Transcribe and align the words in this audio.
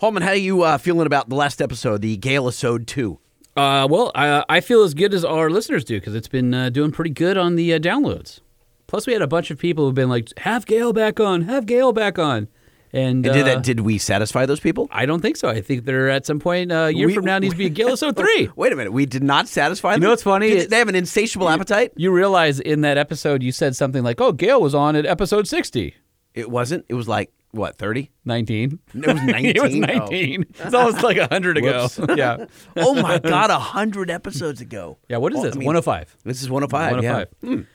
Holman, 0.00 0.22
how 0.22 0.30
are 0.30 0.36
you 0.36 0.62
uh, 0.62 0.78
feeling 0.78 1.06
about 1.08 1.28
the 1.28 1.34
last 1.34 1.60
episode, 1.60 2.02
the 2.02 2.16
Gale 2.16 2.46
episode 2.46 2.86
two? 2.86 3.18
Uh, 3.56 3.88
well, 3.90 4.12
I, 4.14 4.44
I 4.48 4.60
feel 4.60 4.84
as 4.84 4.94
good 4.94 5.12
as 5.12 5.24
our 5.24 5.50
listeners 5.50 5.84
do 5.84 5.98
because 5.98 6.14
it's 6.14 6.28
been 6.28 6.54
uh, 6.54 6.70
doing 6.70 6.92
pretty 6.92 7.10
good 7.10 7.36
on 7.36 7.56
the 7.56 7.74
uh, 7.74 7.80
downloads. 7.80 8.38
Plus, 8.86 9.08
we 9.08 9.12
had 9.12 9.22
a 9.22 9.26
bunch 9.26 9.50
of 9.50 9.58
people 9.58 9.84
who've 9.86 9.96
been 9.96 10.08
like, 10.08 10.28
"Have 10.38 10.66
Gale 10.66 10.92
back 10.92 11.18
on, 11.18 11.42
have 11.42 11.66
Gale 11.66 11.92
back 11.92 12.16
on," 12.16 12.46
and, 12.92 13.26
And 13.26 13.34
did 13.34 13.42
uh, 13.42 13.54
that? 13.56 13.64
Did 13.64 13.80
we 13.80 13.98
satisfy 13.98 14.46
those 14.46 14.60
people? 14.60 14.88
I 14.92 15.04
don't 15.04 15.20
think 15.20 15.36
so. 15.36 15.48
I 15.48 15.60
think 15.60 15.84
they're 15.84 16.08
at 16.08 16.24
some 16.24 16.38
point 16.38 16.70
uh, 16.70 16.76
a 16.86 16.90
year 16.92 17.08
We- 17.08 17.14
from 17.14 17.24
now 17.24 17.40
needs 17.40 17.54
to 17.54 17.58
be 17.58 17.66
a 17.66 17.70
Gale 17.70 17.88
episode 17.88 18.16
three. 18.16 18.48
Wait 18.54 18.72
a 18.72 18.76
minute, 18.76 18.92
we 18.92 19.04
did 19.04 19.24
not 19.24 19.48
satisfy 19.48 19.94
them. 19.94 20.02
You 20.02 20.06
know 20.06 20.12
what's 20.12 20.22
funny? 20.22 20.50
Did 20.50 20.70
they 20.70 20.78
have 20.78 20.88
an 20.88 20.94
insatiable 20.94 21.48
appetite? 21.48 21.92
You 21.96 22.12
realize 22.12 22.60
in 22.60 22.82
that 22.82 22.96
episode 22.98 23.42
you 23.42 23.50
said 23.50 23.74
something 23.74 24.04
like, 24.04 24.20
"Oh, 24.20 24.30
Gale 24.30 24.60
was 24.60 24.76
on 24.76 24.94
at 24.94 25.04
episode 25.06 25.48
60. 25.48 25.96
It 26.34 26.48
wasn't. 26.48 26.86
It 26.88 26.94
was 26.94 27.08
like 27.08 27.32
what 27.52 27.78
thirty? 27.78 28.10
19. 28.24 28.78
It 28.94 29.06
was 29.06 29.22
nineteen. 29.22 29.46
it 29.56 29.62
was 29.62 29.74
Oh. 29.74 29.78
19. 29.78 30.46
It's 30.58 30.74
almost 30.74 31.02
like 31.02 31.16
100 31.18 31.56
ago. 31.58 31.88
Yeah. 32.16 32.46
Oh 32.76 32.94
my 33.00 33.18
God, 33.22 33.50
a 33.50 33.58
hundred 33.58 34.10
episodes 34.10 34.60
ago. 34.60 34.98
Yeah, 35.08 35.16
what 35.18 35.32
is 35.32 35.38
Oh, 35.38 35.42
this? 35.44 35.54
I 35.56 35.58
mean, 35.58 35.66
105. 35.66 36.16
This 36.24 36.42
is 36.42 36.50
one 36.50 36.62
of 36.62 36.70
five. 36.70 36.92
105. 36.96 37.66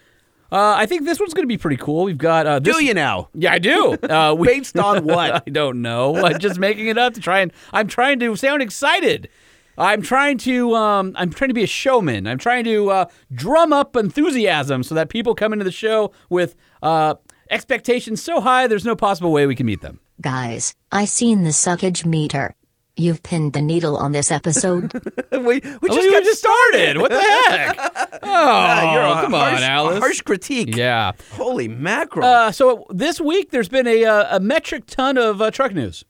Uh, 0.52 0.76
I 0.78 0.86
think 0.86 1.06
this 1.06 1.20
one's 1.20 1.34
going 1.34 1.44
to 1.46 1.48
be 1.48 1.58
pretty 1.58 1.78
cool. 1.78 2.04
We've 2.04 2.18
got 2.18 2.46
uh, 2.46 2.60
this. 2.60 2.76
Do 2.76 2.84
you 2.86 2.94
now? 2.94 3.30
Yeah, 3.34 3.54
I 3.54 3.58
do. 3.60 3.94
Uh, 3.94 4.36
we, 4.38 4.48
Based 4.48 4.78
on 4.78 5.04
what? 5.04 5.34
I 5.48 5.50
don't 5.50 5.82
know. 5.82 6.16
I'm 6.24 6.38
just 6.38 6.60
making 6.60 6.86
it 6.88 6.98
up 7.00 7.16
to 7.16 7.20
try 7.20 7.40
and. 7.40 7.52
I'm 7.72 7.88
trying 7.88 8.20
to 8.20 8.36
sound 8.36 8.62
excited. 8.62 9.30
I'm 9.80 10.04
trying 10.04 10.38
to. 10.40 10.76
Um, 10.76 11.14
I'm 11.16 11.32
trying 11.32 11.48
to 11.48 11.56
be 11.56 11.64
a 11.64 11.68
showman. 11.68 12.28
I'm 12.28 12.38
trying 12.38 12.66
to 12.66 12.92
uh, 12.92 13.06
drum 13.34 13.74
up 13.74 13.96
enthusiasm 13.96 14.84
so 14.84 14.94
that 14.94 15.10
people 15.10 15.34
come 15.34 15.54
into 15.54 15.66
the 15.66 15.72
show 15.72 16.12
with 16.30 16.56
uh, 16.84 17.16
expectations 17.54 18.22
so 18.22 18.42
high 18.42 18.68
there's 18.68 18.86
no 18.86 18.96
possible 18.96 19.32
way 19.32 19.46
we 19.46 19.56
can 19.56 19.66
meet 19.66 19.82
them. 19.82 20.00
Guys, 20.22 20.74
I 20.92 21.06
seen 21.06 21.44
the 21.44 21.52
suckage 21.52 22.06
meter. 22.06 22.56
You've 22.96 23.24
pinned 23.24 23.54
the 23.54 23.62
needle 23.62 23.98
on 23.98 24.12
this 24.12 24.30
episode. 24.32 24.94
we 25.32 25.40
we 25.40 25.62
Oh, 25.64 25.88
just 25.88 26.02
we 26.02 26.12
got 26.12 26.24
just 26.24 26.40
started. 26.40 26.98
What 27.00 27.10
the 27.12 27.22
heck? 27.22 28.20
Oh, 28.26 28.94
You're 28.94 29.04
a 29.04 29.22
come 29.22 29.34
on, 29.34 29.50
harsh, 29.52 29.62
a 29.62 29.66
Alice. 29.66 30.00
harsh 30.00 30.22
critique. 30.22 30.76
Yeah. 30.76 31.12
Holy 31.32 31.68
mackerel! 31.68 32.26
Uh, 32.26 32.52
so 32.52 32.86
this 32.90 33.20
week 33.20 33.50
there's 33.52 33.68
been 33.70 33.86
a 33.88 34.06
uh, 34.06 34.38
a 34.38 34.40
metric 34.40 34.86
ton 34.86 35.18
of 35.18 35.42
uh, 35.42 35.52
truck 35.52 35.74
news. 35.74 36.06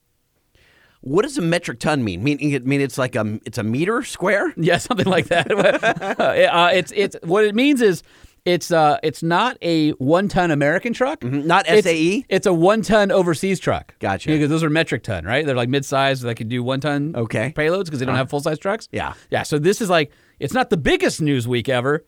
what 1.02 1.23
does 1.23 1.38
a 1.38 1.41
metric 1.41 1.80
ton 1.80 2.03
mean? 2.03 2.23
Meaning 2.23 2.52
it 2.52 2.66
mean 2.67 2.81
it's 2.81 2.97
like 2.97 3.16
a 3.16 3.39
it's 3.45 3.58
a 3.58 3.64
meter 3.64 4.03
square? 4.03 4.53
Yeah, 4.58 4.77
something 4.89 5.08
like 5.08 5.27
that. 5.27 5.52
uh, 5.52 6.69
it's 6.73 6.91
it's 6.95 7.16
what 7.23 7.45
it 7.45 7.55
means 7.55 7.81
is 7.81 8.03
it's 8.45 8.72
uh 8.72 8.97
it's 9.03 9.23
not 9.23 9.58
a 9.61 9.91
one 9.91 10.27
ton 10.27 10.52
American 10.52 10.91
truck, 10.94 11.22
Mm-hmm. 11.22 11.47
Not 11.47 11.66
It's- 11.67 11.83
SAE? 11.83 12.25
It's, 12.30 12.45
a 12.45 12.53
one 12.53 12.81
ton 12.81 13.11
overseas 13.11 13.59
truck. 13.59 13.97
Gotcha. 13.99 14.30
Because 14.30 14.49
those 14.49 14.63
are 14.63 14.69
metric 14.69 15.03
ton, 15.03 15.23
right? 15.25 15.45
They're 15.45 15.55
like 15.55 15.69
mid 15.69 15.86
size 15.86 16.22
that 16.22 16.36
can 16.36 16.47
do 16.49 16.61
one 16.64 16.81
ton 16.81 17.14
Okay. 17.16 17.53
Payloads 17.55 17.86
because 17.86 17.99
they 17.99 18.05
don't 18.05 18.16
have 18.16 18.30
full 18.30 18.41
size 18.41 18.59
trucks. 18.59 18.89
Yeah. 18.91 19.14
yeah. 19.30 19.44
So 19.44 19.59
this 19.59 19.80
is 19.81 19.89
like 19.89 20.11
it's 20.39 20.53
not 20.53 20.69
the 20.69 20.77
biggest 20.77 21.21
news 21.21 21.47
week 21.47 21.69
ever, 21.69 22.05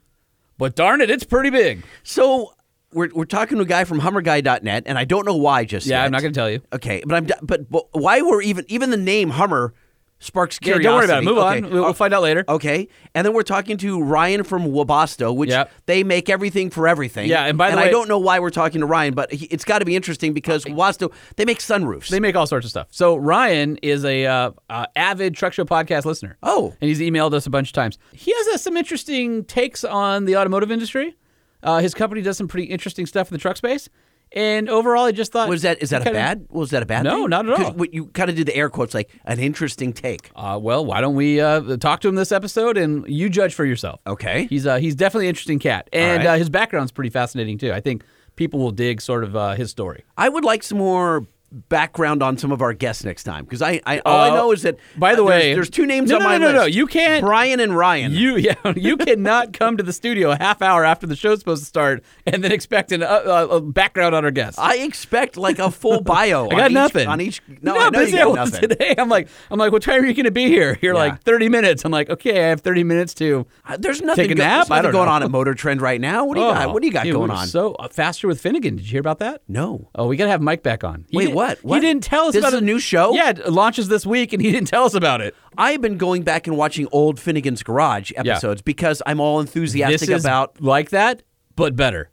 but 0.57 0.75
darn 0.75 0.99
it, 1.01 1.09
it's 1.09 1.23
pretty 1.23 1.49
big. 1.51 1.83
So 2.03 2.53
we're 2.91 3.09
we're 3.13 3.25
talking 3.25 3.57
to 3.57 3.63
a 3.63 3.67
guy 3.67 3.83
from 3.85 3.99
HummerGuy.net, 4.01 4.83
and 4.85 4.97
I 4.97 5.03
don't 5.05 5.25
know 5.25 5.35
why 5.35 5.65
just 5.65 5.85
Yeah, 5.87 5.99
yet. 5.99 6.05
I'm 6.05 6.11
not 6.11 6.21
going 6.21 6.33
to 6.33 6.37
tell 6.39 6.49
you. 6.49 6.61
Okay, 6.73 7.03
but 7.05 7.15
I'm 7.15 7.27
but, 7.45 7.69
but 7.69 7.85
why 7.91 8.21
we're 8.21 8.41
even 8.41 8.65
even 8.67 8.89
the 8.89 8.97
name 8.97 9.29
Hummer 9.31 9.73
sparks 10.19 10.57
Yeah, 10.61 10.73
curiosity. 10.75 10.83
don't 10.83 10.95
worry 10.95 11.05
about 11.05 11.21
it. 11.21 11.25
Move 11.25 11.37
okay. 11.37 11.57
on. 11.67 11.73
We'll, 11.73 11.83
we'll 11.85 11.93
find 11.93 12.13
out 12.13 12.21
later. 12.23 12.45
Okay, 12.47 12.87
and 13.13 13.25
then 13.25 13.33
we're 13.33 13.43
talking 13.43 13.77
to 13.77 14.01
Ryan 14.01 14.43
from 14.43 14.63
Webasto, 14.67 15.35
which 15.35 15.49
Yep. 15.49 15.71
they 15.85 16.03
make 16.03 16.29
everything 16.29 16.69
for 16.69 16.87
everything. 16.87 17.29
Yeah, 17.29 17.45
and 17.45 17.57
by 17.57 17.69
the 17.71 17.77
I 17.77 17.81
way- 17.83 17.87
I 17.89 17.91
don't 17.91 18.07
know 18.07 18.17
why 18.19 18.39
we're 18.39 18.49
talking 18.49 18.81
to 18.81 18.87
Ryan, 18.87 19.13
but 19.13 19.31
he, 19.31 19.45
it's 19.47 19.65
got 19.65 19.79
to 19.79 19.85
be 19.85 19.95
interesting 19.95 20.33
because 20.33 20.65
Webasto 20.65 21.11
they 21.35 21.45
make 21.45 21.59
sunroofs. 21.59 22.07
They 22.09 22.19
make 22.19 22.35
all 22.35 22.47
sorts 22.47 22.65
of 22.65 22.69
stuff. 22.71 22.87
So 22.91 23.15
Ryan 23.15 23.77
is 23.81 24.03
a 24.05 24.25
uh, 24.25 24.51
uh, 24.69 24.85
avid 24.95 25.35
truck 25.35 25.53
show 25.53 25.65
podcast 25.65 26.05
listener. 26.05 26.37
Oh. 26.43 26.73
and 26.81 26.87
he's 26.87 26.99
emailed 26.99 27.33
us 27.33 27.45
a 27.45 27.49
bunch 27.49 27.69
of 27.69 27.73
times. 27.73 27.97
He 28.13 28.33
has 28.35 28.47
uh, 28.47 28.57
some 28.57 28.77
interesting 28.77 29.43
takes 29.45 29.83
on 29.83 30.25
the 30.25 30.37
automotive 30.37 30.71
industry. 30.71 31.15
Uh, 31.63 31.79
his 31.79 31.93
company 31.95 32.21
does 32.21 32.37
some 32.37 32.47
pretty 32.47 32.67
interesting 32.67 33.05
stuff 33.05 33.29
in 33.29 33.33
the 33.33 33.39
truck 33.39 33.57
space. 33.57 33.89
And 34.35 34.69
overall, 34.69 35.05
I 35.05 35.13
just 35.13 35.31
thought 35.31 35.47
was 35.47 35.61
that 35.61 35.81
is 35.81 35.91
that 35.91 36.05
a 36.05 36.11
bad? 36.11 36.45
Was 36.49 36.71
that 36.71 36.83
a 36.83 36.85
bad? 36.85 37.03
No, 37.03 37.21
thing? 37.21 37.29
not 37.29 37.47
at 37.47 37.59
all. 37.59 37.71
what 37.71 37.93
you 37.93 38.07
kind 38.07 38.29
of 38.29 38.35
did 38.35 38.47
the 38.47 38.55
air 38.55 38.69
quotes 38.69 38.93
like 38.93 39.09
an 39.23 39.39
interesting 39.39 39.93
take. 39.93 40.29
Uh, 40.35 40.59
well, 40.61 40.85
why 40.85 40.99
don't 40.99 41.15
we 41.15 41.39
uh, 41.39 41.77
talk 41.77 42.01
to 42.01 42.09
him 42.09 42.15
this 42.15 42.33
episode 42.33 42.77
and 42.77 43.07
you 43.07 43.29
judge 43.29 43.53
for 43.53 43.63
yourself? 43.63 44.01
Okay. 44.05 44.47
He's 44.47 44.67
uh, 44.67 44.77
he's 44.77 44.95
definitely 44.95 45.27
an 45.27 45.29
interesting 45.29 45.59
cat, 45.59 45.89
and 45.93 46.25
right. 46.25 46.33
uh, 46.33 46.37
his 46.37 46.49
background's 46.49 46.91
pretty 46.91 47.09
fascinating 47.09 47.57
too. 47.57 47.71
I 47.71 47.79
think 47.79 48.03
people 48.35 48.59
will 48.59 48.71
dig 48.71 49.01
sort 49.01 49.23
of 49.23 49.37
uh, 49.37 49.53
his 49.53 49.71
story. 49.71 50.03
I 50.17 50.27
would 50.27 50.43
like 50.43 50.63
some 50.63 50.79
more 50.79 51.25
background 51.69 52.21
on 52.21 52.37
some 52.37 52.51
of 52.51 52.61
our 52.61 52.73
guests 52.73 53.03
next 53.03 53.23
time 53.23 53.45
because 53.45 53.61
I, 53.61 53.81
I 53.85 53.99
all 53.99 54.19
I 54.19 54.29
Uh, 54.29 54.35
know 54.35 54.51
is 54.51 54.61
that 54.63 54.77
by 54.97 55.15
the 55.15 55.23
uh, 55.23 55.27
there's- 55.27 55.41
way- 55.43 55.53
there's, 55.53 55.69
two 55.69 55.85
names 55.85 56.09
No, 56.09 56.17
on 56.17 56.21
no, 56.23 56.27
my 56.29 56.37
no, 56.37 56.45
no, 56.47 56.51
list. 56.51 56.55
no, 56.61 56.65
you 56.65 56.87
can't- 56.87 57.23
Brian 57.23 57.59
and 57.59 57.75
Ryan. 57.75 58.11
You 58.13 58.35
yeah, 58.37 58.55
you 58.75 58.97
cannot 59.07 59.53
come 59.53 59.77
to 59.77 59.83
the 59.83 59.93
studio 59.93 60.31
a 60.31 60.37
half 60.37 60.61
hour 60.61 60.83
after 60.85 61.07
the 61.07 61.15
show's 61.15 61.39
supposed 61.39 61.61
to 61.63 61.67
start 61.67 62.03
and 62.25 62.43
then 62.43 62.51
expect 62.51 62.91
an, 62.91 63.01
uh, 63.03 63.05
uh, 63.05 63.47
a 63.51 63.61
background 63.61 64.13
on 64.15 64.25
our 64.25 64.31
guests. 64.31 64.59
I 64.59 64.75
expect 64.77 65.37
like 65.37 65.59
a 65.59 65.71
full 65.71 66.01
bio. 66.15 66.41
I 66.47 66.51
on 66.53 66.57
got 66.57 66.71
each- 66.71 66.75
nothing 66.75 67.07
on 67.07 67.21
each. 67.21 67.41
No, 67.61 67.73
You 67.75 67.79
I 67.81 67.89
know 67.89 67.99
you 68.01 68.05
busy 68.07 68.17
got 68.17 68.31
I 68.31 68.33
nothing. 68.43 68.61
today. 68.69 68.95
I'm 68.97 69.09
like, 69.09 69.27
I'm 69.49 69.57
like, 69.59 69.71
what 69.71 69.81
time 69.81 70.03
are 70.03 70.05
you 70.05 70.13
going 70.13 70.25
to 70.25 70.31
be 70.31 70.47
here? 70.47 70.77
You're 70.81 70.93
Yeah. 70.93 70.99
like 70.99 71.21
30 71.23 71.49
minutes. 71.49 71.85
I'm 71.85 71.91
like, 71.91 72.09
okay, 72.09 72.43
I 72.43 72.47
have 72.49 72.61
30 72.61 72.83
minutes 72.83 73.13
to. 73.15 73.45
Uh, 73.65 73.77
There's 73.79 74.01
nothing, 74.01 74.23
Take 74.25 74.31
a 74.31 74.35
go- 74.35 74.43
nap? 74.43 74.67
I 74.69 74.75
nothing 74.77 74.83
don't 74.83 74.91
going 74.91 75.05
know. 75.07 75.11
on 75.13 75.23
at 75.23 75.31
Motor 75.31 75.53
Trend 75.53 75.81
right 75.81 76.01
now. 76.01 76.25
What 76.25 76.35
do 76.35 76.41
you 76.41 76.47
got? 76.51 76.73
What 76.73 76.81
do 76.81 76.87
you 76.87 76.93
got 76.93 77.03
Dude, 77.03 77.13
going 77.13 77.31
on? 77.31 77.47
So 77.47 77.75
faster 77.91 78.27
with 78.27 78.41
Finnegan. 78.41 78.75
Did 78.75 78.85
you 78.85 78.91
hear 78.91 78.99
about 78.99 79.19
that? 79.19 79.41
no. 79.47 79.89
Oh, 79.95 80.07
we 80.07 80.17
got 80.17 80.25
to 80.25 80.31
have 80.31 80.41
Mike 80.41 80.63
back 80.63 80.83
on. 80.83 81.05
He 81.09 81.17
Wait, 81.17 81.25
didn't- 81.25 81.35
what? 81.47 81.63
What? 81.63 81.81
He 81.83 81.87
didn't 81.87 82.03
tell 82.03 82.25
us 82.27 82.33
This 82.33 82.41
about 82.43 82.53
is 82.53 82.61
a 82.61 82.63
new 82.63 82.79
show? 82.79 83.13
Yeah, 83.13 83.29
it 83.29 83.51
launches 83.51 83.87
this 83.87 84.05
week, 84.05 84.33
and 84.33 84.41
he 84.41 84.51
didn't 84.51 84.67
tell 84.67 84.83
us 84.85 84.93
about 84.93 85.21
it. 85.21 85.35
I've 85.57 85.81
been 85.81 85.97
going 85.97 86.23
back 86.23 86.47
and 86.47 86.57
watching 86.57 86.87
old 86.91 87.19
Finnegan's 87.19 87.63
Garage 87.63 88.11
episodes 88.15 88.61
because 88.61 89.01
I'm 89.05 89.19
all 89.19 89.39
enthusiastic 89.39 89.99
This 90.09 90.09
is 90.09 90.25
about. 90.25 90.61
like 90.61 90.89
that, 90.91 91.23
but 91.55 91.75
better. 91.75 92.09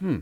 Hmm. 0.00 0.18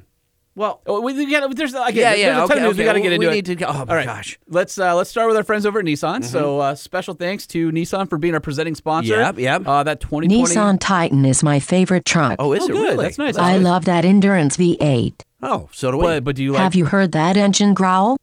Well, 0.54 0.80
Oh, 0.86 1.02
we, 1.02 1.12
we 1.12 1.30
got, 1.30 1.54
there's 1.54 1.75
again, 1.75 1.94
Yeah, 1.94 2.10
there's 2.10 2.19
yeah, 2.20 2.28
a 2.30 2.32
ton 2.34 2.44
okay, 2.44 2.54
of 2.54 2.62
news. 2.62 2.70
okay. 2.70 2.78
We 2.78 2.84
got 2.86 2.92
to 2.94 3.00
get 3.02 3.08
We 3.10 3.14
into 3.16 3.28
it. 3.28 3.34
need 3.34 3.44
to 3.46 3.54
go- 3.56 3.66
oh, 3.69 3.72
my 3.75 3.78
All 3.80 3.86
right, 3.94 4.06
gosh. 4.06 4.38
Let's 4.48 4.78
uh, 4.78 4.94
let's 4.94 5.10
start 5.10 5.28
with 5.28 5.36
our 5.36 5.44
friends 5.44 5.66
over 5.66 5.80
at 5.80 5.84
Nissan. 5.84 6.25
So 6.25 6.60
uh, 6.60 6.75
special 6.75 7.12
thanks 7.12 7.46
to 7.48 7.70
Nissan 7.72 8.08
for 8.08 8.16
being 8.16 8.32
our 8.32 8.41
presenting 8.41 8.75
sponsor. 8.75 9.16
Yep, 9.20 9.38
yep. 9.38 9.62
Uh, 9.66 9.82
that 9.82 10.00
2020. 10.00 10.44
Nissan 10.54 10.78
Titan 10.80 11.26
is 11.26 11.42
my 11.42 11.60
favorite 11.60 12.06
truck. 12.06 12.36
oh, 12.38 12.54
is 12.54 12.62
Oh, 12.62 12.64
it 12.64 12.69
good. 12.72 12.82
really? 12.82 13.04
That's 13.04 13.19
nice. 13.19 13.36
I 13.36 13.58
love 13.58 13.84
that 13.84 14.06
Endurance 14.06 14.56
V8. 14.56 15.20
Oh, 15.48 15.68
so 15.72 15.92
do 15.92 15.98
we. 15.98 16.02
But, 16.02 16.24
but 16.24 16.36
do 16.36 16.42
you 16.42 16.52
like? 16.52 16.62
Have 16.62 16.74
you 16.74 16.86
heard 16.86 17.12
that 17.12 17.36
engine 17.36 17.72
growl? 17.72 18.18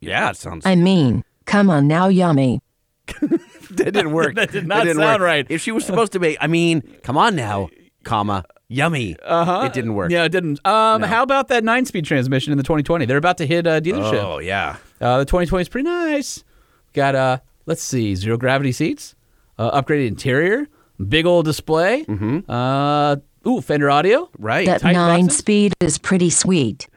yeah, 0.00 0.30
it 0.30 0.36
sounds. 0.36 0.64
I 0.64 0.76
mean, 0.76 1.24
come 1.46 1.68
on 1.68 1.88
now, 1.88 2.06
yummy. 2.08 2.60
that 3.20 3.90
didn't 3.92 4.12
work. 4.12 4.34
That 4.36 4.52
did 4.52 4.66
not 4.68 4.84
didn't 4.84 5.02
sound 5.02 5.20
work. 5.20 5.26
right. 5.26 5.46
If 5.48 5.60
she 5.62 5.72
was 5.72 5.84
supposed 5.84 6.12
to 6.12 6.20
be, 6.20 6.38
I 6.40 6.46
mean, 6.46 6.82
come 7.02 7.16
on 7.18 7.34
now, 7.34 7.68
comma, 8.04 8.44
yummy. 8.68 9.16
Uh-huh. 9.20 9.62
It 9.66 9.72
didn't 9.72 9.94
work. 9.94 10.12
Yeah, 10.12 10.24
it 10.24 10.30
didn't. 10.30 10.64
Um, 10.64 11.02
How 11.02 11.22
about 11.24 11.48
that 11.48 11.64
nine-speed 11.64 12.04
transmission 12.04 12.52
in 12.52 12.56
the 12.56 12.62
2020? 12.62 13.04
They're 13.06 13.16
about 13.16 13.38
to 13.38 13.46
hit 13.46 13.66
a 13.66 13.80
dealership. 13.80 14.22
Oh 14.22 14.38
yeah. 14.38 14.76
Uh, 15.00 15.18
the 15.18 15.24
2020 15.24 15.62
is 15.62 15.68
pretty 15.68 15.88
nice. 15.88 16.44
Got 16.92 17.14
uh, 17.16 17.38
let's 17.66 17.82
see, 17.82 18.14
zero 18.14 18.36
gravity 18.36 18.70
seats, 18.72 19.16
uh, 19.58 19.80
upgraded 19.82 20.06
interior, 20.06 20.68
big 21.08 21.26
old 21.26 21.46
display. 21.46 22.04
Mm-hmm. 22.04 22.48
Uh, 22.50 23.16
ooh, 23.46 23.60
Fender 23.60 23.90
audio. 23.90 24.28
Right. 24.38 24.66
That 24.66 24.80
tight 24.80 24.92
nine 24.92 25.24
boxes? 25.26 25.38
speed 25.38 25.72
is 25.80 25.98
pretty 25.98 26.30
sweet. 26.30 26.88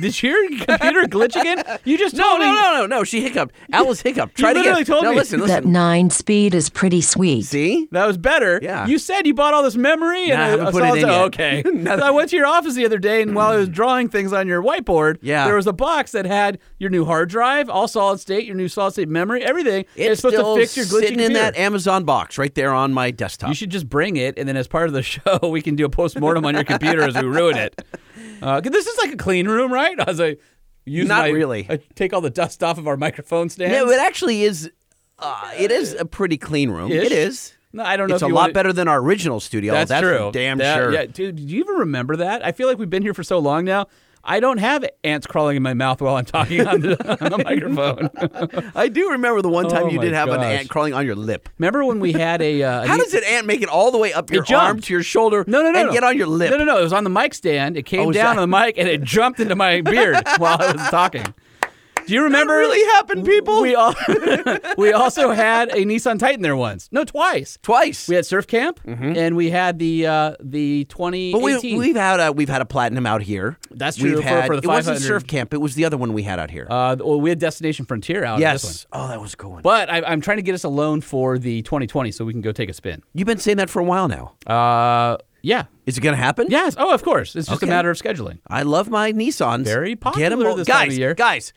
Did 0.00 0.22
your 0.22 0.48
computer 0.48 1.02
glitch 1.02 1.38
again? 1.38 1.62
You 1.84 1.98
just 1.98 2.14
no, 2.16 2.22
told 2.22 2.40
no, 2.40 2.50
me. 2.52 2.60
no, 2.60 2.72
no, 2.78 2.86
no. 2.86 3.04
She 3.04 3.20
hiccuped. 3.20 3.54
Alice 3.72 4.00
hiccuped. 4.00 4.36
Try 4.36 4.52
You 4.52 4.58
it 4.60 4.66
again. 4.66 4.84
told 4.84 5.04
no, 5.04 5.10
me. 5.10 5.16
listen, 5.16 5.40
That 5.40 5.64
nine 5.64 6.10
speed 6.10 6.54
is 6.54 6.70
pretty 6.70 7.00
sweet. 7.00 7.42
See? 7.42 7.88
That 7.92 8.06
was 8.06 8.16
better. 8.16 8.58
Yeah. 8.62 8.86
You 8.86 8.98
said 8.98 9.26
you 9.26 9.34
bought 9.34 9.52
all 9.54 9.62
this 9.62 9.76
memory, 9.76 10.30
and 10.30 10.38
Nah, 10.38 10.44
I 10.44 10.48
haven't 10.48 10.72
put 10.72 10.82
it 10.84 10.90
was 10.92 11.02
in 11.02 11.08
like, 11.08 11.38
yet. 11.38 11.62
okay. 11.62 11.62
So 12.02 12.06
I 12.06 12.10
went 12.10 12.30
to 12.30 12.36
your 12.36 12.46
office 12.46 12.74
the 12.74 12.84
other 12.86 12.98
day, 12.98 13.20
and 13.22 13.34
while 13.34 13.50
I 13.50 13.56
was 13.56 13.68
hmm. 13.68 13.74
drawing 13.74 14.08
things 14.08 14.32
on 14.32 14.48
your 14.48 14.62
whiteboard, 14.62 15.18
Yeah. 15.20 15.44
there 15.44 15.56
was 15.56 15.66
a 15.66 15.72
box 15.72 16.12
that 16.12 16.24
had 16.24 16.58
your 16.78 16.90
new 16.90 17.04
hard 17.04 17.28
drive, 17.28 17.68
all 17.68 17.86
solid 17.88 18.18
state, 18.20 18.44
your 18.46 18.56
new 18.56 18.68
solid 18.68 18.92
state 18.92 19.08
memory, 19.08 19.42
everything. 19.44 19.84
It's, 19.96 20.20
supposed 20.20 20.36
still 20.36 20.54
to 20.54 20.60
fix 20.60 20.76
your 20.76 20.86
glitching 20.86 20.90
sitting 21.00 21.20
in 21.20 21.26
computer. 21.26 21.40
that 21.52 21.56
Amazon 21.56 22.04
box 22.04 22.38
right 22.38 22.54
there 22.54 22.72
on 22.72 22.92
my 22.94 23.10
desktop. 23.10 23.48
You 23.50 23.54
should 23.54 23.70
just 23.70 23.88
bring 23.88 24.16
it, 24.16 24.38
and 24.38 24.48
then 24.48 24.56
as 24.56 24.68
part 24.68 24.86
of 24.86 24.94
the 24.94 25.02
show, 25.02 25.38
we 25.42 25.60
can 25.60 25.76
do 25.76 25.84
a 25.84 25.90
post 25.90 26.18
mortem 26.18 26.44
on 26.46 26.54
your 26.54 26.64
computer 26.64 27.02
as 27.02 27.14
we 27.14 27.22
ruin 27.24 27.56
it. 27.58 27.84
Uh, 28.40 28.60
this 28.60 28.86
is 28.86 28.98
like 28.98 29.12
a 29.12 29.16
clean 29.16 29.46
room, 29.48 29.72
right? 29.72 29.98
As 30.00 30.20
I 30.20 30.36
use 30.84 31.06
Not 31.08 31.22
my- 31.22 31.28
really. 31.28 31.66
I 31.68 31.78
take 31.94 32.12
all 32.12 32.20
the 32.20 32.30
dust 32.30 32.62
off 32.62 32.78
of 32.78 32.88
our 32.88 32.96
microphone 32.96 33.48
stand. 33.48 33.72
No, 33.72 33.88
it 33.90 34.00
actually 34.00 34.42
is. 34.42 34.70
Uh, 35.18 35.50
it 35.56 35.70
is 35.70 35.94
a 35.94 36.04
pretty 36.04 36.36
clean 36.36 36.70
room. 36.70 36.90
Ish? 36.90 37.04
It 37.06 37.12
is. 37.12 37.52
No, 37.72 37.84
I 37.84 37.96
don't 37.96 38.08
know 38.08 38.14
It's 38.16 38.22
a 38.22 38.28
lot 38.28 38.52
better 38.52 38.72
than 38.72 38.88
our 38.88 38.98
original 38.98 39.40
studio. 39.40 39.72
That's, 39.72 39.88
That's, 39.88 40.02
true. 40.02 40.30
damn 40.32 40.58
That- 40.58 40.76
sure. 40.76 40.92
Yeah, 40.92 41.06
dude, 41.06 41.36
do 41.36 41.42
you 41.42 41.60
even 41.60 41.76
remember 41.76 42.16
that? 42.16 42.44
I 42.44 42.52
feel 42.52 42.66
like 42.68 42.78
we've 42.78 42.90
been 42.90 43.02
here 43.02 43.14
for 43.14 43.22
so 43.22 43.38
long 43.38 43.64
now. 43.64 43.86
I 44.24 44.38
don't 44.40 44.58
have 44.58 44.84
ants 45.02 45.26
crawling 45.26 45.56
in 45.56 45.62
my 45.62 45.74
mouth 45.74 46.00
while 46.00 46.14
I'm 46.16 46.24
talking 46.24 46.64
on 46.66 46.80
the, 46.80 47.18
on 47.24 47.30
the 47.30 47.38
microphone. 47.44 48.70
I 48.74 48.88
do 48.88 49.10
remember 49.10 49.42
the 49.42 49.48
one 49.48 49.68
time 49.68 49.84
Oh 49.84 49.88
you 49.90 50.00
did 50.00 50.12
have 50.12 50.28
an 50.28 50.40
ant 50.42 50.68
crawling 50.68 50.94
on 50.94 51.04
your 51.04 51.16
lip. 51.16 51.48
Remember 51.58 51.84
when 51.84 51.98
we 51.98 52.12
had 52.12 52.40
a? 52.40 52.62
Uh, 52.62 52.82
How 52.86 52.94
an- 52.94 53.00
does 53.00 53.14
an 53.14 53.24
ant 53.24 53.46
make 53.46 53.62
it 53.62 53.68
all 53.68 53.90
the 53.90 53.98
way 53.98 54.12
up 54.12 54.30
your 54.30 54.44
arm 54.54 54.80
to 54.80 54.92
your 54.92 55.02
shoulder? 55.02 55.44
No, 55.46 55.62
no, 55.62 55.72
no, 55.72 55.78
and 55.80 55.86
no. 55.88 55.92
get 55.92 56.04
on 56.04 56.16
your 56.16 56.28
lip. 56.28 56.50
No, 56.50 56.58
no, 56.58 56.64
no. 56.64 56.78
It 56.78 56.82
was 56.82 56.92
on 56.92 57.04
the 57.04 57.10
mic 57.10 57.34
stand. 57.34 57.76
It 57.76 57.82
came 57.84 58.08
Oh, 58.08 58.12
down 58.12 58.36
that- 58.36 58.42
on 58.42 58.50
the 58.50 58.56
mic 58.58 58.78
and 58.78 58.88
it 58.88 59.02
jumped 59.02 59.40
into 59.40 59.56
my 59.56 59.80
beard 59.80 60.16
while 60.38 60.56
I 60.60 60.72
was 60.72 60.88
talking. 60.90 61.24
Do 62.12 62.16
you 62.16 62.24
remember? 62.24 62.58
really 62.58 62.84
happened, 62.92 63.24
people? 63.24 63.62
We 63.62 63.74
all 63.74 63.94
we 64.76 64.92
also 64.92 65.30
had 65.30 65.70
a 65.70 65.84
Nissan 65.86 66.18
Titan 66.18 66.42
there 66.42 66.54
once. 66.56 66.90
No, 66.92 67.04
twice. 67.04 67.58
Twice. 67.62 68.06
We 68.06 68.14
had 68.16 68.26
Surf 68.26 68.46
Camp, 68.46 68.80
and 68.84 69.34
we 69.34 69.48
had 69.48 69.78
the 69.78 70.06
uh, 70.06 70.34
the 70.40 70.84
2018. 70.90 71.32
but 71.32 71.42
we, 71.62 71.78
we've 71.78 71.96
had 71.96 72.20
a 72.20 72.30
we've 72.30 72.50
had 72.50 72.60
a 72.60 72.66
platinum 72.66 73.06
out 73.06 73.22
here. 73.22 73.56
That's 73.70 73.98
We've 73.98 74.12
true, 74.12 74.22
for- 74.22 74.28
had, 74.28 74.46
for 74.46 74.56
the 74.56 74.62
it 74.62 74.66
wasn't 74.66 74.98
500. 74.98 75.06
Surf 75.06 75.26
Camp. 75.26 75.54
It 75.54 75.58
was 75.62 75.74
the 75.74 75.86
other 75.86 75.96
one 75.96 76.12
we 76.12 76.22
had 76.22 76.38
out 76.38 76.50
here. 76.50 76.66
uh, 76.68 76.96
well, 77.00 77.18
we 77.18 77.30
had 77.30 77.38
Destination 77.38 77.86
Frontier 77.86 78.24
out. 78.24 78.42
at 78.42 78.52
this 78.52 78.64
one. 78.64 78.70
yes. 78.72 78.86
Oh, 78.92 79.08
that 79.08 79.20
was 79.20 79.32
a 79.32 79.36
good 79.36 79.48
one. 79.50 79.62
But 79.62 79.88
I, 79.90 80.02
I'm 80.02 80.20
trying 80.20 80.36
to 80.36 80.42
get 80.42 80.54
us 80.54 80.64
a 80.64 80.68
loan 80.68 81.00
for 81.00 81.38
the 81.38 81.62
2020 81.62 82.12
so 82.12 82.26
we 82.26 82.32
can 82.34 82.42
go 82.42 82.52
take 82.52 82.68
a 82.68 82.74
spin. 82.74 83.02
You've 83.14 83.26
been 83.26 83.38
saying 83.38 83.56
that 83.56 83.70
for 83.70 83.80
a 83.80 83.84
while 83.84 84.08
now. 84.08 84.34
Uh, 84.46 85.16
yeah. 85.40 85.64
Is 85.86 85.98
it 85.98 86.02
going 86.02 86.14
to 86.14 86.22
happen? 86.22 86.46
Yes. 86.50 86.76
Oh, 86.78 86.92
of 86.94 87.02
course. 87.02 87.34
It's 87.34 87.48
just 87.48 87.62
Okay. 87.62 87.66
a 87.66 87.74
matter 87.74 87.90
of 87.90 87.96
scheduling. 87.96 88.38
I 88.46 88.62
love 88.62 88.90
my 88.90 89.12
Nissans. 89.12 89.64
Very 89.64 89.90
Get 89.96 90.00
popular 90.00 90.36
mo- 90.36 90.56
this 90.56 90.68
time 90.68 90.88
of 90.90 90.94
year. 90.96 91.14
Guys, 91.14 91.52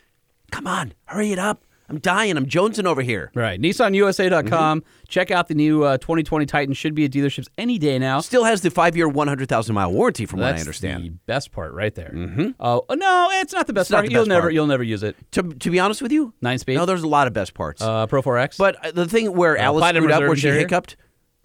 come 0.51 0.67
on, 0.67 0.93
hurry 1.05 1.31
it 1.31 1.39
up. 1.39 1.63
I'm 1.87 1.99
dying. 1.99 2.35
I'm 2.35 2.47
jonesing 2.47 2.85
over 2.87 3.03
here. 3.03 3.29
Right. 3.35 3.61
NissanUSA.com. 3.61 4.83
Check 5.07 5.29
out 5.29 5.47
the 5.47 5.53
new 5.53 5.83
uh, 5.83 5.97
2020 5.99 6.47
Titan. 6.47 6.73
Should 6.73 6.95
be 6.95 7.05
at 7.05 7.11
dealerships 7.11 7.47
any 7.59 7.77
day 7.77 7.99
now. 7.99 8.21
Still 8.21 8.43
has 8.43 8.61
the 8.61 8.71
five 8.71 8.95
year, 8.97 9.07
100,000 9.07 9.75
mile 9.75 9.91
warranty, 9.91 10.25
from 10.25 10.39
what 10.39 10.47
I 10.47 10.51
That's 10.53 10.63
understand. 10.63 11.03
the 11.03 11.09
best 11.27 11.51
part 11.51 11.73
right 11.73 11.93
there. 11.93 12.11
Mm-hmm. 12.11 12.49
Oh 12.59 12.83
no, 12.91 13.29
it's 13.33 13.53
not 13.53 13.67
the 13.67 13.73
best 13.73 13.91
not 13.91 13.97
part. 13.97 14.07
the 14.07 14.13
you'll 14.13 14.21
best 14.23 14.29
never 14.29 14.41
part. 14.41 14.53
you'll 14.53 14.65
never 14.65 14.81
use 14.83 15.03
it. 15.03 15.15
To, 15.33 15.43
to 15.43 15.69
be 15.69 15.79
honest 15.79 16.01
with 16.01 16.11
you, 16.11 16.33
Nine 16.41 16.57
speed. 16.57 16.75
no, 16.75 16.87
there's 16.87 17.03
a 17.03 17.07
lot 17.07 17.27
of 17.27 17.33
best 17.33 17.53
parts. 17.53 17.83
uh, 17.83 18.07
Pro 18.07 18.23
4X. 18.23 18.57
but 18.57 18.83
uh, 18.83 18.91
the 18.91 19.07
thing 19.07 19.35
where 19.35 19.55
Alice 19.55 19.81
Platinum 19.81 20.05
screwed 20.05 20.11
up, 20.13 20.21
where 20.27 20.35
she 20.35 20.47
interior. 20.47 20.61
hiccuped, 20.61 20.95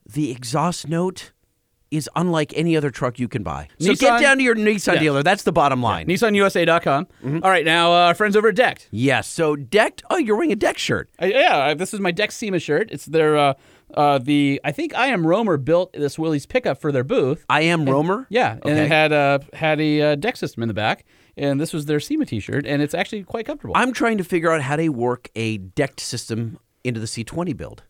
the 0.07 0.31
exhaust 0.31 0.89
note 0.89 1.33
is 1.91 2.09
unlike 2.17 2.53
any 2.57 2.77
other 2.77 2.91
truck 2.91 3.19
you 3.19 3.27
can 3.29 3.43
buy. 3.43 3.69
So 3.81 3.91
Nissan- 3.93 3.99
get 4.01 4.21
down 4.21 4.37
to 4.39 4.43
your 4.45 4.55
Nissan 4.55 4.95
Yeah. 4.95 5.01
dealer. 5.01 5.23
That's 5.23 5.43
the 5.43 5.53
bottom 5.53 5.83
line. 5.83 6.07
NissanUSA.com. 6.07 7.07
Mm-hmm. 7.07 7.39
All 7.43 7.51
right, 7.51 7.65
now 7.65 7.93
uh, 7.93 8.07
our 8.07 8.15
friends 8.15 8.37
over 8.37 8.49
at 8.49 8.55
Decked. 8.55 8.89
Yes. 8.91 9.27
So 9.27 9.57
decked. 9.57 10.03
Oh, 10.11 10.17
you're 10.17 10.37
wearing 10.37 10.53
a 10.53 10.57
deck 10.57 10.79
shirt. 10.79 11.11
Uh, 11.21 11.27
yeah, 11.27 11.75
this 11.75 11.93
is 11.93 12.01
my 12.01 12.11
Deck 12.11 12.31
SEMA 12.33 12.59
shirt. 12.61 12.91
It's 12.93 13.07
their 13.07 13.37
uh, 13.37 13.55
uh, 13.95 14.19
the 14.19 14.61
I 14.65 14.71
think 14.73 14.95
I 14.95 15.09
am 15.09 15.27
Romer 15.27 15.57
built 15.57 15.93
this 15.93 16.19
Willys 16.19 16.47
pickup 16.47 16.81
for 16.81 16.93
their 16.93 17.05
booth. 17.05 17.45
I 17.49 17.63
am 17.63 17.85
Romer. 17.89 18.27
Yeah, 18.31 18.53
and 18.53 18.65
Okay. 18.65 18.85
it 18.85 18.89
had 18.89 19.13
uh, 19.13 19.39
had 19.53 19.81
a 19.81 20.01
uh, 20.03 20.15
deck 20.15 20.37
system 20.37 20.63
in 20.63 20.69
the 20.69 20.75
back, 20.75 21.05
and 21.37 21.61
this 21.61 21.73
was 21.73 21.87
their 21.87 21.99
SEMA 21.99 22.25
T-shirt, 22.27 22.67
and 22.67 22.83
it's 22.83 22.95
actually 22.95 23.25
quite 23.25 23.47
comfortable. 23.47 23.75
I'm 23.77 23.93
trying 23.93 24.19
to 24.19 24.25
figure 24.25 24.53
out 24.53 24.61
how 24.63 24.77
to 24.77 24.89
work 24.91 25.29
a 25.35 25.59
decked 25.59 25.99
system 26.01 26.59
into 26.85 27.01
the 27.01 27.07
C20 27.07 27.57
build. 27.57 27.83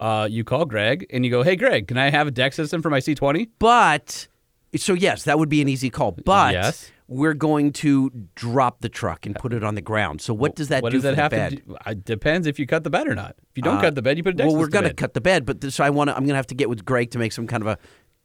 Uh, 0.00 0.28
you 0.30 0.44
call 0.44 0.64
Greg 0.66 1.06
and 1.10 1.24
you 1.24 1.30
go, 1.30 1.42
"Hey, 1.42 1.56
Greg, 1.56 1.88
can 1.88 1.96
I 1.98 2.10
have 2.10 2.26
a 2.26 2.30
deck 2.30 2.52
system 2.52 2.82
for 2.82 2.90
my 2.90 2.98
C20?" 3.00 3.48
But 3.58 4.28
so 4.76 4.92
yes, 4.92 5.24
that 5.24 5.38
would 5.38 5.48
be 5.48 5.62
an 5.62 5.68
easy 5.68 5.90
call. 5.90 6.12
But 6.12 6.52
Yes. 6.52 6.90
we're 7.08 7.34
going 7.34 7.72
to 7.72 8.10
drop 8.34 8.80
the 8.80 8.88
truck 8.88 9.24
and 9.26 9.34
put 9.36 9.52
it 9.54 9.62
on 9.64 9.74
the 9.74 9.80
ground. 9.80 10.20
So 10.20 10.34
what 10.34 10.54
does 10.56 10.68
that 10.68 10.82
what 10.82 10.90
do 10.90 10.96
does 10.98 11.04
that 11.04 11.14
have 11.14 11.30
bed? 11.30 11.50
to 11.50 11.56
do? 11.56 11.76
It 11.86 12.04
depends 12.04 12.46
if 12.46 12.58
you 12.58 12.66
cut 12.66 12.84
the 12.84 12.90
bed 12.90 13.06
or 13.08 13.14
not. 13.14 13.36
If 13.50 13.56
you 13.56 13.62
don't 13.62 13.78
Uh, 13.78 13.82
cut 13.82 13.94
the 13.94 14.02
bed, 14.02 14.16
you 14.18 14.22
put 14.22 14.34
a 14.34 14.36
deck 14.36 14.46
well, 14.48 14.56
we're 14.56 14.66
gonna 14.68 14.88
in. 14.88 14.96
cut 14.96 15.14
the 15.14 15.20
bed, 15.20 15.46
but 15.46 15.60
th- 15.60 15.72
so 15.72 15.82
I 15.84 15.90
want 15.90 16.08
to. 16.10 16.16
I'm 16.16 16.24
gonna 16.26 16.34
have 16.36 16.48
to 16.48 16.54
get 16.54 16.68
with 16.68 16.84
Greg 16.84 17.10
to 17.12 17.18
make 17.18 17.32
some 17.32 17.46
kind 17.46 17.62
of 17.62 17.66
a 17.68 17.78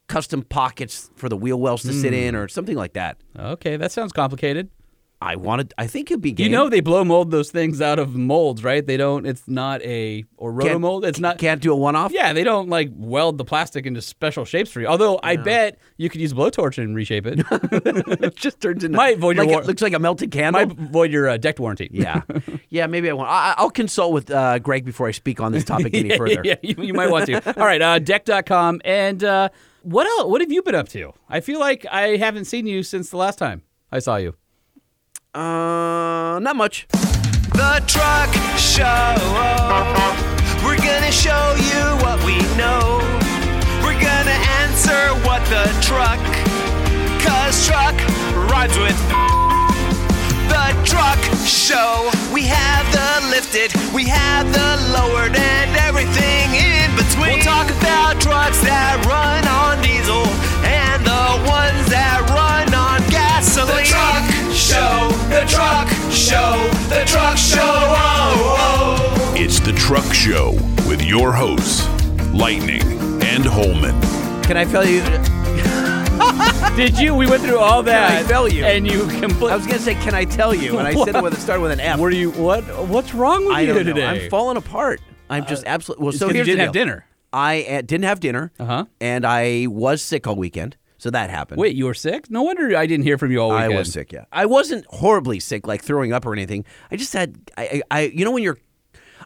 custom 0.07 0.41
pockets 0.41 1.09
for 1.15 1.29
the 1.29 1.37
wheel 1.37 1.57
wells 1.59 1.83
to 1.83 1.93
sit 1.93 2.09
Hmm. 2.11 2.19
in 2.19 2.35
or 2.35 2.49
something 2.49 2.75
like 2.75 2.93
that. 2.93 3.17
Okay, 3.39 3.77
that 3.77 3.93
sounds 3.93 4.11
complicated. 4.11 4.69
I 5.23 5.35
wanted. 5.35 5.73
I 5.77 5.85
think 5.85 6.09
it'd 6.09 6.19
be 6.21 6.31
game. 6.31 6.45
You 6.45 6.51
know 6.57 6.67
they 6.67 6.79
blow 6.79 7.03
mold 7.03 7.29
those 7.29 7.51
things 7.51 7.79
out 7.79 7.99
of 7.99 8.15
molds, 8.15 8.63
right? 8.63 8.83
They 8.83 8.97
don't. 8.97 9.27
It's 9.27 9.47
not 9.47 9.81
a 9.83 10.25
or 10.35 10.51
roto 10.51 10.69
Can't- 10.69 10.81
mold. 10.81 11.05
It's 11.05 11.19
not. 11.19 11.37
can't 11.37 11.61
do 11.61 11.71
a 11.71 11.75
one 11.75 11.95
off. 11.95 12.11
Yeah, 12.11 12.33
they 12.33 12.43
don't 12.43 12.69
like 12.69 12.89
weld 12.95 13.37
the 13.37 13.45
plastic 13.45 13.85
into 13.85 14.01
special 14.01 14.45
shapes 14.45 14.71
for 14.71 14.81
you. 14.81 14.87
Although 14.87 15.19
I 15.21 15.35
bet 15.35 15.77
you 15.97 16.09
could 16.09 16.21
use 16.21 16.31
a 16.31 16.35
blowtorch 16.35 16.79
and 16.81 16.95
reshape 16.95 17.27
it. 17.27 17.39
it 17.51 18.35
just 18.35 18.59
turns 18.61 18.83
into 18.83 18.97
Might 18.97 19.19
void 19.19 19.35
your 19.35 19.45
like 19.45 19.53
war- 19.53 19.61
it 19.61 19.67
looks 19.67 19.83
like 19.83 19.93
a 19.93 19.99
melted 19.99 20.31
candle. 20.31 20.65
Might 20.65 20.75
void 20.75 21.11
your 21.11 21.29
uh, 21.29 21.37
decked 21.37 21.59
warranty. 21.59 21.89
yeah, 21.93 22.21
yeah. 22.69 22.87
Maybe 22.87 23.07
I 23.09 23.13
want. 23.13 23.29
I, 23.29 23.53
I'll 23.57 23.69
consult 23.69 24.13
with 24.13 24.31
uh, 24.31 24.57
Greg 24.57 24.85
before 24.85 25.07
I 25.07 25.11
speak 25.11 25.39
on 25.39 25.51
this 25.51 25.63
topic 25.63 25.93
any 25.93 26.09
yeah, 26.11 26.17
further. 26.17 26.41
yeah, 26.43 26.55
you, 26.63 26.75
you 26.79 26.93
might 26.95 27.11
want 27.11 27.27
to. 27.27 27.59
All 27.59 27.65
right, 27.67 27.81
uh, 27.81 27.99
deck.com. 27.99 28.81
And 28.83 29.23
uh, 29.23 29.49
what 29.83 30.07
else? 30.07 30.31
What 30.31 30.41
have 30.41 30.51
you 30.51 30.63
been 30.63 30.73
up 30.73 30.89
to? 30.89 31.13
I 31.29 31.41
feel 31.41 31.59
like 31.59 31.85
I 31.91 32.17
haven't 32.17 32.45
seen 32.45 32.65
you 32.65 32.81
since 32.81 33.11
the 33.11 33.17
last 33.17 33.37
time 33.37 33.61
I 33.91 33.99
saw 33.99 34.15
you. 34.15 34.33
Uh, 35.33 36.39
not 36.41 36.57
much. 36.57 36.87
The 36.91 37.81
Truck 37.87 38.27
Show. 38.59 39.15
We're 40.59 40.75
gonna 40.75 41.07
show 41.07 41.55
you 41.55 41.83
what 42.03 42.19
we 42.27 42.35
know. 42.59 42.99
We're 43.79 43.95
gonna 43.95 44.35
answer 44.59 45.15
what 45.23 45.39
the 45.47 45.71
truck. 45.79 46.19
Cause 47.23 47.65
truck 47.65 47.95
rhymes 48.51 48.75
with. 48.75 48.99
The 50.51 50.75
Truck 50.83 51.19
Show. 51.47 52.11
We 52.33 52.43
have 52.43 52.83
the 52.91 53.29
lifted, 53.31 53.71
we 53.95 54.03
have 54.07 54.51
the 54.51 54.91
lowered, 54.91 55.33
and 55.33 55.77
everything 55.77 56.59
in 56.59 56.91
between. 56.97 57.39
We'll 57.39 57.47
talk 57.47 57.71
about 57.71 58.19
trucks 58.19 58.59
that 58.67 58.99
run 59.07 59.47
on 59.47 59.81
diesel 59.81 60.27
and 60.67 60.99
the 61.07 61.47
ones 61.47 61.87
that 61.87 62.19
run 62.35 62.67
on 62.75 62.99
gasoline. 63.09 63.85
The 63.85 63.91
Truck 63.95 64.40
Show. 64.61 65.09
The 65.29 65.43
Truck 65.49 65.89
Show. 66.11 66.69
The 66.89 67.03
Truck 67.07 67.35
Show. 67.37 67.59
Oh, 67.61 68.57
oh. 68.59 69.33
It's 69.35 69.59
the 69.59 69.73
Truck 69.73 70.13
Show 70.13 70.51
with 70.87 71.01
your 71.03 71.31
hosts, 71.33 71.87
Lightning 72.31 72.81
and 73.23 73.43
Holman. 73.43 73.99
Can 74.43 74.57
I 74.57 74.65
tell 74.65 74.85
you? 74.87 75.01
Did 76.77 76.99
you? 76.99 77.15
We 77.15 77.27
went 77.27 77.41
through 77.41 77.57
all 77.57 77.81
that. 77.83 78.23
I 78.23 78.27
tell 78.27 78.47
you? 78.47 78.63
And 78.63 78.85
you 78.85 79.07
completely. 79.07 79.51
I 79.51 79.55
was 79.55 79.65
gonna 79.65 79.79
say, 79.79 79.95
can 79.95 80.13
I 80.13 80.25
tell 80.25 80.53
you? 80.53 80.77
And 80.77 80.87
I 80.87 80.93
said 80.93 81.15
it 81.15 81.23
with 81.23 81.33
it 81.33 81.39
started 81.39 81.61
with 81.63 81.71
an 81.71 81.79
F. 81.79 81.99
Were 81.99 82.11
you 82.11 82.31
what? 82.31 82.63
What's 82.87 83.13
wrong 83.15 83.45
with 83.45 83.55
I 83.55 83.61
you 83.61 83.67
don't 83.73 83.77
know. 83.77 83.93
today? 83.93 84.05
I'm 84.25 84.29
falling 84.29 84.57
apart. 84.57 85.01
I'm 85.29 85.45
just 85.47 85.63
absolutely. 85.65 86.03
Well, 86.03 86.11
so 86.13 86.17
so 86.19 86.25
'cause 86.27 86.33
you 86.33 86.37
here's 86.37 86.47
didn't 86.47 86.57
the 86.59 86.63
have 86.65 86.73
deal. 86.73 86.85
dinner. 86.85 87.05
I 87.33 87.63
uh, 87.63 87.81
didn't 87.81 88.03
have 88.03 88.19
dinner. 88.19 88.51
Uh-huh. 88.59 88.85
And 88.99 89.25
I 89.25 89.65
was 89.69 90.01
sick 90.03 90.27
all 90.27 90.35
weekend, 90.35 90.77
so 91.01 91.09
that 91.09 91.29
happened. 91.31 91.59
Wait, 91.59 91.75
you 91.75 91.85
were 91.85 91.95
sick? 91.95 92.29
No 92.29 92.43
wonder 92.43 92.77
I 92.77 92.85
didn't 92.85 93.05
hear 93.05 93.17
from 93.17 93.31
you 93.31 93.39
all 93.39 93.49
weekend. 93.49 93.73
I 93.73 93.77
was 93.77 93.91
sick. 93.91 94.11
Yeah, 94.11 94.25
I 94.31 94.45
wasn't 94.45 94.85
horribly 94.89 95.39
sick, 95.39 95.65
like 95.65 95.81
throwing 95.83 96.13
up 96.13 96.25
or 96.27 96.33
anything. 96.33 96.63
I 96.91 96.95
just 96.95 97.11
had, 97.13 97.37
I, 97.57 97.63
I, 97.63 97.81
I- 97.97 98.11
you 98.13 98.23
know, 98.23 98.31
when 98.31 98.43
you're, 98.43 98.59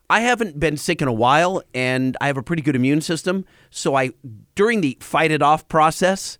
I 0.10 0.22
haven't 0.22 0.58
been 0.60 0.78
sick 0.78 1.02
in 1.02 1.08
a 1.08 1.14
while, 1.14 1.62
and 1.74 2.16
I 2.22 2.28
have 2.28 2.38
a 2.38 2.44
pretty 2.44 2.62
good 2.62 2.76
immune 2.76 3.02
system. 3.02 3.44
So 3.72 3.96
I, 3.96 4.12
during 4.56 4.80
the 4.82 4.98
fight 5.02 5.32
it 5.32 5.42
off 5.42 5.68
process, 5.68 6.38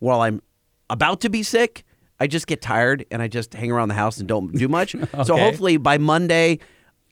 while 0.00 0.20
I'm 0.20 0.42
about 0.90 1.20
to 1.22 1.30
be 1.30 1.42
sick, 1.42 1.84
I 2.20 2.26
just 2.26 2.46
get 2.46 2.60
tired 2.60 3.06
and 3.10 3.22
I 3.22 3.28
just 3.28 3.54
hang 3.54 3.70
around 3.72 3.88
the 3.88 3.94
house 3.94 4.18
and 4.18 4.28
don't 4.28 4.52
do 4.52 4.68
much. 4.68 4.94
So 5.24 5.36
hopefully 5.36 5.76
by 5.78 5.96
Monday. 5.98 6.58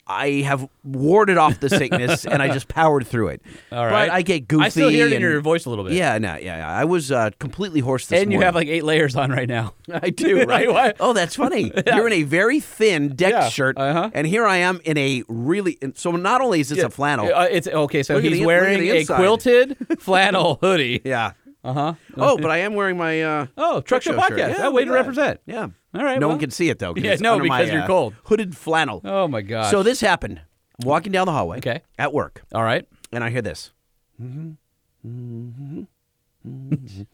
I 0.05 0.29
have 0.41 0.67
warded 0.83 1.37
off 1.37 1.61
the 1.61 1.69
sickness 1.69 2.25
and 2.25 2.41
I 2.41 2.49
just 2.53 2.67
powered 2.67 3.07
through 3.07 3.29
it. 3.29 3.41
All 3.71 3.85
right. 3.85 4.07
But 4.09 4.13
I 4.13 4.21
get 4.21 4.47
goofy. 4.49 4.65
I 4.65 4.69
still 4.69 4.89
hear 4.89 5.05
it 5.05 5.13
in 5.13 5.13
and- 5.13 5.21
your 5.31 5.39
voice 5.41 5.65
a 5.65 5.69
little 5.69 5.85
bit. 5.85 5.93
Yeah, 5.93 6.17
no, 6.17 6.35
yeah, 6.35 6.57
yeah. 6.57 6.69
I 6.69 6.83
was 6.83 7.11
uh, 7.11 7.29
completely 7.39 7.79
hoarse 7.79 8.07
this 8.07 8.21
And 8.21 8.31
you 8.33 8.41
have 8.41 8.53
like 8.53 8.67
eight 8.67 8.83
layers 8.83 9.15
on 9.15 9.31
right 9.31 9.47
now. 9.47 9.73
I 9.93 10.09
do, 10.09 10.43
right? 10.45 10.93
Oh, 10.99 11.13
that's 11.13 11.35
funny. 11.37 11.71
You're 11.87 12.07
in 12.07 12.13
a 12.13 12.23
very 12.23 12.59
thin 12.59 13.15
deck 13.15 13.31
Yeah, 13.31 13.49
shirt, 13.49 13.77
uh-huh. 13.77 14.09
and 14.13 14.27
here 14.27 14.45
I 14.45 14.57
am 14.57 14.81
in 14.83 14.97
a 14.97 15.23
really. 15.29 15.77
So 15.95 16.11
not 16.11 16.41
only 16.41 16.59
is 16.59 16.69
this 16.69 16.79
a 16.83 16.89
flannel, 16.89 17.31
Uh, 17.33 17.47
it's 17.49 17.67
okay. 17.67 18.03
So 18.03 18.15
Look 18.15 18.23
he's 18.23 18.39
the- 18.39 18.45
wearing 18.45 18.81
a 18.89 19.05
quilted 19.05 19.77
flannel 19.99 20.57
hoodie. 20.61 21.01
yeah. 21.05 21.31
Uh 21.63 21.73
huh. 21.73 21.93
Oh, 22.17 22.37
but 22.37 22.51
I 22.51 22.57
am 22.57 22.73
wearing 22.73 22.97
my. 22.97 23.21
Uh, 23.21 23.45
Oh, 23.57 23.79
Truck 23.81 24.01
Show 24.01 24.11
shirt. 24.11 24.19
podcast. 24.19 24.57
Yeah, 24.57 24.67
Oh, 24.67 24.71
way 24.71 24.83
to 24.83 24.91
that. 24.91 24.95
represent. 24.97 25.39
Yeah. 25.45 25.67
All 25.95 26.03
right, 26.03 26.19
No 26.19 26.27
well. 26.27 26.35
one 26.35 26.39
can 26.39 26.51
see 26.51 26.69
it 26.69 26.79
though. 26.79 26.93
Yeah, 26.95 27.15
no, 27.21 27.33
under 27.33 27.45
my, 27.45 27.59
because 27.61 27.73
you're 27.73 27.83
uh, 27.83 27.87
cold. 27.87 28.15
Hooded 28.25 28.57
flannel. 28.57 29.01
Oh 29.05 29.27
my 29.27 29.41
god. 29.41 29.69
So 29.71 29.81
this 29.83 30.01
happened. 30.01 30.41
I'm 30.81 30.87
walking 30.87 31.11
down 31.11 31.25
the 31.27 31.31
hallway. 31.31 31.59
Okay. 31.59 31.81
At 31.97 32.11
work, 32.13 32.41
All 32.53 32.63
right. 32.63 32.85
and 33.11 33.23
I 33.23 33.29
hear 33.29 33.41
this, 33.43 33.71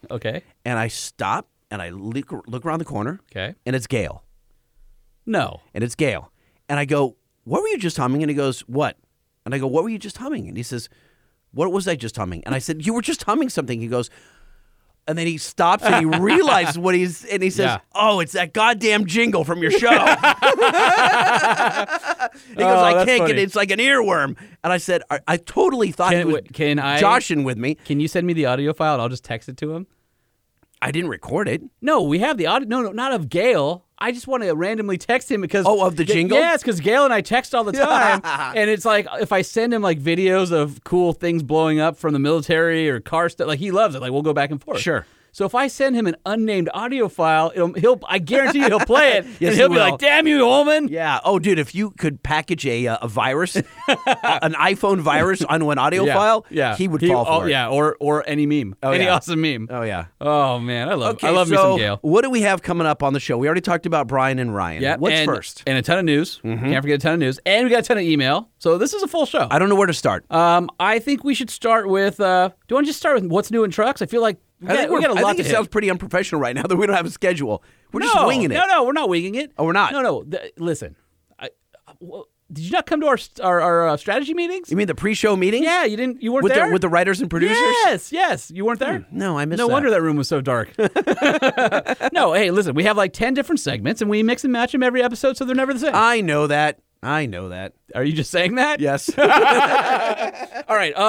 Okay. 0.10 0.42
and 0.66 0.80
I 0.80 0.88
stop 0.88 1.48
and 1.70 1.82
I 1.82 1.90
look, 1.90 2.32
look 2.48 2.66
around 2.66 2.80
the 2.80 2.86
corner, 2.86 3.20
Okay. 3.32 3.54
and 3.66 3.76
it's 3.76 3.86
Gale. 3.88 4.24
No. 5.26 5.62
and 5.74 5.84
it's 5.84 5.94
Gale. 5.96 6.32
And 6.68 6.80
I 6.80 6.86
go, 6.86 7.16
What 7.44 7.62
were 7.62 7.68
you 7.68 7.78
just 7.78 7.98
humming? 7.98 8.24
And 8.24 8.30
he 8.30 8.36
goes, 8.36 8.62
What? 8.62 8.98
And 9.46 9.54
I 9.54 9.60
go, 9.60 9.68
What 9.68 9.84
were 9.84 9.90
you 9.90 10.00
just 10.00 10.18
humming? 10.18 10.48
And 10.48 10.58
he 10.58 10.64
says, 10.64 10.90
What 11.52 11.72
was 11.72 11.88
I 11.88 11.96
just 11.96 12.16
humming? 12.16 12.44
And 12.46 12.56
I 12.56 12.60
said, 12.60 12.86
You 12.86 12.94
were 12.94 13.02
just 13.02 13.24
humming 13.24 13.50
something. 13.50 13.80
He 13.82 13.88
goes, 13.88 14.10
and 15.08 15.18
then 15.18 15.26
he 15.28 15.38
stops 15.38 15.84
and 15.84 15.96
he 15.96 16.06
realizes 16.20 16.78
what 16.78 16.94
he's, 16.96 17.26
and 17.26 17.42
he 17.42 17.50
says, 17.50 17.66
Yeah. 17.66 17.80
Oh, 17.96 18.20
it's 18.20 18.34
that 18.34 18.54
goddamn 18.54 19.06
jingle 19.06 19.44
from 19.44 19.62
your 19.62 19.72
show. 19.72 19.90
he 19.90 19.96
goes, 19.96 20.10
Oh, 22.58 22.84
I 22.84 23.04
can't 23.06 23.26
get 23.28 23.32
it. 23.32 23.40
It's 23.40 23.56
like 23.56 23.72
an 23.72 23.80
earworm. 23.80 24.38
And 24.64 24.74
I 24.74 24.78
said, 24.78 25.02
I, 25.10 25.20
I 25.28 25.38
totally 25.38 25.92
thought 25.92 26.12
Can- 26.12 26.28
he 26.28 26.34
was 26.34 26.42
can 26.54 26.80
I- 26.80 27.00
joshing 27.00 27.44
with 27.44 27.58
me. 27.58 27.76
Can 27.76 28.00
you 28.00 28.08
send 28.08 28.28
me 28.28 28.34
the 28.34 28.46
audio 28.46 28.74
file 28.74 28.94
and 28.94 29.02
I'll 29.02 29.10
just 29.10 29.24
text 29.24 29.50
it 29.50 29.58
to 29.58 29.74
him? 29.74 29.88
I 30.82 30.92
didn't 30.92 31.10
record 31.10 31.50
it. 31.50 31.62
No, 31.82 32.02
we 32.04 32.20
have 32.20 32.38
the 32.38 32.48
audio. 32.48 32.68
No, 32.68 32.82
no, 32.82 32.92
not 32.92 33.12
of 33.12 33.28
Gale. 33.30 33.86
I 34.02 34.12
just 34.12 34.28
want 34.28 34.44
to 34.44 34.54
randomly 34.54 34.98
text 34.98 35.30
him 35.32 35.42
because 35.42 35.66
Oh, 35.68 35.86
of 35.86 35.96
the 35.98 36.06
jingle? 36.06 36.38
Yes, 36.38 36.62
because 36.62 36.80
Gale 36.80 37.04
and 37.04 37.14
I 37.14 37.22
text 37.22 37.54
all 37.54 37.64
the 37.64 37.72
time, 37.74 38.22
and 38.24 38.70
it's 38.70 38.86
like 38.86 39.06
if 39.20 39.32
I 39.32 39.42
send 39.42 39.74
him 39.74 39.82
like 39.82 40.00
videos 40.00 40.52
of 40.52 40.84
cool 40.84 41.14
things 41.14 41.44
blowing 41.44 41.80
up 41.80 41.98
from 41.98 42.14
the 42.14 42.20
military 42.20 42.90
or 42.90 43.00
car 43.00 43.30
stuff, 43.30 43.48
like 43.48 43.60
he 43.60 43.72
loves 43.72 43.96
it. 43.96 44.02
Like 44.02 44.12
we'll 44.12 44.22
go 44.22 44.34
back 44.34 44.52
and 44.52 44.62
forth. 44.64 44.80
Sure. 44.80 45.06
So 45.40 45.46
if 45.46 45.56
I 45.56 45.68
send 45.68 45.96
him 45.96 46.06
an 46.06 46.18
unnamed 46.26 46.70
audio 46.74 47.08
file, 47.08 47.54
it'll, 47.56 47.72
he'll 47.72 48.02
I 48.06 48.20
guarantee 48.20 48.60
you 48.60 48.66
he'll 48.66 48.80
play 48.82 49.14
it, 49.14 49.26
Yes, 49.40 49.52
and 49.52 49.58
he'll 49.58 49.70
he 49.70 49.76
be 49.76 49.80
like, 49.80 49.98
"Damn 49.98 50.28
you, 50.28 50.40
Holman!" 50.40 50.90
Yeah. 50.90 51.22
Oh, 51.24 51.40
dude, 51.40 51.60
if 51.60 51.74
you 51.74 51.92
could 51.92 52.22
package 52.22 52.68
a 52.68 52.88
uh, 52.88 52.98
a 53.04 53.08
virus, 53.08 53.56
an 53.56 53.64
iPhone 53.88 55.00
virus 55.00 55.42
onto 55.42 55.70
an 55.70 55.78
audio 55.78 56.04
yeah. 56.04 56.14
file, 56.14 56.46
yeah, 56.50 56.76
he 56.76 56.90
would 56.90 57.00
fall 57.00 57.26
oh, 57.26 57.40
for 57.40 57.48
it. 57.48 57.52
Yeah, 57.52 57.70
or 57.70 57.96
or 58.02 58.28
any 58.28 58.46
meme, 58.46 58.76
any 58.84 59.06
yeah. 59.06 59.16
awesome 59.16 59.40
meme. 59.40 59.70
Oh 59.70 59.84
yeah. 59.84 60.08
Oh 60.20 60.60
man, 60.60 60.90
I 60.90 60.96
love 60.96 61.16
Okay, 61.16 61.30
I 61.30 61.32
love 61.32 61.48
so 61.48 61.52
me 61.54 61.58
some 61.58 61.78
Gale. 61.78 62.00
what 62.02 62.26
do 62.26 62.30
we 62.30 62.42
have 62.42 62.62
coming 62.62 62.86
up 62.86 63.02
on 63.02 63.14
the 63.14 63.22
show? 63.22 63.38
We 63.38 63.48
already 63.48 63.62
talked 63.62 63.86
about 63.86 64.08
Brian 64.08 64.40
and 64.40 64.54
Ryan. 64.54 64.82
Yeah, 64.82 64.98
What's 64.98 65.16
and, 65.16 65.26
first? 65.26 65.60
Mm-hmm. 65.60 65.70
And 65.70 65.78
a 65.78 65.82
ton 65.82 66.00
of 66.00 66.04
news. 66.04 66.42
Can't 66.44 66.84
forget 66.84 66.98
a 66.98 67.02
ton 67.02 67.14
of 67.14 67.20
news, 67.20 67.40
and 67.46 67.64
we 67.64 67.72
got 67.72 67.80
a 67.80 67.84
ton 67.84 67.98
of 67.98 68.04
email. 68.04 68.50
So 68.58 68.78
this 68.78 68.94
is 68.94 69.04
a 69.04 69.08
full 69.08 69.26
show. 69.26 69.48
I 69.50 69.58
don't 69.58 69.70
know 69.70 69.76
where 69.76 69.88
to 69.88 69.94
start. 69.94 70.30
Um, 70.30 70.70
I 70.82 71.00
think 71.00 71.24
we 71.24 71.34
should 71.34 71.50
start 71.50 71.88
with. 71.88 72.20
Uh, 72.20 72.50
do 72.50 72.74
you 72.74 72.76
want 72.76 72.88
to 72.88 72.90
just 72.90 73.00
start 73.00 73.22
with 73.22 73.32
what's 73.32 73.52
new 73.52 73.64
in 73.64 73.72
trucks? 73.72 74.02
I 74.02 74.06
feel 74.06 74.22
like 74.22 74.38
I 74.68 74.76
think, 74.76 74.90
we 74.90 74.96
we're- 74.96 75.02
got 75.08 75.16
a 75.16 75.20
I 75.20 75.22
lot 75.22 75.30
think 75.30 75.40
it 75.42 75.46
hit. 75.48 75.56
sounds 75.56 75.68
pretty 75.70 75.90
unprofessional 75.90 76.42
right 76.42 76.56
now 76.56 76.64
that 76.64 76.76
we 76.76 76.86
don't 76.86 76.96
have 76.96 77.06
a 77.06 77.10
schedule. 77.12 77.64
We're 77.94 78.02
no, 78.02 78.08
just 78.14 78.28
winging 78.28 78.52
it. 78.52 78.56
No, 78.56 78.66
no, 78.66 78.84
we're 78.84 78.92
not 78.94 79.08
winging 79.10 79.36
it. 79.36 79.52
Oh, 79.58 79.66
we're 79.66 79.72
not? 79.74 79.92
No, 79.94 80.02
no. 80.02 80.24
th- 80.24 80.54
listen, 80.58 80.96
I, 81.40 81.50
well, 82.00 82.28
did 82.52 82.64
you 82.66 82.72
not 82.72 82.86
come 82.88 83.00
to 83.02 83.08
our 83.08 83.18
our, 83.42 83.62
our 83.62 83.88
uh, 83.90 83.98
strategy 83.98 84.34
meetings? 84.34 84.72
You 84.72 84.76
mean 84.78 84.88
the 84.88 84.96
pre-show 84.96 85.36
meeting? 85.36 85.64
yeah, 85.64 85.86
you 85.86 85.96
didn't. 85.96 86.22
You 86.24 86.32
weren't 86.34 86.44
With 86.44 86.54
there 86.54 86.66
the 86.68 86.74
with 86.74 86.82
the 86.82 86.90
writers 86.90 87.22
and 87.22 87.30
producers? 87.30 87.56
Yes, 87.86 88.12
yes. 88.12 88.52
You 88.52 88.66
weren't 88.66 88.80
there. 88.80 89.06
No, 89.12 89.38
I 89.38 89.46
missed 89.46 89.60
No 89.60 89.68
that. 89.68 89.74
wonder 89.74 89.90
that 89.92 90.02
room 90.02 90.18
was 90.18 90.28
so 90.28 90.42
dark. 90.42 90.74
no, 92.14 92.34
hey, 92.34 92.52
listen, 92.52 92.74
we 92.76 92.84
have 92.86 92.98
like 92.98 93.14
10 93.14 93.34
different 93.36 93.60
segments 93.60 94.02
and 94.02 94.10
we 94.10 94.24
mix 94.24 94.44
and 94.44 94.52
match 94.52 94.72
them 94.72 94.84
every 94.84 95.04
episode 95.04 95.38
so 95.38 95.46
they're 95.46 95.56
never 95.56 95.74
the 95.74 95.80
same. 95.80 95.92
I 95.94 96.22
know 96.22 96.48
that. 96.48 96.80
I 97.02 97.26
know 97.28 97.50
that. 97.50 97.74
Are 97.96 98.04
you 98.04 98.12
just 98.14 98.30
saying 98.30 98.56
that? 98.56 98.80
Yes. 98.82 99.10
All 99.18 100.76
right. 100.76 100.94
Uh, 100.96 101.00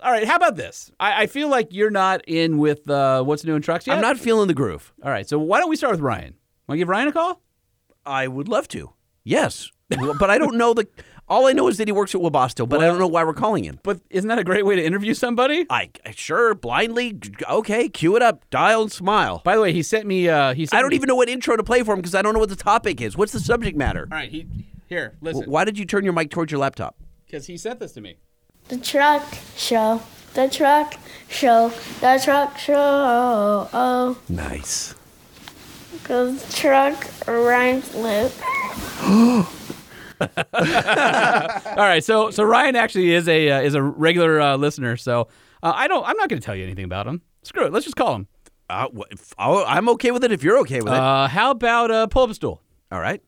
all 0.00 0.12
right. 0.12 0.26
How 0.26 0.36
about 0.36 0.56
this? 0.56 0.90
I, 1.00 1.22
I 1.22 1.26
feel 1.26 1.48
like 1.48 1.68
you're 1.72 1.90
not 1.90 2.22
in 2.28 2.58
with 2.58 2.88
uh, 2.90 3.22
what's 3.24 3.44
new 3.44 3.54
in 3.56 3.62
trucks 3.62 3.86
yet. 3.86 3.96
I'm 3.96 4.02
not 4.02 4.18
feeling 4.18 4.46
the 4.48 4.54
groove. 4.54 4.92
All 5.02 5.10
right. 5.10 5.28
So 5.28 5.38
why 5.38 5.58
don't 5.60 5.70
we 5.70 5.76
start 5.76 5.92
with 5.92 6.00
Ryan? 6.00 6.34
Want 6.68 6.76
to 6.76 6.78
give 6.78 6.88
Ryan 6.88 7.08
a 7.08 7.12
call? 7.12 7.40
I 8.04 8.28
would 8.28 8.48
love 8.48 8.68
to. 8.68 8.92
Yes. 9.24 9.70
But 9.88 10.30
I 10.30 10.38
don't 10.38 10.56
know 10.56 10.74
the. 10.74 10.86
All 11.28 11.46
I 11.46 11.52
know 11.52 11.68
is 11.68 11.78
that 11.78 11.88
he 11.88 11.92
works 11.92 12.14
at 12.14 12.20
Webasto, 12.20 12.68
but 12.68 12.80
I 12.82 12.86
don't 12.86 12.98
know 12.98 13.06
why 13.06 13.24
we're 13.24 13.32
calling 13.32 13.64
him. 13.64 13.78
But 13.82 14.00
isn't 14.10 14.28
that 14.28 14.38
a 14.38 14.44
great 14.44 14.66
way 14.66 14.76
to 14.76 14.84
interview 14.84 15.14
somebody? 15.14 15.66
I 15.70 15.90
I- 16.04 16.10
sure 16.10 16.54
blindly. 16.54 17.18
Okay, 17.48 17.88
cue 17.88 18.16
it 18.16 18.22
up. 18.22 18.48
Dial 18.50 18.82
and 18.82 18.92
smile. 18.92 19.40
By 19.44 19.54
the 19.56 19.62
way, 19.62 19.72
he 19.72 19.82
sent 19.82 20.06
me. 20.06 20.28
Uh, 20.28 20.52
he 20.54 20.66
sent 20.66 20.78
I 20.78 20.82
don't 20.82 20.90
me- 20.90 20.96
even 20.96 21.06
know 21.08 21.14
what 21.16 21.28
intro 21.28 21.56
to 21.56 21.62
play 21.62 21.82
for 21.82 21.92
him 21.94 21.98
because 22.00 22.14
I 22.14 22.22
don't 22.22 22.34
know 22.34 22.40
what 22.40 22.48
the 22.50 22.56
topic 22.56 23.00
is. 23.00 23.16
What's 23.16 23.32
the 23.32 23.40
subject 23.40 23.76
matter? 23.76 24.08
All 24.10 24.16
right. 24.18 24.30
He 24.30 24.46
here. 24.92 25.16
Listen, 25.20 25.44
Why 25.50 25.64
did 25.64 25.78
you 25.78 25.84
turn 25.84 26.04
your 26.04 26.12
mic 26.12 26.30
towards 26.30 26.52
your 26.52 26.60
laptop? 26.60 26.96
because 27.26 27.46
he 27.46 27.56
sent 27.56 27.80
this 27.80 27.92
to 27.92 28.00
me. 28.02 28.18
The 28.68 28.76
truck 28.76 29.22
show. 29.56 30.02
The 30.34 30.48
truck 30.48 30.94
show. 31.28 31.70
The 32.00 32.20
truck 32.22 32.58
show. 32.58 33.68
Oh, 33.72 34.18
Nice. 34.28 34.94
cause 36.04 36.54
truck 36.54 37.06
rhymes 37.26 37.92
with. 37.94 38.32
All 40.20 40.26
right. 41.76 42.02
So 42.04 42.30
so 42.30 42.44
Ryan 42.44 42.76
actually 42.76 43.12
is 43.12 43.28
a 43.28 43.50
uh, 43.50 43.60
is 43.60 43.74
a 43.74 43.82
regular 43.82 44.40
uh, 44.40 44.56
listener. 44.56 44.96
So 44.96 45.28
uh, 45.62 45.72
I 45.74 45.88
don't. 45.88 46.04
I'm 46.06 46.16
not 46.16 46.28
going 46.28 46.40
to 46.40 46.44
tell 46.44 46.54
you 46.56 46.64
anything 46.64 46.84
about 46.84 47.06
him. 47.06 47.22
Screw 47.42 47.64
it. 47.66 47.72
Let's 47.72 47.84
just 47.84 47.96
call 47.96 48.14
him. 48.14 48.26
Uh, 48.70 48.88
wh- 48.96 49.10
if- 49.10 49.32
I'll- 49.38 49.64
I'm 49.66 49.88
okay 49.90 50.10
with 50.12 50.24
it 50.24 50.32
if 50.32 50.42
you're 50.42 50.58
okay 50.60 50.80
with 50.80 50.92
it. 50.92 50.98
Uh, 50.98 51.28
how 51.28 51.50
about 51.50 51.90
uh, 51.90 52.06
pull 52.06 52.22
up 52.24 52.30
a 52.30 52.34
stool? 52.34 52.62
All 52.90 53.00
right. 53.00 53.20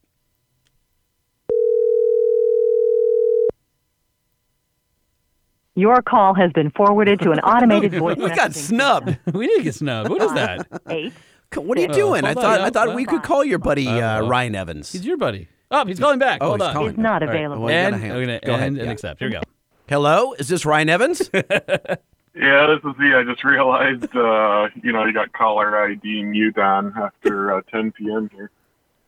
Your 5.77 6.03
call 6.03 6.35
has 6.35 6.53
been 6.53 6.71
forwarded 6.71 7.21
to 7.21 7.33
an 7.33 7.41
automated 7.41 7.95
voice 7.95 8.17
We 8.19 8.29
got 8.31 8.55
snubbed. 8.55 9.17
we 9.33 9.47
did 9.49 9.65
get 9.65 9.75
snubbed. 9.75 10.11
What 10.11 10.23
is 10.23 10.33
that? 10.35 10.67
Eight. 10.89 11.13
What 11.55 11.79
are 11.79 11.83
you 11.83 11.89
Uh, 11.89 11.93
doing? 11.93 12.25
I 12.25 12.35
thought 12.35 12.61
yeah, 12.61 12.67
I 12.67 12.71
thought 12.71 12.89
well, 12.89 12.97
we 12.97 13.05
could 13.05 13.23
call 13.23 13.45
your 13.45 13.59
buddy 13.59 13.87
uh, 13.87 13.97
well. 14.21 14.29
Ryan 14.29 14.55
Evans. 14.55 14.93
He's 14.93 15.05
your 15.07 15.17
buddy. 15.17 15.49
Oh, 15.71 15.85
he's 15.85 15.99
calling 15.99 16.19
back. 16.19 16.39
Oh, 16.41 16.49
Hold 16.49 16.61
he's 16.61 16.69
on. 16.69 16.75
calling. 16.75 16.93
Is 16.93 16.99
not 16.99 17.23
All 17.23 17.29
right. 17.29 17.35
available. 17.37 17.63
Well, 17.65 17.73
you 17.73 17.79
And 17.79 17.95
gotta 18.03 18.15
we're 18.15 18.21
gonna 18.27 18.41
Go 18.45 18.55
ahead, 18.55 18.69
and 18.69 18.77
yeah. 18.77 18.91
accept. 18.91 19.19
Here 19.21 19.29
we 19.29 19.33
go. 19.35 19.41
Hello, 19.89 20.33
is 20.35 20.49
this 20.49 20.65
Ryan 20.65 20.89
Evans? 20.89 21.31
Yeah, 22.37 22.67
this 22.67 22.79
is 22.91 22.99
me. 22.99 23.15
I 23.15 23.23
just 23.23 23.45
realized, 23.45 24.07
uh, 24.17 24.67
you 24.83 24.91
know, 24.93 25.05
you 25.05 25.13
got 25.13 25.33
caller 25.33 25.79
ID 25.89 26.25
mute 26.25 26.59
on 26.59 26.93
after 27.01 27.55
uh, 27.55 27.61
10 27.71 27.93
p.m. 27.93 28.29
here. 28.35 28.51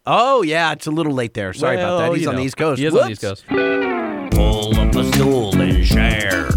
oh 0.06 0.42
yeah, 0.42 0.70
it's 0.70 0.86
a 0.86 0.92
little 0.92 1.12
late 1.12 1.34
there. 1.34 1.52
Sorry 1.52 1.74
about 1.74 1.98
that. 1.98 2.16
He's 2.16 2.24
on 2.28 2.34
know, 2.36 2.40
the 2.40 2.46
East 2.46 2.56
Coast. 2.56 2.78
He 2.78 2.86
is 2.86 2.94
on 2.94 3.06
the 3.06 3.10
East 3.10 3.22
Coast. 3.22 3.44
Pull 5.18 5.48
up 5.54 5.54
a 5.54 5.54
stool 5.54 5.60
and 5.60 5.86
share. 5.86 6.48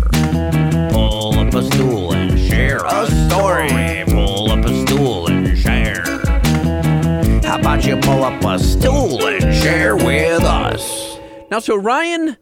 Pull 0.92 1.40
up 1.40 1.54
a 1.54 1.64
stool 1.64 2.14
and 2.14 2.40
share 2.40 2.78
a 2.86 3.08
story. 3.28 4.04
Pull 4.08 4.52
up 4.52 4.66
a 4.66 4.86
stool 4.86 5.28
and 5.28 5.58
share. 5.58 6.04
How 7.44 7.60
about 7.60 7.86
you 7.86 7.98
pull 7.98 8.24
up 8.24 8.44
a 8.44 8.60
stool 8.60 9.26
and 9.26 9.54
share 9.56 9.96
with 9.96 10.44
us? 10.44 11.18
Now, 11.50 11.60
so 11.60 11.76
Ryan, 11.78 12.36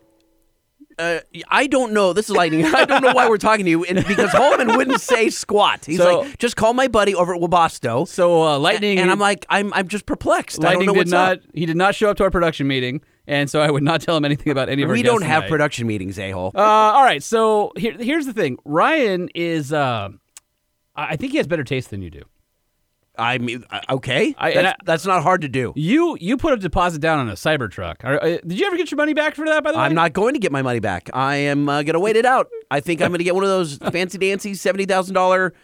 uh, 0.99 1.19
I 1.49 1.67
don't 1.67 1.93
know. 1.93 2.13
This 2.13 2.29
is 2.29 2.35
lightning. 2.35 2.65
I 2.73 2.85
don't 2.85 3.03
know 3.03 3.13
why 3.13 3.29
we're 3.29 3.37
talking 3.37 3.65
to 3.65 3.69
you, 3.71 3.83
and 3.85 4.05
because 4.07 4.31
Holman 4.31 4.75
wouldn't 4.75 5.01
say 5.01 5.29
squat. 5.29 5.85
He's 5.85 5.97
So- 5.97 6.21
like, 6.21 6.37
just 6.39 6.55
call 6.55 6.73
my 6.73 6.87
buddy 6.87 7.13
over 7.15 7.35
at 7.35 7.41
Webasto. 7.41 8.07
So 8.07 8.43
uh, 8.43 8.57
lightning 8.59 8.97
and 8.99 9.11
I'm 9.11 9.19
like, 9.19 9.45
I'm 9.49 9.71
I'm 9.73 9.87
just 9.87 10.05
perplexed. 10.05 10.59
I 10.59 10.63
don't 10.63 10.69
Lightning 10.71 10.87
know 10.87 10.93
did 10.93 10.99
what's 10.99 11.11
not. 11.11 11.37
up. 11.37 11.43
He 11.53 11.65
did 11.65 11.77
not 11.77 11.93
show 11.95 12.09
up 12.09 12.17
to 12.17 12.23
our 12.23 12.31
production 12.31 12.67
meeting, 12.67 13.01
and 13.27 13.49
so 13.49 13.61
I 13.61 13.69
would 13.69 13.83
not 13.83 14.01
tell 14.01 14.15
him 14.17 14.25
anything 14.25 14.51
about 14.51 14.69
any 14.69 14.83
of 14.83 14.89
our 14.89 14.93
We 14.93 15.03
don't 15.03 15.21
have 15.21 15.41
tonight. 15.43 15.49
production 15.49 15.85
meetings, 15.87 16.17
a 16.17 16.31
hole. 16.31 16.51
Uh, 16.55 16.59
all 16.61 17.03
right. 17.03 17.21
So 17.21 17.71
here, 17.77 17.93
here's 17.99 18.25
the 18.25 18.33
thing. 18.33 18.57
Ryan 18.65 19.29
is. 19.35 19.71
Uh, 19.73 20.09
I 20.95 21.15
think 21.15 21.31
he 21.33 21.37
has 21.37 21.45
better 21.47 21.63
taste 21.63 21.89
than 21.91 22.01
you 22.01 22.09
do. 22.09 22.23
I 23.19 23.39
mean, 23.39 23.63
uh, 23.71 23.79
okay, 23.89 24.35
I- 24.37 24.53
that's, 24.53 24.67
I- 24.67 24.75
that's 24.85 25.05
not 25.07 25.23
hard 25.23 25.41
to 25.41 25.47
do. 25.47 25.73
You 25.75 26.17
you 26.21 26.37
put 26.37 26.53
a 26.53 26.57
deposit 26.57 26.99
down 27.01 27.17
on 27.17 27.29
a 27.29 27.33
Cybertruck. 27.33 28.03
Are, 28.03 28.21
uh, 28.23 28.37
did 28.45 28.59
you 28.59 28.65
ever 28.67 28.77
get 28.77 28.91
your 28.91 28.97
money 28.97 29.13
back 29.15 29.33
for 29.33 29.45
that? 29.45 29.63
By 29.63 29.71
the 29.71 29.77
way, 29.79 29.83
I'm 29.85 29.95
not 29.95 30.13
going 30.13 30.33
to 30.35 30.39
get 30.39 30.51
my 30.51 30.61
money 30.61 30.79
back. 30.79 31.09
I 31.13 31.35
am 31.37 31.67
uh, 31.67 31.81
going 31.81 31.93
to 31.95 31.99
wait 31.99 32.15
it 32.15 32.25
out. 32.25 32.47
I 32.69 32.79
think 32.79 33.01
I'm 33.01 33.09
going 33.09 33.17
to 33.17 33.23
get 33.23 33.33
one 33.33 33.43
of 33.43 33.49
those 33.49 33.77
fancy 33.91 34.19
dancy 34.19 34.53
seventy 34.53 34.85
thousand 34.85 35.15
dollar 35.15 35.55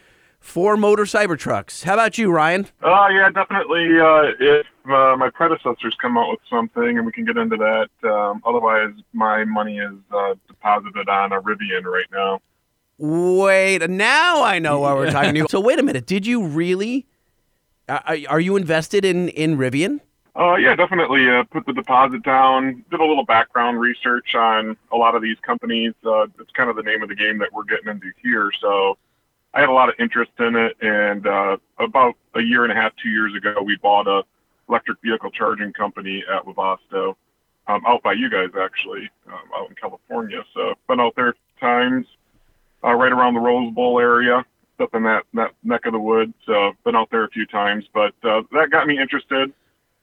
four 0.44 0.76
motor 0.76 1.04
Cybertrucks. 1.04 1.84
How 1.84 1.94
about 1.94 2.18
you, 2.18 2.30
Ryan? 2.30 2.68
Oh, 2.84 3.08
yeah, 3.08 3.30
definitely. 3.30 4.00
Uh, 4.00 4.34
if 4.40 4.68
uh, 4.86 5.16
my 5.18 5.30
predecessors 5.34 5.96
come 6.00 6.18
out 6.18 6.30
with 6.30 6.42
something 6.50 6.98
and 6.98 7.06
we 7.06 7.12
can 7.12 7.26
get 7.26 7.38
into 7.38 7.56
that. 7.56 7.90
Um, 8.08 8.44
otherwise, 8.46 8.92
my 9.14 9.46
money 9.46 9.80
is 9.80 9.94
uh, 10.14 10.36
deposited 10.48 11.08
on 11.08 11.32
a 11.32 11.42
Rivian 11.42 11.86
right 11.86 12.06
now. 12.12 12.42
Wait, 12.98 13.90
now 13.90 14.44
I 14.44 14.60
know 14.60 14.82
why 14.82 14.94
we're 14.94 15.10
talking 15.12 15.34
to 15.34 15.40
you. 15.40 15.48
So 15.50 15.60
wait 15.60 15.80
a 15.80 15.84
minute. 15.84 16.06
Did 16.06 16.28
you 16.28 16.46
really? 16.46 17.08
Are, 17.90 18.18
are 18.30 18.40
you 18.40 18.56
invested 18.56 19.04
in 19.04 19.30
in 19.30 19.58
Rivian? 19.58 20.02
Uh, 20.36 20.56
yeah, 20.56 20.76
definitely. 20.76 21.30
Uh, 21.30 21.44
put 21.44 21.66
the 21.66 21.74
deposit 21.74 22.24
down. 22.24 22.84
Did 22.92 23.00
a 23.00 23.06
little 23.06 23.26
background 23.26 23.80
research 23.80 24.36
on 24.36 24.78
a 24.92 24.96
lot 24.98 25.16
of 25.16 25.22
these 25.22 25.38
companies. 25.42 25.94
Uh, 26.06 26.24
it's 26.40 26.52
kind 26.54 26.70
of 26.70 26.76
the 26.76 26.84
name 26.84 27.02
of 27.02 27.10
the 27.10 27.16
game 27.16 27.38
that 27.40 27.52
we're 27.54 27.64
getting 27.64 27.90
into 27.90 28.12
here. 28.22 28.52
So 28.60 28.98
I 29.54 29.60
had 29.60 29.70
a 29.70 29.74
lot 29.74 29.90
of 29.90 29.96
interest 30.00 30.32
in 30.40 30.56
it. 30.56 30.76
And 30.82 31.28
uh, 31.28 31.58
about 31.80 32.16
a 32.36 32.42
year 32.42 32.64
and 32.64 32.72
a 32.72 32.76
half, 32.76 32.94
two 33.02 33.10
years 33.10 33.36
ago, 33.36 33.62
we 33.64 33.78
bought 33.78 34.08
a 34.08 34.24
electric 34.70 34.98
vehicle 35.04 35.30
charging 35.32 35.74
company 35.74 36.24
at 36.34 36.44
Webasto, 36.46 37.16
um, 37.68 37.84
out 37.86 38.02
by 38.02 38.14
you 38.14 38.30
guys 38.30 38.50
actually, 38.60 39.10
um, 39.28 39.50
out 39.56 39.70
in 39.70 39.76
California. 39.76 40.44
So 40.54 40.74
been 40.88 41.00
out 41.00 41.14
there 41.16 41.36
times, 41.60 42.06
uh, 42.84 42.94
right 42.94 43.12
around 43.12 43.36
the 43.36 43.40
Rose 43.40 43.74
Bowl 43.74 44.00
area, 44.00 44.46
up 44.80 44.96
in 44.96 45.04
that 45.04 45.24
that 45.34 45.52
neck 45.64 45.86
of 45.86 45.94
the 45.94 46.00
woods. 46.00 46.34
So 46.46 46.74
been 46.84 46.96
out 46.96 47.10
there 47.12 47.24
a 47.24 47.30
few 47.30 47.46
times, 47.46 47.86
but 47.94 48.14
uh, 48.24 48.42
that 48.52 48.70
got 48.72 48.88
me 48.88 49.00
interested 49.00 49.54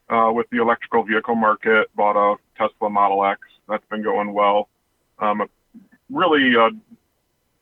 uh, 0.09 0.31
with 0.33 0.49
the 0.51 0.61
electrical 0.61 1.03
vehicle 1.03 1.35
market. 1.35 1.89
Bought 1.97 2.17
a 2.17 2.37
Tesla 2.57 2.89
Model 2.89 3.25
X. 3.25 3.41
That's 3.69 3.85
been 3.91 4.03
going 4.03 4.33
well. 4.33 4.69
Um, 5.19 5.49
really 6.11 6.57
uh, 6.57 6.71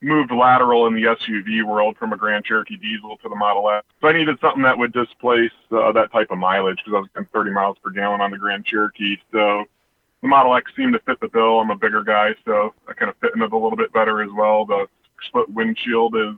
moved 0.00 0.30
lateral 0.30 0.86
in 0.86 0.94
the 0.94 1.02
SUV 1.02 1.64
world 1.64 1.96
from 1.96 2.12
a 2.12 2.16
Grand 2.16 2.44
Cherokee 2.44 2.76
diesel 2.76 3.16
to 3.18 3.28
the 3.28 3.34
Model 3.34 3.68
X. 3.70 3.86
So 4.00 4.08
I 4.08 4.12
needed 4.12 4.38
something 4.40 4.62
that 4.62 4.78
would 4.78 4.92
displace 4.92 5.50
uh, 5.72 5.92
that 5.92 6.12
type 6.12 6.30
of 6.30 6.38
mileage 6.38 6.78
because 6.78 6.96
I 6.96 7.00
was 7.00 7.08
getting 7.14 7.28
30 7.32 7.50
miles 7.50 7.76
per 7.82 7.90
gallon 7.90 8.20
on 8.20 8.30
the 8.30 8.38
Grand 8.38 8.64
Cherokee. 8.64 9.16
So 9.32 9.64
the 10.22 10.28
Model 10.28 10.54
X 10.54 10.70
seemed 10.76 10.92
to 10.92 11.00
fit 11.00 11.20
the 11.20 11.28
bill. 11.28 11.60
I'm 11.60 11.70
a 11.70 11.76
bigger 11.76 12.02
guy, 12.02 12.34
so 12.44 12.74
I 12.86 12.92
kind 12.92 13.10
of 13.10 13.16
fit 13.18 13.32
in 13.34 13.42
it 13.42 13.52
a 13.52 13.56
little 13.56 13.76
bit 13.76 13.92
better 13.92 14.22
as 14.22 14.30
well. 14.36 14.64
The 14.64 14.86
split 15.26 15.48
windshield 15.50 16.14
is 16.16 16.34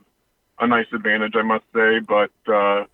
a 0.59 0.67
nice 0.67 0.87
advantage, 0.93 1.35
I 1.35 1.43
must 1.43 1.65
say. 1.73 1.99
But 1.99 2.31
uh, 2.51 2.85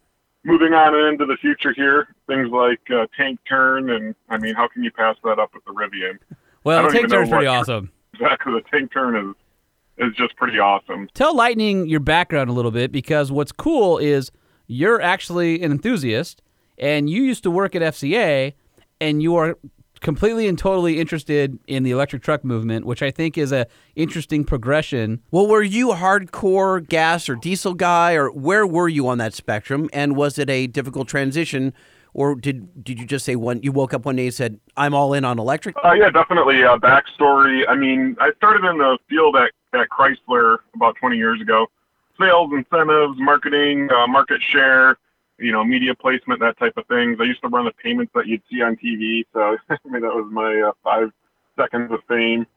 moving 0.44 0.74
on 0.74 0.96
into 1.14 1.26
the 1.26 1.38
future 1.38 1.74
here, 1.74 2.08
things 2.28 2.50
like 2.50 2.82
uh, 2.94 3.08
tank 3.16 3.40
turn, 3.48 3.90
and 3.90 4.16
I 4.30 4.38
mean, 4.38 4.56
how 4.56 4.68
can 4.68 4.84
you 4.84 4.92
pass 4.92 5.16
that 5.24 5.40
up 5.40 5.54
with 5.54 5.64
the 5.66 5.72
Rivian? 5.72 6.18
Well, 6.64 6.86
even 6.88 7.04
know 7.04 7.18
Turn's 7.18 7.30
pretty 7.30 7.48
awesome. 7.48 7.92
Exactly, 8.14 8.54
the 8.54 8.62
tank 8.72 8.92
turn 8.92 9.16
is 9.16 9.36
is 9.98 10.14
just 10.16 10.36
pretty 10.36 10.60
awesome. 10.60 11.08
Tell 11.14 11.36
Lightning 11.36 11.88
your 11.88 12.00
background 12.00 12.50
a 12.50 12.54
little 12.54 12.72
bit 12.72 12.92
because 12.92 13.32
what's 13.32 13.52
cool 13.52 13.98
is 13.98 14.32
you're 14.68 15.02
actually 15.02 15.62
an 15.64 15.72
enthusiast 15.72 16.42
and 16.78 17.10
you 17.10 17.24
used 17.24 17.44
to 17.44 17.52
work 17.52 17.76
at 17.76 17.82
FCA 17.82 18.54
and 19.00 19.22
you 19.22 19.36
are 19.36 19.58
completely 20.02 20.48
and 20.48 20.58
totally 20.58 21.00
interested 21.00 21.58
in 21.68 21.84
the 21.84 21.92
electric 21.92 22.22
truck 22.22 22.44
movement, 22.44 22.86
which 22.86 23.02
I 23.02 23.12
think 23.12 23.38
is 23.38 23.52
a 23.52 23.66
interesting 23.96 24.44
progression. 24.44 25.22
Well, 25.32 25.48
were 25.48 25.64
you 25.64 25.92
a 25.92 25.96
hardcore 25.96 26.88
gas 26.88 27.30
or 27.30 27.36
diesel 27.36 27.74
guy, 27.74 28.14
or 28.14 28.30
where 28.30 28.66
were 28.66 28.88
you 28.88 29.08
on 29.08 29.18
that 29.18 29.34
spectrum? 29.34 29.90
And 29.94 30.16
was 30.16 30.38
it 30.38 30.50
a 30.50 30.68
difficult 30.68 31.08
transition, 31.08 31.74
or 32.14 32.36
did 32.36 32.84
did 32.84 33.00
you 33.00 33.06
just 33.06 33.26
say 33.26 33.36
one? 33.36 33.62
You 33.64 33.72
woke 33.72 33.94
up 33.94 34.06
one 34.06 34.16
day 34.18 34.26
and 34.26 34.34
said, 34.34 34.60
"I'm 34.76 34.94
all 34.94 35.14
in 35.14 35.26
on 35.26 35.40
electric." 35.40 35.76
Uh, 35.84 35.94
yeah, 35.94 36.10
definitely. 36.10 36.64
Uh, 36.64 36.78
backstory. 36.78 37.64
I 37.68 37.76
mean, 37.76 38.16
I 38.20 38.32
started 38.38 38.68
in 38.68 38.78
the 38.78 38.98
field 39.10 39.36
at, 39.36 39.52
at 39.74 39.90
Chrysler 39.90 40.58
about 40.76 40.96
20 40.98 41.18
years 41.18 41.42
ago. 41.42 41.68
Sales, 42.20 42.52
incentives, 42.52 43.18
marketing, 43.20 43.90
uh, 43.92 44.08
market 44.08 44.42
share, 44.42 44.98
you 45.38 45.52
know, 45.52 45.64
media 45.64 45.94
placement, 45.94 46.40
that 46.40 46.58
type 46.58 46.76
of 46.78 46.86
things. 46.88 47.18
I 47.22 47.26
used 47.26 47.42
to 47.42 47.48
run 47.48 47.66
the 47.66 47.72
payments 47.72 48.12
that 48.16 48.28
you'd 48.28 48.42
see 48.50 48.62
on 48.62 48.76
TV. 48.76 49.24
So 49.34 49.58
I 49.70 49.78
mean, 49.86 50.02
that 50.02 50.14
was 50.14 50.28
my 50.32 50.70
uh, 50.70 50.72
five 50.84 51.12
seconds 51.56 51.92
of 51.92 52.00
fame 52.08 52.48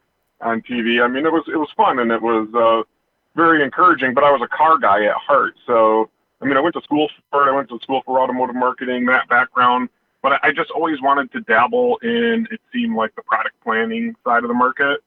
on 0.41 0.63
TV. 0.63 1.03
I 1.03 1.09
mean, 1.09 1.27
it 1.27 1.33
was 1.33 1.45
it 1.53 1.57
was 1.57 1.69
fun 1.77 1.99
and 1.99 2.11
it 2.11 2.23
was 2.23 2.49
uh, 2.55 2.89
very 3.37 3.63
encouraging. 3.63 4.15
But 4.15 4.25
I 4.25 4.31
was 4.31 4.41
a 4.43 4.49
car 4.49 4.79
guy 4.79 5.05
at 5.05 5.15
heart, 5.15 5.55
so 5.67 6.09
I 6.41 6.47
mean, 6.47 6.57
I 6.57 6.61
went 6.61 6.75
to 6.75 6.83
school 6.83 7.09
for 7.31 7.47
it. 7.47 7.53
I 7.53 7.55
went 7.55 7.69
to 7.69 7.79
school 7.83 8.03
for 8.07 8.21
automotive 8.21 8.57
marketing, 8.57 9.05
that 9.07 9.29
background. 9.29 9.91
But 10.23 10.33
I, 10.33 10.39
I 10.45 10.53
just 10.53 10.71
always 10.71 11.01
wanted 11.03 11.31
to 11.33 11.41
dabble 11.41 11.99
in. 12.03 12.47
It 12.51 12.61
seemed 12.73 12.97
like 12.97 13.15
the 13.15 13.23
product 13.23 13.57
planning 13.63 14.15
side 14.25 14.43
of 14.43 14.49
the 14.49 14.55
market. 14.55 15.01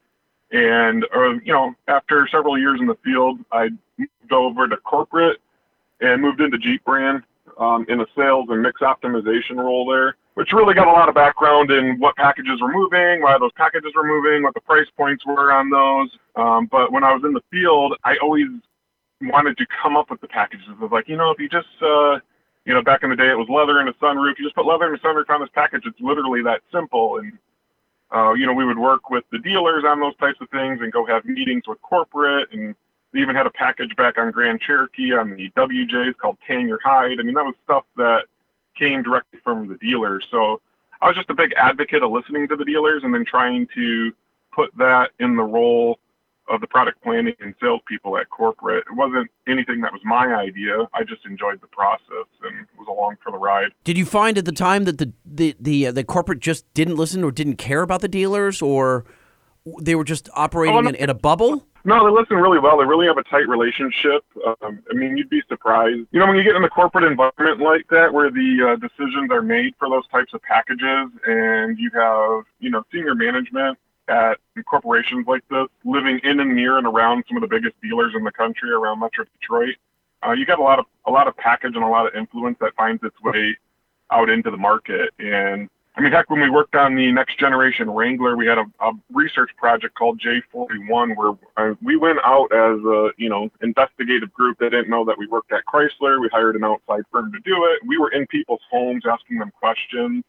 And 0.54 1.04
you 1.44 1.52
know, 1.52 1.74
after 1.88 2.28
several 2.30 2.56
years 2.56 2.78
in 2.80 2.86
the 2.86 2.96
field, 3.04 3.40
I 3.50 3.70
moved 3.98 4.32
over 4.32 4.68
to 4.68 4.76
corporate 4.76 5.40
and 6.00 6.22
moved 6.22 6.40
into 6.40 6.58
Jeep 6.58 6.84
brand 6.84 7.24
um, 7.58 7.84
in 7.88 8.00
a 8.00 8.06
sales 8.16 8.46
and 8.50 8.62
mix 8.62 8.80
optimization 8.80 9.56
role 9.56 9.84
there, 9.90 10.16
which 10.34 10.52
really 10.52 10.74
got 10.74 10.86
a 10.86 10.92
lot 10.92 11.08
of 11.08 11.14
background 11.16 11.72
in 11.72 11.98
what 11.98 12.14
packages 12.14 12.60
were 12.62 12.72
moving, 12.72 13.20
why 13.20 13.36
those 13.36 13.50
packages 13.56 13.90
were 13.96 14.06
moving, 14.06 14.44
what 14.44 14.54
the 14.54 14.60
price 14.60 14.86
points 14.96 15.26
were 15.26 15.50
on 15.50 15.70
those. 15.70 16.10
Um, 16.36 16.68
but 16.70 16.92
when 16.92 17.02
I 17.02 17.12
was 17.12 17.22
in 17.24 17.32
the 17.32 17.42
field, 17.50 17.96
I 18.04 18.16
always 18.22 18.46
wanted 19.22 19.56
to 19.58 19.66
come 19.82 19.96
up 19.96 20.08
with 20.08 20.20
the 20.20 20.28
packages. 20.28 20.66
It 20.70 20.78
was 20.78 20.92
like, 20.92 21.08
you 21.08 21.16
know, 21.16 21.32
if 21.32 21.40
you 21.40 21.48
just, 21.48 21.66
uh, 21.82 22.20
you 22.64 22.74
know, 22.74 22.82
back 22.82 23.02
in 23.02 23.10
the 23.10 23.16
day, 23.16 23.28
it 23.28 23.36
was 23.36 23.48
leather 23.50 23.80
and 23.80 23.88
a 23.88 23.92
sunroof. 23.94 24.38
You 24.38 24.44
just 24.44 24.54
put 24.54 24.66
leather 24.66 24.86
and 24.86 24.94
a 24.94 25.02
sunroof 25.02 25.28
on 25.30 25.40
this 25.40 25.50
package. 25.52 25.82
It's 25.84 26.00
literally 26.00 26.42
that 26.42 26.60
simple. 26.72 27.18
And 27.18 27.32
uh, 28.14 28.32
you 28.34 28.46
know, 28.46 28.52
we 28.52 28.64
would 28.64 28.78
work 28.78 29.10
with 29.10 29.24
the 29.32 29.38
dealers 29.38 29.84
on 29.86 30.00
those 30.00 30.16
types 30.16 30.38
of 30.40 30.48
things 30.50 30.80
and 30.80 30.92
go 30.92 31.04
have 31.04 31.24
meetings 31.24 31.64
with 31.66 31.80
corporate. 31.82 32.52
And 32.52 32.74
we 33.12 33.20
even 33.20 33.34
had 33.34 33.46
a 33.46 33.50
package 33.50 33.94
back 33.96 34.18
on 34.18 34.30
Grand 34.30 34.60
Cherokee 34.60 35.12
on 35.12 35.34
the 35.36 35.50
WJs 35.56 36.16
called 36.16 36.38
Tan 36.46 36.68
Your 36.68 36.78
Hide. 36.84 37.18
I 37.18 37.22
mean, 37.22 37.34
that 37.34 37.44
was 37.44 37.54
stuff 37.64 37.84
that 37.96 38.24
came 38.78 39.02
directly 39.02 39.40
from 39.42 39.68
the 39.68 39.76
dealers. 39.76 40.24
So 40.30 40.60
I 41.00 41.08
was 41.08 41.16
just 41.16 41.30
a 41.30 41.34
big 41.34 41.52
advocate 41.56 42.02
of 42.02 42.10
listening 42.10 42.48
to 42.48 42.56
the 42.56 42.64
dealers 42.64 43.02
and 43.04 43.12
then 43.12 43.24
trying 43.24 43.66
to 43.74 44.12
put 44.52 44.70
that 44.78 45.10
in 45.18 45.36
the 45.36 45.42
role 45.42 45.98
of 46.48 46.60
the 46.60 46.66
product 46.66 47.02
planning 47.02 47.34
and 47.40 47.54
salespeople 47.60 48.18
at 48.18 48.28
corporate. 48.30 48.84
It 48.90 48.96
wasn't 48.96 49.30
anything 49.48 49.80
that 49.80 49.92
was 49.92 50.02
my 50.04 50.34
idea. 50.34 50.86
I 50.92 51.02
just 51.04 51.24
enjoyed 51.24 51.60
the 51.60 51.66
process 51.68 52.26
and 52.42 52.66
was 52.78 52.86
along 52.88 53.16
for 53.22 53.32
the 53.32 53.38
ride. 53.38 53.68
Did 53.84 53.96
you 53.96 54.04
find 54.04 54.36
at 54.36 54.44
the 54.44 54.52
time 54.52 54.84
that 54.84 54.98
the 54.98 55.12
the 55.24 55.56
the, 55.58 55.86
uh, 55.86 55.92
the 55.92 56.04
corporate 56.04 56.40
just 56.40 56.72
didn't 56.74 56.96
listen 56.96 57.24
or 57.24 57.30
didn't 57.30 57.56
care 57.56 57.82
about 57.82 58.00
the 58.02 58.08
dealers, 58.08 58.60
or 58.60 59.04
they 59.80 59.94
were 59.94 60.04
just 60.04 60.28
operating 60.34 60.76
Oh, 60.76 60.80
no. 60.82 60.88
in, 60.90 60.94
in 60.96 61.10
a 61.10 61.14
bubble? 61.14 61.66
No, 61.86 62.02
they 62.02 62.10
listen 62.18 62.36
really 62.38 62.58
well. 62.58 62.78
They 62.78 62.84
really 62.86 63.06
have 63.06 63.18
a 63.18 63.22
tight 63.24 63.46
relationship. 63.46 64.24
Um, 64.62 64.82
I 64.90 64.94
mean, 64.94 65.18
you'd 65.18 65.28
be 65.28 65.42
surprised. 65.48 66.06
You 66.12 66.20
know, 66.20 66.26
when 66.26 66.36
you 66.36 66.42
get 66.42 66.56
in 66.56 66.62
the 66.62 66.70
corporate 66.70 67.04
environment 67.04 67.60
like 67.60 67.86
that, 67.90 68.12
where 68.14 68.30
the 68.30 68.72
uh, 68.72 68.76
decisions 68.76 69.30
are 69.30 69.42
made 69.42 69.74
for 69.78 69.90
those 69.90 70.08
types 70.08 70.32
of 70.32 70.40
packages, 70.42 71.10
and 71.26 71.78
you 71.78 71.90
have, 71.94 72.44
you 72.58 72.70
know, 72.70 72.84
senior 72.90 73.14
management 73.14 73.76
at 74.08 74.38
corporations 74.68 75.26
like 75.26 75.42
this 75.48 75.66
living 75.84 76.20
in 76.24 76.40
and 76.40 76.54
near 76.54 76.78
and 76.78 76.86
around 76.86 77.24
some 77.28 77.36
of 77.36 77.40
the 77.40 77.48
biggest 77.48 77.74
dealers 77.82 78.12
in 78.16 78.24
the 78.24 78.32
country 78.32 78.70
around 78.70 79.00
Metro 79.00 79.24
Detroit, 79.40 79.76
uh, 80.26 80.32
you 80.32 80.46
got 80.46 80.58
a 80.58 80.62
lot 80.62 80.78
of 80.78 80.86
a 81.06 81.10
lot 81.10 81.28
of 81.28 81.36
package 81.36 81.74
and 81.74 81.84
a 81.84 81.88
lot 81.88 82.06
of 82.06 82.14
influence 82.14 82.56
that 82.60 82.74
finds 82.76 83.02
its 83.02 83.20
way 83.22 83.56
out 84.10 84.28
into 84.30 84.50
the 84.50 84.56
market. 84.56 85.10
And 85.18 85.68
I 85.96 86.00
mean, 86.00 86.10
heck, 86.10 86.28
when 86.28 86.40
we 86.40 86.50
worked 86.50 86.74
on 86.74 86.96
the 86.96 87.12
next 87.12 87.38
generation 87.38 87.88
Wrangler, 87.88 88.36
we 88.36 88.46
had 88.46 88.58
a, 88.58 88.64
a 88.80 88.92
research 89.12 89.50
project 89.56 89.94
called 89.94 90.20
J41 90.20 91.16
where 91.16 91.34
uh, 91.56 91.74
we 91.82 91.96
went 91.96 92.18
out 92.24 92.52
as 92.52 92.84
a, 92.84 93.10
you 93.16 93.28
know, 93.28 93.48
investigative 93.62 94.32
group. 94.32 94.58
They 94.58 94.70
didn't 94.70 94.90
know 94.90 95.04
that 95.04 95.16
we 95.16 95.28
worked 95.28 95.52
at 95.52 95.62
Chrysler. 95.72 96.20
We 96.20 96.28
hired 96.32 96.56
an 96.56 96.64
outside 96.64 97.04
firm 97.12 97.30
to 97.32 97.38
do 97.40 97.66
it. 97.66 97.86
We 97.86 97.96
were 97.96 98.10
in 98.10 98.26
people's 98.26 98.62
homes 98.70 99.04
asking 99.08 99.38
them 99.38 99.52
questions. 99.60 100.24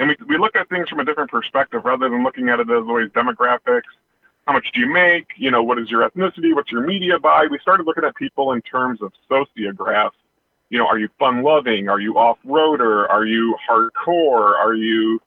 And 0.00 0.08
we, 0.08 0.16
we 0.28 0.36
looked 0.36 0.56
at 0.56 0.68
things 0.68 0.88
from 0.88 0.98
a 0.98 1.04
different 1.04 1.30
perspective 1.30 1.82
rather 1.84 2.08
than 2.08 2.24
looking 2.24 2.48
at 2.48 2.58
it 2.58 2.68
as 2.68 2.82
always 2.88 3.10
demographics. 3.10 3.82
How 4.48 4.54
much 4.54 4.66
do 4.74 4.80
you 4.80 4.92
make? 4.92 5.28
You 5.36 5.52
know, 5.52 5.62
what 5.62 5.78
is 5.78 5.88
your 5.88 6.08
ethnicity? 6.08 6.52
What's 6.52 6.72
your 6.72 6.84
media 6.84 7.20
buy? 7.20 7.46
We 7.48 7.60
started 7.60 7.86
looking 7.86 8.02
at 8.02 8.16
people 8.16 8.50
in 8.52 8.60
terms 8.62 9.00
of 9.00 9.12
sociographs 9.30 10.10
you 10.70 10.78
know, 10.78 10.86
are 10.86 10.98
you 10.98 11.08
fun 11.18 11.42
loving? 11.42 11.88
Are 11.88 12.00
you 12.00 12.16
off 12.16 12.38
roader? 12.46 13.08
Are 13.10 13.26
you 13.26 13.56
hardcore? 13.68 14.54
Are 14.56 14.74
you, 14.74 15.20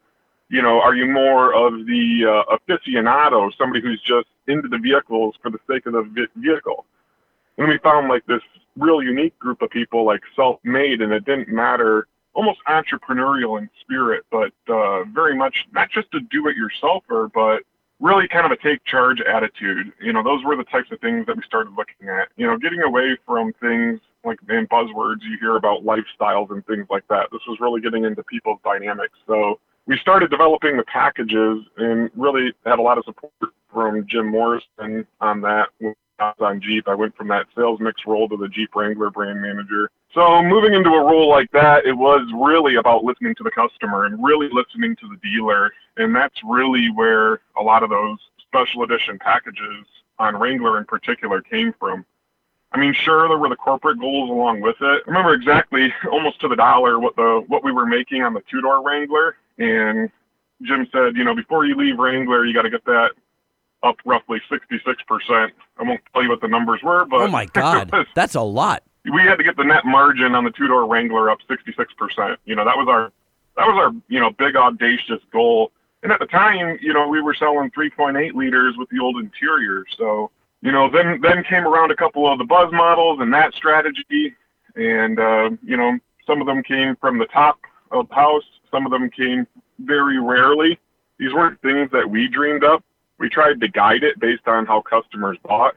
you 0.49 0.62
know, 0.62 0.81
are 0.81 0.95
you 0.95 1.05
more 1.05 1.53
of 1.53 1.86
the 1.86 2.43
uh, 2.49 2.55
aficionado, 2.55 3.51
somebody 3.57 3.81
who's 3.81 4.01
just 4.01 4.27
into 4.47 4.69
the 4.69 4.77
vehicles 4.77 5.36
for 5.41 5.51
the 5.51 5.59
sake 5.69 5.86
of 5.86 5.93
the 5.93 6.03
ve- 6.03 6.27
vehicle? 6.38 6.86
And 7.57 7.67
we 7.67 7.77
found 7.79 8.07
like 8.07 8.25
this 8.25 8.41
real 8.77 9.03
unique 9.03 9.38
group 9.38 9.62
of 9.62 9.69
people, 9.69 10.05
like 10.05 10.21
self-made, 10.36 11.01
and 11.01 11.12
it 11.12 11.25
didn't 11.25 11.49
matter, 11.49 12.07
almost 12.34 12.60
entrepreneurial 12.67 13.60
in 13.60 13.69
spirit, 13.82 14.26
but 14.32 14.52
uh, 14.67 15.04
very 15.06 15.36
much 15.36 15.67
not 15.72 15.89
just 15.91 16.08
a 16.13 16.19
do-it-yourselfer, 16.19 17.32
but 17.34 17.62
really 18.00 18.28
kind 18.28 18.46
of 18.46 18.52
a 18.52 18.58
take 18.58 18.84
charge 18.86 19.22
attitude. 19.22 19.91
You 20.02 20.13
know, 20.13 20.24
those 20.24 20.43
were 20.43 20.56
the 20.56 20.63
types 20.65 20.91
of 20.91 21.00
things 21.00 21.26
that 21.28 21.36
we 21.36 21.43
started 21.43 21.74
looking 21.78 22.10
at. 22.10 22.30
You 22.36 22.48
know, 22.48 22.58
getting 22.58 22.82
away 22.82 23.17
from 23.26 23.54
things 23.62 24.00
like 24.26 24.39
in 24.50 24.67
buzzwords 24.67 25.22
you 25.22 25.38
hear 25.39 25.56
about 25.56 25.84
lifestyles 25.84 26.52
and 26.52 26.65
things 26.65 26.86
like 26.89 27.08
that. 27.10 27.30
This 27.32 27.41
was 27.48 27.60
really 27.60 27.82
getting 27.82 28.04
into 28.06 28.24
people's 28.24 28.60
dynamics. 28.63 29.13
So 29.28 29.60
we 29.86 29.98
started 29.98 30.30
developing 30.32 30.78
the 30.78 30.84
packages 30.84 31.60
and 31.78 32.10
really 32.15 32.54
had 32.65 32.80
a 32.80 32.82
lot 32.82 32.98
of 32.98 33.06
support 33.06 33.34
from 33.72 34.06
Jim 34.08 34.28
Morrison 34.30 35.06
on 35.19 35.41
that. 35.41 35.69
When 35.80 35.93
I 36.19 36.26
was 36.26 36.36
on 36.39 36.62
Jeep, 36.62 36.88
I 36.88 36.96
went 36.96 37.15
from 37.15 37.28
that 37.30 37.48
sales 37.56 37.80
mix 37.80 38.02
role 38.06 38.30
to 38.30 38.38
the 38.38 38.48
Jeep 38.48 38.76
Wrangler 38.76 39.10
brand 39.10 39.41
manager. 39.41 39.89
So 40.13 40.43
moving 40.43 40.73
into 40.73 40.89
a 40.91 41.04
role 41.04 41.28
like 41.30 41.52
that, 41.52 41.86
it 41.86 41.93
was 41.93 42.21
really 42.36 42.76
about 42.76 43.04
listening 43.04 43.34
to 43.36 43.43
the 43.43 43.49
customer 43.52 44.06
and 44.06 44.23
really 44.23 44.47
listening 44.52 44.95
to 44.97 45.08
the 45.08 45.17
dealer. 45.28 45.71
And 45.97 46.15
that's 46.15 46.39
really 46.43 46.91
where 46.91 47.39
a 47.58 47.63
lot 47.63 47.82
of 47.84 47.89
those 47.89 48.19
special 48.39 48.84
edition 48.84 49.17
packages 49.17 49.86
on 50.19 50.36
Wrangler 50.38 50.78
in 50.78 50.86
particular 50.86 51.41
came 51.41 51.73
from. 51.80 52.06
I 52.71 52.80
mean, 52.80 52.93
sure, 52.93 53.28
there 53.28 53.38
were 53.38 53.49
the 53.49 53.56
corporate 53.56 53.99
goals 53.99 54.30
along 54.30 54.62
with 54.62 54.76
it. 54.82 55.04
I 55.06 55.08
remember 55.08 55.34
exactly, 55.34 55.91
almost 56.12 56.39
to 56.41 56.47
the 56.47 56.56
dollar, 56.56 56.99
what 56.99 57.15
the 57.15 57.43
what 57.47 57.63
we 57.63 57.71
were 57.71 57.86
making 57.86 58.21
on 58.23 58.34
the 58.34 58.41
two 58.49 58.62
door 58.62 58.84
Wrangler. 58.84 59.36
And 59.58 60.10
Jim 60.62 60.88
said, 60.91 61.15
you 61.15 61.23
know, 61.23 61.36
before 61.36 61.65
you 61.65 61.76
leave 61.76 61.97
Wrangler, 61.97 62.45
you 62.45 62.54
got 62.54 62.63
to 62.63 62.69
get 62.69 62.86
that 62.86 63.12
up 63.84 63.97
roughly 64.06 64.41
66%. 64.49 65.52
I 65.78 65.84
won't 65.84 66.02
tell 66.13 66.23
you 66.23 66.30
what 66.30 66.39
the 66.41 66.47
numbers 66.47 66.82
were, 66.84 67.06
but 67.06 67.21
Oh 67.21 67.28
my 67.28 67.45
God, 67.54 67.91
was- 67.91 68.08
that's 68.15 68.36
a 68.36 68.41
lot. 68.41 68.84
We 69.12 69.22
had 69.22 69.38
to 69.38 69.44
get 69.44 69.58
the 69.58 69.63
net 69.63 69.86
margin 69.86 70.36
on 70.36 70.44
the 70.44 70.52
two 70.52 70.68
door 70.68 70.88
Wrangler 70.88 71.30
up 71.30 71.39
66%. 71.50 72.38
You 72.46 72.56
know, 72.56 72.66
that 72.66 72.78
was 72.78 72.88
our 72.89 73.12
that 73.58 73.68
was 73.68 73.78
our 73.78 73.92
you 74.08 74.20
know 74.20 74.32
big 74.32 74.56
audacious 74.56 75.22
goal. 75.32 75.72
And 76.04 76.12
at 76.12 76.20
the 76.20 76.26
time, 76.26 76.78
you 76.82 76.94
know, 76.94 77.08
we 77.08 77.22
were 77.22 77.34
selling 77.34 77.72
3.8 77.72 78.34
liters 78.34 78.76
with 78.78 78.89
the 78.89 79.00
old 79.00 79.18
interior. 79.18 79.86
So 79.98 80.32
you 80.62 80.72
know, 80.72 80.89
then 80.89 81.20
then 81.22 81.44
came 81.44 81.68
around 81.68 81.92
a 81.92 81.96
couple 81.96 82.32
of 82.32 82.39
the 82.39 82.46
buzz 82.46 82.72
models 82.72 83.20
and 83.22 83.34
that 83.34 83.54
strategy, 83.54 84.34
and 84.76 85.20
uh, 85.20 85.50
you 85.62 85.76
know, 85.76 86.00
some 86.26 86.39
of 86.39 86.48
them 86.48 86.63
came 86.63 86.96
from 86.96 87.20
the 87.20 87.26
top 87.26 87.60
of 87.92 88.08
the 88.08 88.16
house. 88.16 88.46
Some 88.72 88.86
of 88.86 88.92
them 88.92 89.10
came 89.10 89.46
very 89.80 90.20
rarely. 90.20 90.80
These 91.20 91.34
weren't 91.34 91.62
things 91.62 91.89
that 91.92 92.10
we 92.10 92.30
dreamed 92.30 92.63
up. 92.63 92.84
We 93.20 93.30
tried 93.30 93.60
to 93.60 93.68
guide 93.68 94.04
it 94.04 94.20
based 94.20 94.48
on 94.48 94.66
how 94.66 94.82
customers 94.82 95.38
bought. 95.44 95.76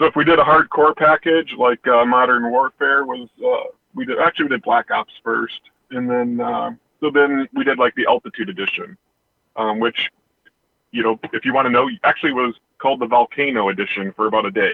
So 0.00 0.06
if 0.06 0.16
we 0.16 0.24
did 0.24 0.38
a 0.38 0.42
hardcore 0.42 0.96
package 0.96 1.52
like 1.58 1.86
uh, 1.86 2.04
Modern 2.06 2.50
Warfare 2.50 3.04
was, 3.04 3.28
uh, 3.44 3.68
we 3.94 4.06
did 4.06 4.18
actually 4.18 4.46
we 4.46 4.48
did 4.50 4.62
Black 4.62 4.90
Ops 4.90 5.12
first, 5.22 5.60
and 5.90 6.08
then 6.10 6.40
uh, 6.40 6.70
so 7.00 7.10
then 7.10 7.46
we 7.54 7.64
did 7.64 7.78
like 7.78 7.94
the 7.96 8.06
Altitude 8.06 8.48
Edition, 8.48 8.96
um, 9.56 9.78
which, 9.78 10.08
you 10.90 11.02
know, 11.02 11.20
if 11.34 11.44
you 11.44 11.52
want 11.52 11.66
to 11.66 11.70
know, 11.70 11.86
actually 12.02 12.32
was 12.32 12.54
called 12.78 13.00
the 13.00 13.06
Volcano 13.06 13.68
Edition 13.68 14.12
for 14.16 14.26
about 14.26 14.46
a 14.46 14.50
day. 14.50 14.72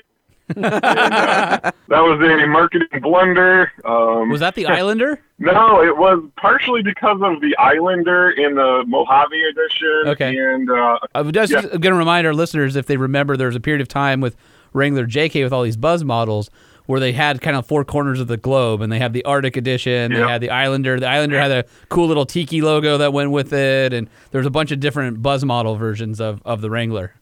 and, 0.55 0.65
uh, 0.65 1.59
that 1.89 2.01
was 2.01 2.21
a 2.21 2.47
marketing 2.47 3.01
blunder. 3.03 3.73
Um, 3.85 4.29
Was 4.31 4.39
that 4.39 4.55
the 4.55 4.67
Islander? 4.67 5.19
no, 5.41 5.83
it 5.83 5.97
was 5.97 6.23
partially 6.37 6.85
because 6.85 7.19
of 7.21 7.41
the 7.41 7.57
Islander 7.59 8.31
in 8.31 8.55
the 8.55 8.85
Mojave 8.87 9.43
Edition. 9.51 10.03
Okay. 10.07 10.37
And 10.39 10.71
uh, 10.71 10.99
I'm 11.17 11.33
just 11.33 11.51
Yeah. 11.53 11.63
going 11.63 11.81
to 11.83 11.95
remind 11.95 12.29
our 12.29 12.33
listeners 12.33 12.77
if 12.77 12.87
they 12.87 12.97
remember 12.97 13.37
there 13.37 13.49
was 13.49 13.57
a 13.57 13.61
period 13.61 13.81
of 13.81 13.89
time 13.89 14.21
with 14.21 14.37
Wrangler 14.73 15.07
JK 15.07 15.43
with 15.45 15.53
all 15.53 15.63
these 15.63 15.77
buzz 15.77 16.05
models 16.05 16.51
where 16.87 17.01
they 17.01 17.11
had 17.13 17.41
kind 17.41 17.57
of 17.57 17.67
four 17.67 17.85
corners 17.85 18.21
of 18.21 18.29
the 18.29 18.37
globe, 18.37 18.81
and 18.81 18.93
they 18.93 19.01
have 19.01 19.13
the 19.13 19.25
Arctic 19.25 19.57
edition. 19.57 20.13
They 20.13 20.21
had 20.21 20.41
the 20.41 20.51
Islander. 20.51 21.01
The 21.01 21.09
Islander 21.09 21.41
had 21.41 21.51
a 21.51 21.65
cool 21.89 22.07
little 22.07 22.25
tiki 22.27 22.61
logo 22.61 22.99
that 22.99 23.13
went 23.13 23.33
with 23.33 23.53
it, 23.53 23.93
and 23.93 24.09
there's 24.31 24.47
a 24.47 24.51
bunch 24.51 24.71
of 24.71 24.79
different 24.79 25.21
Buzz 25.21 25.45
model 25.45 25.75
versions 25.77 26.21
of 26.21 26.41
of 26.45 26.61
the 26.61 26.71
Wrangler. 26.71 27.15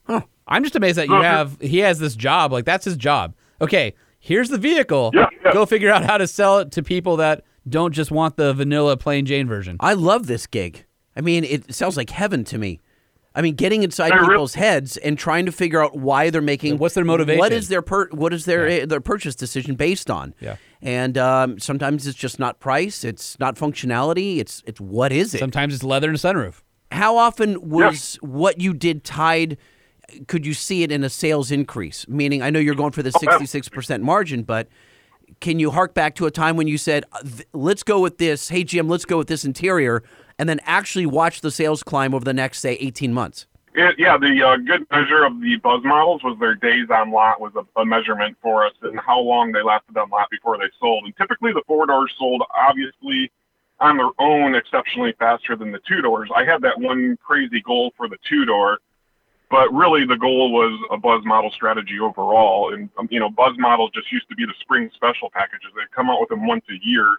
I'm 0.46 0.62
just 0.62 0.76
amazed 0.76 0.98
that 0.98 1.09
you 1.09 1.16
Okay. 1.16 1.26
have 1.26 1.57
he 1.62 1.78
has 1.78 1.98
this 1.98 2.14
job. 2.14 2.52
Like 2.52 2.66
that's 2.66 2.85
his 2.85 2.96
job. 2.98 3.35
Okay, 3.62 3.94
here's 4.18 4.50
the 4.50 4.59
vehicle. 4.59 5.11
Yeah, 5.14 5.26
yeah. 5.42 5.52
Go 5.54 5.64
figure 5.64 5.90
out 5.90 6.04
how 6.04 6.18
to 6.18 6.26
sell 6.26 6.59
it 6.59 6.70
to 6.72 6.83
people 6.83 7.16
that 7.16 7.42
don't 7.66 7.92
just 7.94 8.11
want 8.11 8.37
the 8.37 8.52
vanilla 8.52 8.98
plain 8.98 9.24
Jane 9.24 9.48
version. 9.48 9.78
I 9.80 9.94
love 9.94 10.26
this 10.26 10.46
gig. 10.46 10.85
I 11.16 11.22
mean, 11.22 11.44
it 11.44 11.74
sounds 11.74 11.96
like 11.96 12.11
heaven 12.11 12.44
to 12.44 12.59
me. 12.59 12.80
I 13.35 13.42
mean, 13.42 13.55
getting 13.55 13.83
inside 13.83 14.12
I 14.12 14.18
re- 14.18 14.29
people's 14.29 14.55
heads 14.55 14.97
and 14.97 15.18
trying 15.18 15.47
to 15.47 15.53
figure 15.53 15.83
out 15.83 15.97
why 15.97 16.31
they're 16.31 16.40
making 16.40 16.79
What's 16.79 16.94
their 16.94 17.05
motivation? 17.05 17.40
What 17.40 17.53
is 17.53 17.68
their 17.68 17.83
per, 17.83 18.09
what 18.11 18.33
is 18.33 18.44
their 18.44 18.87
their 18.87 19.01
purchase 19.01 19.35
decision 19.35 19.75
based 19.75 20.11
on? 20.11 20.35
Yeah. 20.40 20.57
And 20.81 21.18
um, 21.18 21.59
sometimes 21.59 22.07
it's 22.07 22.18
just 22.18 22.38
not 22.38 22.61
price. 22.61 23.03
It's 23.05 23.38
not 23.40 23.57
functionality. 23.57 24.38
It's 24.38 24.62
it's 24.66 24.81
what 24.81 25.12
is 25.12 25.35
it? 25.35 25.38
Sometimes 25.38 25.75
it's 25.75 25.83
leather 25.83 26.09
and 26.09 26.16
a 26.16 26.20
sunroof. 26.20 26.62
How 26.92 27.16
often 27.16 27.70
was 27.70 28.16
what 28.20 28.61
you 28.61 28.73
did 28.73 29.03
tied? 29.03 29.59
Could 30.29 30.47
you 30.47 30.55
see 30.55 30.85
it 30.85 30.92
in 30.92 31.03
a 31.03 31.11
sales 31.11 31.51
increase? 31.51 32.07
Meaning, 32.07 32.40
I 32.42 32.51
know 32.51 32.61
you're 32.61 32.77
going 32.77 32.92
for 32.92 33.03
the 33.03 33.11
66% 33.11 34.01
margin, 34.03 34.42
but 34.44 34.68
can 35.40 35.59
you 35.59 35.70
hark 35.70 35.94
back 35.94 36.14
to 36.16 36.27
a 36.27 36.31
time 36.31 36.57
when 36.57 36.68
you 36.68 36.79
said, 36.79 37.05
uh, 37.12 37.20
let's 37.53 37.83
go 37.83 38.01
with 38.01 38.18
this, 38.18 38.49
hey, 38.49 38.64
Jim, 38.64 38.88
let's 38.88 39.05
go 39.05 39.18
with 39.18 39.29
this 39.29 39.44
interior, 39.44 40.03
and 40.38 40.49
then 40.49 40.61
actually 40.64 41.07
watch 41.07 41.40
the 41.40 41.51
sales 41.51 41.83
climb 41.83 42.14
over 42.14 42.25
the 42.25 42.35
next, 42.35 42.61
say, 42.61 42.75
18 42.75 43.12
months? 43.12 43.47
Yeah, 43.75 43.90
yeah, 43.99 44.16
the 44.16 44.40
uh, 44.40 44.57
good 44.57 44.87
measure 44.92 45.25
of 45.25 45.40
the 45.40 45.57
buzz 45.57 45.83
models 45.83 46.23
was 46.23 46.37
their 46.38 46.55
days 46.55 46.87
on 46.90 47.11
lot 47.11 47.40
was 47.40 47.53
a, 47.57 47.81
a 47.81 47.85
measurement 47.85 48.37
for 48.40 48.64
us 48.64 48.73
and 48.83 49.01
how 49.01 49.18
long 49.18 49.51
they 49.51 49.62
lasted 49.62 49.97
on 49.97 50.11
lot 50.11 50.31
before 50.31 50.57
they 50.59 50.70
sold. 50.79 51.05
And 51.05 51.16
typically 51.16 51.53
the 51.53 51.62
four 51.66 51.87
doors 51.87 52.14
sold 52.16 52.44
obviously 52.57 53.33
on 53.81 53.97
their 53.97 54.11
own 54.20 54.55
exceptionally 54.55 55.12
faster 55.18 55.57
than 55.57 55.73
the 55.73 55.81
two 55.88 56.03
doors. 56.03 56.31
I 56.35 56.44
had 56.44 56.62
that 56.62 56.79
one 56.79 57.18
crazy 57.20 57.61
goal 57.62 57.92
for 57.97 58.09
the 58.09 58.16
two 58.29 58.44
door, 58.44 58.79
but 59.50 59.72
really 59.72 60.04
the 60.07 60.16
goal 60.16 60.52
was 60.52 60.78
a 60.90 60.96
buzz 60.96 61.22
model 61.24 61.50
strategy 61.50 61.98
overall. 62.00 62.74
And 62.74 62.88
um, 62.98 63.09
you 63.11 63.20
know, 63.20 63.30
buzz 63.30 63.54
models 63.59 63.90
just 63.94 64.11
used 64.12 64.28
to 64.28 64.35
be 64.35 64.44
the 64.44 64.54
spring 64.61 64.90
special 64.94 65.30
packages. 65.30 65.70
They'd 65.76 65.90
come 65.94 66.11
out 66.11 66.20
with 66.20 66.28
them 66.28 66.46
once 66.46 66.64
a 66.70 66.78
year. 66.83 67.16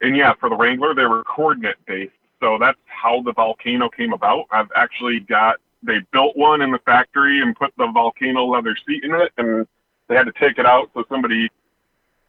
And 0.00 0.16
yeah, 0.16 0.32
for 0.38 0.48
the 0.48 0.56
Wrangler, 0.56 0.94
they 0.94 1.06
were 1.06 1.24
coordinate 1.24 1.76
based. 1.86 2.12
So 2.40 2.58
that's 2.60 2.78
how 2.86 3.22
the 3.22 3.32
Volcano 3.32 3.88
came 3.88 4.12
about. 4.12 4.44
I've 4.50 4.68
actually 4.76 5.20
got 5.20 5.56
they 5.84 5.98
built 6.12 6.36
one 6.36 6.62
in 6.62 6.70
the 6.70 6.78
factory 6.78 7.40
and 7.42 7.54
put 7.54 7.72
the 7.76 7.86
volcano 7.92 8.44
leather 8.44 8.76
seat 8.86 9.04
in 9.04 9.14
it 9.14 9.32
and 9.36 9.66
they 10.08 10.14
had 10.14 10.24
to 10.24 10.32
take 10.32 10.58
it 10.58 10.66
out 10.66 10.90
so 10.94 11.04
somebody 11.08 11.50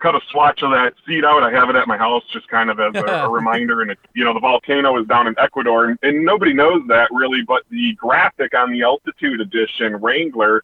cut 0.06 0.16
a 0.16 0.22
swatch 0.30 0.62
of 0.62 0.70
that 0.72 0.94
seat 1.08 1.24
out 1.26 1.42
i 1.42 1.50
have 1.52 1.70
it 1.70 1.76
at 1.76 1.88
my 1.88 1.98
house 1.98 2.24
just 2.32 2.48
kind 2.48 2.70
of 2.70 2.80
as 2.80 2.94
a, 2.96 3.06
a 3.06 3.30
reminder 3.40 3.82
and 3.82 3.90
it, 3.92 3.98
you 4.14 4.24
know 4.24 4.34
the 4.34 4.40
volcano 4.40 5.00
is 5.02 5.08
down 5.08 5.26
in 5.28 5.34
ecuador 5.40 5.86
and, 5.90 5.98
and 6.04 6.24
nobody 6.24 6.54
knows 6.54 6.82
that 6.88 7.10
really 7.12 7.42
but 7.42 7.64
the 7.72 7.94
graphic 7.96 8.54
on 8.54 8.72
the 8.72 8.84
altitude 8.84 9.42
edition 9.42 9.96
wrangler 9.98 10.64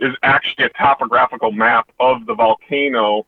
is 0.00 0.14
actually 0.22 0.64
a 0.64 0.68
topographical 0.70 1.52
map 1.52 1.90
of 2.00 2.24
the 2.26 2.34
volcano 2.34 3.26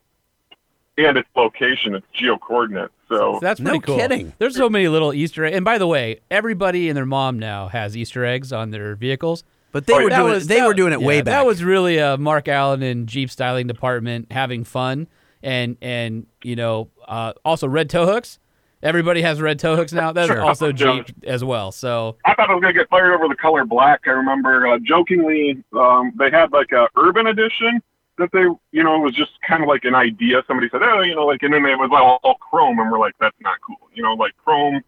and 0.96 1.18
its 1.18 1.28
location 1.36 1.94
its 1.94 2.06
geo 2.14 2.38
coordinates 2.38 2.92
so 3.10 3.38
That's 3.42 3.60
No 3.60 3.72
pretty 3.72 3.84
cool. 3.84 3.96
kidding. 3.98 4.32
There's 4.38 4.56
so 4.56 4.70
many 4.70 4.88
little 4.88 5.12
Easter 5.12 5.44
eggs. 5.44 5.54
And 5.56 5.62
by 5.64 5.76
the 5.76 5.86
way, 5.86 6.20
everybody 6.30 6.88
and 6.88 6.96
their 6.96 7.04
mom 7.04 7.38
now 7.38 7.68
has 7.68 7.94
Easter 7.94 8.24
eggs 8.24 8.50
on 8.50 8.70
their 8.70 8.94
vehicles. 8.94 9.44
But 9.72 9.86
they 9.86 9.92
Oh, 9.92 9.96
were 9.96 10.08
doing 10.08 10.10
That 10.10 10.20
it, 10.20 10.32
was- 10.32 10.46
they 10.46 10.60
that- 10.60 10.66
were 10.66 10.72
doing 10.74 10.92
it 10.94 11.02
way 11.02 11.18
back. 11.20 11.26
That 11.26 11.46
was 11.46 11.62
really 11.62 11.98
a 11.98 12.16
Mark 12.16 12.48
Allen 12.48 12.82
and 12.82 13.06
Jeep 13.06 13.30
styling 13.30 13.66
department 13.66 14.32
having 14.32 14.64
fun 14.64 15.06
and 15.44 15.76
and 15.80 16.26
you 16.42 16.56
know 16.56 16.90
uh, 17.06 17.34
also 17.44 17.68
red 17.68 17.88
toe 17.88 18.06
hooks. 18.06 18.38
Everybody 18.82 19.22
has 19.22 19.40
red 19.40 19.58
toe 19.58 19.76
hooks 19.76 19.92
now. 19.92 20.12
That's 20.12 20.28
Sure. 20.28 20.42
also. 20.42 20.70
Jeep 20.72 21.06
as 21.24 21.42
well. 21.42 21.72
So 21.72 22.16
I 22.24 22.34
thought 22.34 22.50
I 22.50 22.54
was 22.54 22.60
gonna 22.60 22.74
get 22.74 22.88
fired 22.88 23.14
over 23.14 23.28
the 23.28 23.36
color 23.36 23.64
black. 23.64 24.02
I 24.06 24.10
remember 24.10 24.66
uh, 24.66 24.78
jokingly 24.82 25.62
um, 25.72 26.12
they 26.18 26.30
had 26.30 26.52
like 26.52 26.72
a 26.72 26.88
urban 26.96 27.28
edition 27.28 27.82
that 28.18 28.30
they, 28.32 28.44
you 28.72 28.84
know, 28.84 28.96
it 28.96 29.04
was 29.04 29.14
just 29.14 29.32
kind 29.46 29.62
of 29.62 29.68
like 29.68 29.84
an 29.84 29.94
idea. 29.94 30.42
Somebody 30.46 30.68
said, 30.70 30.82
oh, 30.82 31.00
you 31.00 31.14
know, 31.16 31.26
like, 31.26 31.42
and 31.42 31.52
then 31.52 31.64
it 31.64 31.76
was 31.76 31.90
all, 31.92 32.20
all 32.22 32.36
chrome, 32.36 32.78
and 32.78 32.90
we're 32.90 32.98
like, 32.98 33.14
that's 33.18 33.36
not 33.40 33.60
cool. 33.60 33.76
You 33.92 34.02
know, 34.04 34.14
like 34.14 34.36
chrome 34.44 34.82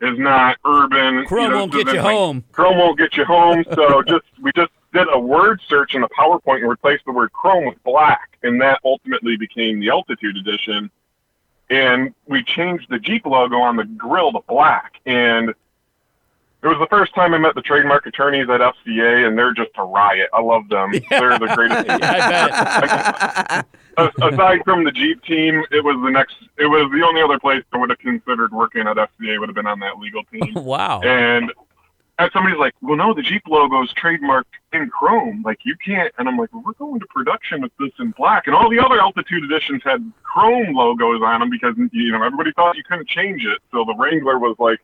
is 0.00 0.18
not 0.18 0.56
urban. 0.64 1.26
Chrome 1.26 1.44
you 1.44 1.50
know, 1.50 1.56
won't 1.58 1.72
so 1.72 1.84
get 1.84 1.94
you 1.94 2.00
like, 2.00 2.14
home. 2.14 2.44
Chrome 2.52 2.78
won't 2.78 2.98
get 2.98 3.16
you 3.16 3.24
home. 3.24 3.64
So 3.74 4.02
just 4.06 4.24
we 4.40 4.50
just 4.56 4.72
did 4.92 5.06
a 5.12 5.18
word 5.18 5.60
search 5.68 5.94
in 5.94 6.00
the 6.02 6.08
PowerPoint 6.08 6.58
and 6.60 6.68
replaced 6.68 7.04
the 7.04 7.12
word 7.12 7.32
chrome 7.32 7.66
with 7.66 7.82
black, 7.84 8.36
and 8.42 8.60
that 8.60 8.80
ultimately 8.84 9.36
became 9.36 9.80
the 9.80 9.90
Altitude 9.90 10.36
edition. 10.36 10.90
And 11.68 12.12
we 12.26 12.42
changed 12.42 12.86
the 12.90 12.98
Jeep 12.98 13.24
logo 13.26 13.56
on 13.58 13.76
the 13.76 13.84
grill 13.84 14.32
to 14.32 14.40
black, 14.48 14.94
and 15.06 15.50
it 15.50 16.66
was 16.66 16.76
the 16.78 16.88
first 16.90 17.14
time 17.14 17.32
I 17.32 17.38
met 17.38 17.54
the 17.54 17.62
trademark 17.62 18.04
attorneys 18.06 18.50
at 18.50 18.60
FCA, 18.60 19.26
and 19.26 19.38
they're 19.38 19.54
just 19.54 19.70
a 19.76 19.84
riot. 19.84 20.28
I 20.34 20.42
love 20.42 20.68
them. 20.68 20.90
They're 21.10 21.38
the 21.38 21.50
greatest. 21.54 21.86
I 21.88 21.98
bet. 23.48 23.66
As- 23.96 24.32
Aside 24.34 24.60
from 24.64 24.84
the 24.84 24.90
Jeep 24.92 25.22
team, 25.24 25.62
it 25.70 25.82
was 25.82 25.96
the 26.04 26.10
next. 26.10 26.36
It 26.58 26.66
was 26.66 26.90
the 26.92 27.02
only 27.06 27.22
other 27.22 27.38
place 27.38 27.62
I 27.72 27.78
would 27.78 27.88
have 27.90 27.98
considered 27.98 28.52
working 28.52 28.86
at 28.86 28.96
FCA 28.96 29.38
would 29.40 29.48
have 29.48 29.56
been 29.56 29.66
on 29.66 29.78
that 29.80 29.98
legal 29.98 30.22
team. 30.24 30.52
wow. 30.54 31.00
And 31.00 31.50
and 32.20 32.30
somebody's 32.32 32.58
like, 32.58 32.74
"Well, 32.82 32.96
no, 32.96 33.14
the 33.14 33.22
Jeep 33.22 33.42
logo 33.48 33.82
is 33.82 33.90
trademarked 33.94 34.44
in 34.72 34.90
chrome. 34.90 35.42
Like 35.44 35.60
you 35.64 35.74
can't." 35.84 36.12
And 36.18 36.28
I'm 36.28 36.36
like, 36.36 36.52
well, 36.52 36.62
"We're 36.64 36.74
going 36.74 37.00
to 37.00 37.06
production 37.06 37.62
with 37.62 37.72
this 37.78 37.92
in 37.98 38.10
black." 38.10 38.46
And 38.46 38.54
all 38.54 38.68
the 38.68 38.78
other 38.78 39.00
Altitude 39.00 39.44
editions 39.44 39.82
had 39.84 40.12
chrome 40.22 40.74
logos 40.74 41.22
on 41.22 41.40
them 41.40 41.50
because 41.50 41.74
you 41.92 42.12
know 42.12 42.22
everybody 42.22 42.52
thought 42.52 42.76
you 42.76 42.84
couldn't 42.84 43.08
change 43.08 43.44
it. 43.44 43.58
So 43.72 43.84
the 43.84 43.94
Wrangler 43.98 44.38
was 44.38 44.56
like 44.58 44.80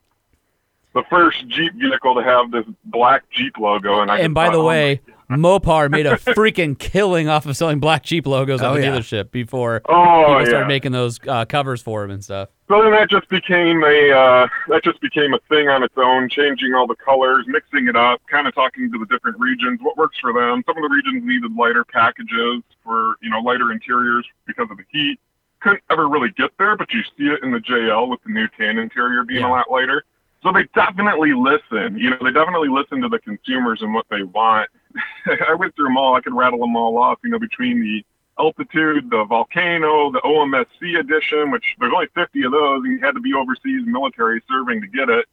the 0.94 1.02
first 1.10 1.46
Jeep 1.48 1.74
vehicle 1.74 2.14
to 2.14 2.22
have 2.22 2.50
this 2.50 2.64
black 2.86 3.28
Jeep 3.30 3.58
logo. 3.58 4.00
And 4.00 4.10
I 4.10 4.18
And 4.20 4.34
by 4.34 4.48
the 4.48 4.56
oh 4.56 4.66
way, 4.66 5.02
Mopar 5.30 5.90
made 5.90 6.06
a 6.06 6.16
freaking 6.16 6.78
killing 6.78 7.28
off 7.28 7.46
of 7.46 7.56
selling 7.56 7.80
black 7.80 8.02
Jeep 8.04 8.26
logos 8.26 8.60
on 8.62 8.72
Oh, 8.72 8.74
the 8.74 8.82
yeah. 8.82 8.90
dealership 8.96 9.30
before 9.30 9.82
Oh, 9.86 10.24
people 10.26 10.40
yeah. 10.40 10.44
started 10.48 10.68
making 10.68 10.92
those 10.92 11.18
uh, 11.26 11.44
covers 11.44 11.82
for 11.82 12.04
him 12.04 12.10
and 12.10 12.22
stuff. 12.22 12.48
So 12.68 12.82
then 12.82 12.92
that 12.92 13.10
just 13.10 13.28
became 13.28 13.82
a 13.84 14.10
uh, 14.10 14.46
that 14.68 14.82
just 14.84 15.00
became 15.00 15.34
a 15.34 15.38
thing 15.48 15.68
on 15.68 15.82
its 15.82 15.94
own, 15.96 16.28
changing 16.28 16.74
all 16.74 16.86
the 16.86 16.96
colors, 16.96 17.44
mixing 17.48 17.86
it 17.88 17.96
up, 17.96 18.20
kind 18.30 18.46
of 18.46 18.54
talking 18.54 18.90
to 18.92 18.98
the 18.98 19.06
different 19.06 19.38
regions, 19.38 19.78
what 19.82 19.96
works 19.96 20.18
for 20.20 20.32
them. 20.32 20.62
Some 20.66 20.76
of 20.76 20.82
the 20.82 20.94
regions 20.94 21.22
needed 21.24 21.54
lighter 21.56 21.84
packages 21.84 22.62
for 22.84 23.16
you 23.22 23.30
know 23.30 23.40
lighter 23.40 23.70
interiors 23.72 24.26
because 24.46 24.68
of 24.70 24.76
the 24.76 24.84
heat. 24.90 25.18
Couldn't 25.60 25.82
ever 25.90 26.08
really 26.08 26.30
get 26.36 26.50
there, 26.58 26.76
but 26.76 26.92
you 26.92 27.02
see 27.16 27.26
it 27.32 27.42
in 27.42 27.50
the 27.50 27.58
JL 27.60 28.08
with 28.08 28.20
the 28.24 28.30
new 28.32 28.46
tan 28.58 28.78
interior 28.78 29.24
being 29.24 29.40
Yeah. 29.40 29.48
a 29.48 29.50
lot 29.50 29.70
lighter. 29.70 30.04
So 30.42 30.52
they 30.52 30.64
definitely 30.74 31.32
listen. 31.32 31.98
You 31.98 32.10
know, 32.10 32.18
they 32.22 32.30
definitely 32.30 32.68
listen 32.68 33.00
to 33.00 33.08
the 33.08 33.18
consumers 33.18 33.80
and 33.82 33.92
what 33.94 34.06
they 34.10 34.22
want. 34.22 34.68
I 35.48 35.54
went 35.54 35.74
through 35.74 35.86
them 35.86 35.96
all. 35.96 36.14
I 36.14 36.20
could 36.20 36.34
rattle 36.34 36.60
them 36.60 36.76
all 36.76 36.98
off. 36.98 37.18
You 37.22 37.30
know, 37.30 37.38
between 37.38 37.80
the 37.80 38.04
altitude, 38.38 39.10
the 39.10 39.24
volcano, 39.24 40.10
the 40.12 40.20
OMSC 40.20 40.98
edition, 40.98 41.50
which 41.50 41.64
there's 41.78 41.92
only 41.92 42.08
50 42.14 42.44
of 42.44 42.52
those, 42.52 42.84
and 42.84 42.98
you 42.98 43.04
had 43.04 43.12
to 43.12 43.20
be 43.20 43.32
overseas 43.34 43.82
military 43.86 44.42
serving 44.48 44.80
to 44.80 44.86
get 44.86 45.08
it. 45.08 45.26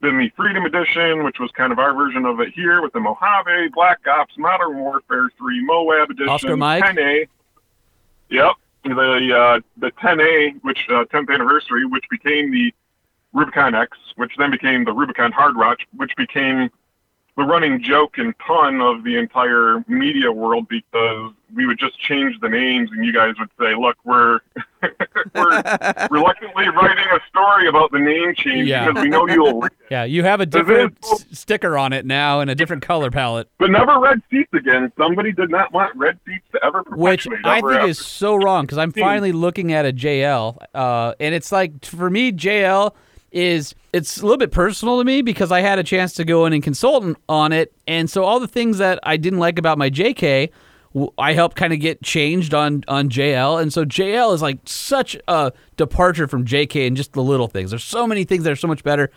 Then 0.00 0.18
the 0.18 0.30
Freedom 0.36 0.64
Edition, 0.64 1.22
which 1.22 1.38
was 1.38 1.52
kind 1.52 1.72
of 1.72 1.78
our 1.78 1.94
version 1.94 2.24
of 2.24 2.40
it 2.40 2.52
here 2.52 2.82
with 2.82 2.92
the 2.92 2.98
Mojave, 2.98 3.68
Black 3.72 4.00
Ops, 4.08 4.34
Modern 4.36 4.78
Warfare 4.78 5.30
3, 5.38 5.64
Moab 5.64 6.10
Edition, 6.10 6.28
Oscar 6.28 6.56
Mike? 6.56 6.82
10A. 6.82 7.28
Yep, 8.30 8.52
the 8.84 9.36
uh, 9.36 9.60
the 9.76 9.92
10A, 9.92 10.60
which 10.62 10.86
uh, 10.88 11.04
10th 11.04 11.32
anniversary, 11.32 11.86
which 11.86 12.04
became 12.10 12.50
the 12.50 12.74
Rubicon 13.32 13.76
X, 13.76 13.96
which 14.16 14.32
then 14.38 14.50
became 14.50 14.84
the 14.84 14.92
Rubicon 14.92 15.30
Hard 15.30 15.54
Rock, 15.54 15.78
which 15.94 16.12
became 16.16 16.68
the 17.36 17.44
running 17.44 17.82
joke 17.82 18.18
and 18.18 18.36
pun 18.38 18.80
of 18.82 19.04
the 19.04 19.16
entire 19.16 19.82
media 19.88 20.30
world 20.30 20.68
because 20.68 21.32
we 21.54 21.66
would 21.66 21.78
just 21.78 21.98
change 21.98 22.38
the 22.40 22.48
names 22.48 22.90
and 22.92 23.04
you 23.04 23.12
guys 23.12 23.34
would 23.38 23.48
say, 23.58 23.74
look, 23.74 23.96
we're 24.04 24.40
we're 25.34 25.62
reluctantly 26.10 26.68
writing 26.68 27.04
a 27.12 27.20
story 27.28 27.68
about 27.68 27.90
the 27.92 27.98
name 27.98 28.34
change 28.34 28.68
Yeah. 28.68 28.86
because 28.88 29.02
we 29.02 29.08
know 29.08 29.26
you'll 29.28 29.60
read 29.62 29.72
it. 29.72 29.86
Yeah, 29.90 30.04
you 30.04 30.24
have 30.24 30.40
a 30.40 30.46
Does 30.46 30.60
it- 30.62 30.66
different 30.66 30.98
s- 31.04 31.26
sticker 31.32 31.78
on 31.78 31.92
it 31.92 32.04
now 32.04 32.40
and 32.40 32.50
a 32.50 32.54
different 32.54 32.82
color 32.82 33.10
palette, 33.10 33.48
But 33.58 33.70
never 33.70 33.98
red 33.98 34.20
seats 34.30 34.52
again. 34.52 34.92
Somebody 34.98 35.32
did 35.32 35.50
not 35.50 35.72
want 35.72 35.94
red 35.96 36.18
seats 36.26 36.44
to 36.52 36.64
ever 36.64 36.82
which. 36.90 37.26
I 37.44 37.60
think 37.60 37.64
ever. 37.76 37.86
is 37.86 37.98
so 37.98 38.34
wrong 38.36 38.64
because 38.64 38.78
I'm 38.78 38.92
finally 38.92 39.32
looking 39.32 39.72
at 39.72 39.86
a 39.86 39.92
JL, 39.92 40.58
uh, 40.74 41.14
and 41.20 41.34
it's 41.34 41.50
like 41.52 41.84
for 41.84 42.10
me, 42.10 42.32
JL 42.32 42.94
is 43.32 43.74
it's 43.92 44.18
a 44.18 44.22
little 44.22 44.38
bit 44.38 44.52
personal 44.52 44.98
to 44.98 45.04
me 45.04 45.22
because 45.22 45.50
I 45.50 45.60
had 45.60 45.78
a 45.78 45.82
chance 45.82 46.12
to 46.14 46.24
go 46.24 46.46
in 46.46 46.52
and 46.52 46.62
consult 46.62 47.16
on 47.28 47.52
it, 47.52 47.72
and 47.86 48.08
so 48.08 48.24
all 48.24 48.40
the 48.40 48.48
things 48.48 48.78
that 48.78 48.98
I 49.02 49.16
didn't 49.16 49.38
like 49.38 49.58
about 49.58 49.78
my 49.78 49.90
JK. 49.90 50.50
I 51.16 51.32
helped 51.32 51.56
kind 51.56 51.72
of 51.72 51.80
get 51.80 52.02
changed 52.02 52.52
on 52.52 52.84
on 52.86 53.08
JL, 53.08 53.60
and 53.62 53.72
so 53.72 53.84
JL 53.84 54.34
is 54.34 54.42
like 54.42 54.58
such 54.66 55.16
a 55.26 55.50
departure 55.78 56.28
from 56.28 56.44
JK 56.44 56.86
and 56.86 56.96
just 56.96 57.14
the 57.14 57.22
little 57.22 57.48
things. 57.48 57.70
There's 57.70 57.82
so 57.82 58.06
many 58.06 58.24
things 58.24 58.44
that 58.44 58.52
are 58.52 58.56
so 58.56 58.68
much 58.68 58.84
better. 58.84 59.10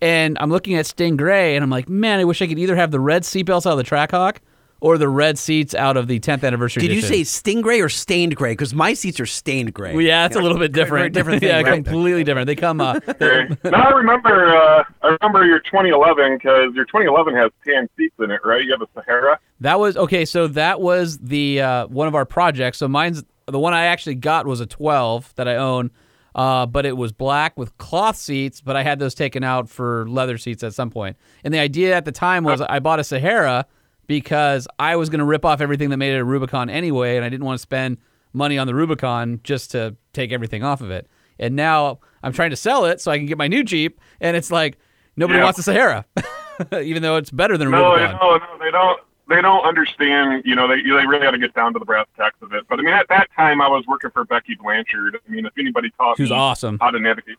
And 0.00 0.36
I'm 0.40 0.50
looking 0.50 0.74
at 0.74 0.84
Sting 0.84 1.16
Gray, 1.16 1.54
and 1.54 1.62
I'm 1.62 1.70
like, 1.70 1.88
man, 1.88 2.18
I 2.18 2.24
wish 2.24 2.42
I 2.42 2.48
could 2.48 2.58
either 2.58 2.74
have 2.74 2.90
the 2.90 2.98
red 2.98 3.22
seatbelts 3.22 3.66
out 3.66 3.74
of 3.74 3.76
the 3.78 3.84
Trackhawk 3.84 4.38
or 4.82 4.98
the 4.98 5.08
red 5.08 5.38
seats 5.38 5.76
out 5.76 5.96
of 5.96 6.08
the 6.08 6.18
10th 6.18 6.42
anniversary. 6.42 6.80
Did 6.80 6.90
you 6.90 6.98
edition. 6.98 7.24
say 7.24 7.40
stingray 7.40 7.80
or 7.80 7.88
stained 7.88 8.34
gray? 8.34 8.50
Because 8.50 8.74
my 8.74 8.94
seats 8.94 9.20
are 9.20 9.26
stained 9.26 9.72
gray. 9.72 9.92
Well, 9.92 10.02
yeah, 10.02 10.26
it's 10.26 10.34
a 10.34 10.40
little 10.40 10.58
bit 10.58 10.72
different. 10.72 11.14
very 11.14 11.38
different 11.38 11.40
thing, 11.40 11.50
yeah, 11.50 11.60
right? 11.60 11.84
completely 11.84 12.24
different. 12.24 12.48
They 12.48 12.56
come. 12.56 12.80
Uh, 12.80 12.98
now 13.64 13.84
I 13.84 13.90
remember. 13.90 14.56
Uh, 14.56 14.82
I 15.02 15.16
remember 15.20 15.46
your 15.46 15.60
2011 15.60 16.36
because 16.36 16.74
your 16.74 16.84
2011 16.86 17.36
has 17.36 17.52
tan 17.64 17.88
seats 17.96 18.16
in 18.18 18.32
it, 18.32 18.40
right? 18.44 18.64
You 18.64 18.72
have 18.72 18.82
a 18.82 18.88
Sahara. 18.92 19.38
That 19.60 19.78
was 19.78 19.96
okay. 19.96 20.24
So 20.24 20.48
that 20.48 20.80
was 20.80 21.18
the 21.18 21.60
uh, 21.60 21.86
one 21.86 22.08
of 22.08 22.16
our 22.16 22.24
projects. 22.24 22.78
So 22.78 22.88
mine's 22.88 23.22
the 23.46 23.60
one 23.60 23.74
I 23.74 23.84
actually 23.84 24.16
got 24.16 24.48
was 24.48 24.60
a 24.60 24.66
12 24.66 25.32
that 25.36 25.46
I 25.46 25.54
own, 25.56 25.92
uh, 26.34 26.66
but 26.66 26.86
it 26.86 26.96
was 26.96 27.12
black 27.12 27.56
with 27.56 27.78
cloth 27.78 28.16
seats. 28.16 28.60
But 28.60 28.74
I 28.74 28.82
had 28.82 28.98
those 28.98 29.14
taken 29.14 29.44
out 29.44 29.70
for 29.70 30.08
leather 30.08 30.38
seats 30.38 30.64
at 30.64 30.74
some 30.74 30.90
point. 30.90 31.16
And 31.44 31.54
the 31.54 31.60
idea 31.60 31.94
at 31.94 32.04
the 32.04 32.12
time 32.12 32.42
was 32.42 32.60
I 32.60 32.80
bought 32.80 32.98
a 32.98 33.04
Sahara 33.04 33.64
because 34.20 34.66
I 34.78 34.96
was 34.96 35.08
going 35.08 35.18
to 35.20 35.24
rip 35.24 35.44
off 35.44 35.60
everything 35.60 35.90
that 35.90 35.96
made 35.96 36.14
it 36.14 36.18
a 36.18 36.24
Rubicon 36.24 36.68
anyway, 36.70 37.16
and 37.16 37.24
I 37.24 37.28
didn't 37.28 37.44
want 37.46 37.58
to 37.58 37.62
spend 37.62 37.98
money 38.32 38.58
on 38.58 38.66
the 38.66 38.74
Rubicon 38.74 39.40
just 39.44 39.70
to 39.72 39.96
take 40.12 40.32
everything 40.32 40.62
off 40.62 40.80
of 40.80 40.90
it. 40.90 41.08
And 41.38 41.56
now 41.56 42.00
I'm 42.22 42.32
trying 42.32 42.50
to 42.50 42.56
sell 42.56 42.84
it 42.84 43.00
so 43.00 43.10
I 43.10 43.18
can 43.18 43.26
get 43.26 43.38
my 43.38 43.48
new 43.48 43.64
Jeep, 43.64 44.00
and 44.20 44.36
it's 44.36 44.50
like 44.50 44.78
nobody 45.16 45.38
Yeah. 45.38 45.44
wants 45.44 45.58
a 45.58 45.62
Sahara, 45.62 46.04
even 46.82 47.02
though 47.02 47.16
it's 47.16 47.30
better 47.30 47.56
than 47.58 47.70
No, 47.70 47.94
Rubicon. 47.94 48.18
no, 48.20 48.36
no, 48.38 48.58
they 48.64 48.70
don't. 48.70 49.00
They 49.28 49.40
don't 49.40 49.64
understand. 49.64 50.42
You 50.44 50.54
know, 50.56 50.66
they 50.68 50.76
they 50.82 51.06
really 51.06 51.20
got 51.20 51.30
to 51.30 51.38
get 51.38 51.54
down 51.54 51.72
to 51.72 51.78
the 51.78 51.84
brass 51.84 52.06
tacks 52.16 52.36
of 52.42 52.52
it. 52.52 52.64
But 52.68 52.80
I 52.80 52.82
mean, 52.82 52.92
at 52.92 53.08
that 53.08 53.28
time, 53.34 53.62
I 53.62 53.68
was 53.68 53.84
working 53.86 54.10
for 54.10 54.24
Becky 54.24 54.56
Blanchard. 54.60 55.16
I 55.16 55.30
mean, 55.30 55.46
if 55.46 55.52
anybody 55.58 55.90
taught 55.96 56.18
Who's 56.18 56.30
me 56.30 56.36
awesome. 56.36 56.76
how 56.80 56.90
to 56.90 56.98
navigate, 56.98 57.36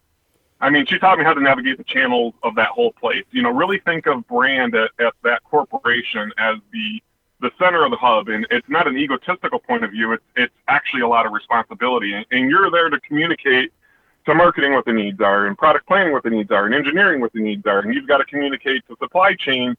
I 0.64 0.70
mean, 0.70 0.86
she 0.86 0.98
taught 0.98 1.18
me 1.18 1.26
how 1.26 1.34
to 1.34 1.42
navigate 1.42 1.78
the 1.78 1.84
channels 1.84 2.34
of 2.42 2.56
that 2.56 2.70
whole 2.70 2.94
place. 2.94 3.26
You 3.32 3.42
know, 3.42 3.50
really 3.50 3.80
think 3.80 4.08
of 4.08 4.26
brand 4.28 4.74
at, 4.76 4.92
at 4.98 5.14
that 5.24 5.44
corporation 5.44 6.32
as 6.38 6.56
the 6.72 7.04
the 7.42 7.52
center 7.60 7.84
of 7.84 7.92
the 7.92 7.98
hub, 7.98 8.30
and 8.30 8.48
it's 8.50 8.70
not 8.70 8.88
an 8.88 8.98
egotistical 8.98 9.60
point 9.60 9.84
of 9.84 9.92
view. 9.92 10.14
It's 10.14 10.24
it's 10.38 10.54
actually 10.70 11.02
a 11.02 11.08
lot 11.08 11.26
of 11.26 11.34
responsibility, 11.34 12.14
and, 12.14 12.26
and 12.32 12.50
you're 12.50 12.72
there 12.72 12.90
to 12.90 12.98
communicate 13.02 13.74
to 14.26 14.34
marketing 14.34 14.72
what 14.72 14.86
the 14.86 14.94
needs 14.94 15.20
are, 15.20 15.48
and 15.48 15.58
product 15.58 15.86
planning 15.86 16.14
what 16.14 16.24
the 16.24 16.30
needs 16.30 16.50
are, 16.50 16.66
and 16.66 16.74
engineering 16.74 17.20
what 17.20 17.34
the 17.34 17.42
needs 17.42 17.66
are, 17.66 17.80
and 17.80 17.94
you've 17.94 18.08
got 18.08 18.20
to 18.20 18.26
communicate 18.26 18.88
to 18.88 18.96
supply 19.00 19.36
chain 19.36 19.76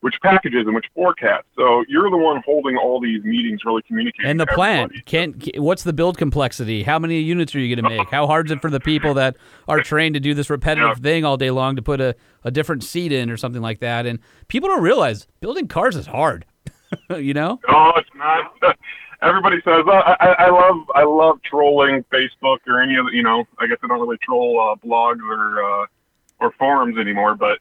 which 0.00 0.14
packages 0.22 0.66
and 0.66 0.74
which 0.74 0.86
forecasts. 0.94 1.46
So 1.56 1.84
you're 1.88 2.10
the 2.10 2.16
one 2.16 2.42
holding 2.44 2.76
all 2.76 3.00
these 3.00 3.24
meetings, 3.24 3.64
really 3.64 3.82
communicating. 3.82 4.30
And 4.30 4.38
the 4.38 4.46
plan. 4.46 4.90
Can, 5.06 5.40
what's 5.56 5.82
the 5.82 5.92
build 5.92 6.18
complexity? 6.18 6.82
How 6.82 6.98
many 6.98 7.20
units 7.20 7.54
are 7.54 7.58
you 7.58 7.74
going 7.74 7.84
to 7.84 7.96
make? 7.96 8.10
How 8.10 8.26
hard 8.26 8.46
is 8.46 8.52
it 8.52 8.60
for 8.60 8.70
the 8.70 8.80
people 8.80 9.14
that 9.14 9.36
are 9.66 9.80
trained 9.80 10.14
to 10.14 10.20
do 10.20 10.34
this 10.34 10.50
repetitive 10.50 10.98
thing 10.98 11.24
all 11.24 11.36
day 11.36 11.50
long 11.50 11.76
to 11.76 11.82
put 11.82 12.00
a, 12.00 12.14
a 12.44 12.50
different 12.50 12.84
seat 12.84 13.12
in 13.12 13.30
or 13.30 13.36
something 13.36 13.62
like 13.62 13.80
that? 13.80 14.06
And 14.06 14.18
people 14.48 14.68
don't 14.68 14.82
realize 14.82 15.26
building 15.40 15.68
cars 15.68 15.96
is 15.96 16.06
hard. 16.06 16.44
you 17.16 17.34
know? 17.34 17.60
No, 17.68 17.92
it's 17.96 18.10
not. 18.14 18.52
Everybody 19.22 19.56
says 19.64 19.84
oh, 19.86 19.90
I, 19.90 20.34
I 20.38 20.50
love 20.50 20.76
I 20.94 21.04
love 21.04 21.40
trolling 21.42 22.04
Facebook 22.12 22.58
or 22.66 22.82
any 22.82 22.96
of 22.96 23.06
the 23.06 23.12
you 23.14 23.22
know 23.22 23.44
I 23.58 23.66
guess 23.66 23.78
I 23.82 23.86
don't 23.86 23.98
really 23.98 24.18
troll 24.18 24.60
uh, 24.60 24.86
blogs 24.86 25.22
or 25.22 25.64
uh, 25.64 25.86
or 26.40 26.52
forums 26.58 26.98
anymore, 26.98 27.34
but 27.34 27.58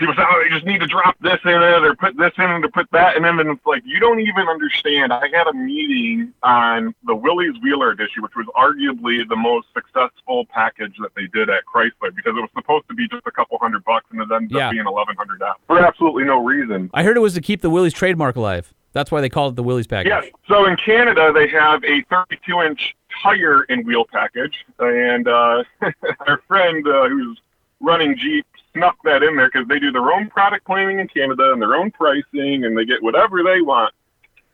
people 0.00 0.14
say 0.14 0.22
oh 0.28 0.42
they 0.42 0.48
just 0.52 0.66
need 0.66 0.80
to 0.80 0.86
drop 0.88 1.16
this 1.20 1.38
in 1.44 1.50
it 1.62 1.84
or 1.84 1.94
put 1.94 2.16
this 2.16 2.32
in 2.38 2.44
it 2.50 2.64
or 2.64 2.68
put 2.68 2.90
that 2.90 3.16
in, 3.16 3.24
and 3.24 3.38
then 3.38 3.48
it's 3.48 3.64
like 3.64 3.82
you 3.86 4.00
don't 4.00 4.18
even 4.20 4.48
understand. 4.48 5.12
I 5.12 5.28
had 5.32 5.46
a 5.46 5.52
meeting 5.52 6.32
on 6.42 6.94
the 7.04 7.14
Willys 7.14 7.54
Wheeler 7.62 7.92
issue, 7.92 8.22
which 8.22 8.32
was 8.34 8.46
arguably 8.56 9.28
the 9.28 9.36
most 9.36 9.68
successful 9.74 10.46
package 10.46 10.96
that 11.00 11.14
they 11.14 11.26
did 11.28 11.48
at 11.50 11.62
Chrysler 11.72 12.14
because 12.14 12.32
it 12.36 12.40
was 12.40 12.50
supposed 12.56 12.88
to 12.88 12.94
be 12.94 13.06
just 13.08 13.26
a 13.26 13.30
couple 13.30 13.58
hundred 13.58 13.84
bucks 13.84 14.06
and 14.10 14.20
it 14.20 14.28
ended 14.34 14.50
Yeah. 14.50 14.66
up 14.66 14.72
being 14.72 14.86
eleven 14.86 15.14
hundred 15.16 15.38
dollars 15.38 15.56
for 15.68 15.78
absolutely 15.78 16.24
no 16.24 16.42
reason. 16.44 16.90
I 16.94 17.04
heard 17.04 17.16
it 17.16 17.20
was 17.20 17.34
to 17.34 17.40
keep 17.40 17.60
the 17.60 17.70
Willys 17.70 17.92
trademark 17.92 18.34
alive. 18.36 18.74
That's 18.92 19.12
why 19.12 19.20
they 19.20 19.28
called 19.28 19.52
it 19.52 19.56
the 19.56 19.62
Willys 19.62 19.86
package. 19.86 20.10
Yes. 20.10 20.24
So 20.48 20.66
in 20.66 20.76
Canada, 20.76 21.30
they 21.32 21.46
have 21.48 21.84
a 21.84 22.02
32 22.10 22.60
inch 22.62 22.96
tire 23.22 23.62
and 23.68 23.86
wheel 23.86 24.04
package, 24.10 24.64
and 24.80 25.28
uh, 25.28 25.62
our 26.26 26.40
friend 26.48 26.84
uh, 26.88 27.08
who's 27.08 27.40
running 27.80 28.16
Jeep 28.16 28.44
snuck 28.74 28.96
that 29.04 29.22
in 29.22 29.36
there 29.36 29.50
because 29.52 29.68
they 29.68 29.78
do 29.78 29.90
their 29.90 30.12
own 30.12 30.28
product 30.28 30.66
planning 30.66 31.00
in 31.00 31.08
Canada 31.08 31.52
and 31.52 31.60
their 31.60 31.74
own 31.74 31.90
pricing, 31.90 32.64
and 32.64 32.76
they 32.76 32.84
get 32.84 33.02
whatever 33.02 33.42
they 33.42 33.60
want. 33.60 33.94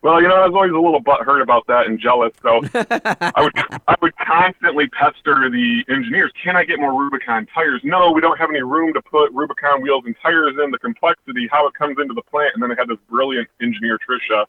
Well, 0.03 0.23
you 0.23 0.29
know, 0.29 0.37
I 0.37 0.47
was 0.47 0.55
always 0.55 0.73
a 0.73 0.79
little 0.79 1.03
butthurt 1.03 1.43
about 1.43 1.67
that 1.67 1.87
and 1.87 1.99
jealous, 1.99 2.33
so 2.41 2.61
I 2.75 3.43
would 3.43 3.53
I 3.89 3.97
would 4.01 4.17
constantly 4.19 4.89
pester 4.89 5.51
the 5.51 5.83
engineers. 5.89 6.31
Can 6.43 6.55
I 6.55 6.65
get 6.65 6.79
more 6.79 6.95
Rubicon 6.99 7.47
tires? 7.53 7.81
No, 7.83 8.13
we 8.13 8.21
don't 8.21 8.39
have 8.39 8.51
any 8.51 8.63
room 8.63 8.93
to 8.95 9.03
put 9.03 9.33
Rubicon 9.33 9.83
wheels 9.83 10.05
and 10.07 10.15
tires 10.23 10.55
in. 10.63 10.71
The 10.71 10.79
complexity, 10.79 11.49
how 11.51 11.67
it 11.67 11.75
comes 11.75 11.97
into 11.99 12.15
the 12.15 12.23
plant, 12.23 12.53
and 12.55 12.63
then 12.63 12.71
I 12.71 12.77
had 12.79 12.89
this 12.89 12.99
brilliant 13.11 13.49
engineer, 13.61 13.99
Trisha, 13.99 14.45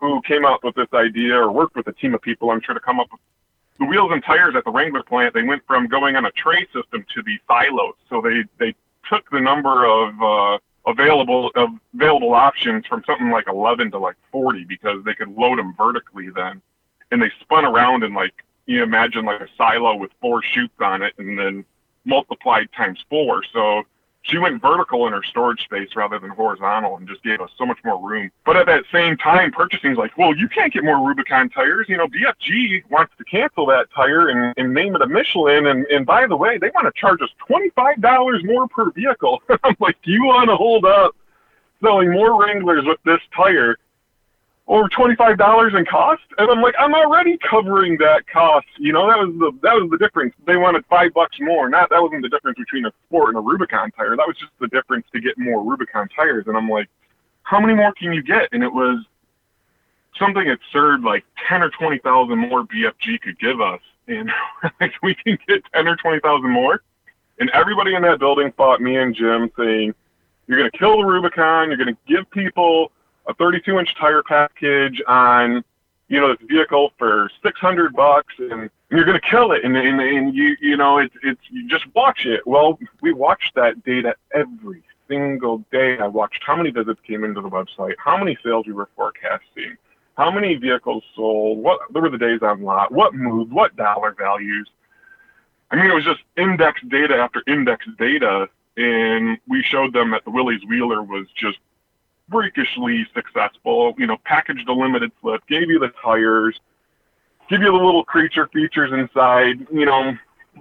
who 0.00 0.22
came 0.22 0.44
up 0.46 0.64
with 0.64 0.74
this 0.76 0.88
idea 0.94 1.34
or 1.34 1.52
worked 1.52 1.76
with 1.76 1.88
a 1.88 1.92
team 1.92 2.14
of 2.14 2.22
people, 2.22 2.50
I'm 2.50 2.62
sure, 2.62 2.74
to 2.74 2.80
come 2.80 3.00
up 3.00 3.08
with 3.10 3.20
the 3.78 3.84
wheels 3.84 4.10
and 4.12 4.24
tires 4.24 4.54
at 4.56 4.64
the 4.64 4.70
Wrangler 4.70 5.02
plant. 5.02 5.34
They 5.34 5.42
went 5.42 5.62
from 5.66 5.88
going 5.88 6.16
on 6.16 6.24
a 6.24 6.30
tray 6.30 6.64
system 6.72 7.04
to 7.14 7.22
the 7.22 7.38
silos. 7.46 7.94
So 8.08 8.22
they, 8.22 8.44
they 8.58 8.74
took 9.08 9.30
the 9.30 9.40
number 9.40 9.84
of 9.84 10.22
uh, 10.22 10.58
available 10.86 11.50
of 11.54 11.70
available 11.94 12.34
options 12.34 12.86
from 12.86 13.02
something 13.06 13.30
like 13.30 13.48
11 13.48 13.90
to 13.92 13.98
like 13.98 14.16
40 14.32 14.64
because 14.64 15.04
they 15.04 15.14
could 15.14 15.36
load 15.36 15.58
them 15.58 15.74
vertically 15.76 16.30
then. 16.30 16.62
And 17.10 17.22
they 17.22 17.30
spun 17.40 17.64
around 17.64 18.02
and 18.04 18.14
like, 18.14 18.34
you 18.66 18.82
imagine 18.82 19.24
like 19.24 19.40
a 19.40 19.48
silo 19.56 19.96
with 19.96 20.10
four 20.20 20.42
chutes 20.42 20.74
on 20.80 21.02
it 21.02 21.14
and 21.18 21.38
then 21.38 21.64
multiplied 22.04 22.68
times 22.72 23.04
four. 23.08 23.42
So 23.52 23.84
she 24.26 24.38
went 24.38 24.60
vertical 24.60 25.06
in 25.06 25.12
her 25.12 25.22
storage 25.22 25.62
space 25.62 25.90
rather 25.94 26.18
than 26.18 26.30
horizontal 26.30 26.96
and 26.96 27.08
just 27.08 27.22
gave 27.22 27.40
us 27.40 27.50
so 27.56 27.64
much 27.64 27.78
more 27.84 28.00
room. 28.00 28.30
But 28.44 28.56
at 28.56 28.66
that 28.66 28.84
same 28.92 29.16
time, 29.16 29.52
purchasing's 29.52 29.98
like, 29.98 30.16
well, 30.18 30.36
you 30.36 30.48
can't 30.48 30.72
get 30.72 30.84
more 30.84 31.06
Rubicon 31.06 31.48
tires. 31.48 31.86
You 31.88 31.96
know, 31.96 32.08
BFG 32.08 32.82
wants 32.90 33.12
to 33.18 33.24
cancel 33.24 33.66
that 33.66 33.86
tire 33.94 34.28
and, 34.28 34.52
and 34.56 34.74
name 34.74 34.96
it 34.96 35.02
a 35.02 35.06
Michelin. 35.06 35.66
And, 35.66 35.86
and 35.86 36.04
by 36.04 36.26
the 36.26 36.36
way, 36.36 36.58
they 36.58 36.70
want 36.74 36.92
to 36.92 37.00
charge 37.00 37.20
us 37.22 37.30
$25 37.48 38.44
more 38.44 38.68
per 38.68 38.90
vehicle. 38.90 39.42
I'm 39.64 39.76
like, 39.80 39.96
do 40.02 40.10
you 40.10 40.24
want 40.24 40.50
to 40.50 40.56
hold 40.56 40.84
up 40.84 41.14
selling 41.82 42.10
more 42.10 42.42
Wranglers 42.42 42.84
with 42.84 42.98
this 43.04 43.20
tire 43.34 43.76
over 44.68 44.88
twenty-five 44.88 45.38
dollars 45.38 45.74
in 45.76 45.84
cost, 45.84 46.22
and 46.38 46.50
I'm 46.50 46.60
like, 46.60 46.74
I'm 46.78 46.94
already 46.94 47.38
covering 47.38 47.96
that 47.98 48.26
cost. 48.26 48.66
You 48.78 48.92
know, 48.92 49.06
that 49.06 49.18
was 49.18 49.28
the 49.38 49.52
that 49.62 49.74
was 49.74 49.88
the 49.90 49.98
difference. 49.98 50.34
They 50.46 50.56
wanted 50.56 50.84
five 50.86 51.14
bucks 51.14 51.36
more. 51.40 51.68
Not 51.68 51.90
that 51.90 52.02
wasn't 52.02 52.22
the 52.22 52.28
difference 52.28 52.58
between 52.58 52.86
a 52.86 52.92
Sport 53.06 53.28
and 53.28 53.38
a 53.38 53.40
Rubicon 53.40 53.90
tire. 53.92 54.16
That 54.16 54.26
was 54.26 54.36
just 54.38 54.52
the 54.60 54.68
difference 54.68 55.06
to 55.12 55.20
get 55.20 55.38
more 55.38 55.62
Rubicon 55.62 56.08
tires. 56.08 56.44
And 56.48 56.56
I'm 56.56 56.68
like, 56.68 56.88
how 57.42 57.60
many 57.60 57.74
more 57.74 57.92
can 57.92 58.12
you 58.12 58.22
get? 58.22 58.48
And 58.52 58.64
it 58.64 58.72
was 58.72 59.04
something 60.18 60.50
absurd, 60.50 61.02
like 61.02 61.24
ten 61.48 61.62
or 61.62 61.70
twenty 61.70 61.98
thousand 61.98 62.38
more 62.38 62.64
BFG 62.64 63.20
could 63.20 63.38
give 63.38 63.60
us, 63.60 63.80
and 64.08 64.30
like 64.80 64.92
we 65.02 65.14
can 65.14 65.38
get 65.46 65.62
ten 65.72 65.86
or 65.86 65.96
twenty 65.96 66.18
thousand 66.20 66.50
more. 66.50 66.82
And 67.38 67.50
everybody 67.50 67.94
in 67.94 68.02
that 68.02 68.18
building 68.18 68.52
fought 68.56 68.80
me 68.80 68.96
and 68.96 69.14
Jim, 69.14 69.50
saying, 69.56 69.94
"You're 70.48 70.58
going 70.58 70.70
to 70.70 70.78
kill 70.78 70.96
the 70.98 71.04
Rubicon. 71.04 71.68
You're 71.68 71.78
going 71.78 71.94
to 71.94 72.12
give 72.12 72.28
people." 72.30 72.90
A 73.26 73.34
32 73.34 73.78
inch 73.78 73.94
tire 73.96 74.22
package 74.22 75.02
on 75.06 75.64
you 76.08 76.20
know 76.20 76.28
this 76.28 76.46
vehicle 76.48 76.92
for 76.98 77.30
600 77.42 77.94
bucks 77.94 78.34
and 78.38 78.70
you're 78.90 79.04
going 79.04 79.20
to 79.20 79.28
kill 79.28 79.52
it 79.52 79.64
and, 79.64 79.76
and, 79.76 80.00
and 80.00 80.34
you 80.34 80.56
you 80.60 80.76
know 80.76 80.98
it's 80.98 81.14
it's 81.22 81.40
you 81.50 81.68
just 81.68 81.84
watch 81.94 82.24
it. 82.24 82.46
Well 82.46 82.78
we 83.00 83.12
watched 83.12 83.54
that 83.54 83.84
data 83.84 84.14
every 84.32 84.82
single 85.08 85.58
day. 85.70 85.98
I 85.98 86.06
watched 86.06 86.42
how 86.44 86.56
many 86.56 86.70
visits 86.70 87.00
came 87.06 87.24
into 87.24 87.40
the 87.40 87.50
website 87.50 87.94
how 87.98 88.16
many 88.16 88.36
sales 88.44 88.66
we 88.66 88.72
were 88.72 88.88
forecasting 88.96 89.76
how 90.16 90.30
many 90.30 90.54
vehicles 90.54 91.04
sold 91.14 91.58
what 91.58 91.92
were 91.92 92.10
the 92.10 92.18
days 92.18 92.40
on 92.42 92.62
lot 92.62 92.92
what 92.92 93.14
moved 93.14 93.52
what 93.52 93.76
dollar 93.76 94.14
values. 94.16 94.68
I 95.70 95.76
mean 95.76 95.90
it 95.90 95.94
was 95.94 96.04
just 96.04 96.20
index 96.36 96.80
data 96.88 97.16
after 97.16 97.42
index 97.48 97.84
data 97.98 98.48
and 98.76 99.38
we 99.48 99.62
showed 99.62 99.92
them 99.92 100.10
that 100.10 100.24
the 100.24 100.30
willys 100.30 100.60
wheeler 100.68 101.02
was 101.02 101.26
just 101.34 101.58
freakishly 102.30 103.06
successful. 103.14 103.94
You 103.98 104.06
know, 104.06 104.16
packaged 104.24 104.68
a 104.68 104.72
limited 104.72 105.12
slip, 105.20 105.46
gave 105.46 105.70
you 105.70 105.78
the 105.78 105.92
tires, 106.02 106.58
give 107.48 107.60
you 107.60 107.70
the 107.70 107.84
little 107.84 108.04
creature 108.04 108.48
features 108.52 108.92
inside. 108.92 109.66
You 109.72 109.86
know, 109.86 110.16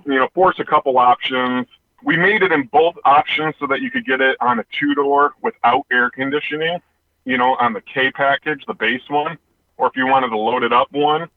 you 0.06 0.16
know, 0.16 0.28
force 0.34 0.60
a 0.60 0.66
couple 0.66 0.98
options. 0.98 1.68
We 2.04 2.18
made 2.18 2.44
it 2.44 2.52
in 2.52 2.64
both 2.72 2.96
options 3.04 3.56
so 3.60 3.68
that 3.68 3.82
you 3.82 3.90
could 3.90 4.06
get 4.06 4.22
it 4.22 4.38
on 4.42 4.60
a 4.60 4.66
two 4.80 4.94
door 4.94 5.34
without 5.42 5.86
air 5.92 6.10
conditioning. 6.10 6.80
You 7.26 7.38
know, 7.38 7.56
on 7.56 7.74
the 7.74 7.82
K 7.82 8.12
package, 8.12 8.64
the 8.68 8.76
base 8.76 9.02
one, 9.10 9.38
or 9.78 9.88
if 9.88 9.96
you 9.96 10.06
wanted 10.06 10.30
to 10.30 10.38
load 10.38 10.64
it 10.64 10.72
up 10.72 10.92
one, 10.92 11.28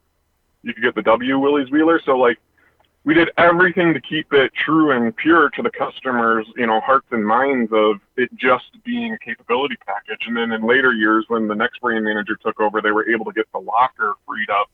you 0.62 0.74
could 0.74 0.82
get 0.82 0.94
the 0.94 1.02
W 1.02 1.38
Willys 1.38 1.70
Wheeler. 1.70 2.00
So 2.04 2.18
like 2.18 2.38
we 3.04 3.14
did 3.14 3.30
everything 3.38 3.94
to 3.94 4.00
keep 4.00 4.32
it 4.32 4.52
true 4.54 4.90
and 4.90 5.16
pure 5.16 5.48
to 5.50 5.62
the 5.62 5.70
customers, 5.70 6.46
you 6.56 6.66
know, 6.66 6.80
hearts 6.80 7.06
and 7.10 7.26
minds 7.26 7.70
of 7.72 7.96
it 8.16 8.28
just 8.36 8.66
being 8.84 9.14
a 9.14 9.18
capability 9.18 9.76
package. 9.86 10.26
And 10.26 10.36
then 10.36 10.52
in 10.52 10.66
later 10.66 10.92
years, 10.92 11.24
when 11.28 11.48
the 11.48 11.54
next 11.54 11.80
brand 11.80 12.04
manager 12.04 12.36
took 12.36 12.60
over, 12.60 12.82
they 12.82 12.90
were 12.90 13.08
able 13.08 13.24
to 13.26 13.32
get 13.32 13.50
the 13.52 13.60
locker 13.60 14.14
freed 14.26 14.50
up 14.50 14.70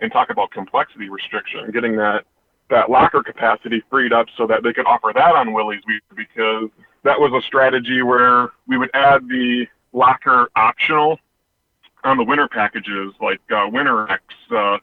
and 0.00 0.12
talk 0.12 0.30
about 0.30 0.50
complexity 0.50 1.08
restriction, 1.08 1.70
getting 1.72 1.96
that 1.96 2.24
that 2.70 2.88
locker 2.88 3.22
capacity 3.22 3.82
freed 3.90 4.12
up 4.12 4.26
so 4.36 4.46
that 4.46 4.62
they 4.62 4.72
could 4.72 4.86
offer 4.86 5.12
that 5.14 5.34
on 5.34 5.52
Willys 5.52 5.82
because 6.16 6.70
that 7.02 7.20
was 7.20 7.32
a 7.32 7.46
strategy 7.46 8.02
where 8.02 8.50
we 8.66 8.78
would 8.78 8.90
add 8.94 9.28
the 9.28 9.66
locker 9.92 10.50
optional 10.56 11.18
on 12.04 12.16
the 12.16 12.24
winter 12.24 12.48
packages 12.48 13.12
like 13.20 13.40
uh, 13.54 13.68
Winter 13.70 14.10
X, 14.10 14.22
uh, 14.56 14.78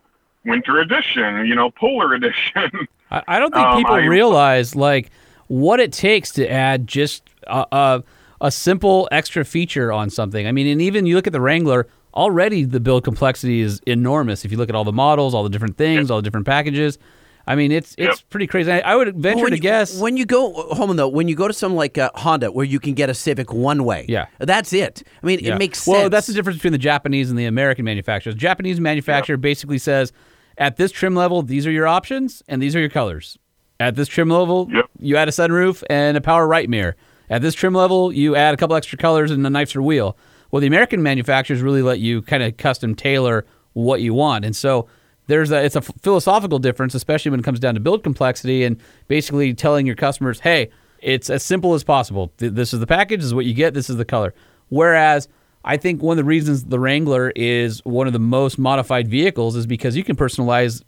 Winter 0.45 0.79
Edition, 0.79 1.45
you 1.45 1.55
know, 1.55 1.69
Polar 1.71 2.13
Edition. 2.13 2.71
I, 3.11 3.23
I 3.27 3.39
don't 3.39 3.53
think 3.53 3.65
Um, 3.65 3.77
people 3.77 3.95
I- 3.95 4.05
realize 4.05 4.75
like 4.75 5.09
what 5.47 5.79
it 5.79 5.91
takes 5.91 6.31
to 6.33 6.49
add 6.49 6.87
just 6.87 7.23
a, 7.47 7.65
a 7.71 8.03
a 8.41 8.51
simple 8.51 9.09
extra 9.11 9.43
feature 9.43 9.91
on 9.91 10.09
something. 10.09 10.47
I 10.47 10.51
mean, 10.53 10.65
and 10.67 10.81
even 10.81 11.05
you 11.05 11.15
look 11.15 11.27
at 11.27 11.33
the 11.33 11.41
Wrangler. 11.41 11.87
Already, 12.15 12.63
the 12.65 12.79
build 12.79 13.03
complexity 13.03 13.61
is 13.61 13.81
enormous. 13.85 14.43
If 14.43 14.51
you 14.51 14.57
look 14.57 14.67
at 14.67 14.75
all 14.75 14.83
the 14.83 14.91
models, 14.91 15.35
all 15.35 15.43
the 15.43 15.49
different 15.49 15.77
things, 15.77 16.09
all 16.09 16.17
the 16.17 16.23
different 16.23 16.47
packages, 16.47 16.97
I 17.45 17.55
mean, 17.55 17.71
it's 17.71 17.93
it's 17.99 18.21
pretty 18.21 18.47
crazy. 18.47 18.71
I, 18.71 18.79
I 18.79 18.95
would 18.95 19.15
venture 19.15 19.43
when 19.43 19.51
to 19.51 19.57
you, 19.57 19.61
guess. 19.61 19.99
when 20.01 20.17
you 20.17 20.25
go 20.25 20.51
home 20.73 20.95
though, 20.95 21.07
when 21.07 21.27
you 21.27 21.35
go 21.35 21.47
to 21.47 21.53
some 21.53 21.75
like 21.75 21.99
uh, 21.99 22.09
Honda, 22.15 22.51
where 22.51 22.65
you 22.65 22.79
can 22.79 22.95
get 22.95 23.11
a 23.11 23.13
Civic 23.13 23.53
one 23.53 23.83
way, 23.83 24.05
Yeah. 24.09 24.25
that's 24.39 24.73
it. 24.73 25.03
I 25.21 25.25
mean, 25.25 25.39
Yeah. 25.39 25.53
it 25.53 25.59
makes 25.59 25.83
sense. 25.83 25.95
Well, 25.97 26.09
that's 26.09 26.25
the 26.25 26.33
difference 26.33 26.57
between 26.57 26.71
the 26.73 26.79
Japanese 26.79 27.29
and 27.29 27.37
the 27.37 27.45
American 27.45 27.85
manufacturers. 27.85 28.35
Japanese 28.35 28.79
manufacturer 28.79 29.37
basically 29.37 29.77
says, 29.77 30.11
at 30.59 30.77
this 30.77 30.91
trim 30.91 31.15
level, 31.15 31.41
these 31.41 31.65
are 31.65 31.71
your 31.71 31.87
options 31.87 32.43
and 32.47 32.61
these 32.61 32.75
are 32.75 32.79
your 32.79 32.89
colors. 32.89 33.39
At 33.79 33.95
this 33.95 34.07
trim 34.07 34.29
level, 34.29 34.67
Yep. 34.71 34.85
you 34.99 35.15
add 35.17 35.27
a 35.29 35.31
sunroof 35.31 35.83
and 35.89 36.17
a 36.17 36.21
power 36.21 36.45
right 36.47 36.69
mirror. 36.69 36.95
At 37.29 37.41
this 37.41 37.55
trim 37.55 37.73
level, 37.73 38.11
you 38.11 38.35
add 38.35 38.53
a 38.53 38.57
couple 38.57 38.75
extra 38.75 38.97
colors 38.97 39.31
and 39.31 39.45
a 39.45 39.49
nicer 39.49 39.81
wheel. 39.81 40.17
Well, 40.51 40.59
the 40.59 40.67
American 40.67 41.01
manufacturers 41.01 41.61
really 41.61 41.81
let 41.81 41.99
you 41.99 42.21
kind 42.23 42.43
of 42.43 42.57
custom 42.57 42.93
tailor 42.95 43.45
what 43.73 44.01
you 44.01 44.13
want, 44.13 44.45
and 44.45 44.55
so 44.55 44.87
there's 45.27 45.51
a 45.51 45.63
it's 45.63 45.75
a 45.75 45.81
philosophical 45.81 46.57
difference, 46.57 46.95
especially 46.95 47.29
when 47.31 47.39
it 47.39 47.43
comes 47.43 47.59
down 47.59 47.75
to 47.75 47.79
build 47.79 48.03
complexity 48.03 48.63
and 48.63 48.77
basically 49.07 49.53
telling 49.53 49.85
your 49.85 49.95
customers, 49.95 50.39
hey, 50.39 50.71
it's 51.01 51.29
as 51.29 51.43
simple 51.43 51.75
as 51.75 51.83
possible. 51.83 52.33
This 52.37 52.73
is 52.73 52.79
the 52.79 52.87
package, 52.87 53.19
this 53.19 53.27
is 53.27 53.33
what 53.35 53.45
you 53.45 53.53
get, 53.53 53.75
this 53.75 53.89
is 53.91 53.97
the 53.97 54.05
color. 54.05 54.33
Whereas 54.69 55.27
I 55.63 55.77
think 55.77 56.01
one 56.01 56.13
of 56.13 56.17
the 56.17 56.27
reasons 56.27 56.65
the 56.65 56.79
Wrangler 56.79 57.31
is 57.35 57.83
one 57.85 58.07
of 58.07 58.13
the 58.13 58.19
most 58.19 58.57
modified 58.57 59.07
vehicles 59.07 59.55
is 59.55 59.65
because 59.67 59.95
you 59.95 60.03
can 60.03 60.15
personalize 60.15 60.83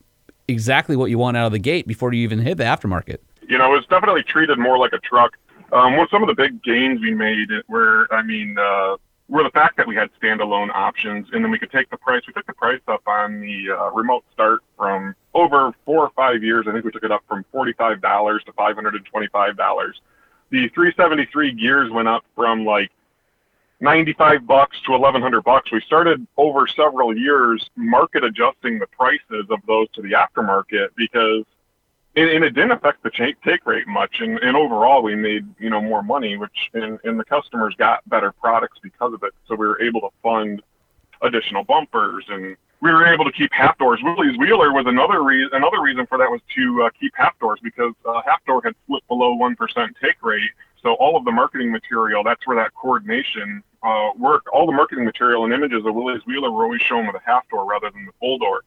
exactly 0.48 0.96
what 0.96 1.10
you 1.10 1.18
want 1.18 1.38
out 1.38 1.46
of 1.46 1.52
the 1.52 1.60
gate 1.60 1.88
before 1.88 2.14
you 2.14 2.24
even 2.24 2.40
hit 2.40 2.58
the 2.58 2.64
aftermarket. 2.64 3.18
you 3.48 3.58
know, 3.58 3.74
it's 3.76 3.88
definitely 3.88 4.24
treated 4.24 4.58
more 4.58 4.78
like 4.78 4.94
a 4.94 5.00
truck. 5.00 5.38
Um, 5.74 5.98
one, 5.98 6.08
some 6.10 6.22
of 6.24 6.28
the 6.28 6.36
big 6.36 6.62
gains 6.64 7.02
we 7.02 7.14
made 7.14 7.50
were, 7.68 8.08
I 8.12 8.22
mean, 8.24 8.58
uh, 8.58 8.98
were 9.30 9.44
the 9.44 9.50
fact 9.52 9.78
that 9.78 9.88
we 9.88 9.96
had 9.96 10.10
standalone 10.22 10.70
options, 10.74 11.28
and 11.32 11.44
then 11.44 11.52
we 11.52 11.58
could 11.60 11.72
take 11.72 11.90
the 11.90 11.96
price. 11.98 12.22
We 12.28 12.34
took 12.34 12.46
the 12.48 12.54
price 12.54 12.82
up 12.90 13.02
on 13.08 13.40
the 13.40 13.72
uh, 13.72 13.92
remote 13.92 14.26
start 14.34 14.60
from 14.78 15.16
over 15.34 15.74
four 15.86 16.04
or 16.04 16.12
five 16.16 16.44
years. 16.44 16.66
I 16.68 16.74
think 16.74 16.84
we 16.84 16.92
took 16.92 17.04
it 17.04 17.12
up 17.12 17.24
from 17.30 17.46
forty-five 17.52 18.02
dollars 18.02 18.44
to 18.46 18.54
five 18.54 18.76
hundred 18.76 18.96
and 18.96 19.06
twenty-five 19.06 19.56
dollars. 19.56 20.02
The 20.50 20.68
373 20.76 21.54
gears 21.54 21.90
went 21.92 22.10
up 22.10 22.26
from 22.36 22.66
like 22.66 22.92
95 23.82 24.46
bucks 24.46 24.80
to 24.86 24.91
1100 24.91 25.41
bucks. 25.41 25.72
We 25.72 25.82
started 25.82 26.26
over 26.38 26.67
several 26.67 27.17
years 27.17 27.67
market 27.76 28.24
adjusting 28.24 28.78
the 28.78 28.88
prices 28.88 29.48
of 29.50 29.60
those 29.67 29.89
to 29.94 30.02
the 30.02 30.12
aftermarket 30.12 30.89
because 30.96 31.46
and, 32.15 32.30
and 32.30 32.44
it 32.44 32.52
didn't 32.52 32.72
affect 32.72 33.04
the 33.04 33.10
take 33.10 33.65
rate 33.65 33.88
much. 33.88 34.20
And, 34.20 34.38
and 34.39 34.56
overall, 34.56 35.02
we 35.02 35.15
made 35.15 35.48
you 35.60 35.70
know 35.70 35.82
more 35.82 36.04
money, 36.04 36.38
which 36.38 36.70
and, 36.74 37.00
and 37.04 37.20
the 37.20 37.26
customers 37.26 37.74
got 37.78 38.08
better 38.08 38.32
products 38.32 38.80
because 38.84 39.13
of 39.13 39.24
it. 39.24 39.34
So 39.48 39.56
we 39.56 39.65
were 39.65 39.82
able 39.82 40.02
to 40.02 40.10
fund 40.22 40.62
additional 41.22 41.63
bumpers, 41.63 42.26
and 42.28 42.56
we 42.82 42.91
were 42.91 43.06
able 43.06 43.26
to 43.26 43.32
keep 43.32 43.52
half 43.54 43.78
doors. 43.78 44.00
Willys 44.04 44.38
Wheeler 44.38 44.74
was 44.74 44.86
another 44.88 45.24
reason. 45.24 45.52
Another 45.54 45.82
reason 45.82 46.06
for 46.06 46.17
that 46.17 46.30
was 46.30 46.41
to 46.56 46.84
uh, 46.84 46.89
keep 47.00 47.13
half 47.15 47.39
doors 47.39 47.60
because 47.63 47.94
uh, 48.06 48.22
half 48.26 48.44
door 48.46 48.62
had 48.63 48.76
slipped 48.88 49.08
below 49.08 49.34
one 49.34 49.56
percent 49.56 49.96
take 50.04 50.22
rate. 50.22 50.52
So 50.84 50.94
all 50.94 51.15
of 51.15 51.26
the 51.26 51.32
marketing 51.32 51.72
material, 51.72 52.24
that's 52.24 52.46
where 52.46 52.58
that 52.58 52.74
coordination 52.74 53.63
uh, 53.84 54.10
worked. 54.17 54.48
All 54.50 54.65
the 54.65 54.72
marketing 54.72 55.06
material 55.06 55.46
and 55.46 55.54
images 55.54 55.86
of 55.86 55.94
Willys 55.96 56.26
Wheeler 56.26 56.52
were 56.52 56.63
always 56.63 56.82
shown 56.82 57.08
with 57.08 57.15
a 57.15 57.22
half 57.26 57.48
door 57.50 57.65
rather 57.65 57.89
than 57.91 58.06
the 58.06 58.13
full 58.20 58.38
door 58.38 58.63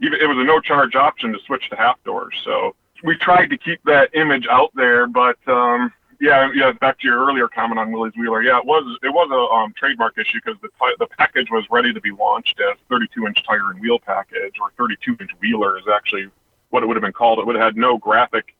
even 0.00 0.20
it 0.20 0.26
was 0.26 0.36
a 0.38 0.44
no 0.44 0.60
charge 0.60 0.94
option 0.94 1.32
to 1.32 1.38
switch 1.46 1.68
to 1.70 1.76
half 1.76 2.02
doors. 2.04 2.34
So 2.44 2.74
we 3.02 3.16
tried 3.16 3.50
to 3.50 3.58
keep 3.58 3.82
that 3.84 4.14
image 4.14 4.46
out 4.50 4.70
there, 4.74 5.06
but 5.06 5.36
um, 5.46 5.92
yeah, 6.20 6.50
yeah. 6.54 6.72
Back 6.72 6.98
to 7.00 7.08
your 7.08 7.26
earlier 7.26 7.48
comment 7.48 7.78
on 7.78 7.92
Willys 7.92 8.12
Wheeler, 8.16 8.42
yeah, 8.42 8.58
it 8.58 8.64
was 8.64 8.98
it 9.02 9.08
was 9.08 9.30
a 9.30 9.54
um, 9.54 9.72
trademark 9.76 10.18
issue 10.18 10.38
because 10.44 10.60
the 10.62 10.68
the 10.98 11.06
package 11.06 11.50
was 11.50 11.64
ready 11.70 11.92
to 11.92 12.00
be 12.00 12.10
launched 12.10 12.60
as 12.60 12.78
32 12.88 13.26
inch 13.26 13.42
tire 13.46 13.70
and 13.70 13.80
wheel 13.80 13.98
package, 13.98 14.54
or 14.60 14.70
32 14.76 15.16
inch 15.20 15.30
wheeler 15.40 15.78
is 15.78 15.84
actually 15.92 16.28
what 16.70 16.82
it 16.82 16.86
would 16.86 16.96
have 16.96 17.02
been 17.02 17.12
called. 17.12 17.38
It 17.38 17.46
would 17.46 17.56
have 17.56 17.64
had 17.64 17.76
no 17.76 17.96
graphic. 17.98 18.54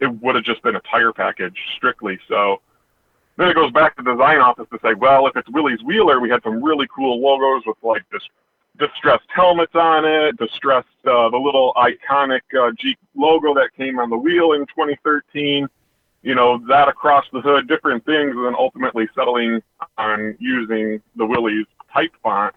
It 0.00 0.06
would 0.22 0.34
have 0.34 0.44
just 0.44 0.62
been 0.62 0.76
a 0.76 0.80
tire 0.80 1.12
package 1.12 1.56
strictly. 1.76 2.18
So 2.28 2.60
then 3.36 3.48
it 3.48 3.54
goes 3.54 3.72
back 3.72 3.96
to 3.96 4.02
the 4.02 4.12
design 4.12 4.38
office 4.38 4.66
to 4.72 4.78
say, 4.82 4.94
well, 4.94 5.26
if 5.26 5.36
it's 5.36 5.48
Willys 5.50 5.82
Wheeler, 5.84 6.20
we 6.20 6.30
had 6.30 6.42
some 6.42 6.62
really 6.62 6.86
cool 6.94 7.20
logos 7.20 7.62
with 7.66 7.76
like 7.82 8.02
this 8.12 8.22
distressed 8.78 9.28
helmets 9.34 9.74
on 9.74 10.04
it, 10.04 10.36
distressed 10.36 10.88
uh, 11.06 11.28
the 11.30 11.36
little 11.36 11.72
iconic 11.76 12.40
uh, 12.58 12.72
Jeep 12.78 12.98
logo 13.14 13.54
that 13.54 13.70
came 13.76 13.98
on 13.98 14.10
the 14.10 14.16
wheel 14.16 14.52
in 14.52 14.60
2013. 14.66 15.68
You 16.22 16.34
know 16.34 16.58
that 16.68 16.88
across 16.88 17.24
the 17.32 17.40
hood, 17.40 17.68
different 17.68 18.04
things, 18.06 18.34
and 18.34 18.46
then 18.46 18.54
ultimately 18.58 19.06
settling 19.14 19.62
on 19.98 20.36
using 20.38 21.02
the 21.16 21.26
Willys 21.26 21.66
type 21.92 22.12
font. 22.22 22.54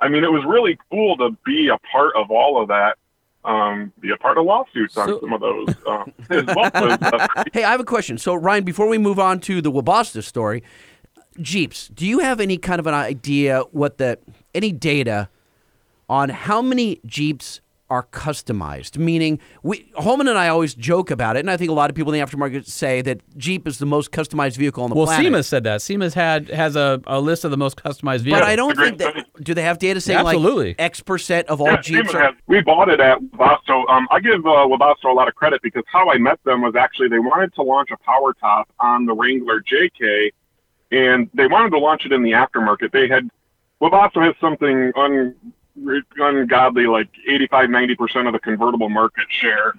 I 0.00 0.08
mean, 0.08 0.24
it 0.24 0.32
was 0.32 0.44
really 0.46 0.78
cool 0.90 1.16
to 1.18 1.30
be 1.46 1.68
a 1.68 1.78
part 1.90 2.14
of 2.16 2.30
all 2.30 2.60
of 2.60 2.68
that. 2.68 2.98
Um, 3.44 3.92
be 4.00 4.10
a 4.10 4.16
part 4.16 4.38
of 4.38 4.46
lawsuits 4.46 4.96
on 4.96 5.08
So- 5.08 5.20
some 5.20 5.32
of 5.34 5.40
those 5.40 5.68
um, 5.86 6.12
well. 6.30 6.70
as, 6.72 6.98
uh, 7.02 7.44
Hey, 7.52 7.62
I 7.64 7.70
have 7.72 7.80
a 7.80 7.84
question. 7.84 8.16
So, 8.16 8.34
Ryan, 8.34 8.64
before 8.64 8.88
we 8.88 8.96
move 8.96 9.18
on 9.18 9.38
to 9.40 9.60
the 9.60 9.70
Webasto 9.70 10.22
story, 10.22 10.62
Jeeps, 11.40 11.88
do 11.88 12.06
you 12.06 12.20
have 12.20 12.40
any 12.40 12.56
kind 12.56 12.78
of 12.80 12.86
an 12.86 12.94
idea 12.94 13.62
what 13.72 13.98
the 13.98 14.18
any 14.54 14.72
data 14.72 15.28
on 16.08 16.28
how 16.30 16.62
many 16.62 17.00
Jeeps 17.04 17.60
are 17.90 18.02
customized? 18.04 18.96
Meaning, 18.96 19.38
we 19.62 19.90
Holman 19.96 20.26
and 20.28 20.38
I 20.38 20.48
always 20.48 20.74
joke 20.74 21.10
about 21.10 21.36
it, 21.36 21.40
and 21.40 21.50
I 21.50 21.56
think 21.56 21.70
a 21.70 21.74
lot 21.74 21.90
of 21.90 21.96
people 21.96 22.12
in 22.12 22.18
the 22.20 22.26
aftermarket 22.26 22.66
say 22.66 23.02
that 23.02 23.20
Jeep 23.36 23.66
is 23.68 23.78
the 23.78 23.86
most 23.86 24.10
customized 24.10 24.56
vehicle 24.56 24.82
on 24.84 24.90
the 24.90 24.96
Well, 24.96 25.06
planet. 25.06 25.24
SEMA 25.26 25.42
said 25.42 25.64
that. 25.64 25.82
SEMA's 25.82 26.14
had 26.14 26.48
has 26.48 26.76
a, 26.76 27.00
a 27.06 27.20
list 27.20 27.44
of 27.44 27.50
the 27.50 27.56
most 27.56 27.76
customized 27.76 28.20
vehicles. 28.20 28.40
but 28.40 28.48
I 28.48 28.56
don't 28.56 28.76
think 28.76 28.98
that. 28.98 29.26
Do 29.42 29.52
they 29.52 29.62
have 29.62 29.78
data 29.78 30.00
saying 30.00 30.18
Absolutely. 30.26 30.68
like 30.68 30.76
X 30.80 31.00
percent 31.00 31.46
of 31.48 31.60
all 31.60 31.66
Yeah, 31.66 31.76
Jeeps 31.76 31.86
Siemens 31.88 32.14
are? 32.14 32.22
has- 32.22 32.34
we 32.46 32.62
bought 32.62 32.88
it 32.88 33.00
at 33.00 33.18
Webasto. 33.20 33.88
Um, 33.90 34.08
I 34.10 34.20
give 34.20 34.46
uh, 34.46 34.66
Webasto 34.66 35.04
a 35.10 35.12
lot 35.12 35.28
of 35.28 35.34
credit 35.34 35.60
because 35.62 35.84
how 35.86 36.10
I 36.10 36.16
met 36.18 36.42
them 36.44 36.62
was 36.62 36.74
actually 36.74 37.08
they 37.08 37.18
wanted 37.18 37.52
to 37.54 37.62
launch 37.62 37.90
a 37.90 37.96
power 37.98 38.32
top 38.34 38.68
on 38.80 39.04
the 39.06 39.12
Wrangler 39.14 39.60
JK, 39.62 40.30
and 40.90 41.28
they 41.34 41.46
wanted 41.46 41.70
to 41.70 41.78
launch 41.78 42.06
it 42.06 42.12
in 42.12 42.22
the 42.22 42.32
aftermarket. 42.32 42.92
They 42.92 43.08
had 43.08 43.28
Webasto 43.82 44.24
has 44.24 44.34
something 44.40 44.92
un, 44.96 45.34
ungodly 45.76 46.86
like 46.86 47.08
85, 47.28 47.70
90 47.70 47.94
percent 47.96 48.26
of 48.26 48.32
the 48.32 48.38
convertible 48.38 48.88
market 48.88 49.26
share 49.28 49.74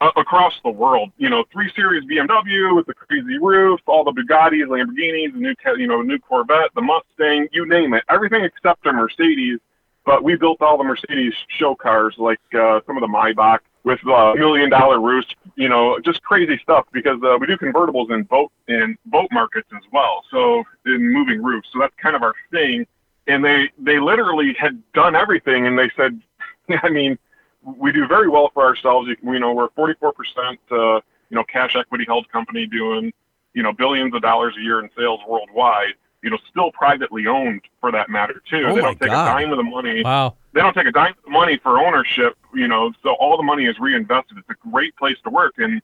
uh, 0.00 0.10
across 0.16 0.54
the 0.64 0.70
world. 0.70 1.10
You 1.18 1.28
know, 1.30 1.44
three 1.52 1.70
series 1.74 2.04
BMW 2.04 2.74
with 2.74 2.86
the 2.86 2.94
crazy 2.94 3.38
roof, 3.38 3.80
all 3.86 4.04
the 4.04 4.12
Bugattis, 4.12 4.66
Lamborghinis, 4.66 5.32
the 5.32 5.40
new 5.40 5.54
you 5.76 5.86
know 5.86 6.02
new 6.02 6.18
Corvette, 6.18 6.70
the 6.74 6.82
Mustang, 6.82 7.48
you 7.52 7.66
name 7.66 7.94
it, 7.94 8.04
everything 8.08 8.44
except 8.44 8.86
a 8.86 8.92
Mercedes. 8.92 9.58
But 10.06 10.24
we 10.24 10.34
built 10.36 10.62
all 10.62 10.78
the 10.78 10.84
Mercedes 10.84 11.34
show 11.58 11.74
cars, 11.74 12.14
like 12.16 12.40
uh, 12.54 12.80
some 12.86 12.96
of 12.96 13.02
the 13.02 13.06
Maybach 13.06 13.58
with 13.84 14.00
uh, 14.06 14.34
million 14.34 14.70
dollar 14.70 15.00
roofs, 15.00 15.28
you 15.56 15.68
know, 15.68 15.98
just 16.04 16.22
crazy 16.22 16.58
stuff 16.62 16.86
because 16.92 17.18
uh, 17.22 17.36
we 17.38 17.46
do 17.46 17.56
convertibles 17.56 18.10
in 18.10 18.22
boat 18.24 18.50
in 18.68 18.96
boat 19.06 19.28
markets 19.30 19.68
as 19.74 19.82
well. 19.92 20.24
So 20.30 20.64
in 20.86 21.12
moving 21.12 21.42
roofs, 21.42 21.68
so 21.72 21.80
that's 21.80 21.94
kind 22.02 22.16
of 22.16 22.22
our 22.22 22.34
thing. 22.50 22.86
And 23.26 23.44
they 23.44 23.70
they 23.78 24.00
literally 24.00 24.54
had 24.58 24.82
done 24.92 25.14
everything, 25.14 25.66
and 25.66 25.78
they 25.78 25.90
said, 25.96 26.20
I 26.82 26.88
mean, 26.88 27.18
we 27.62 27.92
do 27.92 28.06
very 28.06 28.28
well 28.28 28.50
for 28.52 28.64
ourselves. 28.64 29.08
You, 29.22 29.38
know, 29.38 29.52
we're 29.52 29.68
44 29.70 30.12
percent, 30.12 30.60
uh, 30.70 30.96
you 30.96 31.36
know, 31.36 31.44
cash 31.44 31.76
equity 31.76 32.04
held 32.06 32.28
company 32.30 32.66
doing, 32.66 33.12
you 33.54 33.62
know, 33.62 33.72
billions 33.72 34.14
of 34.14 34.22
dollars 34.22 34.54
a 34.58 34.62
year 34.62 34.80
in 34.80 34.90
sales 34.96 35.20
worldwide. 35.28 35.94
You 36.22 36.28
know, 36.28 36.38
still 36.50 36.70
privately 36.72 37.26
owned 37.26 37.62
for 37.80 37.90
that 37.92 38.10
matter 38.10 38.42
too. 38.50 38.64
Oh 38.66 38.74
they 38.74 38.82
don't 38.82 39.00
take 39.00 39.08
God. 39.08 39.26
a 39.26 39.40
dime 39.40 39.52
of 39.52 39.56
the 39.56 39.62
money 39.62 40.02
wow. 40.02 40.36
they 40.52 40.60
don't 40.60 40.74
take 40.74 40.86
a 40.86 40.92
dime 40.92 41.14
of 41.16 41.24
the 41.24 41.30
money 41.30 41.56
for 41.56 41.78
ownership, 41.78 42.36
you 42.54 42.68
know, 42.68 42.92
so 43.02 43.14
all 43.14 43.38
the 43.38 43.42
money 43.42 43.64
is 43.64 43.78
reinvested. 43.78 44.36
It's 44.36 44.50
a 44.50 44.68
great 44.70 44.94
place 44.96 45.16
to 45.24 45.30
work. 45.30 45.54
And 45.56 45.80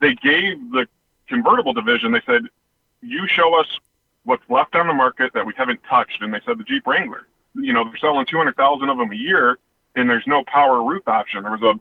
they 0.00 0.14
gave 0.14 0.58
the 0.72 0.88
convertible 1.28 1.72
division, 1.72 2.12
they 2.12 2.22
said, 2.26 2.42
you 3.02 3.26
show 3.28 3.58
us 3.58 3.66
what's 4.28 4.42
left 4.50 4.74
on 4.74 4.86
the 4.86 4.92
market 4.92 5.32
that 5.32 5.44
we 5.44 5.54
haven't 5.56 5.80
touched. 5.88 6.20
And 6.20 6.32
they 6.32 6.40
said 6.44 6.58
the 6.58 6.64
Jeep 6.64 6.86
Wrangler, 6.86 7.26
you 7.54 7.72
know, 7.72 7.84
they're 7.84 7.96
selling 7.98 8.26
200,000 8.26 8.88
of 8.88 8.98
them 8.98 9.10
a 9.10 9.16
year 9.16 9.58
and 9.96 10.08
there's 10.08 10.26
no 10.26 10.44
power 10.46 10.84
roof 10.84 11.08
option. 11.08 11.42
There 11.42 11.56
was 11.56 11.62
a 11.62 11.80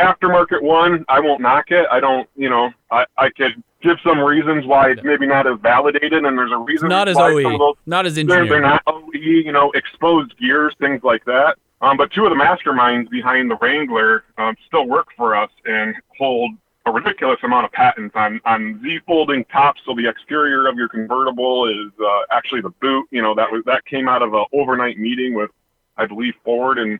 aftermarket 0.00 0.62
one. 0.62 1.04
I 1.08 1.18
won't 1.18 1.40
knock 1.42 1.72
it. 1.72 1.86
I 1.90 1.98
don't, 1.98 2.28
you 2.36 2.48
know, 2.48 2.70
I, 2.92 3.04
I 3.18 3.30
could 3.30 3.60
give 3.82 3.98
some 4.04 4.20
reasons 4.20 4.66
why 4.66 4.92
it's 4.92 5.02
maybe 5.02 5.26
not 5.26 5.48
as 5.48 5.58
validated 5.60 6.24
and 6.24 6.38
there's 6.38 6.52
a 6.52 6.58
reason 6.58 6.88
Not 6.88 7.08
as 7.08 7.16
why 7.16 7.32
OE. 7.32 7.58
those 7.58 7.74
Not 7.86 8.06
as 8.06 8.14
they're, 8.14 8.46
they're 8.46 8.60
not 8.60 8.82
OE, 8.86 9.10
you 9.12 9.50
know, 9.50 9.72
exposed 9.72 10.38
gears, 10.38 10.74
things 10.78 11.02
like 11.02 11.24
that. 11.24 11.56
Um, 11.82 11.96
but 11.96 12.12
two 12.12 12.24
of 12.24 12.30
the 12.30 12.36
masterminds 12.36 13.10
behind 13.10 13.50
the 13.50 13.56
Wrangler 13.56 14.24
um, 14.38 14.54
still 14.66 14.86
work 14.86 15.08
for 15.16 15.34
us 15.34 15.50
and 15.64 15.94
hold 16.16 16.52
a 16.86 16.90
ridiculous 16.90 17.38
amount 17.42 17.66
of 17.66 17.72
patents 17.72 18.14
on 18.16 18.40
on 18.44 18.80
Z 18.82 19.00
folding 19.06 19.44
tops, 19.46 19.80
so 19.84 19.94
the 19.94 20.08
exterior 20.08 20.66
of 20.66 20.76
your 20.76 20.88
convertible 20.88 21.68
is 21.68 21.92
uh, 22.00 22.22
actually 22.30 22.62
the 22.62 22.70
boot. 22.80 23.06
You 23.10 23.22
know 23.22 23.34
that 23.34 23.50
was 23.50 23.62
that 23.66 23.84
came 23.84 24.08
out 24.08 24.22
of 24.22 24.34
a 24.34 24.44
overnight 24.52 24.98
meeting 24.98 25.34
with, 25.34 25.50
I 25.96 26.06
believe, 26.06 26.34
Ford, 26.44 26.78
and 26.78 26.98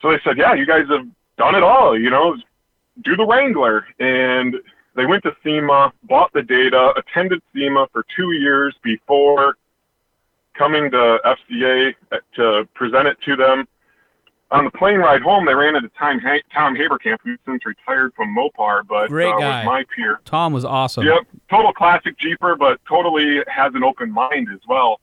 so 0.00 0.10
they 0.10 0.18
said, 0.24 0.36
yeah, 0.36 0.54
you 0.54 0.66
guys 0.66 0.84
have 0.90 1.06
done 1.36 1.54
it 1.54 1.62
all. 1.62 1.98
You 1.98 2.10
know, 2.10 2.36
do 3.02 3.16
the 3.16 3.26
Wrangler, 3.26 3.86
and 3.98 4.54
they 4.94 5.06
went 5.06 5.22
to 5.24 5.32
SEMA, 5.44 5.92
bought 6.04 6.32
the 6.32 6.42
data, 6.42 6.92
attended 6.96 7.40
SEMA 7.54 7.86
for 7.92 8.04
two 8.16 8.32
years 8.32 8.74
before 8.82 9.56
coming 10.56 10.90
to 10.90 11.18
FCA 11.24 11.94
to 12.34 12.68
present 12.74 13.06
it 13.06 13.16
to 13.24 13.36
them. 13.36 13.66
On 14.50 14.64
the 14.64 14.70
plane 14.70 14.98
ride 14.98 15.20
home, 15.20 15.44
they 15.44 15.54
ran 15.54 15.76
into 15.76 15.90
Tom, 15.90 16.18
ha- 16.20 16.40
Tom 16.54 16.74
Haberkamp, 16.74 17.18
who's 17.22 17.38
since 17.44 17.66
retired 17.66 18.14
from 18.14 18.34
Mopar, 18.34 18.86
but 18.86 19.08
Great 19.08 19.28
uh, 19.28 19.38
guy. 19.38 19.58
was 19.58 19.66
my 19.66 19.84
peer. 19.94 20.20
Tom 20.24 20.54
was 20.54 20.64
awesome. 20.64 21.04
Yep, 21.04 21.26
total 21.50 21.72
classic 21.72 22.18
Jeeper, 22.18 22.56
but 22.56 22.80
totally 22.88 23.42
has 23.46 23.74
an 23.74 23.84
open 23.84 24.10
mind 24.10 24.48
as 24.52 24.60
well. 24.66 25.00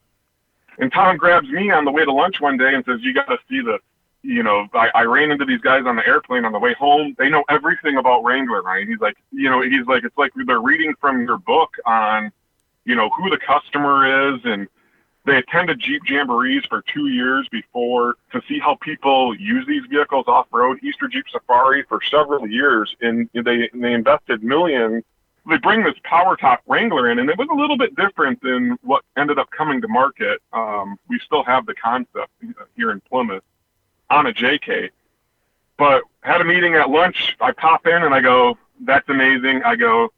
And 0.79 0.91
Tom 0.91 1.17
grabs 1.17 1.47
me 1.49 1.69
on 1.69 1.85
the 1.85 1.91
way 1.91 2.03
to 2.03 2.11
lunch 2.11 2.41
one 2.41 2.57
day 2.57 2.73
and 2.73 2.83
says, 2.85 2.99
"You 3.01 3.13
got 3.13 3.27
to 3.27 3.37
see 3.47 3.61
this." 3.61 3.79
You 4.23 4.41
know, 4.41 4.67
I, 4.73 4.89
I 4.95 5.03
ran 5.03 5.29
into 5.29 5.45
these 5.45 5.61
guys 5.61 5.83
on 5.85 5.95
the 5.95 6.07
airplane 6.07 6.45
on 6.45 6.51
the 6.51 6.57
way 6.57 6.73
home. 6.73 7.15
They 7.19 7.29
know 7.29 7.43
everything 7.47 7.97
about 7.97 8.23
Wrangler, 8.23 8.63
Ryan. 8.63 8.87
He's 8.87 8.99
like, 8.99 9.15
you 9.31 9.51
know, 9.51 9.61
he's 9.61 9.85
like, 9.85 10.03
it's 10.03 10.17
like 10.17 10.31
they're 10.47 10.59
reading 10.59 10.95
from 10.99 11.21
your 11.21 11.37
book 11.37 11.75
on, 11.85 12.31
you 12.85 12.95
know, 12.95 13.11
who 13.15 13.29
the 13.29 13.37
customer 13.37 14.33
is, 14.33 14.41
and 14.43 14.67
they 15.25 15.37
attended 15.37 15.79
Jeep 15.79 16.03
Jamborees 16.07 16.67
for 16.67 16.83
two 16.93 17.07
years 17.07 17.47
before 17.49 18.15
to 18.31 18.41
see 18.47 18.59
how 18.59 18.75
people 18.75 19.35
use 19.35 19.65
these 19.67 19.83
vehicles 19.89 20.25
off 20.27 20.47
road. 20.51 20.79
Easter 20.83 21.07
Jeep 21.07 21.25
Safari 21.31 21.83
for 21.89 21.99
several 22.01 22.47
years, 22.47 22.95
and 23.01 23.29
they 23.33 23.69
they 23.73 23.93
invested 23.93 24.43
millions. 24.43 25.03
They 25.47 25.57
bring 25.57 25.83
this 25.83 25.95
power 26.03 26.35
top 26.35 26.61
Wrangler 26.67 27.11
in, 27.11 27.19
and 27.19 27.29
it 27.29 27.37
was 27.37 27.47
a 27.51 27.55
little 27.55 27.77
bit 27.77 27.95
different 27.95 28.41
than 28.41 28.77
what 28.81 29.03
ended 29.17 29.37
up 29.37 29.49
coming 29.51 29.81
to 29.81 29.87
market. 29.87 30.41
Um, 30.53 30.97
we 31.07 31.19
still 31.19 31.43
have 31.43 31.65
the 31.65 31.75
concept 31.75 32.31
here 32.75 32.91
in 32.91 33.01
Plymouth 33.01 33.43
on 34.09 34.27
a 34.27 34.33
JK, 34.33 34.89
but 35.77 36.03
had 36.21 36.41
a 36.41 36.45
meeting 36.45 36.75
at 36.75 36.89
lunch. 36.89 37.35
I 37.41 37.51
pop 37.51 37.87
in 37.87 38.03
and 38.03 38.13
I 38.13 38.21
go, 38.21 38.57
"That's 38.79 39.09
amazing." 39.09 39.63
I 39.63 39.75
go, 39.75 40.11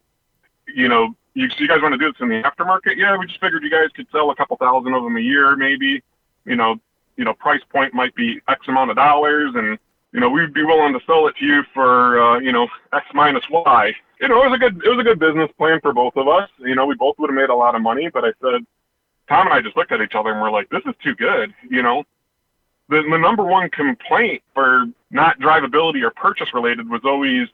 you 0.66 0.88
know, 0.88 1.14
you, 1.38 1.48
you 1.58 1.68
guys 1.68 1.80
want 1.80 1.92
to 1.92 1.98
do 1.98 2.10
this 2.10 2.20
in 2.20 2.28
the 2.28 2.42
aftermarket? 2.42 2.96
Yeah, 2.96 3.16
we 3.16 3.26
just 3.26 3.40
figured 3.40 3.62
you 3.62 3.70
guys 3.70 3.90
could 3.94 4.08
sell 4.10 4.30
a 4.30 4.36
couple 4.36 4.56
thousand 4.56 4.92
of 4.92 5.04
them 5.04 5.16
a 5.16 5.20
year, 5.20 5.54
maybe. 5.54 6.02
You 6.44 6.56
know, 6.56 6.76
you 7.16 7.24
know, 7.24 7.32
price 7.32 7.60
point 7.70 7.94
might 7.94 8.14
be 8.16 8.40
X 8.48 8.66
amount 8.66 8.90
of 8.90 8.96
dollars, 8.96 9.52
and 9.54 9.78
you 10.12 10.20
know, 10.20 10.28
we'd 10.28 10.52
be 10.52 10.64
willing 10.64 10.92
to 10.94 11.00
sell 11.06 11.28
it 11.28 11.36
to 11.36 11.44
you 11.44 11.62
for 11.72 12.20
uh, 12.20 12.40
you 12.40 12.50
know 12.50 12.66
X 12.92 13.06
minus 13.14 13.44
Y. 13.50 13.92
You 14.20 14.28
know, 14.28 14.42
it 14.42 14.50
was 14.50 14.56
a 14.56 14.58
good 14.58 14.82
it 14.84 14.88
was 14.88 14.98
a 14.98 15.04
good 15.04 15.20
business 15.20 15.50
plan 15.56 15.78
for 15.80 15.92
both 15.92 16.16
of 16.16 16.26
us. 16.26 16.50
You 16.58 16.74
know, 16.74 16.86
we 16.86 16.96
both 16.96 17.16
would 17.18 17.30
have 17.30 17.36
made 17.36 17.50
a 17.50 17.54
lot 17.54 17.76
of 17.76 17.82
money, 17.82 18.08
but 18.12 18.24
I 18.24 18.32
said, 18.42 18.66
Tom 19.28 19.46
and 19.46 19.54
I 19.54 19.60
just 19.60 19.76
looked 19.76 19.92
at 19.92 20.00
each 20.00 20.14
other 20.16 20.32
and 20.32 20.40
we're 20.40 20.50
like, 20.50 20.68
this 20.70 20.82
is 20.86 20.94
too 21.04 21.14
good. 21.14 21.54
You 21.70 21.82
know, 21.82 22.02
the 22.88 23.02
the 23.08 23.18
number 23.18 23.44
one 23.44 23.70
complaint 23.70 24.42
for 24.54 24.86
not 25.12 25.38
drivability 25.38 26.02
or 26.02 26.10
purchase 26.10 26.52
related 26.52 26.88
was 26.88 27.02
always 27.04 27.46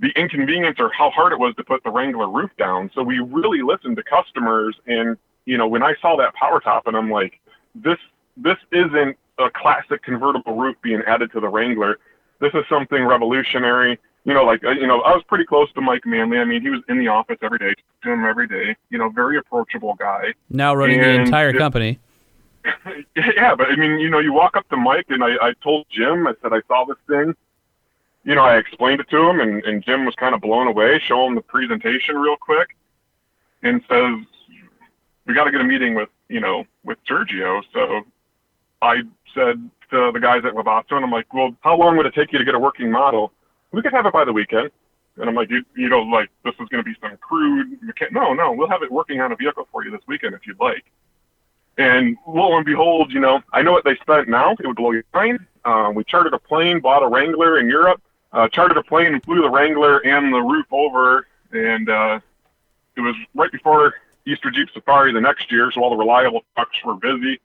the 0.00 0.08
inconvenience 0.16 0.76
or 0.80 0.90
how 0.96 1.10
hard 1.10 1.32
it 1.32 1.38
was 1.38 1.54
to 1.56 1.64
put 1.64 1.82
the 1.84 1.90
Wrangler 1.90 2.28
roof 2.28 2.50
down. 2.58 2.90
So 2.94 3.02
we 3.02 3.20
really 3.20 3.62
listened 3.62 3.96
to 3.96 4.02
customers 4.02 4.76
and 4.86 5.16
you 5.46 5.58
know, 5.58 5.66
when 5.66 5.82
I 5.82 5.94
saw 6.00 6.16
that 6.16 6.34
power 6.34 6.60
top 6.60 6.86
and 6.86 6.96
I'm 6.96 7.10
like, 7.10 7.40
this 7.74 7.98
this 8.36 8.56
isn't 8.72 9.16
a 9.38 9.50
classic 9.50 10.02
convertible 10.02 10.56
roof 10.56 10.76
being 10.82 11.02
added 11.06 11.32
to 11.32 11.40
the 11.40 11.48
Wrangler. 11.48 11.98
This 12.40 12.52
is 12.54 12.64
something 12.68 13.04
revolutionary. 13.04 13.98
You 14.24 14.32
know, 14.32 14.44
like 14.44 14.64
uh, 14.64 14.70
you 14.70 14.86
know, 14.86 15.00
I 15.02 15.12
was 15.12 15.22
pretty 15.28 15.44
close 15.44 15.70
to 15.74 15.80
Mike 15.80 16.06
Manley. 16.06 16.38
I 16.38 16.44
mean, 16.44 16.62
he 16.62 16.70
was 16.70 16.80
in 16.88 16.98
the 16.98 17.08
office 17.08 17.36
every 17.42 17.58
day, 17.58 17.74
to 18.02 18.10
him 18.10 18.24
every 18.24 18.48
day. 18.48 18.74
You 18.90 18.98
know, 18.98 19.10
very 19.10 19.36
approachable 19.36 19.94
guy. 19.94 20.34
Now 20.48 20.74
running 20.74 21.00
the 21.00 21.10
entire 21.10 21.50
it- 21.50 21.58
company. 21.58 21.98
yeah, 23.14 23.54
but 23.54 23.68
I 23.70 23.76
mean, 23.76 23.98
you 23.98 24.08
know, 24.08 24.20
you 24.20 24.32
walk 24.32 24.56
up 24.56 24.66
to 24.70 24.76
Mike 24.78 25.04
and 25.10 25.22
I, 25.22 25.32
I 25.42 25.52
told 25.62 25.86
Jim, 25.90 26.26
I 26.26 26.32
said 26.40 26.54
I 26.54 26.62
saw 26.66 26.86
this 26.86 26.96
thing. 27.06 27.34
You 28.24 28.34
know, 28.34 28.42
I 28.42 28.56
explained 28.56 29.00
it 29.00 29.10
to 29.10 29.28
him, 29.28 29.40
and, 29.40 29.62
and 29.64 29.84
Jim 29.84 30.06
was 30.06 30.14
kind 30.14 30.34
of 30.34 30.40
blown 30.40 30.66
away. 30.66 30.98
Show 30.98 31.26
him 31.26 31.34
the 31.34 31.42
presentation 31.42 32.16
real 32.16 32.36
quick, 32.36 32.74
and 33.62 33.82
says, 33.88 34.14
"We 35.26 35.34
got 35.34 35.44
to 35.44 35.50
get 35.50 35.60
a 35.60 35.64
meeting 35.64 35.94
with 35.94 36.08
you 36.28 36.40
know 36.40 36.64
with 36.84 36.98
Sergio." 37.08 37.62
So 37.72 38.02
I 38.80 39.02
said 39.34 39.70
to 39.90 40.10
the 40.12 40.20
guys 40.20 40.42
at 40.44 40.54
Lovato, 40.54 40.92
and 40.92 41.04
I'm 41.04 41.10
like, 41.10 41.32
"Well, 41.34 41.54
how 41.60 41.76
long 41.76 41.98
would 41.98 42.06
it 42.06 42.14
take 42.14 42.32
you 42.32 42.38
to 42.38 42.44
get 42.44 42.54
a 42.54 42.58
working 42.58 42.90
model? 42.90 43.30
We 43.72 43.82
could 43.82 43.92
have 43.92 44.06
it 44.06 44.12
by 44.12 44.24
the 44.24 44.32
weekend." 44.32 44.70
And 45.16 45.28
I'm 45.28 45.34
like, 45.34 45.50
"You 45.50 45.62
you 45.76 45.90
know, 45.90 46.00
like 46.00 46.30
this 46.44 46.54
is 46.54 46.68
going 46.70 46.82
to 46.82 46.90
be 46.90 46.96
some 47.02 47.16
crude 47.18 47.78
mechan- 47.82 48.12
No, 48.12 48.32
no, 48.32 48.52
we'll 48.52 48.70
have 48.70 48.82
it 48.82 48.90
working 48.90 49.20
on 49.20 49.32
a 49.32 49.36
vehicle 49.36 49.68
for 49.70 49.84
you 49.84 49.90
this 49.90 50.02
weekend 50.06 50.34
if 50.34 50.46
you'd 50.46 50.60
like." 50.60 50.84
And 51.76 52.16
lo 52.26 52.56
and 52.56 52.64
behold, 52.64 53.12
you 53.12 53.20
know, 53.20 53.42
I 53.52 53.60
know 53.60 53.72
what 53.72 53.84
they 53.84 53.96
spent 53.96 54.28
now. 54.28 54.52
It 54.52 54.66
would 54.66 54.76
blow 54.76 54.92
your 54.92 55.04
mind. 55.12 55.40
Uh, 55.64 55.90
we 55.94 56.04
chartered 56.04 56.32
a 56.32 56.38
plane, 56.38 56.80
bought 56.80 57.02
a 57.02 57.08
Wrangler 57.08 57.58
in 57.58 57.68
Europe, 57.68 58.00
uh, 58.34 58.48
chartered 58.48 58.76
a 58.76 58.82
plane 58.82 59.14
and 59.14 59.22
flew 59.22 59.40
the 59.40 59.48
Wrangler 59.48 59.98
and 59.98 60.34
the 60.34 60.40
roof 60.40 60.66
over. 60.70 61.26
And 61.52 61.88
uh, 61.88 62.20
it 62.96 63.00
was 63.00 63.14
right 63.34 63.50
before 63.50 63.94
Easter 64.26 64.50
Jeep 64.50 64.68
Safari 64.74 65.12
the 65.12 65.20
next 65.20 65.50
year, 65.50 65.70
so 65.72 65.82
all 65.82 65.90
the 65.90 65.96
reliable 65.96 66.42
trucks 66.54 66.76
were 66.84 66.94
busy 66.94 67.40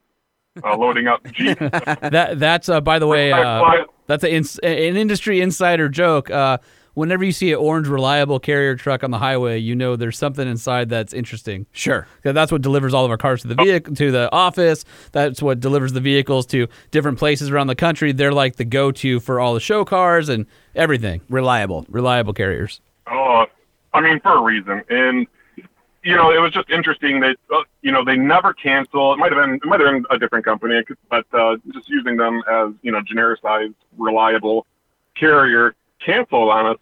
uh, 0.63 0.75
loading 0.77 1.07
up 1.07 1.23
Jeeps. 1.31 1.59
That 1.59 2.35
that's 2.37 2.69
uh, 2.69 2.81
by 2.81 2.99
the 2.99 3.07
way, 3.07 3.31
uh, 3.33 3.85
that's 4.07 4.23
a 4.23 4.33
ins- 4.33 4.59
an 4.59 4.97
industry 4.97 5.41
insider 5.41 5.89
joke. 5.89 6.29
Uh, 6.99 7.09
whenever 7.09 7.23
you 7.23 7.31
see 7.31 7.51
an 7.51 7.57
orange 7.57 7.87
reliable 7.87 8.39
carrier 8.39 8.75
truck 8.75 9.03
on 9.03 9.11
the 9.11 9.17
highway, 9.17 9.57
you 9.57 9.75
know 9.75 9.95
there's 9.95 10.17
something 10.17 10.47
inside 10.47 10.89
that's 10.89 11.13
interesting. 11.13 11.65
Sure. 11.71 12.07
That's 12.23 12.51
what 12.51 12.61
delivers 12.61 12.93
all 12.93 13.05
of 13.05 13.11
our 13.11 13.17
cars 13.17 13.41
to 13.43 13.47
the 13.47 13.55
vehicle 13.55 13.95
to 13.95 14.11
the 14.11 14.31
office. 14.31 14.85
That's 15.11 15.41
what 15.41 15.59
delivers 15.59 15.93
the 15.93 16.01
vehicles 16.01 16.45
to 16.47 16.67
different 16.91 17.17
places 17.17 17.49
around 17.49 17.67
the 17.67 17.75
country. 17.75 18.11
They're 18.11 18.31
like 18.31 18.57
the 18.57 18.65
go-to 18.65 19.19
for 19.19 19.39
all 19.39 19.53
the 19.53 19.59
show 19.59 19.85
cars 19.85 20.29
and 20.29 20.45
everything. 20.75 21.21
Reliable. 21.29 21.85
Reliable 21.89 22.33
carriers. 22.33 22.81
Oh, 23.07 23.45
I 23.93 24.01
mean, 24.01 24.19
for 24.19 24.37
a 24.37 24.41
reason. 24.41 24.83
And 24.89 25.27
you 26.03 26.15
know, 26.15 26.31
it 26.31 26.39
was 26.39 26.53
just 26.53 26.69
interesting 26.69 27.19
that 27.21 27.35
uh, 27.53 27.63
you 27.81 27.91
know 27.91 28.03
they 28.03 28.15
never 28.15 28.53
cancel. 28.53 29.13
It 29.13 29.17
might 29.17 29.31
have 29.31 29.43
been 29.43 29.55
it 29.55 29.65
might 29.65 29.79
have 29.79 29.89
been 29.89 30.05
a 30.09 30.17
different 30.17 30.45
company, 30.45 30.81
but 31.09 31.25
uh, 31.33 31.57
just 31.73 31.89
using 31.89 32.17
them 32.17 32.41
as 32.49 32.73
you 32.81 32.91
know 32.91 33.01
genericized, 33.01 33.75
reliable 33.97 34.65
carrier 35.15 35.75
canceled 35.99 36.49
on 36.49 36.67
us. 36.67 36.77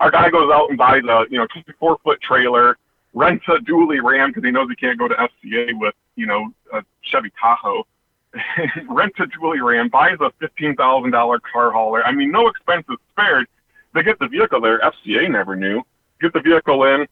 Our 0.00 0.10
guy 0.10 0.30
goes 0.30 0.50
out 0.52 0.68
and 0.68 0.78
buys 0.78 1.02
a 1.04 1.24
you 1.30 1.38
know 1.38 1.46
24 1.46 1.98
foot 2.04 2.20
trailer, 2.20 2.76
rents 3.14 3.44
a 3.48 3.58
dually 3.58 4.02
Ram 4.02 4.30
because 4.30 4.44
he 4.44 4.50
knows 4.50 4.68
he 4.68 4.76
can't 4.76 4.98
go 4.98 5.08
to 5.08 5.14
FCA 5.14 5.70
with 5.78 5.94
you 6.16 6.26
know 6.26 6.52
a 6.72 6.82
Chevy 7.02 7.32
Tahoe. 7.40 7.86
rents 8.88 9.18
a 9.18 9.24
dually 9.24 9.62
Ram, 9.62 9.88
buys 9.88 10.18
a 10.20 10.30
fifteen 10.38 10.76
thousand 10.76 11.10
dollar 11.10 11.40
car 11.40 11.70
hauler. 11.70 12.04
I 12.04 12.12
mean, 12.12 12.30
no 12.30 12.48
expenses 12.48 12.96
spared. 13.12 13.46
They 13.94 14.02
get 14.02 14.18
the 14.18 14.28
vehicle 14.28 14.60
there. 14.60 14.80
FCA 14.80 15.30
never 15.30 15.56
knew. 15.56 15.82
Get 16.20 16.34
the 16.34 16.40
vehicle 16.40 16.84
in, 16.84 17.06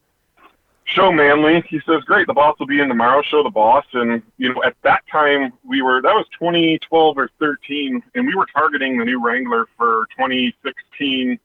show 0.85 1.11
Manley. 1.11 1.62
He 1.68 1.80
says, 1.87 2.03
"Great, 2.05 2.26
the 2.26 2.35
boss 2.35 2.59
will 2.59 2.66
be 2.66 2.80
in 2.80 2.89
tomorrow." 2.89 3.22
Show 3.22 3.43
the 3.43 3.51
boss, 3.51 3.87
and 3.95 4.22
you 4.37 4.53
know, 4.53 4.62
at 4.62 4.76
that 4.82 5.03
time 5.11 5.53
we 5.66 5.82
were 5.82 6.03
that 6.03 6.14
was 6.14 6.26
2012 6.39 7.18
or 7.18 7.30
13, 7.39 8.03
and 8.14 8.26
we 8.26 8.35
were 8.35 8.47
targeting 8.47 8.99
the 8.99 9.05
new 9.05 9.24
Wrangler 9.24 9.66
for 9.76 10.07
2016 10.16 11.39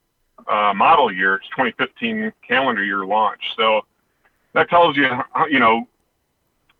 uh, 0.50 0.74
model 0.74 1.12
year, 1.14 1.36
it's 1.36 1.47
2015 1.50 2.32
calendar 2.47 2.84
year 2.84 3.06
launch. 3.06 3.41
So 3.56 3.82
that 4.54 4.70
tells 4.70 4.97
you, 4.97 5.08
you 5.50 5.60
know, 5.60 5.88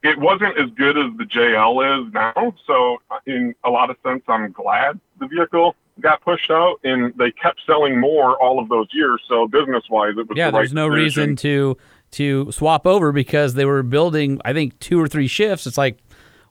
it 0.04 0.18
wasn't 0.18 0.58
as 0.58 0.70
good 0.72 0.98
as 0.98 1.12
the 1.18 1.26
JL 1.26 2.08
is 2.08 2.14
now. 2.14 2.54
So 2.66 2.98
in 3.26 3.54
a 3.64 3.70
lot 3.70 3.90
of 3.90 3.98
sense, 4.04 4.24
I'm 4.28 4.52
glad 4.52 5.00
the 5.20 5.28
vehicle 5.28 5.76
got 6.00 6.22
pushed 6.22 6.50
out, 6.50 6.80
and 6.86 7.14
they 7.18 7.30
kept 7.32 7.60
selling 7.66 8.00
more 8.00 8.42
all 8.42 8.60
of 8.60 8.70
those 8.70 8.88
years. 8.94 9.22
So 9.28 9.48
business 9.48 9.84
wise, 9.90 10.14
it 10.18 10.28
was 10.30 10.38
Yeah, 10.38 10.48
the 10.48 10.54
right 10.54 10.60
there's 10.62 10.74
no 10.74 10.90
decision. 10.90 11.22
reason 11.32 11.36
to 11.38 11.78
to 12.12 12.52
swap 12.52 12.88
over 12.88 13.12
because 13.12 13.54
they 13.54 13.66
were 13.66 13.84
building. 13.84 14.40
I 14.46 14.54
think 14.54 14.80
two 14.80 15.00
or 15.00 15.08
three 15.08 15.28
shifts. 15.28 15.68
It's 15.68 15.78
like 15.78 16.00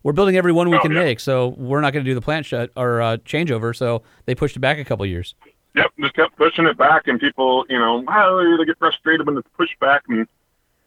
we're 0.02 0.12
building 0.12 0.36
every 0.36 0.52
one 0.52 0.68
we 0.70 0.76
Oh, 0.76 0.80
can 0.82 0.92
yeah. 0.92 1.04
make, 1.04 1.18
so 1.18 1.48
we're 1.56 1.80
not 1.80 1.92
going 1.94 2.04
to 2.04 2.08
do 2.10 2.14
the 2.14 2.20
plant 2.20 2.44
shut 2.46 2.70
or 2.76 3.00
uh, 3.00 3.16
changeover. 3.18 3.74
So 3.74 4.02
they 4.26 4.34
pushed 4.34 4.54
it 4.56 4.60
back 4.60 4.78
a 4.78 4.84
couple 4.84 5.04
years. 5.06 5.34
Yep, 5.78 5.92
just 6.00 6.14
kept 6.14 6.36
pushing 6.36 6.66
it 6.66 6.76
back, 6.76 7.06
and 7.06 7.20
people, 7.20 7.64
you 7.68 7.78
know, 7.78 8.02
well, 8.04 8.58
they 8.58 8.64
get 8.64 8.78
frustrated 8.78 9.24
when 9.24 9.36
it's 9.36 9.46
pushed 9.56 9.78
back, 9.78 10.02
and 10.08 10.26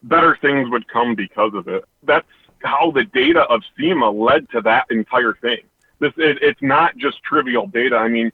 better 0.03 0.37
things 0.41 0.69
would 0.69 0.85
come 0.89 1.15
because 1.15 1.53
of 1.53 1.69
it. 1.69 1.85
That's 2.03 2.27
how 2.59 2.91
the 2.91 3.05
data 3.05 3.43
of 3.43 3.61
SEMA 3.77 4.11
led 4.11 4.49
to 4.49 4.59
that 4.61 4.87
entire 4.89 5.33
thing. 5.35 5.59
This, 5.99 6.11
it, 6.17 6.39
it's 6.41 6.61
not 6.61 6.97
just 6.97 7.23
trivial 7.23 7.67
data. 7.67 7.95
I 7.95 8.09
mean, 8.09 8.33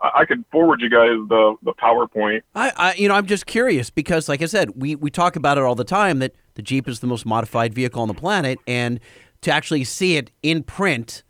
I 0.00 0.10
I 0.14 0.24
could 0.26 0.44
forward 0.52 0.80
you 0.80 0.90
guys 0.90 1.16
the 1.28 1.56
the 1.62 1.72
PowerPoint. 1.72 2.42
I, 2.54 2.72
I, 2.76 2.94
you 2.94 3.08
know, 3.08 3.14
I'm 3.14 3.26
just 3.26 3.46
curious 3.46 3.90
because, 3.90 4.28
like 4.28 4.42
I 4.42 4.46
said, 4.46 4.80
we, 4.80 4.94
we 4.94 5.10
talk 5.10 5.34
about 5.34 5.58
it 5.58 5.64
all 5.64 5.74
the 5.74 5.84
time 5.84 6.20
that 6.20 6.36
the 6.54 6.62
Jeep 6.62 6.88
is 6.88 7.00
the 7.00 7.08
most 7.08 7.26
modified 7.26 7.74
vehicle 7.74 8.00
on 8.00 8.06
the 8.06 8.14
planet, 8.14 8.60
and 8.66 9.00
to 9.40 9.50
actually 9.50 9.82
see 9.82 10.16
it 10.16 10.30
in 10.44 10.62
print, 10.62 11.24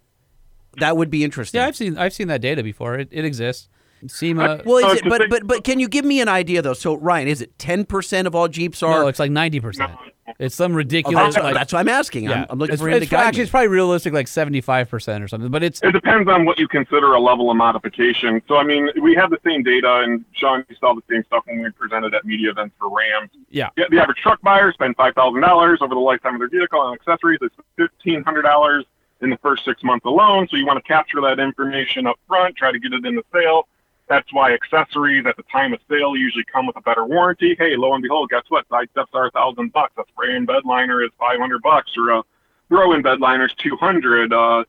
that 0.78 0.98
would 0.98 1.08
be 1.08 1.24
interesting. 1.24 1.60
Yeah, 1.60 1.66
I've 1.66 1.76
seen 1.76 1.96
I've 1.96 2.12
seen 2.12 2.28
that 2.28 2.42
data 2.42 2.62
before. 2.62 2.98
It, 2.98 3.08
it 3.10 3.24
exists. 3.24 3.70
SEMA. 4.06 4.62
Well, 4.64 4.92
is 4.92 4.98
it? 4.98 5.08
But 5.08 5.28
but 5.30 5.46
but 5.46 5.64
can 5.64 5.80
you 5.80 5.88
give 5.88 6.04
me 6.04 6.20
an 6.20 6.28
idea 6.28 6.62
though? 6.62 6.74
So 6.74 6.96
Ryan, 6.96 7.28
is 7.28 7.40
it 7.40 7.58
ten 7.58 7.84
percent 7.84 8.26
of 8.26 8.34
all 8.34 8.48
Jeeps 8.48 8.82
are? 8.82 9.00
no, 9.02 9.08
it's 9.08 9.18
like 9.18 9.30
ninety 9.30 9.60
percent. 9.60 9.92
It's 10.40 10.56
some 10.56 10.72
Oh, 10.72 10.74
ridiculous. 10.74 11.34
that's, 11.36 11.44
like, 11.44 11.54
that's 11.54 11.72
what 11.72 11.78
I'm 11.78 11.88
asking. 11.88 12.24
yeah, 12.24 12.32
I'm, 12.42 12.46
I'm 12.50 12.58
looking 12.58 12.72
it's, 12.74 12.82
for 12.82 12.88
him 12.88 12.94
it's, 12.96 13.06
to 13.06 13.10
guide 13.10 13.26
actually 13.28 13.38
me. 13.38 13.42
it's 13.44 13.50
probably 13.52 13.68
realistic, 13.68 14.12
like 14.12 14.26
seventy-five 14.26 14.90
percent 14.90 15.22
or 15.22 15.28
something. 15.28 15.50
But 15.52 15.62
it's 15.62 15.80
It 15.84 15.92
depends 15.92 16.28
on 16.28 16.44
what 16.44 16.58
you 16.58 16.66
consider 16.66 17.12
a 17.14 17.20
level 17.20 17.48
of 17.48 17.56
modification. 17.56 18.42
So, 18.48 18.56
I 18.56 18.64
mean, 18.64 18.88
we 19.00 19.14
have 19.14 19.30
the 19.30 19.38
same 19.46 19.62
data, 19.62 20.00
and 20.04 20.24
Sean, 20.32 20.64
you 20.68 20.74
saw 20.80 20.94
the 20.94 21.02
same 21.08 21.22
stuff 21.24 21.44
when 21.46 21.62
we 21.62 21.70
presented 21.70 22.12
at 22.12 22.24
media 22.24 22.50
events 22.50 22.74
for 22.78 22.88
Rams. 22.90 23.30
yeah. 23.50 23.70
Yeah, 23.76 23.84
the 23.88 24.00
average 24.00 24.18
truck 24.18 24.40
buyer 24.42 24.72
spends 24.72 24.96
five 24.96 25.14
thousand 25.14 25.42
dollars 25.42 25.78
over 25.80 25.94
the 25.94 26.00
lifetime 26.00 26.34
of 26.34 26.40
their 26.40 26.48
vehicle 26.48 26.80
on 26.80 26.94
accessories. 26.94 27.38
It's 27.40 27.54
fifteen 27.76 28.24
hundred 28.24 28.42
dollars 28.42 28.84
in 29.22 29.30
the 29.30 29.38
first 29.38 29.64
six 29.64 29.82
months 29.84 30.04
alone. 30.04 30.48
So 30.50 30.56
you 30.56 30.66
want 30.66 30.84
to 30.84 30.86
capture 30.86 31.20
that 31.22 31.38
information 31.38 32.06
up 32.08 32.18
front, 32.26 32.56
try 32.56 32.72
to 32.72 32.78
get 32.80 32.92
it 32.92 33.06
in 33.06 33.14
the 33.14 33.22
sale. 33.32 33.68
That's 34.08 34.32
why 34.32 34.52
accessories 34.52 35.26
at 35.26 35.36
the 35.36 35.42
time 35.50 35.72
of 35.72 35.80
sale 35.90 36.16
usually 36.16 36.44
come 36.44 36.66
with 36.66 36.76
a 36.76 36.80
better 36.80 37.04
warranty. 37.04 37.56
Hey, 37.58 37.76
lo 37.76 37.94
and 37.94 38.02
behold, 38.02 38.30
guess 38.30 38.44
what? 38.48 38.68
Side 38.68 38.88
steps 38.92 39.10
are 39.14 39.26
a 39.26 39.30
thousand 39.32 39.72
bucks. 39.72 39.94
A 39.98 40.04
spray-in 40.08 40.46
bed 40.46 40.64
liner 40.64 41.02
is 41.02 41.10
five 41.18 41.40
hundred 41.40 41.62
bucks, 41.62 41.90
or 41.96 42.10
a 42.10 42.22
throw-in 42.68 43.02
bed 43.02 43.20
liner 43.20 43.46
is 43.46 43.54
two 43.54 43.76
hundred. 43.76 44.32
Uh, 44.32 44.64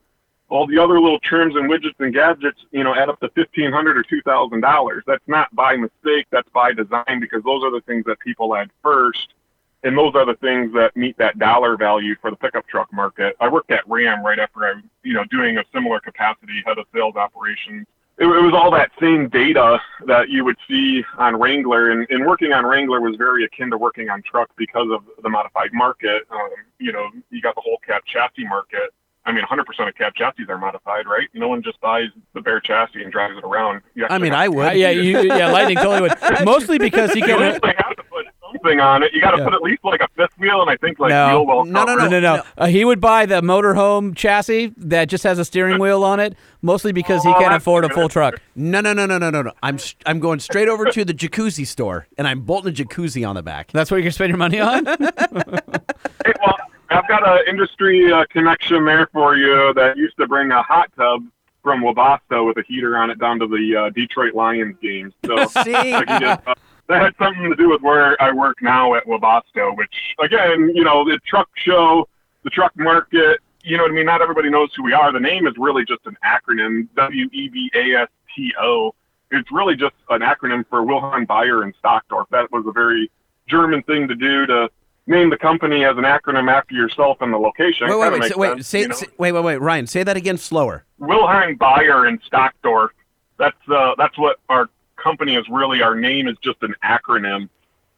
all 0.50 0.66
the 0.66 0.80
other 0.80 1.00
little 1.00 1.20
trims 1.20 1.56
and 1.56 1.70
widgets 1.70 2.00
and 2.00 2.14
gadgets, 2.14 2.60
you 2.72 2.84
know, 2.84 2.96
add 2.96 3.10
up 3.10 3.20
to 3.20 3.30
fifteen 3.36 3.72
hundred 3.72 3.96
or 3.98 4.04
two 4.04 4.22
thousand 4.22 4.62
dollars. 4.62 5.04
That's 5.06 5.28
not 5.28 5.54
by 5.54 5.76
mistake. 5.76 6.26
That's 6.32 6.50
by 6.50 6.74
design 6.74 7.20
because 7.20 7.44
those 7.44 7.64
are 7.64 7.72
the 7.72 7.82
things 7.82 8.06
that 8.06 8.20
people 8.20 8.56
add 8.56 8.72
first, 8.82 9.36
and 9.84 9.96
those 9.96 10.16
are 10.16 10.26
the 10.26 10.36
things 10.36 10.74
that 10.74 10.96
meet 10.96 11.16
that 11.18 11.38
dollar 11.38 11.78
value 11.78 12.16
for 12.22 12.32
the 12.32 12.38
pickup 12.38 12.68
truck 12.68 12.92
market. 12.92 13.36
I 13.40 13.50
worked 13.50 13.70
at 13.70 13.88
Ram 13.88 14.26
right 14.26 14.40
after 14.40 14.66
I, 14.66 14.82
you 15.04 15.14
know, 15.14 15.26
doing 15.26 15.60
a 15.60 15.64
similar 15.72 16.00
capacity 16.00 16.64
head 16.66 16.80
of 16.80 16.86
sales 16.92 17.16
operations. 17.16 17.86
It, 18.20 18.26
it 18.26 18.44
was 18.44 18.54
all 18.54 18.72
that 18.72 18.92
same 19.00 19.30
data 19.30 19.80
that 20.08 20.30
you 20.30 20.44
would 20.44 20.58
see 20.68 21.04
on 21.18 21.36
Wrangler, 21.36 21.92
and, 21.92 22.08
and 22.10 22.26
working 22.26 22.52
on 22.52 22.66
Wrangler 22.66 23.00
was 23.00 23.16
very 23.16 23.46
akin 23.46 23.70
to 23.70 23.78
working 23.78 24.10
on 24.10 24.24
truck 24.24 24.50
because 24.58 24.88
of 24.92 25.04
the 25.22 25.30
modified 25.30 25.70
market. 25.72 26.24
Um, 26.32 26.50
you 26.80 26.92
know, 26.92 27.10
you 27.30 27.42
got 27.42 27.56
the 27.56 27.62
whole 27.62 27.78
cab 27.86 28.02
chassis 28.06 28.48
market. 28.48 28.92
I 29.28 29.32
mean, 29.34 29.44
100% 29.44 29.88
of 29.88 29.96
cab 29.96 30.14
chassis 30.16 30.46
are 30.50 30.58
modified, 30.58 31.06
right? 31.06 31.28
No 31.34 31.50
one 31.50 31.62
just 31.62 31.80
buys 31.82 32.08
the 32.34 32.42
bare 32.42 32.60
chassis 32.62 33.04
and 33.04 33.12
drives 33.12 33.38
it 33.38 33.44
around. 33.44 33.82
I 34.10 34.18
mean, 34.18 34.34
I 34.34 34.48
would. 34.48 34.68
Uh, 34.70 34.72
yeah, 34.72 34.90
you, 34.90 35.22
yeah, 35.24 35.52
Lightning 35.52 35.78
totally 35.78 36.02
would. 36.02 36.14
Mostly 36.46 36.78
because 36.80 37.12
he 37.12 37.20
You 37.20 37.26
can. 37.26 37.42
actually 37.44 37.74
have 37.78 37.96
to 37.98 38.04
put 38.04 38.26
something 38.54 38.80
on 38.80 39.04
it. 39.04 39.12
You 39.14 39.20
got 39.20 39.32
to 39.32 39.38
Yeah. 39.40 39.44
put 39.44 39.54
at 39.54 39.62
least 39.62 39.84
like 39.84 40.00
a 40.00 40.08
fifth 40.16 40.38
wheel, 40.40 40.62
and 40.62 40.70
I 40.70 40.78
think 40.78 40.98
like 40.98 41.10
No. 41.10 41.28
wheel 41.28 41.46
well 41.46 41.66
No, 41.66 41.84
no, 41.84 41.96
No, 41.96 42.08
no, 42.08 42.20
no. 42.22 42.42
Uh, 42.58 42.68
he 42.68 42.86
would 42.86 43.02
buy 43.02 43.26
the 43.26 43.42
motorhome 43.42 44.16
chassis 44.16 44.74
that 44.78 45.10
just 45.10 45.26
has 45.26 45.38
a 45.40 45.46
steering 45.46 45.78
wheel 45.80 46.06
on 46.06 46.22
it, 46.22 46.34
mostly 46.62 46.94
because 46.94 47.22
he 47.24 47.30
Oh, 47.30 47.38
can't 47.40 47.54
afford 47.54 47.84
a 47.84 47.90
full 47.90 48.08
truck. 48.08 48.40
No, 48.56 48.80
no, 48.80 48.94
no, 48.94 49.06
no, 49.06 49.18
no, 49.18 49.30
no, 49.30 49.42
no. 49.42 49.52
I'm 49.62 49.76
s- 49.76 49.96
I'm 50.06 50.20
going 50.22 50.40
straight 50.40 50.70
over 50.70 50.86
to 50.86 51.04
the 51.04 51.14
jacuzzi 51.14 51.68
store, 51.68 52.08
and 52.18 52.26
I'm 52.30 52.42
bolting 52.42 52.72
a 52.72 52.76
jacuzzi 52.76 53.28
on 53.28 53.36
the 53.36 53.44
back. 53.44 53.72
That's 53.74 53.92
what 53.92 53.98
you're 53.98 54.04
gonna 54.04 54.12
spend 54.14 54.30
your 54.30 54.38
money 54.38 54.62
on. 54.62 54.86
Hey, 54.86 56.34
well, 56.46 56.58
I've 56.90 57.08
got 57.08 57.28
an 57.28 57.44
industry 57.48 58.12
uh, 58.12 58.26
connection 58.30 58.86
there 58.86 59.08
for 59.12 59.36
you 59.36 59.74
that 59.76 59.98
used 59.98 60.18
to 60.18 60.28
bring 60.28 60.52
a 60.52 60.62
hot 60.64 60.92
tub 60.96 61.24
from 61.62 61.82
Webasto 61.82 62.48
with 62.48 62.58
a 62.58 62.64
heater 62.66 62.98
on 62.98 63.10
it 63.10 63.20
down 63.20 63.40
to 63.40 63.48
the 63.48 63.76
uh, 63.76 63.90
Detroit 63.90 64.34
Lions 64.34 64.76
games. 64.82 65.14
So 65.26 65.36
See, 65.64 65.76
I 65.76 66.06
can 66.06 66.22
just, 66.22 66.48
uh, 66.48 66.54
that 66.88 67.02
had 67.02 67.14
something 67.20 67.50
to 67.50 67.56
do 67.56 67.70
with 67.70 67.82
where 67.82 68.22
I 68.22 68.32
work 68.32 68.62
now 68.62 68.96
at 68.96 69.06
Webasto, 69.06 69.76
which 69.76 69.94
again, 70.20 70.72
you 70.74 70.84
know, 70.84 71.04
the 71.04 71.20
truck 71.28 71.50
show, 71.56 72.08
the 72.44 72.50
truck 72.50 72.72
market. 72.78 73.40
You 73.64 73.76
know 73.76 73.84
what 73.84 73.92
I 73.92 73.96
mean? 73.96 74.06
Not 74.06 74.22
everybody 74.22 74.50
knows 74.50 74.70
who 74.76 74.84
we 74.84 74.94
are. 74.94 75.12
The 75.12 75.20
name 75.20 75.46
is 75.46 75.54
really 75.58 75.84
just 75.84 76.06
an 76.06 76.16
acronym, 76.24 76.88
W 76.96 77.30
E 77.34 77.50
B 77.50 77.70
A 77.76 78.04
S 78.04 78.10
T 78.34 78.54
O. 78.62 78.96
It's 79.32 79.52
really 79.52 79.76
just 79.76 79.96
an 80.10 80.22
acronym 80.22 80.64
for 80.70 80.84
Wilhelm 80.84 81.28
Baier 81.28 81.64
and 81.64 81.74
Stockdorf. 81.84 82.28
That 82.32 82.50
was 82.50 82.64
a 82.66 82.72
very 82.72 83.12
German 83.50 83.84
thing 83.84 84.08
to 84.08 84.16
do 84.16 84.46
to 84.46 84.70
name 85.08 85.30
the 85.30 85.38
company 85.38 85.84
as 85.86 85.98
an 85.98 86.04
acronym 86.04 86.52
after 86.52 86.76
yourself 86.76 87.18
and 87.22 87.34
the 87.34 87.38
location. 87.38 87.88
wait, 87.90 87.98
wait, 87.98 88.12
wait, 88.12 88.20
makes 88.20 88.34
say, 88.34 88.40
wait, 88.40 88.50
sense, 88.56 88.68
say, 88.68 88.82
you 88.82 88.88
know? 88.90 88.96
say- 88.96 89.08
wait, 89.18 89.32
wait, 89.32 89.44
wait, 89.44 89.62
Ryan, 89.62 89.88
say 89.88 90.04
that 90.04 90.18
again 90.18 90.38
slower. 90.38 90.84
Wilhelm 91.00 91.58
Baier 91.58 92.08
and 92.08 92.22
Stockdorf. 92.24 92.90
That's 93.38 93.58
uh, 93.70 93.94
that's 93.98 94.18
what 94.18 94.38
our 94.50 94.70
company 94.98 95.36
is 95.36 95.46
really. 95.50 95.82
Our 95.82 95.96
name 95.96 96.28
is 96.28 96.36
just 96.44 96.58
an 96.64 96.74
acronym. 96.84 97.50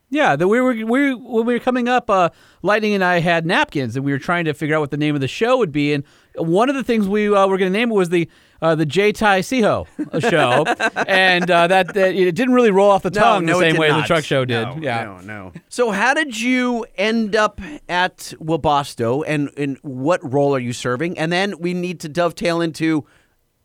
yeah, 0.09 0.35
that 0.35 0.47
we 0.47 0.59
were 0.59 0.73
we 0.73 1.13
when 1.13 1.45
we 1.45 1.53
were 1.53 1.59
coming 1.59 1.87
up, 1.87 2.09
uh, 2.09 2.29
Lightning 2.61 2.93
and 2.93 3.03
I 3.03 3.19
had 3.19 3.45
napkins, 3.45 3.95
and 3.95 4.03
we 4.05 4.11
were 4.11 4.19
trying 4.19 4.45
to 4.45 4.53
figure 4.53 4.75
out 4.75 4.81
what 4.81 4.91
the 4.91 4.97
name 4.97 5.15
of 5.15 5.21
the 5.21 5.27
show 5.27 5.57
would 5.57 5.71
be. 5.71 5.93
And 5.93 6.03
one 6.35 6.69
of 6.69 6.75
the 6.75 6.83
things 6.83 7.07
we 7.07 7.33
uh, 7.33 7.47
were 7.47 7.57
going 7.57 7.71
to 7.71 7.77
name 7.77 7.91
it 7.91 7.95
was 7.95 8.09
the 8.09 8.29
uh, 8.61 8.75
the 8.75 8.85
J 8.85 9.11
Tai 9.11 9.39
Siho 9.41 9.87
show, 10.29 10.65
and 11.07 11.49
uh, 11.49 11.67
that, 11.67 11.93
that 11.93 12.15
it 12.15 12.35
didn't 12.35 12.53
really 12.53 12.71
roll 12.71 12.89
off 12.91 13.03
the 13.03 13.11
tongue 13.11 13.45
no, 13.45 13.53
the 13.53 13.59
same 13.59 13.77
way 13.77 13.89
as 13.89 13.95
the 14.01 14.07
truck 14.07 14.23
show 14.23 14.45
did. 14.45 14.63
No, 14.63 14.77
yeah. 14.81 15.03
no, 15.03 15.19
no. 15.21 15.53
So, 15.69 15.91
how 15.91 16.13
did 16.13 16.39
you 16.39 16.85
end 16.95 17.35
up 17.35 17.61
at 17.87 18.33
Webasto, 18.39 19.23
and 19.25 19.49
in 19.57 19.77
what 19.81 20.19
role 20.29 20.55
are 20.55 20.59
you 20.59 20.73
serving? 20.73 21.17
And 21.17 21.31
then 21.31 21.59
we 21.59 21.73
need 21.73 21.99
to 22.01 22.09
dovetail 22.09 22.61
into 22.61 23.05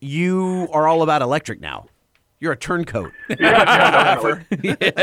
you 0.00 0.68
are 0.72 0.86
all 0.86 1.02
about 1.02 1.22
electric 1.22 1.60
now. 1.60 1.86
You're 2.40 2.52
a 2.52 2.56
turncoat. 2.56 3.10
Yeah, 3.28 3.36
yeah, 3.40 4.14
definitely. 4.14 4.76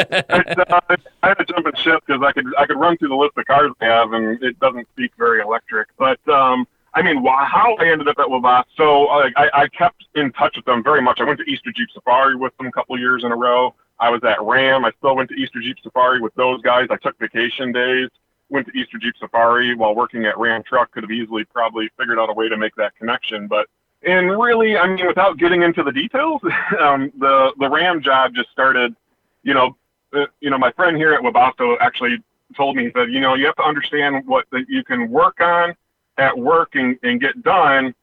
Uh, 0.71 0.95
I 1.23 1.27
had 1.29 1.33
to 1.35 1.45
jump 1.45 1.65
and 1.65 1.77
ship 1.77 2.03
because 2.05 2.21
I 2.23 2.31
could 2.31 2.45
I 2.57 2.65
could 2.65 2.77
run 2.77 2.97
through 2.97 3.09
the 3.09 3.15
list 3.15 3.37
of 3.37 3.45
cars 3.45 3.71
I 3.81 3.85
have, 3.85 4.13
and 4.13 4.41
it 4.43 4.59
doesn't 4.59 4.87
speak 4.93 5.11
very 5.17 5.41
electric. 5.41 5.89
But 5.97 6.19
um, 6.29 6.67
I 6.93 7.01
mean, 7.01 7.23
why, 7.23 7.45
how 7.45 7.75
I 7.79 7.89
ended 7.89 8.07
up 8.07 8.19
at 8.19 8.29
Wabash. 8.29 8.65
So 8.75 9.07
I, 9.07 9.31
I 9.53 9.67
kept 9.69 10.03
in 10.15 10.31
touch 10.33 10.55
with 10.55 10.65
them 10.65 10.83
very 10.83 11.01
much. 11.01 11.19
I 11.21 11.23
went 11.23 11.39
to 11.39 11.45
Easter 11.45 11.71
Jeep 11.71 11.87
Safari 11.93 12.35
with 12.35 12.55
them 12.57 12.67
a 12.67 12.71
couple 12.71 12.99
years 12.99 13.23
in 13.23 13.31
a 13.31 13.35
row. 13.35 13.73
I 13.99 14.09
was 14.09 14.21
at 14.23 14.41
Ram. 14.41 14.83
I 14.83 14.91
still 14.97 15.15
went 15.15 15.29
to 15.29 15.35
Easter 15.35 15.61
Jeep 15.61 15.77
Safari 15.83 16.19
with 16.19 16.33
those 16.35 16.61
guys. 16.61 16.87
I 16.89 16.97
took 16.97 17.17
vacation 17.19 17.71
days. 17.71 18.09
Went 18.49 18.67
to 18.67 18.77
Easter 18.77 18.97
Jeep 18.97 19.13
Safari 19.19 19.73
while 19.75 19.95
working 19.95 20.25
at 20.25 20.37
Ram 20.37 20.63
Truck. 20.63 20.91
Could 20.91 21.03
have 21.03 21.11
easily 21.11 21.45
probably 21.45 21.89
figured 21.97 22.19
out 22.19 22.29
a 22.29 22.33
way 22.33 22.49
to 22.49 22.57
make 22.57 22.75
that 22.75 22.95
connection, 22.97 23.47
but 23.47 23.67
and 24.03 24.31
really, 24.31 24.77
I 24.77 24.87
mean, 24.87 25.05
without 25.05 25.37
getting 25.37 25.61
into 25.61 25.83
the 25.83 25.91
details, 25.91 26.41
um, 26.79 27.11
the 27.19 27.53
the 27.59 27.69
Ram 27.69 28.01
job 28.01 28.33
just 28.33 28.49
started. 28.51 28.95
You 29.43 29.53
know, 29.53 29.77
uh, 30.13 30.25
you 30.41 30.49
know, 30.49 30.57
my 30.57 30.71
friend 30.71 30.97
here 30.97 31.13
at 31.13 31.21
Webasto 31.21 31.77
actually 31.79 32.17
told 32.57 32.75
me 32.75 32.91
said, 32.95 33.11
you 33.11 33.21
know, 33.21 33.35
you 33.35 33.45
have 33.45 33.55
to 33.55 33.63
understand 33.63 34.27
what 34.27 34.45
that 34.51 34.65
you 34.67 34.83
can 34.83 35.09
work 35.09 35.39
on 35.39 35.73
at 36.21 36.37
work 36.37 36.71
and, 36.73 36.97
and 37.03 37.19
get 37.19 37.43
done. 37.43 37.93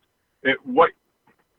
It, 0.43 0.59
what 0.65 0.91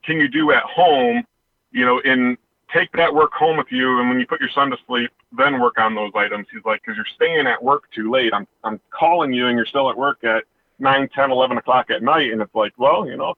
can 0.03 0.18
you 0.18 0.28
do 0.28 0.51
at 0.51 0.64
home? 0.64 1.24
You 1.72 1.86
know, 1.86 2.01
and 2.03 2.38
take 2.74 2.91
that 2.93 3.14
work 3.14 3.32
home 3.34 3.57
with 3.57 3.68
you. 3.72 3.99
And 3.99 4.10
when 4.10 4.20
you 4.20 4.28
put 4.28 4.39
your 4.39 4.49
son 4.53 4.70
to 4.72 4.78
sleep, 4.88 5.12
then 5.38 5.60
work 5.60 5.80
on 5.80 5.95
those 5.95 6.12
items. 6.16 6.47
He's 6.51 6.66
like, 6.66 6.82
because 6.82 6.95
you're 6.95 7.05
staying 7.16 7.47
at 7.47 7.64
work 7.64 7.84
too 7.95 8.12
late. 8.12 8.34
I'm 8.34 8.47
I'm 8.64 8.80
calling 8.91 9.34
you, 9.34 9.47
and 9.47 9.57
you're 9.57 9.66
still 9.66 9.89
at 9.89 9.97
work 9.97 10.24
at 10.24 10.43
nine, 10.80 11.10
ten, 11.16 11.32
eleven 11.32 11.57
o'clock 11.57 11.89
at 11.89 12.03
night, 12.03 12.32
and 12.32 12.41
it's 12.41 12.55
like, 12.55 12.74
well, 12.78 13.07
you 13.07 13.18
know 13.18 13.36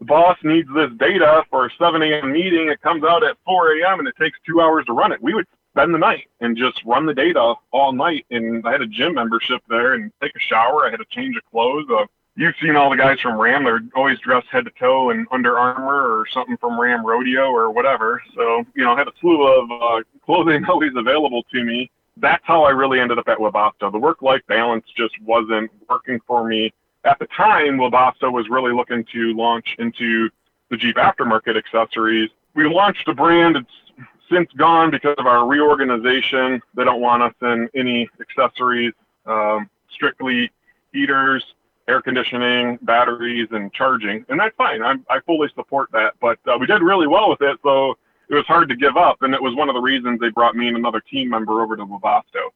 the 0.00 0.06
boss 0.06 0.38
needs 0.42 0.68
this 0.74 0.90
data 0.98 1.44
for 1.50 1.66
a 1.66 1.70
7 1.78 2.02
a.m. 2.02 2.32
meeting. 2.32 2.68
It 2.68 2.80
comes 2.80 3.04
out 3.04 3.22
at 3.22 3.36
4 3.44 3.76
a.m. 3.76 3.98
and 3.98 4.08
it 4.08 4.16
takes 4.18 4.38
two 4.46 4.60
hours 4.60 4.86
to 4.86 4.94
run 4.94 5.12
it. 5.12 5.22
We 5.22 5.34
would 5.34 5.46
spend 5.72 5.94
the 5.94 5.98
night 5.98 6.26
and 6.40 6.56
just 6.56 6.80
run 6.86 7.04
the 7.04 7.14
data 7.14 7.54
all 7.70 7.92
night. 7.92 8.24
And 8.30 8.66
I 8.66 8.72
had 8.72 8.80
a 8.80 8.86
gym 8.86 9.14
membership 9.14 9.60
there 9.68 9.94
and 9.94 10.10
take 10.22 10.34
a 10.34 10.40
shower. 10.40 10.86
I 10.86 10.90
had 10.90 11.02
a 11.02 11.04
change 11.10 11.36
of 11.36 11.42
clothes. 11.50 11.84
Uh, 11.90 12.06
you've 12.40 12.54
seen 12.60 12.74
all 12.74 12.90
the 12.90 12.96
guys 12.96 13.20
from 13.20 13.38
Ram. 13.38 13.64
They're 13.64 13.82
always 13.94 14.18
dressed 14.18 14.48
head 14.48 14.64
to 14.64 14.70
toe 14.78 15.10
in 15.10 15.26
Under 15.30 15.58
Armour 15.58 16.18
or 16.18 16.26
something 16.32 16.56
from 16.56 16.80
Ram 16.80 17.06
Rodeo 17.06 17.50
or 17.50 17.70
whatever. 17.70 18.22
So, 18.34 18.64
you 18.74 18.84
know, 18.84 18.92
I 18.94 18.98
had 18.98 19.08
a 19.08 19.12
slew 19.20 19.42
of 19.46 19.70
uh, 19.70 20.02
clothing 20.24 20.64
always 20.68 20.92
available 20.96 21.44
to 21.52 21.62
me. 21.62 21.90
That's 22.16 22.42
how 22.44 22.64
I 22.64 22.70
really 22.70 22.98
ended 22.98 23.18
up 23.18 23.28
at 23.28 23.38
Webasto. 23.38 23.92
The 23.92 23.98
work-life 23.98 24.42
balance 24.48 24.84
just 24.96 25.14
wasn't 25.22 25.70
working 25.88 26.18
for 26.26 26.46
me 26.46 26.72
at 27.04 27.18
the 27.18 27.26
time, 27.26 27.78
Webasto 27.78 28.30
was 28.30 28.48
really 28.50 28.72
looking 28.72 29.04
to 29.12 29.34
launch 29.34 29.76
into 29.78 30.28
the 30.70 30.76
Jeep 30.76 30.96
aftermarket 30.96 31.56
accessories. 31.56 32.30
We 32.54 32.68
launched 32.68 33.08
a 33.08 33.14
brand. 33.14 33.56
It's 33.56 34.06
since 34.30 34.50
gone 34.52 34.90
because 34.90 35.16
of 35.18 35.26
our 35.26 35.46
reorganization. 35.46 36.60
They 36.74 36.84
don't 36.84 37.00
want 37.00 37.22
us 37.22 37.34
in 37.42 37.68
any 37.74 38.08
accessories, 38.20 38.92
um, 39.26 39.68
strictly 39.90 40.50
heaters, 40.92 41.44
air 41.90 42.00
conditioning, 42.00 42.78
batteries, 42.82 43.48
and 43.50 43.72
charging. 43.72 44.24
And 44.28 44.38
that's 44.38 44.54
fine. 44.56 44.82
I'm, 44.82 45.04
I 45.10 45.18
fully 45.26 45.48
support 45.54 45.90
that. 45.92 46.14
But 46.20 46.38
uh, 46.46 46.56
we 46.58 46.66
did 46.66 46.82
really 46.82 47.06
well 47.06 47.28
with 47.28 47.42
it, 47.42 47.58
so 47.62 47.98
it 48.28 48.34
was 48.34 48.46
hard 48.46 48.68
to 48.68 48.76
give 48.76 48.96
up. 48.96 49.22
And 49.22 49.34
it 49.34 49.42
was 49.42 49.54
one 49.56 49.68
of 49.68 49.74
the 49.74 49.80
reasons 49.80 50.20
they 50.20 50.30
brought 50.30 50.54
me 50.54 50.68
and 50.68 50.76
another 50.76 51.00
team 51.00 51.28
member 51.28 51.60
over 51.60 51.76
to 51.76 51.84
Webasto 51.84 52.50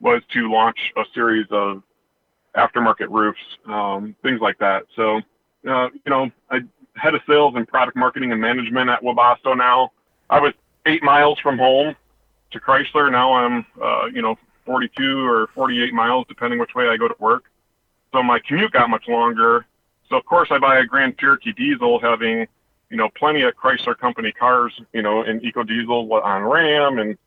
was 0.00 0.22
to 0.32 0.50
launch 0.50 0.78
a 0.96 1.02
series 1.12 1.46
of 1.50 1.82
aftermarket 2.56 3.08
roofs, 3.10 3.40
um, 3.66 4.14
things 4.22 4.40
like 4.40 4.58
that. 4.58 4.84
So, 4.94 5.20
uh, 5.68 5.88
you 5.92 6.10
know, 6.10 6.30
I 6.50 6.60
head 6.94 7.14
of 7.14 7.20
sales 7.28 7.54
and 7.56 7.66
product 7.66 7.96
marketing 7.96 8.32
and 8.32 8.40
management 8.40 8.90
at 8.90 9.02
Webasto 9.02 9.56
now. 9.56 9.92
I 10.30 10.40
was 10.40 10.52
eight 10.86 11.02
miles 11.02 11.38
from 11.40 11.58
home 11.58 11.94
to 12.52 12.60
Chrysler. 12.60 13.10
Now 13.10 13.32
I'm, 13.32 13.66
uh, 13.82 14.06
you 14.06 14.22
know, 14.22 14.36
42 14.66 15.26
or 15.26 15.48
48 15.54 15.94
miles, 15.94 16.26
depending 16.28 16.58
which 16.58 16.74
way 16.74 16.88
I 16.88 16.96
go 16.96 17.08
to 17.08 17.14
work. 17.18 17.44
So 18.12 18.22
my 18.22 18.38
commute 18.38 18.72
got 18.72 18.88
much 18.90 19.06
longer. 19.08 19.66
So 20.08 20.16
of 20.16 20.24
course 20.24 20.48
I 20.50 20.58
buy 20.58 20.78
a 20.78 20.84
Grand 20.84 21.18
Cherokee 21.18 21.52
diesel, 21.52 21.98
having 22.00 22.46
you 22.90 22.96
know, 22.96 23.08
plenty 23.16 23.42
of 23.42 23.54
Chrysler 23.54 23.96
company 23.96 24.32
cars, 24.32 24.78
you 24.92 25.02
know, 25.02 25.22
in 25.22 25.44
eco 25.44 25.62
diesel 25.62 26.10
on 26.12 26.42
Ram, 26.42 26.98
and 26.98 27.18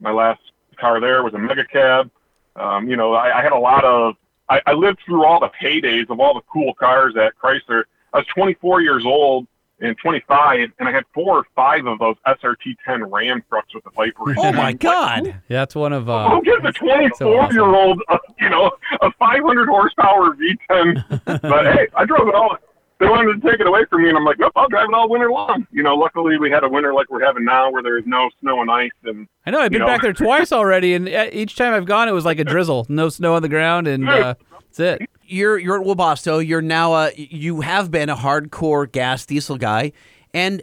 my 0.00 0.12
last 0.12 0.40
car 0.78 1.00
there 1.00 1.22
was 1.22 1.34
a 1.34 1.38
mega 1.38 1.64
cab. 1.64 2.10
Um, 2.56 2.88
you 2.88 2.96
know, 2.96 3.12
I, 3.12 3.38
I 3.38 3.42
had 3.42 3.52
a 3.52 3.58
lot 3.58 3.84
of. 3.84 4.14
I, 4.48 4.60
I 4.66 4.72
lived 4.72 4.98
through 5.04 5.24
all 5.24 5.38
the 5.38 5.50
heydays 5.62 6.10
of 6.10 6.18
all 6.18 6.34
the 6.34 6.40
cool 6.52 6.74
cars 6.74 7.14
at 7.16 7.38
Chrysler. 7.38 7.84
I 8.12 8.18
was 8.18 8.26
24 8.34 8.80
years 8.80 9.04
old 9.04 9.46
and 9.80 9.96
25, 9.98 10.70
and 10.78 10.88
I 10.88 10.92
had 10.92 11.04
four 11.14 11.38
or 11.38 11.46
five 11.54 11.86
of 11.86 11.98
those 11.98 12.16
SRT10 12.26 13.10
Ram 13.10 13.42
trucks 13.48 13.74
with 13.74 13.84
the 13.84 13.90
Viper. 13.90 14.34
Oh 14.38 14.52
my 14.52 14.72
God! 14.72 15.26
Yeah, 15.26 15.34
that's 15.48 15.74
one 15.74 15.92
of. 15.92 16.08
Uh, 16.08 16.30
Who 16.30 16.42
gives 16.42 16.64
a 16.64 16.72
24 16.72 17.52
year 17.52 17.64
old, 17.64 18.02
uh, 18.08 18.18
you 18.40 18.50
know, 18.50 18.70
a 19.00 19.10
500 19.12 19.68
horsepower 19.68 20.36
V10? 20.36 21.24
but 21.42 21.66
hey, 21.66 21.88
I 21.96 22.04
drove 22.04 22.28
it 22.28 22.34
all. 22.34 22.56
They 22.98 23.08
wanted 23.08 23.40
to 23.40 23.50
take 23.50 23.60
it 23.60 23.66
away 23.66 23.86
from 23.88 24.02
me, 24.02 24.10
and 24.10 24.18
I'm 24.18 24.26
like, 24.26 24.38
nope, 24.38 24.52
I'll 24.56 24.68
drive 24.68 24.86
it 24.90 24.94
all 24.94 25.08
winter 25.08 25.30
long. 25.30 25.66
You 25.72 25.82
know, 25.82 25.94
luckily 25.94 26.36
we 26.38 26.50
had 26.50 26.64
a 26.64 26.68
winter 26.68 26.92
like 26.92 27.10
we're 27.10 27.24
having 27.24 27.46
now, 27.46 27.70
where 27.70 27.82
there 27.82 27.96
is 27.96 28.04
no 28.06 28.28
snow 28.40 28.60
and 28.60 28.70
ice, 28.70 28.90
and 29.04 29.26
I 29.46 29.50
know 29.50 29.60
I've 29.60 29.72
you 29.72 29.78
been 29.78 29.88
back 29.88 30.02
there 30.02 30.12
twice 30.12 30.52
already, 30.52 30.92
and 30.92 31.08
uh, 31.08 31.28
each 31.32 31.56
time 31.56 31.72
I've 31.72 31.86
gone, 31.86 32.08
it 32.08 32.12
was 32.12 32.26
like 32.26 32.38
a 32.38 32.44
drizzle, 32.44 32.84
no 32.90 33.08
snow 33.08 33.34
on 33.34 33.40
the 33.40 33.48
ground, 33.48 33.88
and 33.88 34.06
uh, 34.06 34.34
that's 34.70 35.02
it. 35.02 35.08
You're 35.24 35.58
you're 35.58 35.80
at 35.80 35.86
Webasto. 35.86 36.46
You're 36.46 36.62
now 36.62 36.94
a 36.94 37.12
you 37.14 37.60
have 37.60 37.90
been 37.90 38.08
a 38.08 38.16
hardcore 38.16 38.90
gas 38.90 39.26
diesel 39.26 39.56
guy, 39.56 39.92
and 40.34 40.62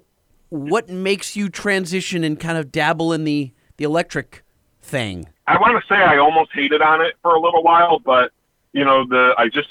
what 0.50 0.90
makes 0.90 1.36
you 1.36 1.50
transition 1.50 2.24
and 2.24 2.40
kind 2.40 2.58
of 2.58 2.72
dabble 2.72 3.14
in 3.14 3.24
the 3.24 3.52
the 3.78 3.84
electric 3.84 4.44
thing? 4.82 5.28
I 5.48 5.58
want 5.60 5.82
to 5.82 5.88
say 5.88 6.02
I 6.02 6.18
almost 6.18 6.52
hated 6.54 6.82
on 6.82 7.02
it 7.02 7.16
for 7.22 7.36
a 7.36 7.40
little 7.40 7.64
while, 7.64 8.00
but 8.00 8.32
you 8.74 8.84
know, 8.84 9.06
the 9.08 9.34
I 9.38 9.48
just 9.48 9.70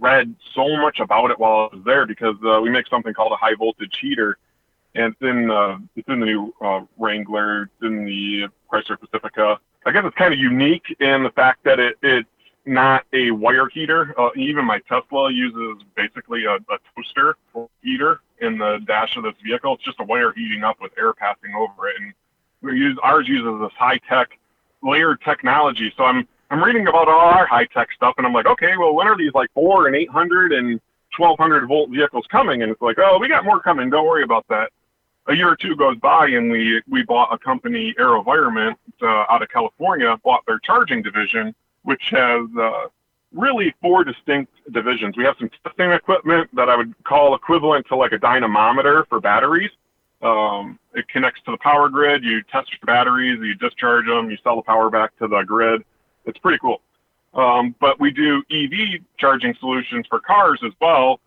read 0.00 0.34
so 0.54 0.76
much 0.76 0.98
about 1.00 1.30
it 1.30 1.38
while 1.38 1.70
I 1.72 1.76
was 1.76 1.84
there 1.84 2.06
because 2.06 2.36
uh, 2.44 2.60
we 2.60 2.70
make 2.70 2.86
something 2.88 3.14
called 3.14 3.32
a 3.32 3.36
high 3.36 3.54
voltage 3.54 3.98
heater, 4.00 4.38
and 4.94 5.12
it's 5.12 5.22
in 5.22 5.50
uh, 5.50 5.78
it's 5.96 6.08
in 6.08 6.20
the 6.20 6.26
new 6.26 6.54
uh, 6.60 6.82
Wrangler, 6.98 7.64
it's 7.64 7.82
in 7.82 8.04
the 8.04 8.48
Chrysler 8.70 8.98
Pacifica. 8.98 9.58
I 9.86 9.92
guess 9.92 10.02
it's 10.06 10.16
kind 10.16 10.32
of 10.32 10.40
unique 10.40 10.96
in 11.00 11.22
the 11.22 11.30
fact 11.30 11.64
that 11.64 11.78
it 11.78 11.96
it's 12.02 12.28
not 12.66 13.04
a 13.12 13.30
wire 13.30 13.68
heater. 13.68 14.14
Uh, 14.18 14.30
even 14.36 14.64
my 14.64 14.80
Tesla 14.88 15.30
uses 15.30 15.84
basically 15.96 16.44
a, 16.44 16.54
a 16.54 16.78
toaster 16.94 17.36
heater 17.82 18.20
in 18.40 18.58
the 18.58 18.78
dash 18.86 19.16
of 19.16 19.24
this 19.24 19.34
vehicle. 19.44 19.74
It's 19.74 19.84
just 19.84 20.00
a 20.00 20.04
wire 20.04 20.32
heating 20.32 20.64
up 20.64 20.80
with 20.80 20.92
air 20.98 21.12
passing 21.12 21.54
over 21.54 21.88
it, 21.88 21.96
and 22.00 22.14
we 22.62 22.78
use 22.78 22.98
ours 23.02 23.28
uses 23.28 23.60
this 23.60 23.72
high 23.78 23.98
tech 24.08 24.38
layered 24.82 25.20
technology. 25.22 25.92
So 25.96 26.04
I'm 26.04 26.26
I'm 26.50 26.62
reading 26.62 26.86
about 26.86 27.08
all 27.08 27.30
our 27.30 27.46
high 27.46 27.66
tech 27.66 27.88
stuff, 27.94 28.14
and 28.18 28.26
I'm 28.26 28.32
like, 28.32 28.46
okay, 28.46 28.76
well, 28.78 28.94
when 28.94 29.06
are 29.06 29.16
these 29.16 29.34
like 29.34 29.50
four 29.54 29.86
and 29.86 29.96
eight 29.96 30.10
hundred 30.10 30.52
and 30.52 30.80
twelve 31.16 31.38
hundred 31.38 31.66
volt 31.66 31.90
vehicles 31.90 32.26
coming? 32.30 32.62
And 32.62 32.72
it's 32.72 32.82
like, 32.82 32.98
oh, 32.98 33.18
we 33.18 33.28
got 33.28 33.44
more 33.44 33.60
coming. 33.60 33.90
Don't 33.90 34.06
worry 34.06 34.22
about 34.22 34.46
that. 34.48 34.70
A 35.26 35.34
year 35.34 35.48
or 35.48 35.56
two 35.56 35.74
goes 35.74 35.96
by, 35.98 36.28
and 36.28 36.50
we 36.50 36.82
we 36.88 37.02
bought 37.02 37.32
a 37.32 37.38
company, 37.38 37.94
AeroVironment, 37.98 38.76
uh, 39.02 39.24
out 39.30 39.42
of 39.42 39.48
California, 39.48 40.16
bought 40.22 40.44
their 40.46 40.58
charging 40.58 41.02
division, 41.02 41.54
which 41.84 42.02
has 42.10 42.48
uh, 42.60 42.88
really 43.32 43.74
four 43.80 44.04
distinct 44.04 44.52
divisions. 44.72 45.16
We 45.16 45.24
have 45.24 45.36
some 45.38 45.50
testing 45.64 45.92
equipment 45.92 46.50
that 46.54 46.68
I 46.68 46.76
would 46.76 46.94
call 47.04 47.34
equivalent 47.34 47.86
to 47.88 47.96
like 47.96 48.12
a 48.12 48.18
dynamometer 48.18 49.06
for 49.08 49.20
batteries. 49.20 49.70
Um, 50.22 50.78
it 50.94 51.06
connects 51.08 51.42
to 51.44 51.50
the 51.50 51.58
power 51.58 51.88
grid. 51.88 52.24
You 52.24 52.42
test 52.44 52.70
your 52.72 52.86
batteries, 52.86 53.38
you 53.42 53.54
discharge 53.54 54.06
them, 54.06 54.30
you 54.30 54.38
sell 54.42 54.56
the 54.56 54.62
power 54.62 54.88
back 54.90 55.16
to 55.18 55.28
the 55.28 55.42
grid. 55.42 55.84
It's 56.24 56.38
pretty 56.38 56.58
cool. 56.58 56.80
Um, 57.34 57.74
but 57.80 58.00
we 58.00 58.10
do 58.10 58.42
EV 58.50 59.02
charging 59.18 59.54
solutions 59.58 60.06
for 60.08 60.20
cars 60.20 60.60
as 60.64 60.72
well, 60.80 61.20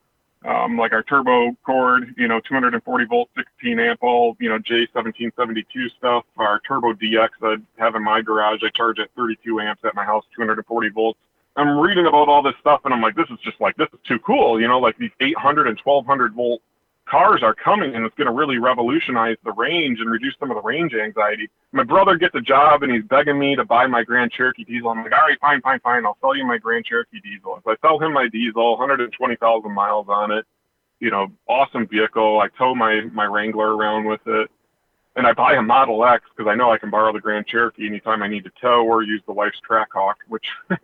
um, 0.46 0.78
like 0.78 0.94
our 0.94 1.04
turbo 1.04 1.56
cord, 1.66 2.14
you 2.18 2.28
know, 2.28 2.40
240 2.40 3.06
volt, 3.06 3.30
16 3.36 3.80
amp, 3.80 4.00
all, 4.02 4.38
you 4.40 4.50
know, 4.50 4.60
J1772 4.60 5.66
stuff. 5.98 6.26
Our 6.38 6.60
turbo 6.68 6.94
DX 6.94 7.30
I 7.42 7.58
have 7.78 7.96
in 7.96 8.04
my 8.04 8.22
garage, 8.22 8.62
I 8.64 8.70
charge 8.70 9.00
at 9.00 9.10
32 9.16 9.60
amps 9.60 9.82
at 9.84 9.96
my 9.96 10.06
house, 10.06 10.26
240 10.36 10.90
volts. 10.90 11.20
I'm 11.56 11.80
reading 11.80 12.06
about 12.06 12.30
all 12.30 12.44
this 12.44 12.54
stuff 12.62 12.82
and 12.86 12.94
I'm 12.94 13.02
like, 13.02 13.16
this 13.16 13.30
is 13.32 13.40
just 13.44 13.60
like, 13.60 13.76
this 13.78 13.88
is 13.92 14.00
too 14.08 14.20
cool. 14.20 14.62
You 14.62 14.68
know, 14.68 14.80
like 14.80 14.98
these 14.98 15.12
800 15.20 15.68
and 15.68 15.80
1200 15.84 16.34
volt 16.34 16.62
cars 17.10 17.42
are 17.44 17.56
coming 17.56 17.96
and 17.96 18.06
it's 18.06 18.16
going 18.16 18.28
to 18.28 18.34
really 18.34 18.58
revolutionize 18.58 19.38
the 19.44 19.52
range 19.54 20.00
and 20.00 20.10
reduce 20.10 20.36
some 20.40 20.52
of 20.52 20.56
the 20.56 20.62
range 20.62 20.94
anxiety. 20.94 21.50
My 21.72 21.84
brother 21.84 22.16
gets 22.18 22.36
a 22.36 22.42
job 22.42 22.84
and 22.84 22.92
he's 22.92 23.04
begging 23.06 23.40
me 23.40 23.56
to 23.56 23.64
buy 23.66 23.88
my 23.88 24.04
Grand 24.04 24.32
Cherokee 24.32 24.64
diesel. 24.66 24.90
I'm 24.90 25.04
like, 25.04 25.12
all 25.14 25.28
right, 25.28 25.40
fine, 25.40 25.62
fine, 25.62 25.80
fine. 25.80 26.06
I'll 26.06 26.18
sell 26.22 26.36
you 26.36 26.46
my 26.46 26.58
Grand 26.58 26.86
Cherokee 26.86 27.20
diesel. 27.22 27.62
So 27.64 27.72
I 27.72 27.76
sell 27.82 28.00
him 28.00 28.14
my 28.14 28.28
diesel, 28.28 28.78
120,000 28.78 29.72
miles 29.74 30.08
on 30.10 30.32
it. 30.32 30.46
You 31.00 31.12
know, 31.12 31.28
awesome 31.48 31.88
vehicle. 31.88 32.40
I 32.40 32.48
tow 32.58 32.74
my, 32.76 33.02
my 33.14 33.26
Wrangler 33.26 33.76
around 33.76 34.06
with 34.06 34.22
it. 34.26 34.50
And 35.16 35.26
I 35.26 35.34
buy 35.34 35.54
a 35.56 35.64
Model 35.64 36.06
X 36.06 36.24
because 36.36 36.48
I 36.48 36.54
know 36.54 36.72
I 36.72 36.78
can 36.78 36.92
borrow 36.92 37.12
the 37.12 37.20
Grand 37.20 37.48
Cherokee 37.48 37.88
anytime 37.88 38.22
I 38.22 38.28
need 38.28 38.44
to 38.44 38.52
tow 38.62 38.86
or 38.86 39.02
use 39.02 39.22
the 39.26 39.34
wife's 39.34 39.58
Trackhawk, 39.68 40.14
which 40.28 40.46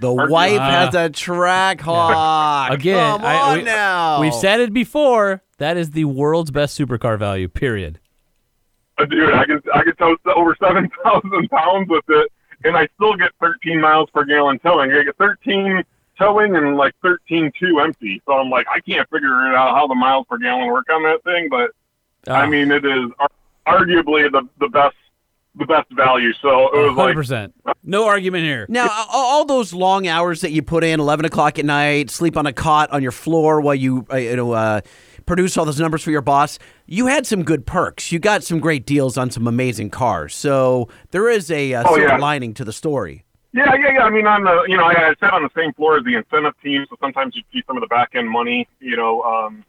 The 0.00 0.12
wife 0.12 0.58
has 0.60 0.94
a 0.96 1.08
track 1.10 1.80
hawk. 1.82 2.72
Again, 2.72 3.18
Come 3.18 3.24
I- 3.24 3.56
we- 3.58 3.62
now. 3.62 4.20
We've 4.20 4.34
said 4.34 4.58
it 4.60 4.72
before. 4.72 5.42
That 5.58 5.76
is 5.76 5.90
the 5.90 6.04
world's 6.06 6.50
best 6.50 6.78
supercar 6.78 7.18
value. 7.18 7.48
Period. 7.48 7.98
Uh, 8.96 9.04
dude, 9.04 9.32
I 9.32 9.44
can 9.44 9.60
I 9.74 9.82
can 9.84 9.94
tow 9.96 10.16
over 10.34 10.56
seven 10.60 10.88
thousand 11.04 11.48
pounds 11.50 11.88
with 11.88 12.04
it, 12.08 12.32
and 12.64 12.76
I 12.76 12.88
still 12.96 13.14
get 13.16 13.30
13 13.40 13.80
miles 13.80 14.08
per 14.12 14.24
gallon 14.24 14.58
towing. 14.60 14.90
I 14.92 15.04
get 15.04 15.16
13 15.18 15.82
towing 16.18 16.56
and 16.56 16.76
like 16.76 16.94
13 17.02 17.52
two 17.60 17.78
empty. 17.80 18.20
So 18.26 18.32
I'm 18.32 18.50
like, 18.50 18.66
I 18.72 18.80
can't 18.80 19.08
figure 19.10 19.48
it 19.50 19.54
out 19.54 19.74
how 19.76 19.86
the 19.86 19.94
miles 19.94 20.26
per 20.28 20.38
gallon 20.38 20.66
work 20.68 20.86
on 20.92 21.02
that 21.04 21.22
thing, 21.24 21.48
but 21.48 21.70
I 22.32 22.44
Oh. 22.44 22.46
mean, 22.48 22.70
it 22.72 22.84
is 22.84 23.10
arguably 23.66 24.30
the 24.30 24.48
the 24.58 24.68
best 24.68 24.96
the 25.56 25.64
best 25.66 25.90
value. 25.92 26.32
So 26.34 26.68
it 26.72 26.88
was 26.88 26.96
like 26.96 27.16
100%. 27.16 27.52
No 27.82 28.06
argument 28.06 28.44
here. 28.44 28.66
Now, 28.68 28.88
all 29.12 29.44
those 29.44 29.72
long 29.72 30.06
hours 30.06 30.42
that 30.42 30.52
you 30.52 30.62
put 30.62 30.84
in, 30.84 31.00
eleven 31.00 31.24
o'clock 31.24 31.58
at 31.58 31.64
night, 31.64 32.10
sleep 32.10 32.36
on 32.36 32.46
a 32.46 32.52
cot 32.52 32.90
on 32.90 33.02
your 33.02 33.10
floor 33.12 33.60
while 33.60 33.74
you, 33.74 34.06
uh, 34.12 34.16
you 34.16 34.36
know, 34.36 34.52
uh, 34.52 34.80
produce 35.28 35.56
all 35.56 35.64
those 35.64 35.78
numbers 35.78 36.02
for 36.02 36.10
your 36.10 36.22
boss. 36.22 36.58
You 36.86 37.06
had 37.06 37.26
some 37.26 37.44
good 37.44 37.66
perks. 37.66 38.10
You 38.10 38.18
got 38.18 38.42
some 38.42 38.58
great 38.58 38.84
deals 38.86 39.16
on 39.16 39.30
some 39.30 39.46
amazing 39.46 39.90
cars. 39.90 40.34
So 40.34 40.88
there 41.12 41.28
is 41.28 41.50
a 41.50 41.74
uh, 41.74 41.84
Oh, 41.86 41.94
silver 41.94 42.08
yeah. 42.08 42.16
lining 42.16 42.54
to 42.54 42.64
the 42.64 42.72
story. 42.72 43.24
Yeah, 43.52 43.74
yeah, 43.74 43.92
yeah. 43.94 44.02
I 44.04 44.10
mean, 44.10 44.26
on 44.26 44.42
the 44.44 44.64
you 44.68 44.76
know, 44.76 44.84
I, 44.84 45.10
I 45.10 45.14
sat 45.20 45.32
on 45.32 45.42
the 45.42 45.50
same 45.56 45.72
floor 45.74 45.96
as 45.98 46.04
the 46.04 46.14
incentive 46.16 46.54
team, 46.62 46.84
so 46.90 46.96
sometimes 47.00 47.36
you'd 47.36 47.44
see 47.52 47.62
some 47.66 47.76
of 47.76 47.80
the 47.82 47.86
back 47.86 48.10
end 48.14 48.28
money. 48.28 48.68
You 48.80 48.96
know, 48.96 49.22
um, 49.22 49.64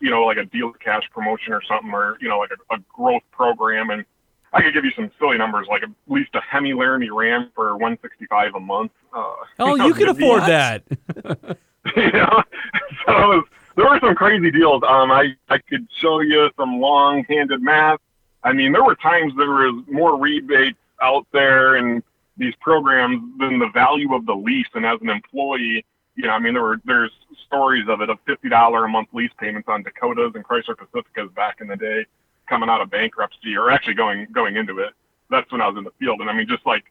you 0.00 0.10
know, 0.10 0.22
like 0.22 0.36
a 0.36 0.44
deal 0.44 0.72
to 0.72 0.78
cash 0.78 1.02
promotion 1.12 1.52
or 1.52 1.60
something, 1.68 1.90
or 1.92 2.18
you 2.20 2.28
know, 2.28 2.38
like 2.38 2.50
a, 2.70 2.74
a 2.74 2.78
growth 2.92 3.22
program, 3.32 3.90
and 3.90 4.04
I 4.52 4.62
could 4.62 4.74
give 4.74 4.84
you 4.84 4.92
some 4.94 5.10
silly 5.18 5.38
numbers, 5.38 5.66
like 5.68 5.82
at 5.82 5.88
least 6.06 6.30
a 6.34 6.40
Hemi 6.40 6.72
Laramie 6.72 7.10
Ram 7.10 7.50
for 7.54 7.76
one 7.76 7.98
sixty 8.00 8.26
five 8.26 8.54
a 8.54 8.60
month. 8.60 8.92
Uh, 9.12 9.24
Oh, 9.58 9.74
know, 9.74 9.86
you 9.88 9.94
can 9.94 10.08
afford 10.08 10.44
deals. 10.44 10.46
that. 10.46 10.82
you 11.96 12.12
know, 12.12 12.42
so 13.06 13.12
it 13.32 13.36
was, 13.36 13.44
there 13.76 13.88
were 13.88 14.00
some 14.00 14.14
crazy 14.14 14.50
deals. 14.50 14.82
Um, 14.88 15.10
I 15.12 15.34
I 15.48 15.58
could 15.58 15.86
show 16.00 16.20
you 16.20 16.50
some 16.56 16.80
long 16.80 17.24
handed 17.28 17.62
math. 17.62 18.00
I 18.42 18.52
mean, 18.52 18.72
there 18.72 18.84
were 18.84 18.96
times 18.96 19.32
there 19.36 19.48
was 19.48 19.84
more 19.90 20.18
rebates 20.18 20.78
out 21.02 21.26
there 21.32 21.76
and 21.76 22.02
these 22.38 22.54
programs 22.60 23.22
than 23.38 23.58
the 23.58 23.68
value 23.72 24.14
of 24.14 24.26
the 24.26 24.34
lease. 24.34 24.68
And 24.74 24.84
as 24.84 25.00
an 25.00 25.08
employee, 25.08 25.84
you 26.14 26.24
know, 26.24 26.30
I 26.30 26.38
mean, 26.38 26.54
there 26.54 26.62
were 26.62 26.80
there's 26.84 27.12
stories 27.46 27.84
of 27.88 28.00
it 28.00 28.08
of 28.08 28.18
fifty 28.26 28.48
dollar 28.48 28.84
a 28.84 28.88
month 28.88 29.08
lease 29.12 29.32
payments 29.38 29.68
on 29.68 29.82
Dakotas 29.82 30.32
and 30.34 30.44
Chrysler 30.44 30.76
Pacificas 30.76 31.34
back 31.34 31.60
in 31.60 31.68
the 31.68 31.76
day, 31.76 32.06
coming 32.48 32.68
out 32.68 32.80
of 32.80 32.90
bankruptcy 32.90 33.56
or 33.56 33.70
actually 33.70 33.94
going 33.94 34.26
going 34.32 34.56
into 34.56 34.78
it. 34.78 34.94
That's 35.30 35.50
when 35.52 35.60
I 35.60 35.68
was 35.68 35.76
in 35.76 35.84
the 35.84 35.90
field, 35.98 36.20
and 36.20 36.30
I 36.30 36.32
mean, 36.32 36.46
just 36.48 36.64
like 36.64 36.84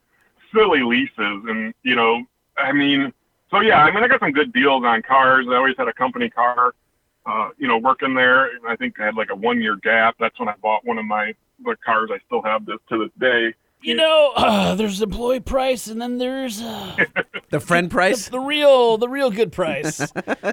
silly 0.53 0.83
leases, 0.83 1.09
and 1.17 1.73
you 1.83 1.95
know, 1.95 2.23
I 2.57 2.71
mean, 2.71 3.13
so 3.55 3.61
yeah, 3.61 3.83
I 3.83 3.91
mean, 3.93 4.03
I 4.03 4.07
got 4.07 4.19
some 4.19 4.31
good 4.31 4.51
deals 4.53 4.83
on 4.83 5.01
cars. 5.01 5.45
I 5.49 5.55
always 5.55 5.75
had 5.77 5.87
a 5.87 5.93
company 5.93 6.29
car, 6.29 6.73
uh, 7.25 7.49
you 7.57 7.67
know, 7.67 7.77
working 7.77 8.13
there. 8.13 8.45
And 8.45 8.67
I 8.67 8.75
think 8.75 8.99
I 8.99 9.05
had 9.05 9.15
like 9.15 9.29
a 9.31 9.35
one 9.35 9.61
year 9.61 9.75
gap. 9.77 10.15
That's 10.19 10.39
when 10.39 10.49
I 10.49 10.55
bought 10.61 10.85
one 10.85 10.97
of 10.97 11.05
my 11.05 11.33
the 11.63 11.75
cars 11.85 12.09
I 12.13 12.17
still 12.25 12.41
have 12.41 12.65
this 12.65 12.77
to 12.89 12.97
this 12.99 13.11
day. 13.19 13.53
You 13.81 13.93
know, 13.95 14.31
uh, 14.35 14.73
there's 14.75 15.01
employee 15.01 15.41
price, 15.41 15.85
and 15.87 16.01
then 16.01 16.17
there's 16.17 16.59
uh, 16.61 16.95
The 17.49 17.59
friend 17.59 17.91
price, 17.91 18.29
the 18.29 18.39
real, 18.39 18.97
the 18.97 19.07
real 19.07 19.29
good 19.29 19.51
price. 19.51 19.99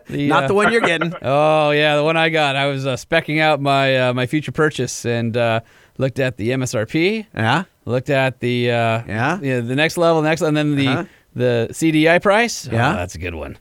The, 0.08 0.28
not 0.28 0.44
uh, 0.44 0.48
the 0.48 0.54
one 0.54 0.70
you're 0.72 0.80
getting. 0.82 1.14
Oh 1.22 1.70
yeah, 1.70 1.96
the 1.96 2.04
one 2.04 2.16
I 2.16 2.28
got. 2.28 2.56
I 2.56 2.66
was 2.66 2.86
uh, 2.86 2.96
specking 2.96 3.40
out 3.40 3.60
my 3.60 4.08
uh, 4.08 4.12
my 4.14 4.26
future 4.26 4.52
purchase 4.52 5.06
and 5.06 5.34
uh, 5.36 5.60
looked 5.98 6.18
at 6.18 6.36
the 6.36 6.50
MSRP, 6.50 7.26
Yeah. 7.34 7.64
looked 7.86 8.10
at 8.10 8.40
the 8.40 8.70
uh, 8.70 9.02
Yeah? 9.06 9.36
the 9.40 9.62
next 9.76 9.96
level, 9.96 10.20
next, 10.20 10.42
and 10.42 10.56
then 10.56 10.76
the 10.76 10.88
Uh-huh. 10.88 11.04
The 11.34 11.68
CDI 11.70 12.20
price. 12.22 12.68
Oh, 12.68 12.72
Yeah? 12.72 12.92
that's 12.94 13.14
a 13.14 13.18
good 13.18 13.34
one. 13.34 13.58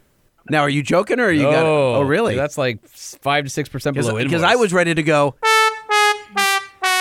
Now, 0.50 0.62
are 0.62 0.70
you 0.70 0.82
joking 0.84 1.20
or 1.20 1.26
are 1.26 1.32
you 1.32 1.44
got? 1.44 1.66
oh, 1.66 1.96
Oh, 1.96 2.02
really? 2.02 2.36
That's 2.36 2.58
like 2.58 2.86
five 2.88 3.44
to 3.46 3.50
six 3.50 3.70
percent 3.70 3.96
below 3.96 4.18
Because. 4.18 4.44
I 4.44 4.56
was 4.56 4.74
ready 4.74 4.94
to 4.94 5.04
go. 5.04 5.36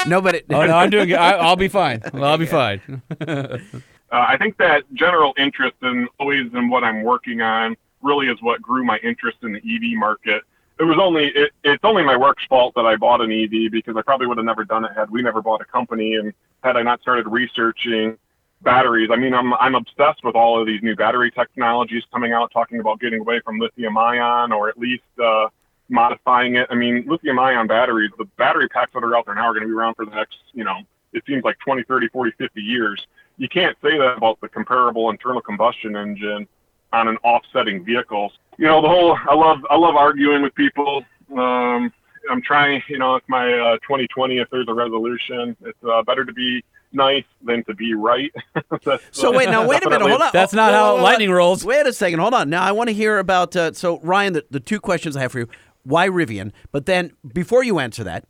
No, 0.07 0.21
but 0.21 0.35
it, 0.37 0.47
Oh 0.51 0.65
no, 0.67 0.77
I'm 0.77 0.91
doing 0.91 1.09
good. 1.09 1.17
I, 1.19 1.33
I'll 1.33 1.57
be 1.57 1.69
fine. 1.69 2.03
Well, 2.13 2.25
I'll 2.31 2.39
be 2.39 2.47
fine. 2.47 3.03
Uh, 4.13 4.27
I 4.29 4.37
think 4.39 4.57
that 4.57 4.83
general 4.95 5.33
interest 5.39 5.77
in 5.83 6.09
always 6.19 6.53
in 6.53 6.69
what 6.69 6.83
I'm 6.83 7.05
working 7.05 7.43
on 7.43 7.77
really 8.03 8.27
is 8.27 8.43
what 8.43 8.61
grew 8.61 8.83
my 8.85 8.99
interest 9.05 9.39
in 9.45 9.53
the 9.53 9.59
EV 9.61 9.97
market. 9.97 10.43
it 10.81 10.83
was 10.83 10.99
only 11.01 11.27
it, 11.29 11.53
it's 11.63 11.85
only 11.85 12.03
my 12.03 12.17
work's 12.17 12.45
fault 12.49 12.75
that 12.75 12.85
I 12.87 12.97
bought 12.97 13.21
an 13.21 13.31
EV 13.31 13.71
because 13.71 13.97
I 13.97 14.03
probably 14.03 14.27
would 14.27 14.37
have 14.37 14.45
never 14.45 14.65
done 14.65 14.85
it 14.85 14.91
had 14.97 15.11
we 15.11 15.23
never 15.23 15.41
bought 15.41 15.61
a 15.61 15.65
company 15.65 16.17
and 16.17 16.33
had 16.65 16.77
I 16.77 16.83
not 16.83 17.01
started 17.01 17.29
researching 17.29 18.19
batteries. 18.63 19.11
I 19.13 19.17
mean, 19.17 19.35
I'm 19.35 19.55
I'm 19.55 19.75
obsessed 19.75 20.25
with 20.25 20.35
all 20.35 20.61
of 20.61 20.67
these 20.67 20.83
new 20.83 20.97
battery 20.97 21.31
technologies 21.31 22.05
coming 22.13 22.33
out, 22.33 22.51
talking 22.53 22.81
about 22.81 23.01
getting 23.01 23.21
away 23.21 23.41
from 23.45 23.59
lithium 23.59 23.97
ion 23.97 24.53
or 24.53 24.69
at 24.69 24.79
least 24.79 25.05
uh, 25.23 25.49
modifying 25.89 26.57
it. 26.57 26.67
I 26.71 26.75
mean, 26.75 27.05
lithium 27.07 27.39
ion 27.39 27.67
batteries, 27.67 28.11
the 28.19 28.27
battery 28.37 28.69
packs 28.69 28.93
that 28.95 29.03
are 29.03 29.17
out 29.17 29.27
there 29.27 29.35
now 29.35 29.49
are 29.49 29.53
going 29.53 29.63
to 29.63 29.69
be 29.69 29.75
around 29.75 29.95
for 29.95 30.05
the 30.05 30.13
next, 30.13 30.39
you 30.53 30.65
know, 30.65 30.79
it 31.13 31.23
seems 31.27 31.45
like 31.45 31.59
20, 31.59 31.83
30, 31.85 32.09
40, 32.09 32.33
50 32.39 32.61
years. 32.61 33.07
You 33.37 33.49
can't 33.49 33.77
say 33.83 33.99
that 33.99 34.17
about 34.17 34.41
the 34.41 34.49
comparable 34.49 35.11
internal 35.11 35.41
combustion 35.41 35.97
engine 35.97 36.47
on 36.93 37.09
an 37.09 37.17
offsetting 37.19 37.85
vehicle. 37.85 38.33
You 38.59 38.67
know, 38.67 38.83
the 38.83 38.89
whole 38.89 39.17
I 39.29 39.35
love 39.35 39.59
I 39.71 39.77
love 39.77 39.97
arguing 39.97 40.43
with 40.43 40.55
people. 40.55 41.03
Um, 41.37 41.93
I'm 42.31 42.43
trying, 42.43 42.83
you 42.89 42.99
know, 42.99 43.15
it's 43.17 43.29
my 43.29 43.53
uh, 43.53 43.77
2020 43.79 44.39
if 44.39 44.51
there's 44.51 44.69
a 44.69 44.75
resolution. 44.75 45.57
It's 45.63 45.79
uh, 45.89 46.03
better 46.03 46.25
to 46.25 46.33
be 46.33 46.63
nice 46.93 47.25
than 47.43 47.65
to 47.65 47.75
be 47.75 47.95
right. 47.95 48.33
That's, 48.85 49.05
So 49.13 49.33
wait, 49.37 49.49
now 49.49 49.67
wait 49.67 49.85
a 49.85 49.91
minute, 49.91 50.09
hold 50.09 50.23
on. 50.23 50.31
That's 50.33 50.53
not 50.53 50.73
whoa, 50.73 50.79
how 50.79 50.87
whoa, 50.93 50.97
whoa, 50.97 51.03
lightning 51.03 51.31
rolls. 51.31 51.65
Wait 51.65 51.87
a 51.87 51.93
second, 51.93 52.19
hold 52.19 52.35
on. 52.35 52.51
Now 52.51 52.63
I 52.63 52.73
want 52.73 52.89
to 52.89 52.95
hear 52.95 53.19
about. 53.19 53.55
Uh, 53.57 53.73
so 53.73 54.01
Ryan, 54.01 54.35
the, 54.35 54.45
the 54.51 54.61
two 54.61 54.81
questions 54.81 55.17
I 55.17 55.23
have 55.23 55.33
for 55.33 55.41
you: 55.41 55.49
Why 55.85 56.09
Rivian? 56.09 56.53
But 56.73 56.87
then 56.87 57.13
before 57.33 57.65
you 57.65 57.79
answer 57.79 58.05
that, 58.05 58.27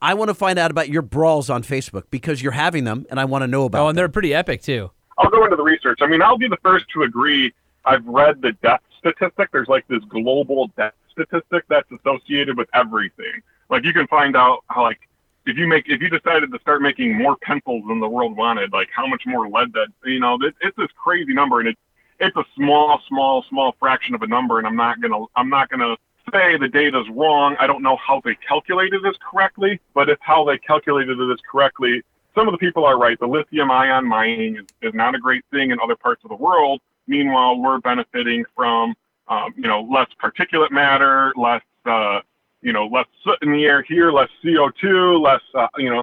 I 0.00 0.14
want 0.14 0.28
to 0.28 0.34
find 0.34 0.58
out 0.58 0.70
about 0.70 0.88
your 0.88 1.02
brawls 1.02 1.48
on 1.48 1.62
Facebook 1.62 2.04
because 2.10 2.42
you're 2.42 2.52
having 2.52 2.84
them, 2.84 3.06
and 3.10 3.18
I 3.18 3.24
want 3.24 3.42
to 3.42 3.48
know 3.48 3.64
about. 3.64 3.84
Oh, 3.84 3.88
and 3.88 3.96
them. 3.96 4.02
they're 4.02 4.08
pretty 4.08 4.34
epic 4.34 4.62
too. 4.62 4.90
I'll 5.18 5.30
go 5.30 5.44
into 5.44 5.56
the 5.56 5.62
research. 5.62 5.98
I 6.02 6.06
mean, 6.06 6.22
I'll 6.22 6.38
be 6.38 6.48
the 6.48 6.58
first 6.62 6.86
to 6.94 7.02
agree. 7.02 7.54
I've 7.84 8.04
read 8.06 8.42
the 8.42 8.52
death 8.62 8.80
statistic. 8.98 9.50
There's 9.52 9.68
like 9.68 9.86
this 9.88 10.02
global 10.08 10.70
death 10.76 10.94
statistic 11.10 11.64
that's 11.68 11.88
associated 11.90 12.56
with 12.56 12.68
everything. 12.74 13.42
Like 13.70 13.84
you 13.84 13.92
can 13.92 14.06
find 14.08 14.36
out 14.36 14.64
how 14.68 14.82
like 14.82 15.00
if 15.46 15.56
you 15.56 15.66
make 15.66 15.84
if 15.88 16.00
you 16.00 16.08
decided 16.08 16.50
to 16.52 16.58
start 16.60 16.82
making 16.82 17.16
more 17.16 17.36
pencils 17.42 17.82
than 17.88 18.00
the 18.00 18.08
world 18.08 18.36
wanted, 18.36 18.72
like 18.72 18.88
how 18.94 19.06
much 19.06 19.22
more 19.26 19.48
lead 19.48 19.72
that 19.72 19.88
you 20.04 20.20
know 20.20 20.38
it, 20.40 20.54
it's 20.60 20.76
this 20.76 20.88
crazy 20.96 21.34
number, 21.34 21.60
and 21.60 21.68
it 21.68 21.78
it's 22.20 22.36
a 22.36 22.44
small, 22.54 23.00
small, 23.08 23.44
small 23.48 23.74
fraction 23.78 24.14
of 24.14 24.22
a 24.22 24.26
number. 24.26 24.58
And 24.58 24.66
I'm 24.66 24.76
not 24.76 25.00
gonna 25.00 25.24
I'm 25.36 25.48
not 25.48 25.68
gonna 25.68 25.96
say 26.32 26.56
the 26.56 26.68
data's 26.68 27.06
wrong. 27.10 27.56
I 27.58 27.66
don't 27.66 27.82
know 27.82 27.96
how 27.96 28.20
they 28.24 28.34
calculated 28.36 29.02
this 29.02 29.16
correctly, 29.30 29.80
but 29.94 30.08
if 30.08 30.18
how 30.20 30.44
they 30.44 30.58
calculated 30.58 31.18
this 31.18 31.40
correctly, 31.50 32.02
some 32.34 32.48
of 32.48 32.52
the 32.52 32.58
people 32.58 32.84
are 32.84 32.98
right. 32.98 33.18
The 33.18 33.26
lithium 33.26 33.70
ion 33.70 34.06
mining 34.06 34.56
is, 34.56 34.64
is 34.82 34.94
not 34.94 35.14
a 35.14 35.18
great 35.18 35.44
thing 35.50 35.70
in 35.70 35.78
other 35.80 35.96
parts 35.96 36.22
of 36.24 36.30
the 36.30 36.36
world. 36.36 36.80
Meanwhile, 37.06 37.58
we're 37.58 37.78
benefiting 37.78 38.44
from, 38.56 38.94
um, 39.28 39.52
you 39.56 39.68
know, 39.68 39.82
less 39.82 40.08
particulate 40.22 40.70
matter, 40.70 41.32
less, 41.36 41.62
uh, 41.84 42.20
you 42.64 42.72
know, 42.72 42.86
less 42.86 43.06
soot 43.22 43.38
in 43.42 43.52
the 43.52 43.64
air 43.64 43.82
here, 43.82 44.10
less 44.10 44.30
CO2, 44.42 45.22
less, 45.22 45.42
uh, 45.54 45.68
you 45.76 45.90
know, 45.90 46.02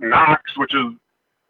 NOx, 0.00 0.42
which 0.56 0.74
is 0.74 0.92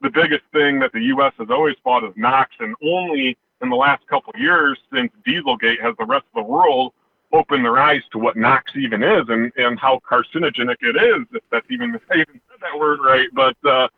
the 0.03 0.11
biggest 0.11 0.43
thing 0.53 0.79
that 0.81 0.93
the 0.93 1.01
U.S. 1.15 1.33
has 1.39 1.49
always 1.51 1.77
fought 1.83 2.05
is 2.05 2.13
NOx. 2.15 2.51
And 2.61 2.77
only 2.85 3.39
in 3.63 3.71
the 3.71 3.77
last 3.77 4.07
couple 4.07 4.33
of 4.35 4.41
years 4.41 4.79
since 4.93 5.11
Dieselgate 5.27 5.81
has 5.81 5.95
the 5.99 6.05
rest 6.05 6.27
of 6.35 6.45
the 6.45 6.51
world 6.51 6.93
opened 7.33 7.65
their 7.65 7.79
eyes 7.79 8.03
to 8.13 8.19
what 8.19 8.37
NOx 8.37 8.71
even 8.77 9.03
is 9.03 9.25
and, 9.29 9.51
and 9.57 9.79
how 9.79 9.99
carcinogenic 10.09 10.77
it 10.83 10.97
is, 10.97 11.27
if 11.33 11.43
that's 11.51 11.67
even, 11.71 11.99
I 12.11 12.15
even 12.17 12.41
said 12.51 12.61
that 12.61 12.79
word 12.79 12.99
right. 13.03 13.29
But, 13.33 13.57
uh, 13.67 13.89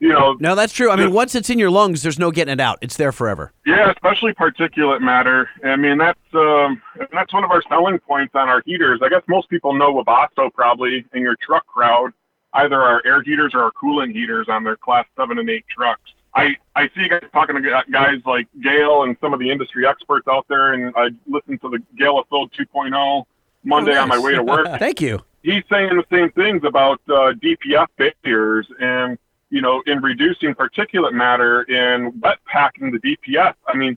you 0.00 0.08
know, 0.08 0.36
no, 0.40 0.54
that's 0.54 0.72
true. 0.72 0.90
I 0.90 0.96
mean, 0.96 1.12
once 1.12 1.34
it's 1.34 1.50
in 1.50 1.58
your 1.58 1.70
lungs, 1.70 2.02
there's 2.02 2.18
no 2.18 2.30
getting 2.30 2.52
it 2.52 2.60
out. 2.60 2.78
It's 2.80 2.96
there 2.96 3.12
forever. 3.12 3.52
yeah, 3.66 3.90
especially 3.90 4.32
particulate 4.32 5.00
matter. 5.00 5.48
I 5.62 5.76
mean, 5.76 5.98
that's 5.98 6.18
um, 6.34 6.82
that's 7.12 7.32
one 7.32 7.44
of 7.44 7.50
our 7.50 7.62
selling 7.68 7.98
points 7.98 8.34
on 8.34 8.48
our 8.48 8.62
heaters. 8.64 9.00
I 9.02 9.08
guess 9.10 9.22
most 9.28 9.48
people 9.50 9.74
know 9.74 9.94
Webasto 9.94 10.52
probably 10.52 11.04
in 11.12 11.22
your 11.22 11.36
truck 11.36 11.66
crowd, 11.66 12.12
either 12.54 12.80
our 12.80 13.02
air 13.04 13.22
heaters 13.22 13.52
or 13.54 13.62
our 13.62 13.70
cooling 13.72 14.10
heaters 14.10 14.46
on 14.48 14.64
their 14.64 14.76
class 14.76 15.06
seven 15.16 15.38
and 15.38 15.48
eight 15.48 15.66
trucks. 15.68 16.10
I, 16.34 16.56
I 16.76 16.86
see 16.88 17.02
you 17.02 17.08
guys 17.08 17.24
talking 17.32 17.60
to 17.60 17.82
guys 17.90 18.20
like 18.24 18.46
Gale 18.62 19.02
and 19.02 19.16
some 19.20 19.34
of 19.34 19.40
the 19.40 19.50
industry 19.50 19.86
experts 19.86 20.28
out 20.28 20.46
there, 20.48 20.72
and 20.72 20.94
I 20.96 21.08
listened 21.26 21.60
to 21.62 21.68
the 21.68 21.80
Gale 21.98 22.20
Affilled 22.20 22.52
2.0 22.52 23.24
Monday 23.64 23.96
on 23.96 24.08
my 24.08 24.18
way 24.18 24.34
to 24.34 24.42
work 24.42 24.66
Thank 24.78 25.00
you. 25.00 25.20
he's 25.42 25.64
saying 25.68 25.90
the 25.96 26.04
same 26.10 26.30
things 26.30 26.62
about 26.64 27.00
uh, 27.08 27.32
DPF 27.42 27.88
barriers 27.96 28.66
and 28.78 29.18
you 29.50 29.60
know 29.60 29.82
in 29.86 30.00
reducing 30.00 30.54
particulate 30.54 31.12
matter 31.12 31.62
in 31.62 32.18
wet 32.20 32.38
packing 32.46 32.90
the 32.92 32.98
DPF. 32.98 33.54
I 33.66 33.76
mean, 33.76 33.96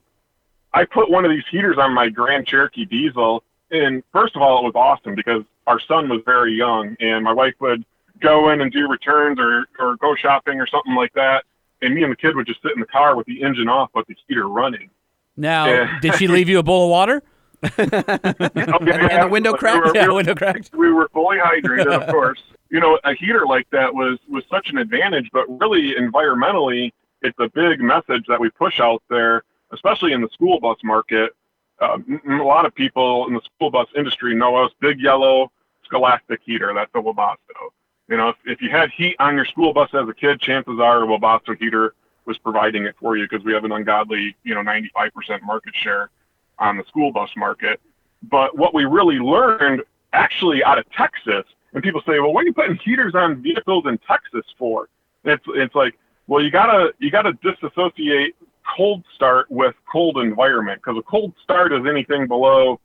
I 0.72 0.84
put 0.84 1.10
one 1.10 1.24
of 1.24 1.30
these 1.30 1.44
heaters 1.50 1.76
on 1.78 1.92
my 1.94 2.08
Grand 2.08 2.46
Cherokee 2.46 2.84
diesel, 2.84 3.42
and 3.70 4.02
first 4.12 4.36
of 4.36 4.42
all, 4.42 4.58
it 4.60 4.64
was 4.64 4.72
awesome 4.74 5.14
because 5.14 5.42
our 5.66 5.80
son 5.80 6.08
was 6.08 6.20
very 6.24 6.54
young, 6.54 6.96
and 7.00 7.24
my 7.24 7.32
wife 7.32 7.54
would 7.60 7.84
go 8.20 8.50
in 8.50 8.60
and 8.60 8.72
do 8.72 8.88
returns 8.88 9.38
or 9.38 9.66
or 9.78 9.96
go 9.96 10.14
shopping 10.14 10.60
or 10.60 10.66
something 10.66 10.94
like 10.94 11.12
that, 11.14 11.44
and 11.82 11.94
me 11.94 12.02
and 12.02 12.12
the 12.12 12.16
kid 12.16 12.36
would 12.36 12.46
just 12.46 12.60
sit 12.62 12.72
in 12.74 12.80
the 12.80 12.86
car 12.86 13.16
with 13.16 13.26
the 13.26 13.42
engine 13.42 13.68
off 13.68 13.90
but 13.94 14.06
the 14.06 14.14
heater 14.28 14.48
running. 14.48 14.90
Now, 15.36 15.66
Yeah. 15.66 15.98
did 16.00 16.14
she 16.16 16.28
leave 16.28 16.48
you 16.48 16.58
a 16.58 16.62
bowl 16.62 16.84
of 16.84 16.90
water? 16.90 17.22
Okay, 17.64 17.82
And 17.82 19.22
the 19.24 19.28
window 19.30 19.52
we 19.52 19.58
crack? 19.58 19.84
were- 19.84 19.92
we 19.92 20.06
were- 20.08 20.14
window 20.14 20.34
cracked. 20.34 20.70
we 20.74 20.92
were 20.92 21.08
fully 21.12 21.38
hydrated, 21.38 21.86
of 21.86 22.08
course. 22.08 22.42
You 22.74 22.80
know, 22.80 22.98
a 23.04 23.14
heater 23.14 23.46
like 23.46 23.70
that 23.70 23.94
was 23.94 24.18
was 24.28 24.42
such 24.50 24.70
an 24.70 24.78
advantage, 24.78 25.30
but 25.32 25.46
really 25.60 25.94
environmentally, 25.94 26.90
it's 27.22 27.38
a 27.38 27.48
big 27.48 27.80
message 27.80 28.24
that 28.26 28.40
we 28.40 28.50
push 28.50 28.80
out 28.80 29.00
there, 29.08 29.44
especially 29.70 30.12
in 30.12 30.20
the 30.20 30.28
school 30.32 30.58
bus 30.58 30.78
market. 30.82 31.36
Um, 31.80 32.20
a 32.28 32.42
lot 32.42 32.66
of 32.66 32.74
people 32.74 33.28
in 33.28 33.34
the 33.34 33.42
school 33.42 33.70
bus 33.70 33.86
industry 33.96 34.34
know 34.34 34.56
us. 34.56 34.72
Big 34.80 35.00
yellow 35.00 35.52
Scholastic 35.84 36.40
heater. 36.44 36.72
That's 36.74 36.90
a 36.96 36.98
Webasto. 36.98 37.70
You 38.08 38.16
know, 38.16 38.30
if, 38.30 38.36
if 38.44 38.60
you 38.60 38.70
had 38.70 38.90
heat 38.90 39.14
on 39.20 39.36
your 39.36 39.44
school 39.44 39.72
bus 39.72 39.90
as 39.94 40.08
a 40.08 40.12
kid, 40.12 40.40
chances 40.40 40.80
are 40.80 41.04
a 41.04 41.06
Webasto 41.06 41.56
heater 41.56 41.94
was 42.24 42.38
providing 42.38 42.86
it 42.86 42.96
for 42.98 43.16
you 43.16 43.28
because 43.28 43.44
we 43.44 43.52
have 43.52 43.62
an 43.62 43.70
ungodly, 43.70 44.34
you 44.42 44.52
know, 44.52 44.62
95% 44.62 45.42
market 45.42 45.76
share 45.76 46.10
on 46.58 46.76
the 46.76 46.84
school 46.88 47.12
bus 47.12 47.30
market. 47.36 47.80
But 48.24 48.58
what 48.58 48.74
we 48.74 48.84
really 48.84 49.20
learned 49.20 49.82
actually 50.12 50.64
out 50.64 50.78
of 50.78 50.90
Texas, 50.90 51.44
and 51.74 51.82
people 51.82 52.00
say, 52.06 52.20
well, 52.20 52.32
what 52.32 52.44
are 52.44 52.46
you 52.46 52.54
putting 52.54 52.78
heaters 52.84 53.14
on 53.14 53.42
vehicles 53.42 53.84
in 53.86 53.98
Texas 53.98 54.46
for? 54.56 54.88
It's 55.24 55.44
it's 55.48 55.74
like, 55.74 55.98
well, 56.26 56.42
you 56.42 56.50
gotta 56.50 56.94
you 57.00 57.10
gotta 57.10 57.32
disassociate 57.42 58.36
cold 58.76 59.04
start 59.14 59.50
with 59.50 59.74
cold 59.90 60.18
environment 60.18 60.80
because 60.82 60.98
a 60.98 61.02
cold 61.02 61.34
start 61.42 61.72
is 61.72 61.80
anything 61.88 62.26
below 62.26 62.80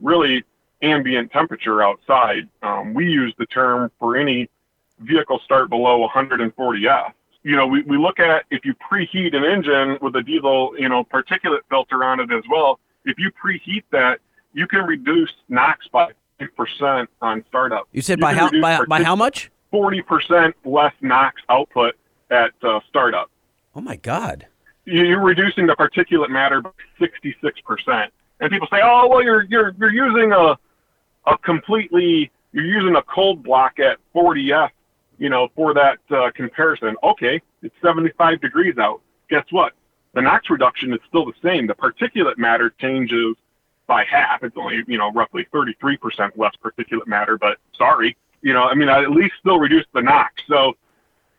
really 0.00 0.44
ambient 0.82 1.32
temperature 1.32 1.82
outside. 1.82 2.48
Um, 2.62 2.94
we 2.94 3.06
use 3.06 3.34
the 3.38 3.46
term 3.46 3.90
for 3.98 4.16
any 4.16 4.48
vehicle 5.00 5.40
start 5.44 5.70
below 5.70 5.98
140 5.98 6.88
F. 6.88 7.12
You 7.42 7.56
know, 7.56 7.66
we, 7.66 7.82
we 7.82 7.98
look 7.98 8.20
at 8.20 8.44
if 8.50 8.64
you 8.64 8.74
preheat 8.74 9.34
an 9.34 9.44
engine 9.44 9.98
with 10.00 10.16
a 10.16 10.22
diesel, 10.22 10.74
you 10.78 10.88
know, 10.88 11.04
particulate 11.04 11.60
filter 11.68 12.04
on 12.04 12.20
it 12.20 12.32
as 12.32 12.42
well. 12.50 12.78
If 13.04 13.18
you 13.18 13.30
preheat 13.32 13.84
that, 13.90 14.20
you 14.52 14.66
can 14.66 14.84
reduce 14.84 15.32
NOx 15.48 15.86
by 15.88 16.12
50% 16.40 17.06
on 17.22 17.44
startup. 17.48 17.88
You 17.92 18.02
said 18.02 18.18
You 18.18 18.22
by 18.22 18.34
how 18.34 18.50
by, 18.60 18.84
by 18.86 19.02
how 19.02 19.16
much? 19.16 19.50
40% 19.72 20.52
less 20.64 20.92
NOx 21.00 21.40
output 21.48 21.94
at 22.30 22.52
uh, 22.62 22.80
startup. 22.88 23.30
Oh 23.74 23.80
my 23.80 23.96
God. 23.96 24.46
You- 24.84 25.04
You're 25.04 25.22
reducing 25.22 25.66
the 25.66 25.74
particulate 25.74 26.30
matter 26.30 26.60
by 26.62 26.70
66%. 27.00 28.08
And 28.40 28.50
people 28.50 28.68
say, 28.70 28.80
"Oh, 28.82 29.06
well, 29.08 29.22
you're 29.22 29.44
you're 29.44 29.74
you're 29.78 29.92
using 29.92 30.32
a 30.32 30.56
a 31.26 31.38
completely 31.38 32.30
you're 32.52 32.64
using 32.66 32.96
a 32.96 33.02
cold 33.02 33.42
block 33.42 33.78
at 33.78 33.98
40F, 34.14 34.70
you 35.18 35.28
know, 35.28 35.48
for 35.54 35.72
that 35.74 35.98
uh, 36.10 36.30
comparison." 36.34 36.96
Okay, 37.02 37.40
it's 37.62 37.74
75 37.82 38.40
degrees 38.40 38.76
out. 38.76 39.00
Guess 39.30 39.44
what? 39.50 39.72
The 40.14 40.20
NOx 40.20 40.50
reduction 40.50 40.92
is 40.92 40.98
still 41.08 41.24
the 41.24 41.32
same. 41.42 41.66
The 41.68 41.74
particulate 41.74 42.36
matter 42.36 42.70
changes 42.80 43.36
by 43.86 44.04
half. 44.04 44.42
It's 44.42 44.56
only, 44.56 44.82
you 44.86 44.98
know, 44.98 45.12
roughly 45.12 45.46
33% 45.52 45.98
less 46.36 46.52
particulate 46.62 47.06
matter, 47.06 47.36
but 47.38 47.58
sorry, 47.76 48.16
you 48.42 48.52
know, 48.52 48.64
I 48.64 48.74
mean, 48.74 48.88
I 48.88 49.02
at 49.02 49.10
least 49.10 49.34
still 49.40 49.58
reduce 49.58 49.86
the 49.94 50.02
NOx. 50.02 50.34
So 50.48 50.74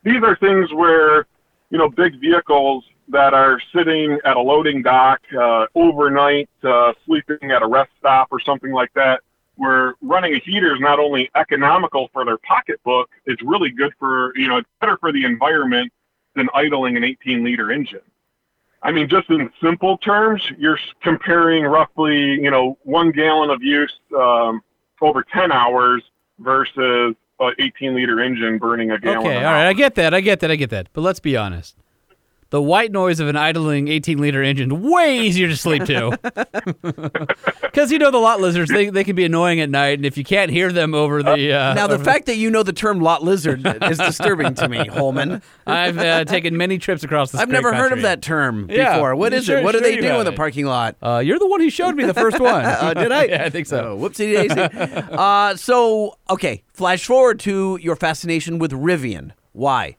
these 0.03 0.23
are 0.23 0.35
things 0.37 0.73
where, 0.73 1.27
you 1.69 1.77
know, 1.77 1.89
big 1.89 2.19
vehicles 2.19 2.83
that 3.09 3.33
are 3.33 3.59
sitting 3.75 4.19
at 4.25 4.35
a 4.35 4.39
loading 4.39 4.81
dock 4.81 5.21
uh, 5.39 5.65
overnight, 5.75 6.49
uh, 6.63 6.93
sleeping 7.05 7.51
at 7.51 7.61
a 7.61 7.67
rest 7.67 7.91
stop 7.99 8.29
or 8.31 8.39
something 8.39 8.71
like 8.71 8.91
that, 8.95 9.21
where 9.55 9.93
running 10.01 10.33
a 10.33 10.39
heater 10.39 10.73
is 10.73 10.81
not 10.81 10.99
only 10.99 11.29
economical 11.35 12.09
for 12.11 12.25
their 12.25 12.37
pocketbook, 12.39 13.09
it's 13.25 13.41
really 13.43 13.69
good 13.69 13.93
for, 13.99 14.35
you 14.35 14.47
know, 14.47 14.57
it's 14.57 14.69
better 14.81 14.97
for 14.97 15.11
the 15.11 15.23
environment 15.23 15.91
than 16.35 16.49
idling 16.53 16.97
an 16.97 17.03
18 17.03 17.43
liter 17.43 17.71
engine. 17.71 18.01
I 18.86 18.91
mean, 18.91 19.09
just 19.09 19.27
in 19.31 19.49
simple 19.63 19.97
terms, 19.97 20.47
you're 20.59 20.77
comparing 21.01 21.63
roughly, 21.63 22.15
you 22.15 22.51
know, 22.51 22.77
one 22.83 23.11
gallon 23.11 23.49
of 23.49 23.63
use 23.63 23.91
um, 24.15 24.61
over 25.01 25.23
10 25.23 25.51
hours 25.51 26.03
versus 26.38 27.15
an 27.39 27.53
18 27.57 27.95
liter 27.95 28.21
engine 28.21 28.59
burning 28.59 28.91
a 28.91 28.99
gallon. 28.99 29.17
Okay, 29.17 29.38
all 29.38 29.53
right, 29.53 29.63
hour. 29.63 29.69
I 29.69 29.73
get 29.73 29.95
that, 29.95 30.13
I 30.13 30.21
get 30.21 30.39
that, 30.41 30.51
I 30.51 30.55
get 30.55 30.69
that. 30.69 30.89
But 30.93 31.01
let's 31.01 31.19
be 31.19 31.36
honest. 31.36 31.75
The 32.55 32.61
white 32.61 32.89
noise 32.89 33.19
of 33.19 33.27
an 33.27 33.35
idling 33.35 33.89
18 33.89 34.17
liter 34.17 34.41
engine 34.41 34.81
way 34.81 35.19
easier 35.19 35.49
to 35.49 35.57
sleep 35.57 35.83
to. 35.83 36.17
Because 37.61 37.91
you 37.91 37.99
know 37.99 38.09
the 38.09 38.17
lot 38.19 38.39
lizards, 38.39 38.71
they, 38.71 38.89
they 38.89 39.03
can 39.03 39.17
be 39.17 39.25
annoying 39.25 39.59
at 39.59 39.69
night, 39.69 39.99
and 39.99 40.05
if 40.05 40.17
you 40.17 40.23
can't 40.23 40.49
hear 40.49 40.71
them 40.71 40.93
over 40.93 41.21
the 41.21 41.51
uh, 41.51 41.73
now, 41.73 41.87
the 41.87 41.99
fact 41.99 42.25
that 42.27 42.37
you 42.37 42.49
know 42.49 42.63
the 42.63 42.71
term 42.71 43.01
lot 43.01 43.21
lizard 43.21 43.67
is 43.83 43.97
disturbing 43.97 44.53
to 44.53 44.69
me, 44.69 44.87
Holman. 44.87 45.41
I've 45.67 45.97
uh, 45.97 46.23
taken 46.23 46.55
many 46.55 46.77
trips 46.77 47.03
across 47.03 47.31
the. 47.31 47.39
I've 47.39 47.49
never 47.49 47.73
heard 47.73 47.91
of 47.91 48.03
that 48.03 48.21
term 48.21 48.67
before. 48.67 49.13
What 49.17 49.33
I'm 49.33 49.41
sure- 49.41 49.57
it? 49.57 49.63
What 49.65 49.73
do 49.73 49.79
sure 49.79 49.89
they 49.89 49.97
do 49.97 50.19
in 50.19 50.23
the 50.23 50.31
parking 50.31 50.65
lot? 50.65 50.95
Uh, 51.01 51.21
you're 51.25 51.37
the 51.37 51.47
one 51.47 51.59
who 51.59 51.69
showed 51.69 51.95
me 51.95 52.05
the 52.05 52.13
first 52.13 52.39
one. 52.39 52.63
Uh, 52.85 52.93
did 52.93 53.11
I? 53.11 53.25
yeah, 53.25 53.43
I 53.43 53.49
think 53.49 53.67
so. 53.67 53.91
Oh, 53.91 53.97
whoopsie 53.97 54.33
daisy. 54.33 54.59
uh, 55.11 55.55
so, 55.57 56.17
okay, 56.29 56.63
flash 56.73 57.05
forward 57.05 57.41
to 57.41 57.77
your 57.81 57.97
fascination 57.97 58.57
with 58.57 58.71
Rivian. 58.71 59.31
Why? 59.51 59.97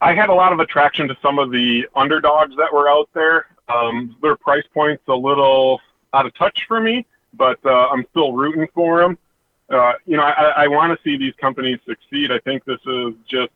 I 0.00 0.14
had 0.14 0.30
a 0.30 0.34
lot 0.34 0.52
of 0.52 0.60
attraction 0.60 1.08
to 1.08 1.16
some 1.20 1.38
of 1.38 1.50
the 1.50 1.86
underdogs 1.94 2.56
that 2.56 2.72
were 2.72 2.88
out 2.88 3.08
there. 3.14 3.46
Um, 3.68 4.16
their 4.22 4.36
price 4.36 4.64
points 4.72 5.02
a 5.08 5.14
little 5.14 5.80
out 6.14 6.26
of 6.26 6.34
touch 6.34 6.64
for 6.66 6.80
me, 6.80 7.06
but 7.34 7.58
uh, 7.64 7.88
I'm 7.88 8.06
still 8.10 8.32
rooting 8.32 8.66
for 8.74 9.00
them. 9.00 9.18
Uh, 9.68 9.92
you 10.06 10.16
know, 10.16 10.24
I, 10.24 10.64
I 10.64 10.68
want 10.68 10.96
to 10.96 11.02
see 11.04 11.16
these 11.16 11.34
companies 11.40 11.78
succeed. 11.86 12.32
I 12.32 12.40
think 12.40 12.64
this 12.64 12.80
is 12.86 13.14
just 13.28 13.50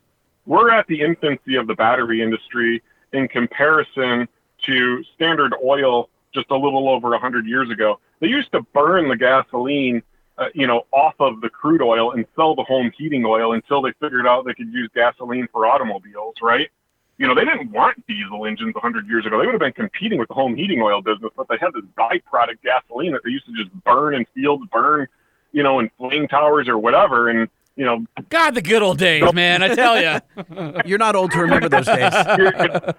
we're 0.46 0.70
at 0.70 0.86
the 0.86 1.00
infancy 1.00 1.56
of 1.56 1.66
the 1.66 1.74
battery 1.74 2.22
industry 2.22 2.82
in 3.12 3.26
comparison 3.26 4.28
to 4.66 5.04
standard 5.14 5.54
oil 5.64 6.10
just 6.32 6.50
a 6.50 6.56
little 6.56 6.88
over 6.88 7.10
100 7.10 7.46
years 7.46 7.70
ago. 7.70 7.98
They 8.20 8.26
used 8.28 8.52
to 8.52 8.62
burn 8.74 9.08
the 9.08 9.16
gasoline, 9.16 10.02
uh, 10.38 10.46
you 10.54 10.66
know, 10.66 10.86
off 10.92 11.14
of 11.20 11.40
the 11.40 11.48
crude 11.48 11.82
oil 11.82 12.12
and 12.12 12.26
sell 12.34 12.54
the 12.54 12.64
home 12.64 12.90
heating 12.96 13.24
oil 13.24 13.52
until 13.52 13.82
they 13.82 13.92
figured 14.00 14.26
out 14.26 14.44
they 14.44 14.54
could 14.54 14.72
use 14.72 14.90
gasoline 14.94 15.48
for 15.52 15.66
automobiles, 15.66 16.34
right? 16.42 16.70
You 17.18 17.28
know, 17.28 17.34
they 17.34 17.44
didn't 17.44 17.70
want 17.70 18.04
diesel 18.08 18.44
engines 18.44 18.74
100 18.74 19.06
years 19.06 19.24
ago. 19.24 19.38
They 19.38 19.46
would 19.46 19.52
have 19.52 19.60
been 19.60 19.72
competing 19.72 20.18
with 20.18 20.28
the 20.28 20.34
home 20.34 20.56
heating 20.56 20.82
oil 20.82 21.00
business, 21.00 21.30
but 21.36 21.46
they 21.48 21.56
had 21.60 21.72
this 21.72 21.84
byproduct 21.96 22.62
gasoline 22.64 23.12
that 23.12 23.22
they 23.24 23.30
used 23.30 23.46
to 23.46 23.52
just 23.52 23.72
burn 23.84 24.16
in 24.16 24.26
fields, 24.34 24.64
burn, 24.72 25.06
you 25.52 25.62
know, 25.62 25.78
in 25.78 25.90
flame 25.96 26.26
towers 26.26 26.66
or 26.66 26.76
whatever. 26.76 27.28
And, 27.28 27.48
you 27.76 27.84
know, 27.84 28.04
God, 28.30 28.56
the 28.56 28.62
good 28.62 28.82
old 28.82 28.98
days, 28.98 29.32
man. 29.32 29.62
I 29.62 29.74
tell 29.76 30.00
you. 30.00 30.80
You're 30.84 30.98
not 30.98 31.14
old 31.14 31.30
to 31.30 31.38
remember 31.38 31.68
those 31.68 31.86
days. 31.86 32.12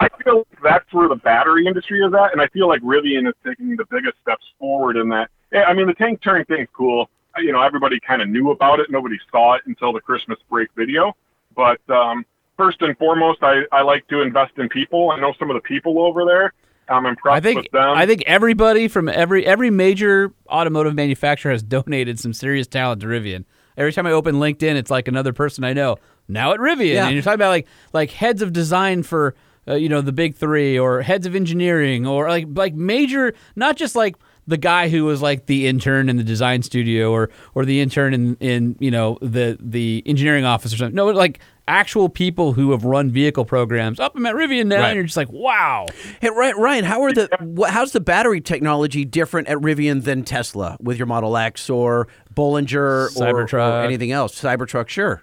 I 0.00 0.08
feel 0.22 0.36
like 0.36 0.62
that's 0.62 0.92
where 0.92 1.08
the 1.08 1.16
battery 1.16 1.66
industry 1.66 2.00
is 2.00 2.14
at, 2.14 2.30
and 2.32 2.40
I 2.40 2.46
feel 2.48 2.68
like 2.68 2.82
Rivian 2.82 3.26
is 3.26 3.34
taking 3.44 3.74
the 3.74 3.84
biggest 3.90 4.14
steps 4.22 4.44
forward 4.58 4.96
in 4.96 5.08
that. 5.08 5.28
Yeah, 5.52 5.64
I 5.64 5.74
mean, 5.74 5.86
the 5.86 5.94
tank 5.94 6.22
turn 6.22 6.44
thing's 6.44 6.68
cool. 6.72 7.08
Uh, 7.36 7.40
You 7.40 7.52
know, 7.52 7.62
everybody 7.62 7.98
kind 8.00 8.22
of 8.22 8.28
knew 8.28 8.50
about 8.50 8.80
it. 8.80 8.90
Nobody 8.90 9.18
saw 9.30 9.54
it 9.54 9.62
until 9.66 9.92
the 9.92 10.00
Christmas 10.00 10.38
break 10.50 10.68
video. 10.76 11.16
But 11.56 11.80
um, 11.90 12.24
first 12.56 12.80
and 12.82 12.96
foremost, 12.98 13.42
I, 13.42 13.62
I 13.72 13.82
like 13.82 14.06
to 14.08 14.20
invest 14.20 14.52
in 14.58 14.68
people. 14.68 15.10
I 15.10 15.18
know 15.20 15.32
some 15.38 15.50
of 15.50 15.54
the 15.54 15.60
people 15.60 16.00
over 16.00 16.24
there. 16.24 16.52
I'm 16.90 17.04
impressed 17.04 17.36
I 17.36 17.40
think 17.40 17.62
with 17.64 17.70
them. 17.72 17.90
I 17.96 18.06
think 18.06 18.22
everybody 18.26 18.88
from 18.88 19.08
every 19.10 19.44
every 19.44 19.68
major 19.70 20.32
automotive 20.48 20.94
manufacturer 20.94 21.52
has 21.52 21.62
donated 21.76 22.18
some 22.18 22.32
serious 22.32 22.66
talent 22.66 23.02
to 23.02 23.06
Rivian. 23.06 23.44
Every 23.76 23.92
time 23.92 24.06
I 24.06 24.12
open 24.12 24.36
LinkedIn, 24.36 24.74
it's 24.74 24.90
like 24.90 25.06
another 25.06 25.32
person 25.34 25.64
I 25.64 25.72
know 25.74 25.96
now 26.28 26.52
at 26.52 26.60
Rivian, 26.60 26.94
Yeah. 26.94 27.04
and 27.06 27.14
you're 27.14 27.22
talking 27.22 27.34
about 27.36 27.50
like 27.50 27.66
like 27.92 28.10
heads 28.10 28.40
of 28.40 28.52
design 28.54 29.02
for 29.02 29.34
uh, 29.68 29.74
you 29.74 29.90
know 29.90 30.00
the 30.00 30.12
big 30.12 30.34
three, 30.34 30.78
or 30.78 31.02
heads 31.02 31.26
of 31.26 31.34
engineering, 31.36 32.06
or 32.06 32.26
like 32.28 32.46
like 32.54 32.74
major, 32.74 33.34
not 33.54 33.76
just 33.76 33.94
like 33.94 34.16
the 34.48 34.56
guy 34.56 34.88
who 34.88 35.04
was 35.04 35.22
like 35.22 35.46
the 35.46 35.68
intern 35.68 36.08
in 36.08 36.16
the 36.16 36.24
design 36.24 36.62
studio, 36.62 37.12
or 37.12 37.30
or 37.54 37.64
the 37.64 37.80
intern 37.80 38.12
in 38.14 38.36
in 38.40 38.76
you 38.80 38.90
know 38.90 39.18
the 39.22 39.56
the 39.60 40.02
engineering 40.06 40.44
office 40.44 40.72
or 40.74 40.76
something. 40.78 40.96
No, 40.96 41.06
like 41.06 41.38
actual 41.68 42.08
people 42.08 42.54
who 42.54 42.70
have 42.72 42.82
run 42.84 43.10
vehicle 43.10 43.44
programs. 43.44 44.00
Up, 44.00 44.16
I'm 44.16 44.24
at 44.24 44.34
Rivian 44.34 44.66
now, 44.66 44.76
Right. 44.80 44.86
and 44.88 44.94
you're 44.96 45.04
just 45.04 45.18
like, 45.18 45.30
wow. 45.30 45.84
Hey, 46.20 46.30
Ry- 46.30 46.52
Ryan, 46.52 46.84
how 46.84 47.02
are 47.02 47.12
the 47.12 47.28
how's 47.68 47.92
the 47.92 48.00
battery 48.00 48.40
technology 48.40 49.04
different 49.04 49.48
at 49.48 49.58
Rivian 49.58 50.02
than 50.02 50.24
Tesla 50.24 50.76
with 50.80 50.96
your 50.96 51.06
Model 51.06 51.36
X 51.36 51.68
or 51.68 52.08
Bollinger 52.34 53.14
or, 53.20 53.54
or 53.58 53.82
anything 53.84 54.10
else? 54.12 54.34
Cybertruck, 54.40 54.88
sure. 54.88 55.22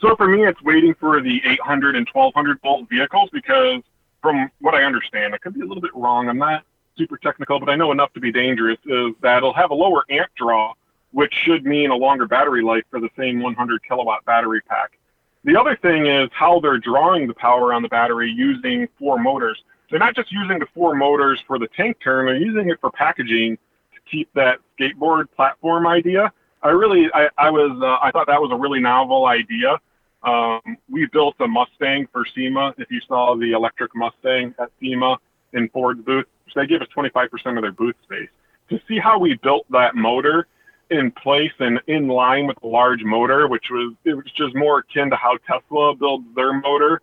So 0.00 0.14
for 0.16 0.28
me, 0.28 0.44
it's 0.46 0.60
waiting 0.62 0.94
for 1.00 1.22
the 1.22 1.40
800 1.46 1.96
and 1.96 2.06
1200 2.12 2.60
volt 2.62 2.88
vehicles 2.90 3.30
because, 3.32 3.80
from 4.20 4.50
what 4.60 4.74
I 4.74 4.82
understand, 4.84 5.34
I 5.34 5.38
could 5.38 5.54
be 5.54 5.62
a 5.62 5.64
little 5.64 5.80
bit 5.80 5.94
wrong. 5.94 6.28
I'm 6.28 6.36
not 6.38 6.64
super 6.96 7.16
technical, 7.16 7.60
but 7.60 7.68
I 7.68 7.76
know 7.76 7.92
enough 7.92 8.12
to 8.14 8.20
be 8.20 8.32
dangerous. 8.32 8.78
Is 8.86 9.14
that 9.22 9.38
it'll 9.38 9.54
have 9.54 9.70
a 9.70 9.74
lower 9.74 10.04
amp 10.10 10.30
draw, 10.36 10.74
which 11.12 11.32
should 11.44 11.64
mean 11.64 11.90
a 11.90 11.96
longer 11.96 12.26
battery 12.26 12.62
life 12.62 12.84
for 12.90 13.00
the 13.00 13.10
same 13.16 13.40
100 13.40 13.82
kilowatt 13.82 14.24
battery 14.24 14.60
pack. 14.62 14.98
The 15.44 15.56
other 15.58 15.76
thing 15.76 16.06
is 16.06 16.28
how 16.32 16.60
they're 16.60 16.78
drawing 16.78 17.28
the 17.28 17.34
power 17.34 17.72
on 17.72 17.82
the 17.82 17.88
battery 17.88 18.30
using 18.30 18.88
four 18.98 19.18
motors. 19.18 19.62
They're 19.88 20.00
not 20.00 20.16
just 20.16 20.32
using 20.32 20.58
the 20.58 20.66
four 20.74 20.96
motors 20.96 21.40
for 21.46 21.58
the 21.58 21.68
tank 21.68 21.98
turn; 22.02 22.26
they're 22.26 22.36
using 22.36 22.68
it 22.70 22.80
for 22.80 22.90
packaging 22.90 23.56
to 23.56 24.00
keep 24.10 24.28
that 24.34 24.58
skateboard 24.78 25.26
platform 25.36 25.86
idea. 25.86 26.32
I 26.62 26.70
really, 26.70 27.08
I, 27.14 27.28
I 27.38 27.50
was, 27.50 27.78
uh, 27.80 28.04
I 28.04 28.10
thought 28.10 28.26
that 28.26 28.40
was 28.40 28.50
a 28.50 28.56
really 28.56 28.80
novel 28.80 29.26
idea. 29.26 29.78
Um, 30.24 30.60
we 30.90 31.06
built 31.06 31.36
a 31.38 31.46
Mustang 31.46 32.08
for 32.12 32.24
SEMA. 32.24 32.74
If 32.78 32.90
you 32.90 33.00
saw 33.06 33.36
the 33.36 33.52
electric 33.52 33.94
Mustang 33.94 34.52
at 34.58 34.70
SEMA 34.80 35.18
in 35.52 35.68
Ford's 35.68 36.02
booth, 36.02 36.26
so 36.48 36.60
they 36.60 36.66
gave 36.66 36.80
us 36.80 36.88
25% 36.96 37.56
of 37.56 37.62
their 37.62 37.72
booth 37.72 37.96
space 38.04 38.28
to 38.70 38.80
see 38.88 38.98
how 38.98 39.18
we 39.18 39.34
built 39.42 39.66
that 39.70 39.94
motor 39.94 40.46
in 40.90 41.10
place 41.10 41.52
and 41.58 41.80
in 41.86 42.08
line 42.08 42.46
with 42.46 42.58
the 42.60 42.66
large 42.66 43.02
motor, 43.02 43.48
which 43.48 43.66
was 43.70 43.94
it 44.04 44.14
was 44.14 44.24
just 44.36 44.54
more 44.54 44.78
akin 44.78 45.10
to 45.10 45.16
how 45.16 45.36
Tesla 45.46 45.94
builds 45.94 46.26
their 46.34 46.52
motor. 46.52 47.00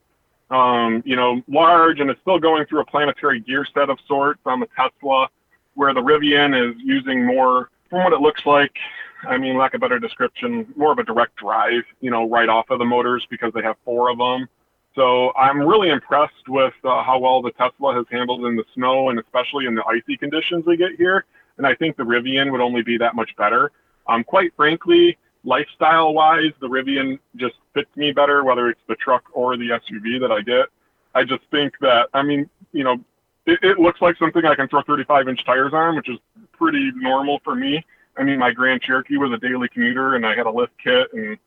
Um, 0.50 1.02
you 1.06 1.16
know, 1.16 1.42
large 1.48 2.00
and 2.00 2.10
it's 2.10 2.22
still 2.22 2.40
going 2.40 2.66
through 2.66 2.82
a 2.82 2.86
planetary 2.86 3.40
gear 3.40 3.66
set 3.74 3.90
of 3.90 3.98
sorts 4.08 4.42
on 4.46 4.60
the 4.60 4.68
Tesla, 4.76 5.28
where 5.74 5.94
the 5.94 6.02
Rivian 6.02 6.54
is 6.54 6.76
using 6.84 7.26
more, 7.26 7.70
from 7.90 8.04
what 8.04 8.14
it 8.14 8.20
looks 8.20 8.46
like, 8.46 8.76
I 9.28 9.38
mean, 9.38 9.58
lack 9.58 9.74
of 9.74 9.82
better 9.82 10.00
description, 10.00 10.72
more 10.76 10.92
of 10.92 11.00
a 11.00 11.04
direct 11.04 11.38
drive, 11.38 11.84
you 12.02 12.12
know, 12.12 12.30
right 12.30 12.50
off 12.50 12.70
of 12.70 12.80
the 12.80 12.86
motors 12.86 13.26
because 13.30 13.52
they 13.54 13.62
have 13.62 13.78
four 13.86 14.10
of 14.10 14.18
them. 14.18 14.48
So 14.96 15.34
I'm 15.36 15.60
really 15.60 15.90
impressed 15.90 16.48
with 16.48 16.74
uh, 16.84 17.04
how 17.04 17.18
well 17.20 17.42
the 17.42 17.52
Tesla 17.52 17.96
has 17.96 18.06
handled 18.12 18.46
in 18.46 18.56
the 18.56 18.64
snow 18.76 19.10
and 19.10 19.20
especially 19.20 19.66
in 19.66 19.76
the 19.76 19.84
icy 19.86 20.18
conditions 20.18 20.66
we 20.66 20.78
get 20.78 20.92
here. 20.98 21.26
And 21.58 21.66
I 21.66 21.76
think 21.76 21.98
the 21.98 22.04
Rivian 22.04 22.52
would 22.52 22.62
only 22.62 22.84
be 22.84 22.98
that 22.98 23.16
much 23.16 23.36
better. 23.36 23.72
Um, 24.08 24.24
quite 24.24 24.54
frankly, 24.56 25.18
lifestyle 25.44 26.14
wise, 26.14 26.52
the 26.62 26.68
Rivian 26.68 27.20
just 27.38 27.56
fits 27.74 27.90
me 27.96 28.12
better, 28.12 28.44
whether 28.44 28.70
it's 28.70 28.82
the 28.88 28.96
truck 28.96 29.24
or 29.34 29.58
the 29.58 29.70
SUV 29.70 30.20
that 30.22 30.32
I 30.32 30.42
get. 30.42 30.68
I 31.16 31.24
just 31.24 31.44
think 31.52 31.74
that, 31.82 32.10
I 32.14 32.24
mean, 32.24 32.50
you 32.72 32.84
know, 32.84 33.00
it, 33.46 33.60
it 33.62 33.80
looks 33.80 34.02
like 34.02 34.18
something 34.18 34.46
I 34.46 34.56
can 34.56 34.68
throw 34.68 34.82
35 34.84 35.28
inch 35.28 35.46
tires 35.46 35.74
on, 35.74 35.96
which 35.96 36.10
is 36.10 36.18
pretty 36.54 36.92
normal 36.96 37.40
for 37.44 37.56
me. 37.56 37.84
I 38.18 38.24
mean, 38.24 38.40
my 38.40 38.52
Grand 38.52 38.82
Cherokee 38.82 39.18
was 39.18 39.32
a 39.32 39.38
daily 39.38 39.68
commuter 39.70 40.16
and 40.16 40.26
I 40.26 40.36
had 40.36 40.46
a 40.46 40.52
lift 40.52 40.74
kit 40.84 41.08
and, 41.14 41.38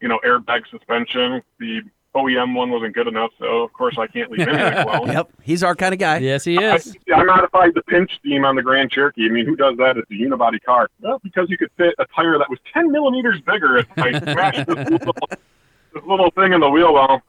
you 0.00 0.08
know, 0.08 0.18
airbag 0.24 0.62
suspension. 0.70 1.42
The 1.58 1.82
OEM 2.14 2.54
one 2.54 2.70
wasn't 2.70 2.94
good 2.94 3.08
enough, 3.08 3.30
so 3.38 3.62
of 3.62 3.72
course 3.72 3.96
I 3.98 4.06
can't 4.06 4.30
leave 4.30 4.46
anything 4.46 4.78
alone. 4.88 5.08
Yep, 5.08 5.30
he's 5.42 5.62
our 5.62 5.74
kind 5.74 5.92
of 5.92 5.98
guy. 5.98 6.18
Yes, 6.18 6.44
he 6.44 6.56
is. 6.56 6.96
I 7.14 7.24
modified 7.24 7.74
the 7.74 7.82
pinch 7.82 8.14
scheme 8.16 8.44
on 8.44 8.54
the 8.56 8.62
Grand 8.62 8.90
Cherokee. 8.90 9.26
I 9.26 9.28
mean, 9.30 9.46
who 9.46 9.56
does 9.56 9.76
that? 9.78 9.96
It's 9.96 10.10
a 10.10 10.14
unibody 10.14 10.62
car. 10.62 10.88
Well, 11.00 11.20
because 11.24 11.50
you 11.50 11.58
could 11.58 11.70
fit 11.76 11.94
a 11.98 12.06
tire 12.14 12.38
that 12.38 12.48
was 12.48 12.58
10 12.72 12.90
millimeters 12.92 13.40
bigger 13.40 13.78
if 13.78 13.86
I 13.96 14.18
smashed 14.20 14.66
this 14.66 14.90
little, 14.90 15.14
this 15.92 16.04
little 16.06 16.30
thing 16.30 16.52
in 16.52 16.60
the 16.60 16.70
wheel 16.70 16.94
well. 16.94 17.22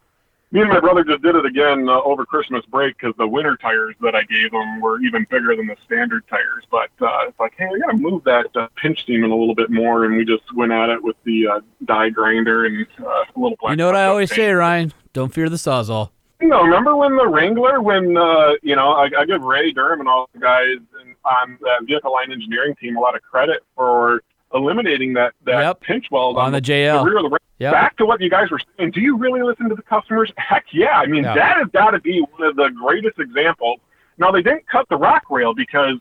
Me 0.56 0.62
and 0.62 0.70
my 0.70 0.80
brother 0.80 1.03
just 1.03 1.22
did 1.22 1.36
it 1.36 1.45
again 1.45 1.89
uh, 1.89 1.99
over 2.03 2.26
Christmas 2.26 2.64
break 2.68 2.97
because 2.97 3.14
the 3.18 3.28
winter 3.28 3.58
tires 3.58 3.93
that 3.99 4.16
I 4.16 4.24
gave 4.24 4.51
them 4.51 4.80
were 4.80 5.01
even 5.01 5.28
bigger 5.30 5.53
than 5.53 5.68
the 5.68 5.76
standard 5.86 6.26
tires. 6.30 6.64
But 6.72 6.91
uh, 7.01 7.28
it's 7.28 7.38
like, 7.38 7.56
hey, 7.58 7.66
I 7.66 7.78
got 7.80 7.91
to 7.91 7.97
move 7.97 8.24
that 8.24 8.56
uh, 8.56 8.70
pinch 8.78 9.03
in 9.10 9.22
a 9.26 9.36
little 9.36 9.53
bit 9.53 9.70
more, 9.70 10.06
and 10.06 10.16
we 10.16 10.24
just 10.24 10.43
went 10.56 10.72
at 10.72 10.89
it 10.89 11.03
with 11.03 11.18
the 11.26 11.45
uh, 11.45 11.60
die 11.84 12.10
grinder 12.10 12.64
and 12.64 12.88
uh, 13.01 13.03
a 13.06 13.26
little 13.36 13.58
black. 13.60 13.72
You 13.72 13.76
know 13.76 13.88
what 13.88 13.97
I 13.97 14.06
always 14.06 14.30
paint. 14.30 14.38
say, 14.38 14.51
Ryan? 14.53 14.93
Don't 15.12 15.34
fear 15.34 15.49
the 15.49 15.58
sawzall. 15.58 16.12
No, 16.39 16.62
remember 16.62 16.95
when 16.95 17.18
the 17.18 17.28
Wrangler, 17.28 17.82
when 17.82 18.16
uh, 18.16 18.53
you 18.64 18.78
know, 18.78 18.93
I, 18.93 19.10
I 19.20 19.26
give 19.26 19.41
Ray 19.41 19.74
Durham 19.74 19.99
and 19.99 20.08
all 20.08 20.30
the 20.32 20.39
guys 20.39 20.78
on 21.26 21.58
the 21.60 21.86
vehicle 21.86 22.14
line 22.14 22.32
engineering 22.32 22.76
team 22.80 22.95
a 22.95 23.01
lot 23.01 23.18
of 23.18 23.22
credit 23.24 23.62
for 23.76 24.22
eliminating 24.56 25.14
that 25.14 25.34
that 25.45 25.60
Yep. 25.62 25.82
pinch 25.82 26.06
weld 26.10 26.38
On 26.38 26.51
the 26.51 26.62
JL. 26.62 27.03
rear 27.06 27.18
of 27.18 27.30
the. 27.30 27.38
Yep. 27.60 27.72
Back 27.74 27.97
to 27.97 28.06
what 28.06 28.20
you 28.20 28.30
guys 28.30 28.49
were 28.51 28.60
saying. 28.78 28.91
Do 28.91 28.99
you 28.99 29.16
really 29.18 29.41
listen 29.41 29.70
to 29.70 29.76
the 29.76 29.82
customers? 29.84 30.32
Heck 30.38 30.66
yeah! 30.74 30.97
I 30.99 31.06
mean, 31.06 31.24
Yeah. 31.24 31.36
that 31.36 31.58
has 31.58 31.68
got 31.72 31.91
to 31.91 31.99
be 31.99 32.20
one 32.22 32.43
of 32.49 32.56
the 32.58 32.70
greatest 32.70 33.18
examples. 33.20 33.80
Now 34.18 34.32
they 34.32 34.41
didn't 34.41 34.68
cut 34.68 34.88
the 34.89 34.97
rock 34.97 35.24
rail 35.30 35.53
because 35.53 35.97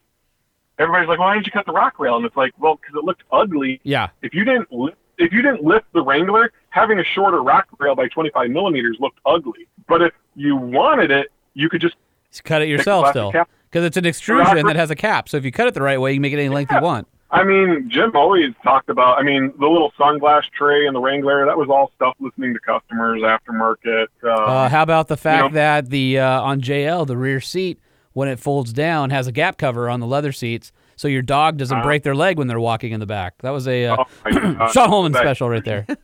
everybody's 0.78 1.09
like, 1.09 1.18
"Why 1.18 1.34
didn't 1.34 1.46
you 1.46 1.52
cut 1.52 1.66
the 1.66 1.72
rock 1.72 1.98
rail?" 1.98 2.16
And 2.16 2.24
it's 2.26 2.36
like, 2.36 2.52
well, 2.59 2.76
because 2.76 2.96
it 2.96 3.05
looked 3.05 3.22
ugly 3.32 3.80
Yeah. 3.84 4.09
if 4.22 4.34
you 4.34 4.44
didn't 4.44 4.72
li- 4.72 4.94
if 5.18 5.32
you 5.32 5.42
didn't 5.42 5.62
lift 5.62 5.86
the 5.92 6.02
Wrangler, 6.02 6.50
having 6.70 6.98
a 6.98 7.05
shorter 7.05 7.40
rock 7.42 7.68
rail 7.78 7.94
by 7.94 8.09
25 8.09 8.50
millimeters 8.50 8.96
looked 8.98 9.20
ugly. 9.24 9.68
But 9.86 10.02
if 10.02 10.12
you 10.34 10.57
wanted 10.57 11.12
it, 11.12 11.30
you 11.55 11.68
could 11.68 11.80
just 11.80 11.94
Just 12.32 12.42
cut 12.42 12.62
it 12.62 12.68
yourself 12.68 13.11
still. 13.11 13.30
Because 13.30 13.84
it's 13.84 13.96
an 13.96 14.07
extrusion 14.07 14.66
that 14.66 14.74
has 14.74 14.90
a 14.90 14.96
cap. 14.96 15.28
So 15.28 15.36
if 15.36 15.44
you 15.44 15.52
cut 15.52 15.68
it 15.68 15.74
the 15.74 15.82
right 15.82 16.00
way, 16.00 16.11
you 16.11 16.16
can 16.16 16.22
make 16.22 16.32
it 16.32 16.38
any 16.40 16.48
length 16.48 16.72
Yeah. 16.72 16.78
you 16.78 16.84
want. 16.84 17.07
I 17.35 17.43
mean, 17.43 17.91
Jim 17.91 18.12
always 18.14 18.55
talked 18.62 18.89
about. 18.89 19.18
I 19.18 19.22
mean, 19.22 19.53
the 19.59 19.66
little 19.66 19.93
sunglass 19.99 20.45
tray 20.57 20.87
and 20.87 20.95
the 20.95 21.01
Wrangler. 21.01 21.45
That 21.47 21.59
was 21.59 21.68
all 21.68 21.91
stuff 21.97 22.14
listening 22.20 22.55
to 22.55 22.61
customers, 22.61 23.22
aftermarket. 23.22 24.07
Uh, 24.22 24.28
Uh, 24.30 24.68
how 24.68 24.82
about 24.85 25.09
the 25.09 25.16
fact 25.16 25.43
know- 25.53 25.55
that 25.55 25.91
the 25.91 26.20
uh, 26.20 26.41
on 26.43 26.61
JL 26.61 27.05
the 27.07 27.16
rear 27.16 27.41
seat 27.41 27.80
when 28.12 28.28
it 28.28 28.39
folds 28.39 28.72
down 28.72 29.11
has 29.11 29.26
a 29.26 29.32
gap 29.32 29.59
cover 29.59 29.89
on 29.91 29.99
the 29.99 30.07
leather 30.07 30.30
seats, 30.30 30.70
so 31.05 31.09
your 31.09 31.20
dog 31.20 31.59
doesn't 31.59 31.82
break 31.82 32.02
their 32.02 32.14
leg 32.14 32.38
when 32.38 32.46
they're 32.46 32.59
walking 32.59 32.92
in 32.92 32.98
the 32.98 33.05
back. 33.05 33.34
That 33.42 33.50
was 33.50 33.68
a 33.68 33.84
uh, 33.88 34.05
oh. 34.24 34.68
Sean 34.72 34.88
Holman 34.88 35.12
That- 35.12 35.20
special 35.20 35.50
right 35.50 35.62
there. 35.62 35.86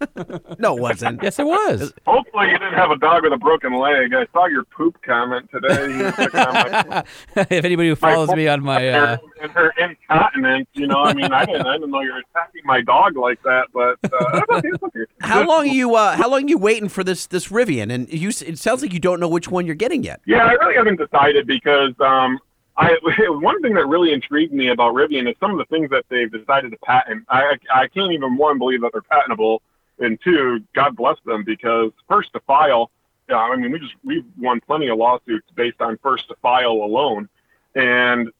No, 0.58 0.76
it 0.76 0.82
wasn't. 0.82 1.22
yes, 1.22 1.38
it 1.38 1.46
was. 1.46 1.94
Hopefully, 2.06 2.48
you 2.50 2.58
didn't 2.58 2.74
have 2.74 2.90
a 2.90 2.98
dog 2.98 3.22
with 3.22 3.32
a 3.32 3.38
broken 3.38 3.72
leg. 3.78 4.12
I 4.12 4.26
saw 4.30 4.44
your 4.44 4.64
poop 4.64 5.00
comment 5.00 5.48
today. 5.50 5.90
You 5.96 6.02
were 6.04 6.12
picking 6.12 6.40
on 6.40 6.88
my- 6.88 7.04
if 7.34 7.64
anybody 7.64 7.88
who 7.88 7.96
follows 7.96 8.28
me 8.34 8.46
on 8.46 8.62
my 8.62 8.86
uh, 8.90 9.16
and 9.40 9.50
her 9.52 9.72
incontinence. 9.78 10.68
You 10.74 10.86
know, 10.86 10.98
I 11.02 11.14
mean, 11.14 11.32
I 11.32 11.46
didn't, 11.46 11.66
I 11.66 11.78
didn't 11.78 11.90
know 11.90 12.00
you 12.02 12.12
were 12.12 12.22
attacking 12.34 12.60
my 12.66 12.82
dog 12.82 13.16
like 13.16 13.42
that, 13.44 13.68
but 13.72 13.96
uh, 14.04 14.08
it's 14.34 14.50
okay, 14.50 14.68
it's 14.68 14.82
okay. 14.82 14.98
How 15.22 15.46
long 15.46 15.60
are 15.60 15.66
you? 15.66 15.94
Uh, 15.94 16.14
how 16.14 16.28
long 16.28 16.44
are 16.44 16.48
you 16.48 16.58
waiting 16.58 16.90
for 16.90 17.02
this 17.02 17.26
this 17.26 17.48
Rivian? 17.48 17.90
And 17.90 18.12
you, 18.12 18.28
it 18.28 18.58
sounds 18.58 18.82
like 18.82 18.92
you 18.92 19.00
don't 19.00 19.20
know 19.20 19.28
which 19.28 19.48
one 19.48 19.64
you're 19.64 19.74
getting 19.74 20.02
yet. 20.02 20.20
Yeah, 20.26 20.44
I 20.44 20.52
really 20.52 20.74
haven't 20.74 20.96
decided 20.96 21.46
because 21.46 21.94
um, 22.00 22.38
I 22.80 22.96
one 23.28 23.60
thing 23.62 23.74
that 23.74 23.86
really 23.86 24.12
intrigued 24.12 24.52
me 24.52 24.68
about 24.68 24.94
Rivian 24.94 25.28
is 25.28 25.36
some 25.38 25.52
of 25.52 25.58
the 25.58 25.66
things 25.66 25.90
that 25.90 26.04
they've 26.08 26.32
decided 26.32 26.70
to 26.72 26.78
patent. 26.78 27.24
I 27.28 27.56
I 27.72 27.86
can't 27.88 28.12
even 28.12 28.36
one 28.36 28.58
believe 28.58 28.80
that 28.80 28.92
they're 28.92 29.02
patentable, 29.02 29.62
and 29.98 30.18
two, 30.24 30.60
God 30.74 30.96
bless 30.96 31.16
them 31.26 31.44
because 31.44 31.92
first 32.08 32.32
to 32.32 32.40
file. 32.40 32.90
Yeah, 33.28 33.36
I 33.36 33.54
mean 33.56 33.70
we 33.70 33.78
just 33.78 33.94
we've 34.02 34.24
won 34.38 34.60
plenty 34.60 34.88
of 34.88 34.98
lawsuits 34.98 35.46
based 35.54 35.80
on 35.80 35.98
first 36.02 36.28
to 36.28 36.36
file 36.36 36.72
alone, 36.72 37.28
and 37.74 38.30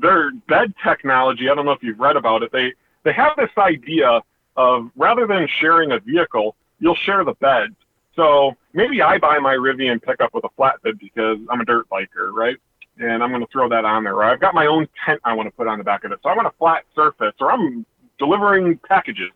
their 0.00 0.32
bed 0.48 0.72
technology. 0.82 1.50
I 1.50 1.54
don't 1.54 1.66
know 1.66 1.72
if 1.72 1.82
you've 1.82 2.00
read 2.00 2.16
about 2.16 2.42
it. 2.42 2.50
They 2.50 2.72
they 3.04 3.12
have 3.12 3.36
this 3.36 3.50
idea 3.58 4.22
of 4.56 4.90
rather 4.96 5.26
than 5.26 5.46
sharing 5.60 5.92
a 5.92 6.00
vehicle, 6.00 6.56
you'll 6.80 6.96
share 6.96 7.22
the 7.22 7.34
bed. 7.34 7.76
So 8.16 8.56
maybe 8.72 9.00
I 9.02 9.18
buy 9.18 9.38
my 9.38 9.54
Rivian 9.54 10.02
pickup 10.02 10.34
with 10.34 10.44
a 10.44 10.48
flatbed 10.58 10.98
because 10.98 11.38
I'm 11.48 11.60
a 11.60 11.64
dirt 11.64 11.88
biker, 11.88 12.32
right? 12.32 12.56
And 13.00 13.22
I'm 13.22 13.30
going 13.30 13.44
to 13.44 13.52
throw 13.52 13.68
that 13.68 13.84
on 13.84 14.04
there. 14.04 14.22
I've 14.22 14.40
got 14.40 14.54
my 14.54 14.66
own 14.66 14.88
tent 15.04 15.20
I 15.24 15.32
want 15.34 15.46
to 15.46 15.52
put 15.52 15.68
on 15.68 15.78
the 15.78 15.84
back 15.84 16.04
of 16.04 16.12
it. 16.12 16.18
So 16.22 16.28
I 16.28 16.34
want 16.34 16.48
a 16.48 16.52
flat 16.58 16.84
surface, 16.94 17.34
or 17.40 17.52
I'm 17.52 17.86
delivering 18.18 18.78
packages. 18.78 19.30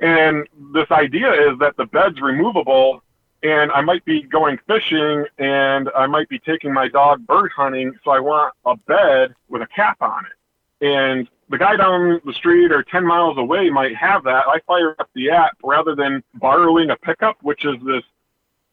And 0.00 0.46
this 0.72 0.90
idea 0.90 1.32
is 1.32 1.58
that 1.60 1.76
the 1.76 1.86
bed's 1.86 2.20
removable, 2.20 3.02
and 3.42 3.70
I 3.72 3.80
might 3.80 4.04
be 4.04 4.22
going 4.22 4.58
fishing, 4.66 5.24
and 5.38 5.88
I 5.96 6.06
might 6.06 6.28
be 6.28 6.38
taking 6.38 6.72
my 6.72 6.88
dog 6.88 7.26
bird 7.26 7.50
hunting. 7.54 7.98
So 8.04 8.10
I 8.10 8.20
want 8.20 8.54
a 8.64 8.76
bed 8.76 9.34
with 9.48 9.62
a 9.62 9.66
cap 9.66 10.00
on 10.00 10.24
it. 10.26 10.86
And 10.86 11.28
the 11.48 11.58
guy 11.58 11.76
down 11.76 12.20
the 12.24 12.32
street 12.32 12.72
or 12.72 12.82
10 12.82 13.06
miles 13.06 13.38
away 13.38 13.70
might 13.70 13.94
have 13.94 14.24
that. 14.24 14.46
I 14.48 14.58
fire 14.66 14.96
up 14.98 15.08
the 15.14 15.30
app 15.30 15.56
rather 15.62 15.94
than 15.94 16.24
borrowing 16.34 16.90
a 16.90 16.96
pickup, 16.96 17.36
which 17.42 17.64
is 17.64 17.76
this 17.84 18.02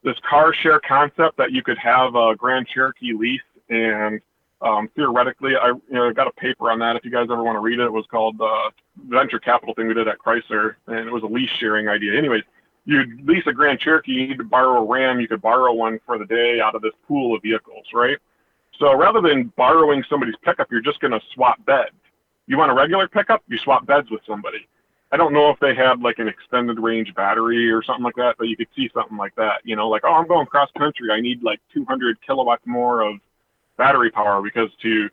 this 0.01 0.15
car 0.27 0.53
share 0.53 0.79
concept 0.79 1.35
that 1.37 1.51
you 1.51 1.61
could 1.61 1.77
have 1.77 2.15
a 2.15 2.33
Grand 2.33 2.67
Cherokee 2.67 3.13
lease 3.13 3.41
and 3.69 4.21
um, 4.61 4.89
theoretically, 4.95 5.53
I 5.55 5.67
you 5.69 5.83
know 5.91 6.11
got 6.11 6.27
a 6.27 6.31
paper 6.31 6.69
on 6.69 6.79
that. 6.79 6.95
If 6.95 7.05
you 7.05 7.11
guys 7.11 7.27
ever 7.31 7.43
want 7.43 7.55
to 7.55 7.61
read 7.61 7.79
it, 7.79 7.85
it 7.85 7.93
was 7.93 8.05
called 8.11 8.37
the 8.37 8.71
venture 9.07 9.39
capital 9.39 9.73
thing 9.73 9.87
we 9.87 9.93
did 9.93 10.07
at 10.07 10.19
Chrysler, 10.19 10.75
and 10.87 11.07
it 11.07 11.11
was 11.11 11.23
a 11.23 11.27
lease 11.27 11.49
sharing 11.59 11.87
idea. 11.87 12.17
Anyways, 12.17 12.43
you 12.85 13.05
lease 13.23 13.43
a 13.47 13.53
Grand 13.53 13.79
Cherokee, 13.79 14.13
you 14.13 14.27
need 14.27 14.37
to 14.37 14.43
borrow 14.43 14.81
a 14.81 14.85
Ram, 14.85 15.19
you 15.19 15.27
could 15.27 15.41
borrow 15.41 15.71
one 15.73 15.99
for 16.05 16.17
the 16.17 16.25
day 16.25 16.59
out 16.59 16.75
of 16.75 16.81
this 16.81 16.93
pool 17.07 17.35
of 17.35 17.41
vehicles, 17.41 17.85
right? 17.93 18.17
So 18.79 18.95
rather 18.95 19.21
than 19.21 19.53
borrowing 19.55 20.03
somebody's 20.09 20.35
pickup, 20.43 20.71
you're 20.71 20.81
just 20.81 20.99
going 20.99 21.11
to 21.11 21.21
swap 21.33 21.63
beds. 21.65 21.95
You 22.47 22.57
want 22.57 22.71
a 22.71 22.73
regular 22.73 23.07
pickup, 23.07 23.43
you 23.47 23.57
swap 23.59 23.85
beds 23.85 24.09
with 24.09 24.21
somebody. 24.25 24.67
I 25.11 25.17
don't 25.17 25.33
know 25.33 25.49
if 25.49 25.59
they 25.59 25.75
had 25.75 26.01
like 26.01 26.19
an 26.19 26.27
extended 26.27 26.79
range 26.79 27.13
battery 27.15 27.71
or 27.71 27.83
something 27.83 28.03
like 28.03 28.15
that, 28.15 28.35
but 28.37 28.47
you 28.47 28.55
could 28.55 28.67
see 28.75 28.89
something 28.93 29.17
like 29.17 29.35
that. 29.35 29.61
You 29.63 29.75
know, 29.75 29.89
like 29.89 30.03
oh, 30.05 30.13
I'm 30.13 30.27
going 30.27 30.45
cross 30.45 30.69
country, 30.77 31.09
I 31.11 31.19
need 31.19 31.43
like 31.43 31.59
200 31.73 32.17
kilowatts 32.25 32.63
more 32.65 33.01
of 33.01 33.15
battery 33.79 34.11
power 34.11 34.43
because 34.43 34.69
to 34.83 35.09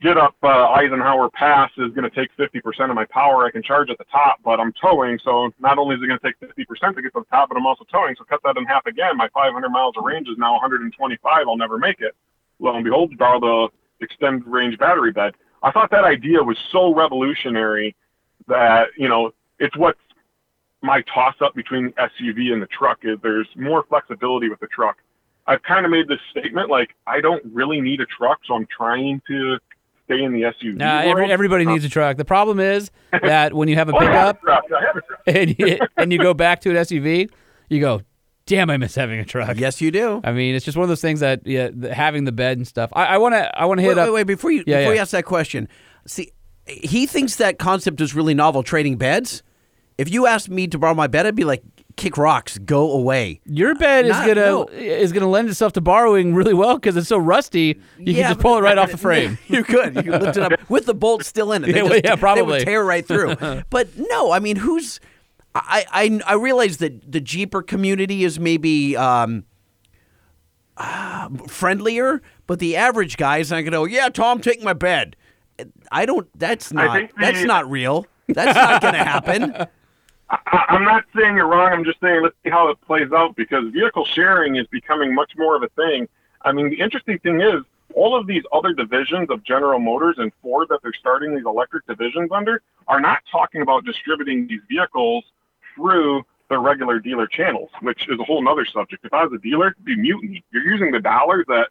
get 0.00 0.16
up 0.16 0.34
uh, 0.42 0.70
Eisenhower 0.70 1.28
Pass 1.30 1.70
is 1.76 1.92
going 1.92 2.08
to 2.08 2.10
take 2.10 2.30
50% 2.38 2.88
of 2.88 2.94
my 2.94 3.04
power. 3.10 3.44
I 3.44 3.50
can 3.50 3.62
charge 3.62 3.90
at 3.90 3.98
the 3.98 4.04
top, 4.10 4.38
but 4.42 4.60
I'm 4.60 4.72
towing, 4.80 5.18
so 5.24 5.50
not 5.58 5.76
only 5.76 5.96
is 5.96 6.02
it 6.02 6.06
going 6.06 6.18
to 6.20 6.26
take 6.26 6.40
50% 6.40 6.94
to 6.94 7.02
get 7.02 7.12
to 7.12 7.20
the 7.20 7.26
top, 7.30 7.50
but 7.50 7.58
I'm 7.58 7.66
also 7.66 7.84
towing. 7.90 8.14
So 8.16 8.24
cut 8.24 8.40
that 8.44 8.56
in 8.56 8.64
half 8.64 8.86
again. 8.86 9.16
My 9.16 9.28
500 9.34 9.68
miles 9.68 9.94
of 9.98 10.04
range 10.04 10.28
is 10.28 10.38
now 10.38 10.52
125. 10.52 11.46
I'll 11.46 11.56
never 11.56 11.78
make 11.78 12.00
it. 12.00 12.14
Lo 12.60 12.74
and 12.74 12.84
behold, 12.84 13.10
you 13.10 13.18
borrow 13.18 13.40
the 13.40 13.68
extended 14.04 14.46
range 14.46 14.78
battery 14.78 15.12
bed. 15.12 15.34
I 15.62 15.72
thought 15.72 15.90
that 15.90 16.04
idea 16.04 16.42
was 16.42 16.56
so 16.72 16.94
revolutionary 16.94 17.94
that 18.46 18.88
you 18.96 19.08
know 19.08 19.32
it's 19.58 19.76
what's 19.76 19.98
my 20.82 21.02
toss 21.12 21.34
up 21.40 21.54
between 21.54 21.92
SUV 21.92 22.52
and 22.52 22.62
the 22.62 22.68
truck 22.68 22.98
is 23.02 23.18
there's 23.22 23.48
more 23.56 23.84
flexibility 23.88 24.48
with 24.48 24.60
the 24.60 24.68
truck. 24.68 24.98
I've 25.48 25.62
kind 25.62 25.84
of 25.84 25.90
made 25.90 26.06
this 26.08 26.20
statement 26.30 26.70
like 26.70 26.90
I 27.06 27.20
don't 27.20 27.42
really 27.52 27.80
need 27.80 28.00
a 28.00 28.06
truck, 28.06 28.38
so 28.46 28.54
I'm 28.54 28.66
trying 28.74 29.20
to 29.26 29.58
stay 30.04 30.22
in 30.22 30.32
the 30.32 30.42
SUV. 30.42 30.76
Nah, 30.76 31.00
every, 31.00 31.22
world. 31.22 31.30
everybody 31.30 31.64
needs 31.64 31.84
a 31.84 31.88
truck. 31.88 32.16
The 32.18 32.24
problem 32.24 32.60
is 32.60 32.90
that 33.22 33.54
when 33.54 33.66
you 33.68 33.74
have 33.74 33.88
a 33.88 33.92
Oh, 33.94 33.98
I 33.98 34.04
have 34.04 34.28
a 34.28 34.34
pickup 34.34 34.64
have 34.70 34.96
a 34.96 35.38
and 35.40 35.58
you, 35.58 35.78
and 35.96 36.12
you 36.12 36.18
go 36.18 36.34
back 36.34 36.60
to 36.60 36.70
an 36.70 36.76
SUV, 36.76 37.30
you 37.68 37.80
go, 37.80 38.02
"Damn, 38.46 38.68
I 38.70 38.76
miss 38.76 38.94
having 38.94 39.18
a 39.20 39.24
truck." 39.24 39.56
Yes, 39.58 39.80
you 39.80 39.90
do. 39.90 40.20
I 40.22 40.32
mean, 40.32 40.54
it's 40.54 40.64
just 40.64 40.76
one 40.76 40.82
of 40.84 40.88
those 40.90 41.00
things 41.00 41.20
that 41.20 41.46
yeah, 41.46 41.70
the, 41.72 41.94
having 41.94 42.24
the 42.24 42.32
bed 42.32 42.58
and 42.58 42.66
stuff. 42.68 42.90
I 42.92 43.16
want 43.18 43.34
to 43.34 43.58
I 43.58 43.64
want 43.64 43.78
to 43.78 43.82
hit 43.82 43.96
Wait, 43.96 44.02
up. 44.02 44.06
wait, 44.08 44.12
wait, 44.14 44.26
before 44.26 44.50
you 44.50 44.64
Yeah, 44.66 44.80
before 44.80 44.92
yeah. 44.92 44.96
you 44.96 45.00
ask 45.00 45.12
that 45.12 45.24
question, 45.24 45.66
see, 46.06 46.30
he 46.66 47.06
thinks 47.06 47.36
that 47.36 47.58
concept 47.58 48.00
is 48.02 48.14
really 48.14 48.34
novel. 48.34 48.62
Trading 48.62 48.96
beds. 48.96 49.42
If 49.98 50.10
you 50.10 50.26
asked 50.26 50.48
me 50.48 50.66
to 50.68 50.78
borrow 50.78 50.94
my 50.94 51.08
bed, 51.08 51.26
I'd 51.26 51.34
be 51.34 51.44
like, 51.44 51.62
kick 51.96 52.16
rocks, 52.16 52.56
go 52.58 52.92
away. 52.92 53.40
Your 53.44 53.74
bed 53.74 54.04
is 54.06 54.12
Not- 54.12 54.26
gonna 54.28 54.40
no. 54.46 54.64
is 54.70 55.10
gonna 55.12 55.28
lend 55.28 55.48
itself 55.48 55.72
to 55.72 55.80
borrowing 55.80 56.34
really 56.34 56.54
well 56.54 56.76
because 56.76 56.96
it's 56.96 57.08
so 57.08 57.18
rusty. 57.18 57.80
You 57.98 58.12
Yeah, 58.14 58.22
can 58.22 58.30
just 58.34 58.40
pull 58.40 58.56
it 58.56 58.60
right 58.62 58.78
off 58.78 58.92
the 58.92 58.96
frame. 58.98 59.36
you 59.48 59.64
could. 59.64 59.96
You 59.96 60.02
could 60.04 60.22
lift 60.22 60.36
it 60.36 60.42
up 60.52 60.52
with 60.70 60.86
the 60.86 60.94
bolt 60.94 61.24
still 61.24 61.50
in 61.52 61.64
it. 61.64 61.72
They 61.72 61.78
Yeah, 61.78 61.82
well, 61.82 61.92
just- 61.94 62.04
yeah, 62.04 62.14
They 62.14 62.20
probably. 62.20 62.42
would 62.44 62.64
tear 62.64 62.84
right 62.84 63.04
through. 63.06 63.34
but 63.70 63.88
no, 63.96 64.30
I 64.30 64.38
mean, 64.38 64.56
who's? 64.56 65.00
I 65.54 65.84
I 65.90 66.20
I 66.26 66.34
realize 66.34 66.76
that 66.76 67.10
the 67.10 67.20
Jeeper 67.20 67.62
community 67.62 68.22
is 68.24 68.38
maybe. 68.38 68.96
Um, 68.96 69.44
uh, 70.76 71.28
friendlier, 71.48 72.22
but 72.46 72.60
the 72.60 72.76
average 72.76 73.16
guy 73.16 73.38
is 73.38 73.50
not 73.50 73.56
going 73.56 73.64
to 73.66 73.70
go, 73.72 73.84
yeah, 73.84 74.08
Tom, 74.08 74.40
take 74.40 74.62
my 74.62 74.72
bed. 74.72 75.16
I 75.90 76.06
don't, 76.06 76.28
that's 76.38 76.72
not, 76.72 76.94
think 76.94 77.12
the- 77.16 77.20
that's 77.20 77.42
not 77.42 77.68
real. 77.68 78.06
That's 78.28 78.54
not 78.54 78.80
going 78.82 78.94
to 78.94 79.02
happen. 79.02 79.66
I, 80.30 80.64
I'm 80.68 80.84
not 80.84 81.04
saying 81.16 81.36
you're 81.36 81.48
wrong. 81.48 81.72
I'm 81.72 81.84
just 81.84 82.00
saying 82.00 82.22
let's 82.22 82.36
see 82.44 82.50
how 82.50 82.68
it 82.68 82.80
plays 82.82 83.12
out 83.12 83.36
because 83.36 83.72
vehicle 83.72 84.04
sharing 84.04 84.56
is 84.56 84.66
becoming 84.68 85.14
much 85.14 85.32
more 85.36 85.56
of 85.56 85.62
a 85.62 85.68
thing. 85.70 86.08
I 86.42 86.52
mean, 86.52 86.70
the 86.70 86.80
interesting 86.80 87.18
thing 87.18 87.40
is 87.40 87.62
all 87.94 88.18
of 88.18 88.26
these 88.26 88.42
other 88.52 88.72
divisions 88.72 89.28
of 89.30 89.42
General 89.42 89.78
Motors 89.78 90.16
and 90.18 90.30
Ford 90.42 90.68
that 90.70 90.80
they're 90.82 90.92
starting 90.98 91.34
these 91.34 91.46
electric 91.46 91.86
divisions 91.86 92.30
under 92.32 92.62
are 92.86 93.00
not 93.00 93.20
talking 93.30 93.62
about 93.62 93.84
distributing 93.84 94.46
these 94.46 94.60
vehicles 94.68 95.24
through 95.74 96.24
their 96.48 96.60
regular 96.60 96.98
dealer 96.98 97.26
channels, 97.26 97.70
which 97.82 98.08
is 98.08 98.18
a 98.18 98.24
whole 98.24 98.42
nother 98.42 98.64
subject. 98.64 99.04
If 99.04 99.12
I 99.12 99.24
was 99.24 99.32
a 99.34 99.38
dealer, 99.38 99.68
it'd 99.68 99.84
be 99.84 99.96
mutiny. 99.96 100.44
You're 100.52 100.64
using 100.64 100.92
the 100.92 101.00
dollars 101.00 101.44
that 101.48 101.68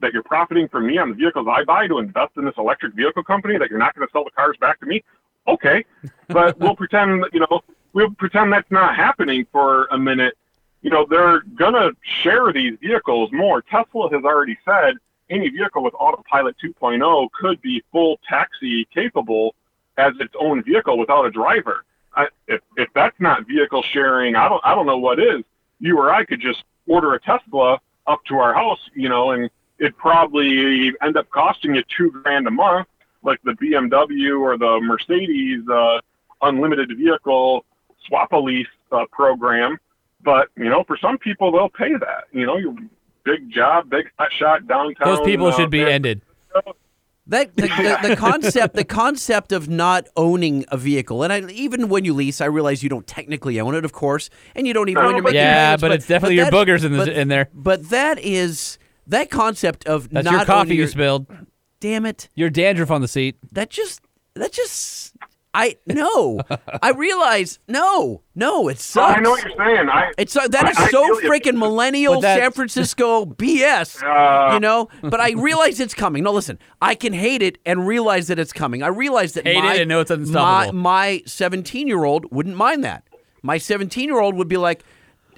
that 0.00 0.12
you're 0.12 0.24
profiting 0.24 0.68
from 0.68 0.86
me 0.86 0.98
on 0.98 1.08
the 1.08 1.14
vehicles 1.14 1.46
I 1.50 1.64
buy 1.64 1.86
to 1.86 1.98
invest 1.98 2.32
in 2.36 2.44
this 2.44 2.54
electric 2.58 2.94
vehicle 2.94 3.22
company 3.22 3.56
that 3.58 3.70
you're 3.70 3.78
not 3.78 3.94
going 3.94 4.06
to 4.06 4.12
sell 4.12 4.24
the 4.24 4.30
cars 4.32 4.56
back 4.60 4.80
to 4.80 4.86
me. 4.86 5.02
Okay, 5.46 5.84
but 6.28 6.58
we'll 6.58 6.76
pretend 6.82 7.24
you 7.32 7.40
know 7.40 7.62
we'll 7.94 8.10
pretend 8.10 8.52
that's 8.52 8.70
not 8.70 8.94
happening 8.94 9.46
for 9.50 9.86
a 9.86 9.98
minute. 9.98 10.36
You 10.82 10.90
know 10.90 11.06
they're 11.08 11.40
gonna 11.56 11.92
share 12.22 12.52
these 12.52 12.76
vehicles 12.82 13.30
more. 13.32 13.62
Tesla 13.62 14.10
has 14.10 14.22
already 14.24 14.58
said 14.64 14.96
any 15.30 15.48
vehicle 15.48 15.82
with 15.82 15.94
autopilot 15.98 16.56
2.0 16.62 17.28
could 17.32 17.62
be 17.62 17.82
full 17.90 18.20
taxi 18.28 18.86
capable 18.92 19.54
as 19.96 20.12
its 20.20 20.34
own 20.38 20.62
vehicle 20.62 20.98
without 20.98 21.24
a 21.24 21.30
driver. 21.30 21.84
I, 22.14 22.26
if 22.46 22.60
if 22.76 22.88
that's 22.94 23.18
not 23.18 23.46
vehicle 23.46 23.82
sharing, 23.82 24.36
I 24.36 24.48
don't 24.48 24.60
I 24.64 24.74
don't 24.74 24.86
know 24.86 24.98
what 24.98 25.18
is. 25.18 25.42
You 25.80 25.98
or 25.98 26.12
I 26.12 26.24
could 26.24 26.40
just 26.40 26.62
order 26.86 27.14
a 27.14 27.20
Tesla 27.20 27.80
up 28.06 28.22
to 28.26 28.34
our 28.36 28.52
house, 28.52 28.78
you 28.94 29.08
know, 29.08 29.30
and 29.30 29.48
it'd 29.78 29.96
probably 29.96 30.92
end 31.02 31.16
up 31.16 31.30
costing 31.30 31.74
you 31.74 31.82
two 31.96 32.10
grand 32.10 32.46
a 32.46 32.50
month, 32.50 32.88
like 33.22 33.40
the 33.42 33.52
BMW 33.52 34.38
or 34.38 34.58
the 34.58 34.80
Mercedes 34.82 35.66
uh, 35.68 36.00
unlimited 36.42 36.96
vehicle 36.96 37.64
swap 38.06 38.32
a 38.32 38.38
lease 38.38 38.66
uh, 38.92 39.04
program. 39.10 39.78
But 40.22 40.48
you 40.56 40.68
know, 40.70 40.84
for 40.86 40.96
some 40.96 41.18
people, 41.18 41.52
they'll 41.52 41.68
pay 41.68 41.92
that. 41.92 42.24
You 42.32 42.46
know, 42.46 42.56
your 42.56 42.74
big 43.24 43.50
job, 43.50 43.90
big 43.90 44.10
hot 44.18 44.32
shot 44.32 44.66
downtown. 44.66 45.06
Those 45.06 45.20
people 45.20 45.46
uh, 45.48 45.52
should 45.52 45.70
be 45.70 45.80
San 45.80 45.88
ended. 45.88 46.22
That 47.26 47.56
the, 47.56 47.62
the, 47.62 48.08
the 48.08 48.16
concept, 48.16 48.74
the 48.74 48.84
concept 48.84 49.50
of 49.52 49.66
not 49.66 50.08
owning 50.14 50.66
a 50.68 50.76
vehicle, 50.76 51.22
and 51.22 51.32
I, 51.32 51.40
even 51.52 51.88
when 51.88 52.04
you 52.04 52.12
lease, 52.12 52.42
I 52.42 52.44
realize 52.46 52.82
you 52.82 52.90
don't 52.90 53.06
technically 53.06 53.58
own 53.58 53.74
it, 53.74 53.82
of 53.82 53.92
course, 53.92 54.28
and 54.54 54.66
you 54.66 54.74
don't 54.74 54.90
even 54.90 55.02
when 55.06 55.14
you're 55.14 55.22
making 55.22 55.36
Yeah, 55.36 55.68
payments, 55.68 55.80
but 55.80 55.92
it's 55.92 56.06
definitely 56.06 56.36
your 56.36 56.50
that- 56.50 56.52
boogers 56.52 56.84
in 56.84 56.92
the- 56.92 56.98
but- 56.98 57.08
in 57.08 57.28
there. 57.28 57.48
But 57.54 57.88
that 57.88 58.18
is 58.18 58.78
that 59.06 59.30
concept 59.30 59.86
of 59.86 60.10
That's 60.10 60.26
not 60.26 60.32
your 60.32 60.44
coffee 60.44 60.60
owning 60.60 60.72
you 60.72 60.78
your, 60.82 60.88
spilled. 60.88 61.26
Damn 61.80 62.04
it! 62.04 62.28
Your 62.34 62.50
dandruff 62.50 62.90
on 62.90 63.00
the 63.00 63.08
seat. 63.08 63.36
That 63.52 63.70
just 63.70 64.02
that 64.34 64.52
just 64.52 65.13
I 65.54 65.76
no. 65.86 66.40
I 66.82 66.90
realize 66.90 67.60
no, 67.68 68.22
no, 68.34 68.68
it 68.68 68.78
sucks. 68.80 69.18
I 69.18 69.20
know 69.20 69.30
what 69.30 69.44
you're 69.44 69.56
saying. 69.56 69.88
I 69.88 70.10
It's 70.18 70.36
uh, 70.36 70.48
that 70.48 70.68
is 70.70 70.76
I- 70.76 70.84
I 70.86 70.90
so 70.90 71.20
freaking 71.20 71.56
millennial 71.56 72.20
San 72.20 72.50
Francisco 72.50 73.24
BS, 73.24 74.02
Uh, 74.02 74.52
you 74.54 74.60
know. 74.60 74.88
But 75.02 75.20
I 75.20 75.32
realize 75.32 75.78
it's 75.80 75.94
coming. 75.94 76.24
No, 76.24 76.32
listen, 76.32 76.58
I 76.82 76.94
can 76.96 77.12
hate 77.12 77.40
it 77.42 77.58
and 77.64 77.86
realize 77.86 78.26
that 78.26 78.38
it's 78.38 78.52
coming. 78.52 78.82
I 78.82 78.88
realize 78.88 79.34
that 79.34 79.46
Hate 79.46 79.62
my, 79.62 79.74
it 79.74 79.80
and 79.82 79.88
know 79.88 80.00
it's 80.00 80.10
unstoppable. 80.10 80.72
my 80.74 81.22
17 81.26 81.86
year 81.86 82.04
old 82.04 82.30
wouldn't 82.32 82.56
mind 82.56 82.82
that. 82.84 83.04
My 83.42 83.58
17 83.58 84.08
year 84.08 84.18
old 84.20 84.34
would 84.34 84.48
be 84.48 84.56
like, 84.56 84.82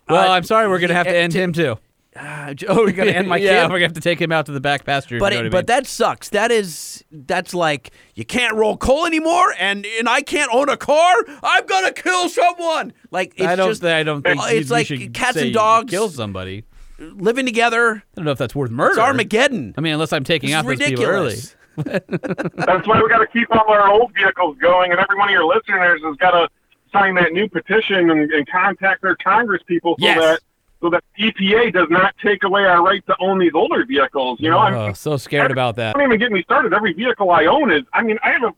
Well, 0.08 0.30
uh, 0.30 0.34
I'm 0.34 0.44
sorry, 0.44 0.68
we're 0.68 0.78
gonna 0.78 0.94
have 0.94 1.06
to 1.06 1.12
uh, 1.12 1.16
end 1.16 1.34
him 1.34 1.52
too. 1.52 1.76
Uh, 2.18 2.54
oh, 2.68 2.76
we're 2.84 2.92
gonna 2.92 3.10
end 3.12 3.28
my 3.28 3.36
yeah, 3.38 3.62
kid. 3.62 3.70
we're 3.70 3.76
gonna 3.78 3.84
have 3.86 3.92
to 3.94 4.00
take 4.00 4.20
him 4.20 4.32
out 4.32 4.46
to 4.46 4.52
the 4.52 4.60
back 4.60 4.84
pasture. 4.84 5.18
But 5.18 5.32
you 5.32 5.40
know 5.40 5.46
it, 5.46 5.50
but 5.52 5.58
mean. 5.68 5.76
that 5.76 5.86
sucks. 5.86 6.30
That 6.30 6.50
is 6.50 7.04
that's 7.10 7.54
like 7.54 7.90
you 8.14 8.24
can't 8.24 8.54
roll 8.54 8.76
coal 8.76 9.06
anymore, 9.06 9.54
and 9.58 9.86
and 9.98 10.08
I 10.08 10.22
can't 10.22 10.50
own 10.52 10.68
a 10.68 10.76
car. 10.76 11.14
I'm 11.42 11.66
gonna 11.66 11.92
kill 11.92 12.28
someone. 12.28 12.92
Like 13.10 13.34
it's 13.36 13.46
I 13.46 13.56
don't. 13.56 13.68
just 13.68 13.82
thi- 13.82 13.88
I 13.90 14.02
don't 14.02 14.22
think 14.22 14.40
you- 14.40 14.46
it's 14.58 14.68
you 14.70 14.74
like 14.74 14.86
should 14.86 15.14
cats 15.14 15.36
say 15.38 15.46
and 15.46 15.54
dogs 15.54 15.90
kill 15.90 16.08
somebody. 16.08 16.64
living 16.98 17.44
together. 17.46 17.96
I 17.96 18.02
don't 18.16 18.24
know 18.24 18.30
if 18.32 18.38
that's 18.38 18.54
worth 18.54 18.70
murder. 18.70 18.92
It's 18.92 18.98
Armageddon. 19.00 19.74
I 19.76 19.80
mean, 19.80 19.92
unless 19.92 20.12
I'm 20.12 20.24
taking 20.24 20.48
This 20.50 20.56
out 20.56 20.70
is 20.70 20.78
those 20.78 20.88
people 20.88 21.04
early. 21.04 21.36
That's 21.76 22.86
why 22.88 23.02
we 23.02 23.08
got 23.08 23.18
to 23.18 23.26
keep 23.32 23.48
all 23.54 23.68
our 23.68 23.90
old 23.90 24.12
vehicles 24.14 24.56
going, 24.58 24.92
and 24.92 25.00
every 25.00 25.16
one 25.18 25.28
of 25.28 25.32
your 25.32 25.44
listeners 25.44 26.00
has 26.04 26.16
got 26.16 26.30
to 26.30 26.48
sign 26.92 27.14
that 27.16 27.32
new 27.32 27.48
petition 27.48 28.08
and, 28.10 28.30
and 28.32 28.48
contact 28.48 29.02
their 29.02 29.16
Congress 29.16 29.62
people 29.66 29.94
so 29.98 30.06
Yes. 30.06 30.18
that 30.18 30.40
so 30.80 30.90
that 30.90 31.02
EPA 31.18 31.72
does 31.72 31.88
not 31.90 32.14
take 32.22 32.42
away 32.42 32.64
our 32.64 32.82
right 32.84 33.04
to 33.06 33.16
own 33.20 33.38
these 33.38 33.52
older 33.54 33.84
vehicles. 33.86 34.38
You 34.40 34.50
know, 34.50 34.58
I'm 34.58 34.74
Oh, 34.74 34.92
so 34.92 35.16
scared 35.16 35.50
about 35.50 35.76
that. 35.76 35.94
don't 35.94 36.04
even 36.04 36.18
get 36.18 36.30
me 36.32 36.42
started. 36.42 36.72
Every 36.74 36.92
vehicle 36.92 37.30
I 37.30 37.46
own 37.46 37.70
is, 37.72 37.82
I 37.92 38.02
mean, 38.02 38.18
I 38.22 38.30
have 38.32 38.42
a, 38.42 38.52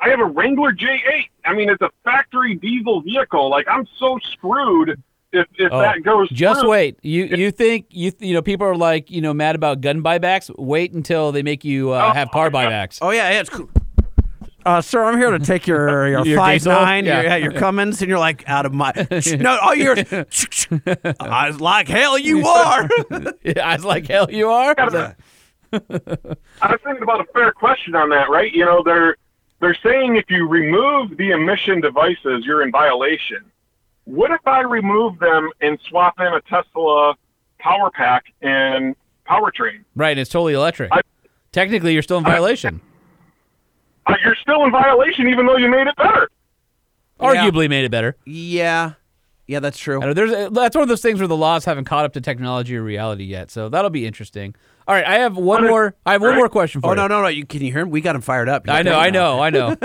I 0.00 0.08
have 0.08 0.20
a 0.20 0.24
Wrangler 0.24 0.72
J8. 0.72 1.28
I 1.44 1.54
mean, 1.54 1.68
it's 1.70 1.82
a 1.82 1.90
factory 2.04 2.54
diesel 2.56 3.02
vehicle. 3.02 3.48
Like 3.50 3.66
I'm 3.68 3.86
so 3.98 4.18
screwed 4.32 5.00
if 5.32 5.46
if 5.58 5.70
Oh, 5.72 5.80
that 5.80 6.02
goes. 6.02 6.28
Just 6.30 6.60
through. 6.62 6.70
wait. 6.70 6.98
You 7.02 7.24
you 7.26 7.50
think 7.52 7.86
you 7.90 8.10
you 8.18 8.34
know 8.34 8.42
people 8.42 8.66
are 8.66 8.74
like 8.76 9.10
you 9.10 9.20
know 9.20 9.32
mad 9.32 9.54
about 9.54 9.80
gun 9.80 10.02
buybacks? 10.02 10.50
Wait 10.58 10.92
until 10.92 11.30
they 11.32 11.42
make 11.42 11.64
you 11.64 11.92
uh, 11.92 12.08
Oh, 12.10 12.14
have 12.14 12.30
car 12.30 12.50
buybacks. 12.50 12.98
Oh 13.00 13.10
yeah, 13.10 13.30
yeah, 13.30 13.40
it's 13.40 13.50
cool. 13.50 13.68
Uh, 14.66 14.80
sir, 14.80 15.02
I'm 15.04 15.18
here 15.18 15.30
to 15.30 15.38
take 15.38 15.66
your 15.66 16.06
your, 16.08 16.26
Your 16.26 16.36
five 16.38 16.60
diesel? 16.60 16.72
nine, 16.72 17.04
Yeah. 17.06 17.20
your, 17.22 17.30
yeah, 17.30 17.36
your 17.36 17.52
Cummins, 17.52 18.00
and 18.02 18.08
you're 18.08 18.18
like 18.18 18.46
out 18.48 18.66
of 18.66 18.72
my. 18.74 18.92
no, 19.38 19.58
all 19.58 19.74
you 19.74 19.94
hear 19.94 20.04
is, 20.30 20.66
I 21.20 21.48
was 21.48 21.60
like 21.60 21.88
hell, 21.88 22.18
you 22.18 22.46
are. 22.46 22.88
I 23.10 23.74
was 23.76 23.84
like, 23.84 24.06
hell, 24.06 24.30
you 24.30 24.50
are. 24.50 24.74
I 24.78 25.14
was 25.72 26.80
thinking 26.84 27.02
about 27.02 27.20
a 27.20 27.24
fair 27.32 27.52
question 27.52 27.94
on 27.94 28.10
that, 28.10 28.28
right? 28.28 28.52
You 28.52 28.64
know, 28.64 28.82
they're 28.84 29.16
they're 29.60 29.76
saying 29.82 30.16
if 30.16 30.24
you 30.28 30.46
remove 30.48 31.16
the 31.16 31.30
emission 31.30 31.80
devices, 31.80 32.44
you're 32.44 32.62
in 32.62 32.70
violation. 32.70 33.44
What 34.04 34.30
if 34.30 34.40
I 34.46 34.60
remove 34.60 35.18
them 35.18 35.50
and 35.60 35.78
swap 35.88 36.14
in 36.18 36.26
a 36.26 36.40
Tesla 36.42 37.14
power 37.58 37.90
pack 37.90 38.24
and 38.42 38.96
powertrain? 39.28 39.84
Right, 39.94 40.10
and 40.10 40.20
it's 40.20 40.30
totally 40.30 40.54
electric. 40.54 40.90
I- 40.92 41.02
Technically, 41.52 41.92
you're 41.94 42.02
still 42.02 42.18
in 42.18 42.24
violation. 42.24 42.80
Uh, 42.82 42.89
you're 44.24 44.36
still 44.36 44.64
in 44.64 44.70
violation, 44.72 45.28
even 45.28 45.46
though 45.46 45.56
you 45.56 45.68
made 45.68 45.86
it 45.86 45.96
better. 45.96 46.28
Arguably 47.20 47.68
made 47.68 47.84
it 47.84 47.90
better. 47.90 48.16
yeah, 48.24 48.92
yeah, 49.46 49.60
that's 49.60 49.78
true. 49.78 49.98
Know 50.00 50.14
there's 50.14 50.30
that's 50.52 50.74
one 50.76 50.82
of 50.82 50.88
those 50.88 51.02
things 51.02 51.18
where 51.18 51.28
the 51.28 51.36
laws 51.36 51.64
haven't 51.64 51.84
caught 51.84 52.04
up 52.04 52.12
to 52.14 52.20
technology 52.20 52.76
or 52.76 52.82
reality 52.82 53.24
yet. 53.24 53.50
So 53.50 53.68
that'll 53.68 53.90
be 53.90 54.06
interesting. 54.06 54.54
All 54.88 54.94
right, 54.94 55.04
I 55.04 55.18
have 55.18 55.36
one 55.36 55.66
more. 55.66 55.94
I 56.06 56.12
have 56.12 56.22
one 56.22 56.34
more 56.36 56.48
question 56.48 56.80
for 56.80 56.86
Oh 56.88 56.94
you. 56.94 57.00
Oh 57.00 57.06
no, 57.08 57.16
no, 57.16 57.22
no! 57.22 57.28
You 57.28 57.44
can 57.44 57.60
you 57.62 57.72
hear 57.72 57.82
him? 57.82 57.90
We 57.90 58.00
got 58.00 58.14
him 58.16 58.22
fired 58.22 58.48
up. 58.48 58.64
He's 58.66 58.74
I 58.74 58.82
know, 58.82 58.98
I 58.98 59.10
know, 59.10 59.40
I 59.40 59.50
know. 59.50 59.76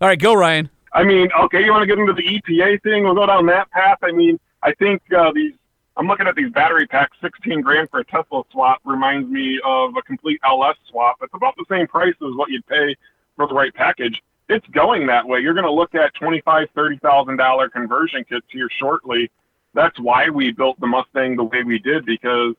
All 0.00 0.08
right, 0.08 0.18
go 0.18 0.34
Ryan. 0.34 0.68
I 0.92 1.04
mean, 1.04 1.28
okay, 1.44 1.64
you 1.64 1.70
want 1.70 1.82
to 1.82 1.86
get 1.86 1.98
into 1.98 2.12
the 2.12 2.22
EPA 2.22 2.82
thing? 2.82 3.04
We'll 3.04 3.14
go 3.14 3.26
down 3.26 3.46
that 3.46 3.70
path. 3.70 3.98
I 4.02 4.12
mean, 4.12 4.38
I 4.62 4.72
think 4.74 5.02
uh, 5.16 5.32
these. 5.34 5.52
I'm 5.98 6.06
looking 6.06 6.28
at 6.28 6.36
these 6.36 6.52
battery 6.52 6.86
packs. 6.86 7.16
16 7.20 7.60
grand 7.60 7.90
for 7.90 7.98
a 7.98 8.04
Tesla 8.04 8.44
swap 8.52 8.80
reminds 8.84 9.28
me 9.28 9.60
of 9.64 9.96
a 9.96 10.02
complete 10.02 10.40
LS 10.44 10.76
swap. 10.88 11.16
It's 11.20 11.34
about 11.34 11.56
the 11.56 11.64
same 11.68 11.88
price 11.88 12.14
as 12.22 12.36
what 12.36 12.50
you'd 12.50 12.66
pay 12.68 12.94
for 13.34 13.48
the 13.48 13.54
right 13.54 13.74
package. 13.74 14.22
It's 14.48 14.66
going 14.68 15.08
that 15.08 15.26
way. 15.26 15.40
You're 15.40 15.54
going 15.54 15.66
to 15.66 15.72
look 15.72 15.96
at 15.96 16.14
twenty-five, 16.14 16.68
thirty 16.74 16.98
thousand 16.98 17.36
dollar 17.36 17.68
conversion 17.68 18.24
kits 18.24 18.46
here 18.48 18.68
shortly. 18.78 19.28
That's 19.74 19.98
why 19.98 20.30
we 20.30 20.52
built 20.52 20.78
the 20.80 20.86
Mustang 20.86 21.36
the 21.36 21.44
way 21.44 21.64
we 21.64 21.80
did 21.80 22.06
because 22.06 22.54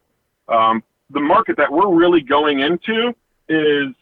um, 0.49 0.83
the 1.09 1.21
market 1.21 1.55
that 1.57 1.71
we're 1.71 1.89
really 1.89 2.21
going 2.21 2.59
into 2.59 3.15
is 3.47 3.95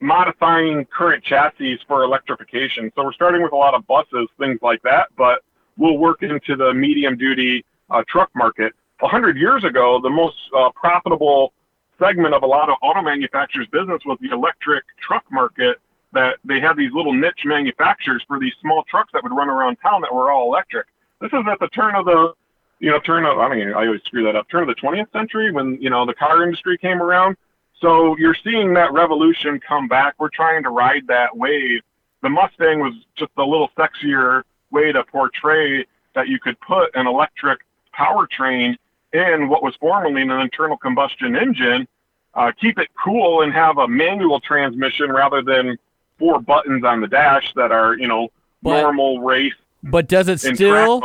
modifying 0.00 0.84
current 0.86 1.24
chassis 1.24 1.80
for 1.88 2.04
electrification. 2.04 2.92
So 2.94 3.04
we're 3.04 3.12
starting 3.14 3.42
with 3.42 3.52
a 3.52 3.56
lot 3.56 3.74
of 3.74 3.86
buses, 3.86 4.28
things 4.38 4.58
like 4.60 4.82
that, 4.82 5.08
but 5.16 5.40
we'll 5.78 5.98
work 5.98 6.22
into 6.22 6.56
the 6.56 6.72
medium 6.74 7.16
duty 7.16 7.64
uh, 7.90 8.02
truck 8.08 8.30
market. 8.34 8.72
A 9.02 9.08
hundred 9.08 9.36
years 9.36 9.64
ago, 9.64 10.00
the 10.02 10.10
most 10.10 10.36
uh, 10.56 10.70
profitable 10.74 11.52
segment 11.98 12.34
of 12.34 12.42
a 12.42 12.46
lot 12.46 12.68
of 12.68 12.76
auto 12.82 13.02
manufacturers' 13.02 13.68
business 13.72 14.00
was 14.04 14.18
the 14.20 14.30
electric 14.30 14.84
truck 15.06 15.24
market. 15.30 15.78
That 16.12 16.36
they 16.44 16.60
had 16.60 16.76
these 16.76 16.92
little 16.94 17.12
niche 17.12 17.42
manufacturers 17.44 18.22
for 18.26 18.38
these 18.38 18.52
small 18.62 18.84
trucks 18.88 19.10
that 19.12 19.22
would 19.22 19.32
run 19.32 19.50
around 19.50 19.76
town 19.76 20.00
that 20.00 20.14
were 20.14 20.30
all 20.30 20.46
electric. 20.46 20.86
This 21.20 21.30
is 21.32 21.44
at 21.50 21.58
the 21.58 21.68
turn 21.68 21.94
of 21.94 22.06
the, 22.06 22.32
you 22.78 22.90
know, 22.90 23.00
turn 23.00 23.26
of 23.26 23.38
I 23.38 23.54
mean 23.54 23.68
I 23.68 23.86
always 23.86 24.02
screw 24.04 24.24
that 24.24 24.36
up. 24.36 24.48
Turn 24.48 24.62
of 24.62 24.68
the 24.68 24.80
20th 24.80 25.12
century 25.12 25.52
when 25.52 25.78
you 25.80 25.90
know 25.90 26.06
the 26.06 26.14
car 26.14 26.42
industry 26.42 26.78
came 26.78 27.02
around. 27.02 27.36
So 27.80 28.16
you're 28.16 28.36
seeing 28.42 28.72
that 28.74 28.92
revolution 28.92 29.60
come 29.66 29.88
back. 29.88 30.14
We're 30.18 30.30
trying 30.30 30.62
to 30.62 30.70
ride 30.70 31.06
that 31.08 31.36
wave. 31.36 31.82
The 32.22 32.30
Mustang 32.30 32.80
was 32.80 32.94
just 33.18 33.32
a 33.36 33.44
little 33.44 33.68
sexier 33.76 34.42
way 34.70 34.92
to 34.92 35.04
portray 35.04 35.84
that 36.14 36.28
you 36.28 36.38
could 36.40 36.58
put 36.60 36.94
an 36.94 37.06
electric 37.06 37.60
powertrain 37.98 38.76
in 39.12 39.48
what 39.48 39.62
was 39.62 39.74
formerly 39.80 40.22
an 40.22 40.30
internal 40.30 40.76
combustion 40.76 41.36
engine, 41.36 41.86
uh, 42.34 42.52
keep 42.60 42.78
it 42.78 42.88
cool, 43.02 43.42
and 43.42 43.52
have 43.52 43.78
a 43.78 43.88
manual 43.88 44.40
transmission 44.40 45.10
rather 45.10 45.42
than 45.42 45.78
four 46.18 46.40
buttons 46.40 46.84
on 46.84 47.00
the 47.00 47.06
dash 47.06 47.52
that 47.54 47.72
are, 47.72 47.96
you 47.96 48.08
know, 48.08 48.28
But- 48.62 48.82
normal 48.82 49.20
race. 49.20 49.54
But 49.82 50.08
does 50.08 50.28
it 50.28 50.40
still 50.40 51.04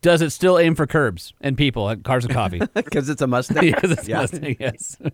does 0.00 0.22
it 0.22 0.30
still 0.30 0.58
aim 0.58 0.74
for 0.74 0.86
curbs 0.86 1.32
and 1.40 1.56
people 1.56 1.88
at 1.90 2.04
cars 2.04 2.24
and 2.24 2.32
coffee? 2.32 2.60
because 2.74 3.08
it's 3.08 3.22
a 3.22 3.26
Mustang. 3.26 3.60
because 3.74 3.90
it's 3.92 4.08
Mustang, 4.08 4.56
yes. 4.58 4.96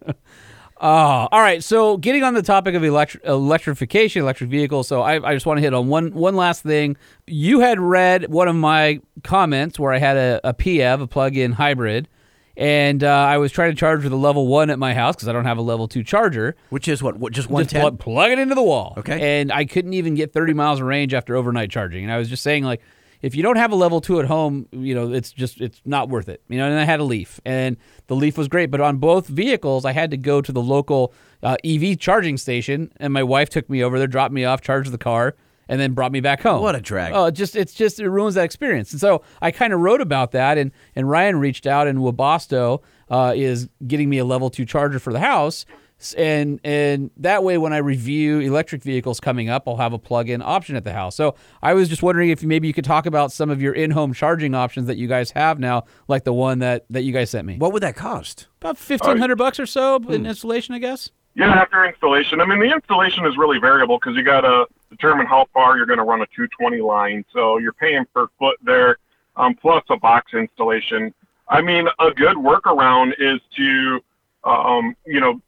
Oh, 0.81 1.29
all 1.31 1.41
right. 1.41 1.63
So, 1.63 1.97
getting 1.97 2.25
on 2.25 2.35
the 2.35 2.43
topic 2.43 2.75
of 2.75 2.83
electri- 2.83 3.25
electrification, 3.25 4.23
electric 4.23 4.51
vehicles. 4.51 4.89
So, 4.89 5.03
I, 5.03 5.31
I 5.31 5.35
just 5.35 5.47
want 5.47 5.59
to 5.59 5.63
hit 5.63 5.73
on 5.73 5.89
one 5.89 6.13
one 6.13 6.35
last 6.35 6.63
thing. 6.63 6.97
You 7.27 7.61
had 7.61 7.79
read 7.79 8.29
one 8.29 8.49
of 8.49 8.57
my 8.57 9.01
comments 9.23 9.79
where 9.79 9.93
I 9.93 9.99
had 9.99 10.17
a, 10.17 10.41
a 10.43 10.53
PEV, 10.53 11.03
a 11.03 11.07
plug-in 11.07 11.53
hybrid, 11.53 12.09
and 12.57 13.03
uh, 13.03 13.09
I 13.09 13.39
was 13.39 13.53
trying 13.53 13.71
to 13.71 13.77
charge 13.77 14.05
with 14.05 14.13
a 14.13 14.17
level 14.17 14.47
one 14.47 14.71
at 14.71 14.79
my 14.79 14.95
house 14.95 15.15
because 15.15 15.29
I 15.29 15.33
don't 15.33 15.45
have 15.45 15.59
a 15.59 15.63
level 15.63 15.89
two 15.89 16.03
charger. 16.03 16.57
Which 16.71 16.89
is 16.89 17.03
what? 17.03 17.17
what 17.17 17.33
just 17.33 17.49
one 17.49 17.65
Just 17.65 17.75
plug, 17.75 17.99
plug 17.99 18.31
it 18.33 18.39
into 18.39 18.55
the 18.55 18.63
wall. 18.63 18.95
Okay. 18.99 19.41
And 19.41 19.53
I 19.53 19.65
couldn't 19.65 19.95
even 19.95 20.15
get 20.15 20.33
30 20.33 20.55
miles 20.55 20.81
of 20.81 20.87
range 20.87 21.15
after 21.15 21.37
overnight 21.37 21.71
charging. 21.71 22.05
And 22.05 22.13
I 22.13 22.19
was 22.19 22.29
just 22.29 22.43
saying, 22.43 22.65
like, 22.65 22.81
if 23.25 23.35
you 23.35 23.43
don't 23.43 23.57
have 23.57 23.73
a 23.73 23.75
level 23.75 24.03
two 24.03 24.21
at 24.21 24.27
home, 24.27 24.69
you 24.71 24.95
know, 24.95 25.11
it's 25.11 25.33
just, 25.33 25.59
it's 25.59 25.81
not 25.87 26.11
worth 26.11 26.29
it. 26.29 26.43
You 26.49 26.59
know, 26.59 26.69
and 26.69 26.79
I 26.79 26.85
had 26.85 27.01
a 27.01 27.05
Leaf, 27.05 27.41
and 27.47 27.79
the 28.07 28.15
Leaf 28.15 28.37
was 28.37 28.49
great. 28.49 28.71
But 28.71 28.83
on 28.83 28.99
both 28.99 29.29
vehicles, 29.29 29.87
I 29.87 29.93
had 29.93 30.11
to 30.11 30.19
go 30.19 30.43
to 30.43 30.53
the 30.53 30.61
local 30.61 31.15
uh, 31.43 31.57
EV 31.65 31.99
charging 31.99 32.37
station, 32.37 32.93
and 32.99 33.15
my 33.15 33.23
wife 33.23 33.49
took 33.49 33.71
me 33.71 33.83
over 33.83 33.99
there, 33.99 34.07
dropped 34.07 34.35
me 34.35 34.45
off, 34.45 34.61
charged 34.61 34.93
the 34.93 34.99
car, 34.99 35.37
and 35.71 35.81
then 35.81 35.95
brought 35.95 36.13
me 36.13 36.21
back 36.21 36.43
home. 36.43 36.61
What 36.61 36.77
a 36.77 36.83
drag. 36.83 37.15
Oh, 37.15 37.25
it 37.25 37.33
just 37.33 37.57
it's 37.57 37.73
just 37.73 37.99
it 37.99 38.11
ruins 38.11 38.35
that 38.35 38.45
experience. 38.45 38.93
And 38.93 39.01
so 39.01 39.23
I 39.41 39.51
kind 39.51 39.73
of 39.73 39.81
wrote 39.81 40.03
about 40.03 40.33
that, 40.33 40.59
and 40.59 40.71
and 40.95 41.09
Ryan 41.09 41.41
reached 41.41 41.67
out, 41.67 41.87
and 41.87 42.01
Webasto 42.01 42.83
uh, 43.09 43.33
is 43.35 43.71
getting 43.87 44.11
me 44.11 44.19
a 44.19 44.27
level 44.27 44.51
two 44.51 44.67
charger 44.67 44.99
for 44.99 45.15
the 45.15 45.21
house, 45.21 45.65
and 46.13 46.61
and 46.65 47.11
that 47.17 47.43
way 47.43 47.57
when 47.57 47.73
I 47.73 47.79
review 47.79 48.41
electric 48.41 48.83
vehicles 48.83 49.21
coming 49.21 49.49
up, 49.49 49.67
I'll 49.67 49.79
have 49.79 49.95
a 49.95 49.99
plug-in 49.99 50.43
option 50.43 50.77
at 50.77 50.85
the 50.85 50.93
house. 50.93 51.17
So 51.17 51.37
I 51.63 51.73
was 51.73 51.89
just 51.89 52.03
wondering 52.03 52.29
if 52.29 52.43
maybe 52.43 52.67
you 52.69 52.75
could 52.75 52.85
talk 52.85 53.07
about 53.07 53.33
some 53.33 53.49
of 53.49 53.63
your 53.63 53.73
in-home 53.73 54.13
charging 54.13 54.55
options 54.55 54.87
that 54.89 54.99
you 54.99 55.09
guys 55.09 55.31
have 55.31 55.59
now, 55.59 55.85
like 56.09 56.25
the 56.25 56.33
one 56.35 56.59
that 56.59 56.85
that 56.91 57.03
you 57.05 57.13
guys 57.13 57.31
sent 57.31 57.47
me. 57.47 57.57
What 57.57 57.73
would 57.73 57.83
that 57.83 57.97
cost? 57.97 58.49
About 58.61 58.77
fifteen 58.77 59.17
hundred 59.17 59.37
bucks 59.37 59.59
or 59.59 59.67
so 59.67 59.99
Hmm. 60.01 60.13
in 60.13 60.27
installation, 60.27 60.75
I 60.75 60.79
guess. 60.81 61.11
Yeah, 61.37 61.47
after 61.51 61.85
installation. 61.85 62.41
I 62.41 62.45
mean, 62.47 62.61
the 62.61 62.73
installation 62.73 63.27
is 63.27 63.37
really 63.37 63.59
variable 63.59 63.99
because 63.99 64.15
you 64.17 64.23
got 64.23 64.43
to 64.43 64.67
determine 64.91 65.27
how 65.27 65.47
far 65.53 65.77
you're 65.77 65.85
going 65.87 65.99
to 65.99 66.05
run 66.05 66.21
a 66.23 66.27
220 66.27 66.81
line. 66.81 67.25
So 67.33 67.59
you're 67.59 67.73
paying 67.73 68.05
per 68.15 68.29
foot 68.39 68.57
there, 68.65 68.99
um, 69.37 69.57
plus 69.57 69.83
a 69.91 69.97
box 69.97 70.33
installation. 70.33 71.13
I 71.49 71.61
mean, 71.61 71.89
a 71.99 72.13
good 72.13 72.37
workaround 72.37 73.15
is 73.19 73.41
to, 73.57 74.01
um, 74.45 74.95
you 75.07 75.19
know, 75.19 75.41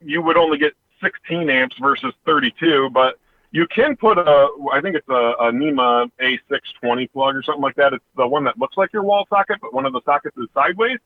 you 0.00 0.22
would 0.22 0.36
only 0.36 0.58
get 0.58 0.74
16 1.02 1.48
amps 1.48 1.76
versus 1.78 2.14
32, 2.26 2.90
but 2.90 3.18
you 3.52 3.66
can 3.66 3.96
put 3.96 4.18
a, 4.18 4.48
I 4.72 4.80
think 4.80 4.96
it's 4.96 5.08
a, 5.08 5.34
a 5.40 5.52
NEMA 5.52 6.10
A620 6.20 7.10
plug 7.12 7.34
or 7.36 7.42
something 7.42 7.62
like 7.62 7.76
that. 7.76 7.92
It's 7.92 8.04
the 8.16 8.26
one 8.26 8.44
that 8.44 8.58
looks 8.58 8.76
like 8.76 8.92
your 8.92 9.02
wall 9.02 9.26
socket, 9.28 9.58
but 9.60 9.74
one 9.74 9.86
of 9.86 9.92
the 9.92 10.00
sockets 10.04 10.36
is 10.36 10.46
sideways. 10.54 10.98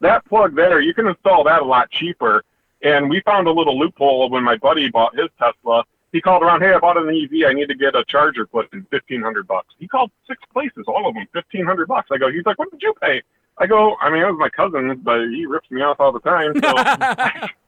That 0.00 0.24
plug 0.26 0.54
there, 0.54 0.80
you 0.80 0.94
can 0.94 1.08
install 1.08 1.44
that 1.44 1.62
a 1.62 1.64
lot 1.64 1.90
cheaper. 1.90 2.44
And 2.82 3.10
we 3.10 3.20
found 3.22 3.48
a 3.48 3.52
little 3.52 3.76
loophole 3.76 4.30
when 4.30 4.44
my 4.44 4.56
buddy 4.56 4.88
bought 4.88 5.18
his 5.18 5.28
Tesla. 5.38 5.84
he 6.12 6.20
called 6.20 6.44
around, 6.44 6.60
hey, 6.60 6.72
I 6.72 6.78
bought 6.78 6.96
an 6.96 7.08
EV. 7.08 7.48
I 7.48 7.52
need 7.52 7.66
to 7.66 7.74
get 7.74 7.96
a 7.96 8.04
charger 8.04 8.46
put 8.46 8.72
in 8.72 8.84
fifteen 8.84 9.20
hundred 9.20 9.48
bucks. 9.48 9.74
He 9.80 9.88
called 9.88 10.12
six 10.28 10.40
places, 10.52 10.84
all 10.86 11.08
of 11.08 11.14
them 11.14 11.26
fifteen 11.32 11.66
hundred 11.66 11.88
bucks. 11.88 12.10
I 12.12 12.18
go, 12.18 12.30
he's 12.30 12.46
like, 12.46 12.60
what 12.60 12.70
did 12.70 12.80
you 12.80 12.94
pay? 13.02 13.20
I 13.58 13.66
go, 13.66 13.96
I 14.00 14.08
mean, 14.10 14.22
it 14.22 14.26
was 14.26 14.38
my 14.38 14.48
cousin, 14.48 15.00
but 15.02 15.26
he 15.30 15.44
rips 15.44 15.68
me 15.72 15.82
off 15.82 15.98
all 15.98 16.12
the 16.12 16.20
time. 16.20 16.52
So 16.62 17.48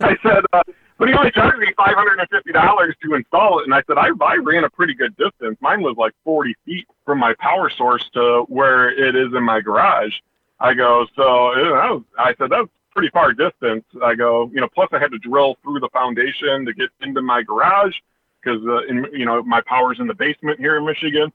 I 0.00 0.16
said, 0.22 0.44
uh, 0.52 0.62
but 0.98 1.08
he 1.08 1.14
only 1.14 1.30
charged 1.30 1.58
me 1.58 1.72
five 1.76 1.94
hundred 1.94 2.18
and 2.18 2.28
fifty 2.28 2.52
dollars 2.52 2.94
to 3.02 3.14
install 3.14 3.60
it. 3.60 3.64
And 3.64 3.74
I 3.74 3.82
said, 3.86 3.98
I, 3.98 4.08
I 4.24 4.36
ran 4.36 4.64
a 4.64 4.70
pretty 4.70 4.94
good 4.94 5.16
distance. 5.16 5.56
Mine 5.60 5.82
was 5.82 5.96
like 5.96 6.12
forty 6.24 6.54
feet 6.64 6.86
from 7.04 7.18
my 7.18 7.34
power 7.38 7.70
source 7.70 8.08
to 8.14 8.44
where 8.48 8.90
it 8.90 9.14
is 9.16 9.34
in 9.34 9.42
my 9.42 9.60
garage. 9.60 10.14
I 10.60 10.72
go, 10.74 11.06
so 11.16 11.22
was, 11.24 12.02
I 12.18 12.34
said 12.38 12.50
that's 12.50 12.68
pretty 12.92 13.10
far 13.10 13.32
distance. 13.32 13.84
I 14.02 14.14
go, 14.14 14.50
you 14.54 14.60
know, 14.60 14.68
plus 14.72 14.88
I 14.92 14.98
had 14.98 15.10
to 15.10 15.18
drill 15.18 15.56
through 15.62 15.80
the 15.80 15.88
foundation 15.92 16.64
to 16.64 16.72
get 16.72 16.90
into 17.00 17.20
my 17.20 17.42
garage 17.42 17.94
because, 18.40 18.62
uh, 18.66 18.86
in, 18.86 19.06
you 19.12 19.26
know, 19.26 19.42
my 19.42 19.60
power's 19.66 19.98
in 19.98 20.06
the 20.06 20.14
basement 20.14 20.60
here 20.60 20.76
in 20.76 20.84
Michigan. 20.84 21.32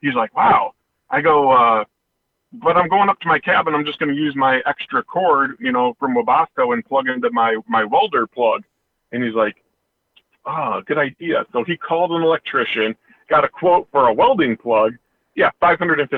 He's 0.00 0.14
like, 0.14 0.34
wow. 0.34 0.72
I 1.10 1.20
go, 1.20 1.50
uh, 1.52 1.84
but 2.52 2.76
I'm 2.76 2.88
going 2.88 3.08
up 3.08 3.18
to 3.20 3.28
my 3.28 3.38
cabin. 3.38 3.74
I'm 3.74 3.84
just 3.84 3.98
going 3.98 4.14
to 4.14 4.20
use 4.20 4.34
my 4.36 4.60
extra 4.66 5.02
cord, 5.02 5.56
you 5.58 5.72
know, 5.72 5.94
from 5.98 6.14
Webasto 6.14 6.72
and 6.72 6.84
plug 6.84 7.08
into 7.08 7.30
my, 7.30 7.56
my 7.68 7.84
welder 7.84 8.26
plug. 8.26 8.62
And 9.10 9.22
he's 9.22 9.34
like, 9.34 9.56
oh, 10.46 10.82
good 10.86 10.98
idea. 10.98 11.46
So 11.52 11.64
he 11.64 11.76
called 11.76 12.12
an 12.12 12.22
electrician, 12.22 12.94
got 13.28 13.44
a 13.44 13.48
quote 13.48 13.88
for 13.90 14.08
a 14.08 14.12
welding 14.12 14.56
plug. 14.56 14.94
Yeah, 15.34 15.50
$550. 15.62 16.08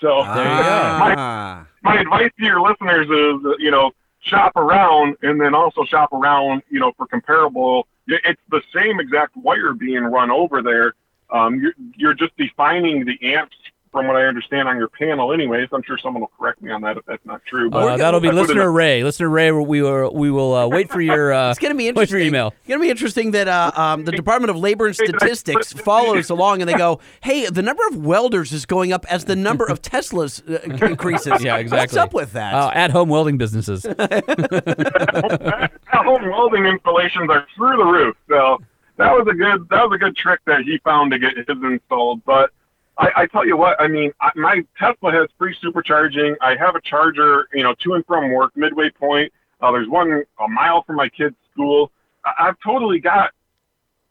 So 0.00 0.08
go. 0.08 0.24
my, 0.24 1.14
Ah. 1.16 1.66
my 1.82 1.96
advice 2.00 2.30
to 2.38 2.44
your 2.44 2.60
listeners 2.60 3.06
is, 3.06 3.56
you 3.58 3.70
know, 3.70 3.92
shop 4.20 4.56
around 4.56 5.16
and 5.22 5.40
then 5.40 5.54
also 5.54 5.84
shop 5.84 6.12
around, 6.12 6.62
you 6.70 6.80
know, 6.80 6.92
for 6.96 7.06
comparable. 7.06 7.86
It's 8.06 8.40
the 8.50 8.62
same 8.74 9.00
exact 9.00 9.36
wire 9.36 9.74
being 9.74 10.04
run 10.04 10.30
over 10.30 10.62
there. 10.62 10.94
Um, 11.30 11.60
you're, 11.60 11.72
you're 11.96 12.14
just 12.14 12.36
defining 12.36 13.04
the 13.04 13.18
amps 13.34 13.56
from 13.94 14.08
what 14.08 14.16
I 14.16 14.24
understand 14.26 14.68
on 14.68 14.76
your 14.76 14.88
panel 14.88 15.32
anyways. 15.32 15.68
I'm 15.72 15.84
sure 15.84 15.96
someone 15.96 16.22
will 16.22 16.32
correct 16.36 16.60
me 16.60 16.72
on 16.72 16.82
that 16.82 16.96
if 16.96 17.06
that's 17.06 17.24
not 17.24 17.40
true. 17.46 17.70
But 17.70 17.92
Uh, 17.92 17.96
that'll 17.96 18.18
be 18.18 18.28
I 18.28 18.32
listener 18.32 18.72
Ray. 18.72 19.04
Listener 19.04 19.28
Ray, 19.28 19.52
we 19.52 19.82
will 19.82 20.12
we 20.12 20.32
will 20.32 20.52
uh, 20.52 20.66
wait 20.66 20.90
for 20.90 21.00
your. 21.00 21.32
Uh, 21.32 21.50
It's 21.50 21.60
going 21.60 21.72
to 21.72 21.78
be 21.78 21.86
interesting. 21.86 22.00
Wait 22.00 22.08
for 22.10 22.16
interesting. 22.16 22.18
your 22.18 22.26
email. 22.26 22.48
It's 22.58 22.68
going 22.68 22.80
to 22.80 22.82
be 22.82 22.90
interesting 22.90 23.30
that 23.30 23.46
uh, 23.46 23.70
um, 23.76 24.04
the 24.04 24.10
Department 24.10 24.50
of 24.50 24.56
Labor 24.56 24.86
and 24.86 24.96
Statistics 24.96 25.72
follows 25.72 26.28
along 26.28 26.60
and 26.60 26.68
they 26.68 26.74
go, 26.74 26.98
hey, 27.22 27.46
the 27.48 27.62
number 27.62 27.86
of 27.86 28.04
welders 28.04 28.52
is 28.52 28.66
going 28.66 28.92
up 28.92 29.06
as 29.08 29.26
the 29.26 29.36
number 29.36 29.64
of 29.64 29.80
Teslas 29.80 30.42
uh, 30.50 30.58
increases. 30.86 31.40
Yeah, 31.44 31.58
exactly. 31.58 31.96
What's 31.96 31.96
up 31.96 32.12
with 32.14 32.32
that? 32.32 32.52
Uh, 32.52 32.72
at 32.74 32.90
home 32.90 33.08
welding 33.08 33.38
businesses. 33.38 33.84
at 33.98 35.78
home 35.92 36.28
welding 36.28 36.66
installations 36.66 37.30
are 37.30 37.46
through 37.54 37.76
the 37.76 37.84
roof. 37.84 38.16
So 38.28 38.58
that 38.96 39.12
was 39.12 39.26
a 39.30 39.34
good 39.34 39.68
that 39.70 39.88
was 39.88 39.94
a 39.94 39.98
good 39.98 40.16
trick 40.16 40.40
that 40.46 40.62
he 40.62 40.78
found 40.78 41.12
to 41.12 41.18
get 41.20 41.36
his 41.36 41.46
installed. 41.48 42.24
But 42.24 42.50
I, 42.98 43.10
I 43.16 43.26
tell 43.26 43.46
you 43.46 43.56
what, 43.56 43.80
I 43.80 43.88
mean, 43.88 44.12
I, 44.20 44.30
my 44.36 44.64
Tesla 44.78 45.12
has 45.12 45.28
free 45.36 45.56
supercharging. 45.62 46.34
I 46.40 46.56
have 46.56 46.76
a 46.76 46.80
charger, 46.80 47.48
you 47.52 47.62
know, 47.62 47.74
to 47.82 47.94
and 47.94 48.06
from 48.06 48.30
work, 48.32 48.56
midway 48.56 48.90
point. 48.90 49.32
Uh, 49.60 49.72
there's 49.72 49.88
one 49.88 50.22
a 50.38 50.48
mile 50.48 50.82
from 50.84 50.96
my 50.96 51.08
kid's 51.08 51.36
school. 51.52 51.90
I, 52.24 52.48
I've 52.48 52.56
totally 52.64 53.00
got 53.00 53.30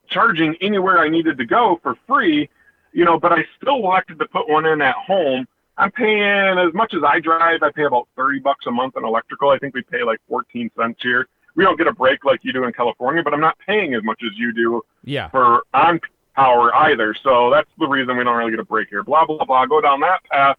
charging 0.08 0.54
anywhere 0.60 0.98
I 0.98 1.08
needed 1.08 1.38
to 1.38 1.46
go 1.46 1.80
for 1.82 1.96
free, 2.06 2.48
you 2.92 3.04
know, 3.04 3.18
but 3.18 3.32
I 3.32 3.44
still 3.60 3.76
elected 3.76 4.18
to 4.18 4.26
put 4.26 4.48
one 4.48 4.66
in 4.66 4.82
at 4.82 4.94
home. 4.96 5.46
I'm 5.76 5.90
paying 5.90 6.58
as 6.58 6.72
much 6.72 6.94
as 6.94 7.02
I 7.06 7.20
drive. 7.20 7.62
I 7.62 7.70
pay 7.72 7.84
about 7.84 8.08
30 8.16 8.40
bucks 8.40 8.66
a 8.66 8.70
month 8.70 8.96
on 8.96 9.04
electrical. 9.04 9.50
I 9.50 9.58
think 9.58 9.74
we 9.74 9.82
pay 9.82 10.04
like 10.04 10.20
14 10.28 10.70
cents 10.76 11.00
here. 11.02 11.26
We 11.56 11.64
don't 11.64 11.76
get 11.78 11.86
a 11.86 11.92
break 11.92 12.24
like 12.24 12.40
you 12.42 12.52
do 12.52 12.64
in 12.64 12.72
California, 12.72 13.22
but 13.22 13.32
I'm 13.32 13.40
not 13.40 13.56
paying 13.64 13.94
as 13.94 14.02
much 14.04 14.20
as 14.24 14.36
you 14.36 14.52
do 14.52 14.82
Yeah. 15.04 15.28
for 15.30 15.62
on 15.72 16.00
power 16.34 16.74
either. 16.74 17.14
So 17.22 17.50
that's 17.50 17.70
the 17.78 17.86
reason 17.86 18.16
we 18.16 18.24
don't 18.24 18.36
really 18.36 18.50
get 18.50 18.60
a 18.60 18.64
break 18.64 18.88
here. 18.88 19.02
Blah 19.02 19.26
blah 19.26 19.44
blah. 19.44 19.66
Go 19.66 19.80
down 19.80 20.00
that 20.00 20.24
path. 20.30 20.56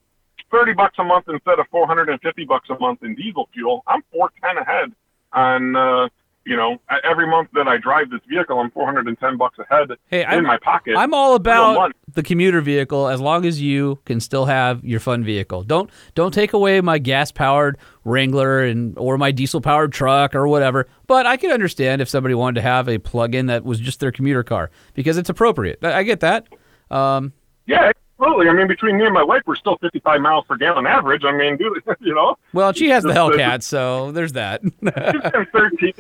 Thirty 0.51 0.73
bucks 0.73 0.95
a 0.99 1.03
month 1.03 1.25
instead 1.27 1.59
of 1.59 1.67
four 1.69 1.87
hundred 1.87 2.09
and 2.09 2.19
fifty 2.21 2.45
bucks 2.45 2.69
a 2.69 2.79
month 2.79 3.03
in 3.03 3.15
diesel 3.15 3.49
fuel. 3.53 3.83
I'm 3.87 4.03
four 4.11 4.31
ten 4.43 4.57
ahead 4.57 4.91
on 5.33 5.75
uh, 5.75 6.09
you 6.45 6.55
know 6.55 6.77
every 7.03 7.27
month 7.27 7.49
that 7.53 7.67
I 7.67 7.77
drive 7.77 8.09
this 8.09 8.21
vehicle. 8.29 8.59
I'm 8.59 8.71
four 8.71 8.85
hundred 8.85 9.07
and 9.07 9.19
ten 9.19 9.37
bucks 9.37 9.57
ahead 9.59 9.89
Hey, 10.07 10.21
in 10.23 10.27
I'm- 10.29 10.43
my 10.43 10.57
pocket. 10.57 10.95
I'm 10.97 11.13
all 11.13 11.35
about 11.35 11.91
the 12.13 12.23
commuter 12.23 12.61
vehicle 12.61 13.07
as 13.07 13.19
long 13.19 13.45
as 13.45 13.61
you 13.61 13.99
can 14.05 14.19
still 14.19 14.45
have 14.45 14.83
your 14.85 14.99
fun 14.99 15.23
vehicle. 15.23 15.63
Don't 15.63 15.89
don't 16.13 16.33
take 16.33 16.53
away 16.53 16.79
my 16.81 16.97
gas 16.97 17.31
powered 17.31 17.77
Wrangler 18.03 18.61
and 18.63 18.97
or 18.97 19.17
my 19.17 19.31
diesel 19.31 19.59
powered 19.61 19.91
truck 19.91 20.35
or 20.35 20.47
whatever. 20.47 20.87
But 21.07 21.25
I 21.25 21.37
can 21.37 21.51
understand 21.51 22.01
if 22.01 22.09
somebody 22.09 22.35
wanted 22.35 22.55
to 22.55 22.61
have 22.61 22.87
a 22.87 22.97
plug-in 22.99 23.47
that 23.47 23.63
was 23.65 23.79
just 23.79 23.99
their 23.99 24.11
commuter 24.11 24.43
car 24.43 24.69
because 24.93 25.17
it's 25.17 25.29
appropriate. 25.29 25.79
I 25.83 25.99
I 25.99 26.03
get 26.03 26.19
that. 26.21 26.47
Um, 26.91 27.33
Yeah, 27.65 27.91
absolutely. 28.19 28.49
I 28.49 28.53
mean, 28.53 28.67
between 28.67 28.97
me 28.97 29.05
and 29.05 29.13
my 29.13 29.23
wife, 29.23 29.43
we're 29.45 29.55
still 29.55 29.77
55 29.77 30.21
miles 30.21 30.45
per 30.47 30.55
gallon 30.55 30.85
average. 30.85 31.23
I 31.25 31.31
mean, 31.31 31.57
do 31.57 31.73
you 32.01 32.15
know? 32.15 32.37
well, 32.53 32.73
she 32.73 32.89
has 32.89 33.03
the 33.03 33.09
uh, 33.09 33.15
Hellcat, 33.15 33.63
so 33.63 34.11
there's 34.11 34.33
that. 34.33 34.61
She's 34.83 35.47
13 35.51 35.93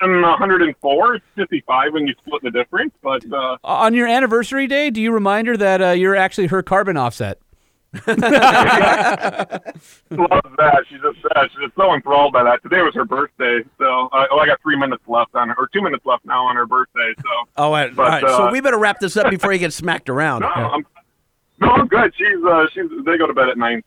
and 0.00 0.22
104. 0.22 1.14
It's 1.14 1.24
55 1.36 1.92
when 1.92 2.06
you 2.06 2.14
split 2.24 2.42
the 2.42 2.50
difference. 2.50 2.92
But 3.02 3.30
uh, 3.32 3.58
On 3.64 3.94
your 3.94 4.06
anniversary 4.06 4.66
day, 4.66 4.90
do 4.90 5.00
you 5.00 5.12
remind 5.12 5.48
her 5.48 5.56
that 5.56 5.82
uh, 5.82 5.90
you're 5.90 6.16
actually 6.16 6.48
her 6.48 6.62
carbon 6.62 6.96
offset? 6.96 7.38
loves 8.06 8.10
that. 8.10 9.74
She's 10.90 11.00
just 11.00 11.18
uh, 11.34 11.48
she's 11.48 11.60
just 11.62 11.74
so 11.74 11.94
enthralled 11.94 12.34
by 12.34 12.42
that. 12.42 12.62
Today 12.62 12.82
was 12.82 12.94
her 12.94 13.06
birthday, 13.06 13.60
so 13.78 14.10
uh, 14.12 14.26
oh, 14.30 14.38
I 14.38 14.46
got 14.46 14.60
three 14.60 14.76
minutes 14.76 15.02
left 15.08 15.34
on 15.34 15.48
her, 15.48 15.54
or 15.56 15.70
two 15.72 15.80
minutes 15.80 16.04
left 16.04 16.26
now 16.26 16.44
on 16.44 16.54
her 16.56 16.66
birthday. 16.66 17.14
So 17.16 17.48
oh, 17.56 17.64
all 17.64 17.72
right. 17.72 17.96
but, 17.96 18.02
all 18.02 18.08
right. 18.10 18.20
so 18.20 18.48
uh, 18.48 18.52
we 18.52 18.60
better 18.60 18.78
wrap 18.78 19.00
this 19.00 19.16
up 19.16 19.30
before 19.30 19.54
you 19.54 19.58
get 19.58 19.72
smacked 19.72 20.10
around. 20.10 20.40
no, 20.40 20.48
I'm 20.48 20.84
no, 21.60 21.68
I'm 21.70 21.86
good. 21.88 22.12
She's 22.16 22.44
uh, 22.48 22.66
she's 22.72 22.84
they 23.04 23.16
go 23.18 23.26
to 23.26 23.34
bed 23.34 23.48
at 23.48 23.56
9:30. 23.56 23.82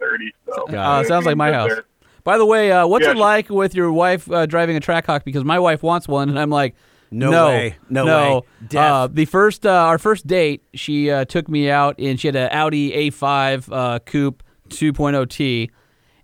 So 0.46 0.78
Uh, 0.78 1.04
sounds 1.04 1.26
like 1.26 1.38
my 1.38 1.52
house. 1.52 1.70
there. 1.70 1.84
By 2.24 2.38
the 2.38 2.46
way, 2.46 2.72
uh, 2.72 2.86
what's 2.88 3.04
Yeah, 3.06 3.12
it 3.12 3.16
she- 3.16 3.20
like 3.20 3.50
with 3.50 3.74
your 3.76 3.92
wife 3.92 4.30
uh, 4.32 4.46
driving 4.46 4.78
a 4.78 4.80
Trackhawk? 4.80 5.24
Because 5.24 5.44
my 5.44 5.58
wife 5.60 5.82
wants 5.84 6.08
one, 6.08 6.30
and 6.30 6.38
I'm 6.40 6.52
like, 6.52 6.76
No 7.10 7.32
no, 7.32 7.48
way. 7.48 7.76
No 7.90 8.06
no. 8.06 8.36
way. 8.38 8.42
Death. 8.68 8.92
Uh, 8.92 9.08
the 9.12 9.26
first, 9.26 9.66
uh, 9.66 9.70
our 9.72 9.98
first 9.98 10.28
date, 10.28 10.62
she 10.76 11.10
uh, 11.10 11.26
took 11.26 11.50
me 11.50 11.70
out, 11.72 11.96
and 12.00 12.20
she 12.20 12.28
had 12.28 12.36
an 12.36 12.50
Audi 12.52 13.10
A5 13.10 13.70
uh, 13.72 14.00
Coupe 14.00 14.44
2.0T. 14.70 15.70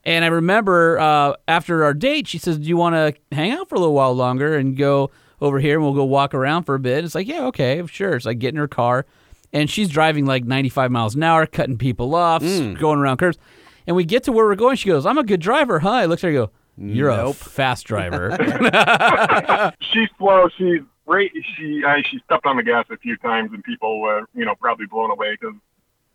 And 0.03 0.23
I 0.23 0.27
remember 0.29 0.99
uh, 0.99 1.33
after 1.47 1.83
our 1.83 1.93
date, 1.93 2.27
she 2.27 2.37
says, 2.37 2.57
"Do 2.59 2.63
you 2.69 2.77
want 2.77 2.95
to 2.95 3.35
hang 3.35 3.51
out 3.51 3.67
for 3.67 3.75
a 3.75 3.79
little 3.79 3.93
while 3.95 4.13
longer 4.13 4.55
and 4.55 4.77
go 4.77 5.09
over 5.41 5.59
here, 5.59 5.75
and 5.75 5.83
we'll 5.83 5.93
go 5.95 6.05
walk 6.05 6.33
around 6.33 6.63
for 6.63 6.75
a 6.75 6.79
bit?" 6.79 7.03
It's 7.03 7.13
like, 7.15 7.27
"Yeah, 7.27 7.45
okay, 7.47 7.83
sure." 7.87 8.13
It's 8.15 8.25
like 8.25 8.39
get 8.39 8.49
in 8.53 8.55
her 8.57 8.69
car, 8.69 9.05
and 9.53 9.69
she's 9.69 9.89
driving 9.89 10.25
like 10.25 10.43
95 10.45 10.91
miles 10.91 11.15
an 11.15 11.23
hour, 11.23 11.45
cutting 11.45 11.77
people 11.77 12.13
off, 12.15 12.41
Mm. 12.43 12.77
going 12.79 12.99
around 12.99 13.17
curves. 13.17 13.37
And 13.85 13.95
we 13.95 14.03
get 14.03 14.23
to 14.23 14.31
where 14.31 14.45
we're 14.45 14.55
going. 14.55 14.75
She 14.75 14.89
goes, 14.89 15.05
"I'm 15.05 15.17
a 15.17 15.23
good 15.23 15.39
driver, 15.39 15.79
huh?" 15.79 15.89
I 15.91 16.05
look 16.05 16.19
at 16.19 16.23
her, 16.23 16.29
and 16.29 16.37
go, 16.37 16.51
"You're 16.77 17.09
a 17.09 17.31
fast 17.33 17.85
driver." 17.85 18.31
she's 19.79 20.09
slow. 20.17 20.49
She's 20.57 20.81
great. 21.05 21.31
She 21.55 21.83
I, 21.85 22.01
she 22.01 22.19
stepped 22.25 22.45
on 22.45 22.57
the 22.57 22.63
gas 22.63 22.85
a 22.89 22.97
few 22.97 23.15
times, 23.17 23.51
and 23.53 23.63
people 23.63 24.01
were 24.01 24.25
you 24.35 24.45
know 24.45 24.55
probably 24.55 24.85
blown 24.87 25.11
away 25.11 25.37
because 25.39 25.55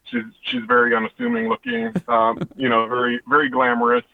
she's 0.04 0.24
she's 0.42 0.62
very 0.68 0.94
unassuming 0.94 1.48
looking. 1.48 1.92
Um, 2.08 2.40
you 2.56 2.68
know, 2.68 2.86
very 2.86 3.20
very 3.28 3.48
glamorous. 3.48 4.04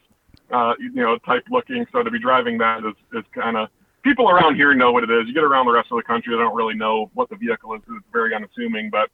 Uh, 0.51 0.75
you 0.79 0.91
know, 0.93 1.19
type 1.19 1.45
looking. 1.51 1.87
So 1.93 2.03
to 2.03 2.11
be 2.11 2.19
driving 2.21 2.59
that 2.59 2.85
is 2.85 2.95
is 3.13 3.25
kind 3.33 3.57
of 3.57 3.69
people 4.03 4.29
around 4.31 4.57
here 4.57 4.75
know 4.75 4.93
what 4.93 5.05
it 5.05 5.11
is. 5.11 5.27
You 5.27 5.35
get 5.35 5.45
around 5.45 5.67
the 5.67 5.73
rest 5.73 5.89
of 5.91 5.97
the 5.97 6.03
country, 6.03 6.35
they 6.35 6.41
don't 6.43 6.55
really 6.55 6.75
know 6.75 7.11
what 7.15 7.29
the 7.29 7.37
vehicle 7.37 7.75
is. 7.75 7.83
It's 7.89 8.05
very 8.13 8.35
unassuming, 8.35 8.91
but 8.91 9.11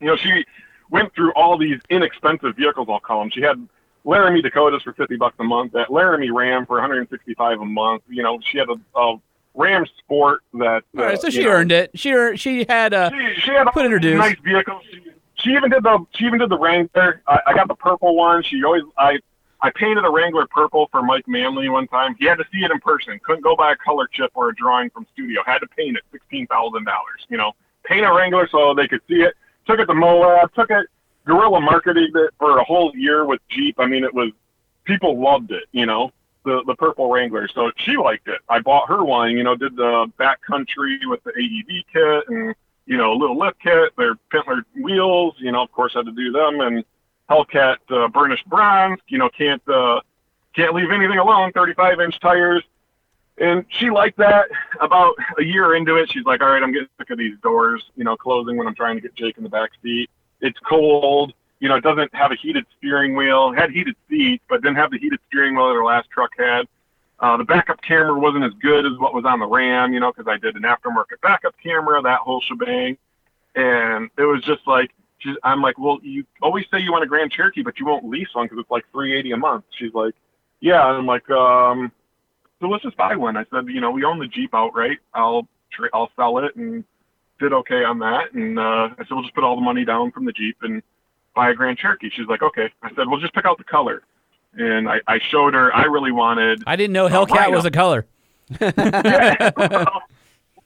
you 0.00 0.06
know, 0.06 0.16
she 0.16 0.44
went 0.90 1.14
through 1.14 1.32
all 1.32 1.58
these 1.58 1.78
inexpensive 1.90 2.56
vehicles. 2.56 2.88
I'll 2.90 3.00
call 3.00 3.20
them. 3.20 3.30
She 3.30 3.40
had 3.42 3.66
Laramie 4.04 4.42
Dakotas 4.42 4.82
for 4.82 4.92
50 4.94 5.16
bucks 5.16 5.36
a 5.38 5.44
month, 5.44 5.72
that 5.72 5.92
Laramie 5.92 6.30
Ram 6.30 6.66
for 6.66 6.76
165 6.76 7.60
a 7.60 7.64
month. 7.64 8.02
You 8.08 8.22
know, 8.22 8.38
she 8.50 8.58
had 8.58 8.68
a, 8.68 8.98
a 8.98 9.16
Ram 9.54 9.84
Sport 9.98 10.40
that. 10.54 10.82
All 10.96 11.04
right, 11.04 11.14
uh, 11.14 11.20
so 11.20 11.30
she 11.30 11.42
know, 11.44 11.50
earned 11.50 11.72
it. 11.72 11.90
She 11.94 12.10
ear- 12.10 12.36
she 12.36 12.64
had 12.68 12.92
a 12.92 13.10
She, 13.34 13.40
she 13.42 13.50
had 13.50 13.64
Put 13.72 13.84
in 13.84 13.92
her 13.92 13.98
dues. 13.98 14.18
nice 14.18 14.36
vehicles. 14.42 14.82
She, 14.90 15.02
she 15.34 15.50
even 15.50 15.70
did 15.70 15.82
the 15.82 16.04
she 16.14 16.26
even 16.26 16.38
did 16.38 16.50
the 16.50 16.58
Wrangler. 16.58 17.22
I, 17.26 17.40
I 17.48 17.54
got 17.54 17.68
the 17.68 17.74
purple 17.74 18.14
one. 18.14 18.42
She 18.42 18.62
always 18.64 18.82
I 18.98 19.18
I 19.62 19.70
painted 19.70 20.04
a 20.04 20.10
Wrangler 20.10 20.46
purple 20.46 20.88
for 20.90 21.02
Mike 21.02 21.28
Manley 21.28 21.68
one 21.68 21.86
time. 21.88 22.16
He 22.18 22.26
had 22.26 22.38
to 22.38 22.44
see 22.52 22.64
it 22.64 22.70
in 22.70 22.80
person. 22.80 23.20
Couldn't 23.22 23.42
go 23.42 23.54
buy 23.54 23.72
a 23.72 23.76
color 23.76 24.08
chip 24.10 24.30
or 24.34 24.48
a 24.48 24.54
drawing 24.54 24.90
from 24.90 25.06
studio. 25.12 25.42
Had 25.44 25.58
to 25.58 25.66
paint 25.66 25.96
it. 25.96 26.02
Sixteen 26.12 26.46
thousand 26.46 26.84
dollars. 26.84 27.26
You 27.28 27.36
know, 27.36 27.52
paint 27.84 28.06
a 28.06 28.12
Wrangler 28.12 28.48
so 28.50 28.74
they 28.74 28.88
could 28.88 29.02
see 29.08 29.22
it. 29.22 29.34
Took 29.66 29.80
it 29.80 29.86
to 29.86 29.94
Moab. 29.94 30.52
Took 30.54 30.70
it. 30.70 30.86
Guerrilla 31.26 31.60
marketed 31.60 32.16
it 32.16 32.30
for 32.38 32.58
a 32.58 32.64
whole 32.64 32.92
year 32.94 33.26
with 33.26 33.40
Jeep. 33.50 33.76
I 33.78 33.86
mean, 33.86 34.04
it 34.04 34.14
was 34.14 34.32
people 34.84 35.20
loved 35.20 35.50
it. 35.52 35.64
You 35.72 35.84
know, 35.84 36.12
the 36.44 36.62
the 36.66 36.74
purple 36.74 37.10
Wrangler. 37.10 37.46
So 37.48 37.70
she 37.76 37.96
liked 37.96 38.28
it. 38.28 38.40
I 38.48 38.60
bought 38.60 38.88
her 38.88 39.04
one. 39.04 39.32
You 39.32 39.42
know, 39.42 39.56
did 39.56 39.76
the 39.76 40.10
backcountry 40.18 40.98
with 41.04 41.22
the 41.24 41.32
AEV 41.32 41.84
kit 41.92 42.28
and 42.28 42.54
you 42.86 42.96
know 42.96 43.12
a 43.12 43.18
little 43.18 43.38
lift 43.38 43.60
kit. 43.60 43.92
Their 43.98 44.14
Pintler 44.32 44.62
wheels. 44.80 45.34
You 45.38 45.52
know, 45.52 45.62
of 45.62 45.70
course, 45.72 45.92
had 45.94 46.06
to 46.06 46.12
do 46.12 46.32
them 46.32 46.60
and 46.60 46.84
Hellcat 47.30 47.76
uh, 47.90 48.08
burnished 48.08 48.46
bronze. 48.46 49.00
You 49.08 49.18
know, 49.18 49.28
can't 49.30 49.62
uh, 49.68 50.00
can't 50.54 50.74
leave 50.74 50.90
anything 50.90 51.18
alone. 51.18 51.52
35 51.52 52.00
inch 52.00 52.18
tires. 52.20 52.64
And 53.38 53.64
she 53.70 53.88
liked 53.88 54.18
that. 54.18 54.48
About 54.80 55.14
a 55.38 55.42
year 55.42 55.74
into 55.74 55.96
it, 55.96 56.12
she's 56.12 56.24
like, 56.24 56.42
"All 56.42 56.50
right, 56.50 56.62
I'm 56.62 56.72
getting 56.72 56.88
sick 56.98 57.08
of 57.10 57.18
these 57.18 57.38
doors, 57.42 57.82
you 57.96 58.04
know, 58.04 58.16
closing 58.16 58.56
when 58.56 58.66
I'm 58.66 58.74
trying 58.74 58.96
to 58.96 59.00
get 59.00 59.14
Jake 59.14 59.38
in 59.38 59.44
the 59.44 59.48
back 59.48 59.70
seat. 59.82 60.10
It's 60.40 60.58
cold. 60.58 61.32
You 61.60 61.68
know, 61.68 61.76
it 61.76 61.82
doesn't 61.82 62.14
have 62.14 62.32
a 62.32 62.36
heated 62.36 62.66
steering 62.78 63.14
wheel. 63.14 63.52
It 63.52 63.58
had 63.58 63.70
heated 63.70 63.94
seats, 64.08 64.42
but 64.48 64.62
didn't 64.62 64.76
have 64.76 64.90
the 64.90 64.98
heated 64.98 65.20
steering 65.28 65.54
wheel 65.54 65.68
that 65.68 65.76
our 65.76 65.84
last 65.84 66.10
truck 66.10 66.30
had. 66.38 66.66
Uh, 67.18 67.36
the 67.36 67.44
backup 67.44 67.82
camera 67.82 68.18
wasn't 68.18 68.44
as 68.44 68.52
good 68.62 68.86
as 68.86 68.92
what 68.98 69.12
was 69.12 69.26
on 69.26 69.38
the 69.38 69.46
Ram, 69.46 69.92
you 69.92 70.00
know, 70.00 70.10
because 70.10 70.26
I 70.26 70.38
did 70.38 70.56
an 70.56 70.62
aftermarket 70.62 71.20
backup 71.22 71.54
camera, 71.62 72.00
that 72.00 72.20
whole 72.20 72.40
shebang. 72.40 72.96
And 73.54 74.10
it 74.16 74.24
was 74.24 74.42
just 74.42 74.66
like, 74.66 74.90
she's, 75.20 75.36
I'm 75.42 75.62
like, 75.62 75.78
well, 75.78 75.98
you 76.02 76.24
always 76.42 76.66
say 76.70 76.80
you 76.80 76.92
want 76.92 77.04
a 77.04 77.06
Grand 77.06 77.30
Cherokee, 77.30 77.62
but 77.62 77.78
you 77.78 77.86
won't 77.86 78.04
lease 78.08 78.28
one 78.32 78.46
because 78.46 78.58
it's 78.58 78.70
like 78.70 78.84
380 78.92 79.32
a 79.32 79.36
month. 79.36 79.64
She's 79.78 79.94
like, 79.94 80.14
yeah. 80.60 80.88
And 80.88 80.98
I'm 80.98 81.06
like, 81.06 81.30
um, 81.30 81.92
so 82.60 82.68
let's 82.68 82.82
just 82.82 82.96
buy 82.96 83.16
one. 83.16 83.36
I 83.36 83.44
said, 83.50 83.68
you 83.68 83.80
know, 83.80 83.90
we 83.90 84.04
own 84.04 84.18
the 84.18 84.26
Jeep 84.26 84.54
outright. 84.54 84.98
I'll 85.14 85.46
tra- 85.72 85.90
I'll 85.94 86.10
sell 86.16 86.38
it 86.38 86.56
and 86.56 86.84
did 87.38 87.52
okay 87.52 87.84
on 87.84 87.98
that. 88.00 88.32
And 88.34 88.58
uh, 88.58 88.62
I 88.62 88.96
said, 88.98 89.10
we'll 89.10 89.22
just 89.22 89.34
put 89.34 89.44
all 89.44 89.56
the 89.56 89.62
money 89.62 89.84
down 89.84 90.10
from 90.10 90.24
the 90.24 90.32
Jeep 90.32 90.56
and 90.62 90.82
buy 91.34 91.50
a 91.50 91.54
Grand 91.54 91.78
Cherokee. 91.78 92.10
She's 92.10 92.26
like, 92.26 92.42
okay. 92.42 92.70
I 92.82 92.88
said, 92.94 93.08
well, 93.08 93.20
just 93.20 93.34
pick 93.34 93.46
out 93.46 93.58
the 93.58 93.64
color. 93.64 94.02
And 94.54 94.88
I, 94.88 95.00
I 95.06 95.20
showed 95.20 95.54
her. 95.54 95.74
I 95.74 95.84
really 95.84 96.12
wanted. 96.12 96.64
I 96.66 96.76
didn't 96.76 96.92
know 96.92 97.08
Hellcat 97.08 97.52
was 97.52 97.64
a 97.64 97.70
color. 97.70 98.04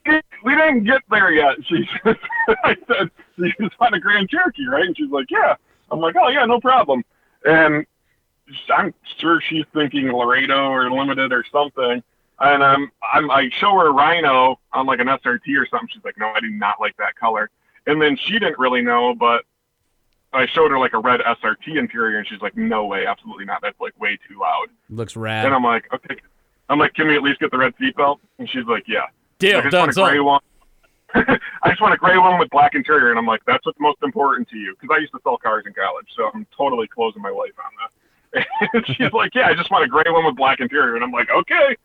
we 0.06 0.54
didn't 0.54 0.84
get 0.84 1.02
there 1.10 1.32
yet. 1.32 1.56
She 1.66 1.88
said, 2.02 2.16
I 2.64 2.76
said, 2.86 3.10
you 3.36 3.52
just 3.60 3.78
want 3.80 3.94
a 3.94 4.00
Grand 4.00 4.28
Cherokee, 4.28 4.66
right? 4.66 4.84
And 4.84 4.96
she's 4.96 5.10
like, 5.10 5.30
yeah. 5.30 5.54
I'm 5.90 6.00
like, 6.00 6.14
oh 6.20 6.28
yeah, 6.28 6.44
no 6.44 6.60
problem. 6.60 7.04
And 7.44 7.86
I'm 8.74 8.94
sure 9.18 9.40
she's 9.40 9.64
thinking 9.72 10.10
Laredo 10.12 10.68
or 10.70 10.90
Limited 10.90 11.32
or 11.32 11.44
something. 11.50 12.02
And 12.40 12.64
I'm, 12.64 12.90
I'm, 13.12 13.30
I 13.30 13.48
show 13.50 13.78
her 13.78 13.92
Rhino 13.92 14.58
on 14.72 14.86
like 14.86 15.00
an 15.00 15.06
SRT 15.06 15.56
or 15.56 15.66
something. 15.70 15.88
She's 15.92 16.04
like, 16.04 16.18
no, 16.18 16.28
I 16.28 16.40
do 16.40 16.50
not 16.50 16.80
like 16.80 16.96
that 16.96 17.14
color. 17.14 17.50
And 17.86 18.00
then 18.00 18.16
she 18.16 18.32
didn't 18.34 18.58
really 18.58 18.82
know, 18.82 19.14
but 19.14 19.44
I 20.32 20.46
showed 20.46 20.70
her 20.72 20.78
like 20.78 20.94
a 20.94 20.98
red 20.98 21.20
SRT 21.20 21.78
interior, 21.78 22.18
and 22.18 22.26
she's 22.26 22.40
like, 22.40 22.56
no 22.56 22.86
way, 22.86 23.06
absolutely 23.06 23.44
not. 23.44 23.60
That's 23.62 23.78
like 23.80 23.98
way 24.00 24.18
too 24.28 24.40
loud. 24.40 24.66
Looks 24.90 25.16
rad. 25.16 25.46
And 25.46 25.54
I'm 25.54 25.62
like, 25.62 25.86
okay. 25.94 26.16
I'm 26.68 26.78
like, 26.78 26.94
can 26.94 27.06
we 27.06 27.14
at 27.14 27.22
least 27.22 27.40
get 27.40 27.50
the 27.50 27.58
red 27.58 27.74
seatbelt? 27.80 28.18
And 28.38 28.48
she's 28.50 28.64
like, 28.64 28.84
yeah. 28.88 29.06
Deal, 29.44 29.58
I 29.58 29.62
just 29.62 29.72
done, 29.72 29.80
want 29.80 29.96
a 29.96 30.02
gray 30.02 30.20
one. 30.20 30.40
I 31.62 31.68
just 31.68 31.80
want 31.80 31.94
a 31.94 31.96
gray 31.96 32.18
one 32.18 32.38
with 32.38 32.50
black 32.50 32.74
interior, 32.74 33.10
and 33.10 33.18
I'm 33.18 33.26
like, 33.26 33.42
that's 33.46 33.64
what's 33.64 33.78
most 33.78 33.98
important 34.02 34.48
to 34.48 34.56
you, 34.56 34.74
because 34.78 34.94
I 34.94 35.00
used 35.00 35.12
to 35.12 35.20
sell 35.22 35.36
cars 35.36 35.64
in 35.66 35.72
college, 35.72 36.08
so 36.16 36.30
I'm 36.34 36.46
totally 36.56 36.88
closing 36.88 37.22
my 37.22 37.30
life 37.30 37.52
on 37.64 37.70
that. 37.80 37.90
And 38.74 38.86
she's 38.86 39.12
like, 39.12 39.34
yeah, 39.34 39.46
I 39.46 39.54
just 39.54 39.70
want 39.70 39.84
a 39.84 39.88
gray 39.88 40.04
one 40.08 40.24
with 40.24 40.34
black 40.34 40.58
interior, 40.60 40.96
and 40.96 41.04
I'm 41.04 41.12
like, 41.12 41.28
okay. 41.30 41.76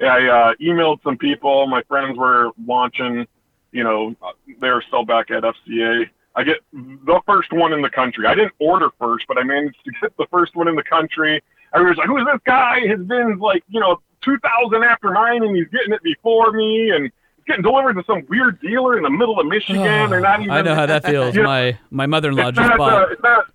Yeah, 0.00 0.14
I 0.14 0.50
uh, 0.50 0.54
emailed 0.54 1.02
some 1.02 1.18
people. 1.18 1.66
My 1.66 1.82
friends 1.82 2.16
were 2.16 2.50
launching, 2.64 3.26
you 3.72 3.84
know, 3.84 4.14
uh, 4.22 4.32
they 4.60 4.70
were 4.70 4.82
still 4.86 5.04
back 5.04 5.30
at 5.30 5.42
FCA. 5.42 6.08
I 6.36 6.44
get 6.44 6.58
the 6.72 7.20
first 7.26 7.52
one 7.52 7.72
in 7.72 7.82
the 7.82 7.90
country. 7.90 8.26
I 8.26 8.34
didn't 8.34 8.54
order 8.60 8.90
first, 8.98 9.26
but 9.26 9.38
I 9.38 9.42
managed 9.42 9.84
to 9.84 9.90
get 10.00 10.16
the 10.16 10.26
first 10.30 10.54
one 10.54 10.68
in 10.68 10.76
the 10.76 10.84
country. 10.84 11.42
Everyone's 11.74 11.98
like, 11.98 12.06
who 12.06 12.16
is 12.18 12.24
this 12.24 12.40
guy? 12.44 12.80
His 12.80 13.00
VIN's 13.00 13.40
like, 13.40 13.64
you 13.68 13.80
know, 13.80 14.00
2000 14.28 14.82
after 14.84 15.10
mine, 15.10 15.42
and 15.42 15.56
he's 15.56 15.68
getting 15.68 15.92
it 15.92 16.02
before 16.02 16.52
me, 16.52 16.90
and 16.90 17.06
it's 17.06 17.46
getting 17.46 17.62
delivered 17.62 17.94
to 17.94 18.04
some 18.06 18.24
weird 18.28 18.60
dealer 18.60 18.96
in 18.96 19.02
the 19.02 19.10
middle 19.10 19.38
of 19.40 19.46
Michigan. 19.46 20.10
They're 20.10 20.20
not 20.20 20.40
even. 20.40 20.50
I 20.50 20.62
know 20.62 20.74
how 20.74 20.86
that 20.86 21.04
feels. 21.04 21.34
You 21.34 21.42
know, 21.42 21.48
My 21.48 21.78
my 21.90 22.06
mother-in-law 22.06 22.52
just 22.52 22.68
not, 22.68 22.80
uh, 22.80 23.06
it's 23.10 23.22
not 23.22 23.46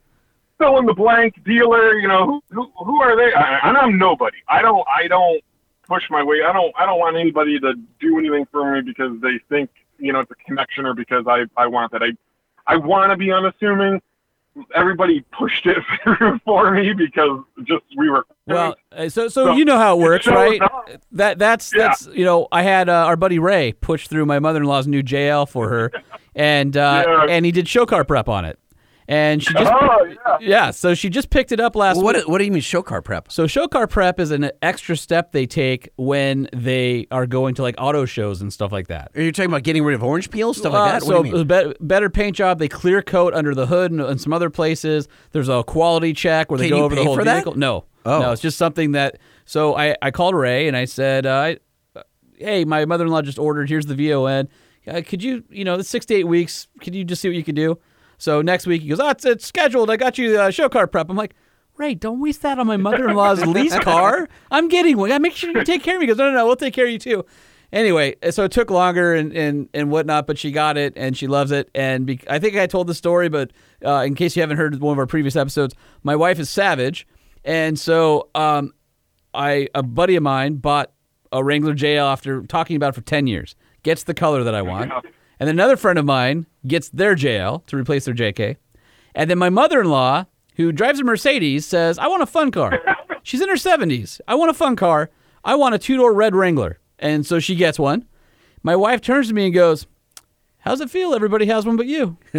fill 0.58 0.78
in 0.80 0.86
the 0.86 0.94
blank 0.94 1.44
dealer. 1.44 1.98
You 2.00 2.08
know, 2.08 2.26
who 2.26 2.44
who, 2.50 2.72
who 2.84 3.02
are 3.02 3.16
they? 3.16 3.34
I, 3.34 3.70
and 3.70 3.78
I'm 3.78 3.98
nobody. 3.98 4.38
I 4.48 4.62
don't 4.62 4.86
I 4.88 5.08
don't 5.08 5.42
push 5.88 6.04
my 6.10 6.24
way. 6.24 6.42
I 6.48 6.54
don't 6.54 6.74
I 6.78 6.86
don't 6.86 7.00
want 7.00 7.18
anybody 7.18 7.60
to 7.60 7.74
do 8.00 8.18
anything 8.18 8.46
for 8.52 8.74
me 8.74 8.82
because 8.82 9.20
they 9.22 9.40
think 9.50 9.70
you 10.00 10.14
know 10.14 10.20
it's 10.20 10.32
a 10.32 10.36
connection 10.36 10.86
or 10.86 10.94
because 10.94 11.26
I 11.28 11.46
I 11.58 11.68
want 11.68 11.92
that. 11.92 12.02
I 12.04 12.12
I 12.66 12.78
want 12.78 13.12
to 13.12 13.18
be 13.18 13.32
unassuming. 13.32 14.02
Everybody 14.76 15.22
pushed 15.38 15.66
it 15.66 15.78
through 16.04 16.40
for 16.46 16.72
me 16.72 16.94
because 16.94 17.40
just 17.64 17.84
we 17.98 18.10
were. 18.10 18.26
Well, 18.46 18.76
uh, 18.92 19.10
so, 19.10 19.28
so 19.28 19.46
So, 19.46 19.54
you 19.56 19.66
know 19.66 19.78
how 19.78 19.98
it 19.98 20.02
it 20.02 20.04
works, 20.04 20.28
right? 20.28 20.62
up. 20.62 20.90
That 21.12 21.40
that's 21.40 21.74
Yeah. 21.76 21.88
that's 21.88 22.08
you 22.08 22.24
know 22.26 22.48
I 22.52 22.62
had 22.64 22.88
uh, 22.90 22.94
our 23.06 23.16
buddy 23.16 23.40
Ray 23.40 23.74
push 23.74 24.08
through 24.08 24.26
my 24.26 24.40
mother-in-law's 24.40 24.88
new 24.88 25.02
JL 25.02 25.48
for 25.50 25.70
her, 25.70 25.92
and 26.36 26.76
uh, 26.78 27.04
Yeah. 27.08 27.26
and 27.30 27.46
he 27.46 27.52
did 27.52 27.68
show 27.68 27.86
car 27.86 28.04
prep 28.04 28.30
on 28.30 28.46
it, 28.46 28.60
and 29.08 29.44
she 29.44 29.54
just 29.54 29.72
Oh 29.74 30.04
yeah. 30.06 30.38
yeah, 30.40 30.72
so 30.72 30.94
she 30.94 31.10
just 31.10 31.30
picked 31.30 31.52
it 31.52 31.60
up 31.60 31.76
last 31.76 31.98
Well, 31.98 32.08
week. 32.08 32.16
what, 32.18 32.30
what 32.30 32.38
do 32.40 32.46
you 32.46 32.52
mean 32.52 32.62
show 32.62 32.82
car 32.82 33.02
prep? 33.02 33.32
So 33.32 33.48
show 33.48 33.68
car 33.68 33.88
prep 33.88 34.20
is 34.20 34.32
an 34.32 34.52
extra 34.62 34.96
step 34.96 35.32
they 35.32 35.46
take 35.46 35.90
when 35.98 36.48
they 36.54 37.08
are 37.12 37.26
going 37.28 37.56
to 37.56 37.62
like 37.62 37.76
auto 37.78 38.06
shows 38.06 38.42
and 38.42 38.52
stuff 38.54 38.72
like 38.72 38.88
that. 38.88 39.12
Are 39.16 39.22
you 39.22 39.32
talking 39.32 39.50
about 39.52 39.64
getting 39.64 39.84
rid 39.84 39.96
of 39.96 40.04
orange 40.04 40.30
peel, 40.32 40.54
stuff 40.54 40.74
like 40.74 40.82
Uh, 40.82 40.92
that? 40.94 41.04
so 41.04 41.16
what 41.18 41.24
do 41.24 41.30
you 41.30 41.36
mean? 41.36 41.48
be- 41.48 41.74
better 41.82 42.10
paint 42.10 42.36
job. 42.36 42.60
They 42.60 42.68
clear 42.70 43.02
coat 43.02 43.34
under 43.34 43.54
the 43.54 43.68
hood 43.68 43.92
and, 43.92 44.02
and 44.02 44.20
some 44.22 44.34
other 44.34 44.50
places. 44.50 45.08
There's 45.32 45.50
a 45.50 45.64
quality 45.64 46.14
check 46.14 46.50
where 46.50 46.60
they 46.60 46.70
go 46.70 46.84
over 46.84 46.96
the 46.96 47.04
whole 47.04 47.16
for 47.16 47.24
that? 47.24 47.34
vehicle. 47.36 47.56
No, 47.56 47.86
Oh. 48.06 48.20
no, 48.22 48.32
it's 48.32 48.42
just 48.42 48.58
something 48.58 48.92
that. 48.94 49.18
So 49.46 49.76
I, 49.76 49.96
I 50.02 50.12
called 50.12 50.36
Ray 50.36 50.68
and 50.68 50.76
I 50.78 50.86
said, 50.86 51.26
uh, 51.26 51.56
"Hey, 52.38 52.66
my 52.66 52.86
mother-in-law 52.86 53.22
just 53.22 53.40
ordered. 53.40 53.70
Here's 53.70 53.86
the 53.86 53.96
VIN. 53.96 54.50
Uh, 54.86 55.02
could 55.06 55.24
you, 55.24 55.44
you 55.50 55.64
know, 55.64 55.78
the 55.78 55.84
six 55.84 56.06
to 56.08 56.14
eight 56.16 56.28
weeks. 56.28 56.68
Could 56.82 56.94
you 56.96 57.04
just 57.06 57.22
see 57.22 57.30
what 57.30 57.36
you 57.36 57.44
could 57.44 57.56
do?" 57.56 57.78
So 58.18 58.42
next 58.42 58.68
week 58.68 58.82
he 58.82 58.90
goes, 58.90 59.00
"Oh, 59.00 59.10
it's, 59.10 59.26
it's 59.26 59.46
scheduled. 59.46 59.90
I 59.90 59.98
got 59.98 60.18
you 60.18 60.40
uh, 60.40 60.52
show 60.52 60.70
car 60.70 60.88
prep." 60.88 61.10
I'm 61.10 61.18
like. 61.18 61.36
Ray, 61.76 61.96
don't 61.96 62.20
waste 62.20 62.44
that 62.44 62.60
on 62.60 62.68
my 62.68 62.78
mother-in-law's 62.78 63.44
lease 63.48 63.76
car. 63.80 64.30
I'm 64.52 64.68
getting 64.68 64.96
one. 64.96 65.12
I 65.12 65.18
make 65.18 65.34
sure 65.34 65.50
you 65.50 65.64
take 65.64 65.82
care 65.82 65.96
of 65.96 66.02
me. 66.02 66.06
He 66.06 66.08
goes, 66.08 66.20
no, 66.20 66.30
no, 66.30 66.38
no, 66.38 66.46
we'll 66.46 66.56
take 66.56 66.76
care 66.76 66.86
of 66.86 66.92
you 66.92 67.00
too. 67.00 67.26
Anyway, 67.74 68.16
so 68.30 68.44
it 68.44 68.52
took 68.52 68.70
longer 68.70 69.16
and, 69.16 69.36
and, 69.36 69.68
and 69.74 69.90
whatnot, 69.90 70.28
but 70.28 70.38
she 70.38 70.52
got 70.52 70.78
it 70.78 70.94
and 70.96 71.18
she 71.18 71.26
loves 71.26 71.52
it. 71.52 71.72
And 71.74 72.06
be, 72.06 72.20
I 72.30 72.38
think 72.38 72.56
I 72.56 72.68
told 72.68 72.86
the 72.86 72.94
story, 72.94 73.28
but 73.28 73.50
uh, 73.84 74.04
in 74.06 74.14
case 74.14 74.36
you 74.36 74.44
haven't 74.44 74.58
heard 74.58 74.80
one 74.80 74.94
of 74.94 75.00
our 75.00 75.08
previous 75.08 75.36
episodes, 75.36 75.74
my 76.04 76.16
wife 76.16 76.38
is 76.38 76.52
savage, 76.52 77.08
and 77.44 77.78
so 77.80 78.30
um, 78.36 78.74
I 79.34 79.70
a 79.74 79.82
buddy 79.82 80.16
of 80.16 80.22
mine 80.22 80.58
bought 80.58 80.92
a 81.32 81.44
Wrangler 81.44 81.74
JL 81.74 82.12
after 82.12 82.44
talking 82.44 82.76
about 82.76 82.90
it 82.90 82.96
for 82.96 83.02
ten 83.02 83.26
years. 83.26 83.56
Gets 83.82 84.04
the 84.04 84.14
color 84.14 84.44
that 84.44 84.54
I 84.54 84.62
want, 84.62 84.92
and 85.40 85.48
then 85.48 85.56
another 85.56 85.78
friend 85.78 85.98
of 86.00 86.06
mine 86.06 86.46
gets 86.66 86.90
their 86.90 87.16
JL 87.16 87.66
to 87.68 87.78
replace 87.78 88.06
their 88.06 88.14
JK, 88.14 88.58
and 89.16 89.30
then 89.30 89.38
my 89.38 89.50
mother-in-law, 89.50 90.26
who 90.56 90.72
drives 90.72 91.00
a 91.00 91.04
Mercedes, 91.04 91.66
says, 91.66 91.98
"I 91.98 92.08
want 92.08 92.24
a 92.24 92.28
fun 92.28 92.52
car." 92.52 92.80
She's 93.24 93.42
in 93.42 93.50
her 93.50 93.58
seventies. 93.58 94.20
I 94.28 94.36
want 94.36 94.52
a 94.52 94.54
fun 94.54 94.76
car. 94.76 95.10
I 95.46 95.56
want 95.56 95.76
a 95.76 95.80
two-door 95.80 96.14
red 96.14 96.36
Wrangler, 96.36 96.80
and 97.00 97.26
so 97.26 97.40
she 97.40 97.56
gets 97.56 97.78
one. 97.80 98.06
My 98.64 98.76
wife 98.76 99.02
turns 99.02 99.28
to 99.30 99.34
me 99.34 99.46
and 99.46 99.54
goes, 99.54 99.88
"How's 100.60 100.82
it 100.82 100.90
feel? 100.90 101.14
Everybody 101.14 101.46
has 101.48 101.66
one 101.66 101.78
but 101.78 101.88
you." 101.88 102.18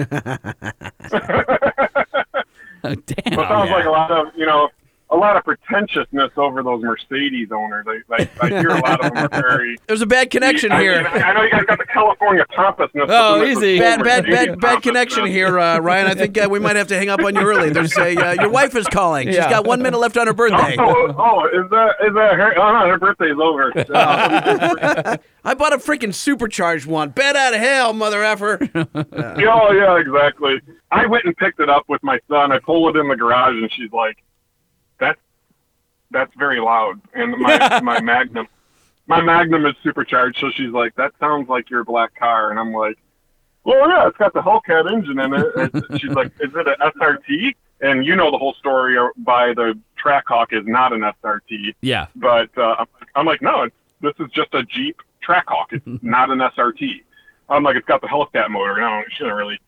Oh, 2.87 2.95
damn. 2.95 3.33
It 3.41 3.49
sounds 3.49 3.71
like 3.71 3.87
a 3.87 3.91
lot 3.91 4.11
of 4.11 4.27
you 4.37 4.45
know 4.45 4.69
a 5.15 5.17
lot 5.17 5.37
of 5.37 5.45
pretentiousness 5.45 6.33
over 6.37 6.63
those 6.63 6.83
Mercedes 6.83 7.49
owners. 7.53 7.87
I, 7.89 8.01
I, 8.19 8.29
I 8.43 8.49
hear 8.49 8.71
a 8.71 8.81
lot 8.81 9.05
of 9.05 9.15
them 9.15 9.25
are 9.25 9.29
very. 9.29 9.79
There's 9.87 10.03
a 10.03 10.07
bad 10.07 10.31
connection 10.31 10.73
I, 10.73 10.81
here. 10.81 11.07
I 11.07 11.33
know 11.33 11.43
you 11.43 11.51
guys 11.51 11.65
got 11.67 11.79
the 11.79 11.87
California 11.87 12.45
pompousness. 12.55 13.07
Oh, 13.09 13.39
but 13.39 13.49
easy. 13.49 13.79
Bad, 13.79 14.03
bad, 14.03 14.27
bad, 14.27 14.61
bad 14.61 14.83
connection 14.83 15.27
here, 15.27 15.59
uh, 15.59 15.79
Ryan. 15.79 16.09
I 16.09 16.15
think 16.15 16.37
uh, 16.37 16.49
we 16.51 16.59
might 16.59 16.75
have 16.77 16.89
to 16.89 16.97
hang 16.97 17.09
up 17.09 17.21
on 17.21 17.35
you 17.37 17.43
early. 17.43 17.71
There's 17.71 17.97
a 17.97 18.17
uh, 18.17 18.33
your 18.41 18.51
wife 18.51 18.75
is 18.75 18.89
calling. 18.89 19.29
She's 19.29 19.39
got 19.39 19.65
one 19.67 19.83
minute 19.83 19.99
left 19.99 20.17
on 20.17 20.27
her 20.27 20.33
birthday. 20.33 20.77
Oh, 20.79 21.15
oh, 21.17 21.47
is 21.47 21.71
that 21.71 21.95
is 22.07 22.15
that 22.15 22.35
her? 22.35 22.59
Oh 22.59 22.73
no, 22.73 22.89
her 22.89 22.99
birthday's 22.99 23.37
over. 23.41 23.73
Uh, 23.95 25.17
I 25.45 25.55
bought 25.55 25.73
a 25.73 25.79
freaking 25.79 26.13
supercharged 26.15 26.87
one. 26.87 27.11
Bet 27.11 27.37
out 27.37 27.55
of 27.55 27.61
hell, 27.61 27.93
mother 27.93 28.25
effer. 28.25 28.59
oh 28.75 29.73
yeah, 29.73 29.99
exactly. 29.99 30.61
I 30.91 31.07
went 31.07 31.25
and 31.25 31.37
picked 31.37 31.61
it 31.61 31.69
up 31.69 31.85
with 31.89 32.03
my 32.03 32.19
son. 32.29 32.51
I 32.51 32.59
pulled 32.59 32.97
it 32.97 32.99
in 32.99 33.09
the 33.09 33.17
garage, 33.17 33.55
and 33.55 33.71
she's 33.73 33.93
like, 33.93 34.17
"That's 34.17 34.34
that's 36.15 36.33
very 36.37 36.61
loud." 36.61 37.01
And 37.13 37.37
my 37.39 37.81
my 37.83 38.01
Magnum, 38.01 38.47
my 39.07 39.21
Magnum 39.21 39.67
is 39.67 39.75
supercharged, 39.83 40.39
so 40.41 40.51
she's 40.51 40.71
like, 40.71 40.95
"That 40.95 41.13
sounds 41.21 41.49
like 41.51 41.69
your 41.69 41.85
black 41.85 42.15
car," 42.19 42.51
and 42.51 42.59
I'm 42.59 42.73
like, 42.73 42.97
"Well, 43.65 43.87
yeah, 43.91 44.09
it's 44.09 44.17
got 44.17 44.33
the 44.33 44.41
Hellcat 44.41 44.91
engine 44.91 45.19
in 45.21 45.35
it." 45.35 45.47
And 45.91 46.01
she's 46.01 46.11
like, 46.11 46.29
"Is 46.41 46.53
it 46.55 46.67
an 46.67 46.77
SRT?" 46.81 47.55
And 47.83 48.07
you 48.07 48.17
know 48.17 48.31
the 48.31 48.39
whole 48.39 48.55
story 48.55 48.97
by 49.19 49.53
the 49.53 49.79
Trackhawk 50.03 50.53
is 50.53 50.65
not 50.67 50.93
an 50.95 51.01
SRT. 51.01 51.75
Yeah. 51.83 52.07
But 52.17 52.49
uh, 52.57 52.77
I'm- 52.79 52.87
I'm 53.17 53.27
like, 53.27 53.43
no, 53.43 53.63
it's, 53.65 53.77
this 54.01 54.15
is 54.21 54.31
just 54.33 54.55
a 54.55 54.63
Jeep 54.63 55.01
Trackhawk. 55.27 55.73
It's 55.73 55.85
not 56.03 56.31
an 56.31 56.39
SRT. 56.39 57.03
I'm 57.49 57.63
like, 57.63 57.77
it's 57.77 57.87
got 57.87 58.01
the 58.01 58.07
Hellcat 58.07 58.49
motor. 58.49 58.81
No, 58.81 59.03
she 59.11 59.25
doesn't 59.25 59.37
really. 59.37 59.59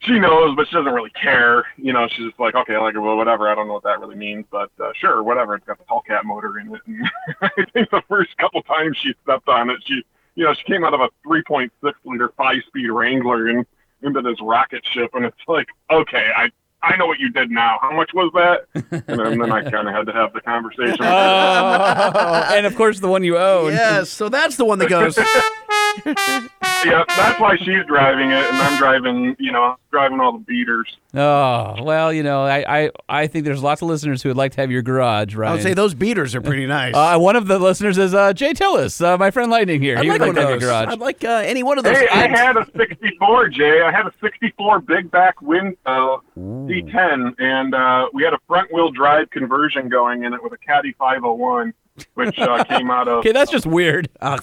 She 0.00 0.18
knows, 0.18 0.56
but 0.56 0.66
she 0.68 0.74
doesn't 0.74 0.92
really 0.92 1.10
care. 1.10 1.66
You 1.76 1.92
know, 1.92 2.08
she's 2.08 2.26
just 2.26 2.40
like, 2.40 2.54
okay, 2.54 2.78
like, 2.78 2.94
well, 2.94 3.16
whatever. 3.16 3.48
I 3.48 3.54
don't 3.54 3.66
know 3.68 3.74
what 3.74 3.82
that 3.84 4.00
really 4.00 4.16
means, 4.16 4.46
but 4.50 4.70
uh, 4.82 4.92
sure, 4.94 5.22
whatever. 5.22 5.54
It's 5.54 5.66
got 5.66 5.78
the 5.78 5.84
Hellcat 5.84 6.24
motor 6.24 6.58
in 6.58 6.74
it. 6.74 6.80
And 6.86 7.10
I 7.42 7.64
think 7.72 7.90
the 7.90 8.02
first 8.08 8.36
couple 8.38 8.62
times 8.62 8.96
she 8.96 9.12
stepped 9.22 9.48
on 9.48 9.68
it, 9.68 9.76
she, 9.84 10.02
you 10.36 10.44
know, 10.44 10.54
she 10.54 10.64
came 10.64 10.84
out 10.84 10.94
of 10.94 11.00
a 11.00 11.10
3.6 11.28 11.70
liter 12.04 12.32
five 12.36 12.62
speed 12.66 12.88
Wrangler 12.88 13.48
and 13.48 13.66
into 14.02 14.22
this 14.22 14.40
rocket 14.40 14.82
ship, 14.86 15.10
and 15.14 15.26
it's 15.26 15.36
like, 15.46 15.68
okay, 15.90 16.30
I, 16.34 16.50
I 16.82 16.96
know 16.96 17.06
what 17.06 17.18
you 17.18 17.30
did 17.30 17.50
now. 17.50 17.78
How 17.82 17.92
much 17.94 18.12
was 18.14 18.30
that? 18.34 18.66
And 19.06 19.18
then, 19.20 19.38
then 19.38 19.52
I 19.52 19.62
kind 19.70 19.86
of 19.86 19.94
had 19.94 20.06
to 20.06 20.12
have 20.12 20.32
the 20.32 20.40
conversation. 20.40 20.96
Oh, 21.00 22.44
and 22.54 22.64
of 22.64 22.74
course 22.76 23.00
the 23.00 23.08
one 23.08 23.22
you 23.22 23.36
own. 23.36 23.72
Yes, 23.72 24.08
so 24.08 24.30
that's 24.30 24.56
the 24.56 24.64
one 24.64 24.78
that 24.78 24.88
goes. 24.88 25.18
yeah, 26.06 27.04
that's 27.08 27.40
why 27.40 27.56
she's 27.56 27.84
driving 27.86 28.30
it, 28.30 28.44
and 28.44 28.56
I'm 28.56 28.78
driving, 28.78 29.36
you 29.38 29.52
know, 29.52 29.76
driving 29.90 30.20
all 30.20 30.32
the 30.32 30.38
beaters. 30.38 30.96
Oh 31.14 31.82
well, 31.82 32.12
you 32.12 32.22
know, 32.22 32.44
I, 32.44 32.84
I 32.84 32.90
I 33.08 33.26
think 33.26 33.44
there's 33.44 33.62
lots 33.62 33.82
of 33.82 33.88
listeners 33.88 34.22
who 34.22 34.28
would 34.30 34.36
like 34.36 34.52
to 34.52 34.60
have 34.60 34.70
your 34.70 34.82
garage, 34.82 35.34
right? 35.34 35.50
I 35.50 35.52
would 35.52 35.62
say 35.62 35.74
those 35.74 35.94
beaters 35.94 36.34
are 36.34 36.40
pretty 36.40 36.66
nice. 36.66 36.94
Uh, 36.94 37.18
one 37.18 37.36
of 37.36 37.46
the 37.46 37.58
listeners 37.58 37.98
is 37.98 38.14
uh, 38.14 38.32
Jay 38.32 38.52
Tillis, 38.52 39.04
uh, 39.04 39.18
my 39.18 39.30
friend 39.30 39.50
Lightning 39.50 39.80
here. 39.82 39.98
I'd 39.98 40.04
he 40.04 40.10
like 40.10 40.20
would 40.20 40.28
like 40.28 40.36
to 40.36 40.40
have 40.42 40.50
those. 40.50 40.62
your 40.62 40.70
garage. 40.70 40.88
I'd 40.92 41.00
like 41.00 41.24
uh, 41.24 41.28
any 41.44 41.62
one 41.62 41.78
of 41.78 41.84
those. 41.84 41.96
Hey, 41.96 42.08
I 42.08 42.28
had 42.28 42.56
a 42.56 42.64
64, 42.76 43.48
Jay. 43.48 43.82
I 43.82 43.90
had 43.90 44.06
a 44.06 44.12
64 44.20 44.80
big 44.80 45.10
back 45.10 45.40
window 45.42 46.22
C10, 46.38 47.34
and 47.38 47.74
uh, 47.74 48.06
we 48.12 48.22
had 48.22 48.32
a 48.32 48.38
front 48.46 48.72
wheel 48.72 48.90
drive 48.90 49.30
conversion 49.30 49.88
going 49.88 50.24
in 50.24 50.32
it 50.34 50.42
with 50.42 50.52
a 50.52 50.58
Caddy 50.58 50.94
501, 50.98 51.72
which 52.14 52.38
uh, 52.38 52.64
came 52.64 52.90
out 52.90 53.08
of. 53.08 53.18
Okay, 53.18 53.32
that's 53.32 53.50
just 53.50 53.66
weird. 53.66 54.08
Uh. 54.20 54.38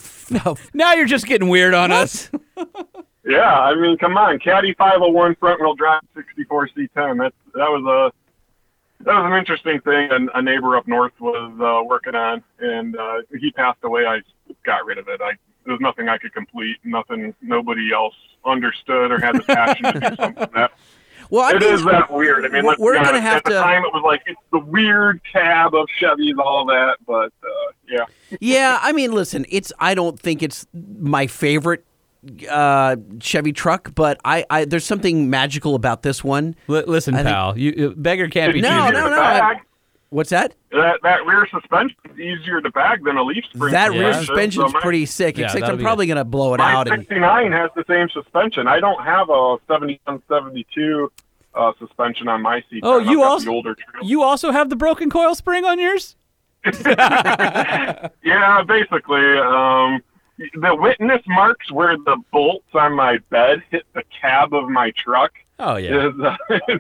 Now 0.74 0.94
you're 0.94 1.06
just 1.06 1.26
getting 1.26 1.50
weird 1.50 1.74
on 1.74 1.92
us. 1.92 2.30
Yeah, 3.28 3.60
I 3.60 3.76
mean, 3.76 3.98
come 3.98 4.16
on, 4.18 4.40
Caddy 4.40 4.74
501 4.74 5.36
front 5.36 5.60
wheel 5.60 5.76
drive 5.76 6.00
64 6.16 6.70
C10. 6.70 6.88
That 6.96 7.34
that 7.56 7.70
was 7.70 7.84
a 7.84 9.04
that 9.04 9.14
was 9.14 9.32
an 9.32 9.38
interesting 9.38 9.82
thing. 9.82 10.10
And 10.12 10.30
a 10.34 10.42
neighbor 10.42 10.78
up 10.78 10.88
north 10.88 11.12
was 11.20 11.52
uh, 11.60 11.84
working 11.86 12.16
on, 12.16 12.42
and 12.60 12.98
uh, 12.98 13.24
he 13.38 13.52
passed 13.52 13.80
away. 13.84 14.06
I 14.06 14.22
got 14.66 14.86
rid 14.86 14.98
of 14.98 15.10
it. 15.10 15.20
I 15.22 15.34
there 15.66 15.74
was 15.74 15.82
nothing 15.82 16.08
I 16.08 16.18
could 16.18 16.34
complete. 16.34 16.78
Nothing. 16.86 17.36
Nobody 17.42 17.92
else 17.94 18.16
understood 18.46 19.12
or 19.12 19.20
had 19.20 19.36
the 19.36 19.44
passion 19.44 19.84
to 19.84 20.00
do 20.00 20.16
something 20.16 20.48
that. 20.56 20.72
Well, 21.30 21.44
I 21.44 21.52
It 21.52 21.60
mean, 21.62 21.74
is 21.74 21.84
that 21.86 22.12
weird. 22.12 22.46
I 22.46 22.50
mean, 22.50 22.64
let's 22.66 22.80
we're 22.80 22.94
gonna 22.96 23.10
honest, 23.10 23.22
have 23.24 23.38
at 23.38 23.44
the 23.46 23.50
to- 23.52 23.56
time 23.60 23.84
it 23.84 23.94
was 23.94 24.04
like 24.06 24.22
it's 24.26 24.40
the 24.52 24.60
weird 24.60 25.22
cab 25.32 25.74
of 25.76 25.88
Chevys, 26.00 26.38
all 26.38 26.66
that. 26.68 26.98
But 27.06 27.32
uh, 27.44 27.72
yeah, 27.90 28.06
yeah, 28.40 28.80
I 28.82 28.92
mean, 28.94 29.12
listen, 29.12 29.46
it's. 29.50 29.72
I 29.80 29.94
don't 29.96 30.20
think 30.20 30.42
it's 30.44 30.66
my 30.74 31.28
favorite 31.28 31.86
uh, 32.50 32.96
Chevy 33.20 33.54
truck, 33.54 33.94
but 33.96 34.20
I, 34.26 34.46
I 34.50 34.66
there's 34.66 34.86
something 34.86 35.30
magical 35.30 35.76
about 35.76 36.02
this 36.04 36.24
one. 36.24 36.56
Li- 36.68 36.84
listen, 36.88 37.14
I 37.16 37.18
think- 37.24 37.30
pal, 37.30 37.58
you, 37.58 37.74
you 37.78 37.90
beggar 37.96 38.28
can't 38.28 38.54
be 38.54 38.62
No, 38.62 38.70
choosers. 38.88 38.94
no, 38.94 39.04
to 39.10 39.16
no, 39.16 39.22
I- 39.22 39.40
bag. 39.40 39.58
What's 40.10 40.30
that? 40.30 40.54
That 40.72 41.00
that 41.04 41.26
rear 41.26 41.46
suspension 41.52 41.98
is 42.14 42.20
easier 42.20 42.62
to 42.62 42.72
bag 42.72 43.04
than 43.04 43.18
a 43.18 43.24
leaf 43.24 43.44
spring. 43.54 43.74
That 43.74 43.94
Yeah. 43.94 44.00
rear 44.00 44.14
suspension. 44.14 44.26
suspension's 44.62 44.72
So 44.72 44.78
my- 44.78 44.82
pretty 44.82 45.06
sick. 45.06 45.38
Yeah, 45.38 45.46
except 45.46 45.66
I'm 45.66 45.78
probably 45.80 46.08
gonna 46.08 46.24
blow 46.24 46.54
it 46.54 46.60
My 46.60 46.74
out. 46.74 46.88
And 46.88 47.02
69 47.02 47.52
has 47.52 47.70
the 47.76 47.84
same 47.88 48.08
suspension. 48.10 48.68
I 48.68 48.80
don't 48.80 49.04
have 49.04 49.30
a 49.30 49.58
71, 49.68 50.22
72 50.30 51.12
uh, 51.56 51.72
suspension 51.80 52.28
on 52.28 52.42
my 52.42 52.64
seat. 52.70 52.82
Oh, 52.84 53.00
you 53.00 53.22
also- 53.24 53.46
the 53.46 53.52
older. 53.52 53.76
You 54.02 54.22
also 54.24 54.52
have 54.52 54.70
the 54.70 54.76
broken 54.78 55.10
coil 55.10 55.36
spring 55.36 55.66
on 55.66 55.78
yours? 55.80 56.16
Yeah, 58.24 58.64
basically. 58.68 59.38
Um, 59.40 60.02
the 60.54 60.76
witness 60.76 61.22
marks 61.28 61.72
where 61.72 61.98
the 61.98 62.18
bolts 62.32 62.68
on 62.74 62.94
my 62.94 63.18
bed 63.30 63.64
hit 63.72 63.84
the 63.94 64.04
cab 64.22 64.54
of 64.54 64.70
my 64.70 64.92
truck 64.92 65.32
Oh 65.60 65.78
yeah. 65.78 66.08
is, 66.10 66.14
uh, 66.20 66.36
is 66.68 66.80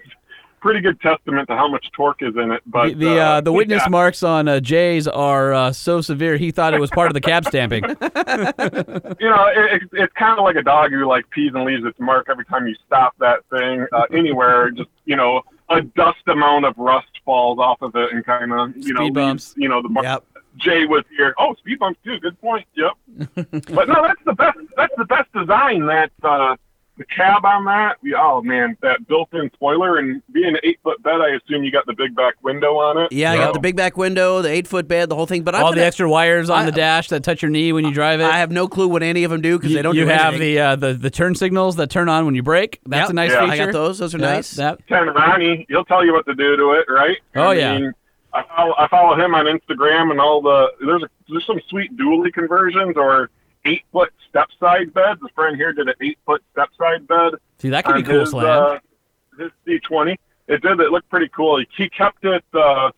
pretty 0.59 0.81
good 0.81 0.99
testament 1.01 1.47
to 1.47 1.55
how 1.55 1.67
much 1.67 1.89
torque 1.93 2.21
is 2.21 2.35
in 2.35 2.51
it. 2.51 2.61
But 2.65 2.89
the 2.89 3.07
the, 3.07 3.19
uh, 3.19 3.41
the 3.41 3.51
witness 3.51 3.83
yeah. 3.85 3.89
marks 3.89 4.23
on 4.23 4.47
uh, 4.47 4.59
Jay's 4.59 5.07
are 5.07 5.53
uh, 5.53 5.71
so 5.71 6.01
severe 6.01 6.37
he 6.37 6.51
thought 6.51 6.73
it 6.73 6.79
was 6.79 6.89
part 6.89 7.07
of 7.07 7.13
the 7.13 7.21
cab 7.21 7.45
stamping. 7.45 7.83
you 9.19 9.29
know, 9.29 9.47
it, 9.55 9.73
it, 9.73 9.89
it's 9.93 10.13
kind 10.13 10.37
of 10.37 10.43
like 10.43 10.55
a 10.55 10.63
dog 10.63 10.91
who 10.91 11.05
like 11.05 11.29
pees 11.29 11.51
and 11.53 11.65
leaves 11.65 11.85
its 11.85 11.99
mark 11.99 12.27
every 12.29 12.45
time 12.45 12.67
you 12.67 12.75
stop 12.85 13.15
that 13.19 13.39
thing 13.49 13.85
uh, 13.91 14.03
anywhere. 14.11 14.71
just 14.77 14.89
you 15.05 15.15
know, 15.15 15.41
a 15.69 15.81
dust 15.81 16.27
amount 16.27 16.65
of 16.65 16.77
rust 16.77 17.07
falls 17.25 17.59
off 17.59 17.81
of 17.81 17.95
it 17.95 18.11
and 18.11 18.25
kind 18.25 18.51
of 18.51 18.75
you 18.77 18.93
know 18.93 19.09
bumps. 19.11 19.49
leaves 19.49 19.53
you 19.57 19.69
know 19.69 19.81
the 19.81 19.89
mark. 19.89 20.05
Yep. 20.05 20.23
Jay 20.57 20.85
was 20.85 21.03
here. 21.15 21.35
Oh, 21.37 21.53
speed 21.55 21.77
bumps 21.77 21.99
too. 22.03 22.19
Good 22.19 22.39
point. 22.41 22.65
Yep. 22.75 22.91
but 23.35 23.87
no, 23.87 24.01
that's 24.01 24.21
the 24.25 24.33
best. 24.33 24.57
That's 24.75 24.93
the 24.97 25.05
best 25.05 25.31
design. 25.31 25.85
That 25.85 26.11
uh, 26.23 26.55
the 26.97 27.05
cab 27.05 27.45
on 27.45 27.65
that. 27.65 27.97
we- 28.01 28.15
Oh 28.15 28.41
man, 28.41 28.75
that 28.81 29.07
built-in 29.07 29.51
spoiler 29.53 29.97
and 29.97 30.21
being 30.31 30.47
an 30.49 30.57
eight-foot 30.63 31.01
bed. 31.03 31.21
I 31.21 31.29
assume 31.35 31.63
you 31.63 31.71
got 31.71 31.85
the 31.85 31.93
big 31.93 32.15
back 32.15 32.33
window 32.43 32.77
on 32.77 32.97
it. 32.97 33.11
yeah, 33.11 33.31
I 33.33 33.37
got 33.37 33.53
the 33.53 33.59
big 33.59 33.75
back 33.75 33.95
window, 33.97 34.41
the 34.41 34.49
eight 34.49 34.67
foot 34.67 34.87
bed, 34.87 35.09
the 35.09 35.15
whole 35.15 35.25
thing. 35.27 35.43
But 35.43 35.55
I'm 35.55 35.63
All 35.63 35.69
the 35.71 35.75
gonna- 35.75 35.87
extra 35.87 36.09
wires 36.09 36.49
on 36.49 36.63
I- 36.63 36.65
the 36.65 36.71
dash 36.71 37.09
that 37.09 37.23
touch 37.23 37.41
your 37.41 37.51
knee 37.51 37.71
when 37.73 37.85
you 37.85 37.91
drive 37.93 38.19
it. 38.19 38.25
I 38.25 38.39
have 38.39 38.51
no 38.51 38.67
clue 38.67 38.87
what 38.87 39.03
any 39.03 39.23
of 39.23 39.31
them 39.31 39.41
do 39.41 39.57
because 39.57 39.73
they 39.73 39.81
don't. 39.81 39.95
you 39.95 40.05
do 40.05 40.09
have 40.09 40.37
the, 40.39 40.59
uh, 40.59 40.75
the 40.75 40.93
the 40.93 41.09
turn 41.09 41.35
signals 41.35 41.75
that 41.75 41.89
turn 41.89 42.09
on 42.09 42.25
when 42.25 42.33
you 42.35 42.43
brake. 42.43 42.79
That's 42.85 43.03
Yep. 43.03 43.09
a 43.09 43.13
nice 43.13 43.31
Yeah. 43.31 43.39
feature. 43.41 43.51
I 43.53 43.65
got 43.65 43.73
those. 43.73 43.99
Those 43.99 44.15
are 44.15 44.19
Yeah, 44.19 44.33
nice. 44.33 44.51
that- 44.55 44.79
Ken 44.87 45.07
Ronnie, 45.07 45.65
he'll 45.69 45.85
tell 45.85 46.03
you 46.05 46.13
what 46.13 46.25
to 46.25 46.33
do 46.33 46.55
to 46.57 46.71
it, 46.73 46.85
right? 46.89 47.17
Oh, 47.35 47.49
I 47.49 47.53
yeah. 47.53 47.77
mean, 47.77 47.93
I 48.33 48.43
follow, 48.55 48.75
I 48.77 48.87
follow 48.87 49.15
him 49.15 49.33
on 49.35 49.45
Instagram 49.45 50.11
and 50.11 50.19
all 50.19 50.41
the 50.41 50.71
there's 50.85 51.03
a, 51.03 51.09
there's 51.29 51.45
some 51.45 51.59
sweet 51.69 51.95
dually 51.97 52.31
conversions 52.33 52.95
or 52.97 53.29
eight 53.67 53.83
foot 53.91 54.13
step 54.29 54.49
side 54.59 54.93
beds. 54.93 55.21
A 55.23 55.29
friend 55.33 55.55
here 55.55 55.73
did 55.73 55.87
an 55.87 55.95
eight 56.01 56.17
foot 56.25 56.43
step 56.53 56.69
side 56.77 57.07
bed 57.07 57.33
See, 57.59 57.69
that 57.69 57.85
could 57.85 57.95
be 57.95 58.03
cool, 58.03 58.21
his, 58.21 58.29
Slam. 58.29 58.45
uh, 58.45 58.79
his 59.37 59.51
C20. 59.67 60.15
It 60.47 60.61
did. 60.61 60.79
It 60.79 60.91
looked 60.91 61.09
pretty 61.09 61.29
cool. 61.29 61.59
He, 61.59 61.67
he 61.75 61.89
kept 61.89 62.23
it. 62.23 62.43
Uh, 62.53 62.91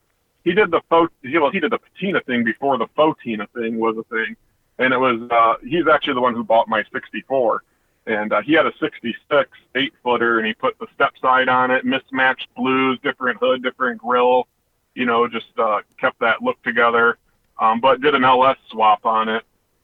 he 0.44 0.54
did 0.54 0.72
the 0.72 0.82
faux. 0.90 1.12
He, 1.24 1.38
well, 1.38 1.52
he 1.52 1.60
did 1.60 1.72
the 1.72 1.80
patina 1.80 2.22
thing 2.22 2.44
before 2.44 2.78
the 2.78 2.88
fauxtina 2.98 3.48
thing 3.52 3.80
was 3.80 3.98
a 3.98 4.04
thing, 4.14 4.36
and 4.78 4.94
it 4.94 4.98
was. 4.98 5.28
Uh, 5.32 5.56
he's 5.66 5.88
actually 5.88 6.14
the 6.14 6.22
one 6.22 6.36
who 6.36 6.44
bought 6.44 6.68
my 6.68 6.84
64, 6.91 7.64
and 8.06 8.34
uh, 8.34 8.41
he 8.41 8.54
had 8.54 8.66
a 8.66 8.74
66 8.80 9.50
eight 9.76 9.94
footer, 10.04 10.38
and 10.38 10.48
he 10.48 10.54
put 10.54 10.78
the 10.80 10.88
step 10.94 11.14
side 11.22 11.50
on 11.50 11.72
it, 11.72 11.86
mismatched 11.86 12.48
blues, 12.56 13.00
different 13.02 13.40
hood, 13.40 13.64
different 13.64 14.00
grill. 14.00 14.48
You 14.94 15.06
know, 15.06 15.28
just 15.28 15.58
uh, 15.58 15.82
kept 15.98 16.20
that 16.20 16.41
look 16.41 16.62
together, 16.64 17.18
um, 17.60 17.80
but 17.80 18.02
did 18.02 18.14
an 18.14 18.24
LS 18.24 18.58
swap 18.70 19.06
on 19.06 19.30
it. 19.30 19.44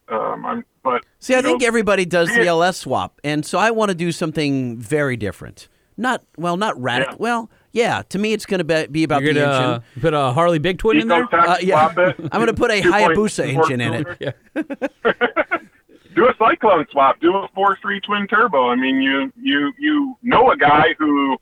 Um, 0.09 0.45
I'm, 0.45 0.65
but 0.83 1.03
See, 1.19 1.33
I 1.33 1.37
you 1.37 1.43
think 1.43 1.61
know, 1.61 1.67
everybody 1.67 2.05
does 2.05 2.29
the 2.29 2.45
LS 2.45 2.77
swap, 2.77 3.19
and 3.23 3.45
so 3.45 3.57
I 3.57 3.71
want 3.71 3.89
to 3.89 3.95
do 3.95 4.11
something 4.11 4.77
very 4.77 5.17
different. 5.17 5.67
Not 5.97 6.23
well, 6.37 6.57
not 6.57 6.79
radical. 6.79 7.13
Yeah. 7.13 7.17
Well, 7.19 7.49
yeah. 7.71 8.01
To 8.09 8.19
me, 8.19 8.33
it's 8.33 8.45
going 8.45 8.59
to 8.59 8.63
be, 8.63 8.85
be 8.87 9.03
about 9.03 9.21
You're 9.23 9.33
the 9.33 9.39
gonna 9.39 9.53
engine. 9.53 9.69
uh, 9.97 10.01
put 10.01 10.13
a 10.13 10.31
Harley 10.33 10.59
Big 10.59 10.77
Twin 10.77 10.99
in 10.99 11.07
there. 11.07 11.27
Uh, 11.33 11.57
yeah. 11.61 11.87
I'm 11.97 12.13
going 12.29 12.47
to 12.47 12.53
put 12.53 12.69
a 12.71 12.81
Hayabusa 12.81 13.47
engine 13.47 13.81
in 13.81 13.93
it. 13.93 14.35
cylinder. 14.53 14.89
do 16.15 16.27
a 16.27 16.33
cyclone 16.37 16.85
swap. 16.91 17.19
Do 17.21 17.35
a 17.35 17.47
four 17.55 17.77
three 17.81 17.99
twin 18.01 18.27
turbo. 18.27 18.69
I 18.69 18.75
mean, 18.75 19.01
you 19.01 19.31
you 19.41 19.71
you 19.79 20.17
know 20.21 20.51
a 20.51 20.57
guy 20.57 20.95
who 20.99 21.37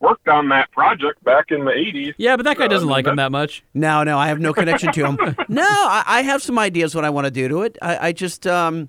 worked 0.00 0.28
on 0.28 0.48
that 0.50 0.70
project 0.72 1.22
back 1.24 1.50
in 1.50 1.64
the 1.64 1.70
'80s. 1.72 2.14
Yeah, 2.18 2.36
but 2.36 2.44
that 2.44 2.56
guy 2.58 2.66
Uh, 2.66 2.68
doesn't 2.68 2.88
like 2.88 3.06
him 3.06 3.16
that- 3.16 3.24
that 3.24 3.32
much. 3.32 3.62
No, 3.74 4.04
no, 4.04 4.18
I 4.18 4.28
have 4.28 4.40
no 4.40 4.52
connection 4.52 4.92
to 4.92 5.06
him. 5.06 5.18
No, 5.48 5.62
I, 5.66 6.04
I 6.06 6.22
have 6.22 6.42
some 6.42 6.58
ideas 6.58 6.94
what 6.94 7.04
I 7.04 7.10
want 7.10 7.24
to 7.26 7.30
do 7.30 7.48
to 7.48 7.62
it. 7.62 7.78
I, 7.82 8.08
I 8.08 8.12
just 8.12 8.46
um, 8.46 8.88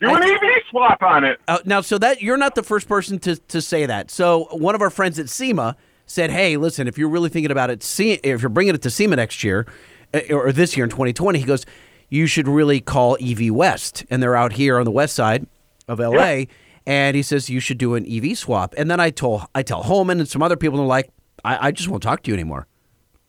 Do 0.00 0.08
an 0.14 0.22
EV 0.22 0.40
swap 0.70 1.02
on 1.02 1.24
it. 1.24 1.40
uh, 1.48 1.58
now 1.64 1.80
so 1.80 1.98
that 1.98 2.22
you're 2.22 2.36
not 2.36 2.54
the 2.54 2.62
first 2.62 2.88
person 2.88 3.18
to 3.20 3.36
to 3.36 3.60
say 3.60 3.86
that. 3.86 4.10
So 4.10 4.46
one 4.52 4.74
of 4.74 4.82
our 4.82 4.90
friends 4.90 5.18
at 5.18 5.28
SEMA 5.28 5.76
said, 6.06 6.30
"Hey, 6.30 6.56
listen, 6.56 6.86
if 6.88 6.96
you're 6.98 7.08
really 7.08 7.28
thinking 7.28 7.50
about 7.50 7.70
it, 7.70 7.82
see 7.82 8.12
if 8.12 8.42
you're 8.42 8.48
bringing 8.48 8.74
it 8.74 8.82
to 8.82 8.90
SEMA 8.90 9.16
next 9.16 9.42
year 9.44 9.66
uh, 10.14 10.20
or 10.32 10.52
this 10.52 10.76
year 10.76 10.84
in 10.84 10.90
2020, 10.90 11.38
he 11.38 11.44
goes, 11.44 11.64
you 12.08 12.26
should 12.26 12.48
really 12.48 12.80
call 12.80 13.16
EV 13.20 13.50
West, 13.52 14.04
and 14.10 14.20
they're 14.22 14.34
out 14.36 14.54
here 14.54 14.78
on 14.78 14.84
the 14.84 14.90
west 14.90 15.14
side 15.14 15.46
of 15.88 15.98
LA." 16.00 16.44
And 16.90 17.14
he 17.14 17.22
says 17.22 17.48
you 17.48 17.60
should 17.60 17.78
do 17.78 17.94
an 17.94 18.04
EV 18.04 18.36
swap. 18.36 18.74
And 18.76 18.90
then 18.90 18.98
I 18.98 19.10
told 19.10 19.42
I 19.54 19.62
tell 19.62 19.84
Holman 19.84 20.18
and 20.18 20.28
some 20.28 20.42
other 20.42 20.56
people, 20.56 20.80
and 20.80 20.82
they're 20.82 20.88
like, 20.88 21.08
I, 21.44 21.68
I 21.68 21.70
just 21.70 21.88
won't 21.88 22.02
talk 22.02 22.24
to 22.24 22.30
you 22.30 22.34
anymore. 22.34 22.66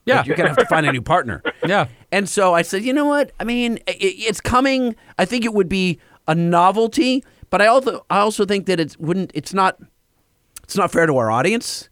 Yeah, 0.03 0.17
Like, 0.17 0.25
you're 0.25 0.35
gonna 0.35 0.49
have 0.49 0.57
to 0.57 0.65
find 0.65 0.83
a 0.87 0.91
new 0.91 1.03
partner. 1.03 1.43
yeah. 1.67 1.85
And 2.11 2.27
so 2.27 2.55
I 2.55 2.63
said, 2.63 2.81
you 2.81 2.91
know 2.91 3.05
what? 3.05 3.31
I 3.39 3.43
mean, 3.43 3.77
i 3.87 3.95
it's 3.99 4.41
coming. 4.41 4.95
I 5.19 5.25
think 5.25 5.45
it 5.45 5.53
would 5.53 5.69
be 5.69 5.99
a 6.27 6.33
novelty, 6.33 7.23
but 7.51 7.61
I 7.61 7.67
also 7.67 8.03
I 8.09 8.17
also 8.17 8.45
think 8.45 8.65
that 8.65 8.79
it 8.79 8.97
wouldn't. 8.99 9.29
It's 9.35 9.53
not. 9.53 9.77
It's 10.63 10.75
not 10.75 10.91
fair 10.91 11.05
to 11.05 11.15
our 11.17 11.29
audience. 11.29 11.87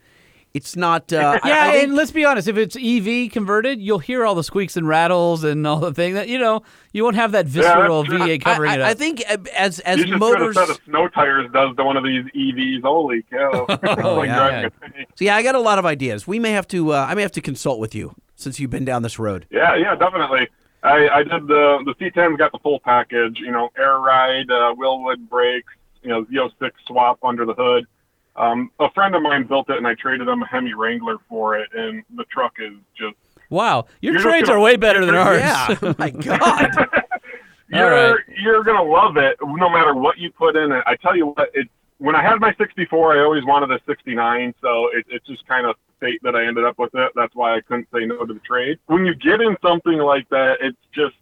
It's 0.54 0.76
not. 0.76 1.14
Uh, 1.14 1.40
Yeah, 1.46 1.64
I 1.68 1.72
think- 1.72 1.84
and 1.86 1.96
let's 1.96 2.12
be 2.12 2.26
honest. 2.26 2.48
If 2.48 2.58
it's 2.58 2.76
EV 2.76 3.32
converted, 3.32 3.80
you'll 3.80 4.00
hear 4.00 4.26
all 4.26 4.34
the 4.36 4.44
squeaks 4.44 4.76
and 4.76 4.88
rattles 4.88 5.44
and 5.44 5.66
all 5.68 5.80
the 5.80 5.94
thing 5.94 6.16
that 6.16 6.28
you 6.28 6.40
know. 6.40 6.64
You 6.92 7.04
won't 7.04 7.16
have 7.18 7.34
that 7.34 7.46
visceral 7.46 8.04
true. 8.04 8.18
V8 8.18 8.42
covering 8.42 8.72
I, 8.72 8.74
it 8.76 8.82
up. 8.82 8.88
I 8.88 8.94
think 8.96 9.24
uh, 9.30 9.38
as 9.56 9.80
as 9.82 10.00
You 10.00 10.06
just 10.06 10.20
motors. 10.20 10.56
put 10.56 10.64
a 10.64 10.68
set 10.68 10.76
of 10.78 10.84
snow 10.86 11.08
tires 11.08 11.50
does 11.54 11.76
to 11.76 11.84
one 11.84 11.98
of 11.98 12.04
these 12.04 12.26
EVs. 12.36 12.82
Holy 12.82 13.22
cow! 13.30 13.66
It's 13.70 13.84
like 13.84 14.00
Oh, 14.04 14.24
yeah. 14.24 14.36
driving 14.36 14.66
a 14.66 14.90
tank. 14.92 15.10
So 15.16 15.26
yeah, 15.26 15.36
I 15.36 15.44
got 15.44 15.54
a 15.56 15.60
lot 15.60 15.78
of 15.78 15.86
ideas. 15.86 16.26
We 16.26 16.40
may 16.40 16.52
have 16.52 16.68
to. 16.70 16.94
Uh, 16.94 17.06
I 17.08 17.14
may 17.14 17.22
have 17.22 17.32
to 17.34 17.42
consult 17.42 17.80
with 17.80 17.94
you 17.94 18.16
since 18.36 18.60
you've 18.60 18.72
been 18.72 18.86
down 18.86 19.04
this 19.04 19.20
road. 19.20 19.46
Yeah, 19.52 19.76
yeah, 19.76 19.96
definitely. 19.96 20.48
I, 20.82 21.10
I 21.10 21.24
did 21.24 21.48
the 21.48 21.84
the 21.86 21.94
C10's 22.00 22.38
got 22.38 22.52
the 22.54 22.60
full 22.60 22.80
package. 22.80 23.38
You 23.40 23.52
know, 23.52 23.70
air 23.78 24.00
ride, 24.00 24.50
uh, 24.50 24.74
Wilwood 24.80 25.30
brakes, 25.30 25.72
you 26.02 26.10
know, 26.10 26.24
Z06 26.26 26.72
swap 26.88 27.20
under 27.22 27.46
the 27.46 27.54
hood. 27.54 27.86
Um, 28.36 28.72
a 28.80 28.90
friend 28.92 29.16
of 29.16 29.22
mine 29.22 29.44
built 29.44 29.70
it, 29.70 29.78
and 29.78 29.88
I 29.88 29.96
traded 29.96 30.28
him 30.28 30.42
a 30.42 30.48
Hemi 30.48 30.74
Wrangler 30.74 31.18
for 31.28 31.58
it, 31.58 31.70
and 31.74 32.04
the 32.16 32.24
truck 32.26 32.54
is 32.60 32.74
just 32.98 33.16
wow, 33.50 33.86
your 34.02 34.14
You're 34.14 34.22
trades 34.22 34.50
are 34.50 34.60
way 34.60 34.76
better 34.76 35.06
than 35.06 35.16
ours. 35.16 35.40
Yeah. 35.40 35.78
Oh 35.82 35.96
my 36.00 36.10
God. 36.10 36.72
you're 37.70 37.92
right. 37.92 38.16
you're 38.42 38.64
gonna 38.64 38.84
love 38.84 39.18
it 39.18 39.38
no 39.42 39.70
matter 39.70 39.94
what 39.94 40.18
you 40.18 40.32
put 40.32 40.56
in 40.56 40.72
it. 40.72 40.84
I 40.86 40.96
tell 40.96 41.16
you 41.16 41.28
what, 41.28 41.50
it 41.54 41.68
when 42.00 42.16
I 42.16 42.24
had 42.24 42.40
my 42.40 42.54
64, 42.58 43.18
I 43.18 43.24
always 43.24 43.44
wanted 43.46 43.72
a 43.72 43.80
69, 43.86 44.56
so 44.62 44.88
it, 44.94 45.06
it's 45.10 45.28
just 45.28 45.46
kind 45.48 45.66
of 45.68 45.76
fate 46.00 46.22
that 46.24 46.34
I 46.34 46.46
ended 46.46 46.64
up 46.64 46.80
with 46.80 46.96
it. 46.96 47.12
That's 47.14 47.36
why 47.36 47.58
I 47.58 47.62
couldn't 47.62 47.90
say 47.94 48.06
no 48.06 48.26
to 48.26 48.34
the 48.34 48.40
trade. 48.40 48.80
When 48.88 49.06
you 49.06 49.14
get 49.14 49.42
in 49.42 49.58
something 49.62 49.98
like 49.98 50.28
that, 50.30 50.60
it's 50.62 50.78
just, 50.94 51.16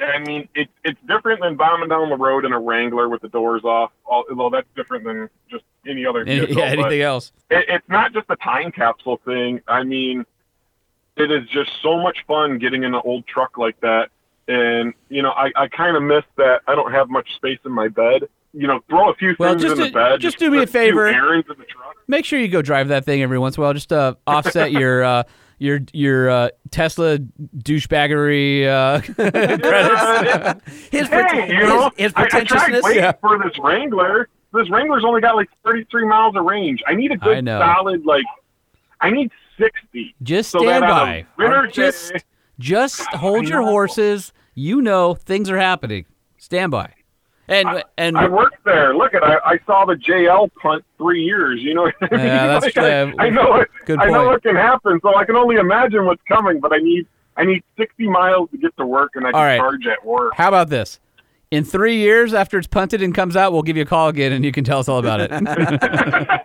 I 0.00 0.18
mean, 0.18 0.48
it's 0.54 0.72
it's 0.82 0.98
different 1.06 1.42
than 1.42 1.56
bombing 1.56 1.90
down 1.90 2.08
the 2.08 2.16
road 2.16 2.44
in 2.44 2.52
a 2.52 2.58
Wrangler 2.58 3.08
with 3.08 3.20
the 3.22 3.28
doors 3.28 3.64
off. 3.64 3.92
Although 4.06 4.50
that's 4.50 4.66
different 4.74 5.04
than 5.04 5.28
just 5.50 5.64
any 5.88 6.04
other 6.06 6.20
Any- 6.22 6.40
vehicle. 6.40 6.56
yeah, 6.58 6.64
anything 6.70 7.00
else? 7.02 7.32
it, 7.50 7.64
it's 7.68 7.88
not 7.88 8.12
just 8.12 8.26
a 8.28 8.36
time 8.36 8.72
capsule 8.72 9.20
thing. 9.24 9.60
I 9.68 9.82
mean, 9.84 10.24
it 11.16 11.30
is 11.30 11.48
just 11.48 11.70
so 11.82 11.98
much 12.02 12.18
fun 12.26 12.58
getting 12.58 12.82
in 12.84 12.94
an 12.94 13.00
old 13.04 13.26
truck 13.26 13.56
like 13.58 13.80
that. 13.80 14.08
And, 14.48 14.94
you 15.08 15.22
know, 15.22 15.30
I, 15.30 15.50
I 15.56 15.68
kind 15.68 15.96
of 15.96 16.02
miss 16.02 16.24
that 16.36 16.60
I 16.68 16.74
don't 16.74 16.92
have 16.92 17.08
much 17.08 17.34
space 17.34 17.58
in 17.64 17.72
my 17.72 17.88
bed. 17.88 18.28
You 18.52 18.66
know, 18.66 18.80
throw 18.88 19.10
a 19.10 19.14
few 19.14 19.34
Well, 19.38 19.58
things 19.58 19.70
in 19.72 19.78
the 19.78 19.90
bed. 19.90 20.20
just 20.20 20.38
do 20.38 20.50
me 20.50 20.58
put 20.60 20.68
a 20.68 20.72
favor. 20.72 21.06
errands 21.06 21.46
in 21.50 21.58
the 21.58 21.64
truck. 21.64 21.94
Make 22.08 22.24
sure 22.24 22.38
you 22.38 22.48
go 22.48 22.62
drive 22.62 22.88
that 22.88 23.04
thing 23.04 23.22
every 23.22 23.38
once 23.38 23.56
in 23.56 23.62
a 23.62 23.64
while. 23.64 23.74
Just 23.74 23.92
uh, 23.92 24.14
offset 24.26 24.72
your 24.72 25.02
uh, 25.04 25.22
your 25.58 25.80
your 25.92 26.30
uh, 26.30 26.48
Tesla 26.70 27.18
douchebaggery 27.18 28.66
uh, 28.66 29.00
credits. 29.60 30.88
His, 30.90 31.08
Hey, 31.08 31.48
you 31.54 31.66
know, 31.66 31.90
his, 31.96 32.06
his 32.06 32.12
I, 32.16 32.22
I 32.22 32.26
tried 32.28 32.46
pretentiousness. 32.48 32.84
waiting 32.84 33.12
for 33.20 33.38
this 33.42 33.58
Wrangler. 33.58 34.28
This 34.56 34.70
Wrangler's 34.70 35.04
only 35.04 35.20
got 35.20 35.36
like 35.36 35.48
33 35.64 36.06
miles 36.06 36.34
of 36.36 36.44
range. 36.44 36.82
I 36.86 36.94
need 36.94 37.12
a 37.12 37.16
good 37.16 37.46
solid, 37.46 38.04
like, 38.04 38.24
I 39.00 39.10
need 39.10 39.30
60. 39.58 40.14
Just 40.22 40.50
so 40.50 40.58
stand 40.60 40.82
by. 40.82 41.26
just 41.70 42.12
day, 42.12 42.20
just 42.58 43.00
hold 43.14 43.48
your 43.48 43.62
horses. 43.62 44.32
You 44.54 44.80
know 44.80 45.14
things 45.14 45.50
are 45.50 45.58
happening. 45.58 46.06
Stand 46.38 46.70
by. 46.70 46.92
And 47.48 47.84
and 47.96 48.18
I 48.18 48.28
worked 48.28 48.64
there. 48.64 48.96
Look 48.96 49.14
at 49.14 49.22
I, 49.22 49.36
I 49.44 49.58
saw 49.66 49.84
the 49.84 49.94
JL 49.94 50.50
punt 50.60 50.84
three 50.98 51.22
years. 51.22 51.60
You 51.62 51.74
know, 51.74 51.86
I 51.86 52.16
mean? 52.16 52.26
Yeah, 52.26 52.46
that's, 52.58 52.64
Like, 52.64 52.78
I, 52.78 53.02
uh, 53.02 53.12
I 53.18 53.30
know 53.30 53.54
it. 53.56 53.68
good 53.84 54.00
I 54.00 54.06
know 54.06 54.26
what 54.26 54.42
can 54.42 54.56
happen. 54.56 54.98
So 55.00 55.14
I 55.14 55.24
can 55.24 55.36
only 55.36 55.56
imagine 55.56 56.06
what's 56.06 56.22
coming. 56.26 56.58
But 56.58 56.72
I 56.72 56.78
need 56.78 57.06
I 57.36 57.44
need 57.44 57.62
60 57.76 58.08
miles 58.08 58.50
to 58.50 58.58
get 58.58 58.76
to 58.78 58.86
work, 58.86 59.12
and 59.14 59.26
I 59.26 59.32
can 59.32 59.40
right. 59.40 59.58
charge 59.58 59.86
at 59.86 60.04
work. 60.04 60.32
how 60.34 60.48
about 60.48 60.70
this? 60.70 60.98
In 61.50 61.64
three 61.64 61.96
years 61.96 62.34
after 62.34 62.58
it's 62.58 62.66
punted 62.66 63.02
and 63.02 63.14
comes 63.14 63.36
out, 63.36 63.52
we'll 63.52 63.62
give 63.62 63.76
you 63.76 63.84
a 63.84 63.86
call 63.86 64.08
again 64.08 64.32
and 64.32 64.44
you 64.44 64.50
can 64.52 64.64
tell 64.64 64.80
us 64.80 64.88
all 64.88 64.98
about 64.98 65.20
it. 65.20 65.30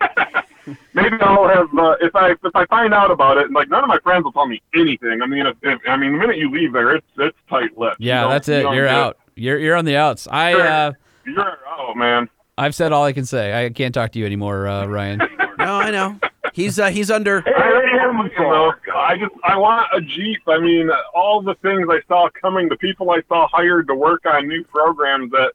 Maybe 0.94 1.18
I'll 1.22 1.48
have 1.48 1.68
uh, 1.78 1.96
if 2.02 2.16
I 2.16 2.32
if 2.32 2.56
I 2.56 2.66
find 2.68 2.94
out 2.94 3.10
about 3.10 3.38
it. 3.38 3.46
and 3.46 3.54
Like 3.56 3.70
none 3.70 3.84
of 3.84 3.88
my 3.88 3.98
friends 4.00 4.24
will 4.24 4.32
tell 4.32 4.46
me 4.46 4.62
anything. 4.76 5.22
I 5.24 5.26
mean, 5.26 5.48
if, 5.48 5.58
if 5.64 5.80
I 5.88 5.98
mean 5.98 6.14
the 6.14 6.20
minute 6.20 6.38
you 6.38 6.52
leave 6.52 6.72
there, 6.74 6.96
it's 6.96 7.08
it's 7.18 7.38
tight 7.50 7.76
lipped. 7.78 8.00
yeah, 8.00 8.28
that's 8.28 8.48
it. 8.48 8.62
You're 8.62 8.88
out. 8.88 9.18
You're 9.36 9.58
you're 9.58 9.76
on 9.76 9.86
the 9.86 9.96
outs. 9.98 10.28
I 10.30 10.52
Sure. 10.52 10.68
uh, 10.68 10.92
You're 11.26 11.58
oh 11.80 11.96
man. 11.96 12.30
I've 12.60 12.76
said 12.76 12.92
all 12.92 13.04
I 13.04 13.12
can 13.14 13.26
say. 13.26 13.66
I 13.66 13.70
can't 13.72 13.94
talk 13.94 14.12
to 14.12 14.20
you 14.20 14.26
anymore, 14.28 14.68
uh, 14.68 14.86
Ryan. 14.86 15.22
No, 15.66 15.76
I 15.76 15.92
know. 15.92 16.20
He's 16.54 16.80
uh, 16.80 16.90
he's 16.90 17.10
under. 17.10 17.44
I 17.48 18.08
am, 18.08 18.30
you 18.36 18.40
know, 18.40 18.74
I 18.94 19.18
just 19.18 19.32
I 19.44 19.58
want 19.58 19.88
a 19.94 20.02
Jeep. 20.02 20.42
I 20.48 20.60
mean, 20.60 20.90
all 21.14 21.42
the 21.42 21.56
things 21.62 21.88
I 21.90 22.02
saw 22.08 22.30
coming, 22.42 22.68
the 22.68 22.78
people 22.78 23.12
I 23.12 23.22
saw 23.28 23.48
hired 23.48 23.88
to 23.88 23.96
work 23.96 24.26
on 24.26 24.48
new 24.48 24.64
programs 24.66 25.32
that 25.32 25.54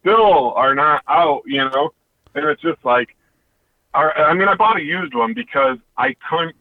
still 0.00 0.52
are 0.54 0.74
not 0.74 1.02
out, 1.08 1.42
you 1.46 1.58
know, 1.58 1.92
and 2.34 2.44
it's 2.44 2.62
just 2.62 2.84
like, 2.84 3.16
I 3.94 4.10
I 4.10 4.34
mean, 4.34 4.48
I 4.48 4.54
bought 4.54 4.76
a 4.78 4.82
used 4.82 5.14
one 5.14 5.34
because 5.34 5.78
I 5.96 6.14
couldn't 6.28 6.56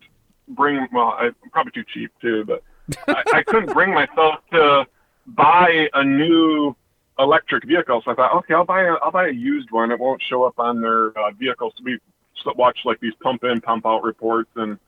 bring. 0.48 0.88
Well, 0.92 1.10
I, 1.10 1.26
I'm 1.44 1.50
probably 1.52 1.74
too 1.74 1.84
cheap 1.94 2.12
too, 2.22 2.46
but 2.46 2.64
I, 3.08 3.24
I 3.40 3.44
couldn't 3.44 3.74
bring 3.74 3.94
myself 3.94 4.40
to 4.52 4.88
buy 5.28 5.90
a 5.94 6.04
new 6.04 6.76
electric 7.20 7.66
vehicle. 7.66 8.02
So 8.04 8.12
I 8.12 8.16
thought, 8.16 8.34
okay, 8.38 8.54
I'll 8.54 8.66
buy 8.66 8.84
a 8.84 8.94
I'll 9.04 9.12
buy 9.12 9.28
a 9.28 9.32
used 9.32 9.70
one. 9.72 9.92
It 9.92 10.00
won't 10.00 10.22
show 10.28 10.44
up 10.44 10.60
on 10.60 10.82
their 10.82 11.08
uh, 11.18 11.32
vehicles. 11.32 11.74
So 11.78 11.84
we 11.84 12.00
s- 12.46 12.54
watch 12.56 12.80
like 12.86 13.00
these 13.00 13.14
pump 13.22 13.44
in, 13.44 13.62
pump 13.62 13.86
out 13.86 14.04
reports 14.04 14.50
and 14.56 14.80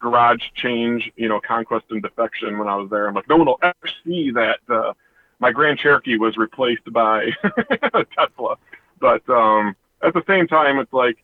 garage 0.00 0.42
change, 0.54 1.10
you 1.16 1.28
know, 1.28 1.40
conquest 1.40 1.86
and 1.90 2.02
defection 2.02 2.58
when 2.58 2.68
I 2.68 2.76
was 2.76 2.90
there. 2.90 3.08
I'm 3.08 3.14
like, 3.14 3.28
no 3.28 3.36
one 3.36 3.46
will 3.46 3.60
ever 3.62 3.88
see 4.04 4.30
that 4.32 4.58
uh, 4.68 4.92
my 5.38 5.50
Grand 5.50 5.78
Cherokee 5.78 6.18
was 6.18 6.36
replaced 6.36 6.90
by 6.92 7.30
a 7.42 8.04
Tesla. 8.16 8.56
But 9.00 9.28
um, 9.28 9.74
at 10.02 10.14
the 10.14 10.22
same 10.26 10.46
time, 10.46 10.78
it's 10.78 10.92
like 10.92 11.18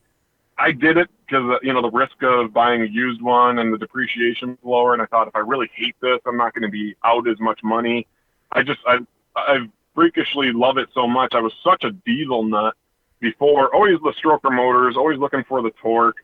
I 0.59 0.73
did 0.73 0.97
it 0.97 1.09
because 1.27 1.59
you 1.63 1.73
know 1.73 1.83
the 1.83 1.91
risk 1.91 2.23
of 2.23 2.53
buying 2.53 2.83
a 2.83 2.87
used 2.87 3.23
one 3.23 3.59
and 3.59 3.73
the 3.73 3.79
depreciation 3.79 4.51
was 4.51 4.59
lower, 4.63 4.93
and 4.93 5.03
I 5.03 5.07
thought 5.07 5.29
if 5.29 5.37
I 5.37 5.41
really 5.41 5.71
hate 5.75 5.97
this, 6.01 6.21
I'm 6.27 6.37
not 6.37 6.55
going 6.55 6.63
to 6.63 6.71
be 6.71 6.95
out 7.05 7.29
as 7.29 7.39
much 7.41 7.61
money. 7.63 8.07
I 8.53 8.63
just 8.63 8.81
I 8.87 8.99
I 9.37 9.69
freakishly 9.95 10.53
love 10.53 10.79
it 10.79 10.89
so 10.95 11.07
much. 11.07 11.35
I 11.35 11.41
was 11.41 11.53
such 11.65 11.85
a 11.85 11.91
diesel 11.91 12.43
nut 12.43 12.75
before. 13.21 13.75
Always 13.75 13.99
the 14.03 14.13
stroker 14.23 14.55
motors, 14.55 14.97
always 14.97 15.19
looking 15.19 15.45
for 15.49 15.63
the 15.63 15.71
torque. 15.83 16.17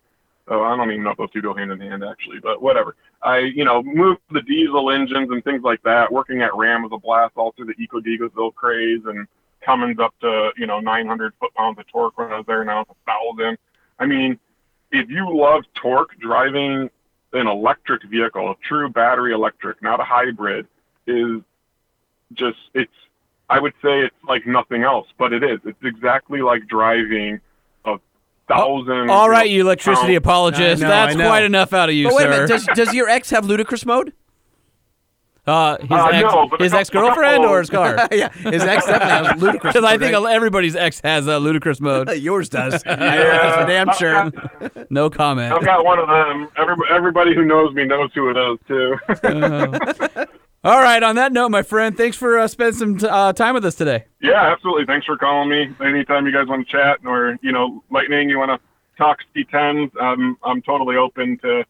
Oh, 0.49 0.63
I 0.63 0.77
don't 0.77 0.91
even 0.93 1.03
know 1.03 1.11
if 1.11 1.19
those 1.19 1.31
two 1.33 1.43
go 1.43 1.55
hand 1.55 1.73
in 1.73 1.81
hand 1.81 2.05
actually, 2.05 2.39
but 2.41 2.63
whatever. 2.63 2.95
I, 3.23 3.39
you 3.39 3.65
know, 3.65 3.83
moved 3.83 4.21
the 4.31 4.43
diesel 4.43 4.91
engines 4.91 5.29
and 5.31 5.43
things 5.43 5.63
like 5.63 5.83
that. 5.83 6.13
Working 6.13 6.43
at 6.43 6.55
Ram 6.55 6.83
was 6.83 6.93
a 6.95 6.99
blast 6.99 7.33
all 7.37 7.53
through 7.53 7.67
the 7.67 7.83
Eco 7.83 8.51
craze 8.53 9.01
and 9.07 9.27
Cummins 9.61 9.99
up 9.99 10.15
to, 10.21 10.51
you 10.57 10.67
know, 10.67 10.79
900 10.79 11.33
foot 11.41 11.53
pounds 11.55 11.79
of 11.79 11.87
torque 11.89 12.17
when 12.17 12.33
I 12.33 12.37
was 12.37 12.47
there. 12.47 12.65
Now 12.65 12.83
it's 12.83 12.91
a 12.91 12.95
thousand. 13.05 13.59
I 13.99 14.07
mean, 14.07 14.39
if 14.93 15.11
you 15.11 15.37
love 15.37 15.65
torque, 15.75 16.17
driving 16.21 16.89
an 17.33 17.47
electric 17.49 18.05
vehicle, 18.05 18.51
a 18.51 18.55
true 18.67 18.89
battery 18.89 19.33
electric, 19.33 19.83
not 19.83 19.99
a 19.99 20.05
hybrid, 20.05 20.69
is 21.09 21.43
just, 22.35 22.59
it's, 22.75 22.93
I 23.49 23.61
would 23.61 23.73
say 23.83 24.01
it's 24.01 24.15
like 24.29 24.47
nothing 24.47 24.83
else, 24.83 25.07
but 25.19 25.33
it 25.33 25.43
is. 25.45 25.61
It's 25.65 25.79
exactly 25.85 26.43
like 26.43 26.67
driving 26.67 27.41
a 27.85 27.97
thousand. 28.49 29.09
all 29.11 29.31
right, 29.31 29.49
you 29.49 29.61
electricity 29.63 30.07
pound- 30.09 30.17
apologist. 30.17 30.83
Know, 30.83 30.89
That's 30.89 31.15
quite 31.15 31.45
enough 31.45 31.73
out 31.73 31.89
of 31.89 31.95
you, 31.95 32.07
But 32.09 32.15
wait 32.17 32.23
sir. 32.23 32.27
a 32.27 32.31
minute. 32.31 32.49
Does, 32.49 32.67
does 32.75 32.95
your 32.95 33.09
ex 33.09 33.31
have 33.31 33.45
ludicrous 33.47 33.87
mode? 33.87 34.13
uh, 35.47 35.77
his 35.79 35.89
Uh, 35.93 36.07
ex, 36.13 36.23
no, 36.25 36.51
his 36.59 36.75
ex 36.75 36.91
girlfriend 36.91 37.45
or 37.45 37.61
his 37.61 37.71
car? 37.71 38.09
yeah, 38.13 38.31
his 38.33 38.65
ex 38.65 38.85
definitely 38.85 39.29
has 39.29 39.37
ludicrous. 39.41 39.75
Because 39.75 39.85
I 39.89 39.97
think 39.97 40.13
right? 40.17 40.35
everybody's 40.35 40.75
ex 40.75 41.01
has 41.05 41.29
a 41.29 41.39
ludicrous 41.39 41.81
mode. 41.81 42.11
yours 42.19 42.49
does. 42.49 42.83
Yeah. 42.85 42.97
That's 42.97 43.57
for 43.61 43.67
damn 43.69 43.93
sure. 43.93 44.31
Got, 44.33 44.91
No 44.91 45.09
comment. 45.09 45.53
I've 45.53 45.65
got 45.65 45.85
one 45.85 46.01
of 46.01 46.09
them. 46.09 46.49
Every, 46.57 46.75
everybody 46.91 47.33
who 47.33 47.45
knows 47.45 47.73
me 47.75 47.85
knows 47.85 48.11
who 48.13 48.29
it 48.29 48.37
is 48.37 48.59
too. 48.67 50.27
All 50.67 50.81
right. 50.81 51.01
On 51.01 51.15
that 51.15 51.33
note, 51.33 51.51
my 51.51 51.63
friend, 51.63 51.97
thanks 51.97 52.17
for 52.17 52.41
uh, 52.41 52.49
spending 52.49 52.75
some 52.77 52.99
t- 52.99 53.07
uh, 53.07 53.33
time 53.33 53.55
with 53.55 53.65
us 53.65 53.77
today. 53.77 54.07
yeah, 54.21 54.51
absolutely. 54.51 54.85
Thanks 54.85 55.07
for 55.07 55.17
calling 55.17 55.49
me. 55.49 55.73
Anytime 55.81 56.27
you 56.27 56.33
guys 56.33 56.49
want 56.49 56.67
to 56.67 56.73
chat 56.73 56.99
or 57.07 57.39
you 57.41 57.53
know, 57.53 57.85
lightning, 57.89 58.29
you 58.29 58.37
want 58.37 58.51
to 58.51 58.59
talk 58.99 59.19
C10s, 59.37 59.97
um, 60.03 60.37
I'm 60.43 60.63
totally 60.63 60.97
open 60.97 61.39
to. 61.43 61.63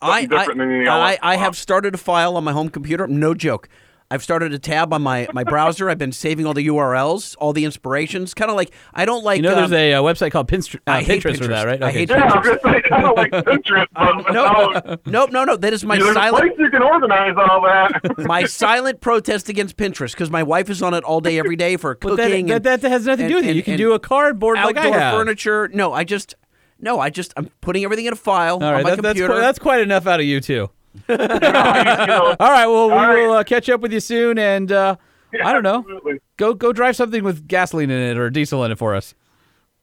I, 0.00 0.20
something 0.20 0.38
different 0.38 0.58
than 0.60 0.70
anything 0.70 0.88
I. 0.88 1.14
I, 1.14 1.18
I 1.32 1.36
have 1.36 1.56
started 1.56 1.94
a 1.94 1.98
file 1.98 2.36
on 2.36 2.44
my 2.44 2.52
home 2.52 2.68
computer. 2.68 3.08
No 3.08 3.34
joke. 3.34 3.68
I've 4.10 4.22
started 4.22 4.52
a 4.52 4.58
tab 4.58 4.92
on 4.92 5.02
my, 5.02 5.26
my 5.32 5.42
browser. 5.44 5.88
I've 5.90 5.98
been 5.98 6.12
saving 6.12 6.46
all 6.46 6.54
the 6.54 6.66
URLs, 6.68 7.34
all 7.38 7.52
the 7.52 7.64
inspirations. 7.64 8.34
Kind 8.34 8.50
of 8.50 8.56
like 8.56 8.70
I 8.92 9.04
don't 9.06 9.24
like. 9.24 9.38
You 9.38 9.42
know, 9.44 9.52
um, 9.64 9.70
there's 9.70 9.72
a 9.72 9.94
uh, 9.94 10.02
website 10.02 10.30
called 10.30 10.46
Pinterest, 10.46 10.76
uh, 10.76 10.80
I 10.86 11.02
hate 11.02 11.22
Pinterest 11.22 11.38
for 11.38 11.46
that, 11.48 11.66
Pinterest. 11.66 11.66
right? 11.66 11.82
I 11.82 11.90
hate 11.90 12.10
Yeah, 12.10 12.22
I 12.22 12.36
was 12.38 12.46
gonna 12.60 12.74
say 12.74 12.82
kind 12.88 13.04
of 13.06 13.16
like 13.16 13.30
Pinterest, 13.32 13.86
but 13.94 14.32
no, 14.32 14.68
without- 14.68 15.06
nope, 15.06 15.32
no, 15.32 15.44
no. 15.44 15.56
That 15.56 15.72
is 15.72 15.84
my 15.84 15.96
there's 15.96 16.10
a 16.10 16.14
silent 16.14 16.44
place 16.44 16.58
you 16.58 16.70
can 16.70 16.82
organize 16.82 17.34
all 17.36 17.62
that. 17.62 18.18
my 18.26 18.44
silent 18.44 19.00
protest 19.00 19.48
against 19.48 19.76
Pinterest 19.76 20.12
because 20.12 20.30
my 20.30 20.42
wife 20.42 20.68
is 20.70 20.82
on 20.82 20.94
it 20.94 21.02
all 21.02 21.20
day, 21.20 21.38
every 21.38 21.56
day 21.56 21.76
for 21.76 21.94
But 22.00 22.10
cooking. 22.16 22.46
that, 22.46 22.54
and 22.56 22.64
that, 22.64 22.82
that 22.82 22.90
has 22.90 23.06
nothing 23.06 23.26
to 23.26 23.28
do 23.28 23.34
with 23.36 23.44
and- 23.44 23.50
it. 23.52 23.56
You 23.56 23.62
can 23.62 23.78
do 23.78 23.94
a 23.94 23.98
cardboard 23.98 24.58
like 24.58 24.76
I 24.76 24.86
outdoor 24.88 25.00
have. 25.00 25.14
furniture. 25.14 25.68
No, 25.72 25.92
I 25.92 26.04
just 26.04 26.34
no, 26.78 27.00
I 27.00 27.08
just 27.10 27.32
I'm 27.36 27.50
putting 27.62 27.84
everything 27.84 28.04
in 28.06 28.12
a 28.12 28.16
file 28.16 28.54
All 28.62 28.70
right, 28.72 28.76
on 28.78 28.82
my 28.82 28.90
that, 28.90 29.02
computer. 29.02 29.28
quite, 29.28 29.40
that's 29.40 29.58
quite 29.58 29.80
enough 29.80 30.06
out 30.06 30.20
of 30.20 30.26
you 30.26 30.40
too. 30.40 30.68
You 31.08 31.16
know, 31.18 32.36
All 32.40 32.50
right, 32.50 32.66
well, 32.66 32.86
we 32.88 32.92
All 32.94 33.08
right. 33.08 33.26
will 33.26 33.32
uh, 33.34 33.44
catch 33.44 33.68
up 33.68 33.80
with 33.80 33.92
you 33.92 34.00
soon, 34.00 34.38
and 34.38 34.70
uh, 34.72 34.96
I 35.42 35.52
don't 35.52 35.62
know, 35.62 35.78
absolutely. 35.80 36.20
go 36.36 36.54
go 36.54 36.72
drive 36.72 36.96
something 36.96 37.22
with 37.24 37.46
gasoline 37.48 37.90
in 37.90 38.00
it 38.00 38.16
or 38.18 38.30
diesel 38.30 38.64
in 38.64 38.72
it 38.72 38.78
for 38.78 38.94
us. 38.94 39.14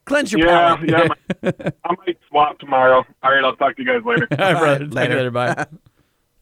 Cleanse 0.04 0.32
your 0.32 0.40
Yeah, 0.46 0.76
palate. 0.76 0.90
yeah. 0.90 0.96
I 0.98 1.06
might- 1.52 1.74
I 1.84 1.94
might 2.06 2.18
swap 2.28 2.58
tomorrow. 2.58 3.04
All 3.22 3.30
right, 3.32 3.44
I'll 3.44 3.54
talk 3.56 3.76
to 3.76 3.82
you 3.82 3.88
guys 3.88 4.04
later. 4.04 4.26
All 4.32 4.52
right, 4.54 4.58
brother. 4.58 4.78
Talk 4.78 4.78
to 4.78 4.84
you 4.86 4.90
later. 4.94 5.16
later. 5.16 5.30
Bye. 5.30 5.66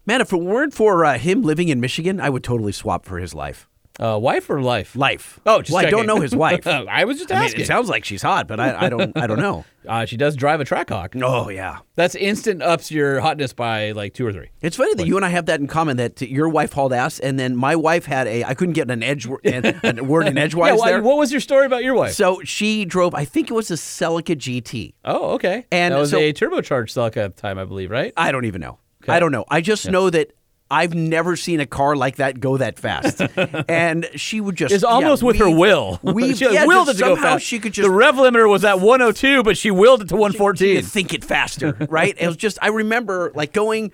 Man, 0.06 0.20
if 0.22 0.32
it 0.32 0.38
weren't 0.38 0.72
for 0.74 1.04
uh, 1.04 1.18
him 1.18 1.42
living 1.42 1.68
in 1.68 1.78
Michigan, 1.80 2.20
I 2.20 2.30
would 2.30 2.42
totally 2.42 2.72
swap 2.72 3.04
for 3.04 3.18
his 3.18 3.34
life. 3.34 3.68
Uh, 4.00 4.18
wife 4.18 4.48
or 4.48 4.62
life? 4.62 4.96
Life. 4.96 5.38
Oh, 5.44 5.62
well, 5.68 5.86
I 5.86 5.90
don't 5.90 6.06
know 6.06 6.20
his 6.20 6.34
wife. 6.34 6.66
I 6.66 6.84
I 6.88 7.04
was 7.04 7.18
just 7.18 7.28
mean, 7.28 7.38
asking. 7.38 7.60
it 7.60 7.66
sounds 7.66 7.90
like 7.90 8.04
she's 8.06 8.22
hot, 8.22 8.48
but 8.48 8.58
I, 8.58 8.86
I 8.86 8.88
don't. 8.88 9.14
I 9.14 9.26
don't 9.26 9.38
know. 9.38 9.66
uh, 9.88 10.06
she 10.06 10.16
does 10.16 10.36
drive 10.36 10.58
a 10.60 10.64
Trackhawk. 10.64 11.20
Oh 11.22 11.50
yeah. 11.50 11.80
That's 11.96 12.14
instant 12.14 12.62
ups 12.62 12.90
your 12.90 13.20
hotness 13.20 13.52
by 13.52 13.92
like 13.92 14.14
two 14.14 14.26
or 14.26 14.32
three. 14.32 14.48
It's 14.62 14.76
funny 14.76 14.94
that 14.94 15.06
you 15.06 15.16
and 15.16 15.24
I 15.24 15.28
have 15.28 15.44
that 15.46 15.60
in 15.60 15.66
common. 15.66 15.98
That 15.98 16.22
your 16.22 16.48
wife 16.48 16.72
hauled 16.72 16.94
ass, 16.94 17.18
and 17.18 17.38
then 17.38 17.54
my 17.56 17.76
wife 17.76 18.06
had 18.06 18.26
a. 18.26 18.44
I 18.44 18.54
couldn't 18.54 18.72
get 18.72 18.90
an 18.90 19.02
edge 19.02 19.26
an, 19.44 19.98
a 19.98 20.02
word 20.04 20.28
in 20.28 20.38
edgewise 20.38 20.70
yeah, 20.70 20.76
why- 20.76 20.90
there. 20.92 21.02
what 21.02 21.18
was 21.18 21.30
your 21.30 21.42
story 21.42 21.66
about 21.66 21.84
your 21.84 21.94
wife? 21.94 22.14
So 22.14 22.40
she 22.42 22.86
drove. 22.86 23.14
I 23.14 23.26
think 23.26 23.50
it 23.50 23.54
was 23.54 23.70
a 23.70 23.74
Celica 23.74 24.34
GT. 24.34 24.94
oh, 25.04 25.32
okay. 25.34 25.66
And 25.70 25.92
that 25.92 25.98
was 25.98 26.10
so- 26.10 26.18
a 26.18 26.32
turbocharged 26.32 26.88
Celica 26.94 27.18
at 27.18 27.36
the 27.36 27.42
time, 27.42 27.58
I 27.58 27.66
believe, 27.66 27.90
right? 27.90 28.14
I 28.16 28.32
don't 28.32 28.46
even 28.46 28.62
know. 28.62 28.78
Okay. 29.02 29.12
I 29.12 29.20
don't 29.20 29.32
know. 29.32 29.44
I 29.50 29.60
just 29.60 29.90
know 29.90 30.10
that 30.10 30.32
I've 30.70 30.94
never 30.94 31.34
seen 31.36 31.58
a 31.60 31.66
car 31.66 31.96
like 31.96 32.16
that 32.16 32.38
go 32.38 32.56
that 32.58 32.78
fast. 32.78 33.20
and 33.68 34.08
she 34.14 34.40
would 34.40 34.54
just 34.54 34.72
It's 34.72 34.84
almost 34.84 35.22
yeah, 35.22 35.26
with 35.26 35.36
her 35.38 35.50
will. 35.50 35.98
We 36.02 36.34
she 36.36 36.44
yeah, 36.52 36.64
willed 36.66 36.88
it 36.90 36.94
to 36.94 36.98
go 37.00 37.14
somehow 37.16 37.32
fast. 37.34 37.44
She 37.44 37.58
could 37.58 37.72
just 37.72 37.86
the 37.88 37.92
rev 37.92 38.14
limiter 38.14 38.48
was 38.48 38.64
at 38.64 38.80
102, 38.80 39.42
but 39.42 39.56
she 39.58 39.70
willed 39.70 40.02
it 40.02 40.08
to 40.10 40.14
114. 40.16 40.68
you 40.68 40.82
think 40.82 41.12
it 41.12 41.24
faster, 41.24 41.76
right? 41.90 42.14
It 42.18 42.26
was 42.26 42.36
just 42.36 42.58
I 42.62 42.68
remember 42.68 43.32
like 43.34 43.52
going. 43.52 43.90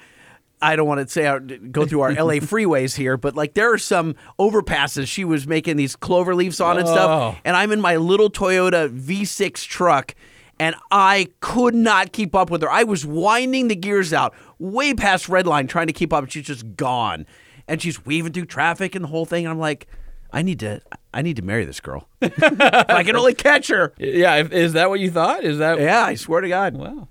I 0.60 0.74
don't 0.74 0.88
want 0.88 1.06
to 1.06 1.08
say 1.12 1.26
our, 1.26 1.38
go 1.38 1.84
through 1.84 2.00
our 2.00 2.12
LA 2.12 2.34
freeways 2.40 2.96
here, 2.96 3.18
but 3.18 3.36
like 3.36 3.52
there 3.52 3.72
are 3.74 3.78
some 3.78 4.14
overpasses 4.38 5.06
she 5.06 5.22
was 5.22 5.46
making 5.46 5.76
these 5.76 5.94
clover 5.96 6.34
leaves 6.34 6.60
on 6.62 6.78
and 6.78 6.88
Oh. 6.88 6.92
stuff, 6.92 7.36
and 7.44 7.54
I'm 7.54 7.72
in 7.72 7.80
my 7.82 7.96
little 7.96 8.30
Toyota 8.30 8.88
V6 8.88 9.66
truck. 9.66 10.14
And 10.58 10.74
I 10.90 11.28
could 11.40 11.74
not 11.74 12.12
keep 12.12 12.34
up 12.34 12.50
with 12.50 12.62
her. 12.62 12.70
I 12.70 12.84
was 12.84 13.04
winding 13.04 13.68
the 13.68 13.76
gears 13.76 14.12
out 14.12 14.34
way 14.58 14.94
past 14.94 15.28
red 15.28 15.46
line 15.46 15.66
trying 15.66 15.86
to 15.88 15.92
keep 15.92 16.12
up, 16.12 16.24
and 16.24 16.32
she's 16.32 16.46
just 16.46 16.76
gone. 16.76 17.26
And 17.68 17.82
she's 17.82 18.06
weaving 18.06 18.32
through 18.32 18.46
traffic 18.46 18.94
and 18.94 19.04
the 19.04 19.08
whole 19.08 19.26
thing. 19.26 19.44
And 19.44 19.52
I'm 19.52 19.58
like, 19.58 19.86
I 20.32 20.42
need 20.42 20.60
to, 20.60 20.80
I 21.12 21.22
need 21.22 21.36
to 21.36 21.42
marry 21.42 21.64
this 21.64 21.80
girl. 21.80 22.08
if 22.20 22.42
I 22.42 23.02
can 23.02 23.16
only 23.16 23.34
catch 23.34 23.68
her. 23.68 23.92
yeah, 23.98 24.36
is 24.36 24.72
that 24.74 24.88
what 24.88 25.00
you 25.00 25.10
thought? 25.10 25.44
Is 25.44 25.58
that 25.58 25.78
Yeah, 25.80 26.04
I 26.04 26.14
swear 26.14 26.40
to 26.40 26.48
God. 26.48 26.74
Wow. 26.74 27.08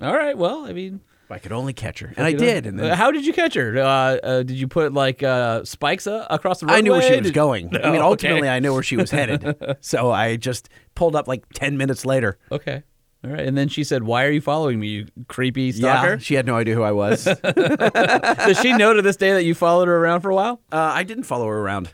All 0.00 0.14
right. 0.16 0.36
Well, 0.38 0.64
I 0.64 0.72
mean, 0.72 1.00
I 1.30 1.38
could 1.38 1.52
only 1.52 1.72
catch 1.72 2.00
her, 2.00 2.12
and 2.16 2.26
I 2.26 2.32
did. 2.32 2.66
And 2.66 2.80
Uh, 2.80 2.84
then 2.84 2.96
how 2.96 3.10
did 3.10 3.26
you 3.26 3.32
catch 3.32 3.54
her? 3.54 3.76
Uh, 3.78 3.82
uh, 3.84 4.42
did 4.42 4.56
you 4.58 4.66
put 4.68 4.92
like 4.94 5.22
uh, 5.22 5.64
spikes 5.64 6.06
uh, 6.06 6.26
across 6.30 6.60
the 6.60 6.66
roadway? 6.66 6.78
I 6.78 6.80
knew 6.82 6.92
where 6.92 7.02
she 7.02 7.20
was 7.20 7.30
going. 7.32 7.66
I 7.76 7.90
mean, 7.90 8.00
Oh, 8.00 8.12
okay. 8.12 8.28
ultimately, 8.28 8.48
I 8.48 8.60
knew 8.60 8.72
where 8.72 8.82
she 8.82 8.96
was 8.96 9.10
headed. 9.10 9.56
so 9.80 10.10
I 10.10 10.36
just 10.36 10.68
pulled 10.94 11.14
up 11.16 11.28
like 11.28 11.44
ten 11.52 11.76
minutes 11.76 12.06
later. 12.06 12.38
Okay. 12.50 12.82
All 13.24 13.30
right. 13.30 13.40
And 13.46 13.58
then 13.58 13.68
she 13.68 13.82
said, 13.84 14.04
"Why 14.04 14.24
are 14.24 14.30
you 14.30 14.40
following 14.40 14.78
me, 14.80 14.86
you 14.88 15.06
creepy 15.28 15.72
stalker?" 15.72 16.12
Yeah, 16.12 16.18
she 16.18 16.34
had 16.34 16.46
no 16.46 16.56
idea 16.56 16.74
who 16.76 16.82
I 16.82 16.92
was. 16.92 17.26
uh, 17.26 17.34
Does 18.46 18.60
she 18.60 18.72
know 18.72 18.94
to 18.94 19.02
this 19.02 19.16
day 19.16 19.32
that 19.32 19.44
you 19.44 19.54
followed 19.54 19.88
her 19.88 19.96
around 19.96 20.20
for 20.20 20.30
a 20.30 20.34
while? 20.34 20.60
I 20.72 21.02
didn't 21.02 21.24
follow 21.24 21.46
her 21.46 21.58
around. 21.58 21.92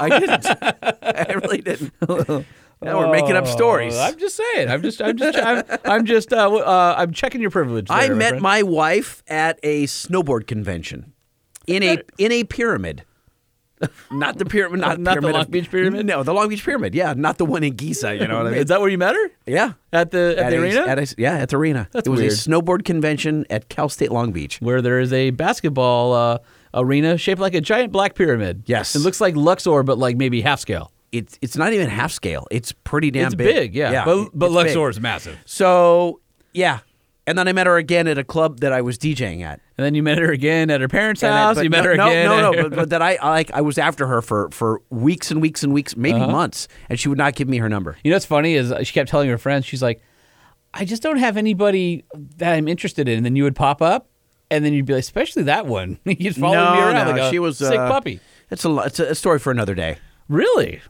I 0.00 0.08
didn't. 0.20 0.46
I 1.02 1.32
really 1.42 1.60
didn't. 1.60 1.92
Now 2.82 2.98
we're 2.98 3.12
making 3.12 3.36
up 3.36 3.46
stories. 3.46 3.96
Oh, 3.96 4.00
I'm 4.02 4.18
just 4.18 4.36
saying. 4.36 4.68
I'm 4.68 4.82
just. 4.82 5.00
I'm 5.00 5.16
just. 5.16 5.38
I'm, 5.38 5.62
I'm 5.84 6.04
just. 6.04 6.32
Uh, 6.32 6.54
uh, 6.54 6.94
I'm 6.98 7.12
checking 7.12 7.40
your 7.40 7.50
privilege. 7.50 7.86
I 7.90 8.08
there, 8.08 8.16
met 8.16 8.28
friend. 8.30 8.42
my 8.42 8.62
wife 8.62 9.22
at 9.26 9.58
a 9.62 9.84
snowboard 9.84 10.46
convention 10.46 11.12
in 11.66 11.82
a 11.82 11.98
in 12.18 12.30
a 12.32 12.44
pyramid. 12.44 13.04
Not 14.10 14.38
the 14.38 14.46
pyramid, 14.46 14.80
not, 14.80 14.98
Not 15.00 15.20
the 15.20 15.28
Long 15.30 15.42
of- 15.42 15.50
Beach 15.50 15.70
Pyramid? 15.70 16.06
No, 16.06 16.22
the 16.22 16.32
Long 16.32 16.48
Beach 16.48 16.64
Pyramid. 16.64 16.94
Yeah, 16.94 17.12
not 17.14 17.36
the 17.36 17.44
one 17.44 17.62
in 17.64 17.74
Giza. 17.74 18.14
You 18.16 18.26
know 18.26 18.38
what 18.38 18.46
I 18.46 18.50
mean? 18.50 18.58
Is 18.60 18.66
that 18.66 18.80
where 18.80 18.88
you 18.88 18.96
met 18.96 19.14
her? 19.14 19.30
yeah, 19.46 19.72
At 19.92 20.10
the 20.10 20.36
at, 20.38 20.48
the 20.50 20.56
a- 20.56 20.60
arena, 20.60 20.80
At 20.86 20.98
a, 20.98 21.14
yeah, 21.18 21.34
at 21.34 21.50
the 21.50 21.56
arena. 21.56 21.88
That's 21.92 22.06
it 22.06 22.10
was 22.10 22.20
weird. 22.20 22.32
a 22.32 22.36
snowboard 22.36 22.84
convention 22.86 23.44
at 23.50 23.68
Cal 23.68 23.90
State 23.90 24.10
Long 24.10 24.32
Beach. 24.32 24.58
where 24.60 24.80
there 24.80 25.00
is 25.00 25.12
a 25.12 25.30
basketball 25.30 26.14
uh, 26.14 26.38
arena 26.72 27.18
shaped 27.18 27.40
like 27.40 27.54
a 27.54 27.60
giant 27.60 27.92
black 27.92 28.14
pyramid. 28.14 28.62
Yes. 28.66 28.94
It 28.96 29.00
looks 29.00 29.20
like 29.20 29.36
Luxor, 29.36 29.82
but 29.82 29.98
like 29.98 30.16
maybe 30.16 30.40
half 30.40 30.60
scale. 30.60 30.90
It's 31.14 31.38
it's 31.40 31.56
not 31.56 31.72
even 31.72 31.88
half 31.88 32.12
scale. 32.12 32.46
It's 32.50 32.72
pretty 32.72 33.10
damn 33.10 33.30
big. 33.32 33.46
it's 33.46 33.54
big. 33.54 33.72
big, 33.72 33.74
yeah. 33.74 34.04
but 34.04 34.30
but 34.34 34.46
it's 34.46 34.54
big. 34.54 34.66
Luxor 34.66 34.90
is 34.90 35.00
massive. 35.00 35.38
So 35.46 36.20
yeah, 36.52 36.80
and 37.26 37.38
then 37.38 37.48
I 37.48 37.52
met 37.52 37.66
her 37.66 37.76
again 37.76 38.06
at 38.06 38.18
a 38.18 38.24
club 38.24 38.60
that 38.60 38.72
I 38.72 38.82
was 38.82 38.98
DJing 38.98 39.42
at. 39.42 39.60
And 39.76 39.84
then 39.84 39.94
you 39.94 40.02
met 40.02 40.18
her 40.18 40.30
again 40.30 40.70
at 40.70 40.80
her 40.80 40.88
parents' 40.88 41.22
And 41.22 41.32
house. 41.32 41.62
you 41.62 41.70
met 41.70 41.84
no, 41.84 41.90
her 41.90 41.96
no, 41.96 42.06
again. 42.08 42.26
No, 42.26 42.36
at- 42.36 42.40
no, 42.56 42.62
but, 42.62 42.76
but 42.76 42.90
that 42.90 43.02
I 43.02 43.14
I, 43.16 43.30
like 43.30 43.50
I 43.52 43.60
was 43.60 43.78
after 43.78 44.06
her 44.06 44.20
for 44.22 44.50
for 44.50 44.82
weeks 44.90 45.30
and 45.30 45.40
weeks 45.40 45.62
and 45.62 45.72
weeks, 45.72 45.96
maybe 45.96 46.20
Uh-huh. 46.20 46.30
months, 46.30 46.68
and 46.88 46.98
she 47.00 47.08
would 47.08 47.18
not 47.18 47.34
give 47.34 47.48
me 47.48 47.58
her 47.58 47.68
number. 47.68 47.96
You 48.04 48.10
know 48.10 48.16
what's 48.16 48.26
funny 48.26 48.54
is 48.54 48.72
she 48.86 48.92
kept 48.92 49.08
telling 49.10 49.28
her 49.30 49.38
friends, 49.38 49.64
she's 49.64 49.82
like, 49.82 50.02
I 50.72 50.84
just 50.84 51.02
don't 51.02 51.18
have 51.18 51.36
anybody 51.36 52.04
that 52.36 52.52
I'm 52.52 52.68
interested 52.68 53.08
in. 53.08 53.18
And 53.18 53.26
then 53.26 53.36
you 53.36 53.44
would 53.44 53.56
pop 53.56 53.80
up, 53.80 54.08
and 54.50 54.64
then 54.64 54.72
you'd 54.72 54.86
be 54.86 54.92
like, 54.92 55.00
especially 55.00 55.44
that 55.44 55.66
one. 55.66 55.98
you'd 56.04 56.36
follow 56.36 56.54
no, 56.54 56.74
me 56.74 56.78
around 56.80 57.06
no, 57.06 57.12
like 57.12 57.20
a 57.22 57.30
she 57.30 57.38
was 57.38 57.58
sick 57.58 57.78
uh, 57.78 57.88
puppy. 57.88 58.20
It's 58.50 58.64
a 58.64 58.76
it's 58.78 59.00
a 59.00 59.14
story 59.14 59.38
for 59.38 59.50
another 59.50 59.74
day. 59.74 59.96
Really? 60.28 60.82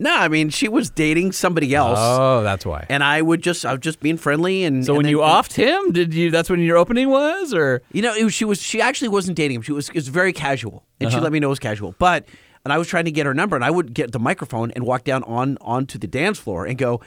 No, 0.00 0.14
I 0.14 0.28
mean 0.28 0.48
she 0.50 0.68
was 0.68 0.90
dating 0.90 1.32
somebody 1.32 1.74
else, 1.74 1.98
Oh, 2.00 2.42
that's 2.42 2.64
why. 2.64 2.86
and 2.88 3.02
I 3.02 3.20
would 3.20 3.42
just 3.42 3.66
I 3.66 3.72
was 3.72 3.80
just 3.80 3.98
being 4.00 4.16
friendly 4.16 4.62
and 4.64 4.84
so 4.84 4.92
and 4.92 4.98
when 4.98 5.04
then- 5.04 5.10
you 5.10 5.18
offed 5.18 5.54
him, 5.54 5.92
did 5.92 6.14
you? 6.14 6.30
That's 6.30 6.48
when 6.48 6.60
your 6.60 6.76
opening 6.76 7.08
was, 7.10 7.52
or 7.52 7.82
You 7.92 8.02
know, 8.02 8.14
it 8.14 8.22
was, 8.24 8.32
she 8.34 8.44
was 8.44 8.62
she 8.62 8.80
actually 8.80 9.08
wasn't 9.08 9.36
dating 9.36 9.56
him. 9.56 9.62
She 9.62 9.72
was 9.72 9.88
it 9.88 9.94
was 9.96 10.08
very 10.08 10.32
casual, 10.32 10.84
and 11.00 11.08
Uh-huh. 11.08 11.18
she 11.18 11.22
let 11.22 11.32
me 11.32 11.40
know 11.40 11.48
it 11.48 11.50
was 11.50 11.58
casual. 11.58 11.94
But 11.98 12.26
and 12.64 12.72
I 12.72 12.78
was 12.78 12.86
trying 12.88 13.06
to 13.06 13.10
get 13.10 13.24
her 13.26 13.34
number, 13.34 13.56
and 13.56 13.64
I 13.64 13.70
would 13.70 13.92
get 13.94 14.12
the 14.12 14.18
microphone 14.18 14.70
and 14.72 14.84
walk 14.84 15.02
down 15.04 15.22
on 15.24 15.58
onto 15.60 15.98
the 15.98 16.06
dance 16.06 16.38
floor 16.38 16.64
and 16.66 16.78
go. 16.78 17.00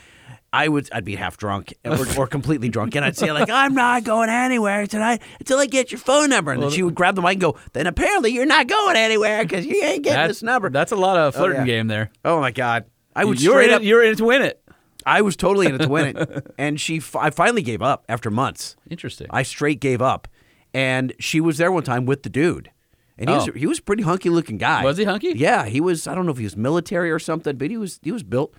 I 0.54 0.68
would 0.68 0.90
I'd 0.92 1.06
be 1.06 1.16
half 1.16 1.38
drunk 1.38 1.74
or, 1.86 2.06
or 2.18 2.28
completely 2.28 2.70
drunk, 2.70 2.96
and 2.96 3.06
I'd 3.06 3.16
say 3.16 3.32
like 3.32 3.50
I'm 3.50 3.74
not 3.74 4.04
going 4.04 4.30
anywhere 4.30 4.86
tonight 4.86 5.22
until 5.40 5.60
I 5.60 5.66
get 5.66 5.92
your 5.92 6.00
phone 6.00 6.30
number. 6.30 6.52
And 6.52 6.62
then 6.62 6.72
she 6.72 6.84
would 6.84 6.96
grab 6.96 7.16
the 7.16 7.22
mic 7.22 7.34
and 7.34 7.42
go. 7.42 7.58
Then 7.74 7.88
apparently 7.88 8.32
you're 8.32 8.46
not 8.46 8.68
going 8.68 8.98
anywhere 8.98 9.44
because 9.44 9.66
you 9.66 9.82
ain't 9.84 10.04
getting 10.04 10.28
this 10.28 10.44
number. 10.44 10.70
That's 10.70 10.92
a 10.92 10.98
lot 10.98 11.18
of 11.18 11.36
oh, 11.36 11.40
flirting 11.40 11.62
yeah. 11.62 11.66
game 11.66 11.88
there. 11.88 12.12
oh 12.26 12.40
my 12.42 12.52
god! 12.52 12.86
I 13.16 13.26
would 13.26 13.42
you're 13.42 13.54
straight 13.54 13.70
in 13.70 13.76
up. 13.76 13.82
it. 13.82 13.86
You're 13.86 14.04
in 14.04 14.12
it 14.12 14.18
to 14.18 14.26
win 14.26 14.42
it. 14.42 14.62
I 15.06 15.22
was 15.22 15.36
totally 15.36 15.68
in 15.68 15.76
it 15.76 15.80
to 15.80 15.90
win 15.90 16.16
it, 16.16 16.54
and 16.58 16.80
she 16.80 17.02
I 17.16 17.30
finally 17.30 17.62
gave 17.62 17.82
up 17.82 18.04
after 18.10 18.30
months. 18.30 18.76
Interesting. 18.90 19.28
I 19.30 19.44
straight 19.44 19.80
gave 19.80 20.02
up, 20.02 20.28
and 20.74 21.14
she 21.20 21.40
was 21.40 21.58
there 21.58 21.72
one 21.72 21.84
time 21.84 22.06
with 22.06 22.24
the 22.24 22.30
dude, 22.30 22.72
and 23.18 23.30
he 23.30 23.36
was 23.36 23.48
Oh. 23.48 23.52
he 23.54 23.68
was 23.68 23.80
a 23.80 23.84
pretty 23.84 24.04
hunky 24.04 24.30
looking 24.30 24.58
guy. 24.58 24.84
Was 24.84 24.98
he 24.98 25.06
hunky? 25.06 25.34
Yeah, 25.36 25.66
he 25.66 25.80
was. 25.80 26.08
I 26.08 26.14
don't 26.14 26.26
know 26.26 26.32
if 26.34 26.38
he 26.38 26.44
was 26.44 26.58
military 26.58 27.10
or 27.10 27.20
something, 27.20 27.56
but 27.56 27.72
he 27.72 27.78
was 27.78 28.00
he 28.04 28.12
was 28.12 28.24
built. 28.24 28.54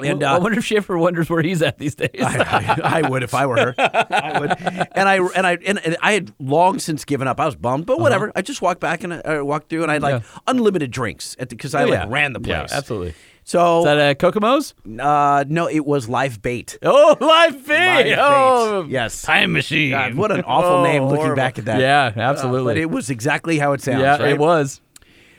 And 0.00 0.22
I 0.22 0.34
uh, 0.34 0.40
wonder 0.40 0.58
if 0.58 0.64
she 0.64 0.76
ever 0.76 0.96
wonders 0.98 1.28
where 1.30 1.42
he's 1.42 1.62
at 1.62 1.78
these 1.78 1.94
days. 1.94 2.10
I, 2.20 2.78
I, 2.84 3.00
I 3.02 3.08
would 3.08 3.22
if 3.22 3.34
I 3.34 3.46
were 3.46 3.56
her. 3.56 3.74
I 3.78 4.38
would. 4.40 4.50
And 4.92 5.08
I 5.08 5.16
and 5.36 5.46
I 5.46 5.58
and, 5.66 5.96
I 6.02 6.12
had 6.12 6.32
long 6.38 6.78
since 6.78 7.04
given 7.04 7.26
up. 7.28 7.40
I 7.40 7.46
was 7.46 7.56
bummed, 7.56 7.86
but 7.86 8.00
whatever. 8.00 8.30
I 8.36 8.42
just 8.42 8.62
walked 8.62 8.80
back 8.80 9.04
and 9.04 9.14
I 9.14 9.18
uh, 9.20 9.44
walked 9.44 9.70
through, 9.70 9.82
and 9.82 9.90
I 9.90 9.94
had 9.94 10.02
like 10.02 10.14
Uh-huh. 10.16 10.40
Yeah. 10.46 10.52
unlimited 10.52 10.90
drinks 10.90 11.34
because 11.36 11.74
I 11.74 11.82
Oh, 11.82 11.86
like 11.86 12.00
yeah. 12.00 12.06
ran 12.08 12.32
the 12.32 12.40
place. 12.40 12.70
Yeah, 12.70 12.76
absolutely. 12.78 13.14
So 13.44 13.78
Is 13.78 13.84
that 13.86 13.98
uh, 13.98 14.14
Kokomo's? 14.14 14.74
uh, 15.00 15.42
no, 15.48 15.68
it 15.70 15.86
was 15.86 16.06
live 16.06 16.42
bait. 16.42 16.76
Oh, 16.82 17.16
live 17.18 17.54
Live 17.54 17.66
bait. 17.66 18.02
bait. 18.04 18.16
Oh, 18.18 18.84
Yes. 18.86 19.22
Time 19.22 19.52
machine. 19.54 19.92
God, 19.92 20.14
what 20.16 20.30
an 20.30 20.42
awful 20.42 20.82
name 20.82 21.04
looking 21.04 21.34
back 21.34 21.58
at 21.58 21.64
that. 21.64 21.80
Yeah, 21.80 22.12
Uh, 22.14 22.20
absolutely. 22.30 22.74
but 22.74 22.78
it 22.78 22.90
was 22.90 23.08
exactly 23.08 23.58
how 23.58 23.72
it 23.72 23.80
sounds. 23.80 24.02
yeah, 24.02 24.18
right? 24.18 24.32
it 24.32 24.38
was. 24.38 24.82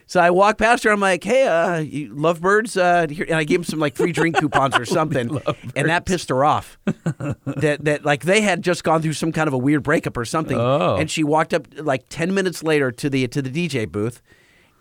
So 0.10 0.20
I 0.20 0.32
walked 0.32 0.58
past 0.58 0.84
her. 0.86 0.90
I'm 0.90 1.00
like, 1.00 1.24
"Hey, 1.24 1.46
uh, 1.46 1.78
you 1.82 2.10
lovebirds," 2.16 2.76
uh, 2.78 3.06
here, 3.08 3.26
and 3.30 3.36
I 3.36 3.44
gave 3.44 3.60
him 3.60 3.64
some 3.64 3.78
like 3.78 3.96
free 3.96 4.12
drink 4.12 4.38
coupons 4.40 4.76
or 4.76 4.84
something, 4.84 5.40
and 5.76 5.88
that 5.88 6.06
pissed 6.08 6.30
her 6.30 6.44
off. 6.44 6.80
that 6.86 7.78
that 7.84 8.04
like 8.04 8.24
they 8.24 8.42
had 8.42 8.64
just 8.64 8.84
gone 8.84 9.04
through 9.04 9.14
some 9.14 9.32
kind 9.32 9.48
of 9.48 9.54
a 9.54 9.58
weird 9.60 9.84
breakup 9.84 10.18
or 10.18 10.26
something, 10.26 10.58
Oh. 10.60 10.96
and 10.96 11.12
she 11.12 11.24
walked 11.24 11.54
up 11.54 11.68
like 11.78 12.06
ten 12.10 12.34
minutes 12.34 12.64
later 12.64 12.92
to 12.92 13.08
the 13.08 13.28
to 13.28 13.40
the 13.44 13.52
DJ 13.52 13.86
booth, 13.86 14.24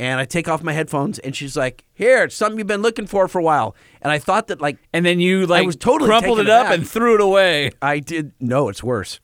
and 0.00 0.18
I 0.18 0.24
take 0.24 0.48
off 0.48 0.62
my 0.62 0.72
headphones, 0.72 1.18
and 1.18 1.36
she's 1.36 1.58
like, 1.58 1.84
"Here, 1.92 2.24
it's 2.24 2.34
something 2.34 2.56
you've 2.58 2.66
been 2.66 2.80
looking 2.80 3.06
for 3.06 3.28
for 3.28 3.38
a 3.38 3.44
while," 3.44 3.76
and 4.00 4.10
I 4.10 4.18
thought 4.18 4.46
that 4.46 4.62
like 4.62 4.78
And 4.94 5.04
then 5.04 5.20
you 5.20 5.44
like 5.46 5.64
I 5.64 5.66
was 5.66 5.76
totally 5.76 6.08
crumpled 6.08 6.38
it 6.38 6.44
taken 6.44 6.56
up 6.58 6.66
aback. 6.68 6.78
and 6.78 6.88
threw 6.88 7.16
it 7.16 7.20
away. 7.20 7.72
I 7.82 7.98
did. 7.98 8.32
No, 8.40 8.70
it's 8.70 8.82
worse. 8.82 9.20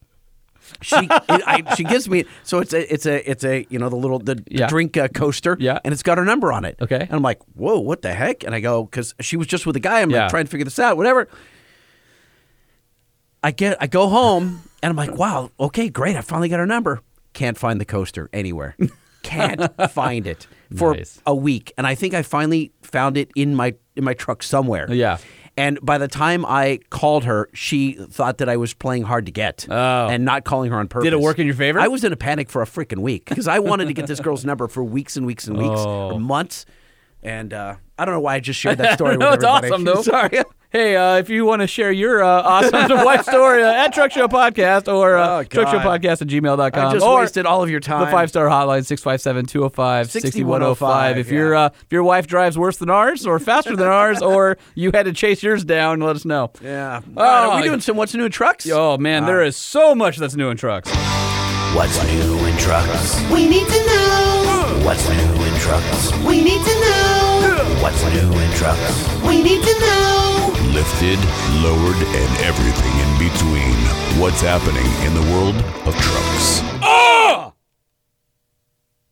She 0.82 0.97
it, 0.97 1.11
I, 1.28 1.74
she 1.77 1.85
gives 1.85 2.09
me 2.09 2.24
so 2.43 2.59
it's 2.59 2.73
a 2.73 2.93
it's 2.93 3.07
a 3.07 3.31
it's 3.31 3.45
a 3.45 3.66
you 3.70 3.78
know 3.78 3.89
the 3.89 3.97
little 3.97 4.19
the 4.19 4.43
Yeah. 4.49 4.66
drink 4.66 4.97
uh, 4.97 5.09
coaster 5.09 5.57
Yeah. 5.61 5.78
and 5.85 5.93
it's 5.93 6.03
got 6.03 6.19
her 6.19 6.24
number 6.24 6.53
on 6.53 6.65
it 6.65 6.77
Okay. 6.81 7.01
and 7.01 7.11
I'm 7.12 7.23
like 7.23 7.41
whoa 7.55 7.78
what 7.81 8.03
the 8.03 8.12
heck 8.15 8.45
and 8.45 8.55
I 8.55 8.61
go 8.61 8.85
because 8.85 9.15
she 9.20 9.36
was 9.36 9.47
just 9.47 9.66
with 9.66 9.77
a 9.77 9.81
guy 9.81 10.01
I'm 10.01 10.11
Yeah. 10.11 10.23
like 10.23 10.31
trying 10.31 10.45
to 10.47 10.51
figure 10.51 10.65
this 10.65 10.78
out 10.78 10.97
whatever 10.97 11.28
I 13.43 13.51
get 13.51 13.77
I 13.81 13.86
go 13.86 14.09
home 14.09 14.62
and 14.82 14.91
I'm 14.91 14.97
like 14.97 15.16
wow 15.16 15.51
okay 15.61 15.89
great 15.89 16.16
I 16.16 16.20
finally 16.23 16.49
got 16.49 16.59
her 16.59 16.66
number 16.66 17.01
can't 17.32 17.59
find 17.59 17.81
the 17.81 17.85
coaster 17.85 18.31
anywhere 18.32 18.77
can't 19.23 19.70
find 19.91 20.27
it 20.27 20.47
for 20.77 20.95
Nice. 20.97 21.20
a 21.27 21.35
week 21.35 21.73
and 21.77 21.86
I 21.86 21.95
think 21.95 22.15
I 22.15 22.23
finally 22.23 22.73
found 22.82 23.16
it 23.16 23.31
in 23.36 23.55
my 23.55 23.74
in 23.97 24.05
my 24.05 24.15
truck 24.15 24.43
somewhere 24.43 24.91
Yeah. 24.91 25.19
And 25.56 25.78
by 25.82 25.98
the 25.98 26.09
time 26.09 26.44
I 26.47 26.81
called 26.90 27.24
her, 27.24 27.48
she 27.52 27.93
thought 27.93 28.39
that 28.39 28.48
I 28.48 28.56
was 28.56 28.74
playing 28.74 29.05
hard 29.05 29.26
to 29.26 29.32
get 29.32 29.66
Oh. 29.70 30.09
and 30.09 30.24
not 30.24 30.44
calling 30.44 30.70
her 30.70 30.78
on 30.78 30.89
purpose. 30.89 31.05
Did 31.05 31.12
it 31.12 31.20
work 31.20 31.39
in 31.39 31.47
your 31.47 31.55
favor? 31.55 31.78
I 31.81 31.89
was 31.89 32.02
in 32.05 32.12
a 32.12 32.16
panic 32.16 32.48
for 32.51 32.60
a 32.62 32.66
freaking 32.66 32.98
week 32.98 33.26
because 33.26 33.47
I 33.48 33.59
wanted 33.60 33.86
to 33.86 33.93
get 33.94 34.06
this 34.06 34.20
girl's 34.20 34.44
number 34.44 34.66
for 34.68 34.82
weeks 34.82 35.16
and 35.16 35.26
weeks 35.26 35.47
and 35.47 35.56
weeks 35.56 35.70
Oh. 35.81 36.12
or 36.12 36.20
months. 36.20 36.66
And 37.22 37.52
uh, 37.55 37.76
I 37.99 38.05
don't 38.05 38.15
know 38.15 38.21
why 38.21 38.35
I 38.35 38.41
just 38.41 38.59
shared 38.59 38.79
that 38.79 38.95
story 38.99 39.16
No, 39.16 39.31
with 39.31 39.37
it's 39.37 39.45
everybody. 39.45 39.73
awesome, 39.73 39.85
though. 39.85 40.03
Sorry. 40.03 40.43
Hey, 40.71 40.97
uh, 40.97 41.19
if 41.19 41.31
you 41.31 41.45
want 41.45 41.61
to 41.62 41.69
share 41.69 41.93
your 41.93 42.25
uh, 42.25 42.43
awesome 42.43 42.73
wife 43.05 43.23
story 43.23 43.62
uh, 43.62 43.71
at 43.73 43.93
Truck 43.93 44.11
Show 44.11 44.27
Podcast 44.27 44.93
or 44.93 45.16
uh, 45.16 45.39
Oh, 45.39 45.45
Truck 45.45 45.69
Show 45.69 45.79
Podcast 45.79 46.21
at 46.21 46.27
gmail.com. 46.27 46.89
I 46.89 46.93
just 46.93 47.07
or 47.07 47.21
wasted 47.21 47.47
all 47.47 47.62
of 47.62 47.71
your 47.71 47.79
time. 47.79 48.05
The 48.05 48.11
five 48.11 48.29
star 48.29 48.47
hotline, 48.49 48.85
657 48.85 49.47
205 49.47 50.11
6105. 50.11 51.19
If, 51.19 51.31
your, 51.31 51.55
uh, 51.55 51.66
if 51.66 51.93
your 51.93 52.03
wife 52.03 52.27
drives 52.27 52.59
worse 52.59 52.79
than 52.79 52.91
ours 52.91 53.25
or 53.25 53.39
faster 53.39 53.77
than 53.77 53.87
ours 53.87 54.21
or 54.21 54.59
you 54.75 54.91
had 54.93 55.05
to 55.05 55.12
chase 55.12 55.45
yours 55.45 55.65
down, 55.65 56.01
let 56.01 56.16
us 56.16 56.25
know. 56.25 56.51
Yeah. 56.61 57.03
Oh, 57.16 57.23
All 57.23 57.25
right, 57.25 57.55
are 57.55 57.57
we 57.62 57.69
doing 57.69 57.81
some 57.81 57.97
what's 57.97 58.12
new 58.12 58.25
in 58.25 58.33
trucks? 58.33 58.69
Oh, 58.69 58.99
man, 58.99 59.27
there 59.27 59.43
is 59.45 59.57
so 59.57 59.95
much 59.95 60.16
that's 60.16 60.35
new 60.35 60.51
in 60.51 60.57
trucks. 60.57 60.91
What's 61.77 62.03
new 62.05 62.47
in 62.47 62.57
trucks? 62.59 63.21
We 63.31 63.49
need 63.49 63.69
to 63.69 63.87
know. 63.87 64.81
What's 64.85 65.09
new 65.09 65.45
in 65.45 65.55
trucks? 65.61 66.12
We 66.25 66.43
need 66.43 66.65
to 66.65 66.73
know. 66.73 66.73
What's 67.85 68.02
new 68.05 68.32
in 68.40 68.51
trucks? 68.52 69.23
We 69.23 69.43
need 69.43 69.62
to 69.62 69.81
know. 69.81 70.51
Lifted, 70.73 71.19
lowered, 71.62 72.01
and 72.16 72.40
everything 72.40 72.93
in 72.98 73.19
between. 73.19 73.74
What's 74.19 74.40
happening 74.40 74.86
in 75.06 75.12
the 75.12 75.20
world 75.35 75.55
of 75.86 75.94
trucks? 75.94 76.61
Oh! 76.82 77.52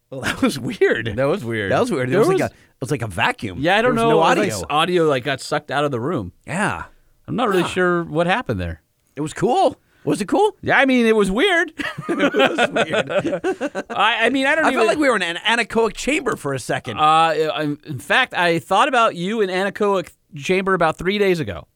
Well, 0.08 0.22
that 0.22 0.40
was 0.40 0.58
weird. 0.58 1.12
That 1.16 1.24
was 1.24 1.44
weird. 1.44 1.70
That 1.70 1.80
was 1.80 1.90
weird. 1.92 2.08
It 2.08 2.12
There 2.12 2.20
was, 2.20 2.28
was- 2.28 2.40
like 2.40 2.50
a 2.50 2.54
it 2.54 2.80
was 2.80 2.90
like 2.90 3.02
a 3.02 3.06
vacuum. 3.06 3.58
Yeah, 3.60 3.76
I 3.76 3.82
don't 3.82 3.94
There 3.94 4.04
know. 4.04 4.10
No 4.12 4.16
it 4.16 4.20
was 4.20 4.38
audio. 4.38 4.56
like 4.60 4.66
audio 4.70 5.04
like 5.04 5.24
got 5.24 5.40
sucked 5.42 5.70
out 5.70 5.84
of 5.84 5.90
the 5.90 6.00
room. 6.00 6.32
yeah, 6.46 6.84
I'm 7.28 7.36
not 7.36 7.48
really 7.50 7.64
sure 7.68 8.02
what 8.02 8.26
happened 8.26 8.58
there. 8.58 8.80
it 9.16 9.20
was 9.20 9.34
cool. 9.34 9.76
Was 10.04 10.20
it 10.20 10.26
cool? 10.28 10.56
Yeah, 10.62 10.78
I 10.78 10.84
mean, 10.84 11.06
it 11.06 11.14
was 11.16 11.30
weird. 11.30 11.72
It 12.08 12.16
was 12.34 12.68
weird. 12.70 13.84
I, 13.90 14.26
I 14.26 14.30
mean, 14.30 14.46
I 14.46 14.54
don't 14.54 14.62
know. 14.64 14.68
I 14.68 14.72
even. 14.72 14.78
felt 14.80 14.88
like 14.88 14.98
we 14.98 15.08
were 15.08 15.16
in 15.16 15.22
an 15.22 15.36
anechoic 15.36 15.94
chamber 15.94 16.36
for 16.36 16.52
a 16.54 16.58
second. 16.58 16.98
Uh, 16.98 17.76
in 17.86 17.98
fact, 18.00 18.34
I 18.34 18.58
thought 18.58 18.88
about 18.88 19.14
you 19.14 19.40
in 19.40 19.48
anechoic 19.50 20.10
chamber 20.36 20.74
about 20.74 20.98
three 20.98 21.18
days 21.18 21.38
ago. 21.40 21.66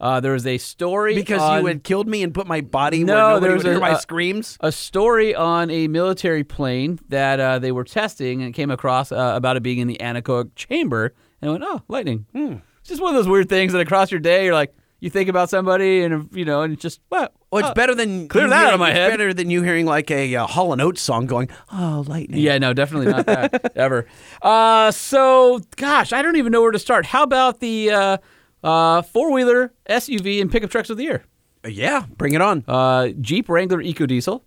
Uh, 0.00 0.18
there 0.18 0.32
was 0.32 0.44
a 0.48 0.58
story 0.58 1.14
because 1.14 1.40
on- 1.40 1.60
you 1.60 1.66
had 1.66 1.84
killed 1.84 2.08
me 2.08 2.24
and 2.24 2.34
put 2.34 2.48
my 2.48 2.60
body 2.60 3.04
No, 3.04 3.14
where 3.14 3.22
nobody 3.34 3.40
there 3.42 3.50
would 3.52 3.54
was 3.58 3.64
hear 3.64 3.76
a- 3.76 3.80
my 3.80 3.90
a- 3.90 3.98
screams. 4.00 4.58
a 4.60 4.72
story 4.72 5.32
on 5.32 5.70
a 5.70 5.86
military 5.86 6.42
plane 6.42 6.98
that 7.10 7.38
uh, 7.38 7.60
they 7.60 7.70
were 7.70 7.84
testing 7.84 8.42
and 8.42 8.52
came 8.52 8.72
across 8.72 9.12
uh, 9.12 9.32
about 9.36 9.56
it 9.56 9.62
being 9.62 9.78
in 9.78 9.86
the 9.86 9.98
anechoic 10.00 10.50
chamber. 10.56 11.14
And 11.40 11.50
I 11.50 11.52
went, 11.52 11.64
oh, 11.64 11.82
lightning. 11.86 12.26
Hmm. 12.32 12.54
It's 12.80 12.88
just 12.88 13.00
one 13.00 13.14
of 13.14 13.18
those 13.22 13.28
weird 13.28 13.48
things 13.48 13.72
that 13.74 13.78
across 13.80 14.10
your 14.10 14.18
day, 14.18 14.44
you're 14.46 14.54
like, 14.54 14.74
you 14.98 15.08
think 15.08 15.28
about 15.28 15.50
somebody 15.50 16.02
and, 16.02 16.28
you 16.32 16.44
know, 16.44 16.62
and 16.62 16.72
it's 16.72 16.82
just, 16.82 17.00
what? 17.08 17.32
Well, 17.52 17.60
it's 17.60 17.70
Oh. 17.70 17.74
better 17.74 17.94
than 17.94 18.28
clear 18.28 18.44
you 18.44 18.50
that 18.50 18.56
out 18.56 18.60
hearing- 18.60 18.74
of 18.74 18.80
my 18.80 18.90
head. 18.92 19.10
Better 19.10 19.34
than 19.34 19.50
you 19.50 19.62
hearing 19.62 19.84
like 19.84 20.10
a 20.10 20.34
uh, 20.36 20.46
Hall 20.46 20.72
and 20.72 20.80
Oates 20.80 21.02
song 21.02 21.26
going, 21.26 21.50
"Oh, 21.70 22.02
lightning." 22.08 22.40
Yeah, 22.40 22.56
no, 22.56 22.72
definitely 22.72 23.12
not 23.12 23.26
that 23.26 23.72
ever. 23.76 24.06
Uh, 24.40 24.90
so, 24.90 25.60
gosh, 25.76 26.14
I 26.14 26.22
don't 26.22 26.36
even 26.36 26.50
know 26.50 26.62
where 26.62 26.70
to 26.72 26.78
start. 26.78 27.04
How 27.04 27.22
about 27.24 27.60
the 27.60 27.90
uh, 27.90 28.16
uh, 28.64 29.02
four 29.02 29.30
wheeler 29.32 29.74
SUV 29.86 30.40
and 30.40 30.50
pickup 30.50 30.70
trucks 30.70 30.88
of 30.88 30.96
the 30.96 31.04
year? 31.04 31.24
Uh, 31.62 31.68
yeah. 31.68 32.06
Bring 32.16 32.32
it 32.32 32.40
on. 32.40 32.64
Uh, 32.66 33.08
Jeep 33.20 33.50
Wrangler 33.50 33.82
EcoDiesel 33.82 34.40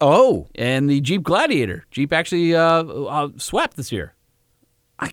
oh, 0.00 0.48
and 0.56 0.90
the 0.90 1.00
Jeep 1.00 1.22
Gladiator. 1.22 1.86
Jeep 1.92 2.12
actually 2.12 2.56
uh, 2.56 2.82
uh, 2.82 3.28
swept 3.36 3.76
this 3.76 3.92
year. 3.92 4.14
Uh, 4.98 5.08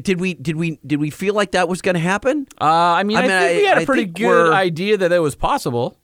did 0.00 0.20
we 0.20 0.34
did 0.34 0.54
we 0.56 0.78
did 0.86 1.00
we 1.00 1.10
feel 1.10 1.34
like 1.34 1.50
that 1.52 1.68
was 1.68 1.82
going 1.82 1.94
to 1.96 2.00
happen? 2.00 2.46
Uh, 2.60 2.64
I 2.64 3.02
mean, 3.02 3.16
I 3.16 3.20
I, 3.20 3.28
mean, 3.28 3.38
think 3.40 3.60
we 3.62 3.66
had 3.66 3.78
a 3.78 3.80
I 3.80 3.84
pretty 3.84 4.06
good 4.06 4.52
idea 4.52 4.96
that 4.96 5.08
that 5.08 5.20
was 5.20 5.34
possible. 5.34 5.98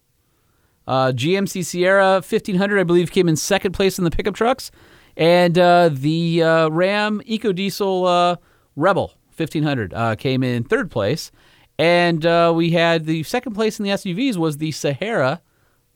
Uh, 0.88 1.12
GMC 1.12 1.64
Sierra 1.66 2.14
1500, 2.14 2.80
I 2.80 2.82
believe, 2.82 3.10
came 3.12 3.28
in 3.28 3.36
second 3.36 3.72
place 3.72 3.98
in 3.98 4.04
the 4.04 4.10
pickup 4.10 4.34
trucks, 4.34 4.70
and 5.18 5.58
uh, 5.58 5.90
the 5.92 6.42
uh, 6.42 6.68
Ram 6.70 7.20
EcoDiesel 7.28 8.06
uh, 8.32 8.36
Rebel 8.74 9.12
1500 9.36 9.92
uh, 9.92 10.16
came 10.16 10.42
in 10.42 10.64
third 10.64 10.90
place, 10.90 11.30
and 11.78 12.24
uh, 12.24 12.52
we 12.56 12.70
had 12.70 13.04
the 13.04 13.22
second 13.24 13.52
place 13.52 13.78
in 13.78 13.84
the 13.84 13.90
SUVs 13.90 14.36
was 14.38 14.56
the 14.56 14.72
Sahara 14.72 15.42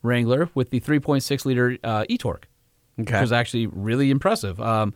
Wrangler 0.03 0.49
with 0.53 0.69
the 0.69 0.79
3.6 0.79 1.45
liter 1.45 1.77
uh, 1.83 2.05
e-torque, 2.07 2.47
which 2.95 3.09
was 3.11 3.31
actually 3.31 3.65
really 3.67 4.11
impressive. 4.11 4.61
Um, 4.61 4.93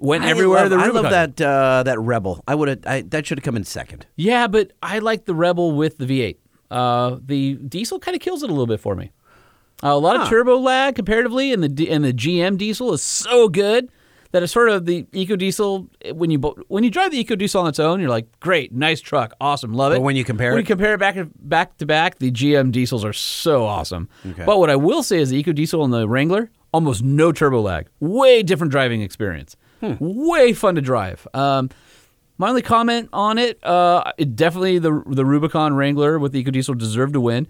went 0.00 0.24
I 0.24 0.30
everywhere. 0.30 0.62
love- 0.68 0.70
the 0.70 0.76
I 0.78 0.88
love 0.88 1.10
that 1.10 1.40
uh, 1.40 1.82
that 1.84 1.98
Rebel. 2.00 2.42
I 2.48 2.54
would 2.56 2.68
have. 2.84 3.10
That 3.10 3.24
should 3.24 3.38
have 3.38 3.44
come 3.44 3.54
in 3.56 3.62
second. 3.64 4.06
Yeah, 4.16 4.48
but 4.48 4.72
I 4.82 4.98
like 4.98 5.26
the 5.26 5.34
Rebel 5.34 5.72
with 5.76 5.98
the 5.98 6.06
V8. 6.06 6.36
Uh, 6.70 7.18
the 7.24 7.54
diesel 7.54 7.98
kind 7.98 8.14
of 8.14 8.20
kills 8.20 8.42
it 8.42 8.50
a 8.50 8.52
little 8.52 8.66
bit 8.66 8.80
for 8.80 8.94
me. 8.96 9.12
Uh, 9.82 9.88
a 9.88 9.98
lot 9.98 10.20
of 10.20 10.28
turbo 10.28 10.58
lag 10.58 10.94
comparatively, 10.96 11.52
and 11.52 11.62
the 11.62 11.90
and 11.90 12.04
the 12.04 12.12
GM 12.12 12.56
diesel 12.58 12.92
is 12.92 13.02
so 13.02 13.48
good 13.48 13.88
that 14.32 14.42
it's 14.42 14.52
sort 14.52 14.68
of 14.68 14.84
the 14.86 15.06
Eco 15.12 15.36
Diesel. 15.36 15.88
When 16.12 16.30
you 16.30 16.38
when 16.68 16.82
you 16.84 16.90
drive 16.90 17.12
the 17.12 17.18
Eco 17.20 17.36
Diesel 17.36 17.62
on 17.62 17.68
its 17.68 17.78
own, 17.78 18.00
you're 18.00 18.10
like, 18.10 18.26
great, 18.40 18.72
nice 18.72 19.00
truck, 19.00 19.34
awesome, 19.40 19.72
love 19.72 19.92
it. 19.92 19.96
But 19.96 20.02
when 20.02 20.16
you 20.16 20.24
compare 20.24 20.50
when 20.50 20.58
it- 20.58 20.62
you 20.62 20.66
compare 20.66 20.94
it 20.94 20.98
back 20.98 21.14
to 21.14 21.28
back 21.38 21.76
to 21.78 21.86
back, 21.86 22.18
the 22.18 22.30
GM 22.32 22.72
diesels 22.72 23.04
are 23.04 23.12
so 23.12 23.64
awesome. 23.64 24.08
Okay. 24.28 24.44
But 24.44 24.58
what 24.58 24.68
I 24.68 24.76
will 24.76 25.02
say 25.02 25.18
is 25.20 25.30
the 25.30 25.38
Eco 25.38 25.52
Diesel 25.52 25.84
and 25.84 25.92
the 25.92 26.08
Wrangler 26.08 26.50
almost 26.72 27.02
no 27.02 27.30
turbo 27.32 27.60
lag, 27.62 27.86
way 28.00 28.42
different 28.42 28.70
driving 28.72 29.00
experience, 29.00 29.56
Hmm. 29.80 29.94
way 30.00 30.52
fun 30.52 30.74
to 30.74 30.80
drive. 30.82 31.26
Um, 31.32 31.70
my 32.36 32.48
only 32.50 32.62
comment 32.62 33.08
on 33.12 33.38
it, 33.38 33.64
uh, 33.64 34.12
it 34.18 34.34
definitely 34.36 34.78
the 34.80 35.02
the 35.06 35.24
Rubicon 35.24 35.74
Wrangler 35.74 36.18
with 36.18 36.32
the 36.32 36.42
EcoDiesel 36.44 36.76
deserved 36.76 37.12
to 37.14 37.20
win. 37.20 37.46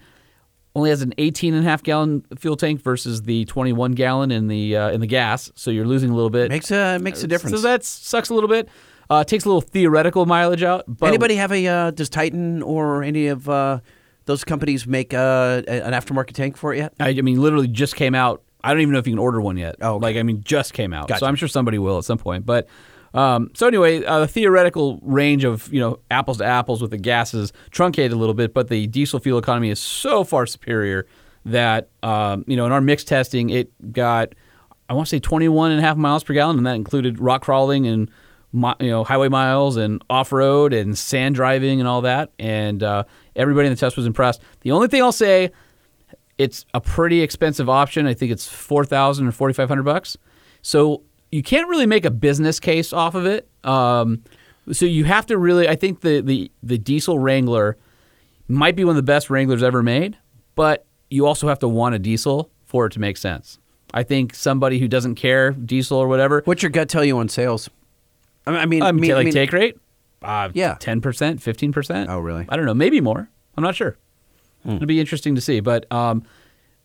Only 0.79 0.91
has 0.91 1.03
an 1.03 1.13
18 1.19 1.55
and 1.55 1.67
a 1.67 1.69
half 1.69 1.83
gallon 1.83 2.25
fuel 2.39 2.57
tank 2.57 2.81
versus 2.83 3.23
the 3.23 3.45
21 3.47 3.93
gallon 3.93 4.31
in 4.31 4.47
the 4.47 4.77
uh, 4.77 4.91
in 4.91 5.01
the 5.01 5.09
gas, 5.09 5.51
so 5.57 5.73
you're 5.73 5.85
losing 5.85 6.09
a 6.09 6.15
little 6.15 6.31
bit. 6.31 6.51
Makes 6.51 6.71
a 6.71 6.99
makes 6.99 7.25
a 7.25 7.27
difference. 7.27 7.57
So 7.57 7.63
that 7.63 7.83
sucks 7.83 8.29
a 8.29 8.35
little 8.35 8.49
bit. 8.49 8.69
Uh, 9.11 9.25
takes 9.25 9.45
a 9.45 9.49
little 9.49 9.61
theoretical 9.61 10.25
mileage 10.25 10.63
out. 10.63 10.85
But 10.87 11.09
Anybody 11.09 11.35
have 11.35 11.51
a 11.51 11.67
uh, 11.67 11.91
does 11.91 12.09
Titan 12.09 12.63
or 12.63 13.03
any 13.03 13.27
of 13.27 13.49
uh, 13.49 13.81
those 14.27 14.45
companies 14.45 14.87
make 14.87 15.13
uh, 15.13 15.63
an 15.67 15.95
aftermarket 15.95 16.35
tank 16.35 16.57
for 16.57 16.73
it 16.73 16.79
yet? 16.79 16.95
I, 17.01 17.09
I 17.09 17.23
mean, 17.23 17.41
literally 17.43 17.67
just 17.67 17.97
came 17.97 18.15
out. 18.15 18.45
I 18.63 18.73
don't 18.73 18.81
even 18.81 18.93
know 18.93 19.01
if 19.01 19.07
you 19.09 19.15
can 19.15 19.19
order 19.19 19.41
one 19.41 19.57
yet. 19.57 19.75
Oh, 19.81 19.95
okay. 19.95 20.03
like 20.03 20.17
I 20.17 20.23
mean, 20.23 20.45
just 20.45 20.75
came 20.75 20.93
out. 20.93 21.09
Gotcha. 21.09 21.19
So 21.21 21.27
I'm 21.27 21.35
sure 21.35 21.49
somebody 21.49 21.79
will 21.79 21.99
at 21.99 22.05
some 22.05 22.19
point. 22.19 22.47
But 22.47 22.69
um, 23.15 23.51
so 23.55 23.67
anyway, 23.67 24.05
uh, 24.05 24.21
the 24.21 24.29
theoretical 24.29 24.99
range 25.03 25.45
of 25.45 25.73
you 25.73 25.81
know 25.81 26.01
apples 26.11 26.39
to 26.39 26.45
apples 26.45 26.83
with 26.83 26.91
the 26.91 26.99
gases 26.99 27.53
truncated 27.71 28.13
a 28.13 28.17
little 28.17 28.35
bit, 28.35 28.55
but 28.55 28.69
the 28.69 28.87
diesel 28.87 29.19
fuel 29.21 29.39
economy 29.39 29.71
is 29.71 29.79
so 29.79 30.25
far 30.25 30.47
superior 30.47 31.07
that 31.45 31.89
um, 32.03 32.45
you 32.47 32.57
know 32.57 32.67
in 32.67 32.73
our 32.73 32.81
mixed 32.81 33.09
testing 33.09 33.51
it 33.51 33.93
got 33.93 34.35
I 34.89 34.95
want 34.95 35.07
to 35.07 35.11
say 35.11 35.21
21 35.21 35.71
and 35.71 35.81
a 35.81 35.83
half 35.83 35.97
miles 35.97 36.25
per 36.25 36.35
gallon, 36.35 36.57
and 36.59 36.67
that 36.67 36.77
included 36.77 37.19
rock 37.19 37.43
crawling 37.43 37.87
and 37.87 38.11
you 38.53 38.89
know 38.89 39.05
highway 39.05 39.29
miles 39.29 39.77
and 39.77 40.03
off 40.09 40.33
road 40.33 40.73
and 40.73 40.97
sand 40.97 41.35
driving 41.35 41.81
and 41.81 41.89
all 41.89 42.03
that. 42.03 42.33
And 42.39 42.83
uh, 42.83 43.05
everybody 43.37 43.69
in 43.69 43.73
the 43.73 43.79
test 43.79 43.97
was 43.97 44.07
impressed. 44.07 44.41
The 44.61 44.73
only 44.73 44.89
thing 44.89 45.03
I'll 45.03 45.13
say 45.13 45.51
it's 46.39 46.65
a 46.73 46.81
pretty 46.81 47.21
expensive 47.21 47.69
option. 47.69 48.07
I 48.07 48.15
think 48.15 48.33
it's 48.33 48.47
four 48.49 48.85
thousand 48.85 49.27
or 49.27 49.33
forty 49.33 49.55
five 49.55 49.69
hundred 49.69 49.85
bucks. 49.85 50.17
So 50.63 51.03
you 51.31 51.43
can't 51.43 51.69
really 51.69 51.87
make 51.87 52.05
a 52.05 52.11
business 52.11 52.59
case 52.61 52.93
off 52.93 53.15
of 53.15 53.27
it. 53.27 53.49
Um, 53.65 54.23
so 54.73 54.85
you 54.87 55.05
have 55.05 55.27
to 55.27 55.39
really. 55.39 55.69
I 55.69 55.77
think 55.77 56.01
the 56.01 56.21
the 56.21 56.51
the 56.63 56.79
diesel 56.79 57.19
Wrangler 57.19 57.77
might 58.49 58.77
be 58.77 58.85
one 58.85 58.93
of 58.93 58.97
the 58.97 59.03
best 59.03 59.31
Wranglers 59.31 59.63
ever 59.63 59.83
made, 59.83 60.17
but 60.55 60.85
you 61.11 61.27
also 61.27 61.49
have 61.49 61.59
to 61.61 61.69
want 61.69 61.95
a 61.95 61.99
diesel 61.99 62.51
for 62.65 62.87
it 62.87 62.93
to 62.93 63.01
make 63.01 63.17
sense. 63.17 63.59
I 63.95 64.03
think 64.03 64.35
somebody 64.35 64.79
who 64.79 64.89
doesn't 64.89 65.15
care 65.15 65.53
diesel 65.53 65.99
or 65.99 66.09
whatever. 66.09 66.43
What's 66.45 66.63
your 66.63 66.71
gut 66.71 66.89
tell 66.91 67.05
you 67.05 67.19
on 67.19 67.29
sales? 67.29 67.71
I 68.47 68.51
mean, 68.51 68.61
I 68.61 68.67
mean, 68.67 68.83
I 68.83 68.89
I 68.89 68.93
mean, 68.93 69.11
like 69.13 69.21
I 69.21 69.25
mean- 69.25 69.33
take 69.33 69.53
rate. 69.53 69.77
Uh, 70.21 70.49
Yeah. 70.53 70.75
ten 70.81 71.01
percent, 71.01 71.41
fifteen 71.41 71.73
percent. 71.73 72.11
Oh, 72.11 72.19
really? 72.19 72.45
I 72.49 72.57
don't 72.57 72.67
know. 72.67 72.75
Maybe 72.75 73.01
more. 73.01 73.31
I'm 73.57 73.63
not 73.63 73.75
sure. 73.77 73.97
It'll 74.67 74.87
be 74.87 75.01
interesting 75.01 75.35
to 75.37 75.41
see. 75.41 75.61
But 75.61 75.91
um, 75.93 76.25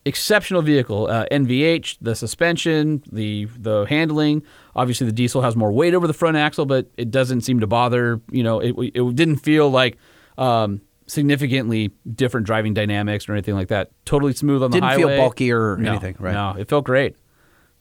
exceptional 0.05 0.61
vehicle. 0.61 1.07
Uh, 1.07 1.25
NVH, 1.31 1.97
the 2.01 2.15
suspension, 2.15 3.03
the 3.11 3.45
the 3.57 3.85
handling. 3.85 4.43
Obviously, 4.75 5.05
the 5.07 5.13
diesel 5.13 5.41
has 5.41 5.55
more 5.55 5.71
weight 5.71 5.93
over 5.93 6.07
the 6.07 6.13
front 6.13 6.37
axle, 6.37 6.65
but 6.65 6.87
it 6.97 7.11
doesn't 7.11 7.41
seem 7.41 7.59
to 7.59 7.67
bother. 7.67 8.21
You 8.31 8.43
know, 8.43 8.59
it 8.59 8.73
it 8.93 9.15
didn't 9.15 9.37
feel 9.37 9.69
like. 9.69 9.97
Um, 10.37 10.81
significantly 11.05 11.91
different 12.15 12.45
driving 12.45 12.73
dynamics 12.73 13.27
or 13.27 13.33
anything 13.33 13.53
like 13.55 13.67
that. 13.67 13.91
Totally 14.05 14.31
smooth 14.33 14.63
on 14.63 14.71
the 14.71 14.77
Didn't 14.77 14.89
highway. 14.89 15.01
feel 15.15 15.17
bulky 15.17 15.51
or 15.51 15.75
No, 15.75 15.91
anything, 15.91 16.15
right? 16.17 16.33
No, 16.33 16.55
it 16.57 16.69
felt 16.69 16.85
great. 16.85 17.17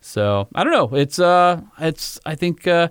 So 0.00 0.48
I 0.54 0.64
don't 0.64 0.72
know. 0.72 0.98
It's 0.98 1.18
uh, 1.20 1.60
it's 1.78 2.18
I 2.26 2.34
think 2.34 2.66
uh, 2.66 2.88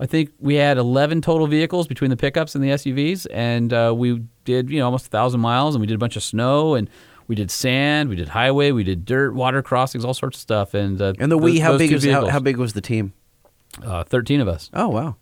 I 0.00 0.06
think 0.06 0.30
we 0.40 0.56
had 0.56 0.78
11 0.78 1.22
total 1.22 1.46
vehicles 1.46 1.86
between 1.86 2.10
the 2.10 2.16
pickups 2.16 2.54
and 2.56 2.62
the 2.64 2.70
SUVs, 2.70 3.28
and 3.32 3.72
uh, 3.72 3.94
we 3.96 4.20
did 4.44 4.68
you 4.68 4.78
know 4.80 4.86
almost 4.86 5.06
a 5.06 5.10
thousand 5.10 5.40
miles, 5.40 5.74
and 5.76 5.80
we 5.80 5.86
did 5.86 5.94
a 5.94 5.98
bunch 5.98 6.16
of 6.16 6.24
snow, 6.24 6.74
and 6.74 6.90
we 7.28 7.34
did 7.36 7.50
sand, 7.50 8.08
we 8.08 8.16
did 8.16 8.30
highway, 8.30 8.72
we 8.72 8.82
did 8.82 9.04
dirt, 9.04 9.34
water 9.34 9.62
crossings, 9.62 10.04
all 10.04 10.14
sorts 10.14 10.38
of 10.38 10.40
stuff, 10.40 10.74
and 10.74 11.00
uh, 11.00 11.12
And 11.20 11.30
the 11.30 11.38
those- 11.38 11.60
how 11.60 11.72
those 11.72 11.78
big 11.78 11.92
was 11.92 12.04
how, 12.04 12.26
how 12.26 12.40
big 12.40 12.56
was 12.56 12.72
the 12.72 12.80
team? 12.80 13.12
Uh, 13.84 14.02
13 14.02 14.40
of 14.40 14.48
us. 14.48 14.70
Oh 14.74 14.88
wow, 14.88 15.16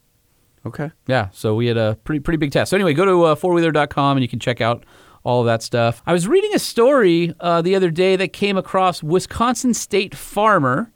okay. 0.64 0.90
Yeah, 1.06 1.28
so 1.32 1.54
we 1.54 1.66
had 1.66 1.76
a 1.76 1.98
pretty 2.04 2.20
pretty 2.20 2.38
big 2.38 2.52
test. 2.52 2.70
So 2.70 2.76
anyway, 2.76 2.94
go 2.94 3.04
to 3.04 3.22
uh, 3.24 3.34
fourwheeler.com 3.34 4.16
and 4.16 4.22
you 4.22 4.28
can 4.28 4.38
check 4.38 4.60
out 4.60 4.84
all 5.24 5.40
of 5.40 5.46
that 5.46 5.60
stuff. 5.62 6.02
I 6.06 6.12
was 6.12 6.28
reading 6.28 6.54
a 6.54 6.58
story 6.60 7.34
uh, 7.40 7.60
the 7.60 7.74
other 7.74 7.90
day 7.90 8.14
that 8.16 8.32
came 8.32 8.56
across 8.56 9.02
Wisconsin 9.02 9.74
State 9.74 10.14
Farmer, 10.14 10.92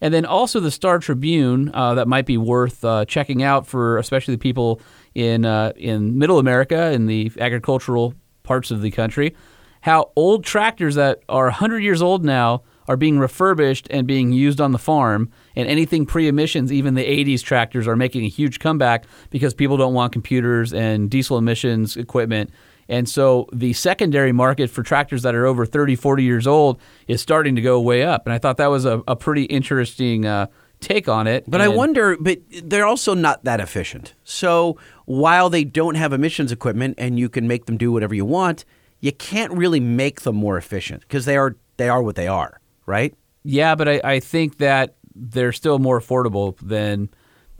and 0.00 0.12
then 0.12 0.26
also 0.26 0.58
the 0.58 0.72
Star 0.72 0.98
Tribune 0.98 1.70
uh, 1.72 1.94
that 1.94 2.08
might 2.08 2.26
be 2.26 2.36
worth 2.36 2.84
uh, 2.84 3.04
checking 3.04 3.42
out 3.44 3.66
for 3.66 3.96
especially 3.98 4.34
the 4.34 4.38
people 4.38 4.80
in 5.14 5.44
uh, 5.44 5.72
in 5.76 6.18
Middle 6.18 6.40
America 6.40 6.90
in 6.90 7.06
the 7.06 7.30
agricultural 7.40 8.14
parts 8.42 8.70
of 8.72 8.82
the 8.82 8.90
country. 8.90 9.36
How 9.82 10.10
old 10.16 10.44
tractors 10.44 10.94
that 10.96 11.22
are 11.28 11.44
100 11.44 11.82
years 11.82 12.02
old 12.02 12.24
now 12.24 12.62
are 12.88 12.96
being 12.96 13.18
refurbished 13.18 13.86
and 13.90 14.06
being 14.06 14.32
used 14.32 14.60
on 14.60 14.72
the 14.72 14.78
farm, 14.78 15.30
and 15.54 15.68
anything 15.68 16.06
pre-emissions, 16.06 16.72
even 16.72 16.94
the 16.94 17.04
80s 17.04 17.42
tractors, 17.42 17.86
are 17.86 17.96
making 17.96 18.24
a 18.24 18.28
huge 18.28 18.58
comeback 18.58 19.04
because 19.30 19.52
people 19.52 19.76
don't 19.76 19.92
want 19.92 20.12
computers 20.12 20.72
and 20.72 21.10
diesel 21.10 21.36
emissions 21.36 21.96
equipment. 21.96 22.50
And 22.88 23.06
so 23.06 23.46
the 23.52 23.74
secondary 23.74 24.32
market 24.32 24.70
for 24.70 24.82
tractors 24.82 25.22
that 25.22 25.34
are 25.34 25.44
over 25.44 25.66
30, 25.66 25.94
40 25.96 26.22
years 26.22 26.46
old 26.46 26.80
is 27.06 27.20
starting 27.20 27.54
to 27.56 27.60
go 27.60 27.78
way 27.78 28.02
up. 28.02 28.24
And 28.24 28.32
I 28.32 28.38
thought 28.38 28.56
that 28.56 28.68
was 28.68 28.86
a, 28.86 29.02
a 29.06 29.14
pretty 29.14 29.44
interesting 29.44 30.24
uh, 30.24 30.46
take 30.80 31.08
on 31.08 31.26
it. 31.26 31.44
But 31.46 31.60
I 31.60 31.68
wonder, 31.68 32.16
but 32.18 32.38
they're 32.64 32.86
also 32.86 33.12
not 33.12 33.44
that 33.44 33.60
efficient. 33.60 34.14
So 34.24 34.78
while 35.04 35.50
they 35.50 35.64
don't 35.64 35.96
have 35.96 36.14
emissions 36.14 36.50
equipment 36.52 36.94
and 36.96 37.18
you 37.18 37.28
can 37.28 37.46
make 37.46 37.66
them 37.66 37.76
do 37.76 37.92
whatever 37.92 38.14
you 38.14 38.24
want, 38.24 38.64
you 39.00 39.12
can't 39.12 39.52
really 39.52 39.80
make 39.80 40.22
them 40.22 40.36
more 40.36 40.56
efficient 40.56 41.02
because 41.02 41.24
they 41.24 41.36
are 41.36 41.56
they 41.76 41.88
are 41.88 42.02
what 42.02 42.16
they 42.16 42.28
are, 42.28 42.60
right? 42.86 43.14
Yeah, 43.44 43.74
but 43.74 43.88
I, 43.88 44.00
I 44.04 44.20
think 44.20 44.58
that 44.58 44.96
they're 45.14 45.52
still 45.52 45.78
more 45.78 46.00
affordable 46.00 46.56
than 46.60 47.08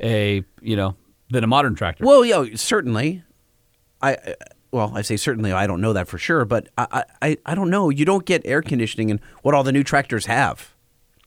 a 0.02 0.43
you 0.60 0.77
know 0.77 0.97
than 1.31 1.44
a 1.44 1.47
modern 1.47 1.74
tractor. 1.74 2.05
Well, 2.05 2.24
yeah, 2.24 2.44
certainly. 2.55 3.23
I 4.02 4.12
I- 4.12 4.35
well, 4.70 4.93
I 4.94 5.01
say 5.01 5.16
certainly. 5.16 5.51
I 5.51 5.66
don't 5.66 5.81
know 5.81 5.94
that 5.94 6.09
for 6.09 6.19
sure, 6.19 6.44
but 6.44 6.69
I 6.77 7.05
I, 7.23 7.36
I 7.47 7.55
don't 7.55 7.70
know. 7.70 7.89
You 7.89 8.05
don't 8.05 8.27
get 8.27 8.43
air 8.44 8.60
conditioning 8.60 9.09
in 9.09 9.19
what 9.43 9.55
all 9.55 9.65
the 9.65 9.73
new 9.73 9.82
tractors 9.82 10.27
have. 10.27 10.74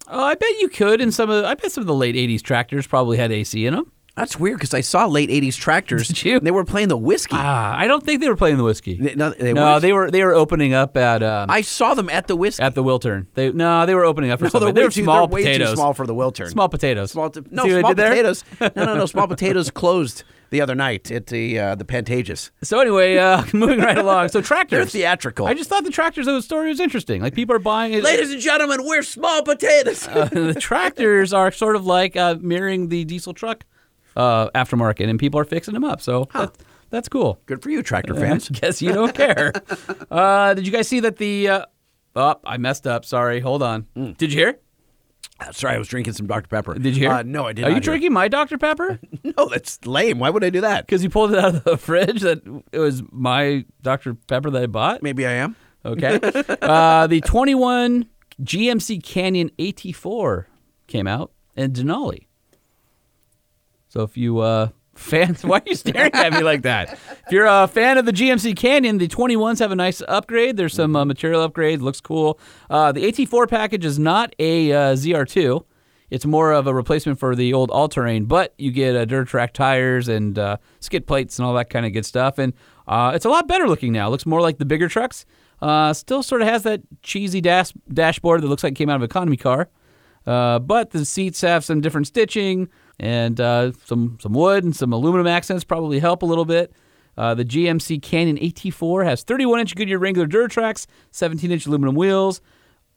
Oh, 0.08 0.24
I 0.24 0.36
bet 0.36 0.60
you 0.60 0.70
could. 0.70 1.02
In 1.02 1.12
some 1.12 1.32
of, 1.32 1.44
I 1.46 1.56
bet 1.56 1.72
some 1.72 1.82
of 1.82 1.88
the 1.88 1.96
late 1.96 2.14
'80s 2.16 2.44
tractors 2.44 2.86
probably 2.86 3.18
had 3.18 3.32
AC 3.32 3.66
in 3.66 3.74
them. 3.74 3.92
That's 4.22 4.40
weird 4.40 4.58
because 4.58 4.76
I 4.76 4.82
saw 4.82 5.08
late 5.08 5.32
'80s 5.32 5.56
tractors. 5.58 6.08
Did 6.08 6.24
you? 6.24 6.38
and 6.38 6.46
They 6.46 6.52
were 6.52 6.64
playing 6.64 6.90
the 6.90 6.96
whiskey. 6.98 7.36
Ah, 7.36 7.76
I 7.76 7.88
don't 7.88 8.04
think 8.06 8.22
they 8.22 8.30
were 8.30 8.36
playing 8.36 8.58
the 8.58 8.64
whiskey. 8.64 8.96
They- 8.98 9.16
no, 9.16 9.32
they 9.32 9.52
no, 9.52 9.80
they 9.80 9.92
were 9.94 10.12
they 10.12 10.24
were 10.24 10.36
opening 10.36 10.76
up 10.76 10.96
at 10.96 11.24
um, 11.24 11.50
I 11.50 11.62
saw 11.62 11.96
them 11.96 12.08
at 12.08 12.28
the 12.28 12.36
whiskey. 12.36 12.62
at 12.62 12.76
the 12.76 12.84
Wiltern. 12.84 13.26
They 13.34 13.52
no, 13.52 13.88
they 13.88 13.96
were 13.96 14.06
opening 14.06 14.30
up 14.30 14.38
for 14.38 14.46
no, 14.46 14.50
something. 14.50 14.66
they're 14.76 14.84
They 14.84 14.88
were 14.88 14.92
too, 14.92 15.04
small 15.06 15.26
they're 15.28 15.40
potatoes. 15.40 15.74
small 15.74 15.94
for 15.96 16.06
the 16.06 16.14
Wiltern. 16.14 16.50
Small 16.52 16.70
potatoes. 16.70 17.10
Small 17.10 17.32
no, 17.50 17.64
See 17.64 17.70
what 17.74 17.78
I 17.78 17.80
small 17.80 17.96
potatoes. 17.96 18.44
No, 18.76 18.86
no, 18.86 18.96
no. 18.96 19.06
Small 19.08 19.28
potatoes 19.28 19.72
closed 19.72 20.24
the 20.52 20.62
other 20.62 20.76
night 20.76 21.10
at 21.10 21.26
the 21.28 21.58
uh, 21.58 21.74
the 21.74 21.84
Pantages. 21.86 22.52
So 22.62 22.80
anyway, 22.80 23.18
uh, 23.18 23.44
moving 23.54 23.80
right 23.80 23.98
along. 23.98 24.30
So 24.30 24.34
They're 24.40 24.46
tractors. 24.46 24.92
theatrical. 24.92 25.48
I 25.48 25.56
just 25.56 25.68
thought 25.68 25.84
the 25.84 25.90
tractors 25.90 26.28
of 26.28 26.36
the 26.36 26.44
story 26.44 26.70
was 26.70 26.80
interesting. 26.80 27.24
Like 27.24 27.34
people 27.34 27.56
are 27.56 27.60
buying 27.60 27.94
it. 27.94 28.04
Ladies 28.04 28.32
and 28.32 28.40
gentlemen, 28.40 28.86
we're 28.86 29.02
small 29.02 29.42
potatoes. 29.42 30.08
uh, 30.08 30.26
the 30.26 30.54
tractors 30.54 31.34
are 31.34 31.52
sort 31.52 31.76
of 31.76 31.88
like 31.88 32.16
uh, 32.16 32.36
mirroring 32.40 32.90
the 32.90 33.04
diesel 33.04 33.34
truck 33.34 33.66
uh, 34.16 34.50
aftermarket, 34.52 35.10
and 35.10 35.20
people 35.20 35.40
are 35.40 35.46
fixing 35.46 35.74
them 35.74 35.84
up. 35.84 36.02
So 36.02 36.28
that, 36.34 36.58
that's 36.90 37.10
cool. 37.10 37.40
Good 37.46 37.62
for 37.62 37.70
you, 37.70 37.82
tractor 37.84 38.16
fans. 38.24 38.50
Guess 38.50 38.82
you 38.82 38.94
don't 38.94 39.16
care. 39.16 39.54
uh, 40.12 40.54
did 40.54 40.66
you 40.66 40.72
guys 40.74 40.88
see 40.88 41.00
that 41.02 41.18
the? 41.18 41.48
Uh, 41.50 41.66
oh, 42.16 42.36
I 42.44 42.58
messed 42.58 42.88
up. 42.88 43.06
Sorry. 43.06 43.40
Hold 43.40 43.64
on. 43.64 43.88
Did 44.18 44.34
you 44.34 44.40
hear? 44.40 44.60
Sorry, 45.52 45.74
I 45.76 45.80
was 45.80 45.88
drinking 45.88 46.14
some 46.14 46.28
Dr 46.28 46.48
Pepper. 46.48 46.76
Did 46.76 46.96
you 46.96 47.02
hear? 47.08 47.12
Uh, 47.12 47.24
no, 47.24 47.48
I 47.48 47.54
did 47.54 47.66
Are 47.66 47.72
you 47.72 47.80
drinking 47.80 48.14
my 48.14 48.28
Dr 48.28 48.58
Pepper? 48.58 49.00
No, 49.38 49.48
that's 49.48 49.84
lame. 49.86 50.20
Why 50.20 50.30
would 50.30 50.44
I 50.44 50.50
do 50.50 50.62
that? 50.62 50.86
Because 50.86 51.04
you 51.04 51.10
pulled 51.10 51.32
it 51.32 51.40
out 51.40 51.56
of 51.56 51.64
the 51.64 51.78
fridge. 51.78 52.22
That 52.22 52.42
it 52.72 52.80
was 52.80 53.02
my 53.12 53.66
Dr 53.82 54.14
Pepper 54.16 54.50
that 54.50 54.64
I 54.64 54.66
bought. 54.66 55.02
Maybe 55.02 55.26
I 55.26 55.34
am. 55.34 55.56
Okay. 55.86 56.20
uh, 56.62 57.08
the 57.08 57.22
21 57.22 58.08
GMC 58.42 59.02
Canyon 59.04 59.52
AT4 59.58 60.46
came 60.88 61.08
out 61.08 61.32
in 61.56 61.72
Denali. 61.72 62.28
So 63.92 64.04
if 64.04 64.16
you 64.16 64.40
uh 64.40 64.70
fans, 64.96 65.44
why 65.44 65.58
are 65.58 65.64
you 65.66 65.76
staring 65.76 66.14
at 66.14 66.32
me 66.32 66.44
like 66.44 66.62
that? 66.62 66.94
If 66.94 67.32
you're 67.32 67.46
a 67.46 67.68
fan 67.68 67.98
of 67.98 68.06
the 68.06 68.14
GMC 68.14 68.56
Canyon, 68.56 69.00
the 69.00 69.08
21s 69.10 69.60
have 69.60 69.72
a 69.72 69.76
nice 69.76 70.02
upgrade. 70.08 70.56
There's 70.56 70.74
some 70.74 70.96
uh, 70.96 71.04
material 71.04 71.48
upgrades. 71.48 71.82
Looks 71.82 72.00
cool. 72.00 72.40
Uh, 72.70 72.94
the 72.94 73.02
AT4 73.04 73.50
package 73.50 73.84
is 73.84 74.00
not 74.00 74.34
a 74.40 74.72
uh, 74.72 74.78
ZR2. 74.94 75.66
It's 76.10 76.26
more 76.26 76.54
of 76.54 76.68
a 76.68 76.74
replacement 76.74 77.20
for 77.20 77.36
the 77.36 77.54
old 77.54 77.70
all-terrain, 77.70 78.26
but 78.26 78.54
you 78.58 78.72
get 78.72 78.96
uh, 78.96 79.06
DuraTrac 79.06 79.52
tires 79.52 80.08
and 80.08 80.38
uh, 80.40 80.58
skid 80.80 81.06
plates 81.06 81.38
and 81.38 81.46
all 81.46 81.54
that 81.56 81.70
kind 81.70 81.86
of 81.86 81.92
good 81.94 82.06
stuff. 82.06 82.38
And 82.38 82.54
uh, 82.88 83.12
it's 83.14 83.26
a 83.26 83.30
lot 83.30 83.48
better 83.48 83.68
looking 83.68 83.92
now. 83.92 84.08
It 84.08 84.12
looks 84.12 84.26
more 84.26 84.42
like 84.42 84.58
the 84.58 84.66
bigger 84.66 84.88
trucks. 84.88 85.26
Uh, 85.62 85.94
still 85.94 86.24
sort 86.24 86.42
of 86.42 86.48
has 86.48 86.64
that 86.64 86.82
cheesy 87.02 87.42
dash- 87.42 87.74
dashboard 87.94 88.42
that 88.42 88.48
looks 88.48 88.64
like 88.64 88.72
it 88.72 88.76
came 88.76 88.90
out 88.90 88.96
of 88.96 89.02
an 89.02 89.06
economy 89.06 89.38
car. 89.38 89.70
Uh, 90.26 90.60
but 90.60 90.92
the 90.92 91.04
seats 91.04 91.42
have 91.42 91.64
some 91.66 91.82
different 91.82 92.08
stitching 92.08 92.70
and 93.02 93.42
uh, 93.42 93.72
some 93.86 94.18
some 94.22 94.32
wood 94.32 94.64
and 94.64 94.76
some 94.76 94.94
aluminum 94.94 95.28
accents 95.28 95.66
probably 95.66 96.00
help 96.00 96.22
a 96.22 96.26
little 96.26 96.46
bit. 96.46 96.72
Uh, 97.18 97.34
the 97.34 97.44
GMC 97.44 98.02
Canyon 98.02 98.38
AT4 98.38 99.04
has 99.04 99.24
31 99.24 99.60
inch 99.60 99.76
Goodyear 99.76 100.00
Wrangler 100.00 100.28
DuraTracs, 100.28 100.86
17 101.10 101.52
inch 101.52 101.66
aluminum 101.66 101.96
wheels, 101.96 102.42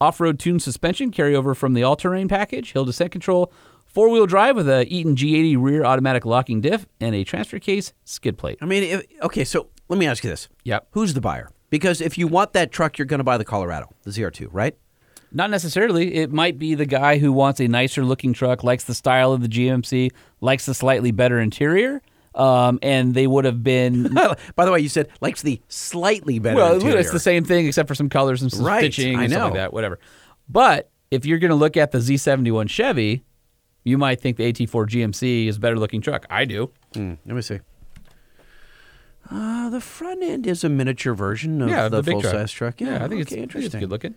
off 0.01 0.20
road 0.20 0.39
tuned 0.39 0.62
suspension 0.62 1.10
carryover 1.10 1.56
from 1.56 1.72
the 1.72 1.82
all 1.82 1.97
terrain 1.97 2.28
package, 2.28 2.72
hill 2.72 2.85
descent 2.85 3.10
control, 3.10 3.52
four 3.86 4.10
wheel 4.10 4.26
drive 4.26 4.55
with 4.55 4.68
a 4.68 4.86
Eaton 4.93 5.16
G80 5.16 5.56
rear 5.59 5.85
automatic 5.85 6.24
locking 6.24 6.60
diff, 6.60 6.86
and 7.01 7.14
a 7.14 7.24
transfer 7.24 7.59
case 7.59 7.93
skid 8.05 8.36
plate. 8.39 8.59
I 8.60 8.66
mean, 8.66 8.85
if, 8.85 9.02
okay, 9.22 9.44
so 9.44 9.70
let 9.89 9.98
me 9.98 10.06
ask 10.06 10.22
you 10.22 10.31
this. 10.31 10.48
Yep. 10.64 10.89
Who's 10.90 11.14
the 11.14 11.20
buyer? 11.22 11.51
Because 11.70 12.01
if 12.01 12.18
you 12.18 12.28
want 12.28 12.52
that 12.52 12.70
truck, 12.70 12.98
you're 12.98 13.06
going 13.06 13.18
to 13.18 13.24
buy 13.24 13.39
the 13.39 13.44
Colorado, 13.44 13.89
the 14.02 14.10
ZR2, 14.10 14.48
right? 14.52 14.76
Not 15.35 15.51
necessarily. 15.51 16.15
It 16.15 16.32
might 16.32 16.59
be 16.59 16.77
the 16.77 16.86
guy 16.86 17.19
who 17.19 17.32
wants 17.32 17.61
a 17.61 17.66
nicer 17.66 18.05
looking 18.05 18.32
truck, 18.32 18.62
likes 18.62 18.85
the 18.85 18.94
style 18.94 19.32
of 19.32 19.43
the 19.43 19.48
GMC, 19.48 20.12
likes 20.40 20.65
the 20.65 20.74
slightly 20.74 21.11
better 21.11 21.40
interior. 21.40 22.01
Um, 22.36 22.78
and 22.82 23.15
they 23.15 23.27
would 23.27 23.44
have 23.44 23.62
been 23.62 24.12
By 24.56 24.65
the 24.65 24.73
way, 24.73 24.81
you 24.81 24.89
said 24.89 25.09
likes 25.20 25.43
the 25.43 25.61
slightly 25.69 26.40
better 26.40 26.56
well, 26.56 26.74
interior. 26.74 26.98
it's 26.98 27.12
the 27.12 27.20
same 27.20 27.44
thing 27.44 27.66
except 27.66 27.86
for 27.86 27.94
some 27.94 28.09
colors 28.09 28.43
and 28.43 28.51
some 28.51 28.65
Right, 28.65 28.93
stitching 28.93 29.20
and 29.20 29.31
stuff 29.31 29.44
like 29.44 29.55
that, 29.55 29.73
whatever. 29.73 30.01
But 30.48 30.90
if 31.12 31.27
you're 31.27 31.39
going 31.39 31.51
to 31.51 31.56
look 31.56 31.77
at 31.77 31.93
the 31.93 31.98
Z71 31.98 32.69
Chevy, 32.69 33.23
you 33.85 33.98
might 33.98 34.20
think 34.20 34.36
the 34.36 34.52
AT4 34.52 34.89
GMC 34.89 35.47
is 35.47 35.59
a 35.59 35.61
better 35.61 35.78
looking 35.78 36.01
truck. 36.01 36.27
I 36.28 36.44
do. 36.44 36.73
Hmm, 36.94 37.15
let 37.24 37.36
me 37.36 37.43
see. 37.43 37.61
Uh, 39.31 39.70
the 39.70 39.81
front 39.81 40.23
end 40.23 40.47
is 40.47 40.65
a 40.65 40.69
miniature 40.69 41.15
version 41.15 41.62
of 41.62 41.70
yeah, 41.70 41.89
the, 41.89 42.02
big 42.02 42.20
full 42.20 42.23
size 42.23 42.52
truck. 42.52 42.81
Yeah, 42.81 43.05
I 43.05 43.09
think 43.09 43.23
it's, 43.23 43.32
okay, 43.32 43.43
it's 43.43 43.55
interesting. 43.55 43.81
good 43.81 43.90
looking. 43.90 44.15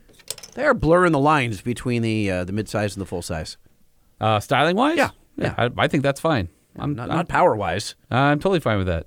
They 0.58 0.66
are 0.66 0.74
blurring 0.74 1.12
the 1.12 1.20
lines 1.20 1.62
between 1.62 2.02
the 2.02 2.32
uh, 2.32 2.44
the 2.44 2.52
midsize 2.52 2.94
and 2.94 3.02
the 3.02 3.06
full 3.06 3.22
size. 3.22 3.58
Uh, 4.20 4.40
styling 4.40 4.76
wise, 4.76 4.98
Yeah, 4.98 5.12
yeah, 5.36 5.54
I, 5.56 5.70
I 5.78 5.88
think 5.88 6.02
that's 6.02 6.20
fine. 6.20 6.50
I'm 6.76 6.96
Not, 6.96 7.12
I'm, 7.12 7.18
not 7.18 7.28
power 7.28 7.56
wise. 7.56 7.94
I'm 8.10 8.40
totally 8.40 8.60
fine 8.60 8.80
with 8.80 8.88
that. 8.88 9.06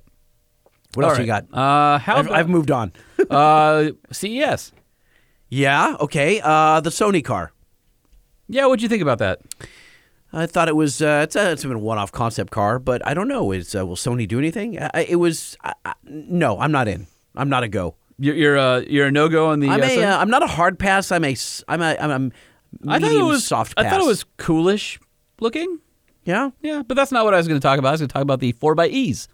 What 0.93 1.03
All 1.03 1.09
else 1.11 1.19
you 1.19 1.25
got? 1.25 1.53
Uh, 1.53 1.97
how 1.97 2.15
I've, 2.15 2.27
about 2.27 2.37
I've 2.37 2.47
moved 2.47 2.71
on. 2.71 2.93
uh, 3.29 3.89
CES? 4.13 4.71
yeah. 5.49 5.97
Okay. 5.99 6.39
Uh, 6.41 6.79
the 6.79 6.89
Sony 6.89 7.21
car. 7.21 7.51
Yeah, 8.47 8.67
what'd 8.67 8.81
you 8.81 8.87
think 8.87 9.01
about 9.01 9.19
that? 9.19 9.41
I 10.31 10.45
thought 10.45 10.69
it 10.69 10.75
was 10.77 11.01
uh, 11.01 11.19
it's 11.25 11.35
a 11.35 11.51
it's 11.51 11.63
been 11.63 11.73
a 11.73 11.79
one 11.79 11.97
off 11.97 12.13
concept 12.13 12.51
car, 12.51 12.79
but 12.79 13.05
I 13.05 13.13
don't 13.13 13.27
know. 13.27 13.51
Is 13.51 13.75
uh, 13.75 13.85
will 13.85 13.97
Sony 13.97 14.25
do 14.25 14.39
anything? 14.39 14.79
I, 14.79 15.01
it 15.01 15.17
was 15.17 15.57
I, 15.61 15.73
I, 15.83 15.93
no. 16.05 16.61
I'm 16.61 16.71
not 16.71 16.87
in. 16.87 17.07
I'm 17.35 17.49
not 17.49 17.63
a 17.63 17.67
go. 17.67 17.95
You're 18.23 18.35
you're, 18.35 18.57
uh, 18.57 18.79
you're 18.81 19.07
a 19.07 19.11
no 19.11 19.27
go 19.29 19.49
on 19.49 19.59
the. 19.59 19.69
I'm 19.69 19.81
uh, 19.81 19.85
a 19.85 20.03
uh, 20.03 20.17
I'm 20.19 20.29
not 20.29 20.43
a 20.43 20.47
hard 20.47 20.77
pass. 20.77 21.11
I'm 21.11 21.23
a 21.25 21.35
I'm 21.67 21.81
a 21.81 21.95
I'm 21.99 22.11
a 22.11 22.31
I 22.87 22.99
thought 22.99 23.07
it 23.07 23.13
medium 23.13 23.27
was 23.27 23.45
soft 23.45 23.73
I 23.77 23.89
thought 23.89 23.99
it 23.99 24.05
was 24.05 24.23
coolish 24.37 24.99
looking. 25.39 25.79
yeah 26.23 26.51
Yeah, 26.61 26.83
but 26.87 26.95
that's 26.95 27.11
not 27.11 27.25
what 27.25 27.33
I 27.33 27.37
was 27.37 27.47
going 27.47 27.59
to 27.59 27.65
talk 27.65 27.79
about. 27.79 27.89
I 27.89 27.91
was 27.93 28.01
going 28.01 28.09
to 28.09 28.13
talk 28.13 28.21
about 28.21 28.39
the 28.39 28.51
four 28.53 28.75
by 28.75 28.87
E's. 28.87 29.27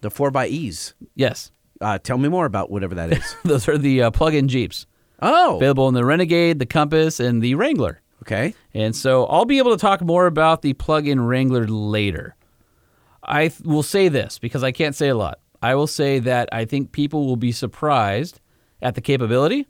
the 0.00 0.10
four 0.10 0.30
by 0.30 0.46
E's. 0.46 0.94
Yes. 1.14 1.50
Uh, 1.80 1.98
tell 1.98 2.16
me 2.18 2.28
more 2.28 2.46
about 2.46 2.70
whatever 2.70 2.94
that 2.94 3.12
is. 3.12 3.36
Those 3.44 3.68
are 3.68 3.76
the 3.78 4.02
uh, 4.04 4.10
plug-in 4.10 4.48
Jeeps. 4.48 4.86
oh, 5.20 5.56
Available 5.56 5.86
in 5.88 5.94
the 5.94 6.04
Renegade, 6.04 6.58
the 6.60 6.66
Compass, 6.66 7.20
and 7.20 7.42
the 7.42 7.54
Wrangler. 7.56 8.00
okay. 8.22 8.54
And 8.74 8.94
so 8.96 9.26
I'll 9.26 9.44
be 9.44 9.58
able 9.58 9.72
to 9.72 9.80
talk 9.80 10.00
more 10.00 10.26
about 10.26 10.62
the 10.62 10.72
plug-in 10.74 11.20
Wrangler 11.20 11.66
later. 11.68 12.34
I 13.22 13.48
th- 13.48 13.60
will 13.62 13.82
say 13.82 14.08
this 14.08 14.38
because 14.38 14.62
I 14.64 14.72
can't 14.72 14.94
say 14.96 15.08
a 15.08 15.14
lot. 15.16 15.40
I 15.60 15.74
will 15.74 15.86
say 15.86 16.18
that 16.20 16.48
I 16.52 16.64
think 16.64 16.92
people 16.92 17.26
will 17.26 17.36
be 17.36 17.52
surprised 17.52 18.40
at 18.80 18.94
the 18.94 19.00
capability, 19.00 19.66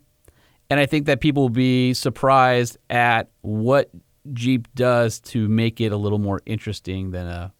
and 0.68 0.78
I 0.78 0.86
think 0.86 1.06
that 1.06 1.20
people 1.20 1.44
will 1.44 1.48
be 1.48 1.94
surprised 1.94 2.76
at 2.90 3.30
what 3.40 3.90
Jeep 4.32 4.68
does 4.74 5.20
to 5.20 5.48
make 5.48 5.80
it 5.80 5.92
a 5.92 5.96
little 5.96 6.18
more 6.18 6.40
interesting 6.44 7.10
than 7.12 7.26
a 7.26 7.52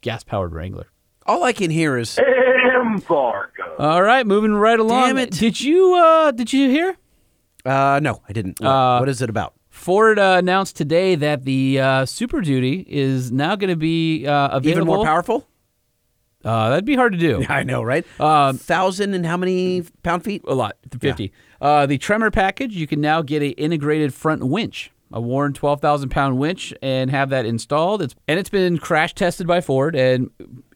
gas-powered 0.00 0.52
Wrangler. 0.52 0.88
All 1.26 1.44
I 1.44 1.52
can 1.52 1.70
hear 1.70 1.96
is 1.96 2.18
M 2.18 3.00
Fargo. 3.00 3.76
All 3.78 4.02
right, 4.02 4.26
moving 4.26 4.54
right 4.54 4.80
along. 4.80 5.08
Damn 5.08 5.18
it. 5.18 5.30
Did 5.30 5.60
you 5.60 5.94
uh, 5.94 6.30
did 6.32 6.52
you 6.52 6.68
hear? 6.68 6.96
uh, 7.64 8.00
no, 8.02 8.22
I 8.28 8.32
didn't. 8.32 8.60
Uh, 8.60 8.98
what 8.98 9.08
is 9.08 9.22
it 9.22 9.30
about? 9.30 9.54
Ford 9.68 10.18
uh, 10.18 10.36
announced 10.38 10.76
today 10.76 11.14
that 11.14 11.44
the 11.44 11.80
uh, 11.80 12.06
Super 12.06 12.40
Duty 12.40 12.84
is 12.88 13.30
now 13.30 13.54
going 13.54 13.70
to 13.70 13.76
be 13.76 14.26
uh, 14.26 14.48
available. 14.48 14.68
Even 14.68 14.86
more 14.86 15.04
powerful? 15.04 15.46
Uh, 16.44 16.70
that'd 16.70 16.84
be 16.84 16.96
hard 16.96 17.12
to 17.12 17.18
do. 17.18 17.44
I 17.48 17.62
know, 17.62 17.82
right? 17.82 18.04
Um, 18.20 18.56
Thousand 18.58 19.14
and 19.14 19.26
how 19.26 19.36
many 19.36 19.82
pound 20.02 20.24
feet? 20.24 20.42
a 20.46 20.54
lot, 20.54 20.76
fifty. 20.98 21.32
Uh, 21.60 21.86
the 21.86 21.98
Tremor 21.98 22.30
package, 22.30 22.74
you 22.74 22.86
can 22.86 23.00
now 23.00 23.22
get 23.22 23.42
a 23.42 23.48
integrated 23.50 24.14
front 24.14 24.44
winch, 24.46 24.90
a 25.12 25.20
Warn 25.20 25.52
twelve 25.52 25.80
thousand 25.80 26.08
pound 26.08 26.38
winch, 26.38 26.72
and 26.80 27.10
have 27.10 27.30
that 27.30 27.44
installed. 27.44 28.00
It's 28.02 28.14
and 28.26 28.38
it's 28.38 28.48
been 28.50 28.78
crash 28.78 29.14
tested 29.14 29.46
by 29.46 29.60
Ford, 29.60 29.94
and 29.94 30.30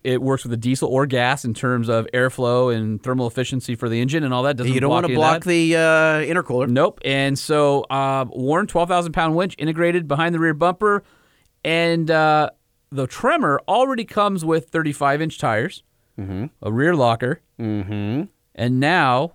it 0.04 0.20
works 0.20 0.44
with 0.44 0.50
the 0.50 0.58
diesel 0.58 0.90
or 0.90 1.06
gas 1.06 1.46
in 1.46 1.54
terms 1.54 1.88
of 1.88 2.06
airflow 2.12 2.74
and 2.74 3.02
thermal 3.02 3.26
efficiency 3.26 3.74
for 3.74 3.88
the 3.88 4.02
engine 4.02 4.22
and 4.22 4.34
all 4.34 4.42
that. 4.42 4.58
Doesn't 4.58 4.70
You 4.70 4.80
don't 4.80 4.90
want 4.90 5.06
to 5.06 5.14
block 5.14 5.44
the 5.44 5.76
uh, 5.76 5.80
intercooler. 6.20 6.68
Nope. 6.68 7.00
And 7.06 7.38
so 7.38 7.84
uh, 7.84 8.26
Warn, 8.28 8.66
12,000 8.66 9.12
pound 9.14 9.34
winch 9.34 9.54
integrated 9.56 10.06
behind 10.06 10.34
the 10.34 10.38
rear 10.38 10.52
bumper. 10.52 11.04
And 11.64 12.10
uh, 12.10 12.50
the 12.90 13.06
Tremor 13.06 13.60
already 13.66 14.04
comes 14.04 14.44
with 14.44 14.68
35 14.70 15.20
inch 15.22 15.38
tires, 15.38 15.82
a 16.18 16.72
rear 16.72 16.94
locker, 16.94 17.40
Mm-hmm. 17.60 18.22
and 18.54 18.80
now 18.80 19.34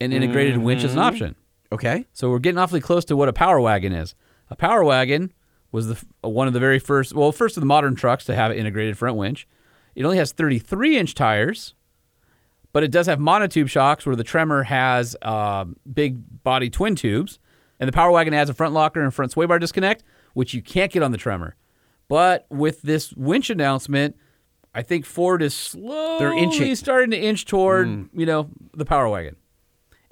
an 0.00 0.12
integrated 0.12 0.58
winch 0.58 0.84
is 0.84 0.92
an 0.92 0.98
option. 0.98 1.34
Okay. 1.72 2.06
So 2.12 2.30
we're 2.30 2.38
getting 2.38 2.58
awfully 2.58 2.80
close 2.80 3.04
to 3.06 3.16
what 3.16 3.28
a 3.28 3.32
Power 3.32 3.60
Wagon 3.60 3.92
is. 3.92 4.14
A 4.50 4.56
Power 4.56 4.84
Wagon 4.84 5.32
was 5.72 5.88
the 5.88 6.28
one 6.28 6.46
of 6.46 6.52
the 6.54 6.60
very 6.60 6.78
first, 6.78 7.14
well, 7.14 7.32
first 7.32 7.56
of 7.56 7.60
the 7.60 7.66
modern 7.66 7.94
trucks 7.96 8.24
to 8.26 8.34
have 8.34 8.50
an 8.50 8.56
integrated 8.58 8.96
front 8.96 9.16
winch. 9.16 9.46
It 9.94 10.04
only 10.04 10.18
has 10.18 10.32
33 10.32 10.96
inch 10.98 11.14
tires, 11.14 11.74
but 12.72 12.82
it 12.82 12.90
does 12.90 13.06
have 13.06 13.18
monotube 13.18 13.68
shocks 13.68 14.04
where 14.06 14.14
the 14.16 14.24
Tremor 14.24 14.62
has 14.64 15.16
um, 15.22 15.76
big 15.92 16.18
body 16.44 16.68
twin 16.70 16.94
tubes. 16.96 17.38
And 17.80 17.88
the 17.88 17.92
Power 17.92 18.10
Wagon 18.10 18.32
has 18.32 18.48
a 18.48 18.54
front 18.54 18.72
locker 18.74 19.02
and 19.02 19.12
front 19.12 19.32
sway 19.32 19.44
bar 19.46 19.58
disconnect, 19.58 20.02
which 20.34 20.54
you 20.54 20.62
can't 20.62 20.90
get 20.92 21.02
on 21.02 21.12
the 21.12 21.18
Tremor. 21.18 21.56
But 22.08 22.46
with 22.50 22.82
this 22.82 23.12
winch 23.14 23.50
announcement, 23.50 24.16
I 24.74 24.82
think 24.82 25.06
Ford 25.06 25.42
is 25.42 25.54
slowly 25.54 26.38
inching. 26.38 26.74
starting 26.76 27.10
to 27.10 27.18
inch 27.18 27.46
toward 27.46 28.08
you 28.12 28.26
know 28.26 28.50
the 28.74 28.84
Power 28.84 29.08
Wagon. 29.08 29.36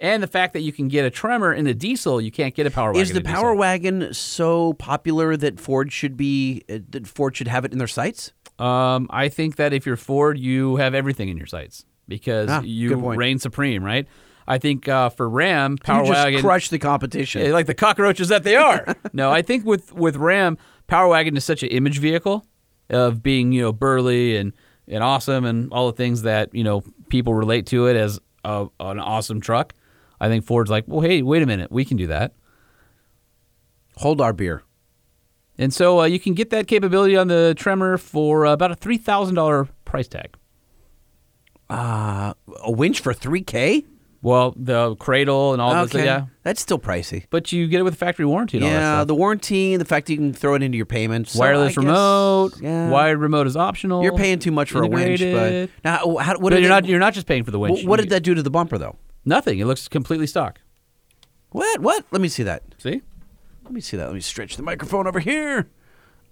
And 0.00 0.22
the 0.22 0.26
fact 0.26 0.54
that 0.54 0.60
you 0.60 0.72
can 0.72 0.88
get 0.88 1.04
a 1.04 1.10
Tremor 1.10 1.52
in 1.54 1.66
a 1.66 1.74
diesel, 1.74 2.20
you 2.20 2.32
can't 2.32 2.54
get 2.54 2.66
a 2.66 2.70
Power 2.70 2.88
Wagon. 2.88 3.02
Is 3.02 3.12
the 3.12 3.20
Power 3.20 3.52
diesel. 3.52 3.56
Wagon 3.56 4.14
so 4.14 4.72
popular 4.74 5.36
that 5.36 5.60
Ford 5.60 5.92
should 5.92 6.16
be 6.16 6.64
uh, 6.68 6.78
that 6.90 7.06
Ford 7.06 7.36
should 7.36 7.48
have 7.48 7.64
it 7.64 7.72
in 7.72 7.78
their 7.78 7.86
sights? 7.86 8.32
Um, 8.58 9.06
I 9.10 9.28
think 9.28 9.56
that 9.56 9.72
if 9.72 9.86
you're 9.86 9.96
Ford, 9.96 10.38
you 10.38 10.76
have 10.76 10.94
everything 10.94 11.28
in 11.28 11.36
your 11.36 11.46
sights 11.46 11.84
because 12.08 12.50
Ah, 12.50 12.60
you 12.62 12.94
reign 12.96 13.38
supreme, 13.38 13.84
right? 13.84 14.06
I 14.46 14.58
think 14.58 14.88
uh, 14.88 15.08
for 15.08 15.28
Ram, 15.28 15.78
Power 15.78 16.02
you 16.04 16.12
just 16.12 16.24
Wagon, 16.24 16.40
crush 16.40 16.68
the 16.68 16.78
competition. 16.78 17.50
Like 17.52 17.66
the 17.66 17.74
cockroaches 17.74 18.28
that 18.28 18.44
they 18.44 18.56
are. 18.56 18.94
no, 19.12 19.30
I 19.30 19.42
think 19.42 19.64
with 19.64 19.92
with 19.92 20.16
Ram, 20.16 20.58
Power 20.86 21.08
Wagon 21.08 21.36
is 21.36 21.44
such 21.44 21.62
an 21.62 21.70
image 21.70 21.98
vehicle 21.98 22.46
of 22.90 23.22
being 23.22 23.52
you 23.52 23.62
know 23.62 23.72
burly 23.72 24.36
and 24.36 24.52
and 24.86 25.02
awesome 25.02 25.44
and 25.44 25.72
all 25.72 25.86
the 25.86 25.96
things 25.96 26.22
that 26.22 26.54
you 26.54 26.64
know 26.64 26.82
people 27.08 27.34
relate 27.34 27.66
to 27.66 27.86
it 27.86 27.96
as 27.96 28.20
a, 28.44 28.66
an 28.80 28.98
awesome 28.98 29.40
truck. 29.40 29.74
I 30.20 30.28
think 30.28 30.44
Ford's 30.44 30.70
like, 30.70 30.84
well, 30.86 31.00
hey, 31.00 31.22
wait 31.22 31.42
a 31.42 31.46
minute, 31.46 31.72
we 31.72 31.84
can 31.84 31.96
do 31.96 32.06
that. 32.08 32.34
Hold 33.96 34.20
our 34.20 34.32
beer. 34.32 34.62
And 35.56 35.72
so 35.72 36.00
uh, 36.00 36.04
you 36.04 36.18
can 36.18 36.34
get 36.34 36.50
that 36.50 36.66
capability 36.66 37.16
on 37.16 37.28
the 37.28 37.54
Tremor 37.56 37.96
for 37.98 38.46
uh, 38.46 38.52
about 38.52 38.72
a 38.72 38.74
three 38.74 38.98
thousand 38.98 39.34
dollar 39.36 39.68
price 39.84 40.08
tag. 40.08 40.36
Uh, 41.70 42.34
a 42.62 42.70
winch 42.70 43.00
for 43.00 43.14
three 43.14 43.42
k. 43.42 43.84
Well, 44.24 44.54
the 44.56 44.96
cradle 44.96 45.52
and 45.52 45.60
all 45.60 45.84
this, 45.86 45.94
yeah. 46.02 46.26
that's 46.42 46.60
still 46.60 46.78
pricey. 46.78 47.26
But 47.28 47.52
you 47.52 47.66
get 47.68 47.80
it 47.80 47.82
with 47.82 47.92
a 47.92 47.96
factory 47.96 48.24
warranty 48.24 48.56
and 48.56 48.64
all 48.64 48.72
that 48.72 48.76
Yeah, 48.80 49.04
the 49.04 49.14
warranty, 49.14 49.74
and 49.74 49.80
the 49.80 49.84
fact 49.84 50.06
that 50.06 50.14
you 50.14 50.16
can 50.18 50.32
throw 50.32 50.54
it 50.54 50.62
into 50.62 50.76
your 50.76 50.86
payments, 50.86 51.32
So 51.32 51.40
Wireless 51.40 51.72
I 51.76 51.82
guess- 51.82 51.84
remote, 51.84 52.52
yeah. 52.60 52.88
wired 52.88 53.18
remote 53.18 53.46
is 53.46 53.54
optional. 53.56 54.02
You're 54.02 54.16
paying 54.16 54.38
too 54.38 54.50
much 54.50 54.70
for 54.70 54.82
a 54.82 54.86
winch, 54.88 55.20
but 55.20 55.68
now 55.84 56.16
how, 56.18 56.38
what 56.38 56.40
But 56.40 56.50
did 56.50 56.60
you're 56.60 56.62
they- 56.62 56.68
not 56.68 56.86
you're 56.86 56.98
not 56.98 57.12
just 57.14 57.26
paying 57.26 57.44
for 57.44 57.50
the 57.50 57.58
winch. 57.58 57.80
What, 57.80 57.86
what 57.88 58.00
did 58.00 58.08
that 58.08 58.22
do 58.22 58.34
to 58.34 58.42
the 58.42 58.50
bumper 58.50 58.78
though? 58.78 58.96
Nothing. 59.26 59.58
It 59.58 59.66
looks 59.66 59.88
completely 59.88 60.26
stock. 60.26 60.58
What? 61.50 61.80
What? 61.82 62.04
Let 62.10 62.20
me 62.22 62.28
see 62.28 62.42
that. 62.44 62.62
See? 62.78 63.02
Let 63.62 63.72
me 63.72 63.80
see 63.80 63.96
that. 63.98 64.06
Let 64.06 64.14
me 64.14 64.20
stretch 64.20 64.56
the 64.56 64.62
microphone 64.62 65.06
over 65.06 65.20
here. 65.20 65.68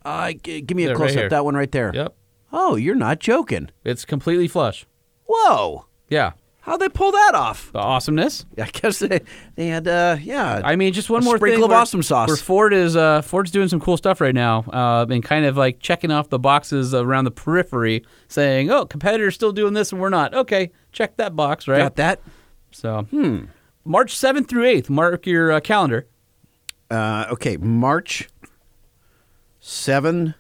Uh, 0.05 0.33
g- 0.33 0.61
give 0.63 0.77
me 0.77 0.85
a 0.85 0.87
There, 0.89 0.97
right 0.97 0.99
close 0.99 1.11
up. 1.13 1.17
here. 1.21 1.29
that 1.29 1.45
one 1.45 1.55
right 1.55 1.71
there. 1.71 1.93
Yep. 1.95 2.15
Oh, 2.53 2.77
you're 2.77 2.95
not 2.95 3.19
joking. 3.21 3.71
It's 3.85 4.05
completely 4.05 4.49
flush. 4.49 4.87
Whoa. 5.27 5.87
Yeah. 6.09 6.33
How'd 6.65 6.81
they 6.81 6.89
pull 6.89 7.11
that 7.11 7.35
off? 7.35 7.73
The 7.73 7.81
awesomeness. 7.81 8.47
I 8.57 8.67
guess 8.73 9.01
they, 9.01 9.21
they 9.57 9.67
had, 9.67 9.89
uh, 9.89 10.17
yeah. 10.23 10.61
I 10.65 10.77
mean, 10.77 10.93
just 10.93 11.11
one 11.11 11.23
A 11.23 11.25
more 11.25 11.37
sprinkle 11.37 11.57
thing 11.59 11.65
of 11.65 11.71
where- 11.71 11.79
awesome 11.79 12.03
sauce. 12.05 12.29
Where 12.29 12.37
Ford 12.37 12.73
is 12.73 12.95
uh, 12.97 13.21
Ford's 13.23 13.51
doing 13.51 13.69
some 13.69 13.81
cool 13.81 13.97
stuff 13.97 14.21
right 14.21 14.35
now, 14.35 14.61
uh, 14.73 15.05
and 15.11 15.25
kind 15.25 15.45
of 15.45 15.57
like 15.57 15.81
checking 15.81 16.13
off 16.13 16.29
the 16.29 16.39
boxes 16.39 16.95
around 16.95 17.25
the 17.25 17.33
periphery, 17.33 18.05
saying, 18.29 18.71
"Oh, 18.71 18.87
competitors 18.87 19.35
still 19.35 19.51
doing 19.51 19.73
this 19.75 19.91
and 19.91 20.01
we're 20.01 20.09
not." 20.09 20.35
Okay, 20.35 20.71
check 20.93 21.17
that 21.17 21.35
box, 21.35 21.67
right? 21.67 21.79
Got 21.79 21.97
that? 21.97 22.21
So, 22.71 23.03
hmm. 23.11 23.47
March 23.85 24.15
seventh 24.17 24.49
through 24.49 24.67
eighth, 24.67 24.89
mark 24.89 25.27
your 25.27 25.51
uh, 25.51 25.59
calendar. 25.61 26.07
Uh, 26.89 27.27
okay, 27.33 27.57
March 27.57 28.29
7 29.61 30.35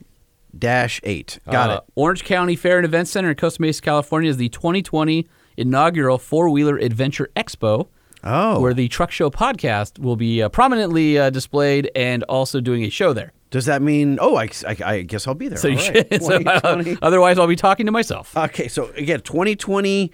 dash 0.56 1.00
8. 1.04 1.38
Got 1.50 1.70
Uh, 1.70 1.74
it. 1.74 1.80
Orange 1.94 2.24
County 2.24 2.56
Fair 2.56 2.76
and 2.78 2.84
Event 2.84 3.08
Center 3.08 3.30
in 3.30 3.36
Costa 3.36 3.60
Mesa, 3.62 3.80
California 3.80 4.30
is 4.30 4.36
the 4.36 4.48
2020 4.50 5.26
inaugural 5.56 6.18
Four 6.18 6.48
Wheeler 6.48 6.76
Adventure 6.78 7.30
Expo. 7.36 7.88
Oh. 8.24 8.60
Where 8.60 8.72
the 8.72 8.86
Truck 8.86 9.10
Show 9.10 9.30
podcast 9.30 9.98
will 9.98 10.14
be 10.14 10.42
uh, 10.42 10.48
prominently 10.48 11.18
uh, 11.18 11.30
displayed 11.30 11.90
and 11.96 12.22
also 12.24 12.60
doing 12.60 12.84
a 12.84 12.88
show 12.88 13.12
there. 13.12 13.32
Does 13.50 13.66
that 13.66 13.82
mean, 13.82 14.18
oh, 14.20 14.36
I, 14.36 14.48
I, 14.66 14.76
I 14.84 15.02
guess 15.02 15.26
I'll 15.26 15.34
be 15.34 15.48
there. 15.48 15.58
So 15.58 15.66
you 15.68 15.78
All 15.78 15.84
right. 15.84 16.08
should, 16.08 16.22
so, 16.22 16.34
uh, 16.36 16.60
2020. 16.60 16.98
otherwise, 17.02 17.38
I'll 17.38 17.48
be 17.48 17.56
talking 17.56 17.86
to 17.86 17.92
myself. 17.92 18.36
Okay, 18.36 18.68
so 18.68 18.90
again, 18.92 19.20
2020 19.22 20.12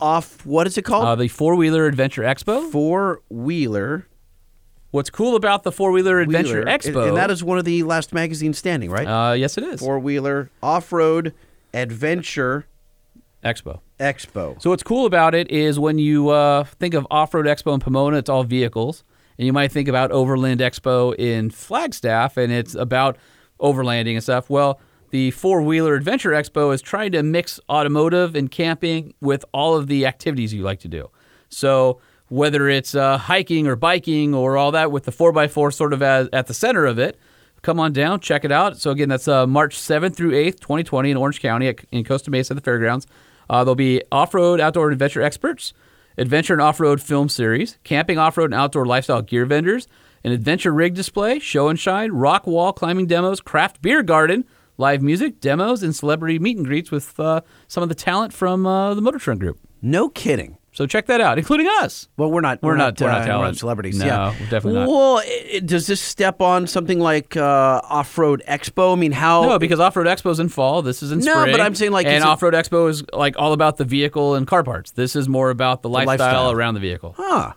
off, 0.00 0.44
what 0.44 0.66
is 0.66 0.76
it 0.76 0.82
called? 0.82 1.04
Uh, 1.04 1.14
the 1.14 1.28
Four 1.28 1.54
Wheeler 1.54 1.86
Adventure 1.86 2.22
Expo. 2.22 2.70
Four 2.70 3.22
Wheeler. 3.30 4.08
What's 4.90 5.08
cool 5.08 5.36
about 5.36 5.62
the 5.62 5.72
Four 5.72 5.92
Wheeler 5.92 6.20
Adventure 6.20 6.58
Wheeler. 6.58 6.66
Expo? 6.66 7.02
And, 7.02 7.08
and 7.10 7.16
that 7.16 7.30
is 7.30 7.42
one 7.42 7.56
of 7.56 7.64
the 7.64 7.84
last 7.84 8.12
magazines 8.12 8.58
standing, 8.58 8.90
right? 8.90 9.06
uh, 9.06 9.32
yes, 9.32 9.56
it 9.56 9.64
is 9.64 9.80
Four 9.80 10.00
Wheeler 10.00 10.50
Off 10.62 10.92
Road 10.92 11.32
Adventure 11.72 12.66
Expo. 13.44 13.80
Expo. 13.98 14.60
So 14.62 14.70
what's 14.70 14.82
cool 14.82 15.06
about 15.06 15.34
it 15.34 15.50
is 15.50 15.78
when 15.78 15.98
you 15.98 16.30
uh, 16.30 16.64
think 16.64 16.94
of 16.94 17.06
Off-Road 17.10 17.46
Expo 17.46 17.74
in 17.74 17.80
Pomona, 17.80 18.18
it's 18.18 18.30
all 18.30 18.44
vehicles, 18.44 19.04
and 19.38 19.46
you 19.46 19.52
might 19.52 19.72
think 19.72 19.88
about 19.88 20.10
Overland 20.12 20.60
Expo 20.60 21.14
in 21.16 21.50
Flagstaff, 21.50 22.36
and 22.36 22.52
it's 22.52 22.74
about 22.74 23.16
overlanding 23.60 24.14
and 24.14 24.22
stuff. 24.22 24.48
Well, 24.48 24.80
the 25.10 25.30
Four 25.32 25.62
Wheeler 25.62 25.94
Adventure 25.94 26.30
Expo 26.30 26.72
is 26.72 26.80
trying 26.80 27.12
to 27.12 27.22
mix 27.22 27.60
automotive 27.68 28.34
and 28.34 28.50
camping 28.50 29.14
with 29.20 29.44
all 29.52 29.76
of 29.76 29.86
the 29.86 30.06
activities 30.06 30.54
you 30.54 30.62
like 30.62 30.80
to 30.80 30.88
do. 30.88 31.10
So 31.48 32.00
whether 32.32 32.66
it's 32.66 32.94
uh, 32.94 33.18
hiking 33.18 33.66
or 33.66 33.76
biking 33.76 34.34
or 34.34 34.56
all 34.56 34.72
that, 34.72 34.90
with 34.90 35.04
the 35.04 35.12
four 35.12 35.38
x 35.38 35.52
four 35.52 35.70
sort 35.70 35.92
of 35.92 36.00
as, 36.00 36.30
at 36.32 36.46
the 36.46 36.54
center 36.54 36.86
of 36.86 36.98
it. 36.98 37.18
Come 37.60 37.78
on 37.78 37.92
down, 37.92 38.20
check 38.20 38.44
it 38.44 38.50
out. 38.50 38.78
So 38.78 38.90
again, 38.90 39.10
that's 39.10 39.28
uh, 39.28 39.46
March 39.46 39.76
7th 39.76 40.16
through 40.16 40.32
8th, 40.32 40.58
2020 40.58 41.10
in 41.10 41.16
Orange 41.16 41.40
County 41.40 41.68
at, 41.68 41.84
in 41.92 42.04
Costa 42.04 42.30
Mesa 42.30 42.54
at 42.54 42.56
the 42.56 42.62
fairgrounds. 42.62 43.06
Uh, 43.52 43.62
there'll 43.62 43.74
be 43.74 44.02
off-road, 44.10 44.60
outdoor, 44.60 44.90
adventure 44.90 45.20
experts, 45.20 45.74
adventure 46.16 46.54
and 46.54 46.62
off-road 46.62 47.02
film 47.02 47.28
series, 47.28 47.76
camping, 47.84 48.16
off-road, 48.16 48.46
and 48.46 48.54
outdoor 48.54 48.86
lifestyle 48.86 49.20
gear 49.20 49.44
vendors, 49.44 49.86
an 50.24 50.32
adventure 50.32 50.72
rig 50.72 50.94
display, 50.94 51.38
show 51.38 51.68
and 51.68 51.78
shine, 51.78 52.12
rock 52.12 52.46
wall 52.46 52.72
climbing 52.72 53.06
demos, 53.06 53.42
craft 53.42 53.82
beer 53.82 54.02
garden, 54.02 54.46
live 54.78 55.02
music, 55.02 55.38
demos, 55.38 55.82
and 55.82 55.94
celebrity 55.94 56.38
meet 56.38 56.56
and 56.56 56.64
greets 56.64 56.90
with 56.90 57.20
uh, 57.20 57.42
some 57.68 57.82
of 57.82 57.90
the 57.90 57.94
talent 57.94 58.32
from 58.32 58.64
uh, 58.64 58.94
the 58.94 59.02
Motor 59.02 59.18
Trend 59.18 59.40
Group. 59.40 59.58
No 59.82 60.08
kidding. 60.08 60.56
So 60.74 60.86
check 60.86 61.04
that 61.06 61.20
out, 61.20 61.36
including 61.38 61.66
us. 61.80 62.08
Well, 62.16 62.30
we're 62.30 62.40
not. 62.40 62.62
We're 62.62 62.76
not- 62.76 62.98
we're 62.98 63.08
not 63.08 63.22
uh, 63.22 63.26
talent. 63.26 63.58
celebrities. 63.58 63.98
No, 63.98 64.06
yeah, 64.06 64.34
definitely 64.48 64.72
not. 64.80 64.88
Well, 64.88 65.18
i- 65.18 65.50
i- 65.56 65.58
does 65.60 65.86
this 65.86 66.00
step 66.00 66.40
on 66.40 66.66
something 66.66 66.98
like 66.98 67.36
uh, 67.36 67.80
Off 67.84 68.16
Road 68.16 68.42
Expo? 68.48 68.92
I 68.94 68.96
mean, 68.96 69.12
how? 69.12 69.42
No, 69.42 69.58
because 69.58 69.80
Off 69.80 69.96
Road 69.96 70.06
Expo 70.06 70.30
is 70.30 70.40
in 70.40 70.48
fall. 70.48 70.80
This 70.80 71.02
is 71.02 71.12
in 71.12 71.18
No, 71.18 71.34
spring. 71.40 71.52
but 71.52 71.60
I'm 71.60 71.74
saying, 71.74 71.92
like, 71.92 72.06
and 72.06 72.24
Off 72.24 72.42
Road 72.42 72.54
Expo 72.54 72.88
is 72.88 73.04
like 73.12 73.34
all 73.38 73.52
about 73.52 73.76
the 73.76 73.84
vehicle 73.84 74.34
and 74.34 74.46
car 74.46 74.62
parts. 74.64 74.92
This 74.92 75.14
is 75.14 75.28
more 75.28 75.50
about 75.50 75.82
the, 75.82 75.90
lifestyle, 75.90 76.16
lifestyle. 76.16 76.50
around 76.52 76.74
the 76.74 76.80
vehicle. 76.80 77.14
Huh. 77.18 77.52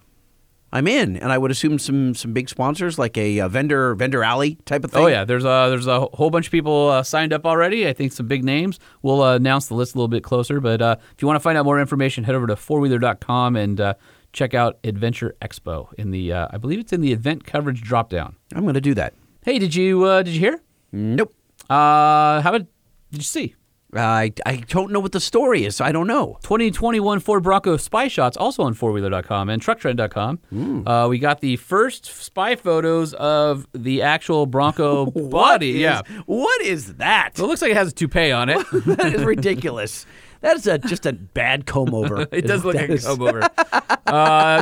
I'm 0.75 0.87
in, 0.87 1.15
and 1.15 1.31
I 1.31 1.37
would 1.37 1.51
assume 1.51 1.79
some 1.79 2.13
some 2.15 2.33
big 2.33 2.49
sponsors 2.49 2.99
like 2.99 3.17
a, 3.17 3.39
uh 3.39 3.47
vendor 3.47 3.95
vendor 3.95 4.25
alley 4.25 4.55
type 4.65 4.83
of 4.83 4.91
thing. 4.91 5.03
Oh 5.03 5.07
yeah, 5.07 5.23
there's 5.23 5.45
a 5.45 5.67
there's 5.69 5.87
a 5.87 6.01
whole 6.01 6.29
bunch 6.29 6.47
of 6.47 6.51
people 6.51 6.89
uh, 6.89 7.01
signed 7.01 7.31
up 7.31 7.45
already. 7.45 7.87
I 7.87 7.93
think 7.93 8.11
some 8.11 8.27
big 8.27 8.43
names. 8.43 8.77
We'll 9.01 9.23
uh, 9.23 9.37
announce 9.37 9.67
the 9.67 9.73
list 9.73 9.95
a 9.95 9.97
little 9.97 10.09
bit 10.09 10.21
closer. 10.21 10.59
But 10.59 10.81
uh, 10.81 10.97
if 11.13 11.21
you 11.21 11.29
want 11.29 11.37
to 11.37 11.39
find 11.39 11.57
out 11.57 11.63
more 11.63 11.79
information, 11.79 12.25
head 12.25 12.35
over 12.35 12.45
to 12.47 12.55
fourwheeler.com 12.55 13.55
and 13.55 13.79
uh, 13.79 13.93
check 14.33 14.53
out 14.53 14.77
Adventure 14.83 15.37
Expo 15.41 15.93
in 15.93 16.11
the 16.11 16.33
uh, 16.33 16.49
I 16.51 16.57
believe 16.57 16.79
it's 16.79 16.91
in 16.91 16.99
the 16.99 17.13
event 17.13 17.45
coverage 17.45 17.81
drop 17.81 18.09
down. 18.09 18.35
I'm 18.53 18.63
going 18.63 18.73
to 18.73 18.81
do 18.81 18.93
that. 18.95 19.13
Hey, 19.45 19.59
did 19.59 19.73
you 19.73 20.03
uh, 20.03 20.23
did 20.23 20.33
you 20.33 20.41
hear? 20.41 20.61
Nope. 20.91 21.33
Uh, 21.69 22.41
how 22.41 22.49
about 22.53 22.67
did 23.11 23.19
you 23.19 23.21
see? 23.21 23.55
I 23.95 24.31
I 24.45 24.57
don't 24.67 24.91
know 24.91 24.99
what 24.99 25.11
the 25.11 25.19
story 25.19 25.65
is. 25.65 25.79
I 25.81 25.91
don't 25.91 26.07
know. 26.07 26.37
2021 26.43 27.19
Ford 27.19 27.43
Bronco 27.43 27.77
spy 27.77 28.07
shots 28.07 28.35
also 28.37 28.63
on 28.63 28.73
fourwheeler.com 28.75 29.49
and 29.49 29.61
trucktrend.com. 29.61 30.83
Uh, 30.87 31.07
we 31.09 31.19
got 31.19 31.41
the 31.41 31.55
first 31.57 32.05
spy 32.05 32.55
photos 32.55 33.13
of 33.13 33.67
the 33.73 34.01
actual 34.01 34.45
Bronco 34.45 35.05
body. 35.11 35.29
What 35.29 35.63
is- 35.63 35.75
yeah. 35.75 36.01
What 36.25 36.61
is 36.61 36.95
that? 36.95 37.31
Well, 37.37 37.45
it 37.45 37.49
looks 37.49 37.61
like 37.61 37.71
it 37.71 37.77
has 37.77 37.89
a 37.89 37.93
toupee 37.93 38.31
on 38.31 38.49
it. 38.49 38.65
that 38.85 39.13
is 39.13 39.23
ridiculous. 39.23 40.05
That 40.45 40.57
is 40.57 40.67
a, 40.67 40.77
just 40.77 41.07
a 41.07 41.13
bad 41.13 41.65
comb 41.65 41.95
over. 41.95 42.21
it 42.31 42.45
does 42.45 42.63
look 42.63 42.75
like 42.75 42.89
a 42.89 42.97
comb 42.99 43.21
over. 43.21 43.49
Uh, 44.05 44.61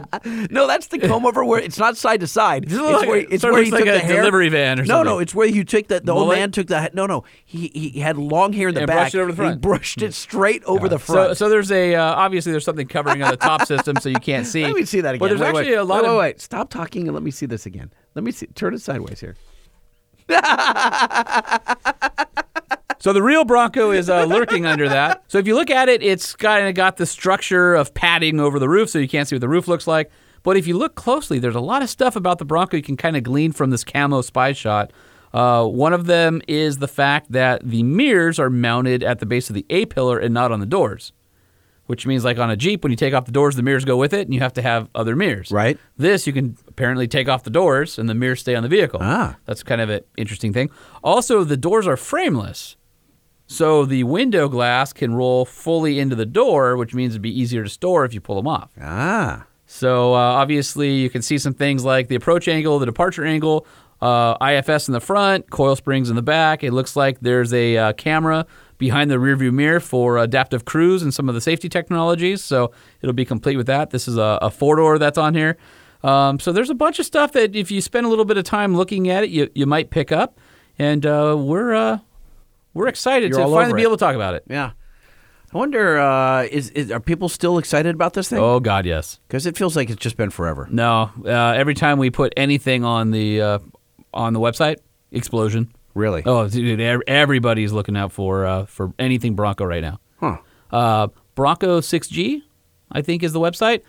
No, 0.49 0.65
that's 0.67 0.87
the 0.87 0.97
comb 0.97 1.25
over 1.25 1.43
where 1.43 1.59
it's 1.59 1.77
not 1.77 1.97
side 1.97 2.21
to 2.21 2.27
side. 2.27 2.63
It's 2.63 2.73
like- 2.73 3.07
where, 3.09 3.17
it's 3.29 3.43
where 3.43 3.61
he 3.61 3.69
like 3.69 3.79
took 3.83 3.89
a 3.89 3.91
the 3.91 3.99
hair. 3.99 4.15
delivery 4.21 4.47
van 4.47 4.79
or 4.79 4.85
something. 4.85 5.03
No, 5.05 5.15
no, 5.15 5.19
it's 5.19 5.35
where 5.35 5.45
you 5.45 5.65
took 5.65 5.89
the 5.89 5.99
the 5.99 6.13
old 6.13 6.29
man 6.29 6.51
took 6.51 6.67
the 6.67 6.89
no, 6.93 7.05
no. 7.05 7.25
He 7.43 7.67
he 7.73 7.99
had 7.99 8.17
long 8.17 8.53
hair 8.53 8.69
in 8.69 8.73
the 8.75 8.81
And 8.81 8.87
back. 8.87 9.11
brushed 9.11 9.15
it 9.15 9.19
over 9.19 9.31
the 9.33 9.49
He 9.49 9.55
brushed 9.57 10.01
it 10.01 10.13
straight 10.13 10.63
over 10.63 10.87
the 10.87 10.97
so, 10.97 11.13
front. 11.13 11.37
so 11.37 11.49
there's 11.49 11.71
a 11.73 11.93
uh, 11.95 12.13
obviously 12.15 12.53
there's 12.53 12.63
something 12.63 12.87
covering 12.87 13.21
on 13.21 13.31
the 13.31 13.37
top 13.37 13.65
system 13.67 13.97
so 13.97 14.07
you 14.07 14.15
can't 14.21 14.47
see. 14.47 14.63
let 14.63 14.75
me 14.75 14.85
see 14.85 15.01
that 15.01 15.15
again. 15.15 15.19
But 15.19 15.27
there's 15.27 15.41
wait, 15.41 15.47
actually 15.49 15.71
wait. 15.71 15.75
a 15.79 15.83
lot 15.83 16.03
wait, 16.03 16.09
of 16.09 16.17
wait. 16.17 16.39
Stop 16.41 16.69
talking 16.69 17.03
and 17.09 17.13
let 17.13 17.23
me 17.23 17.31
see 17.31 17.45
this 17.45 17.65
again. 17.65 17.91
Let 18.15 18.23
me 18.23 18.31
see. 18.31 18.47
Turn 18.47 18.73
it 18.73 18.79
sideways 18.81 19.19
here. 19.19 19.35
So 23.03 23.11
the 23.11 23.21
real 23.21 23.43
Bronco 23.43 23.91
is 23.91 24.09
uh, 24.09 24.23
lurking 24.23 24.65
under 24.65 24.87
that. 24.87 25.25
So 25.33 25.37
if 25.37 25.45
you 25.45 25.55
look 25.55 25.69
at 25.69 25.89
it, 25.89 26.01
it's 26.01 26.35
kind 26.35 26.67
of 26.67 26.75
got 26.75 26.95
the 26.95 27.05
structure 27.05 27.73
of 27.73 27.93
padding 27.93 28.39
over 28.39 28.59
the 28.59 28.69
roof, 28.69 28.89
so 28.89 28.97
you 28.99 29.09
can't 29.09 29.27
see 29.27 29.35
what 29.35 29.41
the 29.41 29.49
roof 29.49 29.67
looks 29.67 29.87
like. 29.87 30.09
But 30.43 30.55
if 30.55 30.67
you 30.67 30.77
look 30.77 30.95
closely, 30.95 31.39
there's 31.39 31.55
a 31.55 31.59
lot 31.59 31.81
of 31.81 31.89
stuff 31.89 32.15
about 32.15 32.37
the 32.37 32.45
Bronco 32.45 32.77
you 32.77 32.83
can 32.83 32.95
kind 32.95 33.17
of 33.17 33.23
glean 33.23 33.51
from 33.51 33.71
this 33.71 33.83
camo 33.83 34.21
spy 34.21 34.53
shot. 34.53 34.93
Uh, 35.33 35.65
one 35.65 35.91
of 35.91 36.05
them 36.05 36.41
is 36.47 36.77
the 36.77 36.87
fact 36.87 37.31
that 37.31 37.67
the 37.67 37.83
mirrors 37.83 38.39
are 38.39 38.49
mounted 38.49 39.03
at 39.03 39.19
the 39.19 39.25
base 39.25 39.49
of 39.49 39.55
the 39.55 39.65
A 39.69 39.85
pillar 39.85 40.17
and 40.17 40.33
not 40.33 40.51
on 40.53 40.61
the 40.61 40.65
doors. 40.65 41.11
which 41.87 42.05
means 42.07 42.23
like 42.23 42.37
on 42.37 42.49
a 42.49 42.55
Jeep, 42.55 42.83
when 42.83 42.91
you 42.91 42.95
take 42.95 43.13
off 43.13 43.25
the 43.25 43.31
doors, 43.33 43.57
the 43.57 43.63
mirrors 43.63 43.83
go 43.83 43.97
with 43.97 44.13
it, 44.13 44.27
and 44.27 44.33
you 44.33 44.39
have 44.39 44.53
to 44.53 44.61
have 44.61 44.87
other 44.95 45.15
mirrors. 45.15 45.51
Right. 45.51 45.77
This 45.97 46.25
you 46.25 46.31
can 46.31 46.55
apparently 46.67 47.07
take 47.07 47.27
off 47.27 47.43
the 47.43 47.49
doors, 47.49 47.99
and 47.99 48.07
the 48.07 48.13
mirrors 48.13 48.39
stay 48.39 48.55
on 48.55 48.63
the 48.63 48.69
vehicle. 48.69 48.99
Ah. 49.01 49.35
That's 49.45 49.63
kind 49.63 49.81
of 49.81 49.89
an 49.89 50.01
interesting 50.15 50.53
thing. 50.53 50.69
Also, 51.03 51.43
the 51.43 51.57
doors 51.57 51.85
are 51.87 51.97
frameless. 51.97 52.77
So 53.47 53.85
the 53.85 54.03
window 54.03 54.47
glass 54.47 54.93
can 54.93 55.13
roll 55.13 55.45
fully 55.45 55.99
into 55.99 56.15
the 56.15 56.25
door, 56.25 56.77
which 56.77 56.93
means 56.93 57.13
it'd 57.13 57.21
be 57.21 57.39
easier 57.39 57.63
to 57.63 57.69
store 57.69 58.05
if 58.05 58.13
you 58.13 58.21
pull 58.21 58.37
them 58.37 58.47
off. 58.47 58.71
Ah. 58.81 59.45
So 59.65 60.13
uh, 60.13 60.17
obviously, 60.17 60.93
you 60.93 61.09
can 61.09 61.21
see 61.21 61.37
some 61.37 61.53
things 61.53 61.83
like 61.83 62.07
the 62.07 62.15
approach 62.15 62.47
angle, 62.47 62.79
the 62.79 62.85
departure 62.85 63.25
angle, 63.25 63.65
uh, 64.01 64.35
IFS 64.41 64.87
in 64.87 64.93
the 64.93 64.99
front, 64.99 65.49
coil 65.49 65.75
springs 65.75 66.09
in 66.09 66.15
the 66.15 66.21
back. 66.21 66.63
It 66.63 66.73
looks 66.73 66.95
like 66.95 67.19
there's 67.21 67.53
a 67.53 67.77
uh, 67.77 67.93
camera 67.93 68.45
behind 68.77 69.09
the 69.09 69.15
rearview 69.15 69.53
mirror 69.53 69.79
for 69.79 70.17
adaptive 70.17 70.65
cruise 70.65 71.01
and 71.01 71.13
some 71.13 71.29
of 71.29 71.35
the 71.35 71.41
safety 71.41 71.69
technologies. 71.69 72.43
So 72.43 72.71
it'll 73.01 73.13
be 73.13 73.25
complete 73.25 73.55
with 73.55 73.67
that. 73.67 73.91
This 73.91 74.07
is 74.07 74.17
a, 74.17 74.39
a 74.41 74.51
four 74.51 74.75
door 74.75 74.99
that's 74.99 75.17
on 75.17 75.33
here. 75.33 75.57
Um, 76.03 76.39
so 76.39 76.51
there's 76.51 76.69
a 76.69 76.75
bunch 76.75 76.99
of 76.99 77.05
stuff 77.05 77.31
that 77.31 77.55
if 77.55 77.71
you 77.71 77.79
spend 77.79 78.05
a 78.05 78.09
little 78.09 78.25
bit 78.25 78.37
of 78.37 78.43
time 78.43 78.75
looking 78.75 79.09
at 79.09 79.23
it, 79.23 79.29
you, 79.29 79.49
you 79.55 79.65
might 79.65 79.89
pick 79.89 80.11
up. 80.11 80.37
And 80.77 81.05
uh, 81.05 81.37
we're 81.39 81.73
uh, 81.73 81.99
we're 82.73 82.87
excited 82.87 83.31
You're 83.31 83.45
to 83.45 83.51
finally 83.53 83.77
be 83.77 83.83
able 83.83 83.97
to 83.97 83.99
talk 83.99 84.15
about 84.15 84.33
it. 84.35 84.43
Yeah. 84.49 84.71
I 85.53 85.57
wonder, 85.57 85.99
uh, 85.99 86.43
is, 86.43 86.71
is 86.71 86.89
are 86.91 86.99
people 86.99 87.29
still 87.29 87.59
excited 87.59 87.93
about 87.93 88.13
this 88.13 88.27
thing? 88.29 88.39
Oh 88.39 88.59
God, 88.59 88.85
yes. 88.87 89.19
Because 89.27 89.45
it 89.45 89.55
feels 89.55 89.75
like 89.75 89.89
it's 89.91 90.01
just 90.01 90.17
been 90.17 90.31
forever. 90.31 90.67
No, 90.71 91.11
uh, 91.23 91.29
every 91.29 91.75
time 91.75 91.99
we 91.99 92.09
put 92.09 92.33
anything 92.35 92.83
on 92.83 93.11
the 93.11 93.39
uh, 93.41 93.59
on 94.13 94.33
the 94.33 94.39
website, 94.39 94.77
explosion. 95.11 95.71
Really? 95.93 96.23
Oh, 96.25 96.47
dude, 96.49 96.81
ev- 96.81 97.01
everybody's 97.05 97.71
looking 97.71 97.95
out 97.95 98.11
for 98.11 98.45
uh, 98.47 98.65
for 98.65 98.93
anything 98.97 99.35
Bronco 99.35 99.63
right 99.63 99.83
now. 99.83 99.99
Huh. 100.19 100.37
Uh, 100.71 101.07
Bronco 101.35 101.81
6G, 101.81 102.41
I 102.91 103.03
think, 103.03 103.21
is 103.21 103.31
the 103.31 103.39
website. 103.39 103.83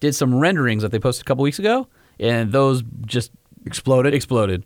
Did 0.00 0.14
some 0.14 0.34
renderings 0.34 0.82
that 0.82 0.90
they 0.90 0.98
posted 0.98 1.26
a 1.26 1.28
couple 1.28 1.42
weeks 1.42 1.58
ago, 1.58 1.86
and 2.18 2.50
those 2.50 2.82
just 3.04 3.30
Exploded. 3.66 4.14
exploded. 4.14 4.64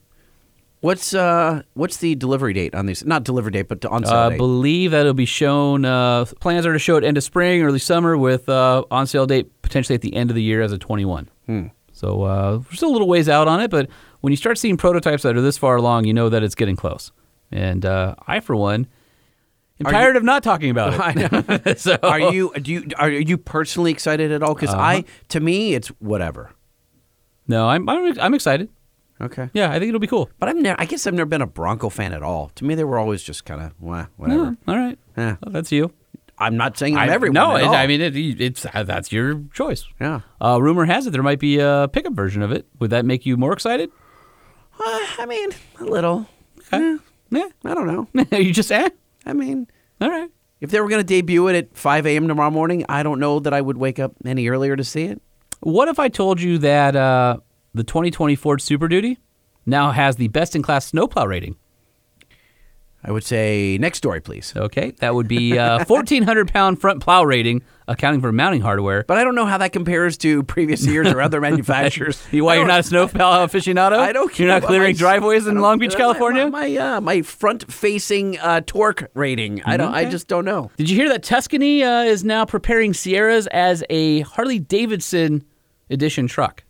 What's 0.85 1.15
uh 1.15 1.63
what's 1.73 1.97
the 1.97 2.15
delivery 2.15 2.53
date 2.53 2.75
on 2.75 2.85
these? 2.85 3.07
Not 3.07 3.25
delivery 3.25 3.53
date, 3.53 3.69
but 3.69 3.83
on 3.87 4.05
sale 4.05 4.15
I 4.15 4.29
date. 4.29 4.37
believe 4.37 4.91
that 4.91 5.01
it'll 5.01 5.15
be 5.15 5.25
shown. 5.25 5.87
Uh, 5.87 6.27
plans 6.41 6.67
are 6.67 6.75
to 6.75 6.79
show 6.79 6.99
it 6.99 7.05
end 7.05 7.17
of 7.17 7.25
spring, 7.25 7.63
early 7.63 7.79
summer, 7.79 8.19
with 8.19 8.51
uh, 8.51 8.85
on 8.91 9.07
sale 9.07 9.25
date 9.25 9.51
potentially 9.63 9.95
at 9.95 10.03
the 10.03 10.15
end 10.15 10.29
of 10.31 10.37
the 10.37 10.43
year 10.43 10.61
as 10.61 10.73
a 10.73 10.79
21. 10.79 11.31
Hmm. 11.47 11.67
So 11.93 12.25
uh, 12.25 12.59
we're 12.59 12.75
still 12.77 12.91
a 12.91 12.93
little 12.93 13.09
ways 13.09 13.31
out 13.31 13.49
on 13.49 13.63
it, 13.63 13.71
but 13.71 13.89
when 14.21 14.31
you 14.31 14.37
start 14.37 14.59
seeing 14.59 14.77
prototypes 14.77 15.23
that 15.23 15.35
are 15.35 15.41
this 15.41 15.57
far 15.57 15.77
along, 15.77 16.05
you 16.05 16.13
know 16.13 16.29
that 16.29 16.43
it's 16.43 16.55
getting 16.55 16.77
close. 16.77 17.13
And 17.51 17.87
uh, 17.87 18.15
I, 18.27 18.41
for 18.41 18.55
one, 18.55 18.87
am 19.81 19.87
Are 19.87 19.91
tired 19.91 20.17
of 20.17 20.23
not 20.23 20.43
talking 20.43 20.69
about 20.69 20.93
it. 20.93 21.01
I 21.03 21.13
know. 21.15 21.75
so, 21.79 21.97
are 22.03 22.21
you 22.21 22.53
do 22.61 22.71
you 22.71 22.89
are 22.99 23.09
you 23.09 23.39
personally 23.39 23.91
excited 23.91 24.31
at 24.31 24.43
all? 24.43 24.53
Because 24.55 24.75
Uh-huh. 24.75 24.83
I 24.83 25.05
to 25.29 25.41
me 25.41 25.73
it's 25.75 25.89
whatever. 25.89 26.51
No, 27.49 27.69
I'm, 27.71 27.89
I'm 27.89 28.21
I'm 28.21 28.35
excited. 28.35 28.69
Okay. 29.21 29.49
Yeah, 29.53 29.71
I 29.71 29.79
think 29.79 29.89
it'll 29.89 30.01
be 30.01 30.07
cool. 30.07 30.29
But 30.39 30.49
I've 30.49 30.57
never. 30.57 30.81
I 30.81 30.87
guess 30.87 31.07
I've 31.07 31.15
never 31.15 31.27
been 31.29 31.43
a 31.43 31.47
Bronco 31.47 31.89
fan 31.89 32.13
at 32.13 32.23
all. 32.23 32.51
To 32.57 32.65
me, 32.65 32.75
they 32.75 32.85
were 32.85 32.99
always 32.99 33.23
just 33.23 33.45
kind 33.45 33.63
of 33.63 33.73
whatever. 33.81 34.09
Yeah, 34.29 34.53
all 34.67 34.77
right. 34.77 34.99
Yeah. 35.17 35.37
Well, 35.43 35.53
that's 35.53 35.71
you. 35.71 35.93
I'm 36.37 36.57
not 36.57 36.77
saying 36.77 36.97
I'm 36.97 37.09
I, 37.11 37.13
everyone. 37.13 37.35
no, 37.35 37.55
at 37.55 37.63
it, 37.63 37.67
all. 37.67 37.75
I 37.75 37.87
mean 37.87 38.01
it, 38.01 38.17
it's 38.17 38.67
uh, 38.67 38.83
that's 38.83 39.13
your 39.13 39.41
choice. 39.53 39.87
yeah. 40.01 40.21
Uh, 40.41 40.59
rumor 40.61 40.85
has 40.85 41.07
it 41.07 41.11
there 41.13 41.23
might 41.23 41.39
be 41.39 41.61
a 41.61 41.89
pickup 41.93 42.15
version 42.15 42.43
of 42.43 42.51
it. 42.51 42.67
Would 42.81 42.91
that 42.91 43.05
make 43.05 43.25
you 43.25 43.37
more 43.37 43.53
excited? 43.53 43.91
Uh, 44.81 45.07
I 45.19 45.27
mean, 45.29 45.51
a 45.79 45.85
little. 45.85 46.27
Okay. 46.73 46.97
Yeah. 47.31 47.47
I 47.65 47.75
don't 47.75 47.87
know. 47.87 48.09
you 48.37 48.53
just 48.53 48.73
eh? 48.73 48.89
I 49.25 49.33
mean, 49.33 49.69
All 50.01 50.11
right. 50.11 50.29
if 50.61 50.71
they 50.73 50.81
were 50.81 50.89
going 50.89 51.01
to 51.01 51.05
debut 51.07 51.47
it 51.49 51.55
at 51.57 51.77
5 51.77 52.05
a.m. 52.07 52.27
tomorrow 52.27 52.51
morning, 52.51 52.85
I 52.89 53.05
don't 53.05 53.21
know 53.21 53.39
that 53.41 53.55
I 53.55 53.61
would 53.61 53.77
wake 53.77 54.01
up 54.01 54.13
any 54.25 54.49
earlier 54.49 54.75
to 54.75 54.83
see 54.85 55.05
it. 55.05 55.23
What 55.61 55.87
if 55.89 55.99
I 56.01 56.09
told 56.09 56.41
you 56.43 56.59
that 56.59 56.97
uh, 56.97 57.37
the 57.75 57.85
2020 57.85 58.35
Ford 58.37 58.63
Super 58.63 58.89
Duty 58.89 59.19
now 59.67 59.91
has 59.91 60.17
the 60.17 60.29
best 60.29 60.55
in 60.57 60.63
class 60.63 60.87
snowplow 60.87 61.25
rating? 61.27 61.57
I 63.07 63.13
would 63.13 63.23
say 63.25 63.77
next 63.77 63.99
story, 63.99 64.23
please. 64.23 64.55
Okay, 64.57 64.93
that 65.01 65.15
would 65.15 65.29
be 65.29 65.59
uh, 65.59 65.85
1,400 65.89 66.51
pound 66.51 66.81
front 66.81 67.03
plow 67.03 67.23
rating, 67.23 67.63
accounting 67.87 68.23
for 68.23 68.33
mounting 68.33 68.63
hardware. 68.63 69.05
But 69.07 69.19
I 69.19 69.25
don't 69.25 69.35
know 69.35 69.45
how 69.45 69.59
that 69.59 69.75
compares 69.75 70.17
to 70.19 70.43
previous 70.45 70.87
years 70.87 71.09
or 71.09 71.21
other 71.21 71.39
manufacturers. 71.43 72.23
You- 72.31 72.47
Why 72.47 72.55
you're 72.57 72.67
don't- 72.67 72.81
a 72.81 72.83
snowplow 72.83 73.45
aficionado? 73.47 73.99
I 73.99 74.13
don't 74.15 74.33
care. 74.33 74.47
You're 74.47 74.55
not 74.59 74.67
clearing 74.67 74.95
my- 74.95 74.99
driveways 74.99 75.47
in 75.47 75.61
Long 75.61 75.79
Beach, 75.79 75.95
uh, 75.95 75.99
California. 75.99 76.49
My 76.49 76.61
my, 76.69 76.77
uh, 76.77 77.01
my 77.03 77.21
front 77.21 77.71
facing 77.71 78.39
uh, 78.39 78.63
torque 78.65 79.11
rating. 79.13 79.63
I 79.65 79.77
don't. 79.77 79.93
I 79.93 80.07
just 80.07 80.27
don't 80.27 80.47
know. 80.47 80.71
Did 80.79 80.89
you 80.89 80.97
hear 80.97 81.11
that 81.11 81.23
Tuscany 81.23 81.83
uh, 81.85 82.05
is 82.05 82.25
now 82.25 82.47
preparing 82.47 82.95
Sierras 82.95 83.47
as 83.49 83.85
a 83.91 84.21
Harley 84.21 84.59
Davidson 84.61 85.45
edition 85.91 86.27
truck? 86.27 86.64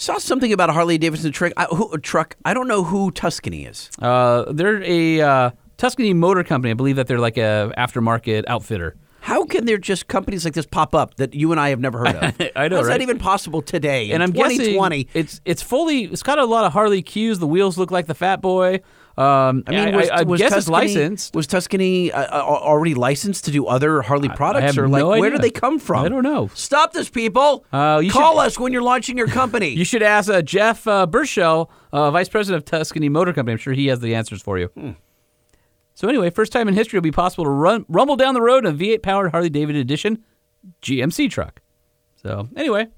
Saw 0.00 0.16
something 0.16 0.50
about 0.50 0.70
a 0.70 0.72
Harley 0.72 0.96
Davidson 0.96 1.30
truck. 1.30 1.52
I, 1.58 1.64
who, 1.66 1.98
truck. 1.98 2.34
I 2.46 2.54
don't 2.54 2.66
know 2.66 2.84
who 2.84 3.10
Tuscany 3.10 3.66
is. 3.66 3.90
Uh, 3.98 4.50
they're 4.50 4.82
a 4.82 5.20
uh, 5.20 5.50
Tuscany 5.76 6.14
Motor 6.14 6.42
Company. 6.42 6.70
I 6.70 6.74
believe 6.74 6.96
that 6.96 7.06
they're 7.06 7.18
like 7.18 7.36
a 7.36 7.70
aftermarket 7.76 8.44
outfitter. 8.48 8.96
How 9.20 9.44
can 9.44 9.66
there 9.66 9.76
just 9.76 10.08
companies 10.08 10.46
like 10.46 10.54
this 10.54 10.64
pop 10.64 10.94
up 10.94 11.16
that 11.16 11.34
you 11.34 11.52
and 11.52 11.60
I 11.60 11.68
have 11.68 11.80
never 11.80 11.98
heard 11.98 12.16
of? 12.16 12.48
I 12.56 12.68
know, 12.68 12.76
How's 12.76 12.86
that 12.86 13.02
even 13.02 13.18
possible 13.18 13.60
today? 13.60 14.06
in 14.06 14.14
and 14.14 14.22
I'm 14.22 14.32
2020. 14.32 15.04
guessing 15.04 15.20
it's 15.20 15.42
it's 15.44 15.60
fully 15.60 16.04
it's 16.04 16.22
got 16.22 16.38
a 16.38 16.46
lot 16.46 16.64
of 16.64 16.72
Harley 16.72 17.02
cues. 17.02 17.38
The 17.38 17.46
wheels 17.46 17.76
look 17.76 17.90
like 17.90 18.06
the 18.06 18.14
Fat 18.14 18.40
Boy. 18.40 18.80
Um, 19.20 19.64
I 19.66 19.70
mean, 19.72 19.94
was, 19.96 20.08
I, 20.08 20.22
was 20.22 20.40
guess 20.40 20.46
it's 20.52 20.66
Tuscany, 20.66 20.72
licensed. 20.76 21.34
Was 21.34 21.46
Tuscany 21.46 22.10
uh, 22.10 22.22
uh, 22.22 22.42
already 22.42 22.94
licensed 22.94 23.44
to 23.44 23.50
do 23.50 23.66
other 23.66 24.00
Harley 24.00 24.30
products, 24.30 24.78
or 24.78 24.88
like 24.88 25.00
no 25.00 25.08
where 25.10 25.28
do 25.28 25.36
they 25.36 25.50
come 25.50 25.78
from? 25.78 26.06
I 26.06 26.08
don't 26.08 26.22
know. 26.22 26.48
Stop 26.54 26.94
this, 26.94 27.10
people! 27.10 27.66
Uh, 27.70 28.00
Call 28.10 28.36
should- 28.36 28.46
us 28.46 28.58
when 28.58 28.72
you're 28.72 28.82
launching 28.82 29.18
your 29.18 29.26
company. 29.26 29.68
You 29.80 29.84
should 29.84 30.02
ask 30.02 30.30
uh, 30.30 30.40
Jeff 30.40 30.86
uh, 30.86 31.06
Burchell, 31.06 31.70
uh, 31.92 32.10
Vice 32.10 32.28
President 32.30 32.62
of 32.62 32.64
Tuscany 32.64 33.08
Motor 33.10 33.32
Company. 33.34 33.52
I'm 33.52 33.58
sure 33.58 33.74
he 33.74 33.88
has 33.88 34.00
the 34.00 34.14
answers 34.14 34.40
for 34.40 34.58
you. 34.58 34.68
Hmm. 34.68 34.92
So 35.94 36.08
anyway, 36.08 36.30
first 36.30 36.50
time 36.50 36.66
in 36.68 36.72
history 36.74 36.96
it'll 36.96 37.04
be 37.04 37.10
possible 37.10 37.44
to 37.44 37.50
run 37.50 37.84
rumble 37.88 38.16
down 38.16 38.32
the 38.32 38.40
road 38.40 38.64
in 38.64 38.74
a 38.74 38.76
V8 38.76 39.02
powered 39.02 39.32
Harley 39.32 39.50
Davidson 39.50 39.80
edition 39.80 40.24
GMC 40.80 41.30
truck. 41.30 41.60
So 42.22 42.48
anyway, 42.56 42.88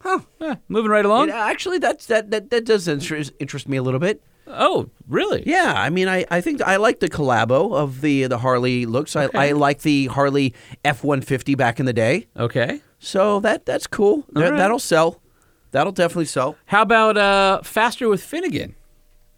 Huh. 0.00 0.20
moving 0.68 0.90
right 0.90 1.04
along. 1.04 1.28
It- 1.28 1.34
actually, 1.34 1.78
that's 1.78 2.06
that 2.06 2.30
that 2.30 2.48
that 2.48 2.64
does 2.64 2.88
interest, 2.88 3.32
interest 3.38 3.68
me 3.68 3.76
a 3.76 3.82
little 3.82 4.00
bit. 4.00 4.22
Oh, 4.54 4.90
really? 5.08 5.42
Yeah, 5.46 5.74
I 5.76 5.90
mean, 5.90 6.08
I, 6.08 6.24
I 6.30 6.40
think 6.40 6.62
I 6.62 6.76
like 6.76 7.00
the 7.00 7.08
collabo 7.08 7.74
of 7.74 8.00
the 8.00 8.26
the 8.26 8.38
Harley 8.38 8.86
looks. 8.86 9.16
I, 9.16 9.28
I 9.34 9.52
like 9.52 9.82
the 9.82 10.06
Harley 10.06 10.54
F 10.84 11.02
one 11.04 11.20
fifty 11.20 11.54
back 11.54 11.80
in 11.80 11.86
the 11.86 11.92
day. 11.92 12.28
Okay. 12.36 12.80
So 12.98 13.40
that 13.40 13.66
that's 13.66 13.86
cool. 13.86 14.24
That, 14.32 14.50
right. 14.50 14.56
That'll 14.56 14.78
sell. 14.78 15.20
That'll 15.72 15.92
definitely 15.92 16.26
sell. 16.26 16.56
How 16.66 16.82
about 16.82 17.16
uh, 17.16 17.62
faster 17.62 18.08
with 18.08 18.22
Finnegan? 18.22 18.74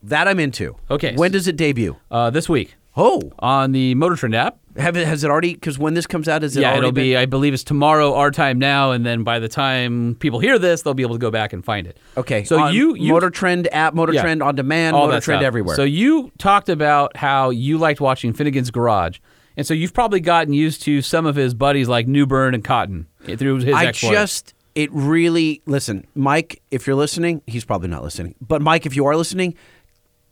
That 0.02 0.28
I'm 0.28 0.38
into. 0.38 0.76
Okay. 0.90 1.14
When 1.14 1.32
does 1.32 1.48
it 1.48 1.56
debut? 1.56 1.96
Uh, 2.10 2.30
this 2.30 2.48
week 2.48 2.76
Oh, 2.96 3.32
on 3.40 3.72
the 3.72 3.94
Motor 3.96 4.14
Trend 4.16 4.34
app. 4.36 4.58
have 4.76 4.96
it, 4.96 5.06
has 5.06 5.24
it 5.24 5.30
already? 5.30 5.54
Because 5.54 5.78
when 5.78 5.94
this 5.94 6.06
comes 6.06 6.28
out, 6.28 6.44
is 6.44 6.56
it 6.56 6.60
yeah, 6.60 6.76
it'll 6.76 6.92
been- 6.92 7.02
be. 7.04 7.16
I 7.16 7.26
believe 7.26 7.52
it's 7.52 7.64
tomorrow 7.64 8.14
our 8.14 8.30
time 8.30 8.58
now, 8.58 8.92
and 8.92 9.04
then 9.04 9.24
by 9.24 9.38
the 9.40 9.48
time 9.48 10.16
people 10.20 10.38
hear 10.38 10.58
this, 10.60 10.82
they'll 10.82 10.94
be 10.94 11.02
able 11.02 11.16
to 11.16 11.20
go 11.20 11.30
back 11.30 11.52
and 11.52 11.64
find 11.64 11.86
it. 11.88 11.96
Okay. 12.16 12.44
So 12.44 12.68
you, 12.68 12.94
you 12.94 13.12
Motor 13.12 13.30
Trend 13.30 13.68
app, 13.72 13.94
Motor 13.94 14.12
Yeah. 14.12 14.22
Trend 14.22 14.42
on 14.42 14.54
demand, 14.54 14.94
Motor 14.96 15.20
Trend 15.20 15.22
stuff. 15.40 15.42
everywhere. 15.42 15.74
So 15.76 15.82
you 15.82 16.30
talked 16.38 16.68
about 16.68 17.16
how 17.16 17.50
you 17.50 17.78
liked 17.78 18.00
watching 18.00 18.32
Finnegan's 18.32 18.70
Garage, 18.70 19.18
and 19.56 19.66
so 19.66 19.74
you've 19.74 19.92
probably 19.94 20.20
gotten 20.20 20.52
used 20.52 20.82
to 20.82 21.02
some 21.02 21.26
of 21.26 21.34
his 21.36 21.52
buddies 21.54 21.88
like 21.88 22.06
Newburn 22.06 22.54
and 22.54 22.62
Cotton 22.64 23.06
through 23.24 23.56
his 23.60 23.74
I 23.74 23.86
exploits. 23.86 24.12
just 24.14 24.54
it 24.76 24.90
really 24.92 25.62
listen, 25.66 26.06
Mike. 26.14 26.60
If 26.72 26.86
you're 26.86 26.96
listening, 26.96 27.42
he's 27.46 27.64
probably 27.64 27.88
not 27.88 28.02
listening. 28.02 28.34
But 28.40 28.60
Mike, 28.62 28.86
if 28.86 28.96
you 28.96 29.06
are 29.06 29.16
listening, 29.16 29.54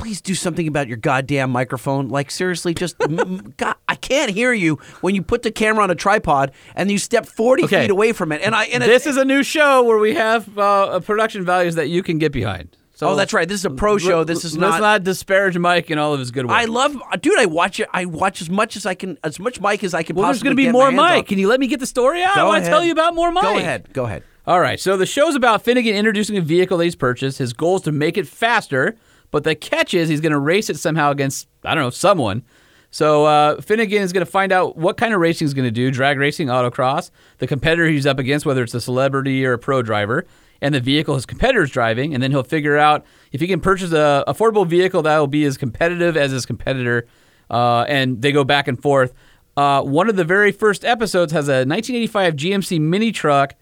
please 0.02 0.20
do 0.20 0.34
something 0.34 0.66
about 0.66 0.88
your 0.88 0.96
goddamn 0.96 1.50
microphone. 1.50 2.08
Like 2.08 2.30
seriously, 2.30 2.74
just 2.74 2.98
God, 3.56 3.76
I 3.88 3.94
can't 3.94 4.30
hear 4.30 4.52
you 4.52 4.76
when 5.00 5.14
you 5.14 5.22
put 5.22 5.42
the 5.42 5.50
camera 5.52 5.84
on 5.84 5.90
a 5.90 5.94
tripod 5.94 6.52
and 6.74 6.90
you 6.90 6.98
step 6.98 7.24
forty 7.26 7.64
Okay. 7.64 7.82
feet 7.82 7.90
away 7.90 8.12
from 8.12 8.32
it. 8.32 8.42
And 8.42 8.54
I 8.54 8.64
and 8.64 8.82
it- 8.82 8.86
this 8.86 9.06
is 9.06 9.16
a 9.16 9.24
new 9.24 9.42
show 9.42 9.82
where 9.84 9.98
we 9.98 10.14
have 10.14 10.58
uh, 10.58 10.98
production 11.00 11.44
values 11.44 11.76
that 11.76 11.88
you 11.88 12.02
can 12.02 12.18
get 12.18 12.32
behind. 12.32 12.76
So 12.94 13.08
oh, 13.08 13.16
that's 13.16 13.32
right. 13.32 13.48
This 13.48 13.60
is 13.60 13.64
a 13.64 13.70
pro 13.70 13.98
show. 13.98 14.22
This 14.22 14.44
is 14.44 14.56
let's 14.56 14.72
not. 14.72 14.80
not 14.80 15.02
disparage 15.04 15.56
Mike 15.58 15.90
and 15.90 15.98
all 15.98 16.12
of 16.14 16.20
his 16.20 16.30
good 16.30 16.46
work. 16.46 16.54
I 16.56 16.66
love, 16.66 16.94
dude. 17.20 17.38
I 17.38 17.46
watch 17.46 17.80
it. 17.80 17.88
I 17.92 18.04
watch 18.04 18.40
as 18.42 18.48
much 18.50 18.76
as 18.76 18.86
I 18.86 18.94
can, 18.94 19.18
as 19.24 19.40
much 19.40 19.60
Mike 19.60 19.82
as 19.82 19.92
I 19.94 20.02
can 20.04 20.14
well, 20.14 20.26
there's 20.26 20.42
going 20.42 20.54
to 20.56 20.62
be 20.62 20.70
more 20.70 20.92
Mike. 20.92 21.18
on. 21.18 21.24
Can 21.24 21.38
you 21.38 21.48
let 21.48 21.58
me 21.58 21.66
get 21.66 21.80
the 21.80 21.86
story 21.86 22.22
out? 22.22 22.34
Go 22.36 22.42
I 22.42 22.44
want 22.44 22.56
to 22.58 22.60
ahead. 22.62 22.70
tell 22.70 22.84
you 22.84 22.92
about 22.92 23.14
more 23.14 23.32
Mike. 23.32 23.42
Go 23.44 23.56
ahead. 23.58 23.92
Go 23.92 24.04
ahead. 24.04 24.22
All 24.46 24.60
right, 24.60 24.78
so 24.78 24.96
the 24.96 25.06
show's 25.06 25.34
about 25.36 25.62
Finnegan 25.62 25.94
introducing 25.96 26.36
a 26.36 26.40
vehicle 26.40 26.76
that 26.78 26.84
he's 26.84 26.96
purchased. 26.96 27.38
His 27.38 27.52
goal 27.52 27.76
is 27.76 27.82
to 27.82 27.92
make 27.92 28.16
it 28.18 28.26
faster, 28.28 28.96
but 29.32 29.42
the 29.42 29.56
catch 29.56 29.92
is 29.94 30.08
he's 30.08 30.20
going 30.20 30.32
to 30.32 30.38
race 30.38 30.70
it 30.70 30.78
somehow 30.78 31.10
against, 31.10 31.48
I 31.64 31.74
don't 31.74 31.82
know, 31.82 31.90
someone. 31.90 32.44
So 32.90 33.24
uh, 33.24 33.60
Finnegan 33.62 34.02
is 34.02 34.12
going 34.12 34.24
to 34.24 34.30
find 34.30 34.52
out 34.52 34.76
what 34.76 34.96
kind 34.98 35.14
of 35.14 35.20
racing 35.20 35.46
he's 35.46 35.54
going 35.54 35.64
to 35.66 35.70
do 35.72 35.90
drag 35.90 36.18
racing, 36.18 36.48
autocross, 36.48 37.10
the 37.38 37.46
competitor 37.46 37.86
he's 37.88 38.06
up 38.06 38.18
against, 38.18 38.46
whether 38.46 38.62
it's 38.62 38.74
a 38.74 38.80
celebrity 38.82 39.44
or 39.46 39.54
a 39.54 39.58
pro 39.58 39.80
driver, 39.82 40.26
and 40.60 40.74
the 40.74 40.80
vehicle 40.80 41.14
his 41.14 41.24
competitor's 41.26 41.70
driving. 41.70 42.12
And 42.12 42.22
then 42.22 42.30
he'll 42.30 42.42
figure 42.44 42.76
out 42.76 43.04
if 43.32 43.40
he 43.40 43.46
can 43.46 43.60
purchase 43.60 43.92
a 43.92 44.22
affordable 44.28 44.66
vehicle 44.66 45.02
that 45.02 45.18
will 45.18 45.26
be 45.26 45.44
as 45.46 45.56
competitive 45.56 46.16
as 46.16 46.30
his 46.32 46.44
competitor. 46.44 47.06
Uh, 47.50 47.82
and 47.88 48.20
they 48.20 48.30
go 48.30 48.44
back 48.44 48.68
and 48.68 48.80
forth. 48.80 49.14
Uh, 49.56 49.82
one 49.82 50.08
of 50.08 50.16
the 50.16 50.24
very 50.24 50.52
first 50.52 50.84
episodes 50.84 51.32
has 51.32 51.48
a 51.48 51.64
1985 51.64 52.36
GMC 52.36 52.80
mini 52.80 53.10
truck 53.10 53.54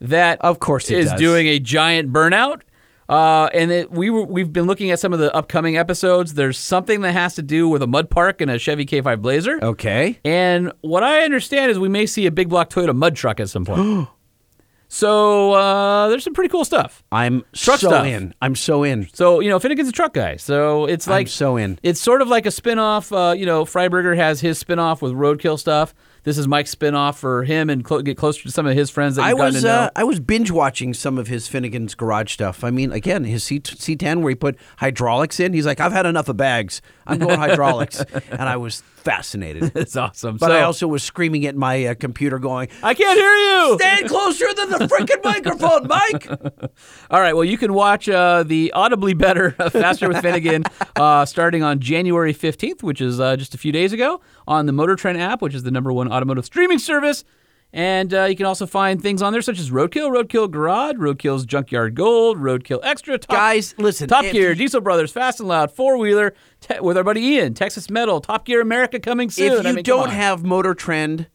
that, 0.00 0.40
Of 0.40 0.58
course 0.58 0.90
it 0.90 0.98
is 0.98 1.10
does. 1.10 1.20
doing 1.20 1.46
a 1.46 1.58
giant 1.60 2.12
burnout. 2.12 2.62
Uh, 3.08 3.48
and 3.52 3.70
it, 3.70 3.90
we 3.90 4.10
were, 4.10 4.24
we've 4.24 4.52
been 4.52 4.66
looking 4.66 4.90
at 4.90 4.98
some 4.98 5.12
of 5.12 5.18
the 5.18 5.34
upcoming 5.34 5.76
episodes. 5.76 6.34
There's 6.34 6.58
something 6.58 7.02
that 7.02 7.12
has 7.12 7.34
to 7.34 7.42
do 7.42 7.68
with 7.68 7.82
a 7.82 7.86
mud 7.86 8.10
park 8.10 8.40
and 8.40 8.50
a 8.50 8.58
Chevy 8.58 8.86
K5 8.86 9.20
Blazer. 9.20 9.58
Okay. 9.62 10.18
And 10.24 10.72
what 10.80 11.02
I 11.02 11.22
understand 11.22 11.70
is 11.70 11.78
we 11.78 11.88
may 11.88 12.06
see 12.06 12.26
a 12.26 12.30
big 12.30 12.48
block 12.48 12.70
Toyota 12.70 12.94
mud 12.94 13.16
truck 13.16 13.40
at 13.40 13.50
some 13.50 13.64
point. 13.64 14.08
so 14.88 15.52
uh, 15.52 16.08
there's 16.08 16.24
some 16.24 16.32
pretty 16.34 16.48
cool 16.50 16.64
stuff. 16.64 17.02
I'm 17.12 17.44
Truck 17.52 17.80
so 17.80 17.88
stuff. 17.88 18.06
in. 18.06 18.34
I'm 18.40 18.54
so 18.54 18.84
in. 18.84 19.08
So 19.12 19.40
you 19.40 19.50
know, 19.50 19.58
Finnegan's 19.58 19.88
a 19.88 19.92
truck 19.92 20.14
guy. 20.14 20.36
So 20.36 20.86
it's 20.86 21.06
I'm 21.06 21.12
like 21.12 21.28
so 21.28 21.56
in. 21.56 21.78
It's 21.82 22.00
sort 22.00 22.22
of 22.22 22.28
like 22.28 22.46
a 22.46 22.50
spin-off. 22.50 23.12
Uh, 23.12 23.34
you 23.36 23.44
know, 23.46 23.64
Freiburger 23.64 24.16
has 24.16 24.40
his 24.40 24.58
spin-off 24.58 25.02
with 25.02 25.12
Roadkill 25.12 25.58
stuff. 25.58 25.94
This 26.24 26.38
is 26.38 26.48
Mike's 26.48 26.70
spin-off 26.70 27.18
for 27.18 27.44
him 27.44 27.68
and 27.68 27.84
clo- 27.84 28.00
get 28.02 28.16
closer 28.16 28.42
to 28.42 28.50
some 28.50 28.66
of 28.66 28.74
his 28.74 28.88
friends 28.90 29.16
that 29.16 29.24
I 29.24 29.34
was 29.34 29.64
uh, 29.64 29.90
I 29.94 30.04
was 30.04 30.20
binge 30.20 30.50
watching 30.50 30.94
some 30.94 31.18
of 31.18 31.26
his 31.28 31.48
Finnegan's 31.48 31.94
Garage 31.94 32.32
stuff. 32.32 32.64
I 32.64 32.70
mean, 32.70 32.92
again, 32.92 33.24
his 33.24 33.44
C 33.44 33.60
C10 33.60 34.22
where 34.22 34.30
he 34.30 34.34
put 34.34 34.56
hydraulics 34.78 35.38
in. 35.38 35.52
He's 35.52 35.66
like, 35.66 35.80
I've 35.80 35.92
had 35.92 36.06
enough 36.06 36.28
of 36.28 36.36
bags. 36.36 36.80
I'm 37.06 37.18
going 37.18 37.38
hydraulics, 37.38 38.00
and 38.30 38.42
I 38.42 38.56
was 38.56 38.80
fascinated. 38.80 39.72
it's 39.76 39.94
awesome. 39.94 40.38
But 40.38 40.46
so, 40.46 40.52
I 40.54 40.62
also 40.62 40.88
was 40.88 41.02
screaming 41.02 41.44
at 41.46 41.54
my 41.54 41.84
uh, 41.84 41.94
computer, 41.94 42.38
going, 42.38 42.68
I 42.82 42.94
can't 42.94 43.18
hear 43.18 43.32
you. 43.34 43.78
"Stand 43.78 44.08
closer 44.08 44.46
than 44.54 44.70
the 44.70 44.78
freaking 44.86 45.22
microphone, 45.22 45.86
Mike." 45.86 46.26
All 47.10 47.20
right. 47.20 47.34
Well, 47.34 47.44
you 47.44 47.58
can 47.58 47.74
watch 47.74 48.08
uh, 48.08 48.42
the 48.42 48.72
audibly 48.72 49.12
better 49.12 49.50
Faster 49.70 50.08
with 50.08 50.22
Finnegan 50.22 50.64
uh, 50.96 51.26
starting 51.26 51.62
on 51.62 51.80
January 51.80 52.32
15th, 52.32 52.82
which 52.82 53.02
is 53.02 53.20
uh, 53.20 53.36
just 53.36 53.54
a 53.54 53.58
few 53.58 53.72
days 53.72 53.92
ago, 53.92 54.22
on 54.46 54.66
the 54.66 54.72
Motor 54.72 54.96
Trend 54.96 55.18
app, 55.20 55.42
which 55.42 55.54
is 55.54 55.62
the 55.62 55.70
number 55.70 55.92
one 55.92 56.10
automotive 56.12 56.44
streaming 56.44 56.78
service. 56.78 57.24
And 57.72 58.14
uh, 58.14 58.24
you 58.24 58.36
can 58.36 58.46
also 58.46 58.66
find 58.66 59.02
things 59.02 59.20
on 59.20 59.32
there 59.32 59.42
such 59.42 59.58
as 59.58 59.70
Roadkill, 59.70 60.08
Roadkill 60.08 60.48
Garage, 60.48 60.94
Roadkill's 60.94 61.44
Junkyard 61.44 61.96
Gold, 61.96 62.38
Roadkill 62.38 62.78
Extra, 62.84 63.18
Top, 63.18 63.34
Guys, 63.36 63.74
listen, 63.78 64.06
Top 64.08 64.22
Gear, 64.22 64.50
you- 64.50 64.54
Diesel 64.54 64.80
Brothers, 64.80 65.10
Fast 65.10 65.40
and 65.40 65.48
Loud, 65.48 65.72
Four 65.72 65.98
Wheeler, 65.98 66.34
te- 66.60 66.78
with 66.80 66.96
our 66.96 67.02
buddy 67.02 67.20
Ian, 67.20 67.52
Texas 67.52 67.90
Metal, 67.90 68.20
Top 68.20 68.44
Gear 68.46 68.60
America 68.60 69.00
coming 69.00 69.28
soon. 69.28 69.52
if 69.54 69.66
I 69.66 69.70
you 69.70 69.74
mean, 69.74 69.82
don't 69.84 70.10
have 70.10 70.44
Motor 70.44 70.74
Trend, 70.74 71.26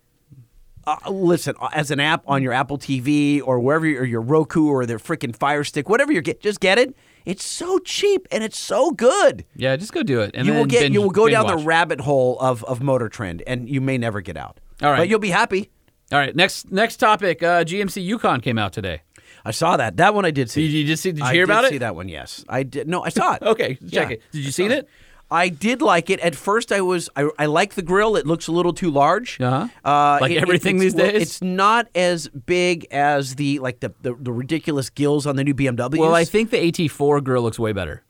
uh, 0.87 0.95
listen, 1.11 1.55
uh, 1.59 1.69
as 1.73 1.91
an 1.91 1.99
app 1.99 2.23
on 2.25 2.41
your 2.41 2.53
Apple 2.53 2.77
TV 2.77 3.41
or 3.43 3.59
wherever, 3.59 3.85
you- 3.85 3.99
or 3.99 4.05
your 4.05 4.21
Roku 4.21 4.69
or 4.69 4.85
their 4.85 4.97
freaking 4.99 5.35
Fire 5.35 5.65
Stick, 5.65 5.89
whatever 5.89 6.13
you 6.13 6.21
get, 6.21 6.41
just 6.41 6.61
get 6.61 6.79
it. 6.79 6.95
It's 7.25 7.43
so 7.45 7.79
cheap 7.79 8.27
and 8.31 8.43
it's 8.43 8.57
so 8.57 8.91
good. 8.91 9.45
yeah, 9.55 9.75
just 9.75 9.93
go 9.93 10.03
do 10.03 10.21
it. 10.21 10.31
And 10.33 10.47
you 10.47 10.53
will 10.53 10.65
get, 10.65 10.81
binge- 10.81 10.93
you 10.93 11.01
will 11.01 11.09
go 11.11 11.27
down 11.29 11.45
watch. 11.45 11.59
the 11.59 11.65
rabbit 11.65 12.01
hole 12.01 12.37
of 12.39 12.63
of 12.65 12.81
Motor 12.81 13.09
Trend, 13.09 13.43
and 13.45 13.69
you 13.69 13.81
may 13.81 13.97
never 13.97 14.21
get 14.21 14.37
out. 14.37 14.59
All 14.81 14.89
right. 14.91 14.97
but 14.97 15.09
you'll 15.09 15.19
be 15.19 15.29
happy. 15.29 15.69
All 16.11 16.17
right, 16.17 16.35
next 16.35 16.71
next 16.71 16.97
topic. 16.97 17.43
Uh, 17.43 17.63
GMC 17.63 18.03
Yukon 18.03 18.41
came 18.41 18.57
out 18.57 18.73
today. 18.73 19.01
I 19.45 19.51
saw 19.51 19.77
that. 19.77 19.97
That 19.97 20.13
one 20.15 20.25
I 20.25 20.31
did 20.31 20.49
see. 20.49 20.63
Did 20.67 20.71
you 20.73 20.85
just 20.87 21.03
see? 21.03 21.11
Did 21.11 21.19
you 21.19 21.25
I 21.25 21.33
hear 21.33 21.45
did 21.45 21.51
about 21.51 21.69
See 21.69 21.77
that 21.77 21.95
one? 21.95 22.09
Yes, 22.09 22.43
I 22.49 22.63
did. 22.63 22.87
No, 22.87 23.03
I 23.03 23.09
saw 23.09 23.35
it. 23.35 23.41
Okay, 23.49 23.75
check 23.75 24.09
Yeah. 24.09 24.09
it. 24.15 24.21
Did 24.31 24.43
you 24.45 24.51
seen 24.51 24.71
it? 24.71 24.87
I 25.31 25.49
did 25.49 25.81
like 25.81 26.09
it. 26.09 26.19
At 26.21 26.35
first, 26.35 26.71
I 26.71 26.81
was 26.81 27.09
I, 27.15 27.29
I 27.37 27.45
like 27.45 27.75
the 27.75 27.81
grill. 27.83 28.15
It 28.15 28.25
looks 28.25 28.47
a 28.47 28.51
little 28.51 28.73
too 28.73 28.89
large. 28.89 29.39
Uh-huh. 29.39 29.67
Uh, 29.85 30.17
Like 30.21 30.31
it- 30.31 30.37
it- 30.37 30.41
everything 30.41 30.77
it's- 30.77 30.93
these 30.93 30.95
well, 30.95 31.11
days? 31.11 31.21
It's 31.21 31.41
not 31.41 31.87
as 31.93 32.27
big 32.29 32.87
as 32.91 33.35
the 33.35 33.59
like 33.59 33.79
the, 33.79 33.93
the, 34.01 34.15
the 34.15 34.31
ridiculous 34.31 34.89
gills 34.89 35.27
on 35.27 35.35
the 35.35 35.43
new 35.43 35.53
BMWs. 35.53 35.97
Well, 35.99 36.15
I 36.15 36.25
think 36.25 36.49
the 36.49 36.57
AT4 36.57 37.23
grill 37.23 37.43
looks 37.43 37.59
way 37.59 37.73
better 37.73 38.03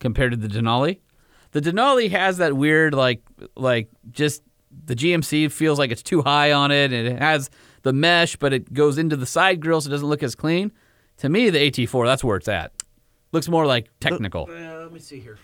compared 0.00 0.32
to 0.32 0.36
the 0.36 0.48
Denali. 0.48 0.98
The 1.52 1.60
Denali 1.60 2.10
has 2.10 2.38
that 2.38 2.56
weird 2.56 2.94
like 2.94 3.22
like 3.56 3.88
just 4.10 4.42
the 4.86 4.96
GMC 4.96 5.52
feels 5.52 5.78
like 5.78 5.92
it's 5.92 6.02
too 6.02 6.20
high 6.22 6.50
on 6.52 6.72
it, 6.72 6.92
and 6.92 7.06
it 7.06 7.18
has 7.20 7.48
the 7.82 7.92
mesh, 7.92 8.34
but 8.34 8.52
it 8.52 8.72
goes 8.74 8.98
into 8.98 9.14
the 9.14 9.26
side 9.26 9.60
grill, 9.60 9.80
so 9.80 9.88
it 9.88 9.92
doesn't 9.92 10.08
look 10.08 10.24
as 10.24 10.34
clean. 10.34 10.72
To 11.18 11.28
me, 11.28 11.48
the 11.50 11.70
AT4 11.70 12.06
that's 12.06 12.24
where 12.24 12.36
it's 12.36 12.48
at. 12.48 12.72
Looks 13.30 13.48
more 13.48 13.66
like 13.66 13.88
technical. 14.00 14.48
Uh, 14.50 14.78
let 14.82 14.92
me 14.92 14.98
see 14.98 15.20
here. 15.20 15.38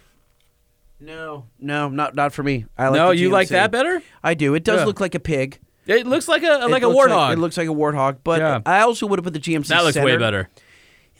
No, 1.01 1.47
no, 1.59 1.89
not 1.89 2.15
not 2.15 2.33
for 2.33 2.43
me. 2.43 2.67
I 2.77 2.89
like 2.89 2.99
no, 2.99 3.09
the 3.09 3.17
you 3.17 3.31
like 3.31 3.49
GMC. 3.49 3.51
that 3.53 3.71
better? 3.71 4.03
I 4.23 4.35
do. 4.35 4.55
It 4.55 4.65
does 4.65 4.81
Yeah. 4.81 4.85
look 4.87 5.01
like 5.01 5.15
a 5.15 5.21
pig. 5.21 5.59
It 5.87 6.07
looks 6.07 6.29
like 6.29 6.43
a 6.43 6.67
like 6.69 6.83
a 6.83 6.89
looks 6.89 7.11
warthog. 7.11 7.33
it 7.33 7.39
looks 7.39 7.57
like 7.57 7.69
a 7.69 7.73
warthog, 7.75 8.19
but 8.23 8.41
Yeah. 8.41 8.61
I 8.67 8.81
also 8.83 9.07
would 9.07 9.19
have 9.19 9.25
put 9.25 9.33
the 9.33 9.41
GMC. 9.41 9.69
that 9.69 9.83
looks 9.83 9.97
way 9.97 10.03
center. 10.13 10.19
better. 10.19 10.49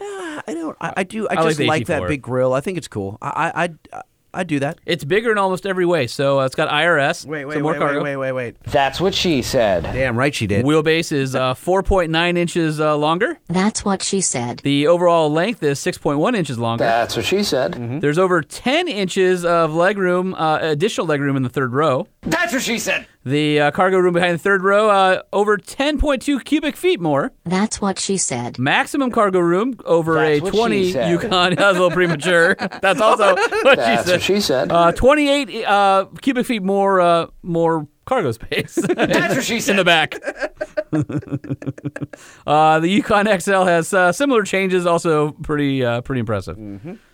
I 0.03 0.43
don't. 0.55 0.77
I, 0.81 0.95
I 0.99 1.03
do. 1.05 1.29
I, 1.29 1.35
like 1.35 1.45
just 1.45 1.59
the 1.59 1.67
like, 1.67 1.87
that 1.87 2.03
AT4. 2.03 2.09
big 2.09 2.23
grill. 2.23 2.53
I 2.55 2.61
think 2.61 2.79
it's 2.79 2.89
cool. 2.89 3.19
I 3.21 3.53
I 3.55 3.63
I 3.93 4.03
I 4.33 4.45
do 4.45 4.61
that. 4.61 4.79
It's 4.87 5.05
bigger 5.05 5.33
in 5.33 5.39
almost 5.39 5.67
every 5.67 5.87
way. 5.87 6.07
So 6.07 6.41
uh, 6.41 6.47
it's 6.47 6.55
got 6.55 6.69
IRS. 6.69 7.27
Wait, 7.27 7.45
wait, 7.45 7.55
so 7.55 7.61
more 7.61 7.73
wait, 7.73 7.79
cargo. 7.79 8.03
wait, 8.03 8.17
wait, 8.17 8.33
wait, 8.33 8.55
wait. 8.55 8.63
That's 8.65 9.01
what 9.01 9.15
she 9.15 9.43
said. 9.43 9.83
Damn 9.83 10.17
right 10.17 10.35
she 10.35 10.47
did. 10.47 10.65
Wheelbase 10.65 11.13
is 11.13 11.35
uh, 11.35 11.55
4.9 11.55 12.37
inches 12.39 12.81
uh, 12.81 12.97
longer. 12.97 13.39
That's 13.49 13.85
what 13.85 14.03
she 14.03 14.21
said. 14.21 14.59
The 14.61 14.87
overall 14.87 15.31
length 15.31 15.63
is 15.63 15.81
6.1 15.81 16.37
inches 16.37 16.59
longer. 16.59 16.85
That's 16.85 17.17
what 17.17 17.25
she 17.25 17.43
said. 17.43 17.73
Mm-hmm. 17.73 18.01
There's 18.01 18.19
over 18.19 18.43
10 18.43 18.89
inches 18.89 19.45
of 19.45 19.71
legroom, 19.71 20.35
uh, 20.37 20.59
additional 20.63 21.07
legroom 21.07 21.37
in 21.37 21.43
the 21.43 21.49
third 21.49 21.73
row. 21.73 22.07
That's 22.23 22.53
what 22.53 22.63
she 22.63 22.79
said. 22.79 23.07
The 23.23 23.61
uh, 23.61 23.71
cargo 23.73 23.99
room 23.99 24.15
behind 24.15 24.35
the 24.35 24.39
third 24.39 24.63
row, 24.63 24.89
uh, 24.89 25.23
over 25.31 25.59
10.2 25.59 26.43
cubic 26.43 26.75
feet 26.75 27.01
more. 27.01 27.33
That's 27.45 27.79
what 27.81 27.99
she 27.99 28.17
said. 28.17 28.59
Maximum 28.59 29.11
cargo 29.11 29.41
room 29.41 29.75
over 29.85 30.15
That's 30.15 30.41
a 30.41 30.43
what 30.43 30.53
she 30.55 30.59
20 30.59 30.93
said. 30.93 31.11
Yukon. 31.11 31.55
That 31.55 31.59
was 31.59 31.77
a 31.77 31.81
little 31.81 31.91
premature. 31.91 32.55
That's 32.81 33.01
also 33.01 33.35
what 33.63 33.77
That's 33.77 34.03
she 34.03 34.09
said. 34.09 34.13
what 34.15 34.23
she 34.23 34.41
said. 34.41 34.73
Uh, 34.73 34.93
28 34.93 35.65
uh, 35.67 36.07
cubic 36.23 36.47
feet 36.47 36.63
more 36.63 37.01
uh, 37.03 37.27
more 37.43 37.87
cargo 38.07 38.33
space. 38.33 38.75
That's 38.97 39.35
what 39.37 39.45
she 39.45 39.71
in 39.71 39.77
the 39.77 39.85
back. 39.85 40.15
uh, 42.47 42.81
the 42.81 42.89
Yukon 42.89 43.27
XL 43.41 43.65
has 43.65 43.93
uh, 43.93 44.13
similar 44.13 44.43
changes, 44.45 44.87
also 44.87 45.33
pretty 45.33 45.85
uh, 45.85 46.01
pretty 46.01 46.21
impressive. 46.21 46.59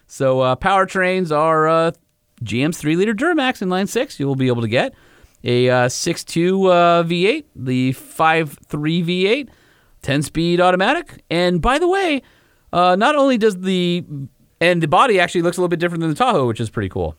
So 0.06 0.40
uh, 0.40 0.56
powertrains 0.56 1.36
are 1.36 1.68
uh, 1.68 1.90
GM's 2.42 2.78
three 2.78 2.96
liter 2.96 3.12
Duramax 3.14 3.60
in 3.60 3.68
line 3.68 3.86
six. 3.88 4.20
You 4.20 4.26
will 4.26 4.36
be 4.36 4.46
able 4.46 4.62
to 4.62 4.68
get 4.68 4.94
a 5.44 5.68
uh, 5.68 5.86
6.2 5.86 6.70
uh, 6.70 7.04
V8, 7.04 7.44
the 7.54 7.92
5.3 7.92 9.04
V8, 9.04 9.48
10 10.02 10.22
speed 10.22 10.60
automatic, 10.60 11.22
and 11.30 11.60
by 11.60 11.78
the 11.78 11.88
way, 11.88 12.22
uh, 12.72 12.96
not 12.96 13.16
only 13.16 13.38
does 13.38 13.60
the 13.60 14.04
and 14.60 14.82
the 14.82 14.88
body 14.88 15.20
actually 15.20 15.42
looks 15.42 15.56
a 15.56 15.60
little 15.60 15.68
bit 15.68 15.80
different 15.80 16.00
than 16.00 16.10
the 16.10 16.16
Tahoe, 16.16 16.46
which 16.46 16.60
is 16.60 16.70
pretty 16.70 16.88
cool. 16.88 17.16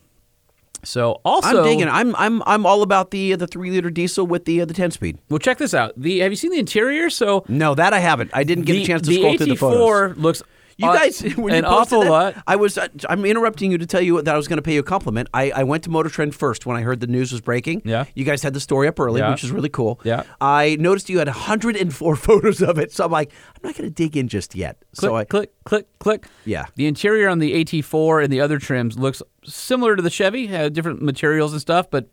So 0.84 1.22
also, 1.26 1.60
I'm 1.60 1.64
digging. 1.64 1.90
I'm 1.90 2.16
I'm 2.16 2.44
I'm 2.46 2.66
all 2.66 2.82
about 2.82 3.12
the 3.12 3.36
the 3.36 3.48
three 3.48 3.72
liter 3.72 3.90
diesel 3.90 4.28
with 4.28 4.46
the 4.46 4.62
uh, 4.62 4.66
the 4.66 4.74
ten 4.74 4.92
speed. 4.92 5.18
Well, 5.30 5.40
check 5.40 5.58
this 5.58 5.74
out. 5.74 5.94
The 5.98 6.20
have 6.20 6.32
you 6.32 6.36
seen 6.36 6.52
the 6.52 6.60
interior? 6.60 7.10
So 7.10 7.44
No, 7.48 7.76
that 7.76 7.94
I 7.94 8.00
haven't. 8.00 8.32
I 8.34 8.44
didn't 8.44 8.66
get 8.66 8.74
the, 8.74 8.84
a 8.84 8.86
chance 8.86 9.02
to 9.04 9.10
the 9.10 9.18
scroll 9.18 9.38
through 9.38 9.46
the 9.48 9.56
photos. 9.56 10.16
AT4 10.16 10.18
looks 10.18 10.44
You 10.80 10.88
uh, 10.88 10.94
guys, 10.94 11.22
when 11.36 11.56
an 11.56 11.64
you 11.64 11.70
awful 11.70 12.02
that, 12.02 12.10
lot. 12.10 12.36
I 12.46 12.56
was. 12.56 12.78
uh, 12.78 12.88
I'm 13.10 13.26
interrupting 13.26 13.72
you 13.72 13.80
to 13.80 13.86
tell 13.88 14.00
you 14.02 14.22
that 14.22 14.34
I 14.34 14.38
was 14.38 14.48
going 14.48 14.58
to 14.58 14.62
pay 14.62 14.76
you 14.76 14.82
a 14.82 14.84
compliment. 14.84 15.28
I, 15.34 15.50
I 15.52 15.64
went 15.64 15.84
to 15.86 15.90
Motor 15.90 16.10
Trend 16.10 16.36
first 16.36 16.68
when 16.68 16.78
I 16.78 16.82
heard 16.82 17.00
the 17.00 17.08
news 17.08 17.32
was 17.32 17.42
breaking. 17.42 17.82
Yeah. 17.84 18.06
You 18.14 18.24
guys 18.24 18.44
had 18.44 18.54
the 18.54 18.60
story 18.60 18.88
up 18.88 19.00
early, 19.00 19.20
Yeah. 19.22 19.32
which 19.32 19.44
is 19.44 19.50
really 19.52 19.70
cool. 19.70 20.00
Yeah. 20.04 20.24
I 20.40 20.78
noticed 20.80 21.10
you 21.10 21.18
had 21.18 21.28
104 21.28 22.16
photos 22.28 22.62
of 22.62 22.78
it, 22.78 22.92
so 22.92 23.06
I'm 23.06 23.12
like, 23.12 23.32
I'm 23.56 23.62
not 23.68 23.76
going 23.76 23.90
to 23.90 23.94
dig 23.94 24.16
in 24.16 24.28
just 24.28 24.54
yet. 24.54 24.78
Click, 24.96 25.10
so 25.10 25.16
I. 25.16 25.26
click, 25.26 25.52
click, 25.64 25.88
click. 26.00 26.28
Yeah. 26.46 26.68
The 26.76 26.86
interior 26.86 27.28
on 27.28 27.40
the 27.40 27.64
AT4 27.66 28.24
and 28.26 28.32
the 28.32 28.42
other 28.42 28.60
trims 28.60 29.00
looks 29.00 29.24
similar 29.44 29.96
to 29.96 30.02
the 30.04 30.12
Chevy, 30.12 30.46
had 30.46 30.74
different 30.74 31.02
materials 31.02 31.54
and 31.54 31.60
stuff. 31.62 31.90
But 31.90 32.08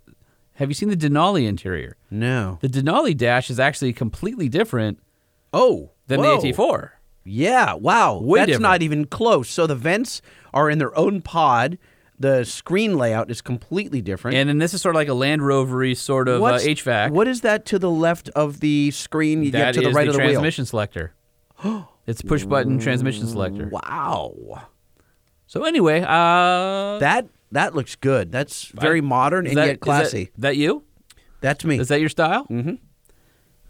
have 0.55 0.70
you 0.70 0.74
seen 0.74 0.89
the 0.89 0.97
Denali 0.97 1.47
interior? 1.47 1.99
No. 2.11 2.59
The 2.62 2.69
Denali 2.69 3.15
dash 3.15 3.51
is 3.51 3.61
actually 3.61 3.93
completely 3.93 4.49
different 4.49 5.01
Oh. 5.53 5.91
than 6.07 6.20
whoa. 6.20 6.41
the 6.41 6.53
AT4. 6.53 6.91
Yeah. 7.24 7.74
Wow. 7.74 8.18
Way 8.20 8.40
That's 8.40 8.46
different. 8.48 8.62
not 8.62 8.82
even 8.82 9.06
close. 9.06 9.48
So 9.48 9.66
the 9.66 9.74
vents 9.74 10.20
are 10.52 10.68
in 10.70 10.78
their 10.78 10.96
own 10.96 11.22
pod. 11.22 11.78
The 12.18 12.44
screen 12.44 12.96
layout 12.96 13.30
is 13.30 13.40
completely 13.40 14.01
different. 14.01 14.36
And 14.36 14.48
then 14.48 14.59
this 14.59 14.72
is 14.72 14.80
sort 14.80 14.94
of 14.94 14.96
like 14.98 15.09
a 15.09 15.14
Land 15.14 15.42
Rovery 15.42 15.96
sort 15.96 16.28
of 16.28 16.36
uh, 16.36 16.40
What's- 16.42 16.64
HVAC. 16.64 17.10
What 17.10 17.26
is 17.26 17.40
that 17.40 17.64
to 17.66 17.78
the 17.78 17.90
left 17.90 18.28
of 18.30 18.60
the 18.60 18.90
screen? 18.92 19.42
You 19.42 19.51
That 19.51 19.59
get 19.59 19.74
to 19.74 19.80
the 19.80 19.88
is 19.88 19.94
right 19.94 20.06
of 20.06 20.14
the 20.14 20.18
wheel. 20.20 20.28
transmission 20.30 20.64
selector. 20.64 21.12
it's 22.06 22.22
push 22.22 22.44
button 22.44 22.78
transmission 22.78 23.26
selector. 23.26 23.68
Wow. 23.68 24.68
So 25.46 25.64
anyway, 25.64 26.02
uh, 26.02 26.98
That 26.98 27.26
that 27.52 27.74
looks 27.74 27.96
good. 27.96 28.30
That's 28.32 28.66
very 28.66 29.01
modern 29.01 29.46
is 29.46 29.51
and 29.52 29.59
that- 29.59 29.66
yet 29.66 29.74
is 29.76 29.80
classy. 29.80 30.24
That, 30.36 30.40
that 30.40 30.56
you? 30.56 30.84
That's 31.40 31.64
me. 31.64 31.78
Is 31.78 31.88
that 31.88 32.01
your 32.01 32.09
style? 32.09 32.46
Mm-hmm. 32.48 32.74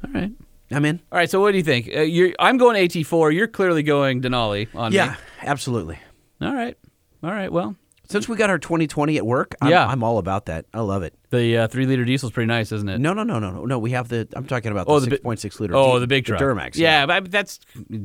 All 0.07 0.21
right. 0.21 0.33
I'm 0.75 0.85
in. 0.85 1.01
All 1.13 1.19
right. 1.19 1.31
So 1.31 1.41
what 1.41 1.53
do 1.53 1.57
you 1.59 1.63
think? 1.65 1.89
Uh, 1.95 2.01
you're, 2.01 2.33
I'm 2.39 2.57
going 2.59 2.77
AT4. 2.77 3.35
You're 3.35 3.47
clearly 3.49 3.83
going 3.83 4.21
Denali 4.23 4.69
on 4.75 4.91
me. 4.91 4.97
Yeah, 4.97 5.17
absolutely. 5.43 5.99
All 6.41 6.55
right. 6.55 6.77
All 7.23 7.31
right. 7.31 7.51
Well, 7.53 7.77
Since 8.09 8.29
we 8.29 8.37
got 8.37 8.51
our 8.51 8.59
2020 8.59 9.17
at 9.17 9.25
work, 9.25 9.55
I'm, 9.63 9.71
Yeah. 9.71 9.87
I'm 9.87 10.03
all 10.03 10.19
about 10.19 10.47
that. 10.47 10.67
I 10.75 10.81
love 10.81 11.03
it. 11.03 11.15
the 11.31 11.57
uh, 11.59 11.69
three 11.69 11.87
liter 11.87 12.05
diesel's 12.05 12.33
pretty 12.33 12.49
nice, 12.49 12.71
isn't 12.73 12.89
it? 12.89 12.99
No, 12.99 13.13
no, 13.15 13.23
no, 13.23 13.39
no, 13.39 13.51
no, 13.51 13.65
no. 13.65 13.79
We 13.79 13.93
have 13.93 14.09
the. 14.09 14.29
I'm 14.37 14.47
talking 14.47 14.73
about 14.73 14.87
Oh, 14.89 15.01
the 15.01 15.11
the 15.11 15.19
bi- 15.23 15.35
6.6 15.35 15.61
liter. 15.61 15.75
Oh, 15.77 15.99
the 15.99 16.07
big 16.07 16.25
truck. 16.27 16.41
Duramax. 16.41 16.77
Yeah, 16.77 17.07
but 17.07 17.31
that's 17.31 17.61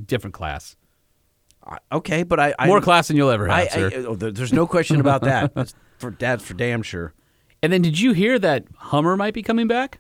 different 0.06 0.34
class. 0.34 0.76
I- 1.66 1.78
Okay, 1.91 2.24
but 2.24 2.40
I, 2.40 2.54
I 2.58 2.68
More 2.68 2.82
class 2.82 3.10
than 3.10 3.18
you'll 3.18 3.30
ever 3.30 3.48
have, 3.48 3.58
I, 3.58 3.62
I, 3.64 3.68
sir. 3.68 3.91
oh, 4.08 4.16
there's 4.16 4.54
no 4.54 4.66
question 4.66 5.00
about 5.00 5.22
that. 5.24 5.54
That's 5.56 5.74
for 5.98 6.12
that's 6.18 6.44
for 6.46 6.54
damn 6.54 6.82
sure. 6.82 7.14
and 7.62 7.74
then 7.74 7.82
did 7.82 8.00
you 8.00 8.14
hear 8.14 8.40
that 8.40 8.64
Hummer 8.78 9.18
might 9.18 9.34
be 9.34 9.44
coming 9.44 9.68
back? 9.68 10.00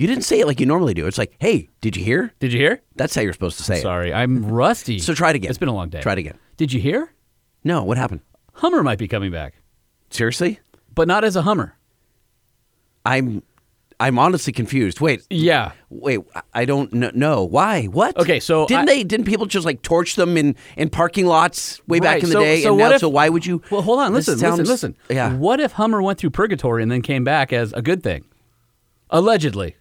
You 0.00 0.06
didn't 0.06 0.24
say 0.24 0.40
it 0.40 0.46
like 0.46 0.60
you 0.60 0.64
normally 0.64 0.94
do. 0.94 1.06
It's 1.06 1.18
like, 1.18 1.34
hey, 1.40 1.68
did 1.82 1.94
you 1.94 2.02
hear? 2.02 2.32
Did 2.38 2.54
you 2.54 2.58
hear? 2.58 2.80
That's 2.96 3.14
how 3.14 3.20
you're 3.20 3.34
supposed 3.34 3.58
to 3.58 3.64
say 3.64 3.80
it. 3.80 3.82
Sorry, 3.82 4.14
I'm 4.14 4.46
rusty. 4.46 4.98
So 4.98 5.12
try 5.12 5.28
it 5.28 5.36
again. 5.36 5.50
It's 5.50 5.58
been 5.58 5.68
a 5.68 5.74
long 5.74 5.90
day. 5.90 6.00
Try 6.00 6.14
it 6.14 6.18
again. 6.18 6.38
Did 6.56 6.72
you 6.72 6.80
hear? 6.80 7.12
No, 7.64 7.82
what 7.84 7.98
happened? 7.98 8.22
Hummer 8.54 8.82
might 8.82 8.98
be 8.98 9.06
coming 9.08 9.30
back, 9.30 9.56
Seriously? 10.08 10.58
but 10.94 11.06
not 11.06 11.22
as 11.22 11.36
a 11.36 11.42
Hummer. 11.42 11.76
I'm 13.04 13.42
I'm 14.02 14.18
honestly 14.18 14.54
confused. 14.54 15.02
Wait, 15.02 15.20
Yeah. 15.28 15.72
wait, 15.90 16.20
I- 16.34 16.40
I 16.54 16.64
don't 16.64 16.90
kn- 16.90 17.12
know 17.14 17.44
why. 17.44 17.84
What? 17.84 18.16
Okay, 18.16 18.40
so 18.40 18.66
didn't 18.66 18.88
I- 18.88 18.94
they? 18.94 19.04
Didn't 19.04 19.26
people 19.26 19.44
just 19.44 19.66
like 19.66 19.82
torch 19.82 20.16
them 20.16 20.38
in 20.38 20.56
in 20.78 20.88
parking 20.88 21.26
lots 21.26 21.86
way 21.86 22.00
back 22.00 22.14
Right, 22.14 22.22
in 22.22 22.28
the 22.30 22.32
so- 22.32 22.40
day? 22.40 22.62
so 22.62 22.68
and 22.70 22.78
what 22.78 22.88
now, 22.88 22.94
if- 22.94 23.00
so 23.02 23.10
why 23.10 23.28
would 23.28 23.44
you? 23.44 23.60
Well, 23.70 23.82
hold 23.82 23.98
on. 24.00 24.14
This 24.14 24.28
Listen, 24.28 24.40
sounds- 24.40 24.58
listen, 24.60 24.94
listen. 25.10 25.14
Yeah. 25.14 25.34
What 25.34 25.60
if 25.60 25.72
Hummer 25.72 26.00
went 26.02 26.18
through 26.18 26.30
purgatory 26.30 26.82
and 26.82 26.90
then 26.90 27.02
came 27.02 27.22
back 27.22 27.52
as 27.52 27.74
a 27.74 27.82
good 27.82 28.02
thing? 28.02 28.24
Allegedly. 29.10 29.76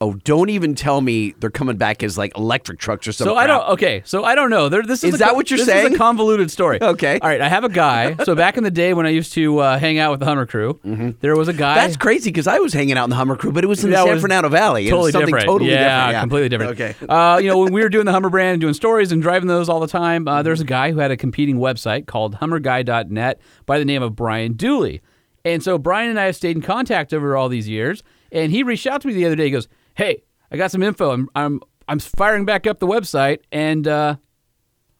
Oh, 0.00 0.12
don't 0.12 0.48
even 0.48 0.76
tell 0.76 1.00
me 1.00 1.34
they're 1.40 1.50
coming 1.50 1.76
back 1.76 2.04
as 2.04 2.16
like 2.16 2.36
electric 2.38 2.78
trucks 2.78 3.08
or 3.08 3.12
something. 3.12 3.34
So 3.34 3.36
I 3.36 3.48
don't. 3.48 3.68
Okay, 3.70 4.02
so 4.04 4.22
I 4.22 4.36
don't 4.36 4.48
know. 4.48 4.68
There, 4.68 4.84
this 4.84 5.02
is 5.02 5.14
Is 5.14 5.20
a 5.20 5.24
that 5.24 5.34
what 5.34 5.50
you're 5.50 5.56
this 5.58 5.66
saying? 5.66 5.88
Is 5.88 5.94
a 5.94 5.98
convoluted 5.98 6.52
story. 6.52 6.78
Okay. 6.88 7.18
All 7.20 7.28
right. 7.28 7.40
I 7.40 7.48
have 7.48 7.64
a 7.64 7.68
guy. 7.68 8.14
So 8.24 8.34
back 8.36 8.56
in 8.56 8.62
the 8.62 8.70
day 8.70 8.94
when 8.94 9.06
I 9.06 9.10
used 9.10 9.32
to 9.32 9.58
uh, 9.58 9.78
hang 9.78 9.98
out 9.98 10.12
with 10.12 10.20
the 10.20 10.26
Hummer 10.26 10.46
crew, 10.46 10.78
there 11.20 11.34
was 11.34 11.48
a 11.48 11.52
guy. 11.52 11.76
Mm-hmm. 11.76 11.80
That's 11.86 11.96
crazy 11.96 12.30
because 12.30 12.46
I 12.46 12.58
was 12.60 12.72
hanging 12.72 12.96
out 12.96 13.04
in 13.04 13.10
the 13.10 13.16
Hummer 13.16 13.34
crew, 13.36 13.50
but 13.50 13.64
it 13.64 13.66
was 13.66 13.82
in 13.82 13.90
the 13.90 13.96
San 13.96 14.20
Fernando 14.20 14.48
Valley. 14.48 14.82
It 14.86 14.92
was 14.92 15.10
Totally 15.10 15.12
something 15.12 15.26
different. 15.26 15.46
totally 15.46 15.70
yeah, 15.72 15.78
different. 15.78 16.12
Yeah, 16.12 16.20
completely 16.20 16.48
different. 16.48 16.72
Okay. 16.80 16.94
Uh, 17.08 17.38
you 17.38 17.48
know, 17.48 17.58
when 17.58 17.72
we 17.72 17.82
were 17.82 17.88
doing 17.88 18.04
the 18.06 18.12
Hummer 18.12 18.28
brand 18.30 18.52
and 18.54 18.60
doing 18.60 18.74
stories 18.74 19.10
and 19.10 19.20
driving 19.20 19.48
those 19.48 19.68
all 19.68 19.80
the 19.80 19.88
time, 19.88 20.28
uh, 20.28 20.42
there's 20.42 20.60
a 20.60 20.64
guy 20.64 20.92
who 20.92 20.98
had 20.98 21.10
a 21.10 21.16
competing 21.16 21.56
website 21.56 22.06
called 22.06 22.36
HummerGuy.net 22.36 23.40
by 23.66 23.78
the 23.78 23.84
name 23.84 24.02
of 24.02 24.14
Brian 24.14 24.52
Dooley. 24.52 25.00
And 25.44 25.62
so 25.62 25.78
Brian 25.78 26.10
and 26.10 26.20
I 26.20 26.26
have 26.26 26.36
stayed 26.36 26.54
in 26.56 26.62
contact 26.62 27.12
over 27.12 27.36
all 27.36 27.48
these 27.48 27.68
years. 27.68 28.02
And 28.30 28.52
he 28.52 28.62
reached 28.62 28.86
out 28.86 29.00
to 29.02 29.08
me 29.08 29.14
the 29.14 29.24
other 29.24 29.36
day. 29.36 29.46
He 29.46 29.50
goes, 29.50 29.68
"Hey, 29.98 30.22
I 30.50 30.56
got 30.56 30.70
some 30.70 30.82
info. 30.82 31.10
I'm 31.10 31.28
I'm 31.34 31.60
I'm 31.88 31.98
firing 31.98 32.44
back 32.44 32.66
up 32.66 32.78
the 32.78 32.86
website, 32.86 33.40
and 33.52 33.86
uh, 33.88 34.14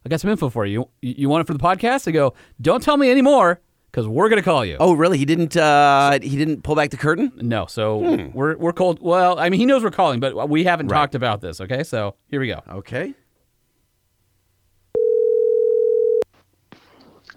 I 0.05 0.09
got 0.09 0.19
some 0.19 0.29
info 0.29 0.49
for 0.49 0.65
you. 0.65 0.89
you. 1.01 1.15
You 1.17 1.29
want 1.29 1.41
it 1.41 1.47
for 1.47 1.53
the 1.53 1.59
podcast?" 1.63 2.07
I 2.07 2.11
go, 2.11 2.33
"Don't 2.61 2.83
tell 2.83 2.97
me 2.97 3.09
anymore, 3.09 3.61
because 3.91 4.07
we're 4.07 4.27
gonna 4.29 4.41
call 4.43 4.65
you." 4.65 4.75
Oh, 4.79 4.91
really? 4.93 5.17
He 5.17 5.23
didn't. 5.25 5.55
Uh, 5.55 6.19
he 6.21 6.35
didn't 6.37 6.63
pull 6.63 6.75
back 6.75 6.89
the 6.89 6.97
curtain. 6.97 7.31
No, 7.37 7.65
so 7.65 7.97
we're 8.33 8.57
we're 8.57 8.73
cold. 8.73 8.99
Well, 9.01 9.39
I 9.39 9.49
mean, 9.49 9.59
he 9.61 9.65
knows 9.65 9.83
we're 9.83 9.89
calling, 9.91 10.19
but 10.19 10.49
we 10.49 10.65
haven't 10.65 10.87
Right. 10.89 10.97
talked 10.97 11.15
about 11.15 11.39
this. 11.41 11.61
Okay, 11.61 11.83
so 11.83 12.15
here 12.29 12.41
we 12.41 12.47
go. 12.47 12.61
Okay. 12.69 13.13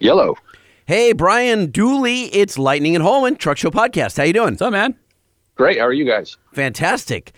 Yellow. 0.01 0.35
Hey, 0.87 1.13
Brian 1.13 1.71
Dooley. 1.71 2.23
It's 2.35 2.59
Lightning 2.59 2.97
and 2.97 3.05
Holman 3.05 3.37
Truck 3.37 3.57
Show 3.57 3.71
Podcast. 3.71 4.17
How 4.17 4.25
you 4.25 4.33
doing? 4.33 4.51
What's 4.55 4.63
up, 4.63 4.73
man? 4.73 4.97
Great. 5.55 5.79
How 5.79 5.87
are 5.87 5.93
you 5.93 6.05
guys? 6.05 6.37
Fantastic. 6.53 7.33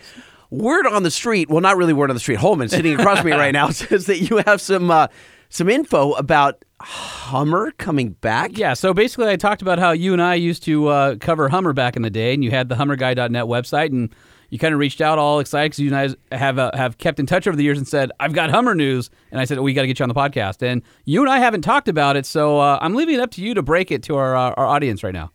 Word 0.50 0.86
on 0.86 1.02
the 1.02 1.10
street. 1.10 1.48
Well, 1.48 1.60
not 1.60 1.76
really 1.76 1.92
word 1.92 2.10
on 2.10 2.16
the 2.16 2.20
street. 2.20 2.38
Holman 2.38 2.68
sitting 2.68 2.98
across 2.98 3.18
from 3.18 3.30
me 3.30 3.36
right 3.36 3.52
now 3.52 3.70
says 3.70 4.06
that 4.06 4.18
you 4.18 4.38
have 4.46 4.60
some 4.60 4.90
uh, 4.90 5.08
some 5.48 5.68
info 5.68 6.12
about 6.12 6.64
Hummer 6.80 7.72
coming 7.78 8.10
back. 8.10 8.58
Yeah, 8.58 8.74
so 8.74 8.92
basically, 8.92 9.28
I 9.28 9.36
talked 9.36 9.62
about 9.62 9.78
how 9.78 9.92
you 9.92 10.12
and 10.12 10.20
I 10.20 10.34
used 10.34 10.62
to 10.64 10.88
uh, 10.88 11.16
cover 11.16 11.48
Hummer 11.48 11.72
back 11.72 11.96
in 11.96 12.02
the 12.02 12.10
day, 12.10 12.34
and 12.34 12.44
you 12.44 12.50
had 12.50 12.68
the 12.68 12.74
HummerGuy.net 12.74 13.44
website, 13.44 13.90
and 13.90 14.14
you 14.50 14.58
kind 14.58 14.74
of 14.74 14.80
reached 14.80 15.00
out 15.00 15.18
all 15.18 15.40
excited 15.40 15.70
because 15.70 15.78
you 15.78 15.90
guys 15.90 16.14
have 16.30 16.58
uh, 16.58 16.70
have 16.74 16.98
kept 16.98 17.18
in 17.18 17.26
touch 17.26 17.46
over 17.46 17.56
the 17.56 17.64
years 17.64 17.78
and 17.78 17.88
said, 17.88 18.12
"I've 18.20 18.32
got 18.32 18.50
Hummer 18.50 18.74
news," 18.74 19.10
and 19.30 19.40
I 19.40 19.44
said, 19.44 19.58
"We 19.60 19.72
got 19.72 19.82
to 19.82 19.86
get 19.86 19.98
you 19.98 20.02
on 20.02 20.08
the 20.08 20.14
podcast." 20.14 20.62
And 20.62 20.82
you 21.04 21.20
and 21.22 21.30
I 21.30 21.38
haven't 21.38 21.62
talked 21.62 21.88
about 21.88 22.16
it, 22.16 22.26
so 22.26 22.58
uh, 22.58 22.78
I'm 22.80 22.94
leaving 22.94 23.14
it 23.14 23.20
up 23.20 23.30
to 23.32 23.42
you 23.42 23.54
to 23.54 23.62
break 23.62 23.90
it 23.90 24.02
to 24.04 24.16
our 24.16 24.36
uh, 24.36 24.50
our 24.56 24.66
audience 24.66 25.02
right 25.02 25.14
now. 25.14 25.30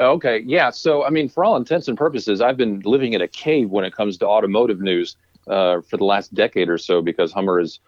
Okay. 0.00 0.42
Yeah. 0.46 0.70
So, 0.70 1.04
I 1.04 1.10
mean, 1.10 1.28
for 1.28 1.44
all 1.44 1.56
intents 1.56 1.88
and 1.88 1.96
purposes, 1.96 2.40
I've 2.40 2.56
been 2.56 2.80
living 2.84 3.12
in 3.14 3.20
a 3.20 3.28
cave 3.28 3.70
when 3.70 3.84
it 3.84 3.94
comes 3.94 4.18
to 4.18 4.26
automotive 4.26 4.80
news 4.80 5.16
uh, 5.48 5.80
for 5.82 5.96
the 5.96 6.04
last 6.04 6.34
decade 6.34 6.68
or 6.68 6.78
so 6.78 7.00
because 7.00 7.32
Hummer 7.32 7.60
is, 7.60 7.78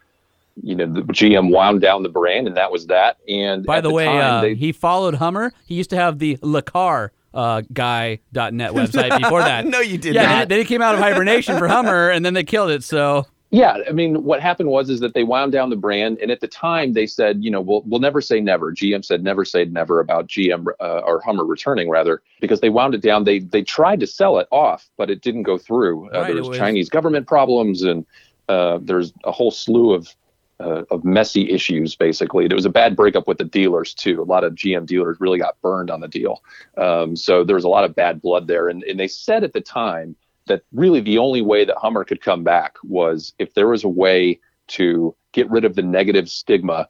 you 0.63 0.75
know, 0.75 0.87
the 0.87 1.03
GM 1.03 1.51
wound 1.51 1.81
down 1.81 2.03
the 2.03 2.09
brand, 2.09 2.47
and 2.47 2.57
that 2.57 2.73
was 2.73 2.87
that. 2.87 3.19
And 3.29 3.65
By 3.65 3.79
at 3.79 3.83
the, 3.83 3.91
way, 3.91 4.07
time, 4.07 4.21
uh, 4.21 4.41
they- 4.43 4.55
he 4.55 4.73
followed 4.73 5.15
Hummer. 5.17 5.53
He 5.67 5.75
used 5.75 5.91
to 5.91 5.97
have 5.97 6.19
the 6.19 6.37
Lacar 6.39 7.11
uh, 7.35 7.63
guy.net 7.73 8.73
website 8.73 9.19
before 9.23 9.43
that. 9.43 9.67
No, 9.69 9.81
you 9.81 9.99
did 9.99 10.15
yeah, 10.15 10.23
not. 10.23 10.29
Then, 10.31 10.49
then 10.49 10.61
it 10.61 10.67
came 10.67 10.83
out 10.83 10.95
of 10.95 11.01
hibernation 11.01 11.59
for 11.59 11.69
Hummer, 11.69 12.09
and 12.11 12.25
then 12.25 12.35
they 12.35 12.45
killed 12.45 12.71
it. 12.71 12.83
So 12.85 13.27
Yeah, 13.51 13.79
I 13.89 13.93
mean, 13.93 14.25
what 14.25 14.43
happened 14.43 14.69
was 14.69 14.91
is 14.91 15.01
that 15.01 15.15
they 15.15 15.25
wound 15.25 15.53
down 15.53 15.71
the 15.71 15.77
brand, 15.77 16.19
and 16.19 16.31
at 16.31 16.41
the 16.41 16.49
time 16.49 16.93
they 16.93 17.07
said, 17.07 17.43
you 17.43 17.51
know, 17.51 17.63
we'll 17.63 17.83
we'll 17.87 18.01
never 18.01 18.21
say 18.21 18.41
never. 18.41 18.73
GM 18.73 19.03
said 19.03 19.23
never 19.25 19.45
say 19.47 19.65
never 19.65 20.01
about 20.01 20.27
GM 20.27 20.67
uh, 20.81 20.99
or 20.99 21.23
Hummer 21.23 21.47
returning, 21.47 21.89
rather, 21.89 22.21
because 22.41 22.61
they 22.61 22.69
wound 22.69 22.95
it 22.95 23.01
down. 23.01 23.25
They 23.25 23.39
they 23.39 23.63
tried 23.63 24.01
to 24.01 24.07
sell 24.07 24.39
it 24.39 24.49
off, 24.51 24.87
but 24.99 25.09
it 25.09 25.23
didn't 25.23 25.45
go 25.45 25.57
through. 25.57 26.09
Uh, 26.11 26.21
Right, 26.21 26.27
there 26.27 26.37
was, 26.37 26.49
was- 26.51 26.59
Chinese 26.59 26.91
government 26.91 27.27
problems, 27.27 27.83
and 27.83 28.05
uh, 28.51 28.81
there's 28.83 29.15
a 29.25 29.33
whole 29.33 29.51
slew 29.51 29.95
of 29.95 30.15
uh, 30.61 30.83
of 30.91 31.03
messy 31.03 31.49
issues. 31.51 31.97
Basically, 31.97 32.49
there 32.49 32.57
was 32.57 32.67
a 32.67 32.71
bad 32.71 32.97
breakup 32.97 33.27
with 33.27 33.39
the 33.39 33.45
dealers 33.45 33.95
too. 33.95 34.21
A 34.21 34.25
lot 34.25 34.45
of 34.45 34.55
GM 34.57 34.85
dealers 34.85 35.17
really 35.21 35.39
got 35.39 35.59
burned 35.63 35.91
on 35.91 36.01
the 36.01 36.09
deal, 36.09 36.43
um, 36.77 37.17
so 37.17 37.45
there 37.45 37.57
was 37.57 37.65
a 37.65 37.69
lot 37.69 37.85
of 37.85 37.95
bad 37.95 38.21
blood 38.21 38.47
there. 38.47 38.69
And 38.69 38.83
and 38.83 39.01
they 39.01 39.09
said 39.09 39.43
at 39.43 39.55
the 39.55 39.63
time 39.63 40.17
that 40.49 40.63
really 40.73 41.01
the 41.01 41.19
only 41.19 41.43
way 41.43 41.65
that 41.65 41.77
Hummer 41.77 42.05
could 42.05 42.21
come 42.21 42.45
back 42.45 42.77
was 42.83 43.33
if 43.39 43.55
there 43.55 43.69
was 43.69 43.85
a 43.85 43.89
way 43.89 44.41
to 44.69 45.15
get 45.33 45.51
rid 45.51 45.65
of 45.65 45.75
the 45.75 45.83
negative 45.83 46.29
stigma 46.29 46.89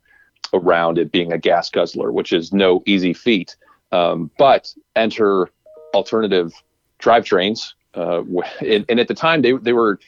around 0.52 0.98
it 0.98 1.12
being 1.12 1.32
a 1.32 1.38
gas 1.38 1.70
guzzler, 1.70 2.12
which 2.12 2.32
is 2.32 2.52
no 2.52 2.82
easy 2.86 3.12
feat. 3.12 3.56
Um, 3.92 4.30
but 4.38 4.74
enter 4.96 5.50
alternative 5.94 6.52
drivetrains. 6.98 7.74
Uh, 7.94 8.22
and, 8.60 8.84
and 8.88 9.00
at 9.00 9.08
the 9.08 9.14
time, 9.14 9.42
they, 9.42 9.52
they 9.52 9.72
were, 9.72 9.98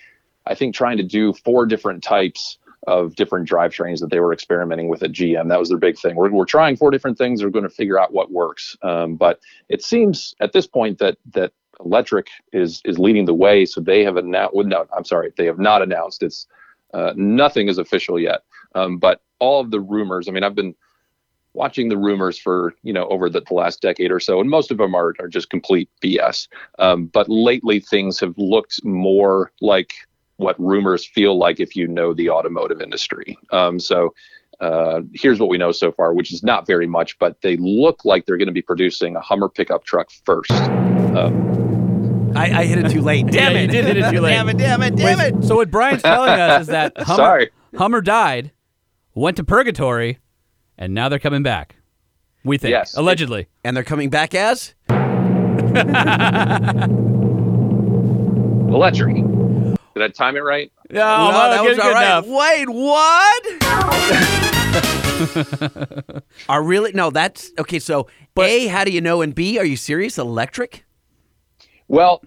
I 0.47 0.55
think, 0.55 0.75
trying 0.75 0.97
to 0.97 1.03
do 1.03 1.33
four 1.33 1.67
different 1.67 2.03
types 2.03 2.59
of 2.87 3.15
different 3.15 3.49
drivetrains 3.49 4.01
that 4.01 4.11
they 4.11 4.21
were 4.21 4.33
experimenting 4.33 4.89
with 4.89 5.03
at 5.03 5.13
GM. 5.13 5.49
That 5.49 5.59
was 5.59 5.69
their 5.69 5.79
big 5.79 5.99
thing. 5.99 6.17
We're, 6.17 6.31
we're 6.31 6.47
trying 6.47 6.77
four 6.77 6.91
different 6.91 7.19
things. 7.19 7.43
We're 7.43 7.51
going 7.51 7.65
to 7.65 7.71
figure 7.71 8.01
out 8.01 8.13
what 8.13 8.31
works. 8.31 8.77
Um, 8.83 9.17
but 9.17 9.41
it 9.69 9.83
seems 9.83 10.35
at 10.41 10.53
this 10.53 10.67
point 10.67 10.99
that 10.99 11.19
that 11.33 11.53
electric 11.85 12.29
is 12.53 12.81
is 12.85 12.99
leading 12.99 13.25
the 13.25 13.35
way. 13.35 13.65
So 13.65 13.81
they 13.81 14.05
have 14.05 14.17
announced. 14.17 14.55
No, 14.55 14.87
I'm 14.97 15.05
sorry, 15.05 15.33
they 15.37 15.47
have 15.47 15.59
not 15.59 15.83
announced. 15.83 16.23
It's 16.23 16.47
uh, 16.95 17.13
nothing 17.17 17.69
is 17.69 17.79
official 17.79 18.19
yet. 18.19 18.43
Um, 18.75 18.99
but 18.99 19.21
all 19.39 19.61
of 19.61 19.71
the 19.71 19.81
rumors. 19.81 20.29
I 20.29 20.33
mean, 20.33 20.45
I've 20.45 20.55
been 20.55 20.75
watching 21.53 21.89
the 21.89 21.97
rumors 21.97 22.39
for 22.39 22.75
you 22.83 22.93
know 22.93 23.07
over 23.09 23.29
the, 23.29 23.41
the 23.41 23.55
last 23.55 23.81
decade 23.81 24.13
or 24.13 24.21
so, 24.21 24.41
and 24.41 24.49
most 24.49 24.71
of 24.71 24.79
them 24.79 24.95
are 24.95 25.15
are 25.19 25.29
just 25.29 25.51
complete 25.51 25.89
BS. 26.03 26.49
Um, 26.79 27.07
but 27.07 27.29
lately, 27.29 27.81
things 27.81 28.21
have 28.21 28.35
looked 28.39 28.85
more 28.85 29.53
like 29.61 29.95
what 30.41 30.59
rumors 30.61 31.07
feel 31.07 31.39
like 31.39 31.61
if 31.61 31.77
you 31.77 31.87
know 31.87 32.13
the 32.15 32.31
automotive 32.31 32.81
industry. 32.81 33.39
Um, 33.53 33.79
so. 33.79 34.15
Uh, 34.59 35.01
here's 35.15 35.41
what 35.41 35.49
we 35.49 35.57
know 35.57 35.73
so 35.73 35.91
far, 35.91 36.13
which 36.13 36.31
is 36.35 36.43
not 36.43 36.67
very 36.67 36.87
much, 36.87 37.19
but 37.19 37.41
they 37.41 37.57
look 37.57 38.05
like 38.05 38.27
they're 38.27 38.37
going 38.37 38.45
to 38.47 38.53
be 38.53 38.61
producing 38.61 39.17
a 39.17 39.21
Hummer 39.21 39.49
pickup 39.49 39.85
truck 39.85 40.11
first. 40.27 40.53
Um, 40.53 42.33
I, 42.37 42.51
I 42.61 42.65
hit 42.67 42.77
it 42.85 42.91
too 42.91 43.01
late. 43.01 43.25
Damn 43.29 43.55
Yeah, 43.55 43.59
it! 43.61 43.63
you 43.63 43.69
did 43.69 43.87
hit 43.87 43.97
it 43.97 44.11
too 44.11 44.21
late. 44.21 44.33
damn 44.33 44.51
it! 44.51 44.59
Damn 44.59 44.83
it! 44.83 44.97
Damn 44.97 45.19
Wait, 45.19 45.35
it! 45.35 45.45
So 45.47 45.55
what 45.57 45.71
Brian's 45.71 46.03
telling 46.03 46.39
us 46.39 46.61
is 46.63 46.67
that 46.67 46.93
Hummer, 46.99 47.17
Sorry. 47.17 47.51
Hummer 47.79 48.03
died, 48.03 48.51
went 49.15 49.39
to 49.39 49.45
purgatory, 49.45 50.19
and 50.77 50.93
now 50.93 51.09
they're 51.09 51.19
coming 51.19 51.43
back. 51.43 51.77
We 52.45 52.59
think 52.59 52.73
Yes. 52.73 52.95
allegedly. 52.99 53.49
And 53.65 53.75
they're 53.75 53.83
coming 53.83 54.11
back 54.11 54.35
as 54.35 54.75
electric. 58.71 59.17
Did 59.95 60.03
I 60.03 60.09
time 60.09 60.37
it 60.37 60.41
right? 60.41 60.73
No, 60.91 61.31
No, 61.31 61.51
that 61.51 61.63
was 61.65 61.79
all 61.79 61.85
good 61.87 61.95
right. 61.95 62.05
enough. 62.05 62.27
Wait, 62.27 62.69
what? 62.69 63.45
are 66.49 66.63
really 66.63 66.93
no? 66.93 67.11
That's 67.11 67.51
okay. 67.59 67.79
So 67.79 68.07
a, 68.39 68.67
how 68.69 68.85
do 68.85 68.93
you 68.93 69.01
know? 69.01 69.21
And 69.23 69.35
B, 69.35 69.59
are 69.59 69.65
you 69.65 69.77
serious? 69.77 70.17
Electric? 70.19 70.85
Well, 71.89 72.23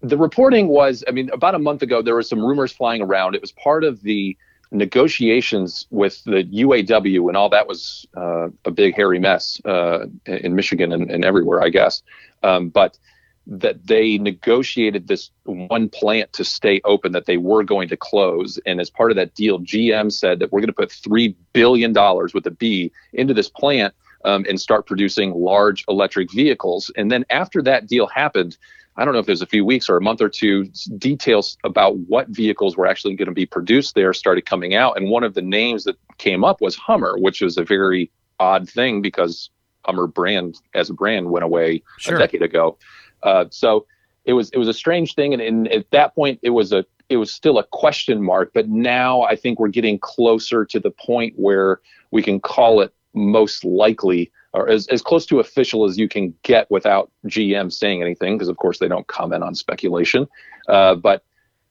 the 0.00 0.16
reporting 0.16 0.68
was, 0.68 1.04
I 1.08 1.12
mean, 1.12 1.30
about 1.32 1.54
a 1.54 1.58
month 1.58 1.82
ago, 1.82 2.02
there 2.02 2.14
were 2.14 2.22
some 2.22 2.44
rumors 2.44 2.72
flying 2.72 3.02
around. 3.02 3.34
It 3.34 3.40
was 3.40 3.52
part 3.52 3.84
of 3.84 4.02
the 4.02 4.36
negotiations 4.72 5.86
with 5.90 6.22
the 6.24 6.44
UAW, 6.44 7.28
and 7.28 7.36
all 7.36 7.48
that 7.50 7.66
was 7.66 8.06
uh, 8.16 8.48
a 8.64 8.70
big 8.70 8.94
hairy 8.94 9.18
mess 9.18 9.60
uh, 9.64 10.06
in 10.26 10.54
Michigan 10.54 10.92
and, 10.92 11.10
and 11.10 11.24
everywhere, 11.24 11.62
I 11.62 11.68
guess. 11.70 12.02
Um, 12.42 12.68
but 12.68 12.98
that 13.46 13.86
they 13.86 14.18
negotiated 14.18 15.06
this 15.06 15.30
one 15.44 15.88
plant 15.88 16.32
to 16.32 16.44
stay 16.44 16.80
open 16.84 17.12
that 17.12 17.26
they 17.26 17.36
were 17.36 17.62
going 17.62 17.88
to 17.88 17.96
close. 17.96 18.58
And 18.66 18.80
as 18.80 18.90
part 18.90 19.12
of 19.12 19.16
that 19.16 19.34
deal, 19.34 19.60
GM 19.60 20.12
said 20.12 20.40
that 20.40 20.52
we're 20.52 20.60
going 20.60 20.66
to 20.68 20.72
put 20.72 20.90
$3 20.90 21.34
billion 21.52 21.92
with 22.34 22.46
a 22.46 22.50
B 22.50 22.90
into 23.12 23.34
this 23.34 23.48
plant 23.48 23.94
um, 24.24 24.44
and 24.48 24.60
start 24.60 24.86
producing 24.86 25.32
large 25.32 25.84
electric 25.88 26.32
vehicles. 26.32 26.90
And 26.96 27.10
then 27.10 27.24
after 27.30 27.62
that 27.62 27.86
deal 27.86 28.08
happened, 28.08 28.58
I 28.96 29.04
don't 29.04 29.14
know 29.14 29.20
if 29.20 29.28
was 29.28 29.42
a 29.42 29.46
few 29.46 29.64
weeks 29.64 29.88
or 29.88 29.96
a 29.96 30.02
month 30.02 30.20
or 30.20 30.28
two, 30.28 30.70
details 30.96 31.56
about 31.64 31.96
what 31.98 32.28
vehicles 32.28 32.76
were 32.76 32.86
actually 32.86 33.14
going 33.14 33.28
to 33.28 33.34
be 33.34 33.46
produced 33.46 33.94
there 33.94 34.12
started 34.12 34.46
coming 34.46 34.74
out. 34.74 34.96
And 34.96 35.10
one 35.10 35.22
of 35.22 35.34
the 35.34 35.42
names 35.42 35.84
that 35.84 35.96
came 36.18 36.44
up 36.44 36.60
was 36.60 36.74
Hummer, 36.76 37.16
which 37.18 37.42
was 37.42 37.58
a 37.58 37.64
very 37.64 38.10
odd 38.40 38.68
thing 38.68 39.02
because 39.02 39.50
Hummer 39.84 40.06
brand 40.06 40.60
as 40.74 40.90
a 40.90 40.94
brand 40.94 41.30
went 41.30 41.44
away 41.44 41.82
Sure. 41.98 42.16
a 42.16 42.18
decade 42.18 42.42
ago. 42.42 42.78
Uh, 43.22 43.46
so 43.50 43.86
it 44.24 44.32
was 44.32 44.50
it 44.50 44.58
was 44.58 44.68
a 44.68 44.74
strange 44.74 45.14
thing, 45.14 45.32
and, 45.32 45.42
and 45.42 45.68
at 45.68 45.90
that 45.90 46.14
point, 46.14 46.40
it 46.42 46.50
was 46.50 46.72
a 46.72 46.84
it 47.08 47.16
was 47.16 47.32
still 47.32 47.58
a 47.58 47.64
question 47.64 48.22
mark. 48.22 48.50
But 48.52 48.68
now 48.68 49.22
I 49.22 49.36
think 49.36 49.58
we're 49.58 49.68
getting 49.68 49.98
closer 49.98 50.64
to 50.64 50.80
the 50.80 50.90
point 50.90 51.34
where 51.36 51.80
we 52.10 52.22
can 52.22 52.40
call 52.40 52.80
it 52.80 52.92
most 53.14 53.64
likely, 53.64 54.30
or 54.52 54.68
as 54.68 54.86
as 54.88 55.02
close 55.02 55.26
to 55.26 55.40
official 55.40 55.84
as 55.84 55.96
you 55.96 56.08
can 56.08 56.34
get 56.42 56.70
without 56.70 57.10
GM 57.26 57.72
saying 57.72 58.02
anything, 58.02 58.36
because 58.36 58.48
of 58.48 58.56
course 58.56 58.78
they 58.78 58.88
don't 58.88 59.06
comment 59.06 59.44
on 59.44 59.54
speculation. 59.54 60.26
Uh, 60.68 60.96
but 60.96 61.24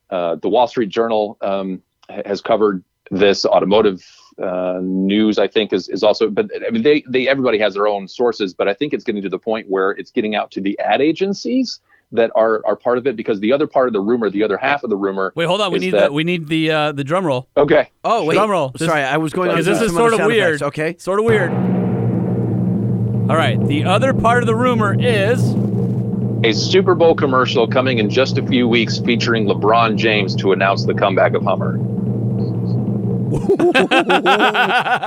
uh, 0.10 0.36
the 0.36 0.50
Wall 0.50 0.68
Street 0.68 0.90
Journal 0.90 1.38
um, 1.42 1.82
has 2.10 2.42
covered 2.42 2.84
this. 3.12 3.46
Automotive 3.46 4.04
uh, 4.42 4.80
news, 4.82 5.38
I 5.40 5.48
think, 5.48 5.72
is 5.74 5.88
is 5.90 6.04
also. 6.04 6.30
But 6.30 6.50
I 6.66 6.70
mean, 6.72 6.84
they 6.84 7.04
they 7.08 7.28
everybody 7.28 7.58
has 7.60 7.74
their 7.74 7.88
own 7.88 8.08
sources, 8.08 8.54
but 8.54 8.68
I 8.68 8.74
think 8.74 8.94
it's 8.94 9.04
getting 9.04 9.22
to 9.24 9.30
the 9.30 9.40
point 9.40 9.68
where 9.70 9.92
it's 9.92 10.12
getting 10.12 10.36
out 10.36 10.52
to 10.52 10.62
the 10.62 10.78
ad 10.80 11.02
agencies 11.02 11.80
that 12.12 12.32
are 12.36 12.62
are 12.66 12.76
part 12.76 12.98
of 12.98 13.08
it 13.08 13.16
because 13.16 13.40
the 13.40 13.52
other 13.52 13.66
part 13.68 13.88
of 13.88 13.94
the 13.94 14.00
rumor, 14.00 14.30
the 14.30 14.44
other 14.44 14.58
half 14.58 14.84
of 14.84 14.90
the 14.90 14.96
rumor. 14.98 15.34
Wait, 15.36 15.46
hold 15.46 15.62
on. 15.62 15.72
We 15.72 15.80
need 15.80 15.92
that- 15.94 16.08
the, 16.08 16.14
we 16.14 16.24
need 16.24 16.48
the 16.48 16.72
uh, 16.72 16.92
the 16.92 17.04
drum 17.04 17.26
roll. 17.26 17.48
Okay. 17.58 17.90
Oh 18.04 18.26
wait, 18.26 18.36
Drum 18.36 18.50
roll. 18.52 18.72
Sorry, 18.78 19.02
I 19.04 19.18
was 19.18 19.34
going 19.34 19.50
on. 19.50 19.56
Because 19.56 19.66
this 19.66 19.82
is 19.82 19.96
sort 19.96 20.14
of 20.14 20.20
weird. 20.26 20.56
effects. 20.56 20.62
Okay. 20.64 20.96
Sort 21.00 21.20
of 21.20 21.26
weird. 21.26 21.52
All 23.28 23.36
right. 23.36 23.60
The 23.68 23.86
other 23.86 24.14
part 24.14 24.44
of 24.44 24.48
the 24.48 24.56
rumor 24.56 24.96
is 25.00 25.42
a 26.44 26.52
Super 26.54 26.94
Bowl 26.94 27.16
commercial 27.16 27.68
coming 27.68 27.98
in 27.98 28.08
just 28.10 28.38
a 28.38 28.46
few 28.46 28.68
weeks 28.68 29.00
featuring 29.00 29.48
LeBron 29.48 29.96
James 29.98 30.36
to 30.36 30.52
announce 30.52 30.86
the 30.86 30.94
comeback 30.94 31.34
of 31.34 31.42
Hummer. 31.44 31.80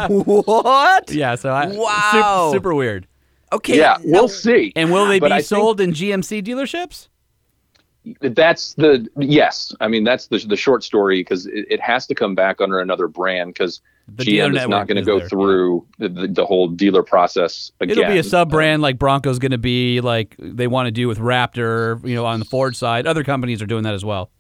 What? 0.09 1.11
yeah. 1.11 1.35
So 1.35 1.51
I 1.51 1.67
Wow. 1.69 2.49
super, 2.51 2.57
super 2.57 2.75
weird. 2.75 3.07
Okay. 3.53 3.79
yeah, 3.79 3.97
we'll 4.05 4.29
see. 4.29 4.73
And 4.77 4.93
will 4.93 5.07
they 5.07 5.19
But 5.21 5.29
be 5.29 5.33
I 5.35 5.37
think- 5.39 5.47
sold 5.47 5.81
in 5.81 5.93
GMC 5.93 6.43
dealerships? 6.43 7.09
That's 8.21 8.75
the 8.75 9.07
yes. 9.19 9.75
I 9.81 9.89
mean, 9.89 10.03
that's 10.05 10.29
the 10.29 10.39
the 10.39 10.57
short 10.57 10.83
story 10.83 11.21
because 11.21 11.45
it, 11.47 11.67
it 11.69 11.81
has 11.81 12.07
to 12.07 12.15
come 12.15 12.35
back 12.35 12.59
under 12.61 12.81
another 12.81 13.07
brand 13.07 13.53
because 13.53 13.83
The 14.17 14.25
dealer 14.25 14.51
GM 14.51 14.63
is 14.63 14.69
not 14.69 14.87
going 14.87 14.97
to 14.97 15.03
go 15.03 15.19
there, 15.19 15.29
through 15.29 15.85
the, 15.99 16.09
the, 16.09 16.27
the 16.29 16.47
whole 16.47 16.69
dealer 16.69 17.03
process 17.03 17.71
again. 17.81 17.99
It'll 17.99 18.11
be 18.11 18.19
a 18.19 18.23
sub 18.23 18.49
brand 18.51 18.81
like 18.81 18.97
Bronco's 18.99 19.39
going 19.39 19.51
to 19.53 19.59
be 19.59 20.01
like 20.01 20.37
they 20.39 20.69
want 20.69 20.87
to 20.87 20.91
do 20.91 21.07
with 21.07 21.19
Raptor, 21.19 22.03
you 22.09 22.15
know, 22.15 22.25
on 22.25 22.39
the 22.39 22.47
Ford 22.47 22.75
side. 22.77 23.07
Other 23.07 23.25
companies 23.25 23.61
are 23.61 23.67
doing 23.67 23.83
that 23.83 23.93
as 23.95 24.07
well. 24.07 24.31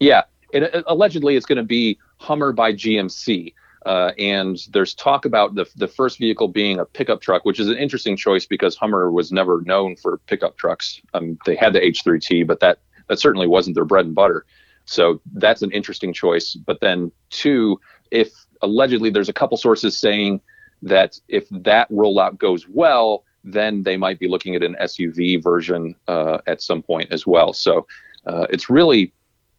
Yeah, 0.00 0.22
and 0.54 0.70
allegedly 0.86 1.36
it's 1.36 1.44
going 1.46 1.58
to 1.58 1.62
be 1.62 1.98
Hummer 2.24 2.52
by 2.52 2.72
GMC. 2.72 3.54
Uh, 3.86 4.12
and 4.18 4.58
there's 4.72 4.94
talk 4.94 5.26
about 5.26 5.54
the 5.54 5.66
the 5.76 5.86
first 5.86 6.18
vehicle 6.18 6.48
being 6.48 6.78
a 6.78 6.86
pickup 6.86 7.20
truck, 7.20 7.44
which 7.44 7.60
is 7.60 7.68
an 7.68 7.76
interesting 7.76 8.16
choice 8.16 8.46
because 8.46 8.76
Hummer 8.76 9.10
was 9.10 9.30
never 9.30 9.60
known 9.66 9.94
for 9.96 10.18
pickup 10.26 10.56
trucks. 10.56 11.02
Um, 11.12 11.38
they 11.44 11.54
had 11.54 11.74
the 11.74 11.80
H3T, 11.80 12.46
but 12.46 12.60
that 12.60 12.78
that 13.08 13.20
certainly 13.20 13.46
wasn't 13.46 13.74
their 13.74 13.84
bread 13.84 14.06
and 14.06 14.14
butter. 14.14 14.46
So 14.86 15.20
that's 15.34 15.62
an 15.62 15.70
interesting 15.72 16.12
choice. 16.12 16.54
But 16.54 16.80
then 16.80 17.12
two, 17.30 17.78
if 18.10 18.30
allegedly 18.62 19.10
there's 19.10 19.28
a 19.28 19.34
couple 19.34 19.56
sources 19.58 19.96
saying 19.98 20.40
that 20.82 21.18
if 21.28 21.46
that 21.50 21.90
rollout 21.90 22.38
goes 22.38 22.66
well, 22.68 23.24
then 23.44 23.82
they 23.82 23.96
might 23.96 24.18
be 24.18 24.28
looking 24.28 24.54
at 24.54 24.62
an 24.62 24.76
SUV 24.80 25.42
version 25.42 25.94
uh, 26.08 26.38
at 26.46 26.62
some 26.62 26.82
point 26.82 27.12
as 27.12 27.26
well. 27.26 27.52
So 27.52 27.86
uh, 28.26 28.46
it's 28.50 28.70
really 28.70 29.12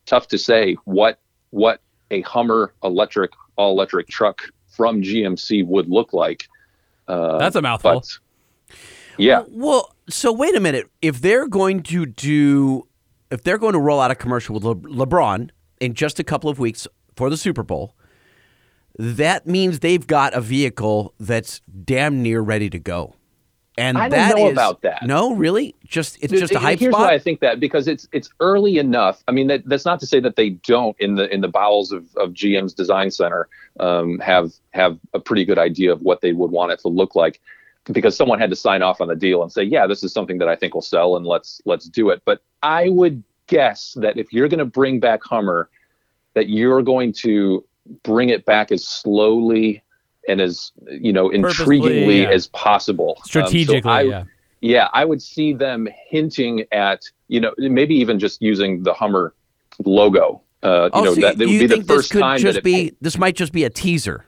tough 0.05 0.27
to 0.29 0.37
say 0.37 0.75
what 0.85 1.19
what 1.51 1.81
a 2.11 2.21
Hummer 2.21 2.73
electric 2.83 3.31
all 3.57 3.71
electric 3.71 4.07
truck 4.07 4.41
from 4.67 5.01
GMC 5.01 5.65
would 5.65 5.87
look 5.89 6.13
like. 6.13 6.47
Uh, 7.07 7.37
That's 7.37 7.55
a 7.55 7.61
mouthful. 7.61 8.01
but- 8.01 8.19
yeah, 9.17 9.43
Well, 9.47 9.95
so 10.09 10.33
wait 10.33 10.55
a 10.55 10.59
minute. 10.59 10.89
If 11.01 11.21
they're 11.21 11.47
going 11.47 11.83
to 11.83 12.05
do, 12.05 12.85
if 13.31 13.43
they're 13.43 13.57
going 13.57 13.71
to 13.71 13.79
roll 13.79 14.01
out 14.01 14.11
a 14.11 14.15
commercial 14.15 14.55
with 14.55 14.65
Le- 14.65 14.75
LeBron 15.05 15.51
in 15.79 15.93
just 15.93 16.19
a 16.19 16.23
couple 16.25 16.49
of 16.49 16.59
weeks 16.59 16.85
for 17.15 17.29
the 17.29 17.37
Super 17.37 17.63
Bowl, 17.63 17.95
that 18.99 19.47
means 19.47 19.79
they've 19.79 20.05
got 20.05 20.33
a 20.33 20.41
vehicle 20.41 21.13
that's 21.17 21.61
damn 21.85 22.21
near 22.21 22.41
ready 22.41 22.69
to 22.69 22.77
go. 22.79 23.15
And 23.77 23.97
I 23.97 24.07
don't 24.07 24.11
that 24.11 24.35
know 24.37 24.47
is- 24.47 24.53
about 24.53 24.81
that. 24.83 25.03
No, 25.05 25.33
really? 25.35 25.75
Just 25.85 26.17
it's 26.23 26.31
just 26.31 26.53
a 26.53 26.59
hype 26.59 26.79
Here's 26.79 26.93
spot. 26.93 27.07
why 27.07 27.13
I 27.13 27.19
think 27.19 27.41
that 27.41 27.59
because 27.59 27.87
it's 27.87 28.07
it's 28.11 28.29
early 28.39 28.77
enough. 28.77 29.23
I 29.27 29.31
mean, 29.31 29.47
that, 29.47 29.67
that's 29.67 29.85
not 29.85 29.99
to 29.99 30.07
say 30.07 30.19
that 30.21 30.35
they 30.35 30.51
don't 30.51 30.95
in 30.99 31.15
the 31.15 31.31
in 31.33 31.41
the 31.41 31.47
bowels 31.47 31.91
of, 31.91 32.05
of 32.15 32.31
GM's 32.31 32.73
design 32.73 33.11
center 33.11 33.49
um, 33.79 34.19
have 34.19 34.51
have 34.71 34.97
a 35.13 35.19
pretty 35.19 35.45
good 35.45 35.59
idea 35.59 35.91
of 35.91 36.01
what 36.01 36.21
they 36.21 36.31
would 36.33 36.51
want 36.51 36.71
it 36.71 36.79
to 36.79 36.87
look 36.87 37.15
like, 37.15 37.41
because 37.91 38.15
someone 38.15 38.39
had 38.39 38.49
to 38.49 38.55
sign 38.55 38.81
off 38.81 39.01
on 39.01 39.07
the 39.09 39.15
deal 39.15 39.43
and 39.43 39.51
say, 39.51 39.63
yeah, 39.63 39.85
this 39.87 40.03
is 40.03 40.13
something 40.13 40.37
that 40.37 40.47
I 40.47 40.55
think 40.55 40.73
will 40.73 40.81
sell, 40.81 41.17
and 41.17 41.25
let's 41.25 41.61
let's 41.65 41.85
do 41.89 42.09
it. 42.09 42.21
But 42.25 42.41
I 42.63 42.89
would 42.89 43.23
guess 43.47 43.95
that 43.99 44.17
if 44.17 44.31
you're 44.33 44.47
going 44.47 44.59
to 44.59 44.65
bring 44.65 44.99
back 44.99 45.23
Hummer, 45.23 45.69
that 46.33 46.49
you're 46.49 46.81
going 46.81 47.13
to 47.13 47.63
bring 48.03 48.29
it 48.29 48.45
back 48.45 48.71
as 48.71 48.87
slowly 48.87 49.83
and 50.27 50.41
as 50.41 50.71
you 50.87 51.13
know 51.13 51.29
intriguingly 51.29 52.23
yeah. 52.23 52.29
as 52.29 52.47
possible 52.47 53.15
Um, 53.17 53.23
so 53.23 53.27
Strategically, 53.27 53.91
I- 53.91 54.01
yeah. 54.01 54.23
yeah, 54.61 54.89
I 54.93 55.05
would 55.05 55.21
see 55.21 55.53
them 55.53 55.87
hinting 56.09 56.65
at, 56.71 57.03
you 57.27 57.39
know, 57.39 57.53
maybe 57.57 57.95
even 57.95 58.19
just 58.19 58.41
using 58.41 58.83
the 58.83 58.93
Hummer 58.93 59.33
logo. 59.83 60.41
Uh, 60.63 60.85
you 60.85 60.89
oh, 60.93 61.03
know, 61.03 61.13
so 61.13 61.21
that, 61.21 61.37
that 61.37 61.47
you 61.47 61.61
would 61.61 61.69
be 61.69 61.79
the 61.79 61.83
first 61.83 62.11
could 62.11 62.21
time 62.21 62.39
just 62.39 62.55
that 62.55 62.59
it, 62.59 62.63
be 62.63 62.95
this 63.01 63.17
might 63.17 63.35
just 63.35 63.53
be 63.53 63.63
a 63.63 63.69
teaser. 63.69 64.25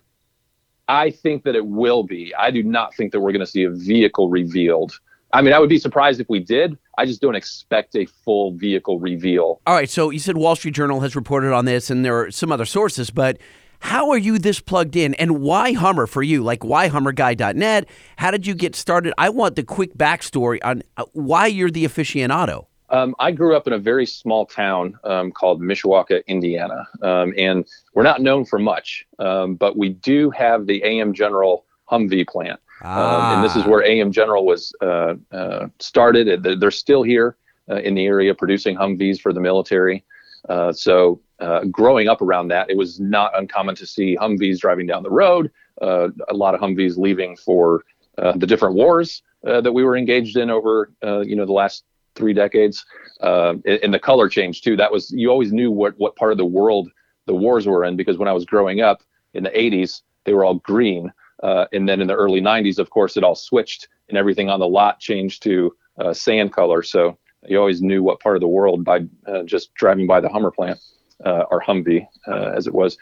I 0.87 1.09
think 1.09 1.43
that 1.43 1.55
it 1.55 1.65
will 1.65 2.03
be. 2.03 2.33
I 2.35 2.51
do 2.51 2.63
not 2.63 2.93
think 2.95 3.11
that 3.11 3.19
we're 3.19 3.31
going 3.31 3.45
to 3.45 3.51
see 3.51 3.63
a 3.63 3.69
vehicle 3.69 4.29
revealed. 4.29 4.99
I 5.33 5.41
mean, 5.41 5.51
I 5.53 5.59
would 5.59 5.69
be 5.69 5.79
surprised 5.79 6.21
if 6.21 6.29
we 6.29 6.39
did. 6.39 6.77
I 6.97 7.05
just 7.05 7.21
don't 7.21 7.35
expect 7.35 7.95
a 7.95 8.05
full 8.05 8.53
vehicle 8.53 8.99
reveal. 8.99 9.59
All 9.67 9.73
right, 9.75 9.89
so 9.89 10.09
you 10.09 10.19
said 10.19 10.37
Wall 10.37 10.55
Street 10.55 10.73
Journal 10.73 11.01
has 11.01 11.15
reported 11.15 11.53
on 11.53 11.65
this, 11.65 11.89
and 11.89 12.05
there 12.05 12.17
are 12.17 12.31
some 12.31 12.51
other 12.51 12.65
sources, 12.65 13.09
but 13.09 13.37
how 13.79 14.09
are 14.11 14.17
you 14.17 14.39
this 14.39 14.59
plugged 14.59 14.95
in, 14.95 15.13
and 15.15 15.39
why 15.41 15.73
Hummer 15.73 16.07
for 16.07 16.23
you? 16.23 16.43
Like, 16.43 16.63
why 16.63 16.89
HummerGuy.net? 16.89 17.87
How 18.17 18.31
did 18.31 18.45
you 18.47 18.55
get 18.55 18.75
started? 18.75 19.13
I 19.17 19.29
want 19.29 19.55
the 19.55 19.63
quick 19.63 19.95
backstory 19.95 20.59
on 20.63 20.83
uh, 20.97 21.05
why 21.13 21.47
you're 21.47 21.69
the 21.71 21.85
aficionado. 21.85 22.65
Um, 22.89 23.15
I 23.19 23.31
grew 23.31 23.55
up 23.55 23.67
in 23.67 23.73
a 23.73 23.77
very 23.77 24.05
small 24.05 24.45
town 24.45 24.97
um, 25.03 25.31
called 25.31 25.61
Mishawaka, 25.61 26.25
Indiana, 26.25 26.87
um, 27.01 27.33
and 27.37 27.65
we're 27.93 28.03
not 28.03 28.21
known 28.21 28.45
for 28.45 28.59
much, 28.59 29.05
um, 29.19 29.55
but 29.55 29.77
we 29.77 29.89
do 29.89 30.29
have 30.31 30.67
the 30.67 30.81
AM 30.85 31.13
General 31.13 31.65
Humvee 31.91 32.27
plant, 32.27 32.59
um, 32.83 33.35
and 33.35 33.43
this 33.43 33.55
is 33.57 33.63
Ah. 33.63 33.69
where 33.69 33.83
AM 33.83 34.11
General 34.13 34.45
was 34.45 34.73
uh, 34.81 35.15
uh, 35.33 35.67
started. 35.79 36.27
and 36.29 36.43
They're 36.43 36.55
they're 36.55 36.71
still 36.71 37.03
here 37.03 37.35
uh, 37.69 37.75
in 37.75 37.93
the 37.95 38.05
area 38.05 38.33
producing 38.33 38.77
Humvees 38.77 39.19
for 39.19 39.33
the 39.33 39.41
military. 39.41 40.05
Uh, 40.47 40.71
so, 40.71 41.19
uh, 41.39 41.65
growing 41.65 42.07
up 42.07 42.21
around 42.21 42.47
that, 42.49 42.69
it 42.69 42.77
was 42.77 42.99
not 42.99 43.37
uncommon 43.37 43.75
to 43.75 43.85
see 43.85 44.17
Humvees 44.17 44.59
driving 44.59 44.87
down 44.87 45.03
the 45.03 45.09
road. 45.09 45.51
Uh, 45.81 46.09
a 46.29 46.33
lot 46.33 46.55
of 46.55 46.61
Humvees 46.61 46.97
leaving 46.97 47.35
for 47.37 47.83
uh, 48.17 48.33
the 48.35 48.47
different 48.47 48.75
wars 48.75 49.21
uh, 49.45 49.61
that 49.61 49.71
we 49.71 49.83
were 49.83 49.95
engaged 49.95 50.37
in 50.37 50.49
over, 50.49 50.91
uh, 51.03 51.19
you 51.19 51.35
know, 51.35 51.45
the 51.45 51.51
last 51.51 51.83
three 52.15 52.33
decades. 52.33 52.83
Um, 53.21 53.61
and, 53.65 53.93
the 53.93 53.99
color 53.99 54.27
change 54.27 54.61
too. 54.61 54.75
That 54.75 54.91
was 54.91 55.11
you 55.11 55.29
always 55.29 55.51
knew 55.51 55.71
what 55.71 55.93
what 55.97 56.15
part 56.15 56.31
of 56.31 56.37
the 56.37 56.45
world 56.45 56.89
the 57.25 57.35
wars 57.35 57.67
were 57.67 57.83
in 57.83 57.95
because 57.95 58.17
when 58.17 58.27
I 58.27 58.33
was 58.33 58.45
growing 58.45 58.81
up 58.81 59.03
in 59.33 59.43
the 59.43 59.49
80s, 59.49 60.01
they 60.23 60.33
were 60.33 60.45
all 60.45 60.55
green, 60.55 61.11
uh, 61.43 61.65
and 61.73 61.87
then 61.87 62.01
in 62.01 62.07
the 62.07 62.15
early 62.15 62.41
90s, 62.41 62.79
of 62.79 62.89
course, 62.89 63.17
it 63.17 63.23
all 63.23 63.35
switched 63.35 63.87
and 64.09 64.17
everything 64.17 64.49
on 64.49 64.59
the 64.59 64.67
lot 64.67 64.99
changed 64.99 65.43
to 65.43 65.75
uh, 65.99 66.13
sand 66.13 66.53
color. 66.53 66.81
So 66.81 67.17
you 67.47 67.57
always 67.57 67.81
knew 67.81 68.01
what 68.01 68.19
part 68.19 68.35
of 68.35 68.41
the 68.41 68.47
world 68.47 68.83
by 68.83 69.01
uh, 69.27 69.43
just 69.43 69.73
driving 69.73 70.07
by 70.07 70.19
the 70.19 70.29
Hummer 70.29 70.51
plant 70.51 70.79
uh, 71.25 71.43
or 71.49 71.61
Humvee, 71.61 72.07
uh, 72.27 72.53
as 72.55 72.67
it 72.67 72.73
was. 72.73 72.97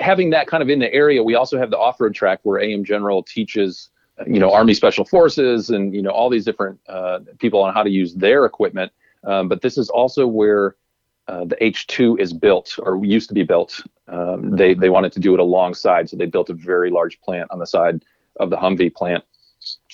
Having 0.00 0.30
that 0.30 0.46
kind 0.46 0.62
of 0.62 0.70
in 0.70 0.78
the 0.78 0.92
area, 0.92 1.22
we 1.22 1.34
also 1.34 1.58
have 1.58 1.70
the 1.70 1.78
off-road 1.78 2.14
track 2.14 2.40
where 2.42 2.60
AM 2.60 2.84
General 2.84 3.22
teaches 3.22 3.90
you 4.26 4.38
know 4.38 4.52
army 4.52 4.74
special 4.74 5.04
forces 5.04 5.70
and 5.70 5.94
you 5.94 6.02
know 6.02 6.10
all 6.10 6.30
these 6.30 6.44
different 6.44 6.78
uh, 6.88 7.20
people 7.38 7.62
on 7.62 7.74
how 7.74 7.82
to 7.82 7.90
use 7.90 8.14
their 8.14 8.44
equipment. 8.44 8.92
Um, 9.24 9.48
but 9.48 9.62
this 9.62 9.78
is 9.78 9.88
also 9.90 10.26
where 10.26 10.76
uh, 11.26 11.44
the 11.46 11.56
h2 11.56 12.20
is 12.20 12.32
built 12.32 12.78
or 12.82 13.02
used 13.04 13.28
to 13.28 13.34
be 13.34 13.42
built. 13.42 13.82
Um, 14.08 14.56
they 14.56 14.74
they 14.74 14.90
wanted 14.90 15.12
to 15.12 15.20
do 15.20 15.34
it 15.34 15.40
alongside 15.40 16.08
so 16.08 16.16
they 16.16 16.26
built 16.26 16.50
a 16.50 16.54
very 16.54 16.90
large 16.90 17.20
plant 17.20 17.50
on 17.50 17.58
the 17.58 17.66
side 17.66 18.04
of 18.38 18.50
the 18.50 18.56
humvee 18.56 18.94
plant. 18.94 19.24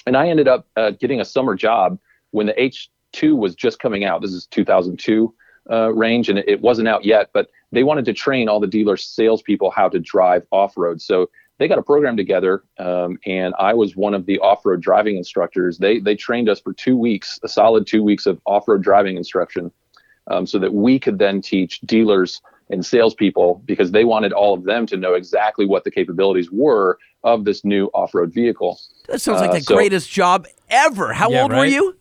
And 0.06 0.16
i 0.16 0.28
ended 0.28 0.48
up 0.48 0.66
uh, 0.76 0.90
getting 0.90 1.20
a 1.20 1.24
summer 1.24 1.54
job 1.54 1.98
when 2.32 2.46
the 2.46 2.54
h2 2.54 3.36
was 3.36 3.54
just 3.54 3.78
coming 3.78 4.04
out. 4.04 4.20
This 4.20 4.32
is 4.32 4.46
2002 4.46 5.32
uh, 5.70 5.92
range 5.92 6.28
and 6.28 6.38
it, 6.38 6.48
it 6.48 6.60
wasn't 6.60 6.86
out 6.88 7.04
yet 7.04 7.30
but 7.34 7.48
they 7.72 7.82
wanted 7.82 8.04
to 8.04 8.12
train 8.12 8.48
all 8.48 8.60
the 8.60 8.66
dealer 8.66 8.96
salespeople 8.96 9.70
how 9.70 9.88
to 9.88 9.98
drive 9.98 10.44
off-road 10.52 11.00
so 11.00 11.28
they 11.58 11.68
got 11.68 11.76
a 11.78 11.82
program 11.82 12.16
together, 12.16 12.64
um, 12.78 13.18
and 13.26 13.52
I 13.58 13.74
was 13.74 13.94
one 13.94 14.14
of 14.14 14.24
the 14.24 14.38
off-road 14.38 14.80
driving 14.80 15.18
instructors. 15.18 15.76
They 15.76 15.98
they 15.98 16.16
trained 16.16 16.48
us 16.48 16.58
for 16.58 16.72
two 16.72 16.96
weeks, 16.96 17.38
a 17.42 17.48
solid 17.50 17.86
two 17.86 18.02
weeks 18.02 18.24
of 18.24 18.40
off-road 18.46 18.82
driving 18.82 19.18
instruction, 19.18 19.70
um, 20.30 20.46
so 20.46 20.58
that 20.58 20.72
we 20.72 20.98
could 20.98 21.18
then 21.18 21.42
teach 21.42 21.80
dealers 21.82 22.40
and 22.70 22.82
salespeople 22.86 23.60
because 23.66 23.90
they 23.90 24.04
wanted 24.06 24.32
all 24.32 24.54
of 24.54 24.64
them 24.64 24.86
to 24.86 24.96
know 24.96 25.12
exactly 25.12 25.66
what 25.66 25.84
the 25.84 25.90
capabilities 25.90 26.50
were 26.50 26.96
of 27.24 27.44
this 27.44 27.62
new 27.62 27.88
off-road 27.92 28.32
vehicle. 28.32 28.80
That 29.08 29.20
sounds 29.20 29.42
like 29.42 29.50
Uh, 29.50 29.54
the 29.56 29.60
so- 29.60 29.74
greatest 29.74 30.10
job 30.10 30.46
ever. 30.70 31.12
How 31.12 31.28
Yeah, 31.30 31.42
old 31.42 31.52
were 31.52 31.66
you? 31.66 31.94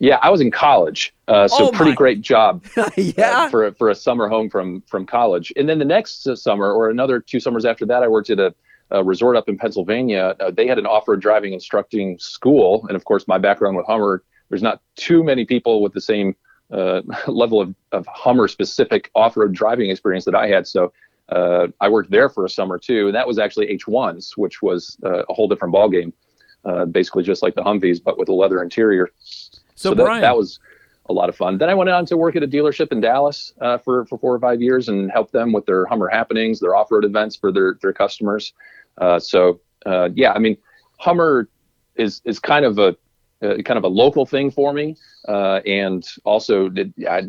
Yeah, 0.00 0.18
I 0.22 0.30
was 0.30 0.40
in 0.40 0.50
college, 0.50 1.12
uh, 1.26 1.48
so 1.48 1.68
Oh, 1.68 1.70
pretty 1.72 1.94
great 1.94 2.20
job 2.20 2.64
yeah. 2.96 3.44
uh, 3.44 3.48
for 3.50 3.72
for 3.72 3.90
a 3.90 3.94
summer 3.94 4.28
home 4.28 4.48
from 4.48 4.82
from 4.82 5.06
college. 5.06 5.52
And 5.56 5.68
then 5.68 5.78
the 5.78 5.84
next 5.84 6.26
uh, 6.26 6.36
summer, 6.36 6.72
or 6.72 6.88
another 6.90 7.18
two 7.20 7.40
summers 7.40 7.64
after 7.64 7.84
that, 7.86 8.02
I 8.02 8.08
worked 8.08 8.30
at 8.30 8.38
a, 8.38 8.54
a 8.90 9.02
resort 9.02 9.36
up 9.36 9.48
in 9.48 9.58
Pennsylvania. 9.58 10.36
Uh, 10.38 10.50
they 10.52 10.66
had 10.68 10.78
an 10.78 10.86
off-road 10.86 11.20
driving 11.20 11.52
instructing 11.52 12.16
school, 12.18 12.86
and 12.88 12.96
of 12.96 13.04
course, 13.04 13.26
my 13.26 13.38
background 13.38 13.76
with 13.76 13.86
Hummer. 13.86 14.22
There's 14.50 14.62
not 14.62 14.80
too 14.96 15.22
many 15.24 15.44
people 15.44 15.82
with 15.82 15.92
the 15.92 16.00
same 16.00 16.34
uh, 16.72 17.02
level 17.26 17.60
of, 17.60 17.74
of 17.92 18.06
Hummer 18.06 18.46
specific 18.48 19.10
off-road 19.14 19.52
driving 19.52 19.90
experience 19.90 20.24
that 20.26 20.34
I 20.36 20.46
had. 20.46 20.66
So 20.66 20.92
uh, 21.28 21.66
I 21.80 21.88
worked 21.88 22.10
there 22.10 22.28
for 22.28 22.44
a 22.44 22.48
summer 22.48 22.78
too, 22.78 23.06
and 23.08 23.14
that 23.14 23.26
was 23.26 23.38
actually 23.38 23.66
H1s, 23.76 24.36
which 24.36 24.62
was 24.62 24.96
uh, 25.04 25.24
a 25.28 25.34
whole 25.34 25.48
different 25.48 25.74
ballgame. 25.74 26.12
Uh, 26.64 26.84
basically, 26.84 27.22
just 27.22 27.42
like 27.42 27.54
the 27.54 27.62
Humvees, 27.62 28.02
but 28.02 28.18
with 28.18 28.28
a 28.28 28.32
leather 28.32 28.62
interior. 28.62 29.08
So, 29.78 29.94
that, 29.94 30.04
Brian- 30.04 30.22
that 30.22 30.36
was 30.36 30.58
a 31.08 31.12
lot 31.12 31.28
of 31.28 31.36
fun. 31.36 31.58
Then 31.58 31.70
I 31.70 31.74
went 31.74 31.88
on 31.90 32.04
to 32.06 32.16
work 32.16 32.36
at 32.36 32.42
a 32.42 32.48
dealership 32.48 32.92
in 32.92 33.00
Dallas 33.00 33.54
uh, 33.60 33.78
for 33.78 34.04
for 34.06 34.18
four 34.18 34.34
or 34.34 34.38
five 34.38 34.60
years 34.60 34.88
and 34.88 35.10
helped 35.10 35.32
them 35.32 35.52
with 35.52 35.64
their 35.66 35.86
Hummer 35.86 36.08
happenings, 36.08 36.60
their 36.60 36.74
off 36.74 36.90
road 36.90 37.04
events 37.04 37.36
for 37.36 37.50
their 37.52 37.78
their 37.80 37.92
customers. 37.92 38.52
Uh, 38.98 39.18
so 39.18 39.60
uh, 39.86 40.08
yeah, 40.14 40.32
I 40.32 40.38
mean, 40.38 40.56
Hummer 40.98 41.48
is 41.96 42.20
is 42.24 42.38
kind 42.38 42.64
of 42.64 42.78
a 42.78 42.96
uh, 43.42 43.62
kind 43.62 43.78
of 43.78 43.84
a 43.84 43.88
local 43.88 44.26
thing 44.26 44.50
for 44.50 44.72
me, 44.72 44.96
uh, 45.28 45.60
and 45.64 46.06
also 46.24 46.68
did, 46.68 46.92
I 47.08 47.22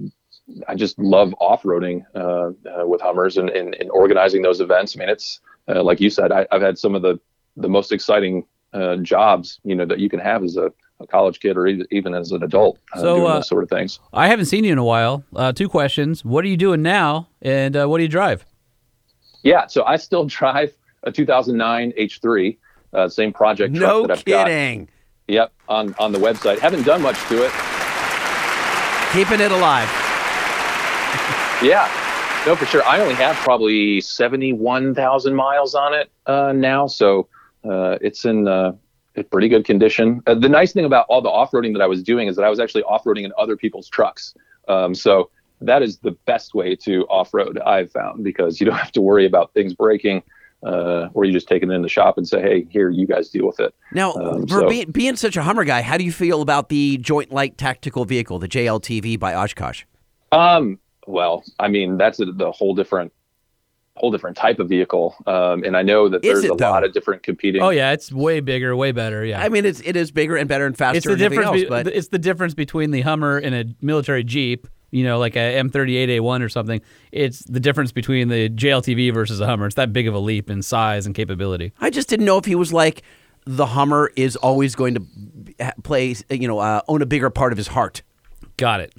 I 0.67 0.75
just 0.75 0.97
love 0.97 1.33
off 1.39 1.63
roading 1.63 2.03
uh, 2.15 2.51
uh, 2.67 2.87
with 2.87 3.01
Hummers 3.01 3.37
and, 3.37 3.49
and 3.49 3.75
and 3.75 3.89
organizing 3.91 4.41
those 4.41 4.59
events. 4.59 4.95
I 4.95 4.99
mean, 4.99 5.09
it's 5.09 5.39
uh, 5.67 5.83
like 5.83 6.01
you 6.01 6.09
said, 6.09 6.31
I, 6.31 6.47
I've 6.51 6.61
had 6.61 6.77
some 6.77 6.95
of 6.95 7.01
the 7.01 7.19
the 7.57 7.69
most 7.69 7.91
exciting 7.91 8.45
uh, 8.73 8.97
jobs 8.97 9.59
you 9.63 9.75
know 9.75 9.85
that 9.85 9.99
you 9.99 10.09
can 10.09 10.19
have 10.19 10.43
as 10.43 10.57
a, 10.57 10.71
a 10.99 11.07
college 11.07 11.39
kid 11.39 11.57
or 11.57 11.67
even, 11.67 11.85
even 11.91 12.13
as 12.13 12.31
an 12.31 12.43
adult 12.43 12.77
uh, 12.93 12.99
So, 12.99 13.15
doing 13.15 13.27
uh, 13.31 13.33
those 13.35 13.47
sort 13.47 13.63
of 13.63 13.69
things. 13.69 13.99
I 14.13 14.27
haven't 14.27 14.45
seen 14.45 14.63
you 14.63 14.71
in 14.73 14.77
a 14.77 14.83
while. 14.83 15.23
Uh, 15.35 15.51
two 15.51 15.69
questions. 15.69 16.25
What 16.25 16.43
are 16.43 16.47
you 16.47 16.57
doing 16.57 16.81
now? 16.81 17.29
And 17.41 17.75
uh, 17.75 17.87
what 17.87 17.97
do 17.97 18.03
you 18.03 18.09
drive? 18.09 18.45
Yeah, 19.43 19.67
so 19.67 19.83
I 19.85 19.95
still 19.95 20.25
drive 20.39 20.73
a 21.03 21.11
2009 21.11 21.93
H3, 21.97 22.57
uh, 22.93 23.07
same 23.07 23.31
project 23.31 23.75
truck 23.75 23.87
No 23.89 24.01
that 24.07 24.17
I've 24.19 24.25
got. 24.25 24.47
kidding. 24.47 24.89
Yep, 25.27 25.53
on 25.67 25.93
on 25.99 26.11
the 26.11 26.17
website. 26.17 26.57
Haven't 26.57 26.83
done 26.83 27.03
much 27.03 27.17
to 27.27 27.45
it. 27.45 27.51
Keeping 29.13 29.39
it 29.39 29.51
alive. 29.51 29.87
Yeah, 31.61 31.87
no, 32.47 32.55
for 32.55 32.65
sure. 32.65 32.83
I 32.83 32.99
only 32.99 33.13
have 33.15 33.35
probably 33.37 34.01
71,000 34.01 35.35
miles 35.35 35.75
on 35.75 35.93
it 35.93 36.09
uh, 36.25 36.51
now, 36.51 36.87
so 36.87 37.27
uh, 37.63 37.97
it's 38.01 38.25
in 38.25 38.47
uh, 38.47 38.69
in 38.69 38.77
pretty 39.23 39.47
good 39.49 39.65
condition. 39.65 40.21
Uh, 40.27 40.35
the 40.35 40.49
nice 40.49 40.73
thing 40.73 40.85
about 40.85 41.05
all 41.09 41.21
the 41.21 41.29
off-roading 41.29 41.73
that 41.73 41.81
I 41.81 41.87
was 41.87 42.03
doing 42.03 42.27
is 42.27 42.35
that 42.35 42.43
I 42.45 42.49
was 42.49 42.59
actually 42.59 42.83
off-roading 42.83 43.23
in 43.25 43.33
other 43.37 43.55
people's 43.57 43.87
trucks. 43.89 44.33
Um, 44.67 44.93
so 44.95 45.29
that 45.61 45.81
is 45.81 45.97
the 45.99 46.11
best 46.25 46.53
way 46.53 46.75
to 46.77 47.05
off-road 47.07 47.59
I've 47.59 47.91
found 47.91 48.23
because 48.23 48.59
you 48.59 48.65
don't 48.65 48.77
have 48.77 48.91
to 48.93 49.01
worry 49.01 49.25
about 49.25 49.53
things 49.53 49.73
breaking, 49.73 50.23
uh, 50.63 51.07
or 51.13 51.25
you 51.25 51.31
just 51.33 51.47
take 51.47 51.63
it 51.63 51.69
in 51.69 51.81
the 51.81 51.89
shop 51.89 52.17
and 52.17 52.27
say, 52.27 52.41
"Hey, 52.41 52.65
here, 52.69 52.89
you 52.89 53.07
guys 53.07 53.29
deal 53.29 53.45
with 53.47 53.59
it." 53.59 53.73
Now, 53.93 54.13
Um, 54.13 54.41
for 54.47 54.61
so- 54.61 54.69
be, 54.69 54.85
being 54.85 55.15
such 55.15 55.37
a 55.37 55.41
Hummer 55.43 55.63
guy, 55.65 55.81
how 55.81 55.97
do 55.97 56.03
you 56.03 56.11
feel 56.11 56.41
about 56.41 56.69
the 56.69 56.97
Joint 56.97 57.31
Light 57.31 57.57
Tactical 57.57 58.05
Vehicle, 58.05 58.39
the 58.39 58.47
JLTV 58.47 59.17
by 59.17 59.33
Oshkosh? 59.33 59.83
Um, 60.31 60.79
well, 61.07 61.43
I 61.59 61.67
mean, 61.69 61.97
that's 61.97 62.19
a, 62.19 62.25
the 62.25 62.51
whole 62.51 62.75
different, 62.75 63.11
whole 63.99 64.11
different 64.11 64.37
type 64.37 64.59
of 64.59 64.69
vehicle. 64.69 65.15
Um, 65.27 65.63
and 65.63 65.75
I 65.77 65.81
know 65.83 66.09
that 66.09 66.23
Is 66.23 66.31
there's 66.31 66.43
it, 66.45 66.51
a 66.51 66.55
though? 66.55 66.71
lot 66.71 66.83
of 66.83 66.93
different 66.93 67.23
competing. 67.23 67.61
Oh 67.61 67.69
yeah, 67.69 67.91
it's 67.91 68.11
way 68.11 68.39
bigger, 68.39 68.75
way 68.75 68.91
better. 68.91 69.25
Yeah. 69.25 69.41
I 69.41 69.49
mean, 69.49 69.65
it's 69.65 69.81
it 69.81 69.95
is 69.95 70.11
bigger 70.11 70.35
and 70.37 70.47
better 70.47 70.65
and 70.65 70.77
faster 70.77 70.97
it's 70.97 71.05
the 71.05 71.11
and 71.13 71.19
difference. 71.19 71.45
else, 71.47 71.61
be- 71.61 71.65
but 71.67 71.87
it's 71.87 72.07
the 72.07 72.19
difference 72.19 72.53
between 72.53 72.91
the 72.91 73.01
Hummer 73.01 73.37
and 73.37 73.53
a 73.55 73.65
military 73.81 74.23
Jeep. 74.23 74.67
You 74.91 75.03
know, 75.03 75.19
like 75.19 75.35
a 75.35 75.59
M38A1 75.61 76.41
or 76.43 76.49
something. 76.49 76.81
It's 77.11 77.43
the 77.45 77.59
difference 77.59 77.91
between 77.91 78.27
the 78.29 78.49
JLTV 78.49 79.13
versus 79.13 79.39
a 79.39 79.45
Hummer. 79.45 79.67
It's 79.67 79.75
that 79.75 79.93
big 79.93 80.07
of 80.07 80.15
a 80.15 80.19
leap 80.19 80.49
in 80.49 80.63
size 80.63 81.05
and 81.05 81.13
capability. 81.13 81.73
I 81.79 81.91
just 81.91 82.09
didn't 82.09 82.25
know 82.25 82.39
if 82.39 82.45
he 82.45 82.55
was 82.55 82.73
like 82.73 83.03
the 83.45 83.67
Hummer 83.67 84.11
is 84.15 84.35
always 84.35 84.73
going 84.73 84.95
to 84.95 85.73
play, 85.83 86.15
you 86.31 86.47
know, 86.47 86.57
uh, 86.57 86.81
own 86.87 87.03
a 87.03 87.05
bigger 87.05 87.29
part 87.29 87.51
of 87.51 87.57
his 87.57 87.67
heart. 87.67 88.01
Got 88.57 88.81
it. 88.81 88.93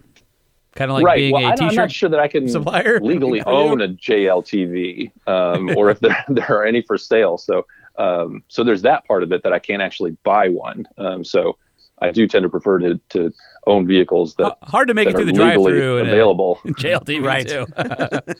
Kind 0.76 0.90
of 0.90 0.96
like 0.96 1.04
right. 1.04 1.16
being 1.16 1.32
well, 1.32 1.42
a 1.42 1.48
I, 1.48 1.50
am 1.50 1.56
t-shirt 1.56 1.76
not 1.76 1.90
sure 1.92 2.08
that 2.08 2.20
I 2.20 2.28
can 2.28 2.48
supplier. 2.48 3.00
legally 3.02 3.42
own 3.42 3.80
a 3.80 3.88
JLTV, 3.88 5.10
um, 5.26 5.76
or 5.76 5.90
if 5.90 6.00
there 6.00 6.24
there 6.28 6.48
are 6.48 6.64
any 6.64 6.82
for 6.82 6.96
sale. 6.96 7.38
So, 7.38 7.66
um, 7.98 8.42
so 8.48 8.62
there's 8.62 8.82
that 8.82 9.04
part 9.06 9.22
of 9.22 9.32
it 9.32 9.42
that 9.42 9.52
I 9.52 9.58
can't 9.58 9.82
actually 9.82 10.16
buy 10.22 10.48
one. 10.48 10.86
Um, 10.96 11.24
so, 11.24 11.58
I 12.00 12.12
do 12.12 12.26
tend 12.28 12.44
to 12.44 12.48
prefer 12.48 12.78
to, 12.78 13.00
to 13.10 13.32
own 13.66 13.86
vehicles 13.86 14.36
that 14.36 14.56
Hard 14.62 14.88
to 14.88 14.94
make 14.94 15.08
it 15.08 15.12
through 15.12 15.22
are 15.22 15.24
the 15.26 15.32
legally 15.32 15.72
drive-through 15.72 15.98
in 15.98 16.06
a- 16.06 16.12
available. 16.12 16.60
JLTV 16.64 17.24
Right. 17.24 17.48
too. 17.48 18.34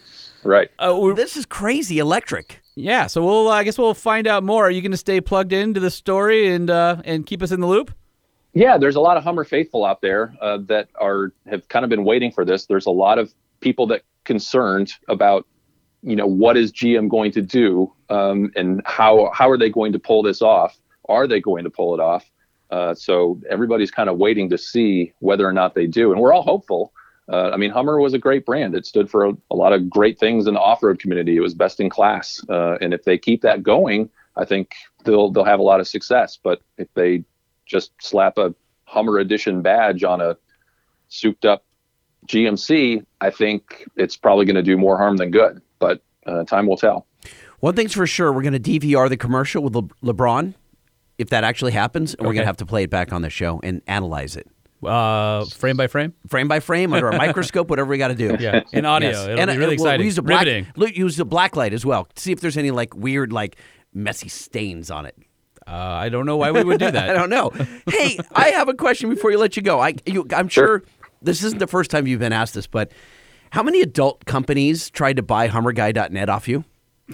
right. 0.44 0.70
Uh, 0.78 1.12
this 1.14 1.36
is 1.36 1.44
crazy 1.46 1.98
electric. 1.98 2.60
Yeah, 2.76 3.08
so 3.08 3.24
we'll. 3.24 3.48
I 3.48 3.64
guess 3.64 3.76
we'll 3.76 3.92
find 3.92 4.26
out 4.26 4.44
more. 4.44 4.66
Are 4.66 4.70
you 4.70 4.80
going 4.80 4.92
to 4.92 4.96
stay 4.96 5.20
plugged 5.20 5.52
into 5.52 5.80
the 5.80 5.90
story 5.90 6.48
and 6.48 6.70
uh, 6.70 7.02
and 7.04 7.26
keep 7.26 7.42
us 7.42 7.50
in 7.50 7.60
the 7.60 7.66
loop? 7.66 7.92
Yeah, 8.52 8.78
there's 8.78 8.96
a 8.96 9.00
lot 9.00 9.16
of 9.16 9.24
Hummer 9.24 9.44
faithful 9.44 9.84
out 9.84 10.00
there 10.00 10.34
uh, 10.40 10.58
that 10.66 10.88
are 11.00 11.32
have 11.46 11.68
kind 11.68 11.84
of 11.84 11.88
been 11.88 12.04
waiting 12.04 12.32
for 12.32 12.44
this. 12.44 12.66
There's 12.66 12.86
a 12.86 12.90
lot 12.90 13.18
of 13.18 13.32
people 13.60 13.86
that 13.88 14.02
concerned 14.24 14.92
about, 15.08 15.46
you 16.02 16.16
know, 16.16 16.26
what 16.26 16.56
is 16.56 16.72
GM 16.72 17.08
going 17.08 17.32
to 17.32 17.42
do 17.42 17.92
um, 18.08 18.50
and 18.56 18.82
how 18.84 19.30
how 19.32 19.48
are 19.50 19.58
they 19.58 19.70
going 19.70 19.92
to 19.92 19.98
pull 19.98 20.22
this 20.22 20.42
off? 20.42 20.76
Are 21.08 21.26
they 21.26 21.40
going 21.40 21.64
to 21.64 21.70
pull 21.70 21.94
it 21.94 22.00
off? 22.00 22.28
Uh, 22.70 22.94
so 22.94 23.40
everybody's 23.48 23.90
kind 23.90 24.08
of 24.08 24.18
waiting 24.18 24.48
to 24.50 24.58
see 24.58 25.12
whether 25.18 25.46
or 25.46 25.52
not 25.52 25.74
they 25.74 25.86
do, 25.86 26.12
and 26.12 26.20
we're 26.20 26.32
all 26.32 26.42
hopeful. 26.42 26.92
Uh, 27.28 27.50
I 27.50 27.56
mean, 27.56 27.70
Hummer 27.70 28.00
was 28.00 28.14
a 28.14 28.18
great 28.18 28.44
brand. 28.44 28.74
It 28.74 28.86
stood 28.86 29.08
for 29.08 29.26
a, 29.26 29.32
a 29.52 29.54
lot 29.54 29.72
of 29.72 29.88
great 29.88 30.18
things 30.18 30.48
in 30.48 30.54
the 30.54 30.60
off-road 30.60 30.98
community. 30.98 31.36
It 31.36 31.40
was 31.40 31.54
best 31.54 31.78
in 31.78 31.88
class, 31.88 32.40
uh, 32.48 32.76
and 32.80 32.92
if 32.92 33.04
they 33.04 33.18
keep 33.18 33.42
that 33.42 33.62
going, 33.62 34.10
I 34.36 34.44
think 34.44 34.72
they'll 35.04 35.30
they'll 35.30 35.44
have 35.44 35.60
a 35.60 35.64
lot 35.64 35.80
of 35.80 35.86
success. 35.86 36.38
But 36.42 36.60
if 36.78 36.88
they 36.94 37.24
just 37.70 37.92
slap 38.00 38.36
a 38.36 38.54
Hummer 38.84 39.18
Edition 39.18 39.62
badge 39.62 40.02
on 40.02 40.20
a 40.20 40.36
souped 41.08 41.44
up 41.44 41.64
GMC, 42.26 43.04
I 43.20 43.30
think 43.30 43.86
it's 43.96 44.16
probably 44.16 44.44
going 44.44 44.56
to 44.56 44.62
do 44.62 44.76
more 44.76 44.98
harm 44.98 45.16
than 45.16 45.30
good. 45.30 45.62
But 45.78 46.02
uh, 46.26 46.44
time 46.44 46.66
will 46.66 46.76
tell. 46.76 47.06
One 47.60 47.74
thing's 47.76 47.94
for 47.94 48.06
sure, 48.06 48.32
we're 48.32 48.42
going 48.42 48.60
to 48.60 48.80
DVR 48.80 49.08
the 49.08 49.16
commercial 49.16 49.62
with 49.62 49.74
Le- 49.74 50.12
LeBron, 50.14 50.54
if 51.18 51.28
that 51.30 51.44
actually 51.44 51.72
happens, 51.72 52.14
and 52.14 52.26
we're 52.26 52.32
going 52.32 52.42
to 52.42 52.46
have 52.46 52.56
to 52.58 52.66
play 52.66 52.84
it 52.84 52.90
back 52.90 53.12
on 53.12 53.22
the 53.22 53.30
show 53.30 53.60
and 53.62 53.82
analyze 53.86 54.36
it. 54.36 54.48
Uh, 54.82 55.44
frame 55.44 55.76
by 55.76 55.86
frame. 55.86 56.14
Frame 56.26 56.48
by 56.48 56.60
frame, 56.60 56.92
under 56.94 57.08
a 57.10 57.16
microscope, 57.18 57.68
whatever 57.68 57.90
we 57.90 57.98
got 57.98 58.08
to 58.08 58.14
do. 58.14 58.36
Yeah, 58.40 58.62
in 58.72 58.86
audio. 58.86 59.10
It'll 59.10 59.46
be 59.46 59.52
uh, 59.52 59.56
really 59.56 59.76
we'll. 59.76 60.00
Use 60.00 60.16
a 60.16 60.22
black, 60.22 60.46
Riveting. 60.46 60.72
look, 60.76 60.96
use 60.96 61.20
a 61.20 61.24
black 61.26 61.54
light 61.54 61.74
as 61.74 61.84
well. 61.84 62.08
See 62.16 62.32
if 62.32 62.40
there's 62.40 62.56
any 62.56 62.70
like 62.70 62.96
weird, 62.96 63.30
like 63.30 63.56
messy 63.92 64.28
stains 64.28 64.90
on 64.90 65.04
it. 65.04 65.16
Uh, 65.70 65.74
I 65.76 66.08
don't 66.08 66.26
know 66.26 66.36
why 66.36 66.50
we 66.50 66.64
would 66.64 66.80
do 66.80 66.90
that. 66.90 67.10
I 67.10 67.12
don't 67.12 67.30
know. 67.30 67.50
Hey, 67.86 68.18
I 68.34 68.48
have 68.48 68.68
a 68.68 68.74
question 68.74 69.08
before 69.08 69.30
you 69.30 69.38
let 69.38 69.56
you 69.56 69.62
go. 69.62 69.78
I, 69.80 69.94
you, 70.04 70.26
I'm 70.34 70.48
sure 70.48 70.82
this 71.22 71.44
isn't 71.44 71.58
the 71.58 71.68
first 71.68 71.90
time 71.90 72.06
you've 72.08 72.18
been 72.20 72.32
asked 72.32 72.54
this, 72.54 72.66
but 72.66 72.90
how 73.50 73.62
many 73.62 73.80
adult 73.80 74.24
companies 74.24 74.90
tried 74.90 75.16
to 75.16 75.22
buy 75.22 75.48
HummerGuy.net 75.48 76.28
off 76.28 76.48
you? 76.48 76.64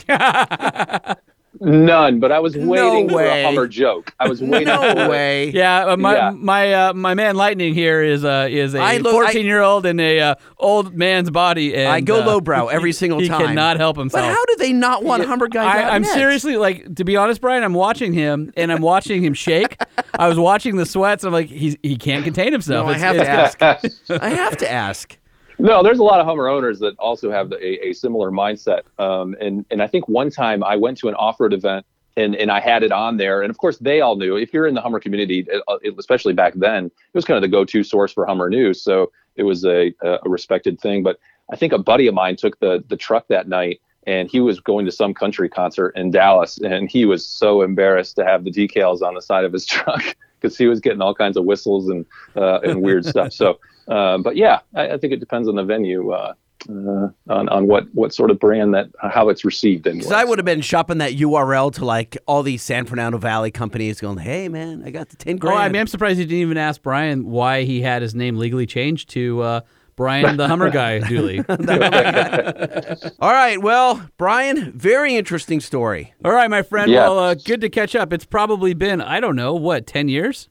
None, 1.60 2.20
but 2.20 2.32
I 2.32 2.38
was 2.38 2.56
waiting 2.56 3.08
for 3.08 3.16
way. 3.16 3.42
a 3.42 3.46
Hummer 3.46 3.66
joke. 3.66 4.14
I 4.20 4.28
was 4.28 4.40
waiting. 4.42 4.68
No 4.68 4.80
for 4.80 5.04
it. 5.04 5.10
way. 5.10 5.50
Yeah, 5.50 5.86
uh, 5.86 5.96
my 5.96 6.14
Yeah. 6.14 6.30
my 6.30 6.72
uh, 6.72 6.92
my 6.94 7.14
man 7.14 7.36
Lightning 7.36 7.74
here 7.74 8.02
is 8.02 8.24
uh, 8.24 8.48
is 8.50 8.74
I 8.74 8.94
a 8.94 8.98
look- 8.98 9.12
14 9.12 9.46
year 9.46 9.60
old 9.62 9.86
in 9.86 9.98
a 10.00 10.20
uh, 10.20 10.34
old 10.58 10.94
man's 10.94 11.30
body. 11.30 11.74
And, 11.74 11.88
I 11.88 12.00
go 12.00 12.22
uh, 12.22 12.26
lowbrow 12.26 12.66
every 12.72 12.92
single 12.92 13.18
he 13.20 13.28
time. 13.28 13.40
He 13.40 13.46
cannot 13.48 13.76
help 13.78 13.96
himself. 13.96 14.24
But 14.24 14.32
how 14.34 14.44
do 14.44 14.56
they 14.56 14.72
not 14.72 15.04
want 15.04 15.22
HummerGuy.net? 15.22 15.66
I, 15.66 15.90
I'm 15.90 16.04
seriously 16.04 16.56
like 16.56 16.94
to 16.96 17.04
be 17.04 17.16
honest, 17.16 17.40
Brian. 17.40 17.62
I'm 17.62 17.74
watching 17.74 18.12
him 18.12 18.52
and 18.56 18.70
I'm 18.72 18.82
watching 18.82 19.22
him 19.22 19.34
shake. 19.34 19.76
I 20.18 20.28
was 20.28 20.38
watching 20.38 20.76
the 20.76 20.86
sweats. 20.86 21.24
I'm 21.24 21.32
like, 21.32 21.48
he's 21.48 21.76
he 21.82 21.96
can't 21.96 22.24
contain 22.24 22.52
himself. 22.52 22.86
No, 22.86 22.92
I 22.92 22.96
It's- 22.96 23.02
have 23.02 23.56
to 23.58 23.64
ask. 23.64 24.10
I 24.22 24.28
have 24.30 24.56
to 24.58 24.70
ask. 24.70 25.16
No, 25.58 25.82
there's 25.82 25.98
a 25.98 26.04
lot 26.04 26.20
of 26.20 26.26
Hummer 26.26 26.48
owners 26.48 26.78
that 26.80 26.98
also 26.98 27.30
have 27.30 27.50
a, 27.52 27.88
a 27.88 27.92
similar 27.92 28.30
mindset. 28.30 28.82
Um, 28.98 29.36
and 29.40 29.64
and 29.70 29.82
I 29.82 29.86
think 29.86 30.08
one 30.08 30.30
time 30.30 30.62
I 30.62 30.76
went 30.76 30.98
to 30.98 31.08
an 31.08 31.14
off-road 31.14 31.52
event 31.52 31.86
and 32.16 32.34
and 32.36 32.50
I 32.50 32.60
had 32.60 32.82
it 32.82 32.92
on 32.92 33.16
there, 33.16 33.42
and 33.42 33.50
of 33.50 33.58
course 33.58 33.78
they 33.78 34.00
all 34.00 34.16
knew. 34.16 34.36
If 34.36 34.52
you're 34.52 34.66
in 34.66 34.74
the 34.74 34.80
Hummer 34.80 35.00
community, 35.00 35.46
uh, 35.68 35.78
especially 35.98 36.32
back 36.32 36.54
then, 36.54 36.86
it 36.86 37.14
was 37.14 37.24
kind 37.24 37.36
of 37.36 37.42
the 37.42 37.48
go-to 37.48 37.82
source 37.82 38.12
for 38.12 38.26
Hummer 38.26 38.50
news. 38.50 38.82
So 38.82 39.12
it 39.36 39.44
was 39.44 39.64
a 39.64 39.94
a 40.02 40.28
respected 40.28 40.80
thing. 40.80 41.02
But 41.02 41.18
I 41.50 41.56
think 41.56 41.72
a 41.72 41.78
buddy 41.78 42.06
of 42.06 42.14
mine 42.14 42.36
took 42.36 42.58
the 42.60 42.84
the 42.88 42.96
truck 42.96 43.28
that 43.28 43.48
night. 43.48 43.80
And 44.08 44.30
he 44.30 44.38
was 44.38 44.60
going 44.60 44.86
to 44.86 44.92
some 44.92 45.12
country 45.14 45.48
concert 45.48 45.88
in 45.96 46.12
Dallas, 46.12 46.58
and 46.58 46.88
he 46.88 47.06
was 47.06 47.26
so 47.26 47.62
embarrassed 47.62 48.14
to 48.14 48.24
have 48.24 48.44
the 48.44 48.52
decals 48.52 49.02
on 49.02 49.14
the 49.14 49.20
side 49.20 49.44
of 49.44 49.52
his 49.52 49.66
truck 49.74 50.14
because 50.40 50.56
he 50.56 50.68
was 50.68 50.78
getting 50.78 51.02
all 51.02 51.12
kinds 51.12 51.36
of 51.36 51.44
whistles 51.44 51.88
and 51.88 52.06
uh, 52.36 52.60
and 52.60 52.82
weird 52.82 53.04
stuff. 53.04 53.32
So, 53.32 53.58
uh, 53.88 54.18
but 54.18 54.36
yeah, 54.36 54.60
I, 54.74 54.90
I 54.90 54.98
think 54.98 55.12
it 55.12 55.20
depends 55.20 55.48
on 55.48 55.56
the 55.56 55.64
venue. 55.64 56.10
Uh, 56.10 56.34
uh, 56.68 57.08
on 57.28 57.48
on 57.48 57.66
what 57.66 57.86
what 57.94 58.12
sort 58.12 58.30
of 58.30 58.38
brand 58.40 58.74
that 58.74 58.88
how 59.00 59.28
it's 59.28 59.44
received 59.44 59.86
anyway. 59.86 60.00
Because 60.00 60.12
I 60.12 60.24
would 60.24 60.38
have 60.38 60.44
been 60.44 60.60
shopping 60.62 60.98
that 60.98 61.12
URL 61.12 61.72
to 61.74 61.84
like 61.84 62.16
all 62.26 62.42
these 62.42 62.62
San 62.62 62.86
Fernando 62.86 63.18
Valley 63.18 63.50
companies, 63.50 64.00
going, 64.00 64.18
"Hey, 64.18 64.48
man, 64.48 64.82
I 64.84 64.90
got 64.90 65.10
the 65.10 65.16
ten 65.16 65.36
grand." 65.36 65.60
I 65.60 65.68
mean, 65.68 65.80
I'm 65.80 65.86
surprised 65.86 66.18
you 66.18 66.24
didn't 66.24 66.38
even 66.40 66.56
ask 66.56 66.82
Brian 66.82 67.26
why 67.26 67.62
he 67.62 67.82
had 67.82 68.02
his 68.02 68.14
name 68.14 68.36
legally 68.36 68.66
changed 68.66 69.10
to 69.10 69.42
uh, 69.42 69.60
Brian 69.96 70.36
the 70.36 70.48
Hummer 70.48 70.70
Guy 70.70 70.98
Dooley. 71.08 71.38
all 71.48 73.32
right, 73.32 73.60
well, 73.60 74.08
Brian, 74.16 74.72
very 74.72 75.14
interesting 75.16 75.60
story. 75.60 76.14
All 76.24 76.32
right, 76.32 76.50
my 76.50 76.62
friend. 76.62 76.90
Yeah. 76.90 77.02
Well, 77.02 77.18
uh, 77.18 77.34
good 77.34 77.60
to 77.60 77.68
catch 77.68 77.94
up. 77.94 78.12
It's 78.12 78.26
probably 78.26 78.74
been 78.74 79.00
I 79.00 79.20
don't 79.20 79.36
know 79.36 79.54
what 79.54 79.86
ten 79.86 80.08
years. 80.08 80.48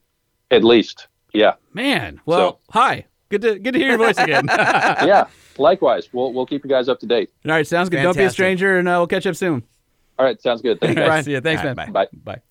At 0.52 0.64
least, 0.64 1.08
yeah, 1.34 1.56
Man, 1.74 2.22
well, 2.26 2.62
hi. 2.70 3.06
Good 3.30 3.42
to 3.42 3.60
good 3.60 3.74
to 3.74 3.80
hear 3.80 3.90
your 3.90 3.98
voice 3.98 4.18
again. 4.18 4.48
Yeah. 4.50 5.28
Likewise, 5.58 6.10
we'll 6.12 6.34
we'll 6.34 6.46
keep 6.46 6.64
you 6.64 6.70
guys 6.70 6.90
up 6.90 7.00
to 7.00 7.06
date. 7.06 7.30
All 7.46 7.52
right, 7.52 7.66
sounds 7.66 7.90
good. 7.90 8.02
Don't 8.04 8.18
be 8.18 8.24
a 8.24 8.30
stranger, 8.30 8.78
and 8.78 8.88
uh, 8.90 8.96
we'll 8.98 9.08
catch 9.08 9.26
up 9.26 9.36
soon. 9.36 9.64
All 10.20 10.26
right, 10.26 10.42
sounds 10.42 10.62
good. 10.62 10.80
Thank 10.82 10.98
you. 10.98 11.04
All 11.04 11.10
guys. 11.10 11.18
right, 11.18 11.26
see 11.26 11.34
ya. 11.34 11.42
Thanks, 11.42 11.62
All 11.62 11.74
man. 11.74 11.78
right, 11.78 11.94
Bye. 11.94 12.08
Bye. 12.36 12.42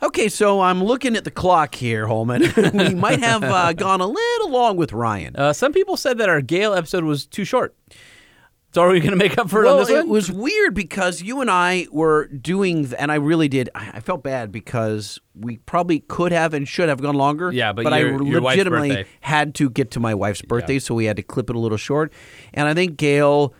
Okay, 0.00 0.28
so 0.28 0.60
I'm 0.60 0.84
looking 0.84 1.16
at 1.16 1.24
the 1.24 1.30
clock 1.30 1.74
here, 1.74 2.06
Holman. 2.06 2.42
we 2.74 2.94
might 2.94 3.20
have 3.20 3.42
uh, 3.42 3.72
gone 3.72 4.00
a 4.00 4.06
little 4.06 4.50
long 4.50 4.76
with 4.76 4.90
Brian. 4.90 5.34
Uh, 5.34 5.52
some 5.52 5.72
people 5.72 5.96
said 5.96 6.18
that 6.18 6.28
our 6.28 6.40
Gale 6.40 6.72
episode 6.74 7.02
was 7.04 7.26
too 7.26 7.44
short. 7.44 7.74
So 8.74 8.82
are 8.82 8.90
we 8.90 9.00
going 9.00 9.12
to 9.12 9.16
make 9.16 9.38
up 9.38 9.48
for 9.48 9.62
it 9.62 9.64
well, 9.64 9.74
on 9.78 9.80
this 9.80 9.88
it 9.88 9.96
one? 10.00 10.08
was 10.10 10.30
weird 10.30 10.74
because 10.74 11.22
you 11.22 11.40
and 11.40 11.50
I 11.50 11.86
were 11.90 12.26
doing, 12.28 12.92
and 12.98 13.10
I 13.10 13.14
really 13.14 13.48
did. 13.48 13.70
I 13.74 13.92
I 13.94 14.00
felt 14.00 14.22
bad 14.22 14.52
because 14.52 15.18
we 15.34 15.56
probably 15.58 16.00
could 16.00 16.32
have 16.32 16.52
and 16.52 16.68
should 16.68 16.90
have 16.90 17.00
gone 17.00 17.14
longer. 17.14 17.50
Yeah, 17.50 17.72
but 17.72 17.90
I 17.92 18.00
your- 18.00 18.22
your 18.22 18.40
legitimately 18.42 19.06
had 19.22 19.54
to 19.56 19.70
get 19.70 19.90
to 19.92 20.00
my 20.00 20.14
wife's 20.14 20.42
birthday, 20.42 20.78
so 20.78 20.94
we 20.94 21.06
had 21.06 21.16
to 21.16 21.22
clip 21.22 21.48
it 21.48 21.56
a 21.56 21.58
little 21.58 21.78
short. 21.78 22.12
And 22.52 22.68
I 22.68 22.74
think 22.74 22.98
Gale, 22.98 23.54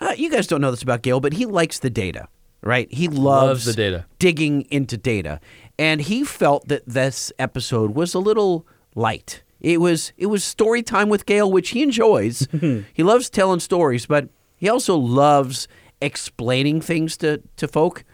uh, 0.00 0.14
you 0.16 0.30
guys 0.30 0.46
don't 0.46 0.60
know 0.60 0.70
this 0.70 0.82
about 0.82 1.00
Gale, 1.02 1.20
but 1.20 1.32
he 1.32 1.46
likes 1.46 1.78
the 1.78 1.90
data, 1.90 2.28
right? 2.62 2.92
He 2.92 3.08
loves, 3.08 3.18
Loves 3.18 3.64
the 3.64 3.72
data. 3.72 4.04
digging 4.18 4.62
into 4.70 4.98
data, 4.98 5.40
and 5.78 6.02
he 6.02 6.24
felt 6.24 6.68
that 6.68 6.82
this 6.86 7.32
episode 7.38 7.92
was 7.94 8.12
a 8.12 8.18
little 8.18 8.66
light. 8.94 9.42
It 9.60 9.80
was 9.80 10.12
it 10.16 10.26
was 10.26 10.44
story 10.44 10.82
time 10.82 11.08
with 11.08 11.26
Gale, 11.26 11.50
which 11.50 11.70
he 11.70 11.82
enjoys. 11.82 12.46
he 12.94 13.02
loves 13.02 13.28
telling 13.30 13.60
stories, 13.60 14.06
but 14.06 14.28
he 14.56 14.68
also 14.68 14.96
loves 14.96 15.68
explaining 16.00 16.80
things 16.80 17.16
to 17.18 17.42
to 17.56 17.68
folk. 17.68 18.04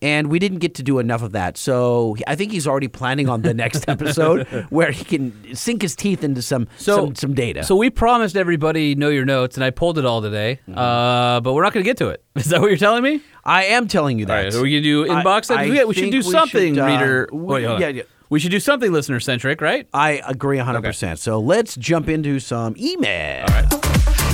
And 0.00 0.30
we 0.30 0.40
didn't 0.40 0.58
get 0.58 0.74
to 0.74 0.82
do 0.82 0.98
enough 0.98 1.22
of 1.22 1.30
that, 1.30 1.56
so 1.56 2.16
I 2.26 2.34
think 2.34 2.50
he's 2.50 2.66
already 2.66 2.88
planning 2.88 3.28
on 3.28 3.42
the 3.42 3.54
next 3.54 3.84
episode 3.88 4.48
where 4.68 4.90
he 4.90 5.04
can 5.04 5.54
sink 5.54 5.80
his 5.80 5.94
teeth 5.94 6.24
into 6.24 6.42
some 6.42 6.66
some, 6.76 7.14
some 7.14 7.34
data. 7.34 7.62
So 7.62 7.76
we 7.76 7.88
promised 7.88 8.36
everybody 8.36 8.96
know 8.96 9.10
your 9.10 9.24
notes, 9.24 9.56
and 9.56 9.62
I 9.62 9.70
pulled 9.70 9.98
it 9.98 10.04
all 10.04 10.20
today. 10.20 10.58
Mm-hmm. 10.68 10.76
Uh, 10.76 11.40
but 11.40 11.52
we're 11.52 11.62
not 11.62 11.72
going 11.72 11.84
to 11.84 11.88
get 11.88 11.98
to 11.98 12.08
it. 12.08 12.24
Is 12.34 12.46
that 12.46 12.60
what 12.60 12.66
you're 12.70 12.78
telling 12.78 13.04
me? 13.04 13.20
I 13.44 13.66
am 13.66 13.86
telling 13.86 14.18
you 14.18 14.26
that. 14.26 14.36
All 14.36 14.42
right, 14.42 14.52
so 14.52 14.62
we 14.62 14.72
can 14.74 14.82
do 14.82 15.08
I- 15.08 15.22
inbox. 15.22 15.56
I 15.56 15.62
yeah, 15.66 15.84
we 15.84 15.94
should 15.94 16.10
think 16.10 16.12
do 16.14 16.22
something, 16.22 16.80
uh, 16.80 16.86
reader. 16.86 17.28
we- 17.30 17.38
wait, 17.38 17.62
hold 17.62 17.76
on. 17.76 17.80
yeah, 17.82 17.88
yeah. 17.88 18.02
We 18.32 18.40
should 18.40 18.50
do 18.50 18.60
something 18.60 18.90
listener 18.90 19.20
centric, 19.20 19.60
right? 19.60 19.86
I 19.92 20.22
agree 20.26 20.56
100%. 20.56 21.18
So 21.18 21.38
let's 21.38 21.76
jump 21.76 22.08
into 22.08 22.40
some 22.40 22.74
email. 22.78 23.42
All 23.42 23.48
right. 23.48 23.70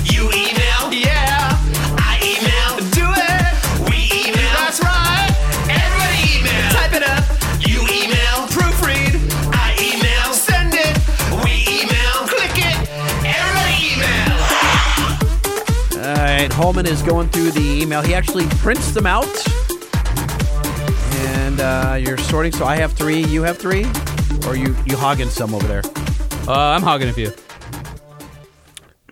You 0.09 0.23
email, 0.31 0.93
yeah. 0.93 1.59
I 1.99 2.15
email, 2.23 2.79
do 2.95 3.03
it. 3.03 3.91
We 3.91 4.07
email, 4.23 4.51
that's 4.55 4.79
right. 4.79 5.27
Everybody 5.67 6.15
email, 6.31 6.71
type 6.71 6.93
it 6.95 7.03
up. 7.03 7.27
You 7.67 7.81
email, 7.91 8.47
proofread. 8.47 9.19
I 9.51 9.75
email, 9.75 10.31
send 10.31 10.75
it. 10.75 10.95
We 11.43 11.67
email, 11.67 12.23
click 12.23 12.55
it. 12.55 12.79
Everybody 13.27 13.99
email. 13.99 14.39
All 16.07 16.23
right, 16.23 16.49
Holman 16.53 16.85
is 16.85 17.01
going 17.01 17.27
through 17.27 17.51
the 17.51 17.81
email. 17.81 18.01
He 18.01 18.15
actually 18.15 18.47
prints 18.47 18.93
them 18.93 19.05
out. 19.05 19.27
And 21.59 21.67
uh, 21.67 21.95
you're 21.95 22.17
sorting. 22.17 22.53
So 22.53 22.63
I 22.63 22.77
have 22.77 22.93
three, 22.93 23.21
you 23.25 23.43
have 23.43 23.57
three? 23.57 23.83
Or 24.47 24.55
you, 24.55 24.73
you 24.85 24.95
hogging 24.95 25.27
some 25.27 25.53
over 25.53 25.67
there? 25.67 25.81
Uh, 26.47 26.53
I'm 26.57 26.81
hogging 26.81 27.09
a 27.09 27.13
few. 27.13 27.33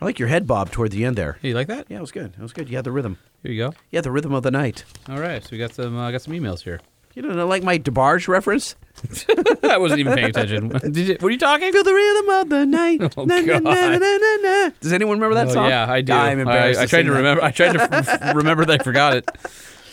I 0.02 0.06
like 0.06 0.18
your 0.18 0.30
head 0.30 0.48
bob 0.48 0.72
toward 0.72 0.92
the 0.92 1.04
end 1.04 1.18
there. 1.18 1.40
Hey, 1.42 1.50
you 1.50 1.56
like 1.56 1.68
that? 1.68 1.88
Yeah, 1.90 1.98
it 1.98 2.02
was 2.02 2.12
good. 2.14 2.34
It 2.38 2.42
was 2.42 2.54
good. 2.54 2.70
You 2.70 2.78
had 2.78 2.86
the 2.86 2.92
rhythm. 2.94 3.18
Here 3.44 3.52
you 3.52 3.58
go. 3.66 3.74
Yeah, 3.92 4.00
the 4.00 4.12
rhythm 4.12 4.34
of 4.34 4.44
the 4.44 4.52
night. 4.52 4.86
All 5.10 5.20
right, 5.20 5.44
so 5.44 5.50
we 5.52 5.58
got 5.58 5.74
some 5.74 5.98
uh, 5.98 6.10
got 6.12 6.22
some 6.22 6.34
emails 6.34 6.62
here. 6.62 6.80
You 7.16 7.22
don't 7.24 7.50
like 7.50 7.64
my 7.64 7.78
DeBarge 7.80 8.30
reference? 8.30 8.76
I 9.64 9.78
wasn't 9.78 10.00
even 10.00 10.14
paying 10.14 10.30
attention. 10.30 10.70
Did 10.92 10.96
you, 10.98 11.18
were 11.20 11.32
you 11.32 11.38
talking? 11.38 11.72
Feel 11.74 11.84
the 11.84 11.94
rhythm 11.94 12.30
of 12.30 12.50
the 12.50 12.66
night. 12.66 13.02
Oh, 13.18 13.26
Na, 13.26 13.42
God. 13.42 13.64
na, 13.64 13.98
na. 13.98 14.70
Does 14.80 14.94
anyone 14.94 15.18
remember 15.20 15.36
that 15.36 15.50
Oh, 15.50 15.54
song? 15.54 15.68
yeah, 15.70 15.92
I 15.92 16.00
do. 16.02 16.14
I'm 16.14 16.40
embarrassed. 16.40 16.80
I, 16.80 16.84
I 16.84 16.86
tried 16.86 17.00
sing 17.00 17.06
to 17.08 17.12
remember. 17.14 17.44
I 17.44 17.52
tried 17.52 17.74
to 17.74 17.82
f- 17.82 18.36
remember 18.36 18.64
that 18.66 18.80
I 18.80 18.84
forgot 18.84 19.16
it. 19.18 19.30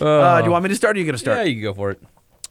Uh, 0.00 0.40
do 0.40 0.44
you 0.46 0.50
want 0.52 0.62
me 0.64 0.68
to 0.68 0.76
start 0.76 0.96
or 0.96 0.98
are 0.98 1.00
you 1.00 1.04
going 1.06 1.14
to 1.14 1.18
start? 1.18 1.38
Yeah, 1.38 1.44
you 1.44 1.54
can 1.54 1.62
go 1.62 1.74
for 1.74 1.90
it. 1.92 2.02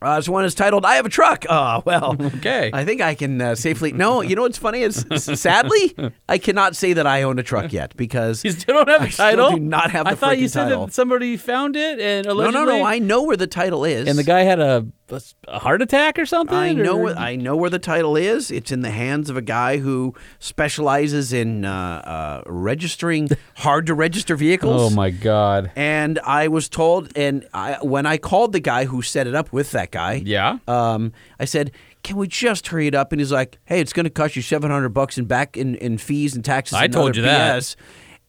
Uh, 0.03 0.17
this 0.17 0.27
one 0.29 0.43
is 0.45 0.53
titled 0.55 0.85
"I 0.85 0.95
Have 0.95 1.05
a 1.05 1.09
Truck." 1.09 1.45
Oh 1.49 1.81
well, 1.85 2.15
Okay. 2.37 2.69
I 2.73 2.83
think 2.85 3.01
I 3.01 3.15
can 3.15 3.39
uh, 3.41 3.55
safely. 3.55 3.91
No, 3.93 4.21
you 4.21 4.35
know 4.35 4.41
what's 4.43 4.57
funny 4.57 4.81
is, 4.81 5.05
sadly, 5.37 5.95
I 6.27 6.37
cannot 6.37 6.75
say 6.75 6.93
that 6.93 7.05
I 7.07 7.23
own 7.23 7.39
a 7.39 7.43
truck 7.43 7.71
yet 7.71 7.95
because 7.95 8.43
You 8.43 8.51
still 8.51 8.75
don't 8.83 8.89
have 8.89 9.01
a 9.01 9.05
I 9.05 9.31
title. 9.31 9.51
do 9.51 9.59
not 9.59 9.91
have 9.91 10.05
the 10.05 10.11
I 10.11 10.15
thought 10.15 10.37
you 10.39 10.47
said 10.47 10.65
title. 10.65 10.87
that 10.87 10.93
somebody 10.93 11.37
found 11.37 11.75
it 11.75 11.99
and 11.99 12.25
allegedly. 12.25 12.59
no, 12.59 12.65
no, 12.65 12.79
no. 12.79 12.85
I 12.85 12.99
know 12.99 13.23
where 13.23 13.37
the 13.37 13.47
title 13.47 13.85
is, 13.85 14.07
and 14.07 14.17
the 14.17 14.23
guy 14.23 14.41
had 14.41 14.59
a, 14.59 14.85
a, 15.09 15.21
a 15.47 15.59
heart 15.59 15.81
attack 15.81 16.17
or 16.17 16.25
something. 16.25 16.55
I 16.55 16.73
know. 16.73 16.97
or- 16.97 17.03
Where, 17.03 17.17
I 17.17 17.35
know 17.35 17.55
where 17.55 17.69
the 17.69 17.79
title 17.79 18.15
is. 18.15 18.49
It's 18.51 18.71
in 18.71 18.81
the 18.81 18.89
hands 18.91 19.29
of 19.29 19.37
a 19.37 19.41
guy 19.41 19.77
who 19.77 20.13
specializes 20.39 21.33
in 21.33 21.65
uh, 21.65 21.71
uh, 21.73 22.43
registering 22.45 23.29
hard 23.57 23.85
to 23.87 23.93
register 23.93 24.35
vehicles. 24.35 24.93
Oh 24.93 24.95
my 24.95 25.09
god. 25.09 25.71
And 25.75 26.19
I 26.19 26.47
was 26.47 26.69
told, 26.69 27.11
and 27.17 27.45
I, 27.53 27.77
when 27.81 28.05
I 28.05 28.17
called 28.17 28.53
the 28.53 28.59
guy 28.59 28.85
who 28.85 29.01
set 29.01 29.27
it 29.27 29.35
up 29.35 29.51
with 29.51 29.71
that 29.71 29.91
guy, 29.91 30.21
Yeah. 30.25 30.59
um, 30.67 31.11
I 31.39 31.45
said, 31.45 31.71
"Can 32.03 32.17
we 32.17 32.27
just 32.27 32.67
hurry 32.67 32.87
it 32.87 32.95
up?" 32.95 33.11
And 33.11 33.19
he's 33.19 33.31
like, 33.31 33.59
"Hey, 33.65 33.79
it's 33.81 33.93
going 33.93 34.05
to 34.05 34.09
cost 34.09 34.35
you 34.35 34.41
seven 34.41 34.71
hundred 34.71 34.89
bucks 34.89 35.17
in 35.17 35.25
back 35.25 35.57
in, 35.57 35.75
in 35.75 35.97
fees 35.97 36.35
and 36.35 36.45
taxes." 36.45 36.75
I 36.77 36.85
and 36.85 36.93
told 36.93 37.15
you 37.15 37.23
that. 37.23 37.61
BS." 37.61 37.75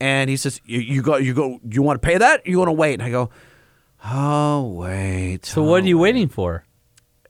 And 0.01 0.29
he 0.29 0.37
says, 0.37 0.61
"You, 0.65 0.81
you 0.81 1.03
go, 1.03 1.17
you 1.19 1.35
go, 1.35 1.61
you 1.71 1.83
want 1.83 2.03
to 2.03 2.07
pay 2.07 2.19
that? 2.19 2.41
Or 2.47 2.51
you 2.51 2.59
want 2.59 2.69
to 2.69 2.73
wait?" 2.73 2.95
And 2.95 3.03
I 3.03 3.11
go, 3.11 3.31
"Oh, 4.05 4.73
wait." 4.75 5.45
So 5.47 5.63
what 5.63 5.83
are 5.83 5.87
you 5.87 5.99
waiting 5.99 6.29
for? 6.29 6.65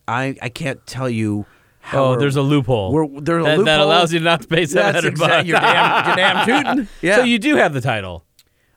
I 0.08 0.36
I 0.42 0.48
can't 0.48 0.84
tell 0.86 1.08
you. 1.08 1.46
How 1.80 2.04
Oh, 2.04 2.16
there's 2.16 2.36
a 2.36 2.40
loophole. 2.42 2.92
We're, 2.94 3.06
there's 3.20 3.42
a 3.42 3.44
that, 3.44 3.58
loophole 3.58 3.64
that 3.66 3.80
allows 3.80 4.10
you 4.10 4.18
not 4.20 4.40
to 4.40 4.48
pay 4.48 4.64
seven 4.64 4.94
hundred 4.94 5.18
bucks. 5.18 5.46
You're 5.46 5.60
damn, 5.60 6.06
you're 6.06 6.16
damn 6.16 6.46
tootin'. 6.64 6.88
Yeah. 7.02 7.16
So 7.16 7.24
you 7.24 7.38
do 7.38 7.56
have 7.56 7.74
the 7.74 7.82
title. 7.82 8.24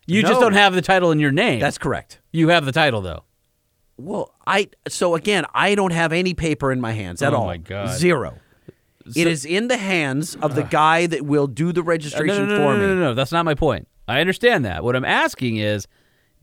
You 0.08 0.22
just 0.24 0.42
don't 0.42 0.54
have 0.54 0.74
the 0.76 0.82
title 0.82 1.12
in 1.12 1.20
your 1.20 1.32
name. 1.32 1.60
That's 1.62 1.78
correct. 1.78 2.20
you 2.34 2.50
have 2.50 2.66
the 2.66 2.72
title 2.74 3.00
though. 3.02 3.24
Well, 3.98 4.34
I 4.46 4.70
so 4.90 5.16
again, 5.16 5.46
I 5.54 5.74
don't 5.74 5.94
have 5.94 6.12
any 6.12 6.34
paper 6.34 6.70
in 6.72 6.82
my 6.82 6.92
hands 6.92 7.22
at 7.22 7.34
Oh 7.34 7.38
all. 7.38 7.46
my 7.46 7.56
God. 7.58 7.98
Zero. 7.98 8.40
it 9.16 9.26
is 9.26 9.46
in 9.46 9.70
the 9.70 9.78
hands 9.78 10.36
of 10.42 10.56
the 10.56 10.64
guy 10.64 11.08
that 11.08 11.26
will 11.26 11.48
do 11.48 11.72
the 11.72 11.80
Uh, 11.80 11.84
no, 11.84 11.88
registration 11.88 12.48
no, 12.50 12.58
no, 12.58 12.58
for 12.58 12.74
no, 12.74 12.80
me. 12.80 12.88
no, 12.88 12.96
no, 12.96 13.02
no. 13.06 13.14
That's 13.14 13.32
not 13.32 13.46
my 13.46 13.54
point. 13.56 13.88
I 14.06 14.20
understand 14.20 14.66
that. 14.66 14.84
What 14.84 14.98
I'm 14.98 15.06
asking 15.06 15.58
is, 15.58 15.88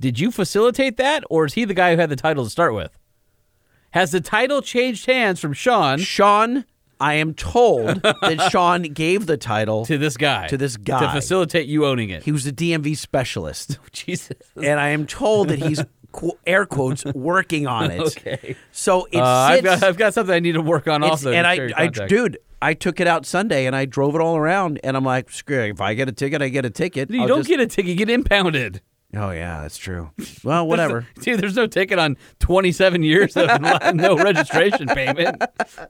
did 0.05 0.21
you 0.21 0.31
facilitate 0.31 0.99
that, 0.99 1.25
or 1.31 1.47
is 1.47 1.55
he 1.55 1.65
the 1.65 1.73
guy 1.73 1.95
who 1.95 1.99
had 1.99 2.11
the 2.11 2.17
title 2.17 2.45
to 2.45 2.51
start 2.51 2.75
with? 2.75 2.99
Has 3.93 4.11
the 4.11 4.21
title 4.21 4.61
changed 4.61 5.07
hands 5.07 5.41
from 5.41 5.55
Sean 5.55 5.99
Sean, 5.99 6.67
I 7.01 7.15
am 7.15 7.33
told 7.33 8.03
that 8.03 8.49
Sean 8.53 8.83
gave 8.83 9.25
the 9.25 9.39
title 9.39 9.87
to 9.87 9.97
this 9.97 10.19
guy? 10.19 10.47
to 10.49 10.59
this 10.59 10.77
guy. 10.77 11.01
to 11.07 11.11
facilitate 11.11 11.69
you 11.69 11.87
owning 11.87 12.11
it. 12.11 12.23
He 12.23 12.33
was 12.33 12.47
a 12.47 12.53
DMV 12.53 12.99
specialist, 12.99 13.79
Jesus. 13.93 14.37
and 14.63 14.79
I 14.79 14.89
am 14.91 15.07
told 15.07 15.49
that 15.49 15.59
he's 15.61 15.83
air 16.47 16.67
quotes 16.67 17.03
working 17.07 17.67
on 17.67 17.91
it. 17.91 18.01
Okay. 18.01 18.57
So 18.73 19.07
it 19.11 19.17
Uh, 19.21 19.25
I've 19.25 19.65
got 19.65 19.83
I've 19.83 19.97
got 19.97 20.13
something 20.13 20.35
I 20.35 20.39
need 20.41 20.53
to 20.53 20.61
work 20.61 20.87
on 20.87 21.03
also. 21.03 21.33
and 21.33 21.47
I, 21.47 21.71
I, 21.75 21.87
dude, 21.89 22.37
I 22.61 22.75
took 22.75 23.01
it 23.01 23.07
out 23.07 23.25
Sunday 23.25 23.65
and 23.65 23.75
I 23.75 23.87
drove 23.87 24.15
it 24.15 24.21
all 24.21 24.37
around, 24.37 24.81
and 24.85 24.99
I'm 24.99 25.05
like, 25.05 25.31
screw 25.31 25.61
it. 25.63 25.71
If 25.71 25.81
I 25.81 25.95
get 25.95 26.11
a 26.11 26.13
ticket, 26.13 26.43
I 26.43 26.51
get 26.51 26.67
a 26.67 26.71
ticket. 26.71 27.11
You 27.11 27.23
I'll 27.23 27.27
don't 27.29 27.39
just- 27.39 27.49
get 27.49 27.61
a 27.61 27.67
ticket, 27.67 27.89
you 27.89 27.97
get 27.97 28.11
impounded. 28.11 28.83
Oh 29.17 29.31
yeah, 29.31 29.63
that's 29.63 29.79
true. 29.79 30.11
Well, 30.43 30.67
whatever. 30.69 31.07
Dude, 31.21 31.41
there's 31.41 31.57
no 31.57 31.67
ticket 31.67 31.99
on 31.99 32.17
27 32.41 33.03
years 33.03 33.37
of 33.37 33.61
no 33.95 34.17
registration 34.17 34.89
payment. 34.89 35.43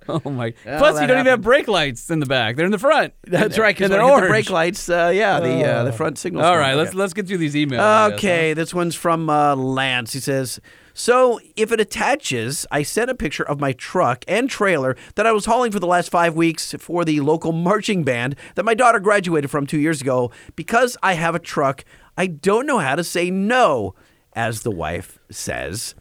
Oh 0.09 0.21
my! 0.31 0.53
Plus, 0.65 1.01
you 1.01 1.07
don't 1.07 1.19
even 1.21 1.27
have 1.27 1.43
brake 1.43 1.69
lights 1.69 2.11
in 2.11 2.21
the 2.21 2.27
back; 2.27 2.57
they're 2.57 2.67
in 2.67 2.73
the 2.73 2.79
front. 2.79 3.15
That's 3.25 3.59
right. 3.59 3.75
Because 3.75 3.91
they're 3.91 4.03
orange. 4.03 4.23
the 4.23 4.29
brake 4.29 4.51
lights, 4.51 4.89
uh, 4.89 5.11
yeah, 5.15 5.41
the 5.41 5.65
uh, 5.65 5.85
the 5.85 5.93
front 5.93 6.19
signal. 6.19 6.45
All 6.45 6.59
right, 6.59 6.75
let's 6.75 6.95
let's 6.95 7.13
get 7.15 7.27
through 7.27 7.39
these 7.39 7.55
emails. 7.55 7.79
I 7.81 8.11
guess, 8.11 8.19
Okay, 8.19 8.55
this 8.55 8.75
one's 8.75 8.95
from 8.95 9.31
uh, 9.31 9.55
Lance. 9.57 10.13
He 10.13 10.21
says, 10.21 10.61
"So 10.93 11.41
if 11.57 11.73
it 11.73 11.81
attaches, 11.81 12.67
I 12.71 12.83
sent 12.83 13.11
a 13.11 13.15
picture 13.15 13.43
of 13.45 13.61
my 13.61 13.73
truck 13.73 14.25
and 14.29 14.49
trailer 14.51 14.97
that 15.15 15.27
I 15.27 15.33
was 15.33 15.47
hauling 15.47 15.73
for 15.73 15.81
the 15.81 15.87
last 15.87 16.11
five 16.11 16.35
weeks 16.35 16.75
for 16.79 17.05
the 17.05 17.21
local 17.21 17.53
marching 17.53 18.05
band 18.05 18.37
that 18.55 18.65
my 18.65 18.75
daughter 18.75 19.01
graduated 19.01 19.51
from 19.51 19.67
two 19.67 19.79
years 19.81 20.01
ago. 20.01 20.31
Because 20.57 20.97
I 21.03 21.15
have 21.15 21.35
a 21.35 21.39
truck, 21.39 21.85
I 22.17 22.27
don't 22.27 22.67
know 22.67 22.79
how 22.79 22.95
to 22.95 23.05
say 23.05 23.31
no, 23.31 23.95
as 24.33 24.63
the 24.63 24.71
wife 24.71 25.19
says." 25.31 25.95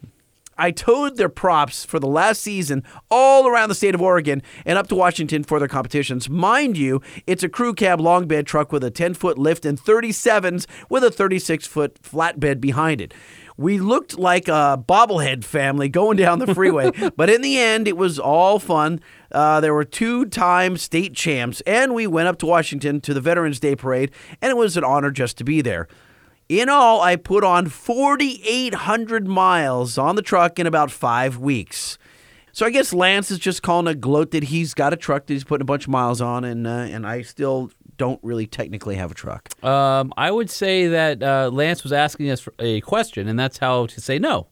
I 0.56 0.70
towed 0.70 1.16
their 1.16 1.28
props 1.28 1.84
for 1.84 1.98
the 1.98 2.06
last 2.06 2.40
season 2.40 2.84
all 3.10 3.48
around 3.48 3.68
the 3.68 3.74
state 3.74 3.94
of 3.94 4.02
Oregon 4.02 4.42
and 4.64 4.78
up 4.78 4.86
to 4.88 4.94
Washington 4.94 5.42
for 5.42 5.58
their 5.58 5.68
competitions. 5.68 6.30
Mind 6.30 6.76
you, 6.76 7.02
it's 7.26 7.42
a 7.42 7.48
crew 7.48 7.74
cab 7.74 8.00
long 8.00 8.26
bed 8.26 8.46
truck 8.46 8.70
with 8.70 8.84
a 8.84 8.90
10 8.90 9.14
foot 9.14 9.38
lift 9.38 9.64
and 9.64 9.80
37s 9.80 10.66
with 10.88 11.02
a 11.02 11.10
36 11.10 11.66
foot 11.66 12.00
flatbed 12.02 12.60
behind 12.60 13.00
it. 13.00 13.12
We 13.56 13.78
looked 13.78 14.18
like 14.18 14.48
a 14.48 14.82
bobblehead 14.88 15.44
family 15.44 15.88
going 15.88 16.16
down 16.16 16.40
the 16.40 16.52
freeway, 16.54 16.90
but 17.16 17.30
in 17.30 17.40
the 17.40 17.58
end, 17.58 17.86
it 17.86 17.96
was 17.96 18.18
all 18.18 18.58
fun. 18.58 19.00
Uh, 19.30 19.60
there 19.60 19.72
were 19.72 19.84
two 19.84 20.24
time 20.26 20.76
state 20.76 21.14
champs, 21.14 21.60
and 21.62 21.94
we 21.94 22.06
went 22.06 22.26
up 22.26 22.38
to 22.38 22.46
Washington 22.46 23.00
to 23.02 23.14
the 23.14 23.20
Veterans 23.20 23.60
Day 23.60 23.76
Parade, 23.76 24.10
and 24.42 24.50
it 24.50 24.56
was 24.56 24.76
an 24.76 24.82
honor 24.82 25.12
just 25.12 25.38
to 25.38 25.44
be 25.44 25.60
there. 25.60 25.86
In 26.48 26.68
all, 26.68 27.00
I 27.00 27.16
put 27.16 27.42
on 27.42 27.68
4,800 27.68 29.26
miles 29.26 29.96
on 29.96 30.16
the 30.16 30.22
truck 30.22 30.58
in 30.58 30.66
about 30.66 30.90
five 30.90 31.38
weeks. 31.38 31.96
So 32.52 32.66
I 32.66 32.70
guess 32.70 32.92
Lance 32.92 33.30
is 33.30 33.38
just 33.38 33.62
calling 33.62 33.86
a 33.86 33.94
gloat 33.94 34.30
that 34.32 34.44
he's 34.44 34.74
got 34.74 34.92
a 34.92 34.96
truck 34.96 35.26
that 35.26 35.32
he's 35.32 35.42
putting 35.42 35.62
a 35.62 35.64
bunch 35.64 35.84
of 35.84 35.90
miles 35.90 36.20
on, 36.20 36.44
and 36.44 36.66
uh, 36.66 36.70
and 36.70 37.06
I 37.06 37.22
still 37.22 37.70
don't 37.96 38.20
really 38.22 38.46
technically 38.46 38.96
have 38.96 39.10
a 39.10 39.14
truck. 39.14 39.50
Um, 39.64 40.12
I 40.16 40.30
would 40.30 40.50
say 40.50 40.88
that 40.88 41.22
uh, 41.22 41.50
Lance 41.52 41.82
was 41.82 41.92
asking 41.92 42.30
us 42.30 42.48
a 42.58 42.80
question, 42.82 43.28
and 43.28 43.38
that's 43.38 43.58
how 43.58 43.86
to 43.86 44.00
say 44.00 44.18
no. 44.18 44.48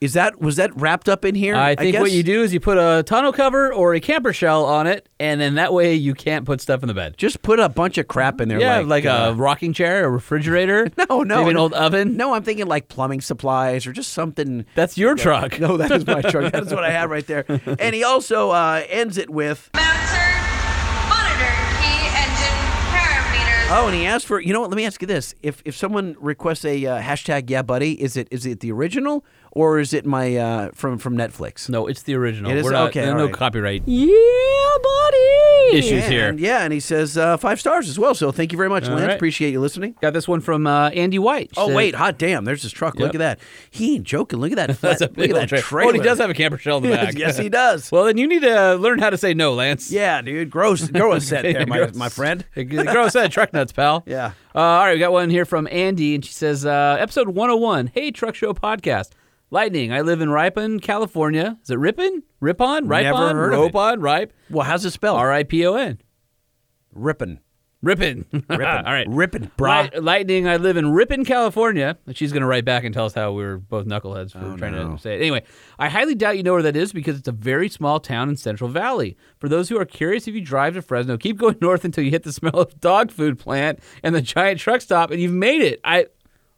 Is 0.00 0.12
that 0.12 0.40
was 0.40 0.56
that 0.56 0.70
wrapped 0.80 1.08
up 1.08 1.24
in 1.24 1.34
here? 1.34 1.56
I 1.56 1.74
think 1.74 1.96
what 1.98 2.06
guess? 2.06 2.14
you 2.14 2.22
do 2.22 2.42
is 2.44 2.52
you 2.54 2.60
put 2.60 2.78
a 2.78 3.02
tonneau 3.02 3.32
cover 3.32 3.72
or 3.72 3.94
a 3.94 4.00
camper 4.00 4.32
shell 4.32 4.64
on 4.64 4.86
it, 4.86 5.08
and 5.18 5.40
then 5.40 5.56
that 5.56 5.72
way 5.72 5.94
you 5.94 6.14
can't 6.14 6.44
put 6.44 6.60
stuff 6.60 6.82
in 6.84 6.86
the 6.86 6.94
bed. 6.94 7.16
Just 7.16 7.42
put 7.42 7.58
a 7.58 7.68
bunch 7.68 7.98
of 7.98 8.06
crap 8.06 8.40
in 8.40 8.48
there. 8.48 8.60
yeah, 8.60 8.76
like, 8.78 9.04
like, 9.04 9.06
uh, 9.06 9.30
a 9.30 9.34
rocking 9.34 9.72
chair, 9.72 10.04
a 10.04 10.08
refrigerator. 10.08 10.88
no, 11.10 11.24
no, 11.24 11.38
maybe 11.38 11.50
an 11.50 11.56
old 11.56 11.72
oven. 11.72 12.16
No, 12.16 12.32
I'm 12.34 12.44
thinking 12.44 12.66
like 12.66 12.86
plumbing 12.86 13.20
supplies 13.22 13.88
or 13.88 13.92
just 13.92 14.12
something. 14.12 14.66
That's 14.76 14.96
your 14.96 15.16
truck. 15.16 15.58
No, 15.58 15.76
that 15.76 15.90
is 15.90 16.06
my 16.06 16.22
truck. 16.22 16.52
That 16.52 16.62
is 16.62 16.72
what 16.72 16.84
I 16.84 16.90
have 16.90 17.10
right 17.10 17.26
there. 17.26 17.44
And 17.48 17.94
he 17.94 18.04
also 18.04 18.50
uh, 18.50 18.84
ends 18.88 19.18
it 19.18 19.28
with. 19.28 19.68
Oh, 23.70 23.86
and 23.86 23.94
he 23.94 24.06
asked 24.06 24.24
for. 24.24 24.40
You 24.40 24.54
know 24.54 24.60
what? 24.60 24.70
Let 24.70 24.76
me 24.76 24.86
ask 24.86 25.02
you 25.02 25.06
this: 25.06 25.34
If 25.42 25.60
if 25.66 25.76
someone 25.76 26.16
requests 26.20 26.64
a 26.64 26.86
uh, 26.86 27.02
hashtag 27.02 27.50
Yeah 27.50 27.60
Buddy, 27.60 28.00
is 28.00 28.16
it 28.16 28.26
is 28.30 28.46
it 28.46 28.60
the 28.60 28.72
original 28.72 29.26
or 29.52 29.78
is 29.78 29.92
it 29.92 30.06
my 30.06 30.36
uh, 30.36 30.70
from 30.72 30.96
from 30.96 31.18
Netflix? 31.18 31.68
No, 31.68 31.86
it's 31.86 32.02
the 32.02 32.14
original. 32.14 32.50
It 32.50 32.56
is 32.56 32.64
We're 32.64 32.72
not, 32.72 32.88
okay. 32.88 33.02
there 33.02 33.10
are 33.10 33.12
all 33.12 33.18
no 33.18 33.24
right. 33.26 33.34
copyright. 33.34 33.82
Yeah, 33.84 34.14
buddy. 34.82 35.78
Issues 35.78 36.04
and, 36.04 36.12
here. 36.12 36.32
Yeah, 36.32 36.62
and 36.62 36.72
he 36.72 36.80
says 36.80 37.18
uh, 37.18 37.36
five 37.36 37.60
stars 37.60 37.88
as 37.90 37.98
well. 37.98 38.14
So 38.14 38.32
thank 38.32 38.52
you 38.52 38.56
very 38.56 38.70
much, 38.70 38.84
All 38.88 38.94
Lance. 38.94 39.06
right. 39.08 39.14
Appreciate 39.16 39.50
you 39.50 39.60
listening. 39.60 39.94
Got 40.00 40.14
this 40.14 40.26
one 40.26 40.40
from 40.40 40.66
uh, 40.66 40.88
Andy 40.90 41.18
White. 41.18 41.50
Oh 41.58 41.66
Said- 41.68 41.76
wait, 41.76 41.94
hot 41.94 42.16
damn! 42.18 42.44
There's 42.46 42.62
his 42.62 42.72
truck. 42.72 42.94
Look 42.94 43.12
Yep. 43.12 43.14
at 43.16 43.38
that. 43.38 43.40
He 43.70 43.96
ain't 43.96 44.04
joking. 44.04 44.38
Look 44.40 44.52
at 44.52 44.56
that. 44.56 44.78
That's 44.80 45.02
a 45.02 45.08
big 45.08 45.30
look 45.30 45.36
old 45.36 45.42
at 45.44 45.50
that 45.50 45.56
tra- 45.56 45.60
trailer. 45.60 45.86
Oh, 45.86 45.88
and 45.94 45.98
he 45.98 46.02
does 46.02 46.18
have 46.18 46.30
a 46.30 46.34
camper 46.34 46.56
shell 46.58 46.78
in 46.78 46.84
the 46.84 46.88
back. 46.96 47.14
yes, 47.18 47.36
he 47.36 47.48
does. 47.48 47.90
Well, 47.98 48.04
then 48.04 48.16
you 48.16 48.26
need 48.26 48.42
to 48.42 48.74
learn 48.76 48.98
how 48.98 49.10
to 49.10 49.18
say 49.18 49.34
no, 49.34 49.54
Lance. 49.54 49.90
Yeah, 49.90 50.22
dude. 50.22 50.50
Gross. 50.50 50.88
Grow 50.88 51.12
a 51.12 51.20
set 51.20 51.42
there, 51.42 51.66
my, 51.66 51.78
Gross. 51.78 51.94
my 51.94 52.08
friend. 52.08 52.44
Grow 52.54 53.04
a 53.04 53.10
set 53.10 53.30
truck 53.32 53.52
nuts, 53.52 53.72
pal. 53.72 54.02
Yeah. 54.06 54.32
Uh, 54.54 54.58
all 54.60 54.84
right, 54.84 54.94
we 54.94 54.98
got 54.98 55.12
one 55.12 55.30
here 55.30 55.44
from 55.44 55.68
Andy, 55.70 56.14
and 56.14 56.24
she 56.24 56.32
says, 56.32 56.64
uh, 56.66 56.96
episode 56.98 57.28
101, 57.28 57.88
Hey 57.94 58.10
Truck 58.10 58.34
Show 58.34 58.52
Podcast. 58.54 59.10
Lightning, 59.50 59.92
I 59.92 60.02
live 60.02 60.20
in 60.20 60.28
Ripon, 60.30 60.78
California. 60.80 61.58
Is 61.62 61.70
it 61.70 61.78
Ripon? 61.78 62.22
Ripon? 62.40 62.86
Ripon? 62.86 63.12
Never 63.12 63.34
heard 63.34 63.54
of 63.54 63.64
it. 63.64 63.72
Ropon? 63.72 64.02
Ripe? 64.02 64.32
Well, 64.50 64.66
how's 64.66 64.84
it 64.84 64.90
spelled? 64.90 65.18
R 65.18 65.32
I 65.32 65.42
P 65.42 65.64
O 65.66 65.74
N. 65.74 65.98
Rippin'. 66.92 67.40
Ripon. 67.80 68.26
Rippin'. 68.32 68.44
all 68.50 68.58
right. 68.58 69.06
Rippin', 69.08 69.50
brah. 69.56 69.90
Light- 69.92 70.02
Lightning, 70.02 70.48
I 70.48 70.56
live 70.56 70.76
in 70.76 70.92
Ripon, 70.92 71.24
California. 71.24 71.96
She's 72.12 72.32
going 72.32 72.40
to 72.42 72.46
write 72.46 72.64
back 72.64 72.82
and 72.84 72.92
tell 72.92 73.06
us 73.06 73.14
how 73.14 73.32
we 73.32 73.44
were 73.44 73.56
both 73.58 73.86
knuckleheads 73.86 74.32
for 74.32 74.38
Oh, 74.40 74.56
trying 74.56 74.72
no. 74.72 74.96
to 74.96 74.98
say 75.00 75.14
it. 75.14 75.20
Anyway, 75.20 75.44
I 75.78 75.88
highly 75.88 76.14
doubt 76.16 76.36
you 76.36 76.42
know 76.42 76.54
where 76.54 76.62
that 76.64 76.76
is 76.76 76.92
because 76.92 77.16
it's 77.16 77.28
a 77.28 77.32
very 77.32 77.68
small 77.68 78.00
town 78.00 78.28
in 78.28 78.36
Central 78.36 78.68
Valley. 78.68 79.16
For 79.38 79.48
those 79.48 79.68
who 79.68 79.78
are 79.78 79.84
curious, 79.84 80.26
if 80.28 80.34
you 80.34 80.40
drive 80.40 80.74
to 80.74 80.82
Fresno, 80.82 81.16
keep 81.16 81.38
going 81.38 81.56
north 81.62 81.84
until 81.84 82.04
you 82.04 82.10
hit 82.10 82.24
the 82.24 82.32
smell 82.32 82.56
of 82.56 82.80
dog 82.80 83.12
food 83.12 83.38
plant 83.38 83.78
and 84.02 84.12
the 84.14 84.22
giant 84.22 84.58
truck 84.60 84.80
stop, 84.80 85.10
and 85.12 85.22
you've 85.22 85.32
made 85.32 85.62
it. 85.62 85.80
I, 85.84 86.06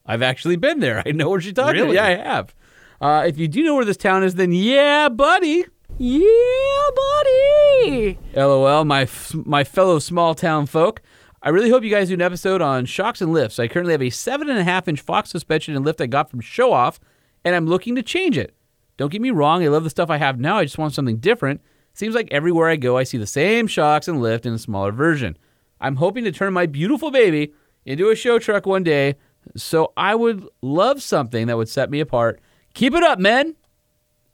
I've 0.07 0.23
actually 0.23 0.57
been 0.57 0.81
there. 0.81 1.03
I 1.07 1.13
know 1.13 1.29
where 1.29 1.41
she's 1.41 1.53
talking. 1.53 1.83
Really? 1.83 1.97
Yeah, 1.97 2.07
I 2.07 2.17
have. 2.17 2.55
Uh, 3.01 3.25
if 3.27 3.39
you 3.39 3.49
do 3.49 3.63
know 3.63 3.75
where 3.75 3.85
this 3.85 3.97
town 3.97 4.23
is, 4.23 4.35
then 4.35 4.53
yeah, 4.53 5.09
buddy. 5.09 5.65
Yeah, 5.99 6.91
buddy. 6.95 8.19
LOL, 8.35 8.85
my 8.85 9.03
f- 9.03 9.35
my 9.35 9.65
fellow 9.65 9.99
small 9.99 10.35
town 10.35 10.67
folk. 10.67 11.01
I 11.43 11.49
really 11.49 11.71
hope 11.71 11.83
you 11.83 11.91
guys 11.91 12.09
do 12.09 12.15
an 12.15 12.21
episode 12.21 12.61
on 12.61 12.85
shocks 12.85 13.23
and 13.23 13.33
lifts. 13.33 13.59
I 13.59 13.69
currently 13.69 13.93
have 13.93 14.03
a 14.03 14.11
seven 14.11 14.51
and 14.51 14.59
a 14.59 14.65
half 14.65 14.87
inch 14.89 15.01
Fox 15.01 15.31
suspension 15.31 15.75
and 15.75 15.85
lift 15.85 16.01
I 16.01 16.07
got 16.07 16.31
from 16.31 16.41
Show 16.41 16.73
Off, 16.73 17.01
and 17.45 17.55
I'm 17.55 17.67
looking 17.67 17.95
to 17.97 18.03
change 18.03 18.37
it. 18.37 18.55
Don't 18.99 19.11
get 19.11 19.23
me 19.23 19.31
wrong, 19.31 19.65
I 19.65 19.69
love 19.69 19.85
the 19.85 19.91
stuff 19.91 20.11
I 20.11 20.19
have 20.19 20.39
now. 20.39 20.59
I 20.59 20.65
just 20.65 20.77
want 20.77 20.93
something 20.93 21.17
different. 21.17 21.63
Seems 21.95 22.15
like 22.15 22.29
everywhere 22.31 22.69
I 22.69 22.77
go, 22.77 22.99
I 22.99 23.05
see 23.05 23.17
the 23.17 23.27
same 23.27 23.67
shocks 23.67 24.09
and 24.09 24.21
lift 24.21 24.45
in 24.45 24.53
a 24.53 24.59
smaller 24.59 24.93
version. 24.93 25.39
I'm 25.81 25.97
hoping 25.97 26.25
to 26.25 26.33
turn 26.33 26.53
my 26.53 26.67
beautiful 26.67 27.11
baby 27.11 27.55
into 27.87 28.11
a 28.11 28.15
show 28.15 28.39
truck 28.39 28.67
one 28.67 28.83
day, 28.85 29.15
so 29.57 29.95
I 29.97 30.15
would 30.15 30.47
love 30.61 31.03
something 31.03 31.47
that 31.47 31.57
would 31.57 31.71
set 31.71 31.91
me 31.91 32.01
apart. 32.01 32.41
Keep 32.75 32.95
it 32.95 33.03
up, 33.03 33.19
men! 33.19 33.57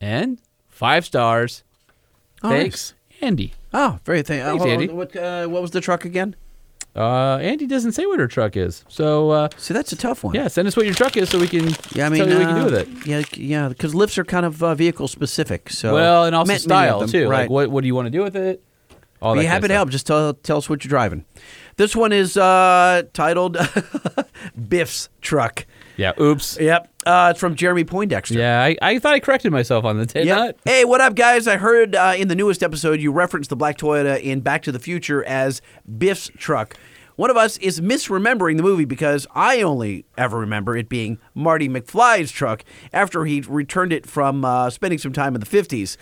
And 0.01 0.39
five 0.69 1.05
stars. 1.05 1.65
Oh, 2.43 2.51
Thanks, 2.51 2.95
Andy. 3.21 3.55
Oh, 3.73 3.99
very 4.05 4.23
thank. 4.23 4.43
Thanks, 4.45 4.65
uh, 4.65 4.69
Andy. 4.69 4.89
What, 4.89 5.17
uh, 5.17 5.47
what 5.47 5.63
was 5.63 5.71
the 5.71 5.81
truck 5.81 6.05
again? 6.05 6.37
Uh, 6.95 7.37
Andy 7.43 7.67
doesn't 7.67 7.93
say 7.93 8.07
what 8.07 8.19
her 8.21 8.27
truck 8.27 8.57
is, 8.57 8.83
so 8.89 9.31
uh, 9.31 9.49
See, 9.59 9.75
that's 9.75 9.93
a 9.93 9.97
tough 9.97 10.25
one. 10.25 10.35
yeah, 10.35 10.49
send 10.49 10.67
us 10.67 10.77
what 10.79 10.87
your 10.87 10.95
truck 10.95 11.15
is 11.19 11.29
so 11.29 11.39
we 11.39 11.47
can 11.47 11.69
Yeah, 11.93 12.07
I 12.07 12.09
mean, 12.09 12.21
tell 12.21 12.29
you 12.31 12.39
what 12.39 12.39
we 12.39 12.45
can 12.47 12.55
do 12.55 12.61
uh, 12.63 12.65
with 12.65 12.75
it. 12.75 13.07
Yeah, 13.07 13.23
yeah, 13.35 13.69
because 13.69 13.95
lifts 13.95 14.17
are 14.17 14.25
kind 14.25 14.47
of 14.47 14.63
uh, 14.63 14.75
vehicle 14.75 15.07
specific. 15.07 15.69
So 15.69 15.93
well, 15.93 16.25
and 16.25 16.35
also 16.35 16.49
many 16.49 16.59
style 16.59 17.07
too. 17.07 17.29
Right. 17.29 17.41
Like, 17.43 17.51
what 17.51 17.71
what 17.71 17.83
do 17.83 17.87
you 17.87 17.95
want 17.95 18.07
to 18.07 18.11
do 18.11 18.23
with 18.23 18.35
it? 18.35 18.63
All 19.21 19.35
Be 19.35 19.45
happy 19.45 19.69
to 19.69 19.75
help. 19.75 19.91
Just 19.91 20.07
tell 20.07 20.33
tell 20.33 20.57
us 20.57 20.71
what 20.71 20.85
you're 20.85 20.89
driving. 20.89 21.27
This 21.77 21.95
one 21.95 22.13
is 22.13 22.39
uh, 22.39 23.03
titled 23.13 23.59
Biff's 24.69 25.11
truck. 25.21 25.67
Yeah. 25.99 26.13
Oops. 26.19 26.59
Yep, 26.59 26.91
uh, 27.07 27.29
it's 27.31 27.41
from 27.41 27.55
Jeremy 27.55 27.85
Poindexter. 27.85 28.35
Yeah, 28.35 28.63
I, 28.63 28.77
I 28.83 28.99
thought 28.99 29.15
I 29.15 29.21
corrected 29.21 29.53
myself 29.53 29.85
on 29.85 29.99
the 29.99 30.07
did 30.07 30.27
not. 30.27 30.57
Hey, 30.65 30.85
what 30.85 31.01
up, 31.01 31.15
guys? 31.15 31.47
I 31.47 31.57
heard 31.57 31.95
uh, 31.95 32.15
in 32.17 32.29
the 32.29 32.35
newest 32.35 32.63
episode 32.63 33.01
you 33.01 33.13
referenced 33.13 33.49
the 33.49 33.57
black 33.57 33.79
Toyota 33.79 34.21
in 34.21 34.41
Back 34.41 34.63
to 34.65 34.73
the 34.73 34.79
Future 34.81 35.25
as 35.25 35.63
Biff's 35.99 36.31
truck. 36.37 36.77
One 37.15 37.31
of 37.31 37.37
us 37.37 37.57
is 37.59 37.81
misremembering 37.81 38.59
the 38.59 38.63
movie 38.63 38.85
because 38.85 39.27
I 39.35 39.63
only 39.63 40.05
ever 40.19 40.39
remember 40.39 40.77
it 40.77 40.89
being 40.89 41.19
Marty 41.35 41.69
McFly's 41.69 42.31
truck 42.31 42.63
after 42.93 43.25
he 43.25 43.41
returned 43.41 43.93
it 43.93 44.05
from 44.05 44.45
uh, 44.45 44.69
spending 44.69 44.99
some 44.99 45.15
time 45.15 45.35
in 45.35 45.41
the 45.41 45.47
50s. 45.47 45.97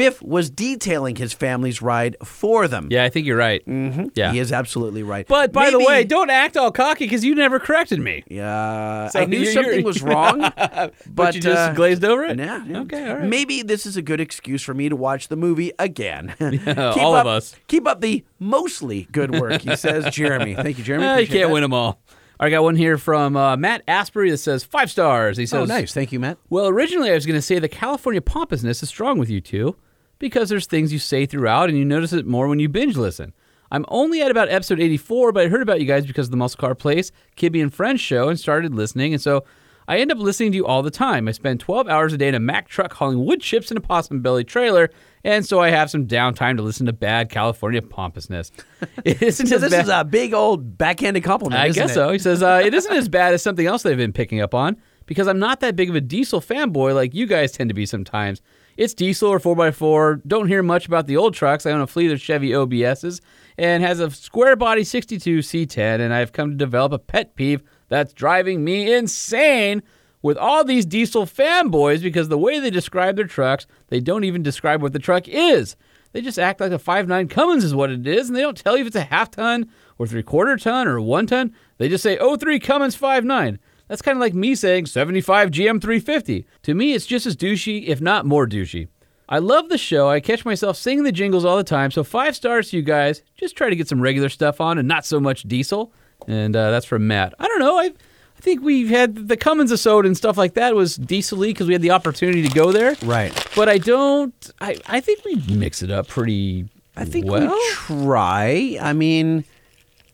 Biff 0.00 0.22
was 0.22 0.48
detailing 0.48 1.16
his 1.16 1.34
family's 1.34 1.82
ride 1.82 2.16
for 2.24 2.66
them. 2.66 2.88
Yeah, 2.90 3.04
I 3.04 3.10
think 3.10 3.26
you're 3.26 3.36
right. 3.36 3.62
Mm-hmm. 3.66 4.06
Yeah. 4.14 4.32
He 4.32 4.38
is 4.38 4.50
absolutely 4.50 5.02
right. 5.02 5.26
But 5.26 5.52
by 5.52 5.70
the 5.70 5.78
way, 5.78 6.04
don't 6.04 6.30
act 6.30 6.56
all 6.56 6.72
cocky 6.72 7.04
because 7.04 7.22
you 7.22 7.34
never 7.34 7.58
corrected 7.58 7.98
me. 8.00 8.24
Yeah, 8.26 9.08
So 9.08 9.20
I 9.20 9.26
knew 9.26 9.40
you're- 9.40 9.52
something 9.52 9.72
you're- 9.72 9.84
was 9.84 10.00
wrong, 10.10 10.40
but, 10.40 10.94
But 11.06 11.34
you 11.34 11.42
just 11.42 11.58
uh, 11.70 11.74
glazed 11.74 12.02
over 12.02 12.24
it. 12.24 12.38
Yeah, 12.38 12.64
yeah. 12.64 12.80
Okay. 12.80 13.10
All 13.10 13.16
right. 13.16 13.28
Maybe 13.28 13.62
this 13.62 13.84
is 13.84 13.98
a 13.98 14.02
good 14.02 14.22
excuse 14.22 14.62
for 14.62 14.72
me 14.72 14.88
to 14.88 14.96
watch 14.96 15.28
the 15.28 15.36
movie 15.36 15.70
again. 15.78 16.34
Keep 16.38 16.66
all 16.66 17.14
up, 17.14 17.26
of 17.26 17.26
us. 17.26 17.54
Keep 17.68 17.86
up 17.86 18.00
the 18.00 18.24
mostly 18.38 19.06
good 19.12 19.38
work, 19.38 19.60
he 19.60 19.76
says, 19.76 20.06
Jeremy. 20.14 20.54
Thank 20.54 20.78
you, 20.78 20.84
Jeremy. 20.84 21.04
Ah, 21.06 21.16
you 21.18 21.26
can't 21.26 21.48
that. 21.48 21.52
win 21.52 21.60
them 21.60 21.74
all. 21.74 22.00
I 22.42 22.48
got 22.48 22.62
one 22.62 22.74
here 22.76 22.96
from 22.96 23.36
uh, 23.36 23.58
Matt 23.58 23.82
Asbury 23.86 24.30
that 24.30 24.38
says 24.38 24.64
five 24.64 24.90
stars. 24.90 25.36
He 25.36 25.44
says, 25.44 25.60
Oh, 25.60 25.64
nice. 25.66 25.92
Thank 25.92 26.10
you, 26.10 26.18
Matt. 26.20 26.38
Well, 26.48 26.68
originally 26.68 27.10
I 27.10 27.14
was 27.14 27.26
going 27.26 27.36
to 27.36 27.42
say 27.42 27.58
the 27.58 27.68
California 27.68 28.22
pompousness 28.22 28.82
is 28.82 28.88
strong 28.88 29.18
with 29.18 29.28
you 29.28 29.42
two 29.42 29.76
because 30.20 30.48
there's 30.48 30.66
things 30.66 30.92
you 30.92 31.00
say 31.00 31.26
throughout 31.26 31.68
and 31.68 31.76
you 31.76 31.84
notice 31.84 32.12
it 32.12 32.26
more 32.26 32.46
when 32.46 32.60
you 32.60 32.68
binge 32.68 32.96
listen. 32.96 33.32
I'm 33.72 33.84
only 33.88 34.20
at 34.22 34.30
about 34.30 34.48
episode 34.48 34.80
84, 34.80 35.32
but 35.32 35.44
I 35.46 35.48
heard 35.48 35.62
about 35.62 35.80
you 35.80 35.86
guys 35.86 36.06
because 36.06 36.26
of 36.28 36.30
the 36.30 36.36
Muscle 36.36 36.58
Car 36.58 36.74
Place, 36.76 37.10
Kibby 37.36 37.62
and 37.62 37.72
Friends 37.74 38.00
show 38.00 38.28
and 38.28 38.38
started 38.38 38.74
listening. 38.74 39.12
And 39.12 39.22
so 39.22 39.44
I 39.88 39.98
end 39.98 40.10
up 40.12 40.18
listening 40.18 40.50
to 40.52 40.56
you 40.56 40.66
all 40.66 40.82
the 40.82 40.90
time. 40.90 41.26
I 41.28 41.32
spend 41.32 41.60
12 41.60 41.88
hours 41.88 42.12
a 42.12 42.18
day 42.18 42.28
in 42.28 42.34
a 42.34 42.40
Mack 42.40 42.68
truck 42.68 42.92
hauling 42.92 43.24
wood 43.24 43.40
chips 43.40 43.70
in 43.70 43.76
a 43.76 43.80
possum 43.80 44.22
belly 44.22 44.42
trailer. 44.44 44.90
And 45.22 45.46
so 45.46 45.60
I 45.60 45.70
have 45.70 45.90
some 45.90 46.06
downtime 46.06 46.56
to 46.56 46.62
listen 46.62 46.86
to 46.86 46.92
bad 46.92 47.28
California 47.30 47.80
pompousness. 47.82 48.50
It 49.04 49.22
isn't 49.22 49.46
So 49.46 49.58
this 49.58 49.70
bad- 49.70 49.84
is 49.84 49.88
a 49.88 50.04
big 50.04 50.34
old 50.34 50.76
backhanded 50.76 51.22
compliment. 51.22 51.60
I 51.60 51.66
isn't 51.66 51.80
guess 51.80 51.90
it? 51.92 51.94
so. 51.94 52.10
He 52.10 52.18
says 52.18 52.42
uh, 52.42 52.60
it 52.64 52.74
isn't 52.74 52.92
as 52.92 53.08
bad 53.20 53.34
as 53.34 53.42
something 53.42 53.66
else 53.66 53.82
they've 53.84 53.96
been 53.96 54.12
picking 54.12 54.40
up 54.40 54.54
on 54.54 54.76
because 55.06 55.28
I'm 55.28 55.38
not 55.38 55.60
that 55.60 55.76
big 55.76 55.88
of 55.90 55.94
a 55.94 56.00
diesel 56.00 56.40
fanboy 56.40 56.94
like 56.94 57.14
you 57.14 57.26
guys 57.26 57.52
tend 57.52 57.70
to 57.70 57.74
be 57.74 57.86
sometimes. 57.86 58.42
It's 58.76 58.94
diesel 58.94 59.28
or 59.28 59.40
4x4. 59.40 60.22
Don't 60.26 60.48
hear 60.48 60.62
much 60.62 60.86
about 60.86 61.06
the 61.06 61.16
old 61.16 61.34
trucks. 61.34 61.66
I 61.66 61.72
own 61.72 61.80
a 61.80 61.86
fleet 61.86 62.10
of 62.10 62.20
Chevy 62.20 62.50
OBSs 62.50 63.20
and 63.58 63.82
has 63.82 64.00
a 64.00 64.10
square 64.10 64.56
body 64.56 64.84
62 64.84 65.38
C10, 65.40 66.00
and 66.00 66.14
I've 66.14 66.32
come 66.32 66.50
to 66.50 66.56
develop 66.56 66.92
a 66.92 66.98
pet 66.98 67.34
peeve 67.34 67.62
that's 67.88 68.12
driving 68.12 68.64
me 68.64 68.92
insane 68.92 69.82
with 70.22 70.36
all 70.36 70.64
these 70.64 70.86
diesel 70.86 71.26
fanboys 71.26 72.02
because 72.02 72.28
the 72.28 72.38
way 72.38 72.58
they 72.58 72.70
describe 72.70 73.16
their 73.16 73.26
trucks, 73.26 73.66
they 73.88 74.00
don't 74.00 74.24
even 74.24 74.42
describe 74.42 74.82
what 74.82 74.92
the 74.92 74.98
truck 74.98 75.28
is. 75.28 75.76
They 76.12 76.20
just 76.20 76.38
act 76.38 76.60
like 76.60 76.72
a 76.72 76.78
5.9 76.78 77.30
Cummins 77.30 77.64
is 77.64 77.74
what 77.74 77.90
it 77.90 78.06
is, 78.06 78.28
and 78.28 78.36
they 78.36 78.42
don't 78.42 78.56
tell 78.56 78.76
you 78.76 78.82
if 78.82 78.88
it's 78.88 78.96
a 78.96 79.02
half 79.02 79.30
ton 79.30 79.70
or 79.98 80.06
three 80.06 80.22
quarter 80.22 80.56
ton 80.56 80.88
or 80.88 81.00
one 81.00 81.26
ton. 81.26 81.54
They 81.78 81.88
just 81.88 82.02
say 82.02 82.18
03 82.18 82.58
Cummins 82.58 82.96
5.9. 82.96 83.58
That's 83.90 84.02
kind 84.02 84.16
of 84.16 84.20
like 84.20 84.34
me 84.34 84.54
saying 84.54 84.86
75 84.86 85.50
GM 85.50 85.82
350. 85.82 86.46
To 86.62 86.74
me, 86.74 86.92
it's 86.92 87.06
just 87.06 87.26
as 87.26 87.34
douchey, 87.34 87.88
if 87.88 88.00
not 88.00 88.24
more 88.24 88.46
douchey. 88.46 88.86
I 89.28 89.40
love 89.40 89.68
the 89.68 89.78
show. 89.78 90.08
I 90.08 90.20
catch 90.20 90.44
myself 90.44 90.76
singing 90.76 91.02
the 91.02 91.10
jingles 91.10 91.44
all 91.44 91.56
the 91.56 91.64
time. 91.64 91.90
So 91.90 92.04
five 92.04 92.36
stars 92.36 92.70
to 92.70 92.76
you 92.76 92.84
guys. 92.84 93.24
Just 93.34 93.56
try 93.56 93.68
to 93.68 93.74
get 93.74 93.88
some 93.88 94.00
regular 94.00 94.28
stuff 94.28 94.60
on 94.60 94.78
and 94.78 94.86
not 94.86 95.04
so 95.04 95.18
much 95.18 95.42
diesel. 95.42 95.92
And 96.28 96.54
uh, 96.54 96.70
that's 96.70 96.86
from 96.86 97.08
Matt. 97.08 97.34
I 97.40 97.48
don't 97.48 97.58
know. 97.58 97.78
I 97.78 97.86
I 97.86 98.40
think 98.42 98.62
we've 98.62 98.88
had 98.88 99.26
the 99.26 99.36
Cummins 99.36 99.72
episode 99.72 100.06
and 100.06 100.16
stuff 100.16 100.38
like 100.38 100.54
that 100.54 100.76
was 100.76 100.94
decently 100.94 101.48
because 101.52 101.66
we 101.66 101.74
had 101.74 101.82
the 101.82 101.90
opportunity 101.90 102.46
to 102.46 102.54
go 102.54 102.70
there. 102.70 102.96
Right. 103.02 103.32
But 103.56 103.68
I 103.68 103.78
don't. 103.78 104.50
I 104.60 104.76
I 104.86 105.00
think 105.00 105.24
we 105.24 105.34
mix 105.52 105.82
it 105.82 105.90
up 105.90 106.06
pretty. 106.06 106.68
I 106.96 107.04
think 107.04 107.26
well. 107.26 107.50
we 107.50 107.70
try. 107.72 108.78
I 108.80 108.92
mean, 108.92 109.44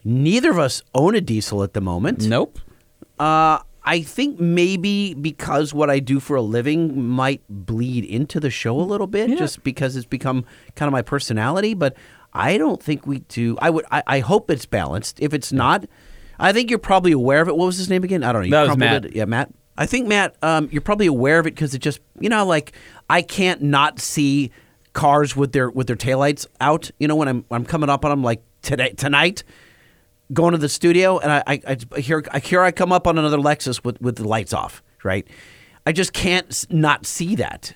neither 0.03 0.51
of 0.51 0.59
us 0.59 0.83
own 0.95 1.15
a 1.15 1.21
diesel 1.21 1.63
at 1.63 1.75
the 1.75 1.83
moment. 1.83 2.27
Nope. 2.27 2.59
Uh, 3.19 3.61
I 3.89 4.03
think 4.03 4.41
maybe 4.41 5.15
because 5.15 5.73
what 5.73 5.91
I 5.91 6.01
do 6.01 6.19
for 6.19 6.35
a 6.35 6.43
living 6.43 7.07
might 7.07 7.41
bleed 7.49 8.05
into 8.05 8.41
the 8.41 8.51
show 8.51 8.79
a 8.79 8.83
little 8.83 9.07
bit, 9.07 9.39
just 9.39 9.63
because 9.63 9.95
it's 9.95 10.05
become 10.05 10.45
kind 10.75 10.89
of 10.89 10.93
my 10.93 11.03
personality. 11.03 11.73
But 11.73 11.97
I 12.33 12.59
don't 12.59 12.83
think 12.83 13.07
we 13.07 13.21
do. 13.21 13.57
I 13.63 13.71
would. 13.71 13.85
I, 13.93 14.03
I 14.07 14.19
hope 14.21 14.51
it's 14.51 14.67
balanced. 14.67 15.21
If 15.21 15.33
it's 15.33 15.53
not, 15.53 15.87
I 16.39 16.53
think 16.53 16.69
you're 16.69 16.81
probably 16.81 17.13
aware 17.13 17.41
of 17.41 17.49
it. 17.49 17.57
What 17.57 17.67
was 17.67 17.79
his 17.79 17.89
name 17.89 18.03
again? 18.03 18.25
I 18.25 18.33
don't 18.33 18.43
know. 18.43 18.47
You 18.47 18.51
That 18.51 18.69
was 18.69 18.77
Matt. 18.77 19.05
It. 19.05 19.15
Yeah, 19.15 19.25
Matt. 19.25 19.55
I 19.79 19.87
think 19.87 20.09
Matt. 20.09 20.35
Um, 20.43 20.69
you're 20.73 20.83
probably 20.83 21.07
aware 21.07 21.39
of 21.39 21.47
it 21.47 21.55
because 21.55 21.73
it 21.73 21.79
just 21.79 22.01
you 22.19 22.29
know 22.29 22.45
like 22.45 22.73
I 23.09 23.23
can't 23.23 23.63
not 23.63 24.01
see 24.01 24.51
cars 24.95 25.37
with 25.37 25.53
their 25.53 25.71
with 25.71 25.87
their 25.87 25.97
taillights 25.97 26.47
out. 26.61 26.91
You 26.99 27.07
know 27.07 27.15
when 27.15 27.29
I'm 27.29 27.45
I'm 27.53 27.65
coming 27.65 27.89
up 27.89 28.05
on 28.05 28.11
them 28.11 28.25
like 28.25 28.43
today 28.63 28.91
tonight 28.91 29.45
going 30.33 30.53
to 30.53 30.59
the 30.59 30.69
studio 30.69 31.19
and 31.19 31.31
I, 31.33 31.43
I, 31.47 31.61
I 31.95 32.01
here 32.01 32.25
I 32.33 32.39
here 32.41 32.63
I 32.63 32.71
come 32.73 32.93
up 32.93 33.07
on 33.07 33.17
another 33.19 33.39
Lexus 33.39 33.85
with, 33.85 34.01
with 34.01 34.17
the 34.17 34.27
lights 34.27 34.53
off, 34.53 34.83
right? 35.05 35.27
I 35.87 35.93
just 35.93 36.13
can't 36.13 36.67
not 36.71 37.07
see 37.07 37.37
that. 37.37 37.73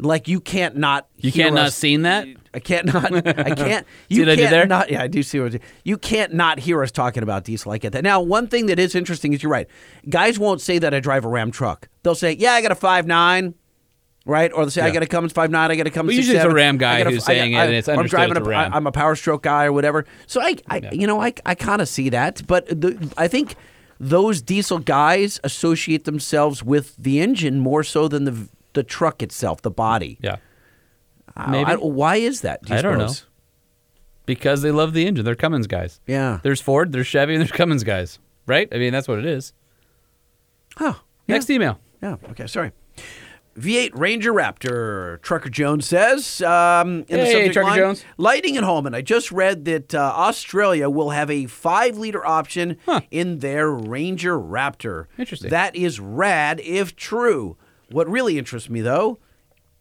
Like 0.00 0.28
you 0.28 0.40
can't 0.40 0.76
not 0.76 1.08
You 1.16 1.30
hear 1.30 1.44
can't 1.46 1.54
not 1.56 1.66
us- 1.66 1.74
seen 1.76 2.02
that? 2.02 2.26
I 2.54 2.60
can't 2.60 2.86
not 2.86 3.12
I 3.12 3.22
can't 3.54 3.86
See 4.08 4.16
you 4.16 4.22
what 4.22 4.30
I 4.30 4.36
did 4.36 4.50
there? 4.50 4.66
not 4.66 4.90
yeah, 4.90 5.02
I 5.02 5.08
do 5.08 5.22
see 5.24 5.40
what 5.40 5.52
you 5.52 5.60
you 5.84 5.98
can't 5.98 6.32
not 6.34 6.58
hear 6.60 6.82
us 6.82 6.90
talking 6.92 7.22
about 7.24 7.44
diesel. 7.44 7.72
I 7.72 7.78
get 7.78 7.92
that. 7.92 8.04
Now, 8.04 8.20
one 8.20 8.46
thing 8.48 8.66
that 8.66 8.78
is 8.78 8.94
interesting 8.94 9.32
is 9.32 9.42
you're 9.42 9.50
right. 9.52 9.66
Guys 10.08 10.38
won't 10.38 10.60
say 10.60 10.78
that 10.78 10.94
I 10.94 11.00
drive 11.00 11.24
a 11.24 11.28
Ram 11.28 11.50
truck. 11.50 11.88
They'll 12.04 12.14
say, 12.14 12.32
"Yeah, 12.32 12.52
I 12.52 12.62
got 12.62 12.70
a 12.72 12.76
five 12.76 13.06
nine, 13.08 13.54
Right, 14.28 14.52
or 14.52 14.64
they'll 14.64 14.70
say 14.70 14.82
I 14.82 14.88
Yeah. 14.88 14.92
got 14.92 15.02
a 15.04 15.06
Cummins 15.06 15.32
five 15.32 15.50
nine, 15.50 15.70
I 15.70 15.76
got 15.76 15.86
a 15.86 15.90
Cummins. 15.90 16.14
But 16.14 16.16
usually 16.18 16.36
it's 16.36 16.44
a 16.44 16.50
Ram 16.50 16.76
guy 16.76 17.00
I 17.00 17.04
who's 17.04 17.22
I 17.24 17.26
saying 17.34 17.54
it, 17.54 17.56
I- 17.56 17.64
and 17.64 17.74
it's 17.74 17.88
I'm 17.88 18.04
driving 18.06 18.36
it's 18.36 18.46
a 18.46 18.50
Ram. 18.50 18.72
I- 18.72 18.76
I'm 18.76 18.86
a 18.86 18.92
Power 18.92 19.16
Stroke 19.16 19.42
guy 19.42 19.64
or 19.64 19.72
whatever. 19.72 20.04
So 20.26 20.42
I, 20.42 20.56
I 20.68 20.90
you 20.92 21.06
know, 21.06 21.18
I, 21.22 21.32
I 21.46 21.54
kind 21.54 21.80
of 21.80 21.88
see 21.88 22.10
that, 22.10 22.46
but 22.46 22.66
the, 22.68 23.10
I 23.16 23.26
think 23.26 23.56
those 23.98 24.42
diesel 24.42 24.80
guys 24.80 25.40
associate 25.44 26.04
themselves 26.04 26.62
with 26.62 26.94
the 26.98 27.20
engine 27.20 27.58
more 27.58 27.82
so 27.82 28.06
than 28.06 28.24
the 28.24 28.48
the 28.74 28.82
truck 28.82 29.22
itself, 29.22 29.62
the 29.62 29.70
body. 29.70 30.18
Yeah. 30.20 30.36
Maybe. 31.48 31.70
I- 31.70 31.76
why 31.76 32.16
is 32.16 32.42
that? 32.42 32.62
do 32.64 32.74
you 32.74 32.78
I 32.78 32.82
don't 32.82 32.98
know. 32.98 33.14
Because 34.26 34.60
they 34.60 34.70
love 34.70 34.92
the 34.92 35.06
engine. 35.06 35.24
They're 35.24 35.34
Cummins 35.36 35.66
guys. 35.66 36.00
Yeah. 36.06 36.40
There's 36.42 36.60
Ford, 36.60 36.92
there's 36.92 37.06
Chevy, 37.06 37.32
and 37.32 37.40
there's 37.40 37.50
Cummins 37.52 37.82
guys. 37.82 38.18
Right? 38.44 38.68
I 38.72 38.76
mean, 38.76 38.92
that's 38.92 39.08
what 39.08 39.18
it 39.18 39.24
is. 39.24 39.54
Huh. 40.76 40.94
Next 41.26 41.48
email. 41.48 41.80
Yeah. 42.02 42.16
Okay. 42.30 42.46
Sorry. 42.46 42.72
V8 43.58 43.90
Ranger 43.94 44.32
Raptor. 44.32 45.20
Trucker 45.22 45.48
Jones 45.48 45.86
says 45.86 46.40
um, 46.42 47.04
in 47.08 47.18
the 47.18 47.24
Hey, 47.24 47.32
subject 47.32 47.52
Trucker 47.54 47.70
line, 47.70 47.78
Jones. 47.78 48.04
Lightning 48.16 48.56
and 48.56 48.64
Holman. 48.64 48.94
I 48.94 49.02
just 49.02 49.32
read 49.32 49.64
that 49.64 49.94
uh, 49.94 49.98
Australia 49.98 50.88
will 50.88 51.10
have 51.10 51.30
a 51.30 51.46
five-liter 51.46 52.24
option 52.24 52.76
in 53.10 53.38
their 53.38 53.70
Ranger 53.70 54.38
Raptor. 54.38 55.06
Interesting. 55.18 55.50
That 55.50 55.74
is 55.74 55.98
rad 56.00 56.60
if 56.60 56.94
true. 56.96 57.56
What 57.90 58.08
really 58.08 58.38
interests 58.38 58.68
me 58.68 58.80
though, 58.80 59.18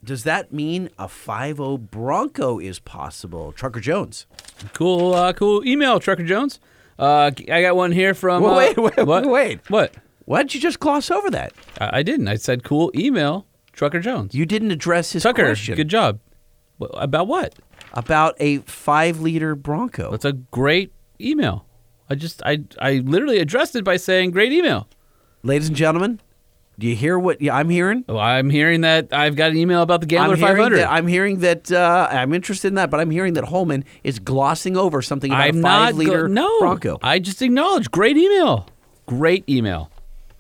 does 0.04 0.24
that 0.24 0.54
mean 0.54 0.90
a 0.98 1.08
5.0 1.08 1.92
Bronco 1.92 2.60
is 2.60 2.80
possible? 2.80 3.52
Trucker 3.52 3.80
Jones. 3.80 4.26
Cool, 4.74 5.14
uh, 5.14 5.34
cool 5.34 5.66
email, 5.66 6.00
Trucker 6.00 6.24
Jones. 6.24 6.60
Uh, 6.98 7.32
I 7.52 7.62
got 7.62 7.76
one 7.76 7.92
here 7.92 8.14
from. 8.14 8.42
Whoa, 8.42 8.54
uh, 8.54 8.58
wait, 8.58 8.78
wait, 8.78 9.06
what? 9.06 9.26
wait. 9.26 9.70
What? 9.70 9.94
Why 10.26 10.44
did 10.44 10.54
you 10.54 10.60
just 10.60 10.80
gloss 10.80 11.10
over 11.10 11.30
that? 11.32 11.54
I 11.80 12.04
didn't. 12.04 12.28
I 12.28 12.36
said 12.36 12.64
cool 12.64 12.92
email, 12.94 13.47
Trucker 13.78 14.00
Jones. 14.00 14.34
You 14.34 14.46
didn't 14.48 14.72
address 14.72 15.12
his 15.12 15.22
Tucker, 15.24 15.46
question. 15.46 15.76
good 15.76 15.88
job. 15.88 16.20
About 16.94 17.28
what? 17.28 17.54
About 17.94 18.36
a 18.40 18.58
five-liter 18.60 19.56
Bronco. 19.56 20.10
That's 20.12 20.26
a 20.26 20.34
great 20.34 20.92
email. 21.22 21.66
I 22.10 22.16
just, 22.16 22.42
I, 22.44 22.64
I 22.80 23.04
literally 23.06 23.38
addressed 23.38 23.76
it 23.76 23.84
by 23.84 23.98
saying 23.98 24.32
great 24.32 24.52
email. 24.52 24.88
Ladies 25.44 25.68
and 25.68 25.78
gentlemen, 25.78 26.20
do 26.80 26.88
you 26.88 26.96
hear 26.96 27.20
what 27.20 27.40
yeah, 27.40 27.56
I'm 27.56 27.70
hearing? 27.70 28.04
I'm 28.10 28.50
hearing 28.50 28.82
that 28.82 29.14
I've 29.14 29.36
got 29.36 29.52
an 29.52 29.58
email 29.58 29.84
about 29.84 30.02
the 30.02 30.08
Gambler 30.08 30.34
I'm 30.34 30.40
hearing 30.40 30.56
500. 30.58 30.78
that, 30.78 30.92
I'm 30.92 31.08
hearing 31.08 31.40
that 31.40 31.72
uh, 31.72 32.08
I'm 32.12 32.34
interested 32.34 32.70
in 32.70 32.76
that, 32.76 32.90
but 32.90 33.00
I'm 33.00 33.12
hearing 33.12 33.34
that 33.34 33.46
Holman 33.46 33.86
is 34.04 34.18
glossing 34.18 34.76
over 34.76 35.04
something 35.04 35.32
about 35.32 35.42
I'm 35.42 35.58
a 35.58 35.62
not 35.62 35.86
five-liter 35.86 36.28
go- 36.28 36.34
no. 36.34 36.60
Bronco. 36.60 36.98
I 37.04 37.20
just 37.20 37.42
acknowledge 37.44 37.92
great 37.92 38.18
email. 38.18 38.68
Great 39.06 39.48
email. 39.48 39.92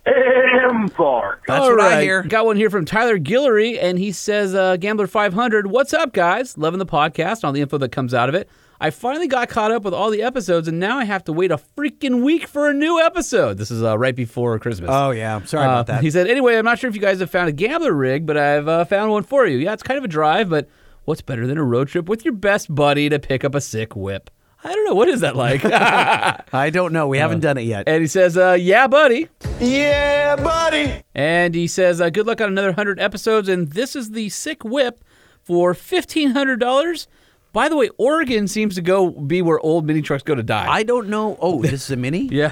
Embark. 0.07 1.43
That's 1.47 1.61
All 1.63 1.71
what 1.71 1.81
I 1.81 1.95
right. 1.95 2.03
hear. 2.03 2.23
Got 2.23 2.45
one 2.45 2.55
here 2.57 2.69
from 2.69 2.85
Tyler 2.85 3.17
Guillory, 3.19 3.77
and 3.81 3.97
he 3.99 4.11
says, 4.11 4.55
uh, 4.55 4.77
Gambler 4.77 5.07
500, 5.07 5.67
what's 5.67 5.93
up, 5.93 6.13
guys? 6.13 6.57
Loving 6.57 6.79
the 6.79 6.85
podcast 6.85 7.37
and 7.37 7.45
all 7.45 7.51
the 7.51 7.61
info 7.61 7.77
that 7.79 7.91
comes 7.91 8.13
out 8.13 8.29
of 8.29 8.35
it. 8.35 8.49
I 8.79 8.91
finally 8.91 9.27
got 9.27 9.49
caught 9.49 9.71
up 9.71 9.83
with 9.83 9.93
all 9.93 10.11
the 10.11 10.21
episodes, 10.21 10.67
and 10.67 10.79
now 10.79 10.99
I 10.99 11.05
have 11.05 11.23
to 11.25 11.33
wait 11.33 11.51
a 11.51 11.57
freaking 11.57 12.21
week 12.23 12.47
for 12.47 12.69
a 12.69 12.73
new 12.73 12.99
episode. 13.01 13.57
This 13.57 13.71
is 13.71 13.81
uh, 13.81 13.97
right 13.97 14.15
before 14.15 14.57
Christmas. 14.59 14.89
Oh 14.93 15.09
yeah, 15.09 15.43
sorry 15.45 15.65
Uh, 15.65 15.69
about 15.71 15.87
that. 15.87 16.03
He 16.03 16.11
said, 16.11 16.27
anyway, 16.27 16.57
I'm 16.57 16.65
not 16.65 16.77
sure 16.77 16.87
if 16.89 16.95
you 16.95 17.01
guys 17.01 17.19
have 17.19 17.31
found 17.31 17.49
a 17.49 17.53
gambler 17.53 17.91
rig, 17.93 18.27
but 18.27 18.37
I've 18.37 18.67
uh, 18.67 18.85
found 18.85 19.11
one 19.11 19.23
for 19.23 19.47
you. 19.47 19.57
Yeah, 19.57 19.73
it's 19.73 19.81
kind 19.83 19.97
of 19.97 20.03
a 20.03 20.07
drive, 20.07 20.49
but 20.49 20.69
what's 21.05 21.21
better 21.23 21.47
than 21.47 21.57
a 21.57 21.63
road 21.63 21.87
trip 21.87 22.07
with 22.07 22.23
your 22.23 22.35
best 22.35 22.73
buddy 22.73 23.09
to 23.09 23.17
pick 23.17 23.43
up 23.43 23.55
a 23.55 23.61
sick 23.61 23.95
whip? 23.95 24.29
I 24.63 24.73
don't 24.73 24.85
know. 24.85 24.95
What 24.95 25.07
is 25.09 25.21
that 25.21 25.35
like? 25.35 25.61
I 26.53 26.69
don't 26.71 26.91
know. 26.93 27.07
We 27.07 27.19
haven't 27.19 27.41
done 27.41 27.57
it 27.57 27.61
yet. 27.63 27.87
and 27.87 28.01
he 28.01 28.07
says, 28.07 28.37
uh, 28.37 28.53
yeah, 28.59 28.87
buddy. 28.87 29.27
Yeah, 29.59 30.35
buddy. 30.35 31.03
And 31.15 31.53
he 31.55 31.67
says, 31.67 32.01
uh, 32.01 32.09
good 32.09 32.25
luck 32.27 32.41
on 32.41 32.49
another 32.49 32.69
100 32.69 32.99
episodes. 32.99 33.47
And 33.49 33.69
this 33.69 33.95
is 33.95 34.11
the 34.11 34.29
sick 34.29 34.63
whip 34.63 35.03
for 35.43 35.73
$1,500. 35.73 37.07
By 37.53 37.69
the 37.69 37.75
way, 37.77 37.89
Oregon 37.97 38.47
seems 38.47 38.75
to 38.75 38.81
go 38.81 39.09
be 39.09 39.41
where 39.41 39.59
old 39.59 39.85
mini 39.85 40.01
trucks 40.01 40.23
go 40.23 40.35
to 40.35 40.43
die. 40.43 40.67
I 40.69 40.83
don't 40.83 41.07
know. 41.09 41.37
Oh, 41.39 41.61
this 41.61 41.73
is 41.85 41.91
a 41.91 41.95
mini. 41.95 42.27
yeah. 42.31 42.51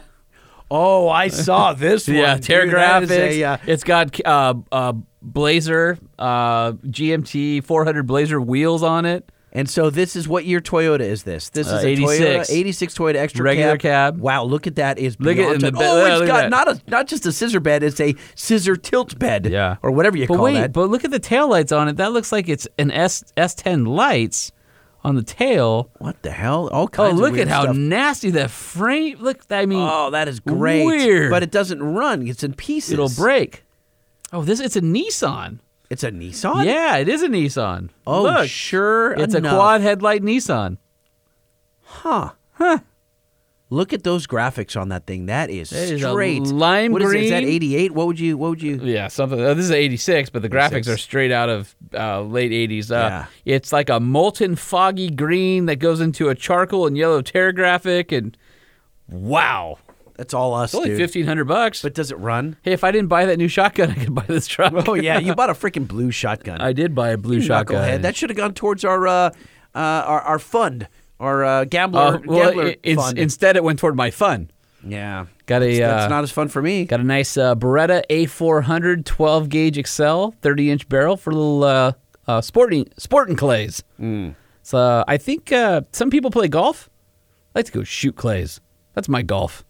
Oh, 0.72 1.08
I 1.10 1.28
saw 1.28 1.74
this 1.74 2.08
one. 2.08 2.18
Yeah, 2.18 2.36
dude. 2.36 2.44
Terra 2.44 2.72
That 2.72 3.04
is 3.04 3.10
Graphics. 3.12 3.32
a, 3.40 3.44
uh, 3.44 3.58
It's 3.68 3.84
got 3.84 4.20
uh, 4.26 4.56
uh, 4.72 4.94
Blazer, 5.22 6.00
uh, 6.18 6.72
GMT 6.72 7.64
400 7.64 8.08
Blazer 8.08 8.42
wheels 8.42 8.82
on 8.82 9.06
it. 9.06 9.30
And 9.56 9.68
so 9.68 9.90
this 9.90 10.16
is 10.16 10.28
what 10.28 10.46
year 10.46 10.60
Toyota 10.62 11.00
is 11.00 11.24
this? 11.24 11.50
This 11.50 11.72
Uh, 11.72 11.78
is 11.78 11.84
a 11.84 11.88
86. 11.88 12.22
Toyota 12.50 12.56
86 12.56 12.94
Toyota 12.98 13.16
extra 13.16 13.44
Regular 13.44 13.78
cab. 13.78 14.20
Wow, 14.20 14.44
look 14.44 14.68
at 14.68 14.76
that 14.76 15.00
is 15.00 15.16
Look 15.20 15.38
at- 15.38 15.60
the 15.60 15.72
be- 15.72 15.78
Oh, 15.82 16.06
it's 16.22 16.28
got 16.28 16.50
not 16.52 16.68
a 16.68 16.80
not 16.88 17.08
just 17.08 17.26
a 17.26 17.32
scissor 17.32 17.60
bed, 17.60 17.82
it's 17.82 18.00
a 18.00 18.14
scissor 18.36 18.76
tilt 18.76 19.18
bed. 19.18 19.48
Yeah. 19.48 19.78
Or 19.82 19.90
whatever 19.90 20.18
you 20.18 20.28
But 20.28 20.36
call 20.36 20.44
wait, 20.46 20.54
that. 20.56 20.74
but 20.74 20.90
look 20.92 21.04
at 21.04 21.10
the 21.12 21.20
taillights 21.20 21.76
on 21.76 21.88
it. 21.88 21.98
That 21.98 22.12
looks 22.12 22.32
like 22.32 22.48
it's 22.48 22.68
an 22.78 22.92
S 22.92 23.24
S10 23.36 23.88
lights 23.88 24.52
on 25.04 25.16
the 25.16 25.24
tail. 25.24 25.92
what 26.00 26.22
the 26.24 26.32
hell? 26.32 26.68
All 26.74 26.84
Oh, 26.84 26.88
kinds 26.88 27.14
of 27.14 27.20
look 27.20 27.38
at 27.38 27.48
how 27.48 27.62
stuff. 27.64 27.76
nasty 27.76 28.32
that 28.32 28.50
frame. 28.50 29.18
Look, 29.20 29.42
I 29.52 29.66
mean, 29.68 29.80
Oh, 29.88 30.10
that 30.10 30.28
is 30.28 30.40
great. 30.40 30.84
Weird. 30.84 31.30
But 31.30 31.44
it 31.44 31.52
doesn't 31.52 31.82
run. 31.82 32.28
It's 32.28 32.44
in 32.44 32.54
pieces. 32.54 32.94
it'll 32.94 33.10
break. 33.10 33.64
Oh, 34.34 34.42
this 34.44 34.60
it's 34.60 34.76
a 34.76 34.82
Nissan. 34.82 35.60
It's 35.90 36.04
a 36.04 36.12
Nissan? 36.12 36.66
Yeah, 36.66 36.98
it 36.98 37.08
is 37.08 37.22
a 37.22 37.28
Nissan. 37.28 37.90
Oh, 38.08 38.24
Look, 38.24 38.48
sure 38.50 39.12
it's 39.14 39.36
enough. 39.36 39.54
a 39.54 39.56
quad 39.56 39.82
headlight 39.82 40.22
Nissan. 40.24 40.78
Huh. 41.84 42.32
Huh. 42.54 42.80
Look 43.72 43.94
at 43.94 44.04
those 44.04 44.28
graphics 44.28 44.80
on 44.80 44.90
that 44.90 45.08
thing. 45.08 45.26
That 45.26 45.50
is 45.50 45.72
That 45.72 45.90
is 45.90 46.02
straight. 46.02 46.44
lime 46.44 46.92
What 46.92 47.02
is 47.02 47.12
it? 47.14 47.24
Is 47.24 47.30
that 47.32 47.44
88? 47.44 47.92
What 47.94 48.08
would 48.08 48.20
you 48.20 48.38
what 48.38 48.52
would 48.52 48.62
you 48.62 48.76
Yeah, 48.82 49.08
something. 49.08 49.40
Oh, 49.40 49.54
this 49.56 49.66
is 49.66 49.72
'86, 49.72 50.30
but 50.30 50.44
the 50.44 50.50
graphics 50.50 50.88
are 50.88 50.98
straight 50.98 51.32
out 51.32 51.50
of 51.50 51.76
uh, 51.94 52.22
late 52.22 52.52
'80s. 52.52 52.92
Uh, 52.92 52.94
Yeah. 52.96 53.26
It's 53.44 53.74
like 53.74 53.90
a 53.90 54.00
molten, 54.00 54.56
foggy 54.56 55.10
green 55.10 55.66
that 55.66 55.78
goes 55.78 56.00
into 56.00 56.30
a 56.30 56.36
charcoal 56.36 56.86
and 56.86 56.96
yellow 56.96 57.22
Terra 57.24 57.54
graphic, 57.54 58.12
and 58.12 58.38
wow, 59.10 59.80
That's 60.18 60.34
all 60.34 60.54
us, 60.54 60.70
it's 60.72 60.76
only 60.76 60.90
dude. 60.90 60.98
fifteen 60.98 61.26
hundred 61.26 61.46
bucks. 61.46 61.82
But 61.82 61.94
does 61.94 62.12
it 62.12 62.18
run? 62.20 62.56
hey, 62.62 62.72
if 62.74 62.84
I 62.84 62.92
didn't 62.92 63.10
buy 63.10 63.26
that 63.26 63.38
new 63.38 63.48
shotgun, 63.48 63.92
I 63.96 63.96
could 63.96 64.16
buy 64.16 64.24
this 64.28 64.48
truck. 64.48 64.74
Oh 64.88 64.94
yeah, 64.94 65.20
you 65.20 65.36
bought 65.40 65.50
a 65.50 65.54
freaking 65.54 65.88
blue 65.88 66.12
shotgun. 66.12 66.62
I 66.62 66.72
did 66.74 66.96
buy 66.96 67.10
a 67.10 67.18
blue 67.18 67.42
shotgun. 67.42 67.78
Knucklehead. 67.84 68.02
That 68.04 68.16
should 68.16 68.30
have 68.30 68.38
gone 68.38 68.54
towards 68.54 68.86
our 68.86 69.08
uh, 69.08 69.12
uh, 69.12 69.32
our, 69.76 70.22
our 70.22 70.40
fund, 70.40 70.88
our 71.20 71.44
uh, 71.44 71.66
gambler, 71.66 72.02
Uh, 72.02 72.20
well, 72.26 72.46
gambler 72.48 72.68
it- 72.68 72.80
it's- 72.84 73.06
fund. 73.06 73.18
instead, 73.20 73.56
it 73.58 73.64
went 73.64 73.78
toward 73.80 73.96
my 73.98 74.10
fun. 74.12 74.50
yeah, 74.88 75.26
Got 75.48 75.64
a 75.64 75.80
that's 75.80 76.06
uh, 76.06 76.08
not 76.08 76.24
as 76.24 76.32
fun 76.32 76.48
for 76.48 76.62
me. 76.62 76.86
got 76.86 77.00
a 77.02 77.04
nice 77.04 77.36
uh, 77.38 77.56
Beretta 77.56 78.04
A400 78.10 79.04
12 79.06 79.50
gauge 79.50 79.78
Xcel 79.78 80.34
30 80.42 80.72
inch 80.72 80.88
barrel 80.90 81.18
for 81.18 81.32
little 81.34 81.64
uh, 81.64 81.92
uh, 82.28 82.40
sporting 82.42 82.88
sporting 82.98 83.36
clays. 83.36 83.84
Mm. 84.00 84.36
So 84.64 85.04
I 85.08 85.18
think 85.18 85.52
uh, 85.52 85.82
some 85.92 86.10
people 86.10 86.32
play 86.32 86.48
golf. 86.48 86.90
I 87.54 87.60
like 87.60 87.66
to 87.66 87.72
go 87.72 87.84
shoot 87.84 88.16
clays. 88.16 88.62
That's 88.94 89.10
my 89.10 89.22
golf. 89.22 89.64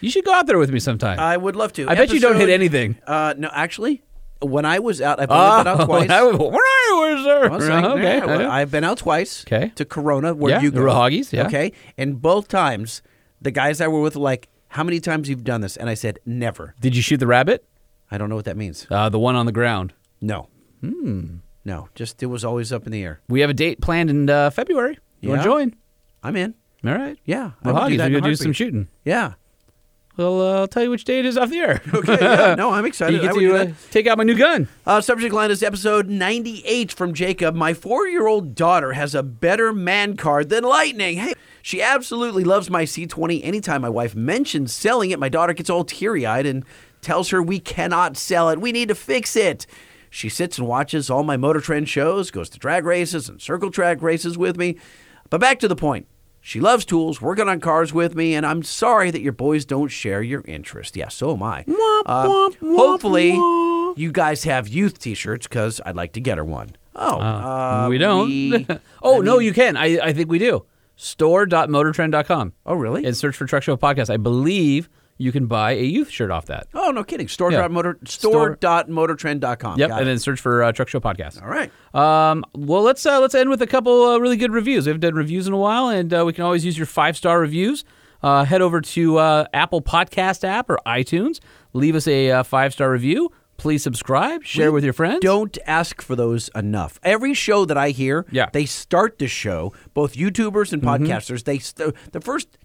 You 0.00 0.10
should 0.10 0.24
go 0.24 0.32
out 0.32 0.46
there 0.46 0.58
with 0.58 0.70
me 0.70 0.80
sometime. 0.80 1.18
I 1.18 1.36
would 1.36 1.56
love 1.56 1.72
to. 1.74 1.88
I 1.88 1.94
bet 1.94 2.12
you 2.12 2.20
don't 2.20 2.34
hit 2.36 2.42
Episode- 2.48 2.52
anything. 2.54 2.96
Uh, 3.06 3.34
no, 3.36 3.50
actually, 3.52 4.02
when 4.40 4.64
I 4.64 4.78
was 4.78 5.00
out, 5.00 5.20
I've 5.20 5.30
only 5.30 5.64
been 5.64 5.66
out 5.72 5.80
Oh, 5.80 5.86
twice. 5.90 6.10
I 6.10 6.22
was- 6.22 6.38
where 6.38 7.04
are 7.04 7.10
you, 7.10 7.24
sir? 7.24 7.44
I 7.44 7.48
was 7.56 7.66
saying, 7.66 7.84
okay. 7.84 8.02
yeah, 8.18 8.24
well, 8.24 8.50
I've 8.50 8.70
been 8.70 8.84
out 8.84 8.98
twice. 8.98 9.44
Okay. 9.46 9.72
To 9.76 9.84
Corona, 9.84 10.34
where 10.34 10.52
Yeah, 10.54 10.60
you 10.62 10.70
go. 10.70 10.80
Raahauge's, 10.80 11.32
yeah. 11.32 11.46
Okay. 11.46 11.72
And 11.98 12.20
both 12.20 12.48
times, 12.48 13.02
the 13.40 13.50
guys 13.50 13.80
I 13.80 13.88
were 13.88 14.00
with 14.00 14.16
were 14.16 14.22
like, 14.22 14.48
"How 14.68 14.84
many 14.84 15.00
times 15.00 15.28
you've 15.28 15.44
done 15.44 15.60
this?" 15.60 15.76
And 15.76 15.88
I 15.90 15.94
said, 15.94 16.18
"Never." 16.24 16.74
Did 16.80 16.96
you 16.96 17.02
shoot 17.02 17.18
the 17.18 17.26
rabbit? 17.26 17.64
I 18.10 18.18
don't 18.18 18.28
know 18.28 18.36
what 18.36 18.44
that 18.46 18.56
means. 18.56 18.86
Uh, 18.90 19.08
the 19.08 19.18
one 19.18 19.34
on 19.36 19.46
the 19.46 19.52
ground. 19.52 19.92
No. 20.20 20.48
Hmm. 20.80 21.36
No. 21.64 21.88
Just 21.94 22.22
it 22.22 22.26
was 22.26 22.44
always 22.44 22.72
up 22.72 22.86
in 22.86 22.92
the 22.92 23.02
air. 23.02 23.20
We 23.28 23.40
have 23.42 23.50
a 23.50 23.54
date 23.54 23.80
planned 23.80 24.08
in 24.10 24.28
uh, 24.30 24.50
February. 24.50 24.98
You 25.20 25.28
want 25.28 25.40
Yeah. 25.40 25.44
to 25.44 25.50
join? 25.50 25.76
I'm 26.22 26.36
in. 26.36 26.54
All 26.84 26.94
right. 26.94 27.18
Yeah. 27.24 27.52
I 27.62 27.72
would 27.72 27.78
do 27.80 27.84
we're 27.92 27.96
that 27.98 28.06
in 28.06 28.12
going 28.12 28.24
to 28.24 28.30
do 28.30 28.34
some 28.36 28.44
heartbeat. 28.46 28.56
shooting. 28.56 28.88
Yeah. 29.04 29.34
Well, 30.20 30.42
uh, 30.42 30.60
I'll 30.60 30.68
tell 30.68 30.82
you 30.82 30.90
which 30.90 31.04
day 31.04 31.18
it 31.18 31.24
is 31.24 31.38
off 31.38 31.48
the 31.48 31.58
air. 31.58 31.82
Okay. 31.94 32.18
Yeah. 32.20 32.54
No, 32.60 32.72
I'm 32.72 32.84
excited. 32.84 33.14
You 33.14 33.22
get 33.22 33.34
to 33.34 33.54
uh, 33.54 33.64
that. 33.64 33.74
take 33.90 34.06
out 34.06 34.18
my 34.18 34.24
new 34.24 34.36
gun. 34.36 34.68
Uh, 34.86 35.00
subject 35.00 35.32
line 35.32 35.50
is 35.50 35.62
episode 35.62 36.08
98 36.08 36.92
from 36.92 37.14
Jacob. 37.14 37.54
My 37.54 37.72
four 37.72 38.06
year 38.06 38.26
old 38.26 38.54
daughter 38.54 38.92
has 38.92 39.14
a 39.14 39.22
better 39.22 39.72
man 39.72 40.16
card 40.16 40.50
than 40.50 40.62
Lightning. 40.62 41.16
Hey, 41.16 41.32
she 41.62 41.80
absolutely 41.80 42.44
loves 42.44 42.68
my 42.68 42.84
C20. 42.84 43.42
Anytime 43.42 43.80
my 43.80 43.88
wife 43.88 44.14
mentions 44.14 44.74
selling 44.74 45.10
it, 45.10 45.18
my 45.18 45.28
daughter 45.30 45.54
gets 45.54 45.70
all 45.70 45.84
teary 45.84 46.26
eyed 46.26 46.44
and 46.46 46.64
tells 47.00 47.30
her 47.30 47.42
we 47.42 47.58
cannot 47.58 48.16
sell 48.16 48.50
it. 48.50 48.60
We 48.60 48.72
need 48.72 48.88
to 48.88 48.94
fix 48.94 49.36
it. 49.36 49.66
She 50.10 50.28
sits 50.28 50.58
and 50.58 50.66
watches 50.66 51.08
all 51.08 51.22
my 51.22 51.36
Motor 51.36 51.60
Trend 51.60 51.88
shows, 51.88 52.30
goes 52.30 52.50
to 52.50 52.58
drag 52.58 52.84
races 52.84 53.28
and 53.28 53.40
circle 53.40 53.70
track 53.70 54.02
races 54.02 54.36
with 54.36 54.56
me. 54.56 54.76
But 55.30 55.40
back 55.40 55.60
to 55.60 55.68
the 55.68 55.76
point. 55.76 56.06
She 56.40 56.58
loves 56.60 56.84
tools, 56.84 57.20
working 57.20 57.48
on 57.48 57.60
cars 57.60 57.92
with 57.92 58.14
me, 58.14 58.34
and 58.34 58.46
I'm 58.46 58.62
sorry 58.62 59.10
that 59.10 59.20
your 59.20 59.32
boys 59.32 59.64
don't 59.66 59.88
share 59.88 60.22
your 60.22 60.42
interest. 60.46 60.96
Yeah, 60.96 61.08
so 61.08 61.34
am 61.34 61.42
I. 61.42 61.64
Uh, 62.06 62.48
hopefully, 62.60 63.32
you 63.96 64.10
guys 64.10 64.44
have 64.44 64.66
youth 64.66 64.98
T-shirts 64.98 65.46
because 65.46 65.80
I'd 65.84 65.96
like 65.96 66.12
to 66.14 66.20
get 66.20 66.38
her 66.38 66.44
one. 66.44 66.70
Oh, 66.96 67.20
uh, 67.20 67.86
we 67.90 67.98
don't. 67.98 68.28
we- 68.28 68.66
oh, 69.02 69.20
no, 69.20 69.38
you 69.38 69.52
can. 69.52 69.76
I, 69.76 69.98
I 69.98 70.12
think 70.12 70.30
we 70.30 70.38
do. 70.38 70.64
Store.motortrend.com. 70.96 72.52
Oh, 72.66 72.74
really? 72.74 73.04
And 73.04 73.16
search 73.16 73.36
for 73.36 73.46
Truck 73.46 73.62
Show 73.62 73.76
Podcast. 73.76 74.10
I 74.10 74.16
believe 74.16 74.88
you 75.20 75.30
can 75.32 75.46
buy 75.46 75.72
a 75.72 75.82
youth 75.84 76.08
shirt 76.10 76.30
off 76.30 76.46
that. 76.46 76.66
oh, 76.74 76.90
no 76.90 77.04
kidding. 77.04 77.28
Store 77.28 77.52
Yeah. 77.52 77.58
dot 77.60 77.70
motor 77.70 77.98
Store- 78.06 78.32
store 78.32 78.56
dot 78.60 78.88
motortrend.com. 78.88 79.78
Yep, 79.78 79.88
Got 79.90 80.00
and 80.00 80.08
it. 80.08 80.12
then 80.12 80.18
search 80.18 80.40
for 80.40 80.62
uh, 80.62 80.72
Truck 80.72 80.88
Show 80.88 81.00
Podcast. 81.00 81.40
All 81.42 81.48
right. 81.48 81.70
Um, 81.94 82.44
well, 82.54 82.82
let's 82.82 83.04
uh, 83.04 83.20
let's 83.20 83.34
end 83.34 83.50
with 83.50 83.60
a 83.62 83.66
couple 83.66 84.02
uh, 84.06 84.18
really 84.18 84.36
good 84.36 84.52
reviews. 84.52 84.86
We 84.86 84.90
haven't 84.90 85.02
done 85.02 85.14
reviews 85.14 85.46
in 85.46 85.52
a 85.52 85.58
while, 85.58 85.88
and 85.88 86.12
uh, 86.12 86.24
we 86.26 86.32
can 86.32 86.44
always 86.44 86.64
use 86.64 86.76
your 86.78 86.86
five 86.86 87.16
star 87.16 87.38
reviews. 87.40 87.84
Uh, 88.22 88.44
head 88.44 88.60
over 88.62 88.80
to 88.82 89.18
uh, 89.18 89.44
Apple 89.54 89.80
Podcast 89.82 90.44
app 90.44 90.68
or 90.68 90.78
iTunes. 90.86 91.38
Leave 91.72 91.94
us 91.94 92.06
a 92.06 92.30
uh, 92.30 92.42
five 92.42 92.72
star 92.72 92.90
review. 92.90 93.30
Please 93.56 93.82
subscribe. 93.82 94.42
Share 94.42 94.70
We 94.70 94.76
with 94.76 94.84
your 94.84 94.94
friends. 94.94 95.20
Don't 95.20 95.58
ask 95.66 96.00
for 96.00 96.16
those 96.16 96.48
enough. 96.54 96.98
Every 97.02 97.34
show 97.34 97.66
that 97.66 97.76
I 97.76 97.90
hear, 97.90 98.24
Yeah. 98.30 98.48
they 98.52 98.64
start 98.64 99.18
the 99.18 99.26
show, 99.28 99.74
both 99.92 100.14
YouTubers 100.14 100.72
and 100.72 100.80
Mhm. 100.82 100.86
podcasters, 101.06 101.44
they 101.44 101.58
st- 101.58 101.94
the 102.12 102.20
first 102.22 102.56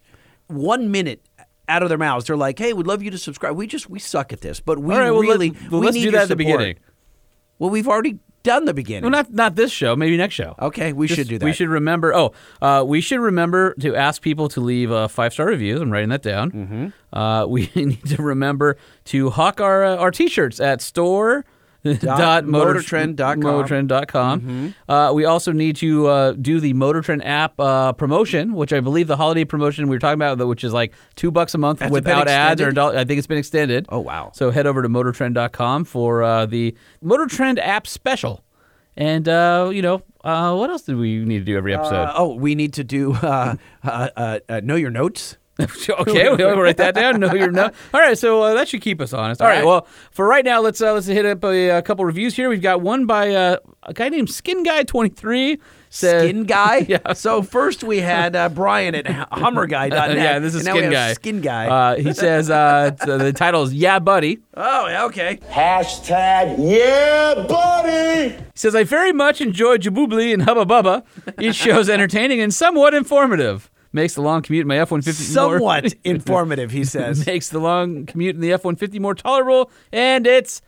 one 0.48 0.90
minute 0.92 1.25
out 1.68 1.84
of 1.84 1.90
their 1.90 1.98
mouths, 1.98 2.28
they're 2.28 2.38
like, 2.38 2.58
"Hey, 2.60 2.74
we'd 2.74 2.88
love 2.88 3.02
you 3.04 3.12
to 3.12 3.18
subscribe. 3.18 3.56
We 3.56 3.68
just 3.68 3.90
we 3.90 4.00
suck 4.00 4.34
at 4.34 4.42
this, 4.42 4.60
but 4.60 4.80
we 4.80 4.94
right, 4.96 5.12
well, 5.12 5.22
really 5.22 5.52
well, 5.72 5.80
we 5.82 5.86
let's 5.88 5.96
need 5.96 6.02
do 6.02 6.04
your 6.06 6.12
that 6.14 6.30
at 6.32 6.38
the 6.38 6.44
support." 6.44 6.60
beginning. 6.60 6.76
Well, 7.60 7.70
we've 7.70 7.88
already 7.88 8.20
done 8.44 8.66
the 8.66 8.74
beginning. 8.74 9.04
Well, 9.04 9.12
not 9.12 9.34
not 9.34 9.56
this 9.56 9.72
show. 9.72 9.96
Maybe 9.96 10.18
next 10.18 10.36
show. 10.36 10.56
Okay, 10.60 10.94
we 10.94 11.08
Just- 11.08 11.18
should 11.18 11.28
do 11.28 11.40
that. 11.40 11.46
We 11.46 11.54
should 11.54 11.70
remember. 11.70 12.14
Oh, 12.14 12.34
uh, 12.62 12.84
we 12.86 13.02
should 13.02 13.20
remember 13.20 13.74
to 13.80 13.96
ask 13.96 14.22
people 14.22 14.48
to 14.50 14.62
leave 14.62 14.92
uh, 14.92 15.08
five 15.08 15.34
star 15.34 15.48
reviews. 15.48 15.82
I'm 15.82 15.92
writing 15.92 16.10
that 16.10 16.22
down. 16.22 16.52
Mm-hmm. 16.52 17.18
Uh, 17.18 17.46
we 17.50 17.70
need 17.76 18.06
to 18.08 18.22
remember 18.22 18.78
to 19.06 19.30
hawk 19.32 19.60
our 19.62 19.84
uh, 19.84 19.96
our 19.98 20.12
t-shirts 20.12 20.60
at 20.60 20.82
store. 20.82 21.46
Dot 21.86 22.46
motor- 22.46 22.76
motortrend.com. 22.80 23.42
motortrend.com. 23.42 24.76
Uh, 24.90 25.12
we 25.14 25.26
also 25.26 25.52
need 25.52 25.76
to 25.78 26.08
uh, 26.08 26.32
do 26.34 26.60
the 26.60 26.74
Motortrend 26.74 27.22
app 27.24 27.60
uh, 27.60 27.94
promotion, 27.94 28.54
which 28.54 28.74
I 28.74 28.80
believe 28.80 29.08
the 29.08 29.18
holiday 29.18 29.46
promotion 29.46 29.88
we 29.88 29.96
were 29.96 30.00
talking 30.00 30.22
about, 30.22 30.46
which 30.48 30.64
is 30.64 30.74
like 30.74 30.94
two 31.16 31.30
bucks 31.32 31.54
a 31.54 31.58
month 31.58 31.80
been 31.80 31.92
without 31.92 32.28
ads 32.28 32.62
or 32.62 32.70
I 32.80 33.04
think 33.06 33.20
it's 33.20 33.28
been 33.28 33.38
extended. 33.38 33.86
Oh 33.90 34.00
wow! 34.00 34.32
So 34.34 34.50
head 34.52 34.66
over 34.66 34.82
to 34.82 34.90
motortrend.com 34.90 35.86
for 35.86 36.24
uh, 36.24 36.46
the 36.46 36.76
Motortrend 37.04 37.60
app 37.60 37.88
special. 37.88 38.44
And, 38.98 39.28
uh, 39.28 39.72
you 39.74 39.82
know, 39.82 40.02
uh, 40.24 40.56
what 40.56 40.70
else 40.70 40.84
do 40.84 40.98
we 40.98 41.20
need 41.26 41.40
to 41.40 41.46
do 41.46 41.58
every 41.58 41.74
episode? 41.74 41.96
Uh, 41.96 42.14
oh, 42.16 42.36
we 42.36 42.56
need 42.56 42.74
to 42.76 42.84
do 42.84 43.14
uh, 43.22 43.56
uh, 43.84 44.10
uh, 44.16 44.40
uh, 44.48 44.62
know 44.64 44.76
your 44.76 44.90
notes. 44.92 45.38
okay, 45.90 46.30
we'll 46.36 46.58
write 46.62 46.78
that 46.78 46.96
down. 46.96 47.20
No, 47.20 47.34
you're 47.34 47.52
not. 47.52 47.74
All 47.94 48.02
right, 48.02 48.18
so 48.18 48.42
uh, 48.42 48.54
that 48.56 48.68
should 48.68 48.82
keep 48.82 49.00
us 49.00 49.14
honest. 49.14 49.42
All 49.42 49.48
All 49.48 49.52
right, 49.54 49.60
right. 49.60 49.66
well, 49.66 49.88
for 50.12 50.28
right 50.28 50.44
now, 50.44 50.60
let's 50.62 50.82
uh, 50.82 50.94
let's 50.94 51.06
hit 51.08 51.26
up 51.26 51.44
a, 51.44 51.70
a 51.70 51.82
couple 51.82 52.04
reviews 52.04 52.36
here. 52.36 52.50
We've 52.50 52.62
got 52.62 52.82
one 52.82 53.06
by 53.06 53.34
uh, 53.34 53.58
a 53.84 53.94
guy 53.94 54.10
named 54.10 54.30
Skin 54.30 54.64
Guy 54.64 54.84
Twenty 54.84 55.10
Three. 55.10 55.60
Skin 55.90 56.44
guy. 56.44 56.80
Yeah. 56.90 57.14
So 57.14 57.42
first 57.42 57.82
we 57.86 58.00
had 58.00 58.36
uh, 58.36 58.50
Brian 58.50 58.96
at 58.96 59.06
hummerguy.net. 59.06 60.18
yeah, 60.18 60.40
this 60.40 60.54
is 60.54 60.66
and 60.68 60.68
now 60.68 60.74
we 60.74 60.80
Skin 60.82 60.92
have 60.92 60.92
Guy. 60.92 61.14
Skin 61.14 61.42
guy. 61.42 61.68
Uh, 61.68 61.96
he 61.96 62.12
says 62.12 62.50
uh, 62.50 62.92
t- 62.92 63.06
the 63.18 63.32
title 63.32 63.64
is 63.64 63.74
Yeah, 63.74 64.00
Buddy. 64.00 64.40
oh, 64.56 64.88
yeah, 64.90 65.06
okay. 65.06 65.38
Hashtag 65.50 66.56
yeah, 66.60 67.46
buddy. 67.48 68.36
He 68.36 68.42
says, 68.56 68.76
I 68.76 68.84
very 68.84 69.14
much 69.14 69.40
enjoy 69.40 69.78
Jaboobly 69.78 70.34
and 70.34 70.44
Hubba 70.44 70.66
Bubba. 70.66 71.04
Each 71.40 71.56
show 71.56 71.80
is 71.80 71.90
entertaining 71.90 72.42
and 72.42 72.54
somewhat 72.54 72.94
informative. 72.94 73.70
Makes 73.96 74.16
the 74.16 74.22
long 74.22 74.42
commute 74.42 74.64
in 74.64 74.68
my 74.68 74.78
F 74.78 74.92
150 74.92 75.34
more. 75.40 75.54
Somewhat 75.54 75.94
informative, 76.04 76.70
he 76.72 76.84
says. 76.84 77.26
makes 77.26 77.48
the 77.48 77.60
long 77.60 78.06
commute 78.06 78.36
in 78.36 78.42
the 78.42 78.52
F 78.52 78.66
150 78.66 79.00
more 79.00 79.16
tolerable, 79.16 79.72
and 79.94 80.28
it's 80.28 80.62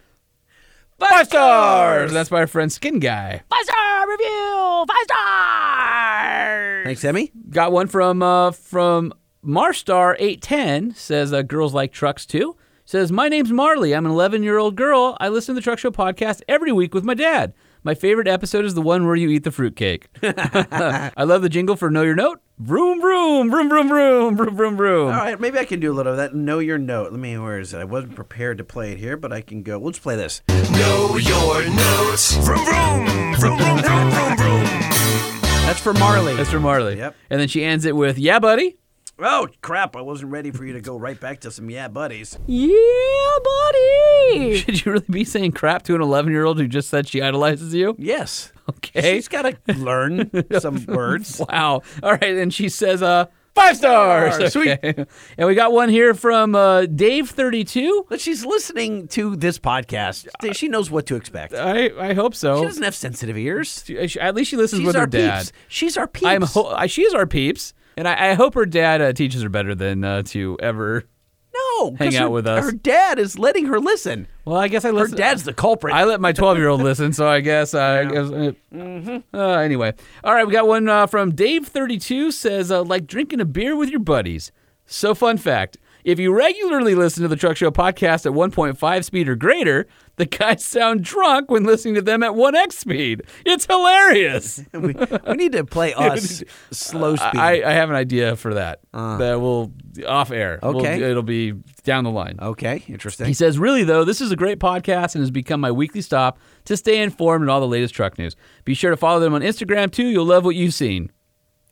five 0.98 1.28
stars. 1.28 2.14
That's 2.14 2.30
by 2.30 2.40
our 2.40 2.48
friend 2.48 2.72
Skin 2.72 3.00
Guy. 3.00 3.42
Five 3.50 3.64
star 3.64 4.10
review. 4.10 4.86
Five 4.88 5.04
stars. 5.04 6.86
Thanks, 6.86 7.04
Emmy. 7.04 7.34
Got 7.50 7.74
one 7.74 7.88
from 7.88 8.24
uh, 8.24 8.52
from 8.52 9.14
Marstar 9.46 10.16
eight 10.20 10.42
ten. 10.42 10.94
Says 10.94 11.34
uh, 11.34 11.42
girls 11.42 11.74
like 11.74 11.92
trucks 11.92 12.26
too. 12.26 12.56
Says 12.86 13.12
my 13.12 13.28
name's 13.28 13.52
Marley. 13.52 13.94
I'm 13.94 14.06
an 14.06 14.12
11 14.14 14.42
year 14.42 14.58
old 14.58 14.78
girl. 14.78 15.18
I 15.20 15.28
listen 15.28 15.54
to 15.54 15.60
the 15.60 15.64
Truck 15.64 15.80
Show 15.80 15.92
podcast 15.92 16.44
every 16.48 16.72
week 16.72 16.94
with 16.94 17.04
my 17.04 17.14
dad. 17.14 17.54
My 17.88 17.96
favorite 17.96 18.28
episode 18.28 18.66
is 18.66 18.74
the 18.74 18.82
one 18.82 19.06
where 19.06 19.16
you 19.16 19.30
eat 19.30 19.46
the 19.46 19.50
fruitcake. 19.50 20.10
I 20.22 21.24
love 21.24 21.42
the 21.42 21.48
jingle 21.48 21.78
for 21.78 21.90
Know 21.90 22.02
Your 22.02 22.16
Note. 22.16 22.42
Vroom 22.60 23.00
vroom 23.00 23.50
vroom 23.50 23.70
vroom 23.70 23.88
vroom 23.88 24.36
vroom 24.36 24.58
vroom 24.58 24.76
vroom. 24.76 25.08
All 25.08 25.14
right, 25.14 25.40
maybe 25.40 25.58
I 25.58 25.64
can 25.64 25.80
do 25.80 25.94
a 25.94 25.96
little 25.96 26.12
of 26.12 26.18
that. 26.18 26.36
Know 26.36 26.60
your 26.60 26.78
note. 26.78 27.14
Let 27.14 27.22
me, 27.22 27.38
where 27.38 27.62
is 27.62 27.74
it? 27.74 27.78
I 27.78 27.86
wasn't 27.86 28.16
prepared 28.16 28.58
to 28.58 28.66
play 28.66 28.92
it 28.92 28.98
here, 28.98 29.16
but 29.16 29.32
I 29.32 29.40
can 29.40 29.64
go. 29.64 29.78
Let's 29.78 30.00
play 30.00 30.18
this. 30.18 30.42
Know 30.50 31.16
your 31.16 31.70
notes. 31.70 32.36
Vroom, 32.36 32.66
vroom, 32.66 33.06
vroom, 33.36 33.58
vroom, 33.58 33.78
vroom, 33.78 34.12
vroom, 34.12 34.36
vroom. 34.36 34.66
That's 35.64 35.80
for 35.80 35.94
Marley. 35.94 36.36
That's 36.36 36.52
for 36.52 36.60
Marley. 36.60 36.98
Yep. 36.98 37.16
And 37.30 37.40
then 37.40 37.48
she 37.48 37.64
ends 37.64 37.86
it 37.86 37.96
with, 37.96 38.18
"Yeah, 38.18 38.40
buddy." 38.40 38.80
Oh, 39.20 39.48
crap. 39.62 39.96
I 39.96 40.02
wasn't 40.02 40.32
ready 40.32 40.52
for 40.52 40.64
you 40.66 40.74
to 40.74 40.82
go 40.82 40.96
right 40.98 41.20
back 41.20 41.40
to 41.42 41.52
some 41.52 41.70
yeah 41.70 41.88
buddies. 41.88 42.38
Yeah, 42.46 43.38
buddy. 43.44 44.58
Should 44.66 44.86
you 44.86 44.92
really 44.92 45.06
be 45.10 45.24
saying 45.24 45.54
crap 45.54 45.84
to 45.84 45.96
an 45.96 46.02
11 46.02 46.32
year 46.32 46.46
old 46.46 46.60
who 46.60 46.68
just 46.68 46.90
said 46.90 47.08
she 47.08 47.22
idolizes 47.22 47.74
you? 47.74 47.96
Yes. 47.98 48.52
Okay. 48.70 49.16
She's 49.16 49.28
got 49.28 49.44
to 49.44 49.74
learn 49.74 50.30
some 50.60 50.86
words. 50.86 51.42
Wow. 51.50 51.82
All 52.04 52.12
right. 52.12 52.36
And 52.38 52.54
she 52.54 52.70
says, 52.70 53.02
uh, 53.02 53.26
five 53.56 53.78
stars. 53.78 54.36
Stars. 54.36 54.54
Sweet. 54.54 54.78
And 54.84 55.48
we 55.48 55.56
got 55.56 55.72
one 55.72 55.90
here 55.90 56.14
from 56.14 56.54
uh, 56.54 56.82
Dave32. 56.82 58.08
But 58.10 58.20
she's 58.22 58.46
listening 58.46 59.08
to 59.10 59.36
this 59.36 59.58
podcast. 59.58 60.28
She 60.54 60.68
knows 60.68 60.92
what 60.92 61.06
to 61.08 61.16
expect. 61.16 61.54
I, 61.54 61.90
I 62.10 62.14
hope 62.14 62.36
so. 62.36 62.60
She 62.60 62.66
doesn't 62.66 62.84
have 62.84 62.96
sensitive 62.96 63.38
ears. 63.38 63.84
She- 63.86 64.20
At 64.20 64.36
least 64.36 64.50
she 64.52 64.58
listens 64.58 64.82
She's 64.82 64.88
with 64.88 64.96
our 64.96 65.04
her 65.04 65.08
dad. 65.08 65.40
peeps. 65.46 65.52
She's 65.70 65.98
our 65.98 66.08
peeps. 66.08 66.26
I'm 66.28 66.42
ho- 66.44 66.86
she 66.88 67.04
is 67.04 67.14
our 67.14 67.26
peeps. 67.26 67.74
And 67.98 68.08
I, 68.08 68.30
I 68.30 68.34
hope 68.36 68.54
her 68.54 68.66
dad 68.66 69.02
uh, 69.02 69.12
teaches 69.12 69.42
her 69.42 69.50
better 69.50 69.74
than 69.76 70.04
uh, 70.04 70.22
to 70.28 70.56
ever. 70.62 71.04
no, 71.54 71.92
'cause 71.98 72.16
out 72.16 72.22
her- 72.24 72.30
with 72.30 72.46
us. 72.48 72.64
Her 72.64 72.72
dad 72.72 73.18
is 73.20 73.38
letting 73.40 73.66
her 73.66 73.80
listen. 73.80 74.28
Well, 74.46 74.56
I 74.58 74.68
guess 74.68 74.86
I 74.86 74.90
Her 74.90 74.94
listen. 74.94 75.18
dad's 75.18 75.44
the 75.44 75.54
culprit. 75.54 75.94
I 75.96 76.04
let 76.06 76.22
my 76.22 76.32
12 76.32 76.58
year 76.58 76.68
old 76.70 76.82
listen, 76.90 77.12
so 77.12 77.28
I 77.28 77.42
guess. 77.42 77.74
Uh, 77.74 77.82
I 77.82 78.06
guess 78.06 78.30
uh, 78.32 78.52
Mm-hmm. 78.74 79.36
uh, 79.36 79.58
anyway. 79.58 79.94
All 80.24 80.34
right, 80.34 80.46
we 80.46 80.54
got 80.54 80.68
one 80.68 80.88
uh, 80.88 81.08
from 81.08 81.34
Dave32 81.34 82.32
says, 82.34 82.72
uh, 82.72 82.84
like 82.84 83.08
drinking 83.08 83.42
a 83.42 83.46
beer 83.46 83.76
with 83.76 83.90
your 83.90 84.00
buddies. 84.00 84.52
So, 84.86 85.14
fun 85.16 85.38
fact 85.38 85.78
if 86.08 86.20
you 86.20 86.34
regularly 86.34 86.96
listen 86.96 87.22
to 87.24 87.28
the 87.28 87.36
Truck 87.36 87.58
Show 87.58 87.70
podcast 87.70 88.26
at 88.26 88.32
1.5 88.32 89.04
speed 89.04 89.28
or 89.28 89.36
greater, 89.36 89.86
the 90.16 90.26
guys 90.26 90.64
sound 90.66 91.04
drunk 91.04 91.52
when 91.52 91.66
listening 91.66 91.96
to 91.96 92.02
them 92.02 92.24
at 92.24 92.32
1x 92.32 92.72
speed. 92.72 93.24
It's 93.46 93.66
hilarious. 93.66 94.64
we, 94.74 94.94
we 95.28 95.34
need 95.36 95.52
to 95.52 95.66
play 95.66 95.94
us 95.96 96.44
slow 96.72 97.18
speed. 97.18 97.36
I, 97.40 97.62
I 97.70 97.74
have 97.74 97.90
an 97.90 97.98
idea 97.98 98.38
for 98.38 98.54
that. 98.54 98.80
Uh. 98.94 99.18
that 99.18 99.42
will 99.42 99.74
off 100.08 100.32
air. 100.32 100.60
We'll- 100.64 100.78
Okay. 100.78 101.02
it'll 101.02 101.24
be 101.24 101.52
down 101.84 102.06
the 102.06 102.12
line. 102.12 102.38
okay, 102.42 102.84
interesting. 102.88 103.26
He 103.28 103.34
says, 103.34 103.60
really, 103.60 103.84
though, 103.84 104.04
this 104.06 104.22
is 104.22 104.32
a 104.32 104.36
great 104.38 104.60
podcast 104.60 105.14
and 105.16 105.22
has 105.22 105.30
become 105.32 105.60
my 105.60 105.72
weekly 105.72 106.02
stop 106.02 106.40
to 106.66 106.78
stay 106.78 107.02
informed 107.04 107.44
in 107.44 107.50
all 107.50 107.60
the 107.60 107.68
latest 107.68 107.94
truck 107.94 108.18
news. 108.18 108.36
Be 108.64 108.74
sure 108.74 108.92
to 108.92 108.98
follow 108.98 109.20
them 109.20 109.34
on 109.34 109.42
Instagram, 109.42 109.92
too. 109.92 110.06
You'll 110.08 110.26
love 110.26 110.46
what 110.46 110.56
you've 110.56 110.74
seen. 110.74 111.12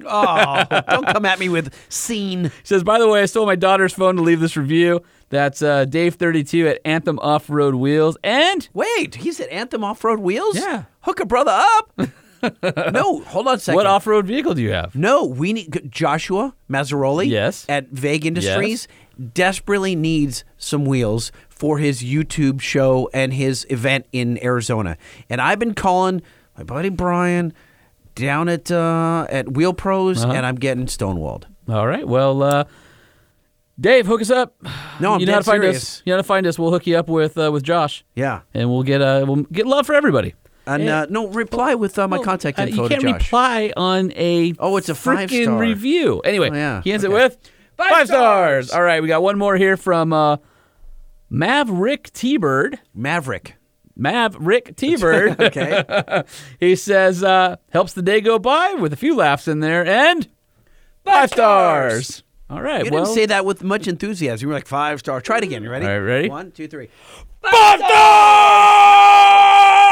Oh, 0.04 0.64
don't 0.90 1.08
come 1.08 1.26
at 1.26 1.40
me 1.40 1.50
with 1.50 1.74
scene. 1.90 2.46
He 2.46 2.52
says, 2.64 2.84
by 2.84 3.00
the 3.00 3.08
way, 3.08 3.22
I 3.22 3.26
stole 3.26 3.46
my 3.46 3.56
daughter's 3.56 3.94
phone 3.94 4.18
to 4.18 4.22
leave 4.22 4.40
this 4.40 4.58
review. 4.58 5.02
That's 5.30 5.62
uh, 5.62 5.86
Dave32 5.86 6.70
at 6.70 6.82
Anthem 6.86 7.18
Off 7.20 7.50
Road 7.50 7.76
Wheels. 7.76 8.18
And 8.24 8.68
Wait, 8.74 9.16
he's 9.16 9.40
at 9.40 9.50
Anthem 9.50 9.84
Off 9.84 10.04
Road 10.04 10.20
Wheels? 10.20 10.58
Yeah. 10.58 10.84
Hook 11.02 11.20
a 11.20 11.26
brother 11.26 11.52
up. 11.54 11.92
no, 12.94 13.22
hold 13.22 13.48
on 13.48 13.56
a 13.56 13.60
second. 13.60 13.76
what 13.76 13.88
off 13.88 14.06
road 14.06 14.28
vehicle 14.28 14.54
do 14.54 14.62
you 14.62 14.72
have? 14.72 14.96
No, 14.96 15.26
we 15.26 15.54
need 15.54 15.90
Joshua 15.90 16.54
Mazzaroli. 16.70 17.28
Yes. 17.28 17.66
At 17.68 17.90
Vague 17.90 18.26
Industries 18.26 18.88
desperately 19.34 19.96
needs 19.96 20.44
some 20.58 20.86
wheels 20.86 21.32
for 21.50 21.78
his 21.80 22.04
YouTube 22.04 22.62
show 22.62 23.10
and 23.14 23.34
his 23.34 23.66
event 23.70 24.06
in 24.12 24.44
Arizona. 24.44 24.98
And 25.30 25.42
I've 25.42 25.58
been 25.60 25.74
calling 25.74 26.22
my 26.58 26.64
buddy 26.64 26.90
Brian 26.90 27.54
down 28.16 28.50
at 28.50 28.72
uh, 28.72 29.28
at 29.30 29.52
Wheel 29.54 29.74
Pros, 29.74 30.24
Uh-huh. 30.24 30.34
and 30.34 30.46
I'm 30.46 30.56
getting 30.56 30.86
stonewalled. 30.88 31.44
All 31.70 31.86
right. 31.88 32.08
Well, 32.08 32.42
uh, 32.44 32.64
Dave, 33.80 34.06
hook 34.08 34.22
us 34.22 34.32
up. 34.32 34.56
No, 35.00 35.14
I'm 35.14 35.20
you 35.20 35.26
know 35.26 35.34
how 35.34 35.40
dead 35.40 35.44
to 35.46 35.52
find 35.52 35.62
serious. 35.64 35.78
us. 35.84 36.02
You 36.06 36.12
know 36.12 36.18
how 36.18 36.22
to 36.22 36.28
find 36.28 36.48
us. 36.48 36.58
We'll 36.58 36.72
hook 36.72 36.88
you 36.88 36.98
up 36.98 37.10
with 37.10 37.38
uh, 37.38 37.52
with 37.52 37.64
Josh, 37.64 38.04
Yeah. 38.16 38.42
and 38.54 38.70
we'll 38.70 38.84
get 38.84 39.02
uh, 39.02 39.26
we'll 39.28 39.44
get 39.52 39.68
love 39.68 39.86
for 39.86 39.94
everybody. 39.96 40.34
And 40.68 40.90
uh, 40.90 41.06
no, 41.12 41.28
reply 41.28 41.76
with 41.76 42.00
uh, 42.00 42.08
my 42.08 42.18
contact 42.18 42.58
Uh, 42.58 42.64
info 42.64 42.84
you 42.84 42.90
can't 42.90 43.02
to 43.02 43.08
Josh. 43.12 43.22
reply 43.22 43.72
on 43.78 44.12
a 44.16 44.54
Oh, 44.58 44.78
it's 44.78 44.90
a 44.90 44.96
five 44.96 45.30
freaking 45.30 45.44
star. 45.44 45.60
review. 45.60 46.22
Anyway, 46.22 46.50
Oh, 46.52 46.56
yeah. 46.56 46.82
he 46.84 46.92
ends 46.92 47.04
it 47.04 47.12
Okay. 47.12 47.24
with 47.24 47.38
five, 47.78 48.08
stars. 48.08 48.72
All 48.72 48.82
right, 48.82 49.00
we 49.02 49.08
got 49.08 49.22
one 49.22 49.38
more 49.38 49.58
here 49.58 49.78
from 49.78 50.12
uh, 50.14 50.38
Maverick 51.30 52.12
T-Bird. 52.14 52.80
Maverick. 52.96 53.58
Maverick 53.96 54.76
T-Bird. 54.76 55.40
Okay. 55.46 56.24
he 56.60 56.76
says 56.76 57.24
uh, 57.24 57.58
helps 57.70 57.94
the 57.94 58.02
day 58.02 58.20
go 58.20 58.40
by 58.40 58.74
with 58.74 58.94
a 58.94 58.96
few 58.96 59.16
laughs 59.16 59.48
in 59.48 59.60
there 59.60 59.86
and 59.86 60.28
five, 61.04 61.30
stars. 61.30 62.24
All 62.50 62.62
right. 62.62 62.86
You 62.86 62.92
well, 62.92 63.06
didn't 63.06 63.16
say 63.16 63.26
that 63.28 63.46
with 63.46 63.64
much 63.64 63.88
enthusiasm. 63.88 64.46
You 64.46 64.50
were 64.50 64.54
like 64.54 64.68
five 64.68 65.00
star. 65.00 65.22
Try 65.22 65.38
it 65.38 65.44
again. 65.44 65.64
You 65.64 65.70
ready? 65.70 65.86
All 65.86 65.92
right, 65.92 65.98
ready? 65.98 66.30
One, 66.30 66.52
two, 66.52 66.68
three. 66.68 66.90
five 67.42 67.80
star. 67.80 69.92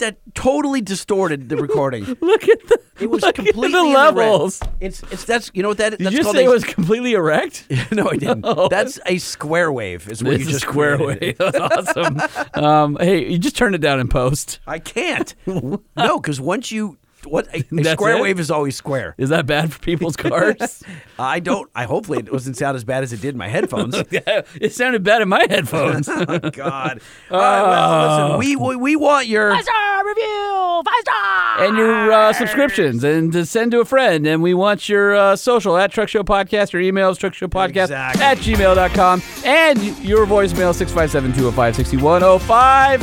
That 0.00 0.18
totally 0.34 0.80
distorted 0.80 1.48
the 1.48 1.56
recording. 1.56 2.04
Look 2.20 2.48
at 2.48 2.66
the 2.68 2.80
It 3.00 3.10
was 3.10 3.22
completely 3.34 3.70
the 3.70 3.82
levels. 3.82 4.60
It's 4.80 5.02
it's 5.12 5.24
that's 5.24 5.50
you 5.54 5.62
know 5.62 5.68
what 5.68 5.78
that 5.78 5.90
Did 5.90 6.00
that's 6.06 6.16
you 6.16 6.22
called 6.22 6.36
say 6.36 6.44
a, 6.44 6.50
it 6.50 6.52
was 6.52 6.64
completely 6.64 7.12
erect? 7.12 7.66
no 7.92 8.08
I 8.08 8.16
didn't. 8.16 8.40
No. 8.40 8.68
That's 8.70 8.98
a 9.06 9.18
square 9.18 9.70
wave 9.70 10.08
is 10.08 10.22
what 10.22 10.34
It's 10.34 10.44
you 10.44 10.50
just 10.50 10.62
square 10.62 10.98
wave. 10.98 11.36
That's 11.38 11.58
awesome. 11.58 12.20
um, 12.54 12.96
hey, 13.00 13.30
you 13.30 13.38
just 13.38 13.56
turn 13.56 13.74
it 13.74 13.80
down 13.80 14.00
in 14.00 14.08
post. 14.08 14.58
I 14.66 14.78
can't. 14.78 15.34
no, 15.46 16.18
because 16.18 16.40
once 16.40 16.72
you 16.72 16.96
what 17.24 17.46
a, 17.54 17.64
a 17.78 17.84
square 17.92 18.16
it? 18.16 18.22
wave 18.22 18.40
is 18.40 18.50
always 18.50 18.74
square. 18.76 19.14
Is 19.18 19.28
that 19.30 19.46
bad 19.46 19.72
for 19.72 19.78
people's 19.80 20.16
cars? 20.28 20.82
I 21.18 21.40
don't. 21.40 21.68
I 21.74 21.84
hopefully 21.84 22.18
it 22.20 22.26
doesn't 22.26 22.54
sound 22.54 22.76
as 22.76 22.84
bad 22.84 23.02
as 23.02 23.12
it 23.12 23.20
did 23.20 23.34
in 23.34 23.38
my 23.38 23.48
headphones. 23.48 23.94
it 24.10 24.72
sounded 24.72 25.02
bad 25.02 25.20
in 25.22 25.28
my 25.28 25.44
headphones. 25.48 26.08
oh 26.08 26.24
God. 26.50 27.00
All 27.30 27.38
right, 27.40 27.62
well, 27.62 28.28
listen, 28.28 28.38
we, 28.38 28.54
we 28.56 28.76
we 28.76 28.96
want 28.96 29.26
your 29.26 29.50
five 29.52 29.64
star 29.64 30.06
review, 30.06 30.82
five 30.84 31.00
star, 31.02 31.64
and 31.66 31.76
your 31.76 32.12
uh, 32.12 32.32
subscriptions, 32.32 33.02
and 33.04 33.32
to 33.32 33.44
send 33.46 33.70
to 33.72 33.80
a 33.80 33.84
friend. 33.84 34.26
And 34.26 34.42
we 34.42 34.54
want 34.54 34.88
your 34.88 35.14
uh, 35.14 35.36
social 35.36 35.76
at 35.76 35.92
Truck 35.92 36.08
Show 36.08 36.22
Podcast. 36.22 36.72
Your 36.72 36.80
email 36.82 37.10
is 37.10 37.18
truckshowpodcast 37.18 37.90
Exactly. 37.90 38.22
at 38.22 38.38
gmail.com. 38.38 39.22
and 39.44 39.78
your 40.04 40.26
voicemail 40.26 40.72
657-205-6105. 40.74 43.02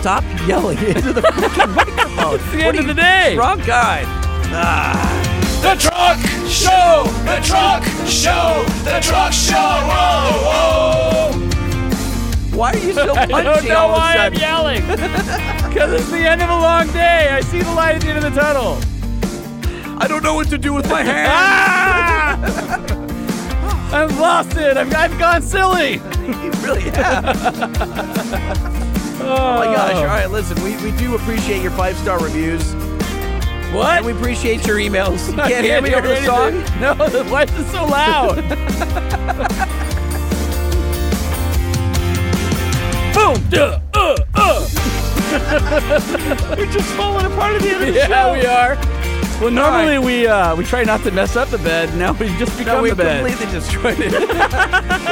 stop 0.00 0.24
yelling 0.48 0.78
into 0.78 1.12
the 1.12 1.20
freaking 1.22 1.74
microphone. 1.74 2.13
It's 2.32 2.50
the 2.50 2.62
end 2.62 2.78
of 2.78 2.86
the 2.86 2.94
day. 2.94 3.36
Wrong 3.36 3.58
guy. 3.60 4.04
The 5.60 5.74
Truck 5.78 6.18
Show! 6.48 7.04
The 7.24 7.40
Truck 7.44 7.84
Show! 8.06 8.64
The 8.84 9.00
Truck 9.00 9.32
Show! 9.32 9.54
Whoa, 9.54 10.32
whoa. 10.46 11.32
Why 12.56 12.72
are 12.72 12.78
you 12.78 12.92
so 12.92 13.14
I 13.16 13.42
don't 13.42 13.64
know 13.66 13.88
why 13.88 14.16
I'm 14.16 14.34
yelling. 14.34 14.82
Because 15.74 15.92
it's 15.92 16.08
the 16.10 16.18
end 16.18 16.40
of 16.40 16.48
a 16.50 16.56
long 16.56 16.86
day. 16.92 17.30
I 17.30 17.40
see 17.40 17.60
the 17.60 17.72
light 17.72 17.96
at 17.96 18.02
the 18.02 18.08
end 18.10 18.24
of 18.24 18.32
the 18.32 18.40
tunnel. 18.40 18.78
I 19.98 20.06
don't 20.06 20.22
know 20.22 20.34
what 20.34 20.48
to 20.50 20.58
do 20.58 20.72
with 20.72 20.88
my 20.88 21.02
hand. 21.02 21.28
Ah! 21.36 22.38
I've 23.92 24.16
lost 24.18 24.56
it. 24.56 24.76
I've, 24.76 24.92
I've 24.94 25.18
gone 25.18 25.42
silly. 25.42 25.94
you 25.94 26.50
really 26.62 26.90
have. 26.90 27.34
Oh 29.20 29.56
my 29.58 29.64
gosh! 29.66 29.94
All 29.96 30.04
right, 30.06 30.30
listen, 30.30 30.62
we, 30.62 30.76
we 30.82 30.96
do 30.98 31.14
appreciate 31.14 31.62
your 31.62 31.70
five 31.72 31.96
star 31.98 32.18
reviews, 32.22 32.74
What? 33.72 33.98
and 33.98 34.06
we 34.06 34.12
appreciate 34.12 34.66
your 34.66 34.76
emails. 34.78 35.28
You 35.34 35.40
I 35.42 35.48
can't 35.50 35.64
hear 35.64 35.80
me 35.82 35.94
over 35.94 36.08
the 36.08 36.22
song. 36.24 36.52
No, 36.80 36.94
the 37.08 37.24
why 37.24 37.42
is 37.44 37.50
it 37.58 37.66
so 37.70 37.84
loud? 37.86 38.36
Boom! 43.14 43.36
Duh, 43.48 43.80
uh, 43.94 44.16
uh. 44.34 44.68
We're 46.56 46.66
just 46.70 46.88
falling 46.94 47.24
apart 47.26 47.54
at 47.56 47.62
the 47.62 47.68
end 47.70 47.82
of 47.84 47.94
the 47.94 48.00
Yeah, 48.00 48.06
show. 48.08 48.32
we 48.34 48.44
are. 48.46 48.76
Well, 49.40 49.50
normally 49.50 49.98
we 49.98 50.26
uh, 50.26 50.54
we 50.56 50.64
try 50.64 50.84
not 50.84 51.02
to 51.04 51.10
mess 51.10 51.34
up 51.36 51.48
the 51.48 51.58
bed. 51.58 51.94
Now 51.96 52.12
we 52.12 52.26
just 52.38 52.56
become 52.58 52.76
No, 52.78 52.82
we 52.82 52.90
the 52.90 52.96
bed. 52.96 53.24
completely 53.24 53.52
destroyed 53.52 53.98
it. 54.00 54.12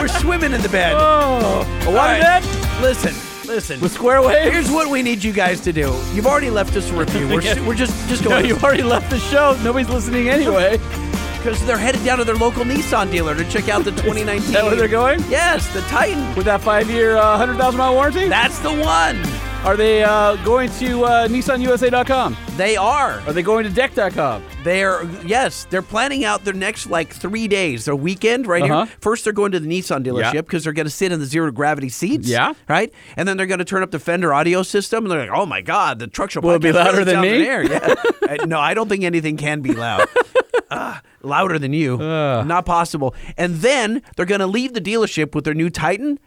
We're 0.00 0.08
swimming 0.08 0.52
in 0.52 0.60
the 0.62 0.68
bed. 0.68 0.94
Oh, 0.96 1.62
a 1.82 1.86
water 1.86 1.96
right, 2.20 2.20
bed 2.42 2.42
Listen, 2.82 3.14
listen. 3.54 3.80
with 3.80 3.92
square 3.92 4.22
waves. 4.22 4.50
Here's 4.52 4.70
what 4.70 4.90
we 4.90 5.02
need 5.02 5.22
you 5.22 5.32
guys 5.32 5.60
to 5.62 5.72
do. 5.72 5.92
You've 6.14 6.26
already 6.26 6.50
left 6.50 6.74
us 6.76 6.90
a 6.90 6.94
review. 6.96 7.28
We're, 7.28 7.40
Yeah. 7.48 7.66
we're 7.66 7.74
just 7.74 7.92
just 8.08 8.22
No, 8.24 8.30
going 8.30 8.46
you 8.46 8.56
already 8.56 8.82
left 8.82 9.10
the 9.10 9.18
show. 9.18 9.56
Nobody's 9.62 9.88
listening 9.90 10.28
anyway. 10.28 10.78
because 11.42 11.64
they're 11.66 11.76
headed 11.78 12.04
down 12.04 12.18
to 12.18 12.24
their 12.24 12.36
local 12.36 12.64
Nissan 12.64 13.10
dealer 13.10 13.34
to 13.34 13.44
check 13.50 13.68
out 13.68 13.84
the 13.84 13.90
2019. 13.90 14.36
Is 14.36 14.52
that 14.52 14.64
where 14.64 14.76
they're 14.76 14.88
going? 14.88 15.20
Yes, 15.28 15.72
the 15.74 15.80
Titan. 15.82 16.34
With 16.36 16.44
that 16.46 16.60
five-year, 16.60 17.16
uh, 17.16 17.30
100,000 17.38 17.76
mile 17.78 17.94
warranty? 17.94 18.28
That's 18.28 18.58
the 18.60 18.70
one. 18.72 19.20
Are 19.64 19.76
they 19.76 20.02
uh, 20.02 20.34
going 20.44 20.70
to 20.80 21.04
uh, 21.04 21.28
NissanUSA.com? 21.28 22.36
They 22.56 22.76
are. 22.76 23.20
Are 23.20 23.32
they 23.32 23.42
going 23.42 23.62
to 23.64 23.70
Decked.com? 23.70 24.42
They're 24.64 25.04
yes, 25.24 25.66
they're 25.70 25.82
planning 25.82 26.24
out 26.24 26.44
their 26.44 26.52
next 26.54 26.88
like 26.90 27.12
three 27.12 27.46
days, 27.46 27.84
their 27.84 27.94
weekend 27.94 28.46
right 28.48 28.62
Uh-huh. 28.64 28.86
here. 28.86 28.94
First, 29.00 29.22
they're 29.24 29.32
going 29.32 29.52
to 29.52 29.60
the 29.60 29.68
Nissan 29.68 30.04
dealership 30.04 30.34
Yeah. 30.34 30.40
because 30.40 30.64
they're 30.64 30.72
going 30.72 30.86
to 30.86 30.90
sit 30.90 31.12
in 31.12 31.20
the 31.20 31.26
zero 31.26 31.52
gravity 31.52 31.88
seats. 31.90 32.26
Yeah. 32.28 32.54
right. 32.68 32.92
And 33.16 33.26
then 33.28 33.36
they're 33.36 33.46
going 33.46 33.60
to 33.60 33.64
turn 33.64 33.84
up 33.84 33.92
the 33.92 33.98
Fender 34.00 34.34
audio 34.34 34.62
system, 34.64 35.04
and 35.04 35.12
they're 35.12 35.20
like, 35.28 35.30
"Oh 35.38 35.46
my 35.46 35.60
God, 35.62 36.00
the 36.00 36.06
truck 36.08 36.32
Will 36.42 36.58
be 36.58 36.72
louder 36.72 37.04
than 37.04 37.20
me? 37.20 37.44
Yeah. 37.44 37.94
Uh, 38.22 38.46
no, 38.46 38.58
I 38.60 38.72
don't 38.72 38.88
think 38.88 39.02
anything 39.04 39.36
can 39.36 39.60
be 39.62 39.74
loud. 39.74 40.06
Uh, 40.72 40.98
louder 41.22 41.58
than 41.58 41.72
you, 41.72 41.96
not 41.98 42.64
possible. 42.66 43.14
And 43.36 43.56
then 43.56 44.02
they're 44.16 44.26
going 44.26 44.40
to 44.40 44.46
leave 44.46 44.72
the 44.74 44.80
dealership 44.80 45.34
with 45.34 45.44
their 45.44 45.54
new 45.54 45.70
Titan. 45.70 46.18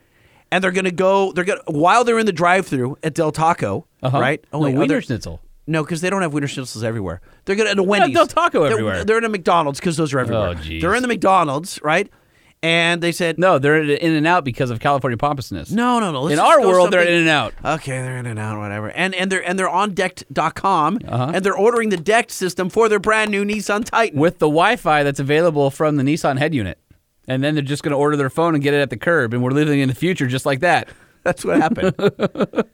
And 0.52 0.64
they're 0.64 0.72
gonna 0.72 0.92
go. 0.92 1.32
They're 1.34 1.44
gonna 1.44 1.62
while 1.66 2.04
they're 2.04 2.20
in 2.20 2.28
the 2.28 2.32
drive-through 2.32 2.98
at 3.04 3.16
Del 3.16 3.32
Taco, 3.32 3.88
Uh-huh. 4.04 4.20
right? 4.20 4.46
No, 4.54 4.60
wait, 4.60 4.76
Wienerschnitzel. 4.76 5.40
no, 5.66 5.84
because 5.84 6.02
they 6.02 6.10
don't 6.12 6.22
have 6.22 6.34
Wienerschnitzels 6.34 6.84
everywhere. 6.84 7.20
They're 7.44 7.56
gonna 7.56 7.72
at 7.72 7.80
a 7.80 7.84
Wendy's. 7.84 8.16
Del 8.16 8.28
Taco 8.28 8.62
They're- 8.62 8.72
everywhere. 8.74 9.04
They're, 9.04 9.18
in 9.18 9.24
a 9.26 9.30
McDonald's 9.30 9.80
because 9.80 9.98
those 9.98 10.14
are 10.14 10.20
everywhere. 10.20 10.50
Oh. 10.56 10.80
They're 10.80 10.94
in 10.94 11.02
the 11.02 11.08
McDonald's, 11.08 11.82
right? 11.84 12.10
And 12.66 13.00
they 13.02 13.12
said, 13.12 13.38
No, 13.38 13.60
they're 13.60 13.80
in 13.84 14.14
and 14.14 14.26
out 14.26 14.44
because 14.44 14.72
of 14.72 14.80
California 14.80 15.18
pompousness. 15.18 15.70
no, 15.72 16.00
no, 16.00 16.12
no. 16.12 16.22
let's 16.24 16.34
in 16.34 16.38
just 16.38 16.50
our 16.52 16.62
go 16.62 16.68
world, 16.68 16.92
they're 16.92 17.02
something- 17.02 17.14
in 17.16 17.22
and 17.22 17.30
out. 17.30 17.54
Okay, 17.64 17.92
they're 18.02 18.18
in 18.18 18.26
and 18.26 18.40
out, 18.40 18.58
whatever. 18.58 18.90
And 18.90 19.14
and 19.14 19.32
they're 19.32 19.48
and 19.48 19.60
they're 19.60 19.70
on 19.70 19.94
decked.com 19.94 21.00
Uh-huh. 21.08 21.32
and 21.36 21.46
they're 21.46 21.56
ordering 21.56 21.90
the 21.90 21.98
decked 21.98 22.32
system 22.32 22.70
for 22.70 22.90
their 22.90 23.00
brand 23.00 23.30
new 23.30 23.46
Nissan 23.46 23.86
Titan. 23.86 24.20
With 24.20 24.40
the 24.40 24.48
Wi-Fi 24.48 25.04
that's 25.04 25.20
available 25.20 25.70
from 25.70 25.98
the 25.98 26.04
Nissan 26.04 26.40
head 26.40 26.56
unit. 26.56 26.80
And 27.28 27.44
then 27.44 27.54
they're 27.56 27.64
just 27.64 27.84
going 27.84 27.92
to 27.92 27.98
order 27.98 28.18
their 28.18 28.30
phone 28.30 28.56
and 28.56 28.64
get 28.64 28.74
it 28.74 28.82
at 28.82 28.90
the 28.90 28.98
curb. 28.98 29.34
And 29.34 29.44
we're 29.44 29.52
living 29.52 29.80
in 29.80 29.90
the 29.90 29.96
future 29.96 30.26
just 30.28 30.46
like 30.46 30.60
that. 30.62 30.90
That's 31.24 31.44
what 31.46 31.58
happened. 31.62 31.94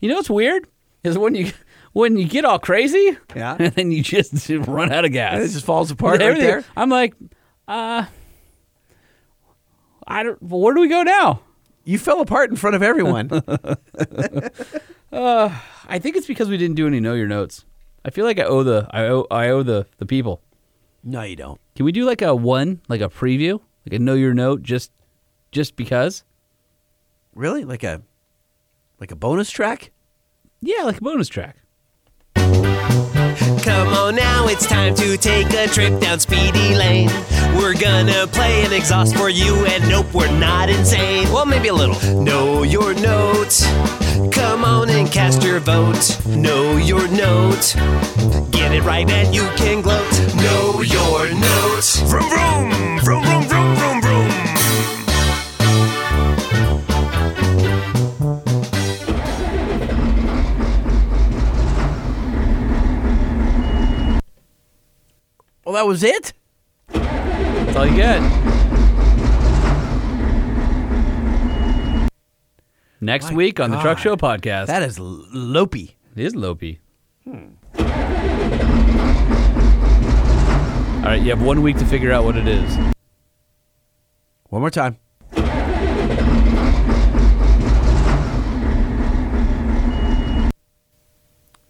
You 0.00 0.08
know 0.08 0.16
what's 0.16 0.30
weird? 0.30 0.66
Is 1.04 1.16
when 1.16 1.34
you 1.36 1.52
when 1.92 2.16
you 2.16 2.26
get 2.26 2.44
all 2.44 2.58
crazy, 2.58 3.16
Yeah. 3.36 3.56
and 3.60 3.72
then 3.74 3.92
you 3.92 4.02
just 4.02 4.48
run 4.66 4.90
out 4.92 5.04
of 5.04 5.12
gas. 5.12 5.34
And 5.34 5.42
it 5.44 5.48
just 5.48 5.64
falls 5.64 5.90
apart 5.92 6.14
right 6.20 6.22
Everything- 6.22 6.48
there. 6.48 6.64
I'm 6.76 6.90
like, 6.90 7.14
uh, 7.68 8.06
I 10.06 10.22
don't. 10.22 10.42
Well, 10.42 10.60
where 10.60 10.74
do 10.74 10.80
we 10.80 10.88
go 10.88 11.02
now? 11.02 11.42
you 11.84 11.98
fell 11.98 12.20
apart 12.20 12.48
in 12.50 12.56
front 12.56 12.76
of 12.76 12.82
everyone. 12.82 13.28
Uh, 15.12 15.54
I 15.88 15.98
think 15.98 16.16
it's 16.16 16.26
because 16.26 16.48
we 16.48 16.56
didn't 16.56 16.76
do 16.76 16.86
any 16.86 16.98
know 16.98 17.12
your 17.12 17.28
notes. 17.28 17.66
I 18.02 18.08
feel 18.08 18.24
like 18.24 18.38
I 18.38 18.44
owe 18.44 18.62
the 18.62 18.88
I 18.92 19.04
owe 19.08 19.26
I 19.30 19.48
owe 19.50 19.62
the 19.62 19.86
the 19.98 20.06
people. 20.06 20.40
no, 21.04 21.20
you 21.20 21.36
don't. 21.36 21.60
Can 21.76 21.84
we 21.84 21.92
do 21.92 22.06
like 22.06 22.22
a 22.22 22.34
one, 22.34 22.80
like 22.88 23.02
a 23.02 23.10
preview, 23.10 23.60
like 23.84 23.92
a 23.92 23.98
know 23.98 24.14
your 24.14 24.32
note, 24.32 24.62
just 24.62 24.90
just 25.50 25.76
because? 25.76 26.24
Really? 27.34 27.64
Like 27.64 27.82
a 27.84 28.00
like 29.00 29.10
a 29.10 29.16
bonus 29.16 29.50
track? 29.50 29.90
Yeah, 30.62 30.84
like 30.84 30.96
a 30.96 31.02
bonus 31.02 31.28
track. 31.28 31.58
Come 33.62 33.88
on 33.88 34.16
now, 34.16 34.48
it's 34.48 34.66
time 34.66 34.92
to 34.96 35.16
take 35.16 35.52
a 35.54 35.68
trip 35.68 36.00
down 36.00 36.18
Speedy 36.18 36.74
Lane. 36.74 37.08
We're 37.54 37.74
gonna 37.74 38.26
play 38.26 38.64
an 38.64 38.72
exhaust 38.72 39.16
for 39.16 39.30
you, 39.30 39.64
and 39.66 39.88
nope, 39.88 40.12
we're 40.12 40.36
not 40.38 40.68
insane. 40.68 41.30
Well, 41.32 41.46
maybe 41.46 41.68
a 41.68 41.74
little. 41.74 41.94
Know 42.20 42.64
your 42.64 42.92
note. 42.94 43.60
Come 44.32 44.64
on 44.64 44.90
and 44.90 45.10
cast 45.10 45.44
your 45.44 45.60
vote. 45.60 46.18
Know 46.26 46.76
your 46.76 47.06
note. 47.08 47.76
Get 48.50 48.72
it 48.72 48.82
right 48.82 49.08
and 49.08 49.32
you 49.32 49.48
can 49.56 49.80
gloat. 49.80 50.10
Know 50.34 50.82
your 50.82 51.28
note. 51.32 52.02
Vroom 52.06 52.28
vroom, 52.30 52.98
vroom 53.00 53.42
vroom. 53.42 53.51
Well, 65.64 65.74
that 65.74 65.86
was 65.86 66.02
it. 66.02 66.32
That's 66.88 67.76
all 67.76 67.86
you 67.86 67.96
get. 67.96 68.20
Next 73.00 73.30
My 73.30 73.36
week 73.36 73.60
on 73.60 73.70
the 73.70 73.80
Truck 73.80 73.96
God. 73.96 74.02
Show 74.02 74.16
podcast. 74.16 74.66
That 74.66 74.82
is 74.82 74.98
l- 74.98 75.24
lopey. 75.34 75.94
It 76.16 76.24
is 76.24 76.34
Lopey. 76.34 76.78
Hmm. 77.24 77.54
All 80.98 81.08
right, 81.08 81.20
you 81.20 81.30
have 81.30 81.42
one 81.42 81.62
week 81.62 81.78
to 81.78 81.84
figure 81.84 82.12
out 82.12 82.24
what 82.24 82.36
it 82.36 82.46
is. 82.46 82.76
One 84.50 84.60
more 84.60 84.70
time. 84.70 84.98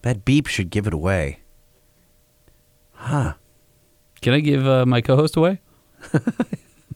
That 0.03 0.25
beep 0.25 0.47
should 0.49 0.71
give 0.71 0.87
it 0.87 0.93
away. 0.93 1.41
Huh. 2.93 3.35
Can 4.23 4.33
I 4.34 4.41
give 4.41 4.67
uh, 4.67 4.86
my 4.86 5.01
co-host 5.01 5.36
away? 5.36 5.60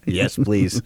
Yes, 0.09 0.37
please. 0.37 0.83